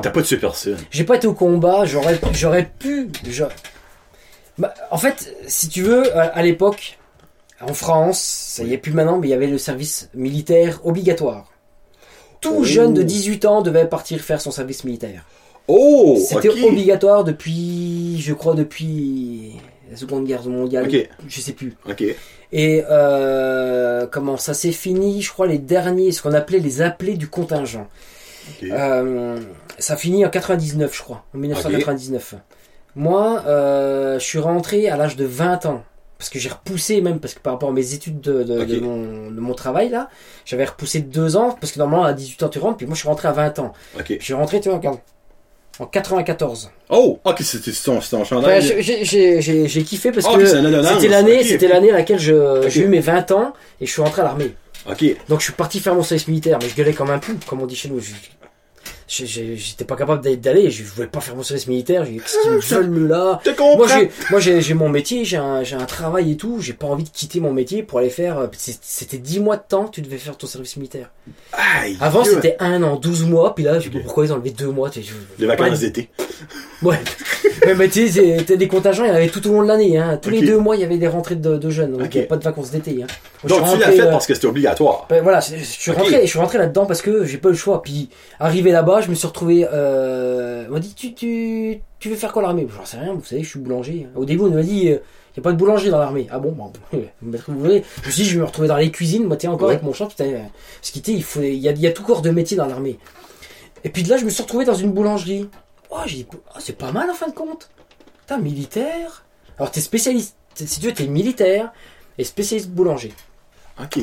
T'as 0.00 0.10
pas, 0.10 0.22
tué 0.22 0.36
personne. 0.36 0.76
J'ai 0.90 1.04
pas 1.04 1.16
été 1.16 1.26
au 1.26 1.34
combat, 1.34 1.84
j'aurais, 1.86 2.18
j'aurais 2.32 2.66
pu. 2.78 3.08
je- 3.28 3.44
Bah, 4.58 4.74
en 4.90 4.98
fait, 4.98 5.34
si 5.48 5.68
tu 5.68 5.82
veux, 5.82 6.16
à 6.16 6.22
à 6.24 6.42
l'époque, 6.42 6.98
en 7.60 7.72
France, 7.74 8.20
ça 8.20 8.62
y 8.62 8.72
est 8.74 8.78
plus 8.78 8.92
maintenant, 8.92 9.18
mais 9.18 9.28
il 9.28 9.30
y 9.30 9.34
avait 9.34 9.46
le 9.46 9.58
service 9.58 10.10
militaire 10.14 10.80
obligatoire. 10.84 11.50
Tout 12.40 12.56
Oh. 12.60 12.64
jeune 12.64 12.94
de 12.94 13.02
18 13.02 13.44
ans 13.44 13.62
devait 13.62 13.86
partir 13.86 14.20
faire 14.20 14.40
son 14.40 14.50
service 14.50 14.84
militaire. 14.84 15.24
Oh, 15.68 16.18
C'était 16.18 16.48
obligatoire 16.48 17.22
depuis, 17.24 18.20
je 18.20 18.32
crois, 18.34 18.54
depuis 18.54 19.52
la 19.90 19.96
Seconde 19.96 20.24
Guerre 20.26 20.42
mondiale. 20.48 20.86
Ok. 20.88 21.08
Je 21.28 21.40
sais 21.40 21.52
plus. 21.52 21.76
Ok. 21.88 22.02
Et 22.52 22.82
euh, 22.90 24.06
comment 24.10 24.36
ça 24.36 24.54
s'est 24.54 24.72
fini, 24.72 25.22
je 25.22 25.30
crois, 25.30 25.46
les 25.46 25.58
derniers, 25.58 26.10
ce 26.12 26.22
qu'on 26.22 26.32
appelait 26.32 26.58
les 26.58 26.82
appelés 26.82 27.16
du 27.16 27.28
contingent. 27.28 27.86
Euh, 28.64 29.38
ça 29.78 29.96
finit 29.96 30.24
en 30.26 30.30
99, 30.30 30.96
je 30.96 31.02
crois, 31.02 31.24
en 31.34 31.38
1999. 31.38 32.34
Moi, 32.96 33.44
euh, 33.46 34.18
je 34.18 34.24
suis 34.24 34.38
rentré 34.40 34.88
à 34.88 34.96
l'âge 34.96 35.14
de 35.14 35.24
20 35.24 35.66
ans. 35.66 35.84
Parce 36.20 36.28
que 36.28 36.38
j'ai 36.38 36.50
repoussé, 36.50 37.00
même 37.00 37.18
parce 37.18 37.32
que 37.32 37.40
par 37.40 37.54
rapport 37.54 37.70
à 37.70 37.72
mes 37.72 37.94
études 37.94 38.20
de, 38.20 38.42
de, 38.42 38.60
Ok. 38.60 38.66
de 38.68 38.80
mon, 38.80 39.30
de 39.30 39.40
mon 39.40 39.54
travail, 39.54 39.88
là, 39.88 40.10
j'avais 40.44 40.66
repoussé 40.66 41.00
de 41.00 41.10
2 41.10 41.36
ans, 41.38 41.56
parce 41.58 41.72
que 41.72 41.78
normalement 41.78 42.04
à 42.04 42.12
18 42.12 42.42
ans 42.42 42.48
tu 42.50 42.58
rentres, 42.58 42.76
puis 42.76 42.84
moi 42.86 42.94
je 42.94 43.00
suis 43.00 43.08
rentré 43.08 43.26
à 43.28 43.32
20 43.32 43.58
ans. 43.60 43.72
Ok. 43.96 44.04
Puis 44.04 44.18
je 44.20 44.24
suis 44.26 44.34
rentré, 44.34 44.60
tu 44.60 44.68
vois, 44.68 44.76
regarde, 44.76 44.98
en 45.78 45.86
94. 45.86 46.70
Oh, 46.90 47.18
ok, 47.24 47.38
c'était 47.40 47.70
ton, 47.72 48.00
ton 48.00 48.24
chandail. 48.24 48.60
j'ai- 48.60 49.82
kiffé 49.82 50.12
parce 50.12 50.26
ok, 50.26 50.36
que 50.42 50.54
annonce. 50.56 50.86
c'était 50.96 51.08
l'année 51.08 51.42
c'était 51.42 51.72
à 51.72 51.80
laquelle 51.80 52.18
j'ai 52.18 52.80
eu 52.82 52.86
mes 52.86 53.00
20 53.00 53.30
ans 53.32 53.54
et 53.80 53.86
je 53.86 53.90
suis 53.90 54.02
rentré 54.02 54.20
à 54.20 54.26
l'armée. 54.26 54.54
Ok. 54.90 55.02
Donc 55.30 55.38
je 55.40 55.44
suis 55.44 55.52
parti 55.54 55.80
faire 55.80 55.94
mon 55.94 56.02
service 56.02 56.28
militaire, 56.28 56.58
mais 56.60 56.68
je 56.68 56.74
gueulais 56.74 56.92
comme 56.92 57.08
un 57.10 57.18
pou, 57.18 57.32
comme 57.48 57.62
on 57.62 57.66
dit 57.66 57.76
chez 57.76 57.88
nous. 57.88 57.98
Je- 58.00 58.10
J'étais 59.12 59.84
pas 59.84 59.96
capable 59.96 60.22
d'aller- 60.22 60.36
d'aller, 60.36 60.70
je 60.70 60.84
voulais 60.84 61.08
pas 61.08 61.20
faire 61.20 61.34
mon 61.34 61.42
service 61.42 61.66
militaire. 61.66 62.04
J'ai 62.04 62.18
qu'est-ce 62.18 62.40
qu'ils 62.42 62.50
me 62.52 62.60
veulent 62.60 63.08
là? 63.08 63.40
Moi 63.76 63.88
j'ai, 63.88 64.08
moi 64.30 64.38
j'ai, 64.38 64.60
j'ai 64.60 64.74
mon 64.74 64.88
métier, 64.88 65.24
j'ai 65.24 65.36
un, 65.36 65.64
j'ai 65.64 65.74
un 65.74 65.84
travail 65.84 66.30
et 66.30 66.36
tout. 66.36 66.60
J'ai 66.60 66.74
pas 66.74 66.86
envie 66.86 67.02
de 67.02 67.08
quitter 67.08 67.40
mon 67.40 67.52
métier 67.52 67.82
pour 67.82 67.98
aller 67.98 68.08
faire. 68.10 68.38
euh, 68.38 68.46
C'était 68.52 69.18
10 69.18 69.40
mois 69.40 69.56
de 69.56 69.62
temps, 69.68 69.88
tu 69.88 70.00
devais 70.00 70.16
faire 70.18 70.36
ton 70.36 70.46
service 70.46 70.76
militaire. 70.76 71.10
Aïe. 71.52 71.96
Avant 72.00 72.22
c'était 72.24 72.56
un 72.60 72.82
an, 72.84 72.94
12 72.96 73.24
mois, 73.24 73.54
puis 73.56 73.64
là 73.64 73.80
je 73.80 73.84
sais 73.86 73.90
pas 73.90 73.98
Ok. 73.98 74.04
pourquoi 74.04 74.26
ils 74.26 74.32
ont 74.32 74.36
enlevé 74.36 74.50
2 74.50 74.68
mois. 74.68 74.90
tu 74.90 75.00
Les 75.40 75.46
vacances 75.46 75.80
d'été. 75.80 76.08
Ouais. 76.82 77.00
Ouais, 77.66 77.74
mais 77.74 77.88
tu 77.88 78.08
sais, 78.08 78.36
t'as 78.46 78.56
des 78.56 78.68
contingents, 78.68 79.04
il 79.04 79.08
y 79.08 79.10
en 79.10 79.14
avait 79.14 79.28
tout 79.28 79.46
au 79.48 79.52
long 79.52 79.62
de 79.62 79.68
l'année. 79.68 79.98
Hein. 79.98 80.18
Tous 80.20 80.30
les 80.30 80.40
deux 80.40 80.58
mois, 80.58 80.76
il 80.76 80.82
y 80.82 80.84
avait 80.84 80.96
des 80.98 81.08
rentrées 81.08 81.36
de, 81.36 81.56
de 81.58 81.70
jeunes. 81.70 81.92
Donc 81.92 82.02
Ok. 82.02 82.14
il 82.14 82.18
n'y 82.18 82.24
a 82.24 82.26
pas 82.28 82.36
de 82.36 82.44
vacances 82.44 82.70
d'été. 82.70 83.02
Hein. 83.02 83.06
Moi, 83.44 83.58
Donc 83.58 83.68
suis 83.68 83.76
tu 83.78 83.80
l'as 83.84 83.92
fait 83.92 84.00
euh, 84.02 84.10
parce 84.10 84.26
que 84.26 84.34
c'était 84.34 84.46
obligatoire. 84.46 85.06
ben 85.10 85.22
voilà, 85.22 85.40
je 85.40 85.56
je 85.56 85.62
suis 85.64 85.90
rentré, 85.90 86.22
je 86.22 86.26
suis 86.26 86.38
rentré 86.38 86.58
là-dedans 86.58 86.86
parce 86.86 87.02
que 87.02 87.24
j'ai 87.24 87.38
pas 87.38 87.48
eu 87.48 87.52
le 87.52 87.58
choix. 87.58 87.82
Puis 87.82 88.08
arrivé 88.38 88.70
là-bas, 88.72 89.00
je 89.02 89.10
me 89.10 89.14
suis 89.14 89.26
retrouvé. 89.26 89.66
Euh, 89.72 90.64
on 90.68 90.72
m'a 90.74 90.78
dit 90.80 90.94
tu 90.94 91.14
tu 91.14 91.80
tu 91.98 92.08
veux 92.08 92.16
faire 92.16 92.32
quoi 92.32 92.42
l'armée? 92.42 92.66
J'en 92.76 92.84
sais 92.84 92.96
rien. 92.98 93.12
Vous 93.12 93.24
savez, 93.24 93.42
je 93.42 93.48
suis 93.48 93.58
boulanger. 93.60 94.06
Au 94.16 94.24
début, 94.24 94.42
on 94.44 94.50
m'a 94.50 94.62
dit 94.62 94.86
il 94.86 95.36
y 95.36 95.40
a 95.40 95.42
pas 95.42 95.52
de 95.52 95.56
boulanger 95.58 95.90
dans 95.90 95.98
l'armée. 95.98 96.26
Ah 96.30 96.38
bon, 96.38 96.52
bon, 96.52 96.72
vous 96.92 97.30
mettre 97.30 97.48
où 97.50 97.52
vous 97.52 97.60
voulez. 97.60 97.82
Je 98.02 98.06
me 98.08 98.12
suis 98.12 98.22
dit 98.24 98.28
je 98.28 98.34
vais 98.36 98.40
me 98.40 98.46
retrouver 98.46 98.68
dans 98.68 98.76
les 98.76 98.90
cuisines. 98.90 99.24
Moi, 99.24 99.36
tiens 99.36 99.52
encore 99.52 99.68
Ouais. 99.68 99.74
avec 99.74 99.84
mon 99.84 99.92
champ. 99.92 100.06
Putain, 100.06 100.24
euh, 100.24 100.38
parce 100.80 100.90
qu'il 100.92 101.00
était, 101.00 101.12
il 101.12 101.22
faut, 101.22 101.40
il 101.42 101.54
y 101.56 101.68
a, 101.68 101.72
il 101.72 101.80
y 101.80 101.86
a 101.86 101.92
tout 101.92 102.02
corps 102.02 102.22
de 102.22 102.30
métier 102.30 102.56
dans 102.56 102.66
l'armée. 102.66 102.98
Et 103.84 103.88
puis 103.90 104.02
de 104.02 104.08
là, 104.10 104.16
je 104.16 104.24
me 104.24 104.30
suis 104.30 104.42
retrouvé 104.42 104.64
dans 104.64 104.74
une 104.74 104.92
boulangerie. 104.92 105.48
Oh, 105.90 105.98
j'ai 106.06 106.26
ah, 106.54 106.58
c'est 106.60 106.76
pas 106.76 106.92
mal 106.92 107.10
en 107.10 107.14
fin 107.14 107.28
de 107.28 107.34
compte. 107.34 107.70
Putain, 108.20 108.38
militaire. 108.38 109.24
Alors 109.58 109.70
t'es 109.70 109.80
spécialiste. 109.80 110.36
Si 110.54 110.80
tu 110.80 110.86
veux, 110.86 110.92
t'es 110.94 111.06
militaire 111.06 111.72
et 112.18 112.24
spécialiste 112.24 112.68
boulanger 112.70 113.12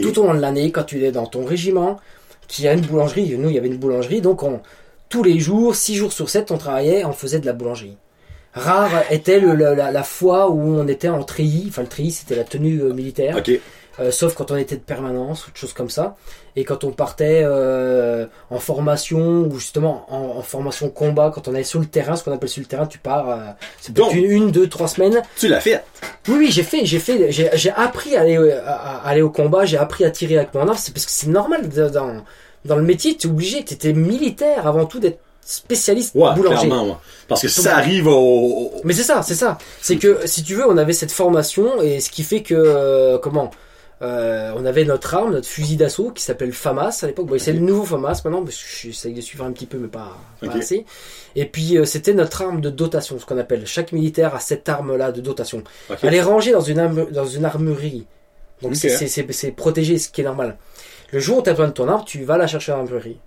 tout 0.01 0.19
au 0.19 0.25
long 0.25 0.33
de 0.33 0.39
l'année, 0.39 0.71
quand 0.71 0.83
tu 0.83 1.03
es 1.03 1.11
dans 1.11 1.25
ton 1.27 1.45
régiment, 1.45 1.99
qu'il 2.47 2.65
y 2.65 2.67
a 2.67 2.73
une 2.73 2.81
boulangerie, 2.81 3.37
nous 3.37 3.49
il 3.49 3.55
y 3.55 3.57
avait 3.57 3.67
une 3.67 3.77
boulangerie, 3.77 4.21
donc 4.21 4.41
on, 4.43 4.61
tous 5.09 5.21
les 5.23 5.39
jours, 5.39 5.75
6 5.75 5.95
jours 5.95 6.11
sur 6.13 6.29
7, 6.29 6.51
on 6.51 6.57
travaillait, 6.57 7.05
on 7.05 7.13
faisait 7.13 7.39
de 7.39 7.45
la 7.45 7.53
boulangerie. 7.53 7.97
Rare 8.53 9.03
était 9.11 9.39
le- 9.39 9.53
la, 9.53 9.75
la- 9.75 9.91
la 9.91 10.03
fois 10.03 10.49
où 10.49 10.59
on 10.59 10.87
était 10.87 11.09
en 11.09 11.23
treillis, 11.23 11.65
enfin 11.69 11.83
le 11.83 11.87
treillis 11.89 12.11
c'était 12.11 12.35
la 12.35 12.43
tenue 12.43 12.79
euh, 12.81 12.93
militaire. 12.93 13.35
Euh, 13.99 14.11
sauf 14.11 14.35
quand 14.35 14.51
on 14.51 14.57
était 14.57 14.75
de 14.75 14.81
permanence 14.81 15.47
ou 15.47 15.51
de 15.51 15.57
choses 15.57 15.73
comme 15.73 15.89
ça, 15.89 16.15
et 16.55 16.63
quand 16.63 16.83
on 16.83 16.91
partait 16.91 17.41
euh, 17.43 18.25
en 18.49 18.59
formation 18.59 19.19
ou 19.41 19.59
justement 19.59 20.05
en, 20.09 20.37
en 20.39 20.41
formation 20.41 20.89
combat, 20.89 21.31
quand 21.33 21.47
on 21.47 21.55
est 21.55 21.63
sur 21.63 21.79
le 21.79 21.85
terrain, 21.85 22.15
ce 22.15 22.23
qu'on 22.23 22.31
appelle 22.33 22.49
sur 22.49 22.61
le 22.61 22.67
terrain, 22.67 22.85
tu 22.87 22.97
pars, 22.99 23.29
euh, 23.29 23.35
c'est 23.81 23.93
peut-être 23.93 24.13
une, 24.15 24.31
une, 24.31 24.51
deux, 24.51 24.67
trois 24.67 24.87
semaines, 24.87 25.21
Tu 25.37 25.47
l'as 25.47 25.59
fait. 25.59 25.83
oui, 26.27 26.35
oui, 26.37 26.51
j'ai 26.51 26.63
fait, 26.63 26.85
j'ai 26.85 26.99
fait, 26.99 27.31
j'ai, 27.31 27.49
j'ai 27.53 27.71
appris 27.71 28.15
à 28.15 28.21
aller, 28.21 28.37
euh, 28.37 28.59
à, 28.65 28.97
à 29.05 29.07
aller 29.09 29.21
au 29.21 29.29
combat, 29.29 29.65
j'ai 29.65 29.77
appris 29.77 30.03
à 30.05 30.11
tirer 30.11 30.37
avec 30.37 30.53
mon 30.53 30.61
arme, 30.67 30.77
c'est 30.77 30.93
parce 30.93 31.05
que 31.05 31.11
c'est 31.11 31.27
normal 31.29 31.67
dans, 31.69 32.23
dans 32.65 32.75
le 32.75 32.83
métier, 32.83 33.15
tu 33.15 33.27
es 33.27 33.29
obligé, 33.29 33.63
tu 33.63 33.73
étais 33.75 33.93
militaire 33.93 34.67
avant 34.67 34.85
tout 34.85 34.99
d'être 34.99 35.19
spécialiste 35.41 36.13
Ouais, 36.15 36.33
boulanger. 36.35 36.67
clairement, 36.67 36.85
ouais. 36.87 36.95
Parce 37.29 37.41
que 37.41 37.47
ça 37.47 37.77
arrive 37.77 38.07
au... 38.07 38.13
au- 38.17 38.71
Mais 38.83 38.93
c'est 38.93 39.03
ça, 39.03 39.21
c'est 39.21 39.33
ça. 39.35 39.57
C'est 39.81 39.95
que 39.97 40.19
si 40.25 40.43
tu 40.43 40.55
veux, 40.55 40.67
on 40.69 40.75
avait 40.77 40.91
cette 40.91 41.11
formation 41.13 41.81
et 41.81 42.01
ce 42.01 42.09
qui 42.09 42.23
fait 42.23 42.41
que 42.41 42.53
euh, 42.53 43.17
comment 43.17 43.51
euh, 44.01 44.53
on 44.55 44.65
avait 44.65 44.85
notre 44.85 45.15
arme, 45.15 45.31
notre 45.31 45.47
fusil 45.47 45.75
d'assaut 45.75 46.11
qui 46.11 46.21
s'appelle 46.23 46.53
FAMAS 46.53 46.99
à 47.03 47.07
l'époque. 47.07 47.25
Bon, 47.27 47.39
c'est 47.39 47.53
le 47.53 47.59
nouveau 47.59 47.83
FAMAS 47.83 48.21
maintenant, 48.25 48.43
parce 48.43 48.55
que 48.57 48.63
j'essaye 48.87 49.13
de 49.13 49.21
suivre 49.21 49.43
un 49.45 49.51
petit 49.51 49.65
peu, 49.65 49.77
mais 49.77 49.87
pas, 49.87 50.15
assez. 50.57 50.85
Et 51.35 51.45
puis 51.45 51.77
euh, 51.77 51.85
c'était 51.85 52.13
notre 52.13 52.41
arme 52.43 52.61
de 52.61 52.69
dotation, 52.69 53.17
ce 53.19 53.25
qu'on 53.25 53.37
appelle. 53.39 53.65
Chaque 53.65 53.91
militaire 53.91 54.35
a 54.35 54.39
cette 54.39 54.69
arme-là 54.69 55.11
de 55.11 55.21
dotation. 55.21 55.63
Elle 56.03 56.13
est 56.13 56.21
rangée 56.21 56.51
dans 56.51 56.61
une, 56.61 56.79
arme- 56.79 57.11
dans 57.11 57.25
une 57.25 57.45
armurerie. 57.45 58.05
Donc 58.61 58.75
c'est- 58.75 58.89
c'est- 58.97 59.07
c'est 59.07 59.31
c'est 59.33 59.51
protégé, 59.51 59.97
ce 59.97 60.09
qui 60.09 60.21
est 60.21 60.25
normal. 60.25 60.57
Le 61.11 61.19
jour 61.19 61.39
où 61.39 61.41
tu 61.41 61.49
as 61.49 61.53
besoin 61.53 61.67
de 61.67 61.73
ton 61.73 61.87
arme, 61.87 62.03
tu 62.05 62.23
vas 62.23 62.37
la 62.37 62.47
chercher 62.47 62.71
à 62.73 62.75
l'armurerie. 62.77 63.17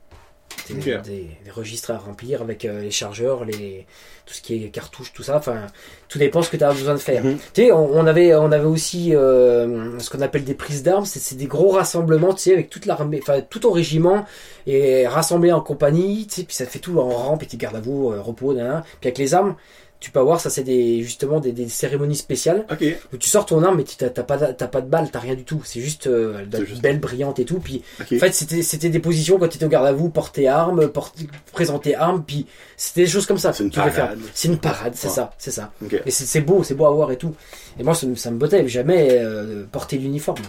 Des, 0.69 0.75
des- 1.03 1.31
des 1.45 1.51
registres 1.51 1.91
à 1.93 1.99
remplir 1.99 2.43
avec 2.43 2.65
euh, 2.65 2.81
les 2.83 2.91
chargeurs, 2.91 3.45
les, 3.45 3.87
tout 4.31 4.37
ce 4.37 4.43
qui 4.43 4.65
est 4.65 4.69
cartouches, 4.69 5.13
tout 5.13 5.25
ça. 5.25 5.37
Enfin, 5.39 5.67
tout 6.09 6.21
dépend 6.21 6.41
ce 6.41 6.51
que 6.51 6.57
tu 6.57 6.63
as 6.63 6.73
besoin 6.73 6.95
de 6.95 7.01
faire. 7.01 7.25
Mhm. 7.25 7.39
Tu 7.53 7.63
sais, 7.63 7.73
on, 7.73 7.99
on 7.99 8.07
avait, 8.07 8.33
on 8.37 8.53
avait 8.53 8.65
aussi 8.65 9.13
euh, 9.13 9.99
ce 9.99 10.09
qu'on 10.09 10.21
appelle 10.21 10.45
des 10.45 10.55
prises 10.55 10.85
d'armes. 10.85 11.05
C'est 11.05 11.35
des 11.35 11.47
gros 11.47 11.71
rassemblements, 11.71 12.33
tu 12.33 12.43
sais, 12.43 12.53
avec 12.53 12.71
toute 12.71 12.87
l'armée, 12.87 13.19
enfin 13.21 13.41
tout 13.41 13.59
ton 13.59 13.73
régiment 13.73 14.25
et 14.69 15.05
rassemblé 15.09 15.51
en 15.51 15.61
compagnie. 15.61 16.29
Tu 16.29 16.37
sais, 16.37 16.43
puis 16.45 16.55
ça 16.55 16.65
fait 16.65 16.79
tout 16.79 16.97
en 17.01 17.09
rang, 17.09 17.37
petit 17.39 17.57
garde 17.57 17.75
à 17.75 17.81
vous, 17.81 18.13
euh, 18.13 18.21
repos, 18.21 18.55
nanana. 18.55 18.85
Puis 19.01 19.09
avec 19.09 19.19
les 19.19 19.35
armes, 19.35 19.57
tu 20.01 20.11
peux 20.11 20.19
avoir 20.19 20.41
ça, 20.41 20.49
c'est 20.51 20.63
des 20.65 21.03
justement 21.03 21.41
des, 21.41 21.53
des 21.53 21.69
cérémonies 21.69 22.17
spéciales 22.17 22.65
Ok. 22.73 22.83
où 23.13 23.17
tu 23.19 23.29
sors 23.29 23.45
ton 23.45 23.63
arme 23.63 23.77
mais 23.77 23.85
tu 23.85 23.97
t'as 23.97 24.09
t'as 24.09 24.23
pas 24.23 24.39
t'as 24.39 24.67
pas 24.67 24.81
de 24.81 24.89
balle, 24.89 25.11
t'as 25.13 25.19
rien 25.21 25.35
du 25.35 25.45
tout. 25.45 25.61
C'est 25.65 25.81
juste, 25.81 26.07
euh, 26.07 26.45
juste- 26.67 26.81
belle, 26.81 26.99
brillante 26.99 27.39
et 27.39 27.45
tout. 27.45 27.61
Puis 27.61 27.83
en 28.01 28.05
fait, 28.19 28.33
c'était 28.33 28.63
c'était 28.63 28.89
des 28.89 28.99
positions 28.99 29.39
quand 29.39 29.47
tu 29.49 29.57
étais 29.57 29.67
au 29.67 29.69
garde 29.69 29.87
à 29.87 29.93
vous, 29.93 30.09
porter 30.09 30.49
arme, 30.49 30.89
porter, 30.89 31.27
présenter 31.53 31.95
arme, 31.95 32.25
puis 32.27 32.47
c'était 32.79 33.03
des 33.03 33.07
choses 33.09 33.27
comme 33.27 33.39
ça. 33.39 33.53
C'est 33.53 33.63
une 33.65 33.71
parade. 33.71 34.19
C'est 34.33 34.49
une 34.49 34.59
parade, 34.59 34.95
c'est 34.97 35.09
Ouais. 35.09 35.15
ça, 35.15 35.33
c'est 35.39 35.51
ça. 35.51 35.71
Ok. 35.85 36.01
Et 36.07 36.11
c'est 36.11 36.41
beau, 36.41 36.65
c'est 36.65 36.75
beau 36.75 36.87
à 36.87 36.91
voir 36.91 37.13
et 37.13 37.17
tout. 37.17 37.35
Et 37.79 37.83
moi, 37.83 37.95
ça, 37.95 38.07
me- 38.07 38.15
ça 38.17 38.31
me 38.31 38.39
bottait 38.39 38.67
jamais 38.69 39.09
euh, 39.21 39.65
porter 39.71 39.99
l'uniforme. 39.99 40.41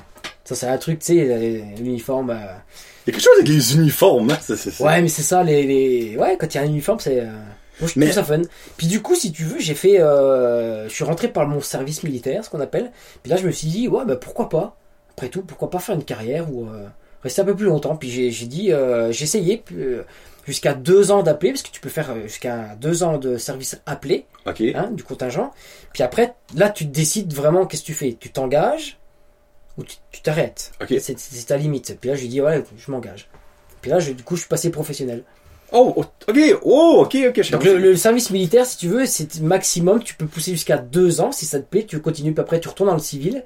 Ça, 0.45 0.55
c'est 0.55 0.67
un 0.67 0.77
truc, 0.77 0.99
tu 0.99 1.07
sais, 1.07 1.27
euh, 1.29 1.59
l'uniforme. 1.77 2.29
euh, 2.31 2.35
Il 3.05 3.09
y 3.09 3.11
a 3.11 3.13
quelque 3.17 3.21
chose 3.23 3.33
avec 3.37 3.47
les 3.49 3.75
uniformes, 3.75 4.29
hein. 4.31 4.37
C'est, 4.41 4.55
c'est, 4.55 4.71
c'est- 4.71 4.83
Ouais, 4.83 5.01
mais 5.01 5.07
c'est 5.07 5.21
ça, 5.23 5.43
les, 5.43 5.63
les... 5.63 6.17
Ouais, 6.17 6.37
quand 6.39 6.47
il 6.53 6.57
y 6.57 6.59
a 6.59 6.63
un 6.63 6.67
uniforme, 6.67 6.99
c'est... 6.99 7.19
Moi, 7.81 7.87
je 7.87 7.93
trouve 7.93 8.03
Mais- 8.05 8.11
ça 8.11 8.23
fun. 8.23 8.41
Puis 8.77 8.87
du 8.87 9.01
coup, 9.01 9.15
si 9.15 9.31
tu 9.31 9.43
veux, 9.43 9.59
j'ai 9.59 9.75
fait... 9.75 9.99
euh, 9.99 10.87
Je 10.87 10.93
suis 10.93 11.03
rentré 11.03 11.27
par 11.27 11.47
mon 11.47 11.59
service 11.61 12.03
militaire, 12.03 12.45
ce 12.45 12.49
qu'on 12.49 12.59
appelle. 12.61 12.91
Puis 13.23 13.29
là, 13.31 13.37
je 13.37 13.45
me 13.45 13.51
suis 13.51 13.67
dit, 13.67 13.87
ouais, 13.87 14.05
bah 14.05 14.15
pourquoi 14.15 14.47
pas 14.49 14.77
Après 15.11 15.29
tout, 15.29 15.41
pourquoi 15.41 15.69
pas 15.69 15.79
faire 15.79 15.95
une 15.95 16.03
carrière 16.03 16.51
ou 16.53 16.67
euh, 16.67 16.87
rester 17.23 17.41
un 17.41 17.45
peu 17.45 17.55
plus 17.55 17.65
longtemps 17.65 17.95
Puis 17.95 18.31
j'ai 18.31 18.45
dit, 18.47 18.71
euh, 18.71 19.11
j'ai 19.11 19.23
essayé 19.23 19.63
jusqu'à 20.47 20.73
deux 20.73 21.11
ans 21.11 21.23
d'appelé, 21.23 21.51
parce 21.51 21.61
que 21.63 21.69
tu 21.71 21.79
peux 21.81 21.89
faire 21.89 22.15
jusqu'à 22.23 22.75
deux 22.79 23.03
ans 23.03 23.17
de 23.17 23.37
service 23.37 23.79
appelé, 23.85 24.25
hein, 24.75 24.89
du 24.91 25.03
contingent. 25.03 25.51
Puis 25.93 26.03
après, 26.03 26.33
là, 26.55 26.69
tu 26.69 26.85
décides 26.85 27.33
vraiment 27.33 27.65
qu'est-ce 27.65 27.81
que 27.81 27.87
tu 27.87 27.93
fais. 27.93 28.17
Tu 28.19 28.31
t'engages 28.31 28.97
ou 29.77 29.83
tu 29.83 30.21
t'arrêtes. 30.21 30.71
C'est 30.99 31.45
ta 31.47 31.57
limite. 31.57 31.97
Puis 31.99 32.09
là, 32.09 32.15
je 32.15 32.21
lui 32.21 32.27
dis, 32.27 32.41
ouais, 32.41 32.63
je 32.77 32.91
m'engage. 32.91 33.29
Puis 33.81 33.89
là, 33.89 33.99
je- 33.99 34.11
du 34.11 34.23
coup, 34.23 34.35
je 34.35 34.41
suis 34.41 34.49
passé 34.49 34.69
professionnel. 34.69 35.23
Oh, 35.71 35.93
oh, 35.95 36.05
ok. 36.27 36.37
Oh, 36.63 37.03
ok, 37.05 37.17
ok. 37.29 37.41
je 37.41 37.51
Donc 37.51 37.63
le, 37.63 37.77
le 37.77 37.95
service 37.95 38.29
militaire, 38.29 38.65
si 38.65 38.77
tu 38.77 38.87
veux, 38.87 39.05
c'est 39.05 39.39
maximum, 39.41 40.03
tu 40.03 40.15
peux 40.15 40.25
pousser 40.25 40.51
jusqu'à 40.51 40.77
deux 40.77 41.21
ans, 41.21 41.31
si 41.31 41.45
ça 41.45 41.59
te 41.59 41.65
plaît, 41.65 41.85
tu 41.87 41.99
continues, 42.01 42.33
puis 42.33 42.41
après 42.41 42.59
tu 42.59 42.67
retournes 42.67 42.89
dans 42.89 42.95
le 42.95 43.01
civil. 43.01 43.43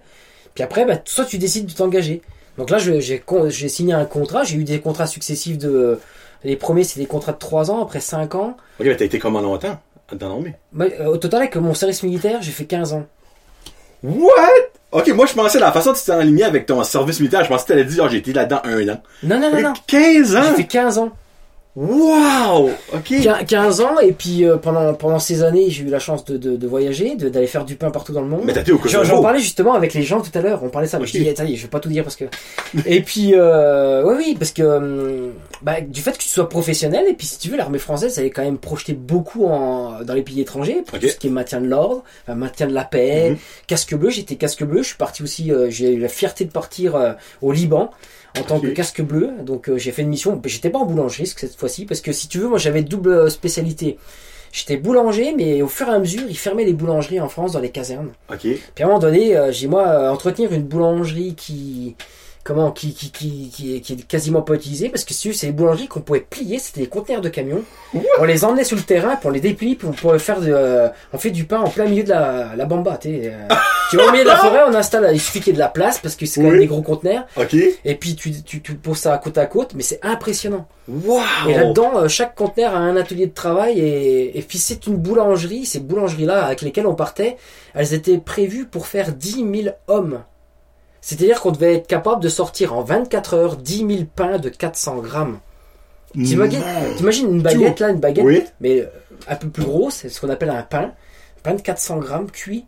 Puis 0.53 0.64
après, 0.64 0.85
bah, 0.85 0.95
soit 1.06 1.26
tu 1.26 1.38
décides 1.38 1.68
de 1.68 1.73
t'engager. 1.73 2.22
Donc 2.57 2.69
là, 2.69 2.77
j'ai 2.80 3.69
signé 3.69 3.93
un 3.93 4.06
contrat, 4.06 4.43
j'ai 4.43 4.56
eu 4.56 4.64
des 4.64 4.80
contrats 4.80 5.07
successifs 5.07 5.57
de... 5.57 5.99
Les 6.43 6.56
premiers, 6.56 6.84
c'est 6.84 6.99
des 6.99 7.06
contrats 7.06 7.34
de 7.34 7.38
trois 7.38 7.69
ans, 7.69 7.81
après 7.84 7.99
cinq 7.99 8.35
ans. 8.35 8.56
Ok, 8.80 8.85
mais 8.85 8.95
t'as 8.95 9.06
été 9.06 9.19
comment 9.19 9.41
longtemps 9.41 9.77
dans 10.14 10.30
l'armée? 10.30 10.53
Euh, 10.80 11.07
au 11.07 11.18
total, 11.18 11.41
avec 11.41 11.56
mon 11.57 11.73
service 11.73 12.03
militaire, 12.03 12.41
j'ai 12.41 12.52
fait 12.52 12.65
15 12.65 12.93
ans. 12.93 13.06
What? 14.03 14.31
Ok, 14.91 15.10
moi 15.10 15.26
je 15.26 15.34
pensais 15.34 15.60
la 15.60 15.72
façon 15.72 15.91
dont 15.91 15.97
tu 15.97 16.06
t'es 16.06 16.11
aligné 16.11 16.43
avec 16.43 16.68
ton 16.68 16.81
service 16.84 17.19
militaire, 17.19 17.43
je 17.43 17.49
pensais 17.49 17.64
que 17.64 17.69
t'allais 17.69 17.84
dire, 17.84 18.03
oh, 18.06 18.10
j'ai 18.10 18.18
été 18.18 18.31
là-dedans 18.31 18.61
un 18.64 18.88
an. 18.89 19.02
Non, 19.23 19.39
non, 19.39 19.52
non, 19.52 19.61
non. 19.61 19.73
15 19.88 20.35
ans? 20.35 20.43
J'ai 20.49 20.56
fait 20.64 20.68
15 20.68 20.97
ans. 20.99 21.11
Wow! 21.76 22.69
Ok. 22.93 23.10
Quin- 23.22 23.43
15 23.45 23.81
ans, 23.81 23.99
et 23.99 24.14
puis 24.14 24.45
euh, 24.45 24.56
pendant, 24.56 24.93
pendant 24.93 25.19
ces 25.19 25.43
années, 25.43 25.69
j'ai 25.69 25.84
eu 25.84 25.88
la 25.89 25.99
chance 25.99 26.23
de, 26.23 26.38
de, 26.38 26.56
de 26.56 26.68
voyager, 26.68 27.15
de- 27.15 27.27
d'aller 27.27 27.47
faire 27.47 27.65
du 27.65 27.76
pain 27.76 27.91
partout 27.91 28.14
dans 28.14 28.22
le 28.22 28.27
monde. 28.27 28.43
Mais 28.45 28.53
t'as 28.53 28.61
été 28.61 28.72
au 28.72 28.77
J'en 28.77 28.84
Kosovo. 28.84 29.03
j'en 29.03 29.22
parlais 29.22 29.39
justement 29.39 29.73
avec 29.73 29.93
les 29.93 30.03
gens 30.03 30.22
tout 30.22 30.31
à 30.38 30.41
l'heure, 30.41 30.64
on 30.64 30.69
parlait 30.69 30.88
ça, 30.88 30.99
mais 30.99 31.06
je 31.06 31.11
dis, 31.11 31.35
ça 31.35 31.43
y 31.43 31.53
est, 31.53 31.56
je 31.57 31.64
vais 31.64 31.68
pas 31.68 31.81
tout 31.81 31.89
dire 31.89 32.03
parce 32.03 32.15
que... 32.15 32.26
Et 32.85 33.02
puis, 33.02 33.31
euh, 33.35 34.03
oui, 34.06 34.14
oui, 34.18 34.35
parce 34.39 34.52
que 34.52 34.64
hum, 34.64 35.34
bah, 35.61 35.81
du 35.81 36.02
fait 36.02 36.14
que 36.14 36.23
tu 36.23 36.30
sois 36.30 36.47
professionnel, 36.47 37.06
et 37.10 37.14
puis 37.14 37.27
si 37.27 37.39
tu 37.39 37.49
veux, 37.49 37.57
l'armée 37.57 37.80
française, 37.80 38.18
elle 38.19 38.26
est 38.26 38.30
quand 38.31 38.43
même 38.43 38.57
projetée 38.57 38.93
beaucoup 38.93 39.45
en, 39.45 40.02
dans 40.03 40.14
les 40.14 40.22
pays 40.23 40.39
étrangers, 40.39 40.81
pour 40.85 40.97
tout 40.97 41.07
ce 41.07 41.15
qui 41.18 41.27
est 41.27 41.31
maintien 41.31 41.60
de 41.60 41.68
l'ordre, 41.68 42.03
enfin, 42.23 42.35
maintien 42.35 42.68
de 42.68 42.73
la 42.73 42.85
paix, 42.85 43.31
Mhm. 43.31 43.38
casque 43.68 43.95
bleu, 43.95 44.10
j'étais 44.10 44.35
casque 44.35 44.64
bleu, 44.64 44.81
je 44.81 44.88
suis 44.88 44.97
parti 44.97 45.23
aussi, 45.23 45.52
euh, 45.52 45.68
j'ai 45.69 45.93
eu 45.93 45.99
la 45.99 46.07
fierté 46.07 46.45
de 46.45 46.52
partir 46.52 46.95
euh, 46.95 47.11
au 47.41 47.52
Liban 47.52 47.89
en 48.40 48.44
tant 48.44 48.60
que 48.60 48.68
casque 48.68 49.02
bleu, 49.02 49.32
donc 49.44 49.70
euh, 49.70 49.78
j'ai 49.78 49.91
fait 49.91 50.02
une 50.02 50.10
mission, 50.10 50.41
j'étais 50.45 50.70
pas 50.70 50.80
en 50.80 50.86
boulangerie 50.86 51.28
cette 51.28 51.56
fois-ci, 51.56 51.86
parce 51.86 52.02
que 52.02 52.12
si 52.12 52.28
tu 52.28 52.40
veux, 52.40 52.48
moi 52.48 52.57
j'avais 52.57 52.82
double 52.82 53.12
euh, 53.12 53.30
spécialité. 53.30 53.98
J'étais 54.52 54.78
boulanger, 54.78 55.34
mais 55.36 55.62
au 55.62 55.68
fur 55.68 55.88
et 55.90 55.91
à 55.91 55.99
mesure, 55.99 56.24
ils 56.30 56.38
fermaient 56.38 56.64
les 56.64 56.74
boulangeries 56.74 57.20
en 57.20 57.28
France 57.28 57.52
dans 57.52 57.60
les 57.60 57.72
casernes. 57.72 58.12
Ok. 58.32 58.40
Puis 58.40 58.60
à 58.80 58.84
un 58.84 58.88
moment 58.88 58.99
donné, 58.99 59.36
euh, 59.36 59.52
j'ai 59.52 59.68
moi 59.68 60.10
entretenir 60.10 60.53
une 60.53 60.64
boulangerie 60.64 61.36
qui 61.36 61.95
comment 62.45 62.72
qui 62.72 62.93
qui, 62.93 63.09
qui, 63.11 63.49
qui, 63.49 63.76
est, 63.76 63.81
qui 63.81 63.93
est 63.93 64.07
quasiment 64.07 64.41
pas 64.43 64.53
utilisée 64.53 64.88
parce 64.89 65.03
que 65.03 65.13
c'est 65.13 65.47
des 65.47 65.51
boulangeries 65.51 65.88
qu'on 65.88 65.99
pouvait 66.01 66.19
plier, 66.22 66.59
c'était 66.59 66.81
des 66.81 66.88
conteneurs 66.88 67.19
de 67.22 67.27
camions. 67.30 67.63
On 68.19 68.23
les 68.23 68.45
emmenait 68.45 68.63
sur 68.63 68.77
le 68.77 68.84
terrain, 68.84 69.15
puis 69.15 69.27
on 69.27 69.31
les 69.31 69.39
déplie, 69.39 69.76
puis 69.76 69.88
on 69.88 69.91
pouvait 69.91 70.19
faire 70.19 70.39
de, 70.39 70.51
euh, 70.51 70.88
on 71.11 71.17
fait 71.17 71.31
du 71.31 71.45
pain 71.45 71.59
en 71.59 71.69
plein 71.69 71.85
milieu 71.85 72.03
de 72.03 72.09
la, 72.09 72.55
la 72.55 72.65
bamba, 72.65 72.97
tu 72.97 73.09
sais. 73.09 73.34
euh. 73.34 73.55
tu 73.89 73.97
vas 73.97 74.07
au 74.07 74.11
milieu 74.11 74.23
de 74.23 74.30
la 74.30 74.38
forêt, 74.38 74.61
on 74.67 74.73
installe, 74.76 75.09
il 75.11 75.19
suffit 75.19 75.39
qu'il 75.39 75.47
y 75.47 75.49
ait 75.51 75.53
de 75.55 75.59
la 75.59 75.69
place 75.69 75.97
parce 75.99 76.15
que 76.15 76.26
c'est 76.27 76.41
quand 76.41 76.49
même 76.51 76.59
des 76.59 76.67
gros 76.67 76.81
conteneurs. 76.84 77.26
Ok. 77.35 77.55
Et 77.84 77.95
puis 77.95 78.15
tu, 78.15 78.31
tu, 78.43 78.61
tu 78.61 78.76
poses 78.76 78.99
ça 78.99 79.17
côte 79.17 79.38
à 79.39 79.47
côte, 79.47 79.73
mais 79.76 79.84
c'est 79.84 79.99
impressionnant. 80.03 80.67
Wow! 80.88 81.22
Et 81.49 81.53
là-dedans, 81.55 81.91
euh, 81.97 82.07
chaque 82.07 82.35
conteneur 82.35 82.76
a 82.76 82.77
un 82.77 82.95
atelier 82.95 83.26
de 83.26 83.34
travail 83.34 83.80
et, 83.80 84.38
et 84.38 84.41
puis 84.43 84.59
c'est 84.59 84.85
une 84.85 84.97
boulangerie. 84.97 85.65
Ces 85.65 85.80
boulangeries-là 85.80 86.45
avec 86.45 86.61
lesquelles 86.61 86.85
on 86.85 86.93
partait, 86.95 87.38
elles 87.73 87.95
étaient 87.95 88.19
prévues 88.19 88.65
pour 88.65 88.85
faire 88.85 89.13
10 89.13 89.45
000 89.63 89.76
hommes. 89.88 90.22
C'est-à-dire 91.07 91.40
qu'on 91.40 91.52
devait 91.52 91.76
être 91.76 91.86
capable 91.86 92.19
de 92.23 92.30
sortir 92.30 92.73
en 92.73 92.82
24 92.82 93.36
heures 93.36 93.57
10 93.57 93.77
000 93.88 93.90
pains 94.15 94.40
de 94.40 94.49
400 94.49 94.98
grammes. 95.02 95.38
T'imagines 96.14 96.60
Non. 96.61 96.95
t'imagines 96.98 97.30
une 97.32 97.41
baguette 97.44 97.80
là, 97.80 97.90
une 97.90 97.99
baguette, 97.99 98.26
Oui. 98.26 98.44
mais 98.60 98.80
euh, 98.80 98.88
un 99.27 99.36
peu 99.36 99.48
plus 99.49 99.64
gros, 99.65 99.91
c'est 99.91 100.10
ce 100.10 100.19
qu'on 100.19 100.30
appelle 100.30 100.49
un 100.49 100.64
pain. 100.64 100.86
Un 101.38 101.41
pain 101.44 101.53
de 101.53 101.61
400 101.61 101.98
grammes 101.99 102.32
cuit. 102.32 102.65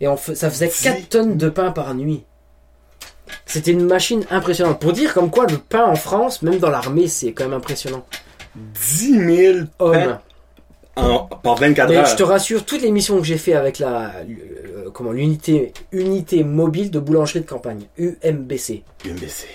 Et 0.00 0.08
on 0.08 0.16
ça 0.16 0.48
faisait 0.48 0.68
Dix. 0.68 0.84
4 0.84 1.08
tonnes 1.10 1.36
de 1.36 1.50
pain 1.50 1.70
par 1.70 1.92
nuit. 1.94 2.24
C'était 3.44 3.72
une 3.72 3.84
machine 3.84 4.24
impressionnante. 4.30 4.80
Pour 4.80 4.94
dire 4.94 5.12
comme 5.12 5.30
quoi 5.30 5.44
le 5.46 5.58
pain 5.58 5.84
en 5.84 5.96
France, 5.96 6.40
même 6.40 6.60
dans 6.60 6.70
l'armée, 6.70 7.08
c'est 7.08 7.32
quand 7.34 7.44
même 7.44 7.52
impressionnant. 7.52 8.06
10 8.56 9.36
000 9.52 9.58
Homme. 9.80 9.92
pains 9.92 10.20
en, 10.96 11.20
par 11.26 11.56
24 11.56 11.88
Mais 11.88 11.96
heures. 11.96 12.06
je 12.06 12.16
te 12.16 12.22
rassure, 12.22 12.64
toutes 12.64 12.82
les 12.82 12.90
missions 12.90 13.16
que 13.18 13.24
j'ai 13.24 13.38
fait 13.38 13.54
avec 13.54 13.78
la 13.78 14.12
euh, 14.16 14.90
comment 14.92 15.12
l'unité 15.12 15.72
unité 15.92 16.44
mobile 16.44 16.90
de 16.90 16.98
boulangerie 16.98 17.40
de 17.40 17.46
campagne 17.46 17.86
UMBC, 17.98 18.82
UMBC. 19.06 19.46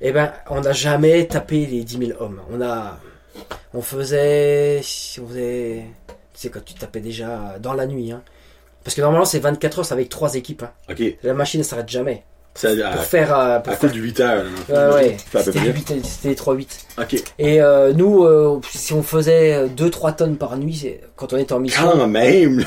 eh 0.00 0.12
ben 0.12 0.32
on 0.50 0.60
n'a 0.60 0.72
jamais 0.72 1.26
tapé 1.26 1.64
les 1.66 1.84
10 1.84 1.98
000 2.08 2.22
hommes. 2.22 2.40
On 2.52 2.60
a 2.60 2.98
on 3.72 3.80
faisait 3.80 4.80
on 5.22 5.26
faisait 5.28 5.84
tu 6.06 6.14
sais 6.40 6.50
quand 6.50 6.64
tu 6.64 6.74
tapais 6.74 7.00
déjà 7.00 7.56
dans 7.60 7.72
la 7.74 7.86
nuit 7.86 8.12
hein. 8.12 8.22
Parce 8.82 8.94
que 8.94 9.00
normalement 9.00 9.24
c'est 9.24 9.38
24 9.38 9.78
heures 9.78 9.84
c'est 9.86 9.94
avec 9.94 10.08
trois 10.08 10.34
équipes. 10.34 10.64
hein. 10.64 10.72
Ok. 10.90 11.02
La 11.22 11.34
machine 11.34 11.60
ne 11.60 11.64
s'arrête 11.64 11.88
jamais 11.88 12.24
C'est 12.33 12.33
pour 12.54 12.86
à, 12.86 12.96
faire 12.98 13.38
euh, 13.38 13.58
pour 13.58 13.72
à 13.72 13.76
faire 13.76 13.90
coup 13.90 13.96
de 13.96 14.00
8 14.00 14.20
heures. 14.20 14.44
Ouais, 14.68 14.74
ouais. 14.94 15.16
À 15.34 15.38
C'était 15.42 15.58
près. 15.58 15.68
les 15.68 15.72
huit- 15.72 15.94
c'était 16.04 16.28
les 16.28 16.34
3-8. 16.34 16.66
Ok. 17.00 17.22
Et 17.38 17.60
euh, 17.60 17.92
nous, 17.92 18.24
euh, 18.24 18.60
si 18.72 18.92
on 18.92 19.02
faisait 19.02 19.66
2-3 19.68 20.14
tonnes 20.16 20.36
par 20.36 20.56
nuit, 20.56 20.94
quand 21.16 21.32
on 21.32 21.36
était 21.36 21.52
en 21.52 21.60
mission, 21.60 21.82
Quand 21.92 22.06
même, 22.06 22.64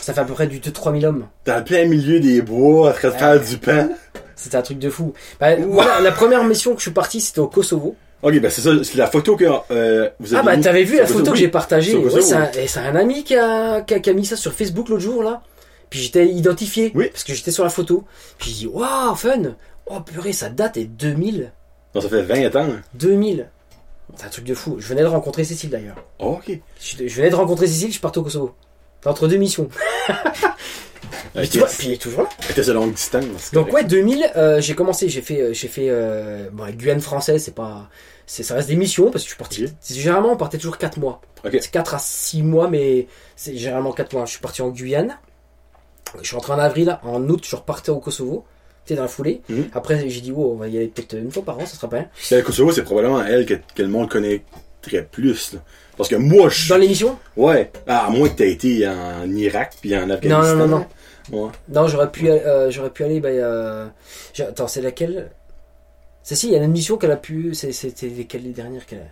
ça 0.00 0.12
fait 0.12 0.20
à 0.20 0.24
peu 0.24 0.34
près 0.34 0.46
du 0.46 0.60
2-3 0.60 0.92
000 1.00 1.04
hommes. 1.10 1.26
dans 1.46 1.56
le 1.56 1.64
plein 1.64 1.86
milieu 1.86 2.20
des 2.20 2.42
bois, 2.42 2.90
en 2.90 2.92
train 2.92 3.08
de 3.08 3.14
faire 3.14 3.40
du 3.40 3.56
pain. 3.58 3.88
C'était 4.36 4.56
un 4.56 4.62
truc 4.62 4.78
de 4.78 4.88
fou. 4.90 5.12
Bah, 5.38 5.56
voilà, 5.68 6.00
la 6.00 6.12
première 6.12 6.44
mission 6.44 6.72
que 6.72 6.78
je 6.78 6.84
suis 6.84 6.90
parti, 6.92 7.20
c'était 7.20 7.40
au 7.40 7.46
Kosovo. 7.48 7.94
Ok, 8.22 8.38
ben 8.38 8.50
c'est 8.50 8.60
ça, 8.60 8.70
c'est 8.82 8.96
la 8.98 9.06
photo 9.06 9.34
que 9.34 9.44
euh, 9.70 10.08
vous 10.20 10.34
avez 10.34 10.40
Ah 10.42 10.54
bah 10.56 10.62
t'avais 10.62 10.84
vu 10.84 10.98
la 10.98 11.06
photo 11.06 11.32
que 11.32 11.38
j'ai 11.38 11.48
partagée. 11.48 11.96
Ouais, 11.96 12.20
c'est 12.20 12.78
un, 12.78 12.84
un 12.84 12.96
ami 12.96 13.24
qui 13.24 13.34
a, 13.34 13.80
qui, 13.80 13.94
a, 13.94 13.98
qui 14.00 14.10
a 14.10 14.12
mis 14.12 14.26
ça 14.26 14.36
sur 14.36 14.52
Facebook 14.52 14.90
l'autre 14.90 15.00
jour 15.02 15.22
là. 15.22 15.40
Puis 15.90 16.00
j'étais 16.00 16.26
identifié 16.28 16.92
Oui. 16.94 17.08
parce 17.10 17.24
que 17.24 17.34
j'étais 17.34 17.50
sur 17.50 17.64
la 17.64 17.70
photo. 17.70 18.04
Puis 18.38 18.50
j'ai 18.50 18.56
dit 18.58 18.66
waouh 18.66 19.14
fun. 19.16 19.54
Oh 19.86 20.00
purée 20.00 20.32
ça 20.32 20.48
date 20.48 20.76
et 20.76 20.84
2000. 20.84 21.52
Non, 21.94 22.00
ça 22.00 22.08
fait 22.08 22.22
20 22.22 22.54
ans. 22.56 22.68
2000. 22.94 23.50
C'est 24.16 24.26
un 24.26 24.28
truc 24.28 24.44
de 24.44 24.54
fou. 24.54 24.76
Je 24.78 24.86
venais 24.86 25.02
de 25.02 25.06
rencontrer 25.06 25.44
Cécile 25.44 25.70
d'ailleurs. 25.70 25.96
Oh, 26.18 26.38
ok. 26.38 26.58
Je, 26.80 27.06
je 27.08 27.14
venais 27.16 27.30
de 27.30 27.34
rencontrer 27.34 27.66
Cécile, 27.66 27.92
je 27.92 28.00
partais 28.00 28.18
au 28.18 28.22
Kosovo. 28.22 28.54
Entre 29.04 29.28
deux 29.28 29.36
missions. 29.36 29.68
Puis, 31.34 31.48
tu 31.48 31.58
vois, 31.58 31.68
puis 31.68 31.88
il 31.88 31.92
est 31.92 31.96
toujours 32.02 32.22
là. 32.22 32.28
C'était 32.40 32.62
sur 32.64 32.74
longue 32.74 32.92
distance. 32.92 33.52
Donc 33.52 33.72
ouais, 33.72 33.84
2000, 33.84 34.32
euh, 34.36 34.60
j'ai 34.60 34.74
commencé, 34.74 35.08
j'ai 35.08 35.22
fait, 35.22 35.40
euh, 35.40 35.52
j'ai 35.52 35.68
fait, 35.68 35.86
euh, 35.88 36.48
bon, 36.52 36.68
Guyane 36.70 37.00
française, 37.00 37.44
c'est 37.44 37.54
pas, 37.54 37.88
c'est, 38.26 38.42
ça 38.42 38.54
reste 38.54 38.68
des 38.68 38.76
missions 38.76 39.10
parce 39.12 39.22
que 39.24 39.30
je 39.30 39.34
suis 39.34 39.38
parti. 39.38 39.66
Généralement, 39.88 40.32
on 40.32 40.36
partait 40.36 40.58
toujours 40.58 40.76
4 40.76 40.98
mois. 40.98 41.20
Ok. 41.44 41.56
C'est 41.60 41.70
4 41.70 41.94
à 41.94 41.98
6 42.00 42.42
mois, 42.42 42.68
mais 42.68 43.06
c'est 43.36 43.56
généralement 43.56 43.92
4 43.92 44.12
mois. 44.12 44.24
Je 44.26 44.32
suis 44.32 44.40
parti 44.40 44.60
en 44.60 44.70
Guyane. 44.70 45.18
Je 46.20 46.26
suis 46.26 46.34
rentré 46.36 46.52
en 46.52 46.58
avril. 46.58 46.98
En 47.02 47.22
août, 47.28 47.44
je 47.48 47.56
repartais 47.56 47.90
au 47.90 47.98
Kosovo. 48.00 48.44
Tu 48.84 48.90
sais, 48.90 48.96
dans 48.96 49.02
la 49.02 49.08
foulée. 49.08 49.42
Mhm. 49.48 49.70
Après, 49.74 50.08
j'ai 50.08 50.20
dit, 50.20 50.32
on 50.32 50.54
va 50.54 50.68
y 50.68 50.76
aller 50.76 50.88
peut-être 50.88 51.14
une 51.14 51.30
fois 51.30 51.44
par 51.44 51.58
an, 51.58 51.66
ça 51.66 51.76
sera 51.76 51.88
pas 51.88 51.96
rien. 51.98 52.08
Ben, 52.30 52.36
le 52.38 52.42
Kosovo, 52.42 52.72
c'est 52.72 52.82
probablement 52.82 53.22
elle 53.22 53.46
que, 53.46 53.54
que 53.74 53.82
le 53.82 53.88
monde 53.88 54.08
connaîtrait 54.08 55.06
plus. 55.10 55.52
là. 55.52 55.60
Parce 55.96 56.08
que 56.08 56.16
moi, 56.16 56.48
je 56.48 56.68
Dans 56.70 56.78
l'émission? 56.78 57.18
Ouais. 57.36 57.70
Ah, 57.86 58.06
à 58.06 58.10
moins 58.10 58.28
que 58.28 58.34
t'aies 58.36 58.52
été 58.52 58.88
en 58.88 59.30
Irak 59.30 59.74
puis 59.80 59.94
en 59.96 60.08
Afghanistan. 60.08 60.56
Non, 60.56 60.66
non, 60.66 60.78
non, 60.78 60.86
Ouais. 61.30 61.50
Non, 61.68 61.86
j'aurais 61.86 62.10
pu, 62.10 62.28
euh, 62.28 62.70
j'aurais 62.70 62.90
pu 62.90 63.04
aller, 63.04 63.20
bah, 63.20 63.28
euh, 63.28 63.86
attends, 64.38 64.66
c'est 64.66 64.80
laquelle? 64.80 65.30
C'est 66.22 66.34
si, 66.34 66.48
il 66.48 66.52
y 66.52 66.56
a 66.56 66.62
une 66.62 66.70
mission 66.70 66.96
qu'elle 66.96 67.10
a 67.12 67.16
pu, 67.16 67.54
c'était 67.54 68.06
lesquelles 68.08 68.42
les 68.42 68.50
dernières 68.52 68.86
qu'elle 68.86 69.10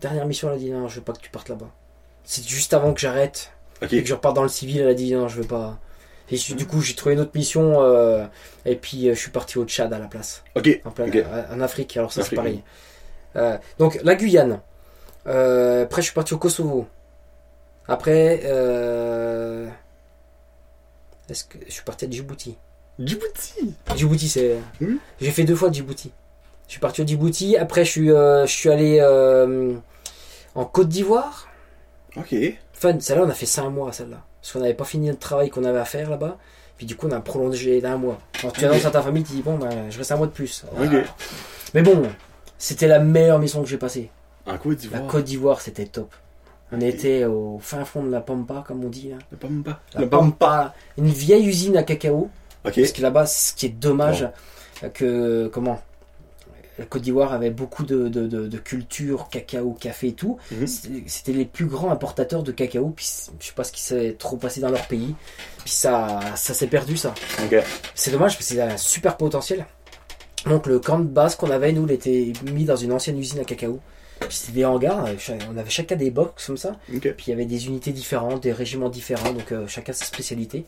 Dernière 0.00 0.26
mission, 0.26 0.48
elle 0.48 0.54
a 0.56 0.58
dit 0.58 0.70
non, 0.70 0.88
je 0.88 0.96
veux 0.96 1.02
pas 1.02 1.12
que 1.12 1.20
tu 1.20 1.30
partes 1.30 1.48
là-bas. 1.48 1.70
C'est 2.24 2.46
juste 2.46 2.74
avant 2.74 2.92
que 2.92 3.00
j'arrête 3.00 3.50
et 3.82 4.02
que 4.02 4.08
je 4.08 4.14
reparte 4.14 4.36
dans 4.36 4.42
le 4.42 4.48
civil, 4.48 4.80
elle 4.80 4.88
a 4.88 4.94
dit 4.94 5.12
non, 5.14 5.28
je 5.28 5.36
veux 5.40 5.46
pas. 5.46 5.78
Et 6.30 6.36
je- 6.36 6.54
du 6.54 6.66
coup, 6.66 6.80
j'ai 6.80 6.94
trouvé 6.94 7.14
une 7.14 7.20
autre 7.20 7.32
mission, 7.34 7.82
euh, 7.82 8.24
et 8.64 8.76
puis 8.76 9.08
euh, 9.08 9.14
je 9.14 9.20
suis 9.20 9.30
parti 9.30 9.58
au 9.58 9.64
Tchad 9.66 9.92
à 9.92 9.98
la 9.98 10.06
place, 10.06 10.42
Ok. 10.54 10.80
en, 10.84 10.90
plein, 10.90 11.06
euh, 11.14 11.44
en 11.52 11.60
Afrique, 11.60 11.96
alors 11.96 12.12
ça 12.12 12.22
c'est 12.22 12.34
pareil. 12.34 12.62
Euh, 13.36 13.58
donc, 13.78 13.98
la 14.02 14.14
Guyane. 14.14 14.60
Après, 15.26 16.00
je 16.02 16.06
suis 16.06 16.14
parti 16.14 16.32
au 16.34 16.38
Kosovo. 16.38 16.86
Après, 17.88 18.42
est-ce 21.28 21.44
que 21.44 21.58
je 21.66 21.72
suis 21.72 21.82
parti 21.82 22.04
à 22.04 22.10
Djibouti 22.10 22.56
Djibouti? 22.98 23.74
Djibouti, 23.96 24.28
c'est. 24.28 24.56
Oui. 24.80 24.98
J'ai 25.20 25.30
fait 25.32 25.44
deux 25.44 25.56
fois 25.56 25.70
Djibouti. 25.72 26.12
Je 26.68 26.72
suis 26.72 26.80
parti 26.80 27.02
au 27.02 27.06
Djibouti. 27.06 27.56
Après, 27.56 27.84
je 27.84 27.90
suis, 27.90 28.08
je 28.08 28.44
suis 28.46 28.70
allé 28.70 29.02
en 30.54 30.64
Côte 30.64 30.88
d'Ivoire. 30.88 31.48
Ok. 32.16 32.34
Fun, 32.72 33.00
celle-là, 33.00 33.24
on 33.24 33.30
a 33.30 33.34
fait 33.34 33.46
cinq 33.46 33.68
mois, 33.70 33.92
celle-là. 33.92 34.22
Parce 34.44 34.52
qu'on 34.52 34.60
n'avait 34.60 34.74
pas 34.74 34.84
fini 34.84 35.08
le 35.08 35.16
travail 35.16 35.48
qu'on 35.48 35.64
avait 35.64 35.78
à 35.78 35.86
faire 35.86 36.10
là-bas. 36.10 36.36
Puis 36.76 36.84
du 36.84 36.96
coup, 36.96 37.06
on 37.08 37.12
a 37.12 37.20
prolongé 37.20 37.80
d'un 37.80 37.96
mois. 37.96 38.18
Quand 38.42 38.50
tu 38.50 38.66
annonces 38.66 38.84
à 38.84 38.90
ta 38.90 39.00
famille, 39.00 39.24
tu 39.24 39.32
dis, 39.32 39.40
bon, 39.40 39.56
ben, 39.56 39.70
je 39.88 39.96
reste 39.96 40.12
un 40.12 40.16
mois 40.16 40.26
de 40.26 40.32
plus. 40.32 40.66
Ok. 40.78 40.90
Mais 41.72 41.80
bon, 41.80 42.02
c'était 42.58 42.86
la 42.86 42.98
meilleure 42.98 43.38
mission 43.38 43.62
que 43.62 43.68
j'ai 43.70 43.78
passée. 43.78 44.10
La. 44.46 44.58
Côte 44.58 45.24
d'Ivoire, 45.24 45.62
c'était 45.62 45.86
top. 45.86 46.14
On 46.72 46.80
était 46.82 47.24
au 47.24 47.58
fin 47.58 47.86
fond 47.86 48.02
de 48.02 48.10
la 48.10 48.20
Pampa, 48.20 48.62
comme 48.66 48.84
on 48.84 48.90
dit. 48.90 49.08
Là. 49.08 49.16
Le 49.30 49.38
Pampa. 49.38 49.80
La 49.94 50.00
Pampa. 50.02 50.18
Pampa, 50.18 50.74
une 50.98 51.08
vieille 51.08 51.46
usine 51.46 51.78
à 51.78 51.82
cacao. 51.82 52.28
Parce 52.62 52.76
que 52.92 53.00
là-bas, 53.00 53.24
ce 53.24 53.54
qui 53.54 53.64
est 53.64 53.70
dommage, 53.70 54.28
que 54.92 55.48
comment 55.54 55.80
la 56.78 56.84
Côte 56.86 57.02
d'Ivoire 57.02 57.32
avait 57.32 57.50
beaucoup 57.50 57.84
de, 57.84 58.08
de, 58.08 58.26
de, 58.26 58.48
de 58.48 58.58
culture, 58.58 59.28
cacao, 59.30 59.76
café 59.78 60.08
et 60.08 60.12
tout. 60.12 60.38
Mhm. 60.50 60.66
C'était- 60.66 61.32
les 61.32 61.44
plus 61.44 61.66
grands 61.66 61.90
importateurs 61.90 62.42
de 62.42 62.52
cacao. 62.52 62.92
Puis 62.96 63.06
je 63.40 63.46
sais 63.46 63.52
pas 63.52 63.64
ce 63.64 63.72
qui 63.72 63.82
s'est 63.82 64.16
trop 64.18 64.36
passé 64.36 64.60
dans 64.60 64.70
leur 64.70 64.86
pays. 64.86 65.14
Puis 65.58 65.70
ça, 65.70 66.20
ça 66.36 66.52
s'est 66.54 66.66
perdu 66.66 66.96
ça. 66.96 67.14
C'est 67.94 68.10
dommage 68.10 68.34
parce 68.36 68.48
que 68.48 68.54
c'est 68.54 68.60
un 68.60 68.76
super 68.76 69.16
potentiel. 69.16 69.66
Donc 70.46 70.66
le 70.66 70.78
camp 70.78 70.98
de 70.98 71.04
base 71.04 71.36
qu'on 71.36 71.50
avait, 71.50 71.72
nous, 71.72 71.86
il 71.86 71.92
était 71.92 72.32
mis 72.52 72.64
dans 72.64 72.76
une 72.76 72.92
ancienne 72.92 73.18
usine 73.18 73.38
à 73.40 73.44
cacao. 73.44 73.78
Puis 74.20 74.28
c'était 74.30 74.52
des 74.52 74.64
hangars. 74.64 75.06
euh, 75.06 75.38
On 75.52 75.56
avait 75.56 75.70
chacun 75.70 75.96
des 75.96 76.10
box 76.10 76.46
comme 76.46 76.56
ça. 76.56 76.76
Puis 77.12 77.26
il 77.26 77.30
y 77.30 77.32
avait 77.32 77.46
des 77.46 77.66
unités 77.66 77.92
différentes, 77.92 78.42
des 78.42 78.52
régiments 78.52 78.88
différents, 78.88 79.32
donc 79.32 79.52
euh, 79.52 79.66
chacun 79.66 79.92
sa 79.92 80.04
spécialité. 80.04 80.64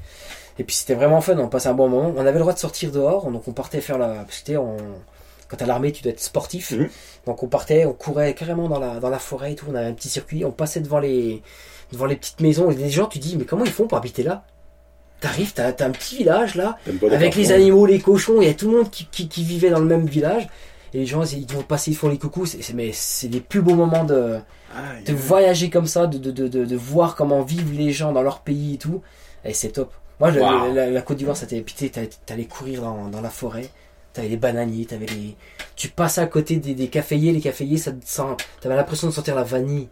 Et 0.58 0.64
puis 0.64 0.74
c'était 0.74 0.94
vraiment 0.94 1.20
fun, 1.20 1.36
on 1.38 1.48
passait 1.48 1.68
un 1.68 1.74
bon 1.74 1.88
moment. 1.88 2.12
On 2.16 2.20
avait 2.20 2.32
le 2.32 2.40
droit 2.40 2.54
de 2.54 2.58
sortir 2.58 2.90
dehors, 2.90 3.30
donc 3.30 3.46
on 3.46 3.52
partait 3.52 3.80
faire 3.80 3.98
la. 3.98 4.08
Parce 4.24 4.40
que 4.40 4.56
on- 4.56 4.76
quand 5.48 5.56
t'as 5.56 5.66
l'armée, 5.66 5.92
tu 5.92 6.02
dois 6.02 6.12
être 6.12 6.20
sportif. 6.20 6.72
Mhm. 6.72 6.88
Donc 7.26 7.42
on 7.42 7.48
partait, 7.48 7.84
on 7.84 7.92
courait 7.92 8.34
carrément 8.34 8.68
dans 8.68 8.78
la, 8.78 9.00
dans 9.00 9.10
la 9.10 9.18
forêt 9.18 9.52
et 9.52 9.54
tout. 9.54 9.66
On 9.70 9.74
avait 9.74 9.86
un 9.88 9.92
petit 9.94 10.08
circuit, 10.08 10.44
on 10.44 10.50
passait 10.52 10.80
devant 10.80 10.98
les, 10.98 11.42
devant 11.92 12.06
les 12.06 12.16
petites 12.16 12.40
maisons. 12.40 12.70
Et 12.70 12.74
les 12.74 12.90
gens, 12.90 13.06
tu 13.06 13.18
dis, 13.18 13.36
mais 13.36 13.44
comment 13.44 13.64
ils 13.64 13.70
font 13.72 13.86
pour 13.86 13.98
habiter 13.98 14.22
là? 14.22 14.44
T'arrives, 15.20 15.54
t'as 15.54 15.68
un 15.68 15.90
petit 15.92 16.18
village 16.18 16.56
là, 16.56 16.76
avec 17.10 17.36
les 17.36 17.50
animaux, 17.50 17.86
les 17.86 18.00
cochons, 18.00 18.42
il 18.42 18.48
y 18.48 18.50
a 18.50 18.54
tout 18.54 18.70
le 18.70 18.76
monde 18.76 18.90
qui, 18.90 19.06
qui, 19.06 19.28
qui 19.28 19.44
vivait 19.44 19.70
dans 19.70 19.78
le 19.78 19.86
même 19.86 20.04
village. 20.06 20.46
et 20.92 20.98
les 20.98 21.06
gens 21.06 21.24
ils 21.24 21.46
vont 21.50 21.62
passer, 21.62 21.90
ils 21.90 21.96
font 21.96 22.10
les 22.10 22.18
coucous. 22.18 22.54
Mais 22.74 22.90
c'est 22.92 23.28
les 23.28 23.40
plus 23.40 23.62
beaux 23.62 23.74
moments 23.74 24.04
de, 24.04 24.38
de 25.06 25.12
voyager 25.14 25.70
comme 25.70 25.86
ça, 25.86 26.06
de, 26.06 26.18
de, 26.18 26.30
de, 26.48 26.64
de, 26.66 26.76
voir 26.76 27.14
comment 27.16 27.40
vivent 27.42 27.72
les 27.72 27.92
gens 27.92 28.12
dans 28.12 28.20
leur 28.22 28.40
pays 28.40 28.74
et 28.74 28.78
tout. 28.78 29.00
Et 29.44 29.54
c'est 29.54 29.70
top. 29.70 29.90
Moi, 30.20 30.30
Wow. 30.32 30.74
la, 30.74 30.90
la 30.90 31.02
Côte 31.02 31.16
d'Ivoire, 31.16 31.36
t'allais- 31.38 31.64
t'allais 32.26 32.44
courir 32.44 32.82
dans, 32.82 33.08
dans 33.08 33.22
la 33.22 33.30
forêt. 33.30 33.70
T'avais 34.16 34.28
les 34.28 34.36
bananiers, 34.38 34.86
t'avais 34.86 35.06
les. 35.06 35.36
Tu 35.76 35.88
passes 35.88 36.16
à 36.18 36.26
côté 36.26 36.56
des, 36.56 36.74
des 36.74 36.88
caféiers, 36.88 37.32
les 37.32 37.40
caféiers, 37.40 37.76
ça 37.76 37.92
te 37.92 37.98
sent. 38.04 38.22
T'avais 38.62 38.74
l'impression 38.76 39.06
de 39.08 39.12
sentir 39.12 39.34
la 39.36 39.42
vanille. 39.44 39.88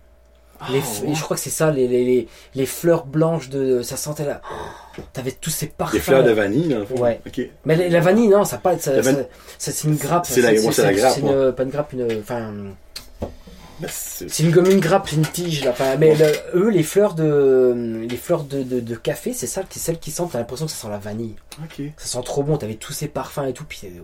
Les, 0.71 0.79
Ah, 0.79 0.83
f- 0.83 1.05
ouais. 1.07 1.15
Je 1.15 1.23
crois 1.23 1.37
que 1.37 1.43
c'est 1.43 1.51
ça, 1.51 1.71
les, 1.71 1.87
les, 1.89 2.05
les, 2.05 2.29
les 2.55 2.65
fleurs 2.67 3.05
blanches 3.05 3.51
de. 3.51 3.83
Ça 3.83 3.97
sentait 3.97 4.25
la. 4.25 4.41
T'avais 5.13 5.33
tous 5.33 5.51
ces 5.51 5.67
parfums. 5.67 5.93
Des 5.93 6.01
fleurs 6.01 6.25
de 6.25 6.31
vanille, 6.31 6.69
le 6.69 6.85
fond. 6.87 6.97
Ouais. 6.97 7.21
Mais 7.67 7.77
la, 7.77 7.89
la 7.89 8.01
vanille, 8.01 8.29
non, 8.29 8.45
ça 8.45 8.57
pas. 8.59 8.79
Ça, 8.79 8.93
van- 9.01 9.03
ça- 9.13 9.23
ça- 9.59 9.73
c'est 9.73 9.89
une 9.89 9.97
grappe. 9.97 10.25
C'est 10.27 10.41
la- 10.41 10.53
moi, 10.63 10.73
c'est 10.73 10.83
la 10.85 10.95
grappe, 10.95 11.13
C'est 11.15 11.21
une, 11.21 11.53
pas 11.53 11.63
une 11.65 11.71
grappe, 11.71 11.93
une. 11.93 12.09
Enfin. 12.21 12.53
C'est- 13.89 14.39
une 14.41 14.53
comme 14.53 14.67
une 14.67 14.81
grappe, 14.81 15.09
c'est 15.09 15.17
une 15.17 15.27
tige 15.27 15.65
là. 15.65 15.71
Enfin, 15.73 15.97
mais 15.97 16.15
le- 16.15 16.33
eux, 16.55 16.69
les 16.71 16.83
fleurs 16.83 17.15
de, 17.15 18.05
les 18.09 18.17
fleurs 18.17 18.45
de, 18.45 18.63
de, 18.63 18.81
de 18.81 18.95
café, 18.95 19.33
c'est 19.33 19.47
ça, 19.47 19.63
c'est 19.69 19.79
celles 19.81 19.99
qui 19.99 20.11
sentent. 20.11 20.33
T'as 20.33 20.39
l'impression 20.39 20.67
que 20.67 20.73
ça 20.73 20.79
sent 20.83 20.89
la 20.91 20.99
vanille. 20.99 21.37
Ok. 21.63 21.83
Ça 21.97 22.07
sent 22.07 22.25
trop 22.25 22.43
bon. 22.43 22.57
T'avais 22.57 22.75
tous 22.75 22.93
ces 22.93 23.09
parfums 23.09 23.45
et 23.49 23.53
tout. 23.53 23.65
Puis 23.69 23.81
euh, 23.85 24.01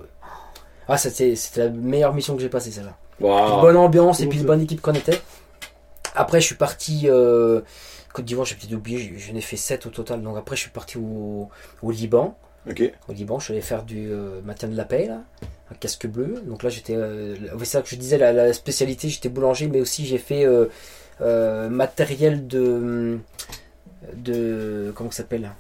ah, 0.89 0.99
c'était 0.99 1.35
la 1.57 1.69
meilleure 1.69 2.15
mission 2.15 2.35
que 2.37 2.43
j'ai 2.43 2.49
passée 2.49 2.71
celle-là. 2.71 2.97
Wow. 3.21 3.61
Bonne 3.61 3.77
ambiance 3.77 4.21
et 4.21 4.27
puis 4.27 4.39
une 4.39 4.47
bonne 4.47 4.63
équipe 4.63 4.81
qu'on 4.81 4.95
était. 4.95 5.21
Après, 6.15 6.41
je 6.41 6.47
suis 6.47 6.55
parti 6.57 7.03
euh, 7.05 7.61
Côte 8.13 8.25
d'Ivoire. 8.25 8.47
J'ai 8.47 8.55
peut-être 8.57 8.73
oublié. 8.75 9.15
J'en 9.17 9.35
ai 9.37 9.41
fait 9.41 9.57
7 9.57 9.87
au 9.87 9.91
total. 9.91 10.23
Donc 10.23 10.37
après, 10.37 10.57
je 10.57 10.63
suis 10.63 10.71
parti 10.71 10.99
au, 10.99 11.49
au 11.83 11.91
Liban. 11.91 12.37
Au 13.09 13.13
Liban, 13.13 13.39
je 13.39 13.45
suis 13.45 13.53
allé 13.55 13.63
faire 13.63 13.83
du 13.85 14.11
euh, 14.11 14.41
matin 14.43 14.69
de 14.69 14.77
la 14.77 14.85
paix, 14.85 15.09
un 15.09 15.75
casque 15.75 16.07
bleu. 16.07 16.43
Donc 16.47 16.63
là, 16.63 16.69
j'étais. 16.71 16.95
euh, 16.95 17.35
c'est 17.61 17.65
ça 17.65 17.83
que 17.83 17.89
je 17.89 17.97
disais, 17.97 18.19
la, 18.19 18.33
la 18.33 18.53
spécialité, 18.53 19.09
j'étais 19.09 19.29
boulanger, 19.29 19.69
mais 19.69 19.81
aussi 19.81 20.05
j'ai 20.05 20.19
fait 20.19 20.45
euh, 20.45 20.67
euh, 21.21 21.69
matériel 21.69 22.47
de. 22.47 23.19
de. 24.15 24.93
comment 24.95 25.11
ça 25.11 25.19
s'appelle 25.19 25.51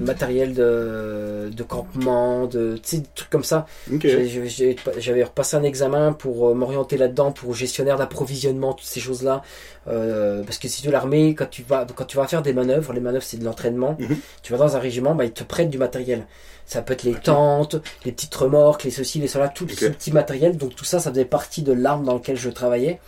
Matériel 0.00 0.54
de, 0.54 1.50
de 1.54 1.62
campement, 1.62 2.46
de. 2.46 2.78
des 2.90 3.02
trucs 3.14 3.30
comme 3.30 3.44
ça. 3.44 3.66
Ok. 3.92 4.00
J'ai- 4.02 4.26
j'ai- 4.28 4.46
j'ai- 4.48 4.76
J'avais 4.98 5.24
repassé 5.24 5.56
un 5.56 5.62
examen 5.62 6.12
pour 6.12 6.48
euh, 6.48 6.54
m'orienter 6.54 6.96
là-dedans, 6.96 7.32
pour 7.32 7.54
gestionnaire 7.54 7.96
d'approvisionnement, 7.98 8.72
toutes 8.72 8.86
ces 8.86 9.00
choses-là. 9.00 9.42
Euh, 9.88 10.42
parce 10.44 10.58
que 10.58 10.68
si 10.68 10.82
tu 10.82 10.90
l'armée, 10.90 11.34
quand 11.34 11.48
tu 11.50 11.62
vas 11.62 11.86
quand 11.94 12.04
tu 12.04 12.16
vas 12.16 12.26
faire 12.26 12.42
des 12.42 12.52
manœuvres, 12.52 12.92
les 12.92 13.00
manœuvres 13.00 13.24
c'est 13.24 13.36
de 13.38 13.44
l'entraînement. 13.44 13.96
Mhm. 13.98 14.16
Tu 14.42 14.52
vas 14.52 14.58
dans 14.58 14.76
un 14.76 14.80
régiment, 14.80 15.14
bah, 15.14 15.24
ils 15.24 15.32
te 15.32 15.44
prêtent 15.44 15.70
du 15.70 15.78
matériel. 15.78 16.26
Ça 16.66 16.80
peut 16.80 16.94
être 16.94 17.02
les 17.02 17.14
tentes, 17.14 17.76
les 18.06 18.12
petites 18.12 18.34
remorques, 18.34 18.84
les 18.84 18.90
ceci, 18.90 19.18
les 19.18 19.28
cela, 19.28 19.48
tout 19.48 19.68
ce 19.68 19.86
petit 19.86 20.12
matériel. 20.12 20.56
Donc 20.56 20.74
tout 20.74 20.84
ça, 20.86 20.98
ça 20.98 21.10
faisait 21.10 21.26
partie 21.26 21.62
de 21.62 21.72
l'arme 21.72 22.04
dans 22.04 22.14
laquelle 22.14 22.36
je 22.38 22.48
travaillais. 22.48 23.00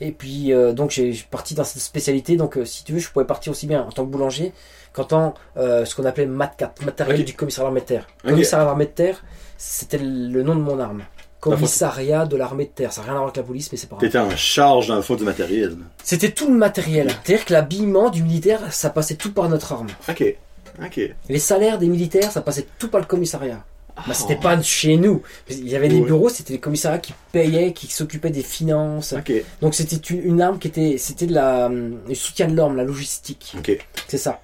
Et 0.00 0.10
puis 0.10 0.52
euh, 0.52 0.72
donc 0.72 0.90
j'ai 0.90 1.12
j'ai 1.12 1.24
parti 1.30 1.54
dans 1.54 1.64
cette 1.64 1.82
spécialité. 1.82 2.36
Donc 2.36 2.56
euh, 2.56 2.64
si 2.64 2.82
tu 2.84 2.92
veux, 2.94 2.98
je 2.98 3.10
pouvais 3.10 3.26
partir 3.26 3.52
aussi 3.52 3.66
bien 3.66 3.82
en 3.82 3.90
tant 3.92 4.04
que 4.06 4.10
boulanger 4.10 4.52
qu'en 4.92 5.04
tant 5.04 5.34
euh, 5.56 5.84
ce 5.84 5.94
qu'on 5.94 6.04
appelait 6.04 6.26
MATCAT, 6.26 6.74
matériel 6.84 7.24
du 7.24 7.34
commissariat 7.34 7.66
d'armée 7.68 7.80
de 7.80 7.86
terre. 7.86 8.06
Ok. 8.24 8.30
Commissariat 8.30 8.64
d'armée 8.66 8.86
de 8.86 8.90
terre, 8.90 9.22
c'était 9.58 9.98
le 9.98 10.42
nom 10.42 10.54
de 10.54 10.60
mon 10.60 10.78
arme. 10.80 11.02
Commissariat 11.40 12.24
de 12.24 12.36
l'armée 12.36 12.66
de 12.66 12.70
terre. 12.70 12.92
Ça 12.92 13.00
n'a 13.00 13.06
rien 13.06 13.12
à 13.14 13.16
voir 13.16 13.24
avec 13.28 13.36
la 13.36 13.42
police, 13.42 13.70
mais 13.72 13.76
c'est 13.78 13.88
pas 13.88 13.96
grave. 13.96 14.08
T'étais 14.08 14.18
en 14.18 14.30
charge, 14.36 14.86
dans 14.88 14.96
le 14.96 15.02
fond, 15.02 15.16
du 15.16 15.24
matériel. 15.24 15.76
C'était 16.04 16.30
tout 16.30 16.46
le 16.48 16.54
matériel. 16.56 17.08
C'est-à-dire 17.24 17.44
que 17.44 17.52
l'habillement 17.52 18.10
du 18.10 18.22
militaire, 18.22 18.72
ça 18.72 18.90
passait 18.90 19.16
tout 19.16 19.32
par 19.32 19.48
notre 19.48 19.72
arme. 19.72 19.88
Ok. 20.08 20.36
Ok. 20.82 21.00
Les 21.28 21.38
salaires 21.38 21.78
des 21.78 21.88
militaires, 21.88 22.30
ça 22.30 22.40
passait 22.42 22.66
tout 22.78 22.88
par 22.88 23.00
le 23.00 23.06
commissariat. 23.06 23.64
Bah, 24.06 24.14
c'était 24.14 24.38
Ah. 24.38 24.42
pas 24.42 24.62
chez 24.62 24.96
nous. 24.96 25.20
Il 25.50 25.68
y 25.68 25.76
avait 25.76 25.88
des 25.88 26.00
bureaux, 26.00 26.28
c'était 26.30 26.54
les 26.54 26.60
commissariats 26.60 26.98
qui 26.98 27.12
payaient, 27.32 27.72
qui 27.72 27.88
s'occupaient 27.88 28.30
des 28.30 28.42
finances. 28.42 29.12
Ok. 29.12 29.32
Donc 29.60 29.74
c'était 29.74 29.96
une, 29.96 30.24
une 30.24 30.40
arme 30.40 30.58
qui 30.58 30.68
était, 30.68 30.96
c'était 30.96 31.26
de 31.26 31.34
la, 31.34 31.66
hum, 31.66 31.98
du 32.08 32.14
soutien 32.14 32.46
de 32.46 32.54
l'orme, 32.56 32.76
la 32.76 32.84
logistique. 32.84 33.52
Ok. 33.58 33.76
C'est 34.08 34.16
ça. 34.16 34.40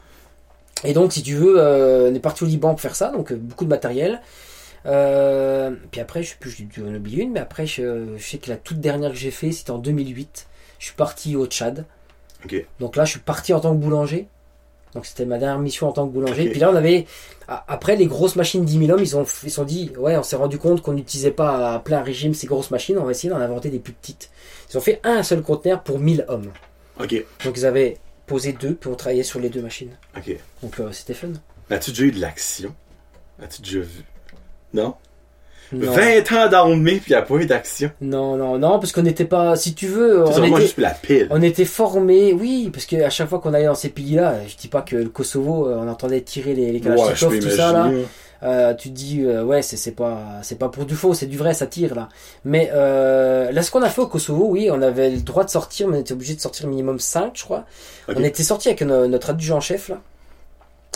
Et 0.85 0.93
donc, 0.93 1.13
si 1.13 1.23
tu 1.23 1.35
veux, 1.35 1.59
euh, 1.59 2.11
on 2.11 2.15
est 2.15 2.21
parti 2.21 2.45
au 2.45 2.47
Liban 2.47 2.71
pour 2.71 2.81
faire 2.81 2.97
ça, 2.97 3.11
donc 3.11 3.33
euh, 3.33 3.37
beaucoup 3.37 3.65
de 3.65 3.71
matériel. 3.71 4.21
Euh, 4.87 5.73
puis 5.91 6.01
après, 6.01 6.23
je 6.23 6.31
sais 6.31 6.37
plus, 6.39 6.63
dû 6.63 6.83
en 6.83 6.95
oublier 6.95 7.25
une, 7.25 7.33
mais 7.33 7.41
après, 7.41 7.67
je, 7.67 8.17
je 8.17 8.25
sais 8.25 8.39
que 8.39 8.49
la 8.49 8.57
toute 8.57 8.81
dernière 8.81 9.11
que 9.11 9.17
j'ai 9.17 9.31
fait, 9.31 9.53
c'était 9.53 9.71
en 9.71 9.79
2008. 9.79 10.47
Je 10.79 10.85
suis 10.87 10.95
parti 10.95 11.37
au 11.37 11.47
Tchad. 11.47 11.85
Ok. 12.45 12.65
Donc 12.79 12.97
là, 12.97 13.05
je 13.05 13.11
suis 13.11 13.21
parti 13.21 13.53
en 13.53 13.61
tant 13.61 13.75
que 13.75 13.81
boulanger. 13.81 14.29
Donc 14.95 15.05
c'était 15.05 15.27
ma 15.27 15.39
dernière 15.39 15.59
mission 15.59 15.89
en 15.89 15.93
tant 15.93 16.07
que 16.07 16.13
boulanger. 16.13 16.47
Ok. 16.47 16.51
Puis 16.53 16.61
là, 16.61 16.71
on 16.71 16.77
avait, 16.77 17.07
après 17.47 17.97
les 17.97 18.07
grosses 18.07 18.37
machines 18.37 18.65
10 18.65 18.79
000 18.79 18.91
hommes, 18.91 19.03
ils 19.03 19.17
ont, 19.17 19.25
ils 19.25 19.51
se 19.51 19.57
sont 19.57 19.65
dit, 19.65 19.93
ouais, 19.99 20.17
on 20.17 20.23
s'est 20.23 20.37
rendu 20.37 20.59
compte 20.59 20.81
qu'on 20.81 20.95
n'utilisait 20.95 21.31
pas 21.31 21.75
à 21.75 21.79
plein 21.81 22.03
régime 22.03 22.33
ces 22.33 22.47
grosses 22.47 22.71
machines, 22.71 22.97
on 22.99 23.05
va 23.05 23.11
essayer 23.11 23.29
d'en 23.29 23.41
inventer 23.41 23.69
des 23.69 23.81
plus 23.81 23.93
petites. 23.93 24.31
Ils 24.71 24.79
ont 24.79 24.81
fait 24.81 25.01
un 25.05 25.23
seul 25.23 25.43
conteneur 25.43 25.83
pour 25.83 25.99
1000 25.99 26.25
hommes. 26.29 26.51
Ok. 27.01 27.23
Donc 27.45 27.57
ils 27.57 27.67
avaient 27.67 27.99
posé 28.29 28.53
deux, 28.53 28.75
puis 28.75 28.89
on 28.89 28.95
travaillait 28.95 29.25
sur 29.25 29.41
les 29.41 29.49
deux 29.49 29.63
machines. 29.63 29.91
Ok. 30.17 30.37
Donc 30.63 30.79
euh, 30.79 30.93
c'était 30.93 31.15
fun. 31.15 31.29
As-tu 31.71 31.91
déjà 31.91 32.05
eu 32.05 32.13
de 32.13 32.21
l'action? 32.21 32.75
As-tu 33.43 33.63
déjà 33.63 33.81
vu? 33.81 34.05
Non? 34.73 34.95
Non. 35.73 35.93
20 35.93 36.33
ans 36.33 36.49
d'armée, 36.49 36.97
puis 36.97 37.11
il 37.11 37.15
a 37.15 37.23
pas 37.23 37.35
eu 37.35 37.45
d'action. 37.47 37.91
non, 38.01 38.37
non, 38.37 38.59
non, 38.59 38.79
parce 38.79 38.93
qu'on 38.93 39.03
n'était 39.03 39.27
pas, 39.27 39.55
si 39.55 39.75
tu 39.75 39.87
veux, 39.87 40.25
on 40.25 40.43
était, 40.43 40.61
juste 40.63 40.79
la 40.79 40.91
pile. 40.91 41.27
on 41.31 41.43
était 41.43 41.67
formés, 41.67 42.33
oui, 42.33 42.71
parce 42.73 42.87
que 42.87 42.97
à 43.03 43.11
chaque 43.11 43.29
fois 43.29 43.39
qu'on 43.39 43.53
allait 43.53 43.67
dans 43.67 43.75
ces 43.75 43.91
pays-là, 43.91 44.37
je 44.47 44.57
dis 44.57 44.69
pas 44.69 44.81
que 44.81 44.97
le 44.97 45.11
Kosovo, 45.11 45.69
euh, 45.69 45.77
on 45.79 45.89
entendait 45.89 46.23
tirer 46.23 46.55
les, 46.55 46.73
les 46.73 46.81
Ouais, 46.81 46.97
tout 47.15 47.51
ça 47.51 47.73
là. 47.73 47.91
Euh, 48.45 48.73
tu 48.73 48.91
te 48.91 48.95
dis 48.95 49.23
euh, 49.25 49.43
ouais 49.43 49.63
c'est 49.63 49.77
c'est 49.77 49.91
pas 49.91 50.21
c'est 50.43 50.59
pas 50.59 50.69
pour 50.69 50.85
du 50.87 50.95
faux 50.95 51.13
c'est 51.13 51.27
du 51.27 51.37
vrai 51.37 51.55
ça 51.55 51.67
tire 51.67 51.97
là. 51.97 52.09
Mais 52.45 52.71
euh, 52.73 53.51
là 53.51 53.63
ce 53.63 53.71
qu'on 53.73 53.83
a 53.83 53.91
fait 53.91 54.01
au 54.01 54.07
Kosovo 54.07 54.47
oui 54.49 54.69
on 54.71 54.81
avait 54.81 55.11
le 55.11 55.21
droit 55.23 55.43
de 55.43 55.51
sortir 55.51 55.89
mais 55.89 55.97
on 55.97 56.01
était 56.01 56.13
obligé 56.13 56.35
de 56.37 56.41
sortir 56.41 56.69
minimum 56.69 57.01
5 57.01 57.33
je 57.35 57.43
crois. 57.43 57.65
On 58.09 58.23
était 58.23 58.45
sorti 58.45 58.69
avec 58.69 58.83
no- 58.83 59.09
notre 59.09 59.31
adjudant 59.31 59.57
en 59.57 59.61
chef 59.61 59.89
là. 59.89 59.99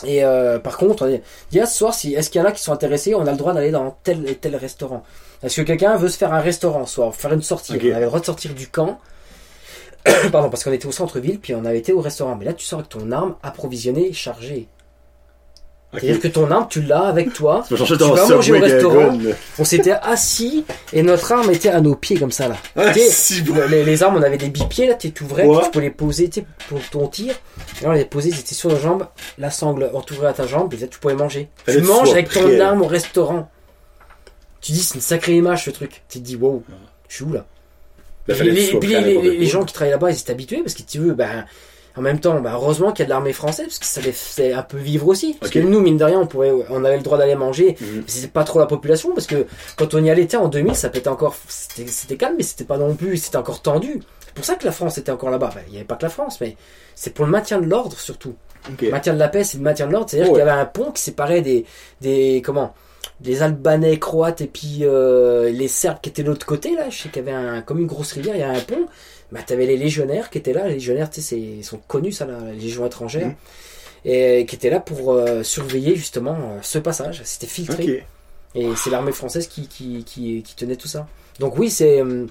Et 0.06 0.22
par 0.62 0.76
contre 0.78 1.04
on 1.06 1.20
dit 1.50 1.60
ah, 1.60 1.66
ce 1.66 1.76
soir 1.78 1.94
si 1.94 2.14
est-ce 2.14 2.30
qu'il 2.30 2.40
y 2.40 2.44
en 2.44 2.46
a 2.46 2.52
qui 2.52 2.62
sont 2.62 2.72
intéressés 2.72 3.14
on 3.16 3.26
a 3.26 3.30
le 3.32 3.36
droit 3.36 3.54
d'aller 3.54 3.72
dans 3.72 3.96
tel 4.04 4.24
et 4.28 4.36
tel 4.36 4.54
restaurant. 4.54 5.02
Est-ce 5.42 5.56
que 5.60 5.66
quelqu'un 5.66 5.96
veut 5.96 6.08
se 6.08 6.16
faire 6.18 6.32
un 6.32 6.40
restaurant 6.40 6.86
ce 6.86 6.94
soir 6.94 7.12
faire 7.14 7.32
une 7.32 7.42
sortie? 7.42 7.72
On 7.72 7.76
avait 7.90 8.00
le 8.02 8.06
droit 8.06 8.20
de 8.20 8.24
sortir 8.24 8.54
du 8.54 8.68
camp. 8.68 9.00
Pardon 10.32 10.48
parce 10.48 10.62
qu'on 10.62 10.72
était 10.72 10.86
au 10.86 10.92
centre-ville 10.92 11.40
puis 11.40 11.56
on 11.56 11.64
avait 11.64 11.78
été 11.78 11.92
au 11.92 12.00
restaurant. 12.00 12.36
Mais 12.36 12.44
là 12.44 12.52
tu 12.52 12.64
sors 12.64 12.78
avec 12.80 12.88
ton 12.90 13.10
arme 13.10 13.34
approvisionnée 13.42 14.12
chargée. 14.12 14.68
C'est-à-dire 15.92 16.20
que 16.20 16.28
ton 16.28 16.50
arme, 16.50 16.66
tu 16.70 16.80
l'as 16.82 17.02
avec 17.04 17.32
toi. 17.34 17.64
Tu 17.68 17.74
vas 17.74 18.26
manger 18.36 18.52
au 18.52 18.60
restaurant. 18.60 19.18
On 19.58 19.64
s'était 19.64 19.90
assis 19.92 20.64
et 20.92 21.02
notre 21.02 21.30
arme 21.32 21.50
était 21.50 21.68
à 21.68 21.80
nos 21.80 21.94
pieds 21.94 22.16
comme 22.18 22.32
ça 22.32 22.48
là. 22.48 22.56
Ah, 22.76 22.92
si 22.94 23.42
les, 23.70 23.84
les 23.84 24.02
armes, 24.02 24.16
on 24.16 24.22
avait 24.22 24.38
des 24.38 24.48
bipieds 24.48 24.86
là, 24.86 24.94
tu 24.94 25.12
t'ouvrais, 25.12 25.44
Ouais. 25.44 25.62
tu 25.64 25.70
peux 25.70 25.80
les 25.80 25.90
poser 25.90 26.30
pour 26.68 26.80
ton 26.90 27.06
tir. 27.08 27.34
Et 27.80 27.84
là, 27.84 27.90
on 27.90 27.92
les 27.92 28.04
posait, 28.06 28.30
ils 28.30 28.38
étaient 28.40 28.54
sur 28.54 28.70
nos 28.70 28.78
jambes, 28.78 29.06
la 29.38 29.50
sangle 29.50 29.90
entourée 29.92 30.28
à 30.28 30.32
ta 30.32 30.46
jambe, 30.46 30.72
et 30.72 30.76
là, 30.78 30.86
tu 30.86 30.98
pouvais 30.98 31.14
manger. 31.14 31.48
Tu 31.66 31.80
manges 31.82 32.10
avec 32.10 32.30
ton 32.30 32.58
arme 32.60 32.82
au 32.82 32.86
restaurant. 32.86 33.50
Tu 34.60 34.72
dis, 34.72 34.80
c'est 34.82 34.94
une 34.94 35.00
sacrée 35.00 35.34
image 35.34 35.64
ce 35.64 35.70
truc. 35.70 36.02
Tu 36.08 36.20
te 36.20 36.24
dis, 36.24 36.36
wow, 36.36 36.62
je 37.08 37.16
suis 37.16 37.24
où 37.24 37.32
là? 37.32 37.44
Que 38.28 38.32
les, 38.44 38.70
les- 39.38 39.46
gens 39.46 39.64
qui 39.64 39.74
travaillent 39.74 39.90
là-bas, 39.90 40.10
ils 40.12 40.18
étaient 40.18 40.30
habitués 40.30 40.62
parce 40.62 40.74
que 40.74 40.82
tu 40.82 40.98
veux, 41.00 41.12
ben, 41.14 41.44
en 41.96 42.00
même 42.00 42.20
temps, 42.20 42.40
ben, 42.40 42.52
heureusement 42.54 42.92
qu'il 42.92 43.00
y 43.00 43.02
a 43.02 43.04
de 43.06 43.10
l'armée 43.10 43.32
française 43.32 43.66
parce 43.66 43.78
que 43.78 43.86
ça 43.86 44.00
les 44.00 44.12
fait 44.12 44.52
un 44.52 44.62
peu 44.62 44.78
vivre 44.78 45.06
aussi. 45.08 45.34
Parce 45.38 45.52
que 45.52 45.58
nous, 45.58 45.80
mine 45.80 45.96
de 45.98 46.04
rien, 46.04 46.20
on 46.20 46.26
pouvait, 46.26 46.52
on 46.70 46.84
avait 46.84 46.96
le 46.96 47.02
droit 47.02 47.18
d'aller 47.18 47.34
manger. 47.34 47.76
Mais 47.80 48.02
C'était 48.06 48.28
pas 48.28 48.44
trop 48.44 48.58
la 48.58 48.66
population 48.66 49.12
parce 49.14 49.26
que 49.26 49.46
quand 49.76 49.94
on 49.94 50.02
y 50.02 50.10
allait, 50.10 50.34
en 50.36 50.48
2000, 50.48 50.74
ça 50.74 50.88
pétait 50.88 51.08
encore, 51.08 51.36
c'était 51.48 52.16
calme, 52.16 52.34
mais 52.38 52.42
c'était 52.44 52.64
pas 52.64 52.78
non 52.78 52.94
plus, 52.94 53.16
c'était 53.18 53.36
encore 53.36 53.60
tendu. 53.62 54.00
C'est 54.26 54.34
pour 54.34 54.44
ça 54.44 54.54
que 54.54 54.64
la 54.64 54.72
France 54.72 54.96
était 54.96 55.12
encore 55.12 55.30
là-bas. 55.30 55.50
Ben, 55.54 55.60
il 55.68 55.74
y 55.74 55.76
avait 55.76 55.84
pas 55.84 55.96
que 55.96 56.04
la 56.04 56.08
France, 56.10 56.38
mais 56.40 56.56
c'est 56.94 57.12
pour 57.12 57.26
le 57.26 57.30
maintien 57.30 57.60
de 57.60 57.66
l'ordre 57.66 57.98
surtout. 57.98 58.34
Le 58.80 58.90
maintien 58.90 59.12
de 59.12 59.18
la 59.18 59.28
paix, 59.28 59.44
c'est 59.44 59.58
le 59.58 59.64
maintien 59.64 59.86
de 59.88 59.92
l'ordre. 59.92 60.08
C'est-à-dire 60.08 60.32
Ouais. 60.32 60.38
qu'il 60.38 60.46
y 60.46 60.50
avait 60.50 60.60
un 60.60 60.64
pont 60.66 60.92
qui 60.92 61.02
séparait 61.02 61.42
des, 61.42 61.66
des, 62.00 62.40
comment, 62.44 62.74
des 63.20 63.42
Albanais, 63.42 63.98
Croates 63.98 64.40
et 64.40 64.46
puis 64.46 64.78
euh, 64.82 65.50
les 65.50 65.68
Serbes 65.68 65.98
qui 66.00 66.08
étaient 66.08 66.22
de 66.22 66.28
l'autre 66.28 66.46
côté 66.46 66.74
là. 66.74 66.88
Je 66.88 67.02
sais 67.02 67.08
qu'il 67.08 67.24
y 67.26 67.28
avait 67.28 67.36
un, 67.36 67.60
comme 67.60 67.78
une 67.80 67.86
grosse 67.86 68.12
rivière, 68.12 68.36
il 68.36 68.40
y 68.40 68.44
a 68.44 68.50
un 68.50 68.60
pont. 68.60 68.86
Bah, 69.32 69.40
t'avais 69.46 69.66
les 69.66 69.76
légionnaires 69.76 70.30
qui 70.30 70.38
étaient 70.38 70.52
là. 70.52 70.68
Les 70.68 70.74
légionnaires, 70.74 71.10
tu 71.10 71.22
sais, 71.22 71.38
ils 71.40 71.64
sont 71.64 71.78
connus 71.88 72.12
ça, 72.12 72.26
là, 72.26 72.38
les 72.52 72.60
légions 72.60 72.86
étrangères, 72.86 73.28
Mhm. 73.28 73.34
et 74.04 74.46
qui 74.46 74.54
étaient 74.56 74.70
là 74.70 74.80
pour 74.80 75.12
euh, 75.12 75.42
surveiller 75.42 75.96
justement 75.96 76.34
euh, 76.36 76.58
ce 76.62 76.78
passage. 76.78 77.22
C'était 77.24 77.46
filtré. 77.46 78.04
Et 78.54 78.68
c'est 78.76 78.90
l'armée 78.90 79.12
française 79.12 79.46
qui, 79.48 79.66
qui, 79.66 80.04
qui, 80.04 80.42
qui 80.42 80.54
tenait 80.56 80.76
tout 80.76 80.88
ça. 80.88 81.06
Donc 81.40 81.58
oui, 81.58 81.70
c'est... 81.70 82.02
hum, 82.02 82.28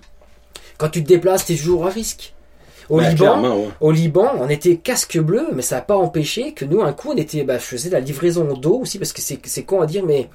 Quand 0.77 0.89
tu 0.89 1.03
te 1.03 1.07
déplaces, 1.07 1.45
t'es 1.45 1.55
toujours 1.55 1.87
à 1.87 1.89
risque. 1.89 2.33
Au 2.89 2.97
Ben, 2.97 3.09
Liban, 3.09 3.41
ouais. 3.57 3.69
au 3.79 3.91
Liban, 3.91 4.31
on 4.39 4.49
était 4.49 4.75
casque 4.77 5.17
bleu, 5.19 5.47
mais 5.53 5.61
ça 5.61 5.75
n'a 5.77 5.81
pas 5.81 5.95
empêché 5.95 6.53
que 6.53 6.65
nous, 6.65 6.81
un 6.81 6.93
coup, 6.93 7.11
on 7.13 7.17
était, 7.17 7.43
bah, 7.43 7.57
je 7.57 7.63
faisais 7.63 7.89
la 7.89 7.99
livraison 8.01 8.53
d'eau 8.53 8.79
aussi, 8.81 8.99
parce 8.99 9.13
que 9.13 9.21
c'est, 9.21 9.39
c'est 9.45 9.63
con 9.63 9.81
à 9.81 9.85
dire, 9.87 10.03
mais 10.05 10.29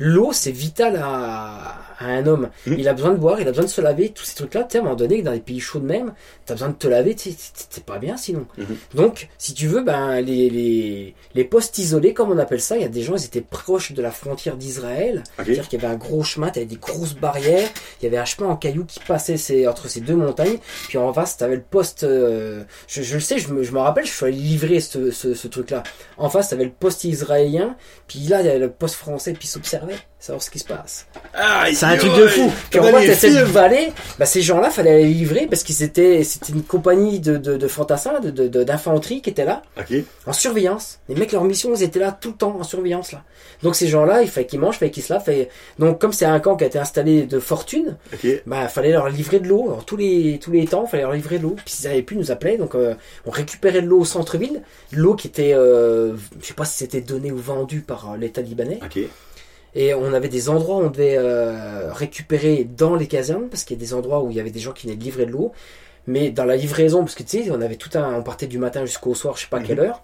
l'eau, 0.00 0.30
c'est 0.32 0.50
vital 0.50 0.96
à, 0.96 1.76
à 1.98 2.06
un 2.06 2.26
homme. 2.26 2.48
Mhm. 2.66 2.76
Il 2.78 2.88
a 2.88 2.94
besoin 2.94 3.12
de 3.12 3.18
boire, 3.18 3.38
il 3.40 3.46
a 3.46 3.50
besoin 3.50 3.64
de 3.66 3.70
se 3.70 3.80
laver, 3.82 4.08
tous 4.08 4.24
ces 4.24 4.34
trucs-là. 4.34 4.64
Tu 4.64 4.70
sais, 4.72 4.78
à 4.78 4.80
un 4.80 4.84
moment 4.84 4.96
donné, 4.96 5.20
dans 5.22 5.32
les 5.32 5.40
pays 5.40 5.60
chauds 5.60 5.78
de 5.78 5.86
même, 5.86 6.14
t'as 6.46 6.54
besoin 6.54 6.70
de 6.70 6.74
te 6.74 6.88
laver, 6.88 7.14
t'es 7.14 7.80
pas 7.84 7.98
bien 7.98 8.16
sinon. 8.16 8.46
Mhm. 8.58 8.76
Donc, 8.94 9.28
si 9.38 9.52
tu 9.54 9.66
veux, 9.68 9.82
ben, 9.82 10.20
les, 10.22 10.48
les, 10.50 11.14
les 11.34 11.44
postes 11.44 11.76
isolés, 11.78 12.14
comme 12.14 12.30
on 12.30 12.38
appelle 12.38 12.60
ça, 12.62 12.76
il 12.76 12.82
y 12.82 12.86
a 12.86 12.88
des 12.88 13.02
gens, 13.02 13.14
ils 13.16 13.24
étaient 13.26 13.40
proches 13.42 13.92
de 13.92 14.00
la 14.02 14.10
frontière 14.10 14.56
d'Israël. 14.56 15.22
C'est-à-dire 15.36 15.68
qu'il 15.68 15.80
y 15.80 15.84
avait 15.84 15.94
un 15.94 15.98
gros 15.98 16.22
chemin, 16.24 16.48
t'avais 16.48 16.66
des 16.66 16.76
grosses 16.76 17.14
barrières, 17.14 17.68
il 18.00 18.04
y 18.04 18.08
avait 18.08 18.16
un 18.18 18.24
chemin 18.24 18.48
en 18.48 18.56
cailloux 18.56 18.84
qui 18.86 19.00
passait 19.00 19.36
ces- 19.36 19.68
entre 19.68 19.88
ces 19.88 20.00
deux 20.00 20.16
montagnes, 20.16 20.56
puis 20.88 20.96
en 20.96 21.12
face, 21.12 21.36
t'avais 21.36 21.56
le 21.56 21.62
poste, 21.62 22.04
euh, 22.04 22.64
je, 22.88 23.02
je 23.02 23.14
le 23.14 23.20
sais, 23.20 23.38
je 23.38 23.52
me, 23.52 23.62
je 23.62 23.72
me 23.72 23.78
rappelle, 23.78 24.06
je 24.06 24.12
suis 24.12 24.24
allé 24.24 24.36
livrer 24.36 24.80
ce, 24.80 25.10
ce, 25.10 25.34
ce 25.34 25.48
truc-là. 25.48 25.82
En 26.16 26.30
face, 26.30 26.48
t'avais 26.48 26.64
le 26.64 26.70
poste 26.70 27.04
israélien, 27.04 27.76
puis 28.08 28.20
là, 28.20 28.40
il 28.40 28.46
y 28.46 28.48
avait 28.48 28.58
le 28.58 28.70
poste 28.70 28.94
français, 28.94 29.34
puis 29.34 29.46
s'observait, 29.46 29.89
savoir 30.18 30.42
ce 30.42 30.50
qui 30.50 30.58
se 30.58 30.64
passe. 30.64 31.06
Aïe, 31.34 31.74
C'est 31.74 31.86
un 31.86 31.96
truc 31.96 32.12
de 32.14 32.26
fou. 32.26 32.50
Fait, 32.70 32.78
les 33.06 33.14
cette 33.14 33.32
vallée, 33.46 33.92
bah, 34.18 34.26
ces 34.26 34.42
gens-là, 34.42 34.68
fallait 34.70 34.98
les 35.02 35.08
livrer 35.08 35.46
parce 35.46 35.62
qu'ils 35.62 35.82
étaient, 35.82 36.22
c'était 36.24 36.52
une 36.52 36.62
compagnie 36.62 37.20
de, 37.20 37.36
de, 37.38 37.56
de 37.56 37.68
fantassins, 37.68 38.20
de, 38.20 38.46
d'infanterie 38.64 39.22
qui 39.22 39.30
était 39.30 39.44
là, 39.46 39.62
en 40.26 40.32
surveillance. 40.32 41.00
Les 41.08 41.14
mecs, 41.14 41.32
leur 41.32 41.44
mission, 41.44 41.72
ils 41.74 41.82
étaient 41.82 41.98
là 42.00 42.12
tout 42.18 42.30
le 42.30 42.36
temps 42.36 42.56
en 42.58 42.62
surveillance, 42.64 43.12
là. 43.12 43.22
Donc 43.62 43.74
ces 43.76 43.88
gens-là, 43.88 44.22
il 44.22 44.28
fallait 44.28 44.46
qu'ils 44.46 44.60
mangent, 44.60 44.76
il 44.76 44.78
fallait 44.80 44.90
qu'ils 44.90 45.02
se 45.02 45.12
lavent. 45.12 45.24
fallait- 45.24 45.48
Donc 45.78 46.00
comme 46.00 46.12
c'est 46.12 46.24
un 46.26 46.40
camp 46.40 46.56
qui 46.56 46.64
a 46.64 46.66
été 46.66 46.78
installé 46.78 47.22
de 47.24 47.38
fortune, 47.38 47.96
Ok. 48.12 48.26
bah, 48.46 48.68
fallait 48.68 48.92
leur 48.92 49.08
livrer 49.08 49.40
de 49.40 49.48
l'eau. 49.48 49.64
Alors, 49.68 49.84
tous 49.84 49.96
les, 49.96 50.38
tous 50.42 50.50
les 50.50 50.66
temps, 50.66 50.86
fallait 50.86 51.02
leur 51.02 51.12
livrer 51.12 51.38
de 51.38 51.44
l'eau. 51.44 51.56
Puis 51.64 51.74
s'ils 51.74 51.86
avaient 51.86 52.02
pu, 52.02 52.14
ils 52.14 52.18
nous 52.20 52.30
appelaient. 52.30 52.56
Donc, 52.58 52.74
euh, 52.74 52.94
on 53.26 53.30
récupérait 53.30 53.82
de 53.82 53.86
l'eau 53.86 54.00
au 54.00 54.04
centre-ville. 54.04 54.62
L'eau 54.92 55.14
qui 55.14 55.26
était, 55.28 55.52
euh, 55.54 56.14
je 56.40 56.46
sais 56.46 56.54
pas 56.54 56.64
si 56.64 56.76
c'était 56.78 57.00
donné 57.00 57.32
ou 57.32 57.38
vendu 57.38 57.80
par 57.80 58.12
euh, 58.12 58.16
l'État 58.16 58.40
libanais. 58.42 58.80
Et 59.74 59.94
on 59.94 60.12
avait 60.12 60.28
des 60.28 60.48
endroits 60.48 60.76
où 60.76 60.80
on 60.80 60.90
devait 60.90 61.16
euh, 61.18 61.92
récupérer 61.92 62.64
dans 62.76 62.96
les 62.96 63.06
casernes, 63.06 63.48
parce 63.48 63.64
qu'il 63.64 63.76
y 63.76 63.80
a 63.80 63.84
des 63.84 63.94
endroits 63.94 64.22
où 64.22 64.30
il 64.30 64.36
y 64.36 64.40
avait 64.40 64.50
des 64.50 64.60
gens 64.60 64.72
qui 64.72 64.86
venaient 64.86 64.96
de 64.98 65.04
livrer 65.04 65.26
de 65.26 65.30
l'eau. 65.32 65.52
Mais 66.06 66.30
dans 66.30 66.44
la 66.44 66.56
livraison, 66.56 67.00
parce 67.00 67.14
que 67.14 67.22
tu 67.22 67.44
sais, 67.44 67.50
on 67.50 67.60
avait 67.60 67.76
tout 67.76 67.90
un, 67.96 68.14
on 68.14 68.22
partait 68.22 68.46
du 68.46 68.58
matin 68.58 68.84
jusqu'au 68.84 69.14
soir, 69.14 69.36
je 69.36 69.42
sais 69.42 69.48
pas 69.48 69.60
Mhm. 69.60 69.66
quelle 69.66 69.80
heure. 69.80 70.00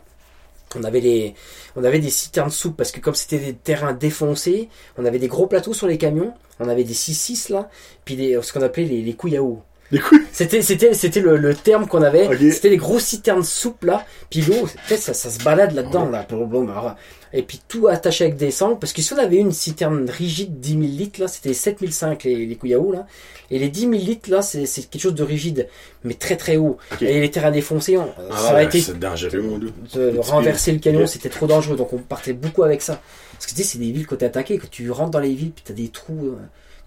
On 0.78 0.84
avait 0.84 1.00
les, 1.00 1.34
on 1.76 1.84
avait 1.84 2.00
des 2.00 2.10
citernes 2.10 2.50
soupe 2.50 2.76
parce 2.76 2.90
que 2.90 3.00
comme 3.00 3.14
c'était 3.14 3.38
des 3.38 3.54
terrains 3.54 3.92
défoncés, 3.92 4.68
on 4.98 5.04
avait 5.04 5.18
des 5.20 5.28
gros 5.28 5.46
plateaux 5.46 5.72
sur 5.72 5.86
les 5.86 5.96
camions. 5.96 6.34
On 6.60 6.68
avait 6.68 6.84
des 6.84 6.92
6-6 6.94 7.50
là, 7.52 7.68
puis 8.04 8.16
des, 8.16 8.38
ce 8.42 8.52
qu'on 8.52 8.62
appelait 8.62 8.84
les, 8.84 9.00
les 9.02 9.12
couilles 9.14 9.36
à 9.36 9.42
eau. 9.42 9.62
Les 9.92 10.00
couilles? 10.00 10.22
C'était, 10.32 10.62
c'était, 10.62 10.92
c'était 10.92 11.20
le, 11.20 11.36
le 11.36 11.54
terme 11.54 11.86
qu'on 11.86 12.02
avait. 12.02 12.28
C'était 12.50 12.68
les 12.68 12.76
grosses 12.76 13.04
citernes 13.04 13.44
soupes 13.44 13.84
là. 13.84 14.04
Puis 14.28 14.42
l'eau, 14.42 14.66
peut-être 14.88 15.00
ça, 15.00 15.14
ça 15.14 15.30
se 15.30 15.42
balade 15.42 15.72
là-dedans 15.72 16.10
là. 16.10 16.26
Bon, 16.28 16.64
bah, 16.64 16.96
Et 17.32 17.42
puis 17.42 17.60
tout 17.68 17.88
attaché 17.88 18.24
avec 18.24 18.36
des 18.36 18.50
sangles. 18.50 18.78
Parce 18.78 18.92
que 18.92 19.02
si 19.02 19.12
on 19.12 19.18
avait 19.18 19.36
une 19.36 19.52
citerne 19.52 20.08
rigide 20.08 20.60
10 20.60 20.70
000 20.70 20.82
litres 20.82 21.20
là, 21.20 21.28
c'était 21.28 21.52
7005 21.54 22.24
les, 22.24 22.46
les 22.46 22.74
eau 22.76 22.92
là. 22.92 23.06
Et 23.50 23.58
les 23.58 23.68
10 23.68 23.80
000 23.80 23.92
litres 23.92 24.30
là, 24.30 24.42
c'est, 24.42 24.64
quelque 24.88 25.00
chose 25.00 25.14
de 25.14 25.22
rigide, 25.22 25.68
mais 26.04 26.14
très 26.14 26.36
très 26.36 26.56
haut. 26.56 26.78
Et 27.00 27.20
les 27.20 27.30
terrains 27.30 27.50
défoncés, 27.50 27.96
on- 27.96 28.08
Ah, 28.30 28.36
ça 28.36 28.56
a 28.56 28.62
été 28.62 28.80
c'est 28.80 28.98
dangereux, 28.98 29.40
mon 29.42 29.58
doux. 29.58 29.70
de 29.94 30.18
renverser 30.18 30.72
le 30.72 30.78
camion, 30.78 31.02
Ok. 31.02 31.08
c'était 31.08 31.28
trop 31.28 31.46
dangereux. 31.46 31.76
Donc 31.76 31.92
on 31.92 31.98
partait 31.98 32.32
beaucoup 32.32 32.62
avec 32.62 32.82
ça. 32.82 33.00
Parce 33.32 33.46
que 33.46 33.50
tu 33.50 33.56
sais, 33.58 33.62
c'est 33.64 33.78
des 33.78 33.92
villes 33.92 34.06
que 34.06 34.14
t'es 34.14 34.26
attaqué, 34.26 34.58
que 34.58 34.66
tu 34.66 34.90
rentres 34.90 35.10
dans 35.10 35.20
les 35.20 35.34
villes, 35.34 35.52
puis 35.52 35.62
t'as 35.66 35.74
des 35.74 35.88
trous. 35.88 36.26
euh, 36.28 36.36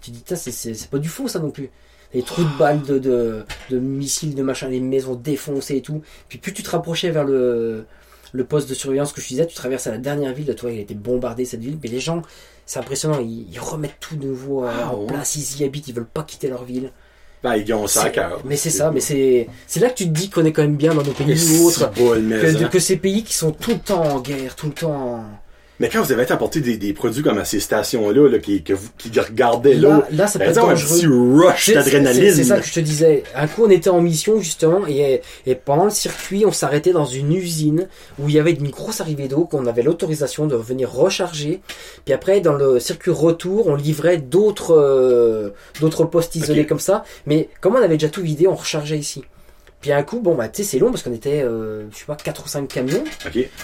tu 0.00 0.10
dis, 0.10 0.22
Tain, 0.22 0.36
c'est, 0.36 0.50
c'est, 0.50 0.74
c'est 0.74 0.88
pas 0.90 0.98
du 0.98 1.08
faux 1.08 1.28
ça 1.28 1.38
non 1.38 1.50
plus. 1.50 1.70
Des 2.12 2.22
trous 2.22 2.42
de 2.42 2.58
balles, 2.58 2.82
de, 2.82 2.98
de, 2.98 3.44
de 3.70 3.78
missiles, 3.78 4.34
de 4.34 4.42
machin, 4.42 4.68
les 4.68 4.80
maisons 4.80 5.14
défoncées 5.14 5.76
et 5.76 5.82
tout. 5.82 6.02
Puis 6.28 6.38
plus 6.38 6.52
tu 6.52 6.62
te 6.64 6.70
rapprochais 6.70 7.10
vers 7.10 7.24
le, 7.24 7.84
le 8.32 8.44
poste 8.44 8.68
de 8.68 8.74
surveillance 8.74 9.12
que 9.12 9.20
je 9.20 9.28
disais, 9.28 9.46
tu 9.46 9.54
traversais 9.54 9.90
la 9.90 9.98
dernière 9.98 10.32
ville, 10.32 10.54
toi, 10.54 10.70
il 10.70 10.78
a 10.78 10.82
été 10.82 10.94
bombardé 10.94 11.44
cette 11.44 11.60
ville. 11.60 11.78
Mais 11.82 11.88
les 11.88 12.00
gens, 12.00 12.22
c'est 12.66 12.78
impressionnant, 12.78 13.18
ils, 13.20 13.46
ils 13.52 13.58
remettent 13.60 13.98
tout 14.00 14.16
de 14.16 14.26
nouveau 14.26 14.64
euh, 14.64 14.70
Ah, 14.72 14.92
en 14.94 15.00
ouais. 15.00 15.06
place, 15.06 15.36
ils 15.36 15.60
y 15.60 15.64
habitent, 15.64 15.88
ils 15.88 15.94
veulent 15.94 16.06
pas 16.06 16.22
quitter 16.22 16.48
leur 16.48 16.64
ville. 16.64 16.92
Ben, 17.42 17.56
ils 17.56 17.72
ont 17.72 17.86
ça 17.86 18.04
à 18.04 18.10
cœur. 18.10 18.42
Mais 18.44 18.56
c'est 18.56 18.70
ça, 18.70 18.90
mais 18.90 19.00
c'est, 19.00 19.48
c'est 19.66 19.80
là 19.80 19.88
que 19.88 19.94
tu 19.94 20.04
te 20.04 20.10
dis 20.10 20.28
qu'on 20.28 20.44
est 20.44 20.52
quand 20.52 20.62
même 20.62 20.76
bien 20.76 20.94
dans 20.94 21.02
nos 21.02 21.12
pays 21.12 21.34
ou 21.58 21.66
autres. 21.66 21.90
Que, 21.90 22.64
hein. 22.64 22.68
que 22.68 22.78
ces 22.78 22.98
pays 22.98 23.24
qui 23.24 23.32
sont 23.32 23.52
tout 23.52 23.70
le 23.70 23.78
temps 23.78 24.02
en 24.02 24.20
guerre, 24.20 24.54
tout 24.56 24.66
le 24.66 24.72
temps 24.72 24.92
en... 24.92 25.24
Mais 25.80 25.88
quand 25.88 26.02
vous 26.02 26.12
avez 26.12 26.22
été 26.22 26.32
apporter 26.32 26.60
des, 26.60 26.76
des 26.76 26.92
produits 26.92 27.22
comme 27.22 27.38
à 27.38 27.46
ces 27.46 27.58
stations-là, 27.58 28.28
là, 28.28 28.38
qui, 28.38 28.62
que 28.62 28.74
vous, 28.74 28.88
qui 28.98 29.10
regardaient 29.18 29.74
l'eau, 29.74 29.88
Là, 29.88 30.08
là, 30.12 30.26
ça 30.26 30.38
peut 30.38 30.44
ben, 30.44 30.50
être 30.50 30.74
disons, 30.74 30.94
un 30.94 30.98
petit 30.98 31.06
rush 31.06 31.70
d'adrénaline. 31.72 32.34
C'est 32.34 32.44
ça 32.44 32.60
que 32.60 32.66
je 32.66 32.74
te 32.74 32.80
disais. 32.80 33.24
Un 33.34 33.46
coup, 33.46 33.64
on 33.64 33.70
était 33.70 33.88
en 33.88 34.02
mission 34.02 34.40
justement 34.40 34.86
et, 34.86 35.22
et 35.46 35.54
pendant 35.54 35.84
le 35.84 35.90
circuit, 35.90 36.44
on 36.44 36.52
s'arrêtait 36.52 36.92
dans 36.92 37.06
une 37.06 37.32
usine 37.32 37.88
où 38.18 38.28
il 38.28 38.34
y 38.34 38.38
avait 38.38 38.52
une 38.52 38.68
grosse 38.68 39.00
arrivée 39.00 39.26
d'eau 39.26 39.46
qu'on 39.46 39.66
avait 39.66 39.82
l'autorisation 39.82 40.46
de 40.46 40.54
venir 40.54 40.92
recharger. 40.92 41.60
Puis 42.04 42.12
après, 42.12 42.42
dans 42.42 42.54
le 42.54 42.78
circuit 42.78 43.10
retour, 43.10 43.66
on 43.66 43.74
livrait 43.74 44.18
d'autres 44.18 44.76
euh, 44.76 45.50
d'autres 45.80 46.04
postes 46.04 46.36
isolés 46.36 46.66
comme 46.66 46.78
ça. 46.78 47.04
Mais 47.24 47.48
comme 47.62 47.74
on 47.74 47.82
avait 47.82 47.96
déjà 47.96 48.10
tout 48.10 48.22
vidé, 48.22 48.46
on 48.46 48.54
rechargeait 48.54 48.98
ici. 48.98 49.24
Puis 49.80 49.92
un 49.92 50.02
coup, 50.02 50.20
bon 50.20 50.34
bah 50.34 50.48
tu 50.48 50.62
sais, 50.62 50.68
c'est 50.72 50.78
long 50.78 50.90
parce 50.90 51.02
qu'on 51.02 51.12
était, 51.12 51.42
euh, 51.42 51.84
je 51.90 51.96
sais 51.98 52.04
pas, 52.04 52.14
4 52.16 52.44
ou 52.44 52.48
5 52.48 52.68
camions. 52.68 53.02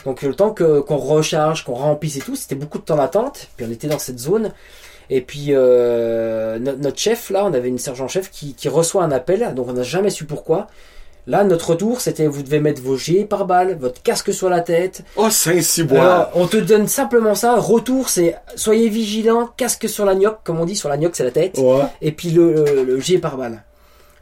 Donc 0.07 0.23
le 0.23 0.35
temps 0.35 0.51
que 0.51 0.81
qu'on 0.81 0.97
recharge, 0.97 1.65
qu'on 1.65 1.75
remplisse 1.75 2.17
et 2.17 2.21
tout, 2.21 2.37
c'était 2.37 2.55
beaucoup 2.55 2.79
de 2.79 2.85
temps 2.85 2.97
d'attente. 2.97 3.49
Puis 3.57 3.67
on 3.69 3.71
était 3.71 3.87
dans 3.89 3.99
cette 3.99 4.19
zone. 4.19 4.53
Et 5.11 5.21
puis 5.21 5.49
euh, 5.51 6.59
no- 6.59 6.77
notre 6.77 6.99
chef 6.99 7.31
là, 7.31 7.45
on 7.45 7.53
avait 7.53 7.69
une 7.69 7.79
sergent-chef 7.79 8.31
qui, 8.31 8.55
qui 8.55 8.69
reçoit 8.69 9.03
un 9.05 9.13
appel, 9.13 9.53
donc 9.55 9.69
on 9.69 9.73
n'a 9.75 9.83
jamais 9.83 10.11
su 10.11 10.25
pourquoi. 10.25 10.67
Là, 11.29 11.43
notre 11.43 11.71
retour, 11.71 12.01
c'était 12.01 12.29
vous 12.29 12.43
devez 12.45 12.61
mettre 12.61 12.81
vos 12.81 12.97
gilets 12.97 13.25
par 13.25 13.47
balles, 13.47 13.77
votre 13.81 14.01
casque 14.01 14.33
sur 14.33 14.49
la 14.49 14.61
tête. 14.61 15.03
Oh, 15.17 15.29
Saint-Cyboire. 15.29 16.03
Alors, 16.05 16.31
on 16.35 16.47
te 16.47 16.57
donne 16.57 16.87
simplement 16.87 17.35
ça. 17.35 17.57
Retour, 17.57 18.09
c'est 18.09 18.37
soyez 18.55 18.89
vigilants, 18.89 19.51
casque 19.57 19.89
sur 19.89 20.05
la 20.05 20.15
gnoque, 20.15 20.39
comme 20.45 20.61
on 20.61 20.65
dit, 20.65 20.77
sur 20.77 20.89
la 20.89 20.97
gnoque, 20.97 21.17
c'est 21.17 21.25
la 21.25 21.33
tête. 21.33 21.59
Ouais. 21.59 21.83
Et 22.01 22.13
puis 22.13 22.31
le, 22.31 22.65
le, 22.65 22.85
le 22.85 23.01
gilet 23.01 23.19
par 23.19 23.37
balle. 23.37 23.65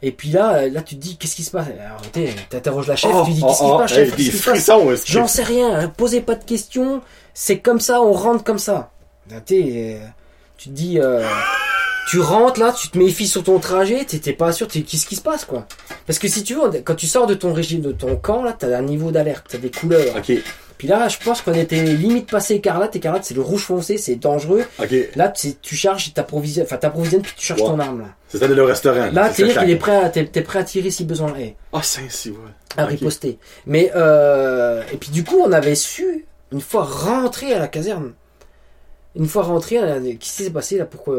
Et 0.05 0.11
puis 0.11 0.29
là, 0.29 0.53
euh, 0.53 0.69
là, 0.69 0.83
tu 0.83 0.97
te 0.97 1.01
dis, 1.01 1.17
qu'est-ce 1.17 1.35
qui 1.35 1.41
se 1.41 1.49
passe? 1.49 1.65
Alors, 1.83 1.99
t'interroges 2.47 2.87
la 2.87 2.95
chef, 2.95 3.09
Oh, 3.11 3.23
tu 3.25 3.31
dis, 3.31 3.41
oh, 3.43 3.47
qu'est-ce 3.47 3.57
qui 3.57 3.65
se 3.65 3.73
oh, 3.73 3.77
passe, 3.79 3.91
hey, 3.91 3.97
chef 3.97 4.15
Qu'est-ce 4.15 4.29
qui 4.29 4.61
se 4.61 4.71
passe. 4.71 5.05
J'en 5.07 5.27
sais 5.27 5.41
rien, 5.41 5.79
hein, 5.79 5.87
posez 5.97 6.21
pas 6.21 6.35
de 6.35 6.43
questions, 6.43 7.01
c'est 7.33 7.57
comme 7.57 7.79
ça, 7.79 8.03
on 8.03 8.13
rentre 8.13 8.43
comme 8.43 8.59
ça. 8.59 8.91
Là, 9.31 9.41
t'es, 9.41 9.97
euh, 9.99 10.07
tu 10.57 10.69
te 10.69 10.73
dis, 10.75 10.99
euh, 10.99 11.27
tu 12.07 12.19
rentres 12.19 12.59
là, 12.59 12.71
tu 12.71 12.89
te 12.89 12.97
méfies 12.97 13.27
sur 13.27 13.43
ton 13.43 13.59
trajet, 13.59 14.05
t'es 14.05 14.33
pas 14.33 14.51
sûr, 14.51 14.67
t'es- 14.67 14.81
qu'est-ce 14.81 15.05
qui 15.07 15.15
se 15.15 15.21
passe 15.21 15.45
quoi? 15.45 15.67
Parce 16.05 16.19
que 16.19 16.27
si 16.27 16.43
tu 16.43 16.53
veux, 16.55 16.61
quand 16.83 16.95
tu 16.95 17.07
sors 17.07 17.25
de 17.27 17.33
ton 17.33 17.51
régime, 17.53 17.81
de 17.81 17.91
ton 17.91 18.15
camp 18.15 18.43
là, 18.43 18.55
t'as 18.57 18.77
un 18.77 18.81
niveau 18.83 19.11
d'alerte, 19.11 19.45
t'as 19.49 19.57
des 19.57 19.71
couleurs. 19.71 20.15
Ok. 20.15 20.31
Puis 20.77 20.89
là, 20.89 21.07
je 21.07 21.15
pense 21.23 21.41
qu'on 21.41 21.53
était 21.53 21.81
limite 21.81 22.29
passé 22.29 22.55
écarlate, 22.55 22.95
écarlate 22.97 23.23
c'est 23.23 23.33
le 23.33 23.41
rouge 23.41 23.61
foncé, 23.61 23.97
c'est 23.97 24.15
dangereux. 24.17 24.65
Ok. 24.77 24.93
Là, 25.15 25.29
tu, 25.29 25.55
tu 25.61 25.75
charges, 25.75 26.13
t'approvisionnes, 26.13 26.65
enfin 26.65 26.75
t'approvisionnes 26.77 27.21
puis 27.21 27.31
tu 27.37 27.45
charges 27.45 27.61
Ouais. 27.61 27.67
ton 27.67 27.79
arme 27.79 27.99
là. 28.01 28.07
C'est 28.27 28.39
ça, 28.39 28.47
le 28.47 28.63
restaurant. 28.63 29.09
Là, 29.13 29.31
c'est 29.33 29.49
ça, 29.51 29.61
qu'il 29.61 29.71
est 29.71 29.77
prêt 29.77 29.95
à, 29.95 30.09
t'es, 30.09 30.25
t'es 30.25 30.41
prêt 30.41 30.59
à 30.59 30.63
tirer 30.65 30.91
si 30.91 31.05
besoin 31.05 31.33
est 31.37 31.55
Oh, 31.71 31.79
Saint-Cyboire. 31.81 32.49
à 32.75 32.83
Ok. 32.83 32.89
riposter. 32.89 33.39
Mais 33.65 33.89
euh, 33.95 34.83
et 34.93 34.97
puis 34.97 35.09
du 35.11 35.23
coup, 35.23 35.41
on 35.41 35.51
avait 35.53 35.75
su 35.75 36.25
une 36.51 36.59
fois 36.61 36.83
rentré 36.83 37.53
à 37.53 37.59
la 37.59 37.67
caserne, 37.69 38.11
une 39.15 39.27
fois 39.27 39.43
rentré, 39.43 39.75
qu'est-ce 39.77 40.15
qui 40.17 40.29
s'est 40.29 40.49
passé 40.51 40.77
là 40.77 40.85
Pourquoi 40.85 41.15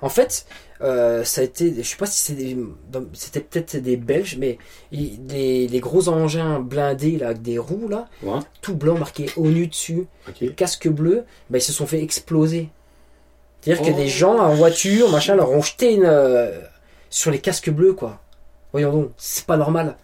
En 0.00 0.08
fait, 0.08 0.46
euh, 0.80 1.24
ça 1.24 1.40
a 1.40 1.44
été, 1.44 1.74
je 1.76 1.82
sais 1.82 1.96
pas 1.96 2.06
si 2.06 2.20
c'est 2.20 2.34
des- 2.34 2.56
dans- 2.90 3.04
c'était 3.12 3.40
peut-être 3.40 3.76
des 3.76 3.96
Belges, 3.96 4.36
mais 4.38 4.58
des, 4.92 5.66
des 5.66 5.80
gros 5.80 6.08
engins 6.08 6.60
blindés 6.60 7.18
là 7.18 7.28
avec 7.28 7.42
des 7.42 7.58
roues 7.58 7.88
là, 7.88 8.06
Ouais. 8.22 8.38
tout 8.60 8.74
blanc 8.74 8.96
marqué 8.98 9.26
ONU 9.36 9.66
dessus, 9.66 10.06
les 10.40 10.48
Ok. 10.50 10.54
casques 10.54 10.88
bleus, 10.88 11.24
bah, 11.50 11.58
ils 11.58 11.62
se 11.62 11.72
sont 11.72 11.86
fait 11.86 12.02
exploser. 12.02 12.68
C'est-à-dire 13.60 13.84
que 13.84 13.92
Oh. 13.92 13.96
des 13.96 14.08
gens 14.08 14.38
en 14.38 14.54
voiture, 14.54 15.10
machin, 15.10 15.34
leur 15.36 15.50
ont 15.50 15.62
jeté 15.62 15.94
une, 15.94 16.04
euh, 16.04 16.60
sur 17.10 17.30
les 17.30 17.38
casques 17.40 17.70
bleus, 17.70 17.94
quoi. 17.94 18.20
Voyons 18.72 18.92
donc, 18.92 19.10
c'est 19.16 19.46
pas 19.46 19.56
normal. 19.56 19.96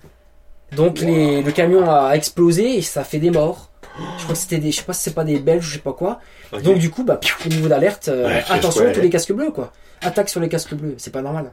Donc 0.76 0.98
Wow. 1.00 1.06
les, 1.06 1.42
le 1.42 1.52
camion 1.52 1.90
a 1.90 2.12
explosé 2.14 2.76
et 2.78 2.82
ça 2.82 3.02
fait 3.04 3.18
des 3.18 3.30
morts. 3.30 3.69
Je 4.18 4.22
crois 4.22 4.34
que 4.34 4.40
c'était 4.40 4.58
des, 4.58 4.72
je 4.72 4.78
sais 4.78 4.84
pas 4.84 4.92
si 4.92 5.02
c'est 5.02 5.14
pas 5.14 5.24
des 5.24 5.38
Belges, 5.38 5.64
je 5.64 5.72
sais 5.74 5.78
pas 5.78 5.92
quoi. 5.92 6.20
Donc 6.62 6.78
du 6.78 6.90
coup, 6.90 7.04
bah, 7.04 7.20
au 7.44 7.48
niveau 7.48 7.68
d'alerte, 7.68 8.08
euh, 8.08 8.26
Ouais, 8.26 8.44
attention, 8.48 8.84
ouais. 8.84 8.92
tous 8.92 9.00
les 9.00 9.10
casques 9.10 9.32
bleus, 9.32 9.50
quoi. 9.50 9.72
Attaque 10.00 10.28
sur 10.28 10.40
les 10.40 10.48
casques 10.48 10.74
bleus, 10.74 10.94
c'est 10.98 11.12
pas 11.12 11.22
normal. 11.22 11.52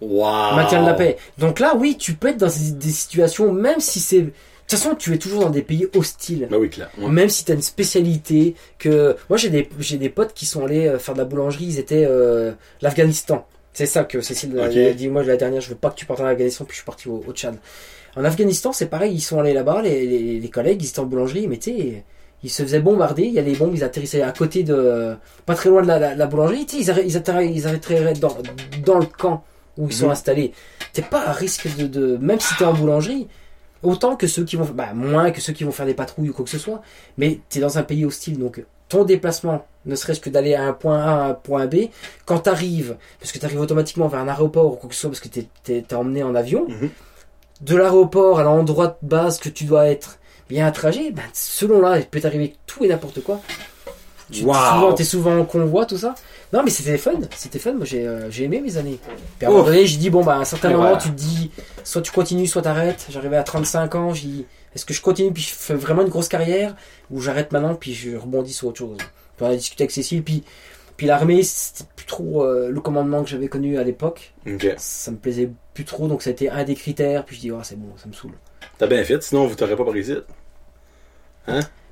Wow. 0.00 0.56
Maintien 0.56 0.82
de 0.82 0.86
la 0.86 0.94
paix. 0.94 1.16
Donc 1.38 1.60
là, 1.60 1.74
oui, 1.76 1.96
tu 1.98 2.14
peux 2.14 2.28
être 2.28 2.38
dans 2.38 2.46
des, 2.46 2.90
situations, 2.90 3.52
même 3.52 3.80
si 3.80 4.00
c'est, 4.00 4.22
de 4.22 4.26
toute 4.26 4.70
façon, 4.70 4.94
tu 4.94 5.14
es 5.14 5.18
toujours 5.18 5.42
dans 5.42 5.50
des 5.50 5.62
pays 5.62 5.86
hostiles. 5.94 6.48
Ben 6.50 6.56
oui, 6.56 6.70
clair. 6.70 6.90
Ouais. 6.98 7.08
Même 7.08 7.28
si 7.28 7.44
t'as 7.44 7.54
une 7.54 7.62
spécialité 7.62 8.56
que 8.78 9.16
moi 9.28 9.36
j'ai 9.36 9.50
des 9.50 9.68
j'ai 9.78 9.98
des 9.98 10.08
potes 10.08 10.34
qui 10.34 10.46
sont 10.46 10.64
allés 10.64 10.88
euh, 10.88 10.98
faire 10.98 11.14
de 11.14 11.20
la 11.20 11.24
boulangerie, 11.24 11.66
ils 11.66 11.78
étaient 11.78 12.06
euh, 12.08 12.52
l'Afghanistan. 12.80 13.46
C'est 13.74 13.86
ça 13.86 14.04
que 14.04 14.20
Cécile 14.20 14.58
a 14.58 14.68
dit 14.68 15.08
moi 15.08 15.22
la 15.22 15.36
dernière, 15.36 15.60
je 15.60 15.70
veux 15.70 15.76
pas 15.76 15.90
que 15.90 15.96
tu 15.96 16.04
partes 16.04 16.20
en 16.20 16.26
Afghanistan 16.26 16.64
puis 16.64 16.72
je 16.74 16.78
suis 16.78 16.86
parti 16.86 17.08
au, 17.08 17.22
au 17.26 17.32
Tchad. 17.32 17.56
En 18.16 18.24
Afghanistan, 18.24 18.72
c'est 18.72 18.86
pareil, 18.86 19.14
ils 19.14 19.20
sont 19.20 19.38
allés 19.40 19.54
là-bas 19.54 19.80
les, 19.82 20.06
les, 20.06 20.40
les 20.40 20.48
collègues, 20.50 20.82
ils 20.82 20.88
étaient 20.88 21.00
en 21.00 21.06
boulangerie, 21.06 21.48
mais 21.48 21.56
tu 21.58 21.70
sais 21.72 22.04
ils 22.44 22.50
se 22.50 22.64
faisaient 22.64 22.80
bombarder, 22.80 23.22
il 23.22 23.32
y 23.32 23.38
a 23.38 23.42
les 23.42 23.54
bombes, 23.54 23.70
ils 23.72 23.84
atterrissaient 23.84 24.20
à 24.22 24.32
côté 24.32 24.64
de 24.64 25.14
pas 25.46 25.54
très 25.54 25.70
loin 25.70 25.80
de 25.80 25.86
la, 25.86 25.98
la, 26.00 26.14
la 26.16 26.26
boulangerie, 26.26 26.66
tu 26.66 26.82
sais 26.82 26.82
ils, 26.82 26.90
arri- 26.90 27.52
ils, 27.54 27.66
atterriraient 27.68 28.14
dans 28.14 28.36
dans 28.84 28.98
le 28.98 29.06
camp 29.06 29.44
où 29.78 29.86
ils 29.86 29.92
sont 29.94 30.06
Mhm. 30.06 30.10
installés. 30.12 30.52
t'es 30.92 31.02
pas 31.02 31.22
à 31.24 31.32
risque 31.32 31.68
de, 31.76 31.86
de 31.86 32.16
même 32.16 32.40
si 32.40 32.54
t'es 32.56 32.64
en 32.64 32.74
boulangerie, 32.74 33.28
autant 33.84 34.16
que 34.16 34.26
ceux 34.26 34.44
qui 34.44 34.56
vont, 34.56 34.64
bah 34.64 34.92
moins 34.92 35.30
que 35.30 35.40
ceux 35.40 35.52
qui 35.52 35.62
vont 35.64 35.70
faire 35.72 35.86
des 35.86 35.94
patrouilles 35.94 36.30
ou 36.30 36.32
quoi 36.32 36.44
que 36.44 36.50
ce 36.50 36.58
soit, 36.58 36.82
mais 37.16 37.38
t'es 37.48 37.60
dans 37.60 37.78
un 37.78 37.82
pays 37.84 38.04
hostile, 38.04 38.38
donc 38.38 38.62
ton 38.88 39.04
déplacement, 39.04 39.64
ne 39.86 39.94
serait-ce 39.94 40.20
que 40.20 40.28
d'aller 40.28 40.54
à 40.54 40.64
un 40.64 40.72
point 40.74 41.00
A 41.00 41.10
à 41.24 41.28
un 41.28 41.34
point 41.34 41.66
B, 41.66 41.76
quand 42.26 42.40
t'arrives, 42.40 42.96
parce 43.20 43.30
que 43.32 43.38
t'arrives 43.38 43.60
automatiquement 43.60 44.08
vers 44.08 44.20
un 44.20 44.28
aéroport 44.28 44.72
ou 44.72 44.76
quoi 44.76 44.88
que 44.88 44.94
ce 44.96 45.00
soit, 45.02 45.10
parce 45.10 45.20
que 45.20 45.28
t'es, 45.28 45.46
t'es, 45.62 45.82
t'es 45.86 45.94
emmené 45.94 46.22
en 46.24 46.34
avion, 46.34 46.66
Mhm. 46.68 46.90
De 47.62 47.76
l'aéroport 47.76 48.38
à 48.40 48.42
l'endroit 48.42 48.98
de 49.02 49.06
base 49.08 49.38
que 49.38 49.48
tu 49.48 49.64
dois 49.64 49.86
être, 49.86 50.18
il 50.50 50.56
y 50.56 50.60
a 50.60 50.66
un 50.66 50.70
trajet, 50.72 51.10
ben, 51.12 51.22
selon 51.32 51.80
là, 51.80 51.98
il 51.98 52.06
peut 52.06 52.20
t'arriver 52.20 52.54
tout 52.66 52.84
et 52.84 52.88
n'importe 52.88 53.22
quoi. 53.22 53.40
Tu, 54.30 54.44
Wow. 54.44 54.54
souvent, 54.54 54.92
t'es 54.94 55.04
souvent 55.04 55.38
en 55.38 55.44
convoi, 55.44 55.84
tout 55.86 55.98
ça. 55.98 56.14
Non, 56.52 56.62
mais 56.62 56.70
c'était 56.70 56.96
fun, 56.98 57.12
c'était 57.36 57.58
fun. 57.58 57.72
Moi, 57.74 57.84
j'ai, 57.84 58.06
euh, 58.06 58.30
j'ai 58.30 58.44
aimé 58.44 58.60
mes 58.60 58.76
années. 58.76 58.98
Puis 59.38 59.46
à 59.46 59.48
un 59.48 59.52
moment 59.52 59.64
donné, 59.64 59.86
j'ai 59.86 59.96
dit, 59.98 60.10
bon, 60.10 60.22
bah, 60.24 60.34
à 60.36 60.38
un 60.38 60.44
certain 60.44 60.70
Et 60.70 60.72
moment, 60.72 60.84
voilà. 60.84 60.98
tu 60.98 61.08
te 61.08 61.14
dis, 61.14 61.50
soit 61.84 62.02
tu 62.02 62.12
continues, 62.12 62.46
soit 62.46 62.62
t'arrêtes. 62.62 63.06
J'arrivais 63.10 63.36
à 63.36 63.42
35 63.42 63.94
ans, 63.94 64.14
j'ai 64.14 64.28
dit, 64.28 64.46
est-ce 64.74 64.84
que 64.86 64.94
je 64.94 65.02
continue? 65.02 65.32
Puis 65.32 65.42
je 65.42 65.50
fais 65.54 65.74
vraiment 65.74 66.02
une 66.02 66.08
grosse 66.08 66.28
carrière, 66.28 66.74
ou 67.10 67.20
j'arrête 67.20 67.52
maintenant 67.52 67.74
puis 67.74 67.92
je 67.94 68.16
rebondis 68.16 68.52
sur 68.54 68.68
autre 68.68 68.78
chose. 68.78 68.96
Puis 68.98 69.46
on 69.46 69.46
a 69.46 69.54
discuté 69.56 69.84
avec 69.84 69.90
Cécile, 69.90 70.22
puis, 70.22 70.44
puis 70.96 71.06
l'armée, 71.06 71.42
c'était 71.42 71.84
plus 71.96 72.06
trop 72.06 72.44
euh, 72.44 72.70
le 72.70 72.80
commandement 72.80 73.22
que 73.22 73.28
j'avais 73.28 73.48
connu 73.48 73.78
à 73.78 73.84
l'époque. 73.84 74.32
Ça 74.78 75.10
me 75.10 75.16
plaisait 75.18 75.50
plus 75.74 75.84
trop, 75.84 76.08
donc 76.08 76.22
ça 76.22 76.30
a 76.30 76.32
été 76.32 76.50
un 76.50 76.64
des 76.64 76.74
critères. 76.74 77.24
Puis 77.24 77.36
je 77.36 77.40
dis, 77.40 77.50
oh, 77.50 77.60
c'est 77.62 77.78
bon, 77.78 77.88
ça 77.96 78.08
me 78.08 78.12
saoule. 78.12 78.32
T'as 78.78 78.86
bien 78.86 79.02
fait, 79.04 79.22
sinon 79.22 79.46
vous 79.46 79.54
t'aurez 79.54 79.76
pas 79.76 79.84
par 79.84 79.96
ici. 79.96 80.16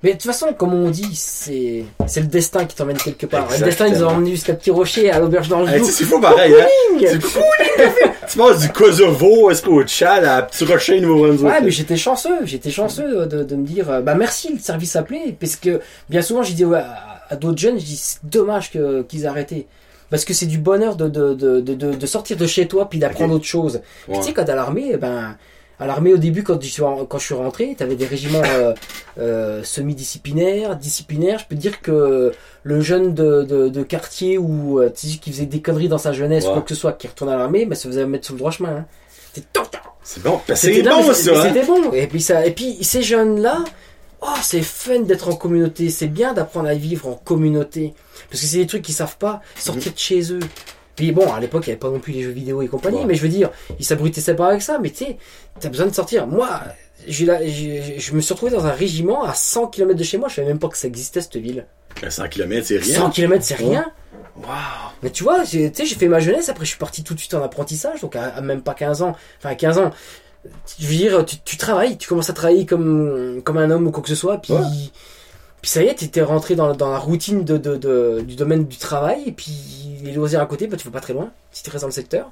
Mais 0.02 0.11
de 0.11 0.12
toute 0.12 0.23
façon, 0.23 0.55
comme 0.55 0.73
on 0.73 0.89
dit, 0.89 1.15
c'est 1.15 1.85
c'est 2.07 2.20
le 2.20 2.27
destin 2.27 2.65
qui 2.65 2.74
t'emmène 2.74 2.97
quelque 2.97 3.27
part. 3.27 3.51
Le 3.51 3.65
destin, 3.65 3.86
ils 3.89 3.94
nous 3.94 4.05
ont 4.05 4.09
emmenés 4.09 4.31
jusqu'à 4.31 4.55
Petit 4.55 4.70
Rocher, 4.70 5.11
à 5.11 5.19
l'auberge 5.19 5.48
sais, 5.48 5.93
c'est 5.93 6.05
fou 6.05 6.20
pareil, 6.20 6.55
hein? 6.55 6.66
C'est 7.01 7.20
cool! 7.20 7.86
tu 8.28 8.39
passes 8.39 8.61
du 8.61 8.69
Kosovo, 8.70 9.51
est-ce 9.51 9.62
qu'au 9.62 9.82
Tchad, 9.82 10.24
à 10.24 10.43
Petit 10.43 10.65
Rocher, 10.65 11.01
Nouveau-Brunswick? 11.01 11.47
Ouais, 11.47 11.61
mais 11.61 11.70
j'étais 11.70 11.98
chanceux, 11.98 12.47
j'étais 12.47 12.70
chanceux 12.70 13.27
de, 13.27 13.43
de 13.43 13.57
me 13.57 13.66
dire, 13.66 13.90
euh, 13.90 14.01
bah 14.01 14.15
merci, 14.15 14.52
le 14.55 14.59
service 14.59 14.97
appelé, 14.97 15.36
parce 15.39 15.57
que 15.57 15.81
bien 16.09 16.23
souvent, 16.23 16.43
j'ai 16.43 16.55
dit 16.55 16.65
ouais, 16.65 16.78
à, 16.78 17.20
à 17.28 17.36
d'autres 17.36 17.59
jeunes, 17.59 17.78
je 17.78 17.85
dis 17.85 17.97
c'est 17.97 18.24
dommage 18.24 18.70
que 18.70 19.02
qu'ils 19.02 19.24
aient 19.24 19.27
arrêté. 19.27 19.66
Parce 20.10 20.24
que 20.24 20.34
c'est 20.34 20.46
du 20.46 20.58
bonheur 20.58 20.96
de, 20.96 21.08
de, 21.08 21.34
de, 21.34 21.60
de, 21.60 21.74
de- 21.74 22.06
sortir 22.06 22.36
de 22.36 22.46
chez 22.46 22.66
toi 22.68 22.88
puis 22.90 22.98
d'apprendre 22.98 23.34
autre 23.34 23.44
chose. 23.44 23.80
Puis. 24.08 24.16
Tu 24.18 24.22
sais, 24.24 24.32
quand 24.32 24.48
à 24.48 24.54
l'armée, 24.56 24.90
eh 24.94 24.96
ben, 24.96 25.36
à 25.78 25.86
l'armée 25.86 26.12
au 26.12 26.16
début, 26.18 26.42
quand 26.42 26.60
je 26.60 26.68
suis, 26.68 26.82
quand 27.08 27.18
je 27.18 27.24
suis 27.24 27.34
rentré, 27.34 27.74
t'avais 27.78 27.94
des 27.94 28.06
régiments 28.06 28.42
euh, 28.44 28.74
euh, 29.18 29.62
semi-disciplinaires, 29.64 30.76
disciplinaires. 30.76 31.38
Je 31.38 31.46
peux 31.46 31.54
te 31.54 31.60
dire 31.60 31.80
que 31.80 32.32
le 32.64 32.80
jeune 32.80 33.14
de, 33.14 33.42
de, 33.44 33.68
de 33.68 33.82
quartier 33.82 34.36
ou 34.36 34.80
euh, 34.80 34.90
tu 34.94 35.06
sais, 35.08 35.18
qui 35.18 35.30
faisait 35.32 35.46
des 35.46 35.60
conneries 35.62 35.88
dans 35.88 35.96
sa 35.98 36.12
jeunesse, 36.12 36.44
Ouais. 36.46 36.52
quoi 36.54 36.62
que 36.62 36.68
ce 36.74 36.80
soit, 36.80 36.92
qui 36.92 37.06
retourne 37.06 37.30
à 37.30 37.36
l'armée, 37.36 37.64
ben, 37.66 37.74
ça 37.74 37.88
faisait 37.88 38.04
mettre 38.06 38.24
sur 38.26 38.34
le 38.34 38.38
droit 38.40 38.50
chemin. 38.50 38.70
Hein. 38.78 38.84
C'était. 39.32 39.46
C'est 40.02 40.22
bon. 40.22 40.40
Ben, 40.48 40.56
C'était- 40.56 40.82
bon, 40.82 41.06
mais 41.06 41.14
ça, 41.14 41.30
mais 41.32 41.38
hein? 41.38 41.42
C'était 41.46 41.66
bon. 41.66 41.92
Et 41.92 42.06
puis 42.08 42.20
ça, 42.20 42.44
et 42.46 42.50
puis 42.50 42.78
ces 42.82 43.02
jeunes-là, 43.02 43.64
oh, 44.22 44.26
c'est 44.42 44.62
fun 44.62 45.00
d'être 45.00 45.28
en 45.28 45.36
communauté. 45.36 45.88
C'est 45.88 46.08
bien 46.08 46.32
d'apprendre 46.32 46.68
à 46.68 46.74
vivre 46.74 47.06
en 47.08 47.14
communauté. 47.14 47.94
Parce 48.31 48.40
que 48.40 48.47
c'est 48.47 48.59
des 48.59 48.66
trucs 48.66 48.82
qu'ils 48.82 48.94
savent 48.94 49.16
pas 49.19 49.40
sortir 49.57 49.93
de 49.93 49.98
chez 49.98 50.32
eux. 50.32 50.40
Puis 50.97 51.12
bon, 51.12 51.32
à 51.32 51.40
l'époque, 51.40 51.65
il 51.66 51.70
n'y 51.70 51.73
avait 51.73 51.81
pas 51.81 51.89
non 51.90 51.98
plus 51.98 52.12
les 52.12 52.23
jeux 52.23 52.31
vidéo 52.31 52.62
et 52.62 52.69
compagnie, 52.69 52.98
Ouais. 52.98 53.05
mais 53.07 53.15
je 53.15 53.23
veux 53.23 53.28
dire, 53.28 53.51
ils 53.78 53.85
s'abrutissaient 53.85 54.35
pas 54.36 54.48
avec 54.48 54.62
ça, 54.62 54.78
mais 54.81 54.90
tu 54.90 55.05
sais, 55.05 55.16
t'as 55.59 55.69
besoin 55.70 55.86
de 55.86 55.94
sortir. 55.94 56.27
Moi, 56.27 56.48
je 57.09 58.12
me 58.15 58.20
suis 58.20 58.32
retrouvé 58.35 58.52
dans 58.52 58.66
un 58.66 58.73
régiment 58.73 59.23
à 59.24 59.35
100 59.35 59.69
km 59.69 59.94
de 59.98 60.05
chez 60.05 60.19
moi, 60.19 60.28
je 60.28 60.35
savais 60.36 60.48
même 60.48 60.59
pas 60.59 60.69
que 60.69 60.77
ça 60.77 60.86
existait 60.89 61.20
cette 61.20 61.36
ville. 61.36 61.66
Ben, 62.02 62.11
100 62.11 62.28
km, 62.28 62.66
c'est 62.66 62.77
rien. 62.78 62.97
100 62.97 63.11
km, 63.11 63.44
c'est 63.44 63.55
rien? 63.55 63.86
Wow. 64.36 64.47
Mais 65.02 65.11
tu 65.11 65.23
vois, 65.24 65.44
j'ai- 65.44 65.70
tu 65.73 65.78
sais, 65.82 65.86
j'ai 65.86 65.97
fait 65.97 66.09
ma 66.09 66.20
jeunesse, 66.20 66.48
après 66.48 66.65
je 66.65 66.70
suis 66.70 66.78
parti 66.78 67.02
tout 67.02 67.15
de 67.15 67.19
suite 67.20 67.35
en 67.35 67.43
apprentissage, 67.43 68.01
donc 68.01 68.16
à, 68.16 68.24
à 68.28 68.40
même 68.40 68.62
pas 68.62 68.74
15 68.74 69.02
ans. 69.02 69.15
Enfin, 69.39 69.51
à 69.51 69.55
15 69.55 69.78
ans, 69.78 69.90
je 70.78 70.86
veux 70.86 70.94
dire, 70.94 71.24
tu, 71.24 71.36
tu 71.44 71.57
travailles, 71.57 71.97
tu 71.98 72.09
commences 72.09 72.31
à 72.31 72.32
travailler 72.32 72.65
comme, 72.66 73.40
comme 73.44 73.59
un 73.59 73.70
homme 73.70 73.86
ou 73.86 73.90
quoi 73.90 74.02
que 74.02 74.09
ce 74.09 74.15
soit, 74.15 74.39
puis, 74.39 74.52
Ouais. 74.52 74.61
Puis 75.62 75.70
ça 75.70 75.82
y 75.82 75.86
est, 75.88 75.94
tu 75.94 76.04
étais 76.06 76.22
rentré 76.22 76.54
dans, 76.54 76.74
dans 76.74 76.90
la 76.90 76.98
routine 76.98 77.44
de, 77.44 77.56
de, 77.56 77.76
de- 77.76 78.22
du 78.26 78.34
domaine 78.36 78.64
du 78.66 78.76
travail, 78.78 79.22
et 79.26 79.32
puis 79.32 79.52
les 80.02 80.12
loisirs 80.12 80.40
à 80.40 80.46
côté, 80.46 80.66
bah, 80.66 80.76
tu 80.76 80.84
vas 80.86 80.92
pas 80.92 81.00
très 81.00 81.12
loin, 81.12 81.30
si 81.52 81.62
tu 81.62 81.70
restes 81.70 81.82
dans 81.82 81.88
le 81.88 81.92
secteur. 81.92 82.30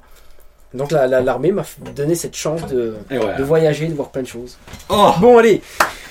Donc 0.74 0.90
la- 0.90 1.06
la- 1.06 1.20
l'armée 1.20 1.52
m'a 1.52 1.64
donné 1.96 2.14
cette 2.14 2.36
chance 2.36 2.66
de, 2.66 2.94
voyager, 3.42 3.86
de 3.88 3.94
voir 3.94 4.10
plein 4.10 4.22
de 4.22 4.26
choses. 4.26 4.56
Oh! 4.88 5.12
Bon, 5.20 5.38
allez, 5.38 5.62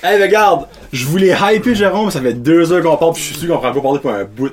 Hey, 0.02 0.20
regarde! 0.22 0.66
Je 0.92 1.04
voulais 1.06 1.34
hyper 1.40 1.74
Jérôme, 1.74 2.10
ça 2.10 2.20
fait 2.20 2.34
deux 2.34 2.72
heures 2.72 2.82
qu'on 2.82 2.96
parle, 2.96 3.12
puis 3.14 3.22
je 3.22 3.28
suis 3.28 3.36
sûr 3.38 3.48
qu'on 3.48 3.58
prend 3.60 3.72
pas 3.72 3.80
parler 3.80 3.98
pour 4.00 4.10
un 4.12 4.24
bout. 4.24 4.50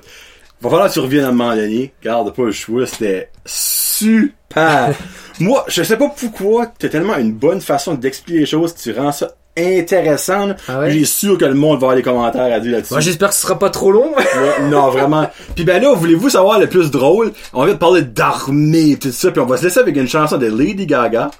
Va 0.61 0.69
falloir 0.69 0.87
que 0.89 0.93
tu 0.93 0.99
reviennes 1.01 1.25
à 1.25 1.27
un 1.27 1.31
moment 1.33 1.55
donné. 1.55 1.93
Garde 2.03 2.33
pas 2.35 2.43
le 2.43 2.51
choix, 2.51 2.87
c'était 2.87 3.29
super! 3.45 4.93
Moi, 5.39 5.65
je 5.67 5.83
sais 5.83 5.97
pas 5.97 6.09
pourquoi, 6.09 6.67
t'as 6.79 6.89
tellement 6.89 7.17
une 7.17 7.33
bonne 7.33 7.61
façon 7.61 7.93
d'expliquer 7.93 8.39
les 8.39 8.45
choses, 8.45 8.73
tu 8.73 8.91
rends 8.91 9.11
ça 9.11 9.33
intéressant. 9.57 10.49
Ah 10.67 10.79
ouais? 10.79 10.91
J'ai 10.91 11.05
sûr 11.05 11.37
que 11.37 11.45
le 11.45 11.53
monde 11.53 11.79
va 11.79 11.85
avoir 11.87 11.95
des 11.95 12.01
commentaires 12.01 12.53
à 12.53 12.59
dire 12.59 12.71
là-dessus. 12.73 12.93
moi 12.93 13.01
j'espère 13.01 13.29
que 13.29 13.35
ce 13.35 13.41
sera 13.41 13.57
pas 13.57 13.69
trop 13.69 13.91
long. 13.91 14.11
Ouais, 14.35 14.67
non, 14.69 14.89
vraiment. 14.89 15.29
Puis 15.55 15.63
ben 15.63 15.81
là, 15.81 15.93
voulez-vous 15.93 16.29
savoir 16.29 16.59
le 16.59 16.67
plus 16.67 16.91
drôle? 16.91 17.31
On 17.53 17.63
vient 17.63 17.73
de 17.73 17.79
parler 17.79 18.01
d'armée 18.01 18.91
et 18.91 18.97
tout 18.99 19.11
ça, 19.11 19.31
puis 19.31 19.39
on 19.39 19.45
va 19.45 19.55
se 19.57 19.63
laisser 19.63 19.79
avec 19.79 19.95
une 19.95 20.07
chanson 20.07 20.37
de 20.37 20.47
Lady 20.47 20.85
Gaga. 20.85 21.31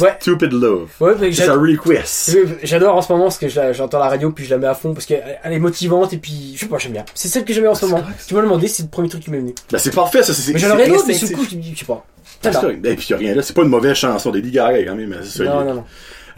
Ouais. 0.00 0.16
Stupid 0.20 0.52
Love. 0.52 0.88
Ouais, 1.00 1.14
C'est 1.32 1.46
sa 1.46 1.54
request. 1.54 2.38
J'adore 2.62 2.94
en 2.96 3.02
ce 3.02 3.12
moment 3.12 3.24
parce 3.24 3.38
que 3.38 3.48
j'entends 3.48 3.98
la 3.98 4.08
radio 4.08 4.30
puis 4.30 4.44
je 4.44 4.50
la 4.50 4.58
mets 4.58 4.68
à 4.68 4.74
fond 4.74 4.94
parce 4.94 5.04
qu'elle 5.04 5.40
elle 5.42 5.52
est 5.52 5.58
motivante 5.58 6.12
et 6.12 6.18
puis 6.18 6.52
je 6.54 6.60
sais 6.60 6.66
pas 6.66 6.78
j'aime 6.78 6.92
bien. 6.92 7.04
C'est 7.14 7.26
celle 7.28 7.44
que 7.44 7.52
j'aime 7.52 7.66
en 7.66 7.74
ce 7.74 7.86
moment. 7.86 8.02
Tu 8.26 8.34
m'as 8.34 8.42
demandé 8.42 8.68
c'est 8.68 8.84
le 8.84 8.88
premier 8.88 9.08
truc 9.08 9.22
qui 9.24 9.30
m'est 9.30 9.38
venu. 9.40 9.54
Ben 9.70 9.78
c'est 9.78 9.94
parfait, 9.94 10.22
ça. 10.22 10.32
c'est 10.32 10.52
Mais 10.52 10.58
j'en 10.60 10.68
c'est 10.68 10.72
aurais 10.74 10.88
d'autres 10.88 11.04
mais 11.08 11.14
ce 11.14 11.32
coup 11.32 11.42
je 11.44 11.78
sais 11.78 11.84
pas. 11.84 12.04
Et 12.84 12.94
puis 12.94 13.06
y 13.10 13.14
a 13.14 13.16
rien 13.16 13.34
là, 13.34 13.42
c'est 13.42 13.52
pas 13.54 13.62
une 13.62 13.68
mauvaise 13.68 13.96
chanson 13.96 14.30
Lady 14.30 14.52
Gaga 14.52 14.84
quand 14.84 14.94
même, 14.94 15.16
c'est 15.24 15.44
Non 15.44 15.64
non 15.64 15.74
non. 15.74 15.84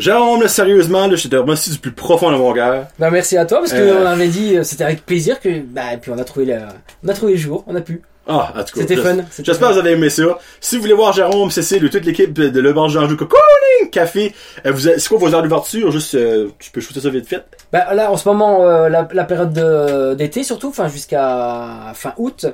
Jérôme, 0.03 0.43
là, 0.43 0.49
sérieusement, 0.49 1.07
là, 1.07 1.15
je 1.15 1.29
te 1.29 1.37
remercie 1.37 1.71
du 1.71 1.79
plus 1.79 1.93
profond 1.93 2.33
de 2.33 2.37
mon 2.37 2.53
cœur. 2.53 2.87
Bah 2.99 3.11
merci 3.11 3.37
à 3.37 3.47
toi 3.47 3.59
parce 3.61 3.73
que 3.73 3.79
Euh. 3.79 4.03
on 4.03 4.07
avait 4.07 4.27
dit 4.27 4.57
euh, 4.57 4.65
c'était 4.65 4.83
avec 4.85 5.07
plaisir 5.07 5.39
que 5.41 5.49
et 5.49 5.63
puis 6.01 6.11
on 6.11 6.19
a 6.19 6.25
trouvé 6.25 6.47
le 6.47 6.57
on 7.05 7.09
a 7.09 7.13
trouvé 7.15 7.33
le 7.33 7.39
jour 7.39 7.63
on 7.69 7.77
a 7.77 7.81
pu. 7.81 8.03
Ah, 8.27 8.53
en 8.57 8.65
tout 8.65 8.75
cas. 8.75 8.81
C'était 8.83 8.97
fun. 8.97 9.17
J'espère 9.43 9.69
que 9.69 9.73
vous 9.75 9.79
avez 9.81 9.93
aimé 9.93 10.09
ça. 10.11 10.23
Si 10.61 10.77
vous 10.77 10.83
voulez 10.83 10.95
voir 10.95 11.13
Jérôme, 11.13 11.51
Cécile 11.53 11.85
ou 11.85 11.89
toute 11.89 12.05
l'équipe 12.05 12.33
de 12.33 12.61
Le 12.61 12.73
Bar 12.73 12.89
Jean-Jou 12.89 13.17
Cocooning 13.17 13.91
Café, 13.91 14.33
euh, 14.67 14.71
vous 14.73 14.87
avez- 14.89 14.99
c'est 15.01 15.09
quoi 15.09 15.19
vos 15.19 15.35
heures 15.35 15.43
d'ouverture? 15.43 15.91
Juste, 15.91 16.15
euh, 16.17 16.49
tu 16.61 16.71
peux 16.73 16.81
shooter 16.81 17.01
ça 17.01 17.11
vite 17.11 17.29
fait? 17.29 17.45
Bah 17.73 17.95
là 17.95 18.11
en 18.11 18.17
ce 18.17 18.29
moment 18.29 18.65
euh, 18.65 18.89
la, 18.89 19.09
la 19.13 19.25
période 19.25 19.53
de- 19.53 20.15
d'été 20.15 20.43
surtout 20.43 20.69
enfin 20.69 20.89
jusqu'à 20.89 21.93
fin 21.95 22.13
août. 22.17 22.47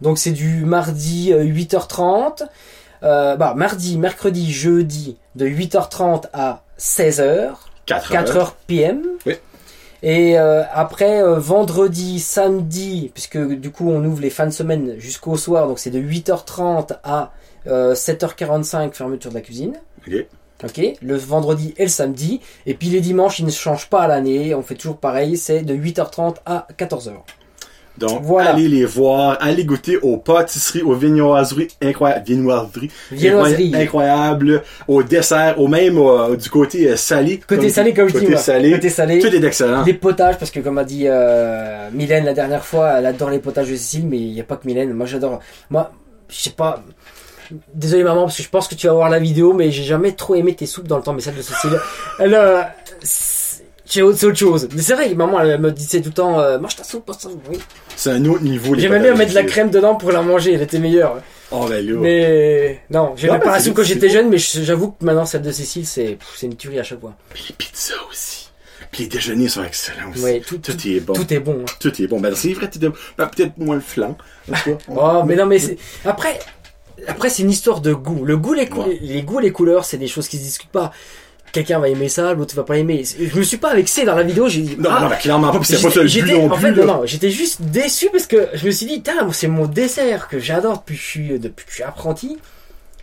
Donc 0.00 0.16
c'est 0.18 0.30
du 0.32 0.64
mardi 0.64 1.32
euh, 1.34 1.42
8h30. 1.44 2.44
Euh, 3.02 3.36
bah 3.36 3.52
mardi, 3.54 3.98
mercredi, 3.98 4.50
jeudi 4.50 5.16
de 5.36 5.46
8h30 5.46 6.24
à 6.32 6.62
16h. 6.78 7.50
4 7.86 8.10
4 8.10 8.30
heures. 8.30 8.36
heures 8.36 8.54
PM. 8.66 9.02
Oui. 9.26 9.34
Et 10.02 10.38
euh, 10.38 10.62
après 10.72 11.22
euh, 11.22 11.38
vendredi, 11.38 12.20
samedi, 12.20 13.10
puisque 13.14 13.38
du 13.38 13.70
coup 13.70 13.90
on 13.90 14.04
ouvre 14.04 14.20
les 14.20 14.28
fins 14.28 14.46
de 14.46 14.50
semaine 14.52 14.96
jusqu'au 14.98 15.38
soir, 15.38 15.66
donc 15.66 15.78
c'est 15.78 15.90
de 15.90 15.98
8h30 15.98 16.98
à 17.04 17.32
euh, 17.66 17.94
7h45 17.94 18.92
fermeture 18.92 19.30
de 19.30 19.34
la 19.34 19.40
cuisine. 19.40 19.72
Ok. 20.06 20.26
Ok, 20.62 20.80
le 21.02 21.16
vendredi 21.16 21.74
et 21.78 21.84
le 21.84 21.88
samedi. 21.88 22.40
Et 22.64 22.74
puis 22.74 22.88
les 22.88 23.00
dimanches, 23.00 23.38
ils 23.38 23.46
ne 23.46 23.50
changent 23.50 23.88
pas 23.88 24.02
à 24.02 24.06
l'année. 24.06 24.54
On 24.54 24.62
fait 24.62 24.76
toujours 24.76 24.98
pareil, 24.98 25.36
c'est 25.36 25.62
de 25.62 25.74
8h30 25.74 26.36
à 26.46 26.66
14h. 26.78 27.12
Donc, 27.96 28.22
Voilà. 28.22 28.50
allez 28.50 28.66
les 28.68 28.84
voir, 28.84 29.38
allez 29.40 29.64
goûter 29.64 29.98
aux 29.98 30.16
pâtisseries, 30.16 30.82
aux 30.82 30.94
viennoiseries 30.94 31.68
incroyables, 31.80 32.24
incroyables, 33.74 34.62
aux 34.88 35.02
desserts, 35.04 35.60
au 35.60 35.68
même 35.68 35.96
euh, 35.98 36.34
du 36.36 36.50
côté 36.50 36.88
euh, 36.90 36.96
salé. 36.96 37.38
Côté 37.38 37.60
Comme- 37.62 37.70
salé, 37.70 37.94
comme 37.94 38.08
je 38.08 38.14
dis, 38.14 38.18
Côté 38.20 38.32
moi. 38.32 38.40
salé. 38.40 38.72
Côté 38.72 38.88
salé. 38.90 39.18
Tout 39.20 39.28
est 39.34 39.44
excellent. 39.44 39.82
Des 39.84 39.94
potages, 39.94 40.38
parce 40.38 40.50
que 40.50 40.58
comme 40.60 40.78
a 40.78 40.84
dit 40.84 41.04
euh, 41.06 41.88
Mylène 41.92 42.24
la 42.24 42.34
dernière 42.34 42.64
fois, 42.64 42.98
elle 42.98 43.06
adore 43.06 43.30
les 43.30 43.38
potages 43.38 43.70
de 43.70 43.76
Cécile, 43.76 44.06
mais 44.08 44.18
il 44.18 44.32
n'y 44.32 44.40
a 44.40 44.44
pas 44.44 44.56
que 44.56 44.66
Mylène. 44.66 44.92
Moi 44.92 45.06
j'adore. 45.06 45.38
Moi, 45.70 45.92
je 46.28 46.36
sais 46.36 46.50
pas. 46.50 46.82
Désolé 47.74 48.02
maman, 48.02 48.22
parce 48.22 48.38
que 48.38 48.42
je 48.42 48.48
pense 48.48 48.66
que 48.66 48.74
tu 48.74 48.86
vas 48.88 48.94
voir 48.94 49.08
la 49.10 49.18
vidéo, 49.20 49.52
mais 49.52 49.70
j'ai 49.70 49.82
jamais 49.84 50.12
trop 50.12 50.34
aimé 50.34 50.54
tes 50.54 50.66
soupes 50.66 50.88
dans 50.88 50.96
le 50.96 51.02
temps, 51.02 51.12
mais 51.12 51.20
celle 51.20 51.36
de 51.36 51.42
Cécile. 51.42 51.78
Elle, 52.18 52.34
c'est 54.02 54.26
autre 54.26 54.36
chose. 54.38 54.68
Mais 54.74 54.82
c'est 54.82 54.94
vrai, 54.94 55.14
maman, 55.14 55.40
elle 55.40 55.60
me 55.60 55.70
disait 55.70 56.00
tout 56.00 56.08
le 56.08 56.14
temps, 56.14 56.40
euh, 56.40 56.58
mange 56.58 56.76
ta 56.76 56.84
soupe, 56.84 57.06
mange 57.08 57.18
ta 57.18 57.28
soupe. 57.28 57.42
Oui. 57.50 57.58
C'est 57.96 58.10
un 58.10 58.24
autre 58.26 58.42
niveau. 58.42 58.74
J'aimais 58.76 59.00
bien 59.00 59.14
mettre 59.14 59.30
de 59.30 59.34
la 59.36 59.44
crème 59.44 59.70
dedans 59.70 59.94
pour 59.94 60.12
la 60.12 60.22
manger, 60.22 60.54
elle 60.54 60.62
était 60.62 60.78
meilleure. 60.78 61.22
Oh, 61.50 61.68
là. 61.68 61.76
Mais 62.00 62.80
non, 62.90 63.12
j'aimais 63.16 63.38
pas 63.38 63.52
la 63.52 63.60
soupe 63.60 63.74
quand 63.74 63.82
j'étais 63.84 64.08
jeune, 64.08 64.28
mais 64.28 64.38
j'avoue 64.38 64.92
que 64.92 65.04
maintenant 65.04 65.26
celle 65.26 65.42
de 65.42 65.52
Cécile, 65.52 65.86
c'est 65.86 66.18
une 66.42 66.56
tuerie 66.56 66.78
à 66.80 66.82
chaque 66.82 67.00
fois. 67.00 67.14
Puis 67.32 67.44
les 67.50 67.54
pizzas 67.54 67.94
aussi. 68.10 68.50
Puis 68.90 69.04
les 69.04 69.08
déjeuners 69.08 69.48
sont 69.48 69.64
excellents 69.64 70.10
aussi. 70.14 70.22
Ouais, 70.22 70.40
tout, 70.46 70.58
Tout 70.58 70.72
tout, 70.72 70.88
est 70.88 71.00
bon. 71.00 71.12
tout 71.14 71.32
est 71.34 71.40
bon. 71.40 71.58
hein. 71.62 71.72
Tout 71.80 72.02
est 72.02 72.06
bon. 72.06 72.20
Ben, 72.20 72.32
c'est 72.36 72.52
vrai, 72.52 72.70
ben, 72.78 73.26
peut-être 73.26 73.58
moins 73.58 73.74
le 73.74 73.80
flan. 73.80 74.16
Oh, 74.88 75.22
mais 75.26 75.34
non, 75.34 75.46
mais 75.46 75.58
c'est... 75.58 75.76
Après, 76.04 76.38
après 77.08 77.28
c'est 77.28 77.42
une 77.42 77.50
histoire 77.50 77.80
de 77.80 77.92
goût. 77.92 78.24
Le 78.24 78.36
goût, 78.36 78.54
les, 78.54 78.68
cou- 78.68 78.82
Ouais. 78.84 78.98
les 79.00 79.22
goûts, 79.22 79.40
les 79.40 79.50
couleurs, 79.50 79.84
c'est 79.84 79.96
des 79.96 80.06
choses 80.06 80.28
qui 80.28 80.38
se 80.38 80.42
discutent 80.44 80.70
pas. 80.70 80.92
Quelqu'un 81.54 81.78
va 81.78 81.88
aimer 81.88 82.08
ça, 82.08 82.34
l'autre 82.34 82.56
va 82.56 82.64
pas 82.64 82.78
aimer. 82.78 83.04
Je 83.04 83.38
me 83.38 83.44
suis 83.44 83.58
pas 83.58 83.76
vexé 83.76 84.04
dans 84.04 84.16
la 84.16 84.24
vidéo, 84.24 84.48
j'ai 84.48 84.62
dit... 84.62 84.76
Non, 84.76 84.90
ah, 84.92 85.02
non, 85.02 85.08
ben, 85.08 85.14
clairement 85.14 85.52
pas, 85.52 85.60
puis 85.60 85.68
c'est 85.68 85.80
pas 85.80 85.88
ça 85.88 86.02
le 86.02 86.36
en 86.40 86.48
plus. 86.48 86.60
fait, 86.60 86.72
non, 86.72 86.84
non, 86.84 87.02
j'étais 87.06 87.30
juste 87.30 87.62
déçu 87.62 88.08
parce 88.10 88.26
que 88.26 88.48
je 88.54 88.66
me 88.66 88.72
suis 88.72 88.86
dit, 88.86 89.02
c'est 89.30 89.46
mon 89.46 89.66
dessert 89.66 90.26
que 90.26 90.40
j'adore 90.40 90.78
depuis 90.78 90.96
que 90.96 91.00
je 91.00 91.06
suis, 91.06 91.38
depuis 91.38 91.64
que 91.64 91.70
je 91.70 91.74
suis 91.76 91.84
apprenti. 91.84 92.38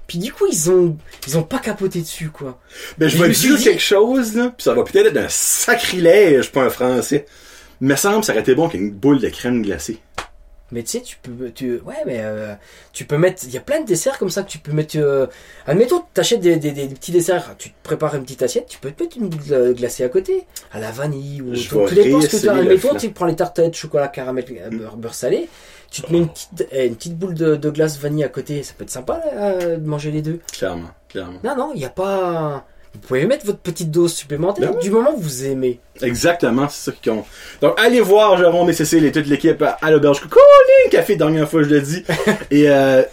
Puis 0.06 0.19
du 0.19 0.34
coup, 0.34 0.48
ils 0.52 0.69
ont, 0.69 0.98
ils 1.26 1.38
ont 1.38 1.44
pas 1.44 1.60
capoté 1.60 2.02
dessus, 2.02 2.28
quoi. 2.28 2.60
Ben, 2.98 3.07
je 3.07 3.18
Mais 3.18 3.23
je 3.23 3.30
me 3.30 3.34
suis 3.34 3.56
dit- 3.56 3.64
quelque 3.64 3.82
chose, 3.82 4.36
là, 4.36 4.49
pis 4.57 4.65
ça 4.65 4.73
va 4.73 4.84
peut-être 4.84 5.06
être 5.07 5.18
un 5.18 5.30
sacrilège 5.30 6.52
pour 6.52 6.61
un 6.64 6.69
français. 6.69 7.26
Me 7.80 7.95
semble 7.95 8.22
ça 8.26 8.34
aurait 8.34 8.41
été 8.41 8.53
bon 8.53 8.68
qu'une 8.68 8.91
boule 8.91 9.22
de 9.22 9.30
crème 9.30 9.61
glacée. 9.61 9.99
Mais 10.72 10.84
tu 10.84 10.91
sais, 10.91 11.02
tu 11.02 11.18
peux, 11.22 11.52
tu, 11.52 11.80
ouais, 11.85 11.95
mais 12.06 12.19
euh, 12.22 12.53
tu 12.93 13.03
peux 13.06 13.18
mettre, 13.18 13.43
il 13.45 13.52
y 13.53 13.57
a 13.57 13.61
plein 13.61 13.81
de 13.81 13.85
desserts 13.85 14.18
comme 14.18 14.30
ça 14.30 14.41
que 14.43 14.49
tu 14.49 14.57
peux 14.57 14.72
mettre. 14.72 14.98
Euh, 14.98 15.27
admettons, 15.68 16.03
t'achètes 16.14 16.39
des, 16.39 16.56
des, 16.56 16.72
des 16.72 16.88
petits 16.88 17.11
desserts, 17.11 17.56
tu 17.57 17.72
te 17.72 17.76
prépares 17.84 18.15
une 18.15 18.23
petite 18.23 18.41
assiette, 18.41 18.68
tu 18.68 18.80
peux 18.80 18.91
te 18.91 19.03
mettre 19.03 19.18
une 19.18 19.27
boule 19.27 19.73
glacée 19.73 20.03
à 20.03 20.10
côté, 20.10 20.45
à 20.72 20.80
la 20.80 20.91
vanille 20.91 21.41
ou 21.41 21.53
tout, 21.56 21.85
tout 21.88 21.93
dépend 21.95 22.22
ce 22.22 22.27
que 22.30 22.38
tu 22.38 22.48
as. 22.48 22.56
Admettons, 22.56 22.95
tu 22.95 23.10
prends 23.11 23.26
les 23.26 23.35
tartelettes 23.35 23.76
chocolat 23.76 24.07
caramel 24.07 24.45
euh, 24.49 24.69
beurre, 24.69 24.95
beurre 24.95 25.14
salé, 25.14 25.49
tu 25.89 26.02
te 26.03 26.11
mets 26.11 26.19
une 26.19 26.30
petite, 26.30 26.68
une 26.72 26.95
petite 26.95 27.18
boule 27.18 27.34
de, 27.34 27.57
de 27.57 27.69
glace 27.69 27.98
vanille 27.99 28.23
à 28.23 28.30
côté, 28.30 28.64
ça 28.64 28.73
peut 28.77 28.84
être 28.84 28.89
sympa 28.89 29.22
de 29.61 29.85
manger 29.85 30.11
les 30.11 30.22
deux. 30.22 30.39
Clairement, 30.53 30.91
clairement. 31.10 31.39
Non, 31.43 31.57
non, 31.57 31.72
il 31.73 31.80
n'y 31.80 31.85
a 31.85 31.89
pas. 31.89 32.65
Vous 32.93 32.99
pouvez 32.99 33.26
mettre 33.26 33.45
votre 33.45 33.59
petite 33.59 33.89
dose 33.89 34.13
supplémentaire 34.13 34.73
Ben 34.73 34.80
du 34.80 34.89
moment 34.91 35.13
que 35.13 35.22
vous 35.22 35.45
aimez. 35.45 35.80
Exactement, 36.01 36.68
c'est 36.69 36.91
ça 36.91 36.97
qui 36.99 37.09
compte. 37.09 37.26
Donc, 37.61 37.80
allez 37.80 38.01
voir 38.01 38.38
Jérôme 38.38 38.69
et 38.69 38.73
Cécile 38.73 39.05
et 39.05 39.11
toute 39.11 39.27
l'équipe 39.27 39.63
à 39.81 39.91
l'auberge 39.91 40.19
Coucou, 40.22 40.39
café, 40.89 41.15
dernière 41.15 41.49
fois, 41.49 41.63
je 41.63 41.69
le 41.69 41.81
dis. 41.81 42.03
et, 42.51 42.69
euh, 42.69 43.03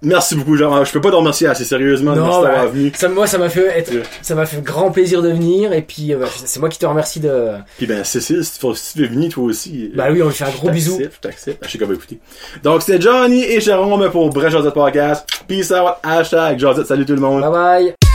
merci 0.00 0.36
beaucoup, 0.36 0.56
genre, 0.56 0.84
je 0.84 0.92
peux 0.92 1.02
pas 1.02 1.10
te 1.10 1.16
remercier 1.16 1.48
assez 1.48 1.64
sérieusement 1.64 2.12
de 2.12 2.16
d'avoir 2.16 2.42
bah, 2.42 2.66
venu. 2.66 2.92
Ça, 2.94 3.08
moi, 3.08 3.26
ça 3.26 3.36
m'a 3.36 3.50
fait 3.50 3.66
être, 3.78 3.92
Ouais. 3.92 4.02
ça 4.22 4.34
m'a 4.34 4.46
fait 4.46 4.62
grand 4.62 4.90
plaisir 4.90 5.20
de 5.20 5.28
venir 5.30 5.72
et 5.74 5.82
puis 5.82 6.14
euh, 6.14 6.24
c'est 6.44 6.60
moi 6.60 6.68
qui 6.70 6.78
te 6.78 6.86
remercie 6.86 7.20
de. 7.20 7.52
Puis 7.76 7.86
ben, 7.86 8.04
Cécile, 8.04 8.42
si 8.42 8.58
tu 8.58 8.66
si 8.74 8.94
tu 8.94 9.02
veux 9.02 9.08
venir, 9.08 9.30
toi 9.32 9.44
aussi. 9.44 9.90
Bah 9.94 10.06
oui, 10.10 10.22
on 10.22 10.28
lui 10.28 10.34
fait 10.34 10.44
un 10.44 10.50
gros 10.50 10.70
bisou. 10.70 10.98
Je 10.98 11.08
t'accepte. 11.20 11.64
Je 11.64 11.70
sais 11.70 11.78
qu'on 11.78 11.86
va 11.86 11.94
écouter. 11.94 12.18
Donc, 12.62 12.82
c'était 12.82 13.00
Johnny 13.00 13.44
et 13.44 13.60
Jérôme 13.60 14.10
pour 14.10 14.30
Bref 14.30 14.50
Josette 14.50 14.74
Podcast. 14.74 15.26
Peace 15.46 15.70
out, 15.72 15.96
hashtag 16.02 16.58
Josette, 16.58 16.86
salut 16.86 17.04
tout 17.04 17.14
le 17.14 17.20
monde. 17.20 17.42
Bye 17.42 17.50
bye. 17.50 18.05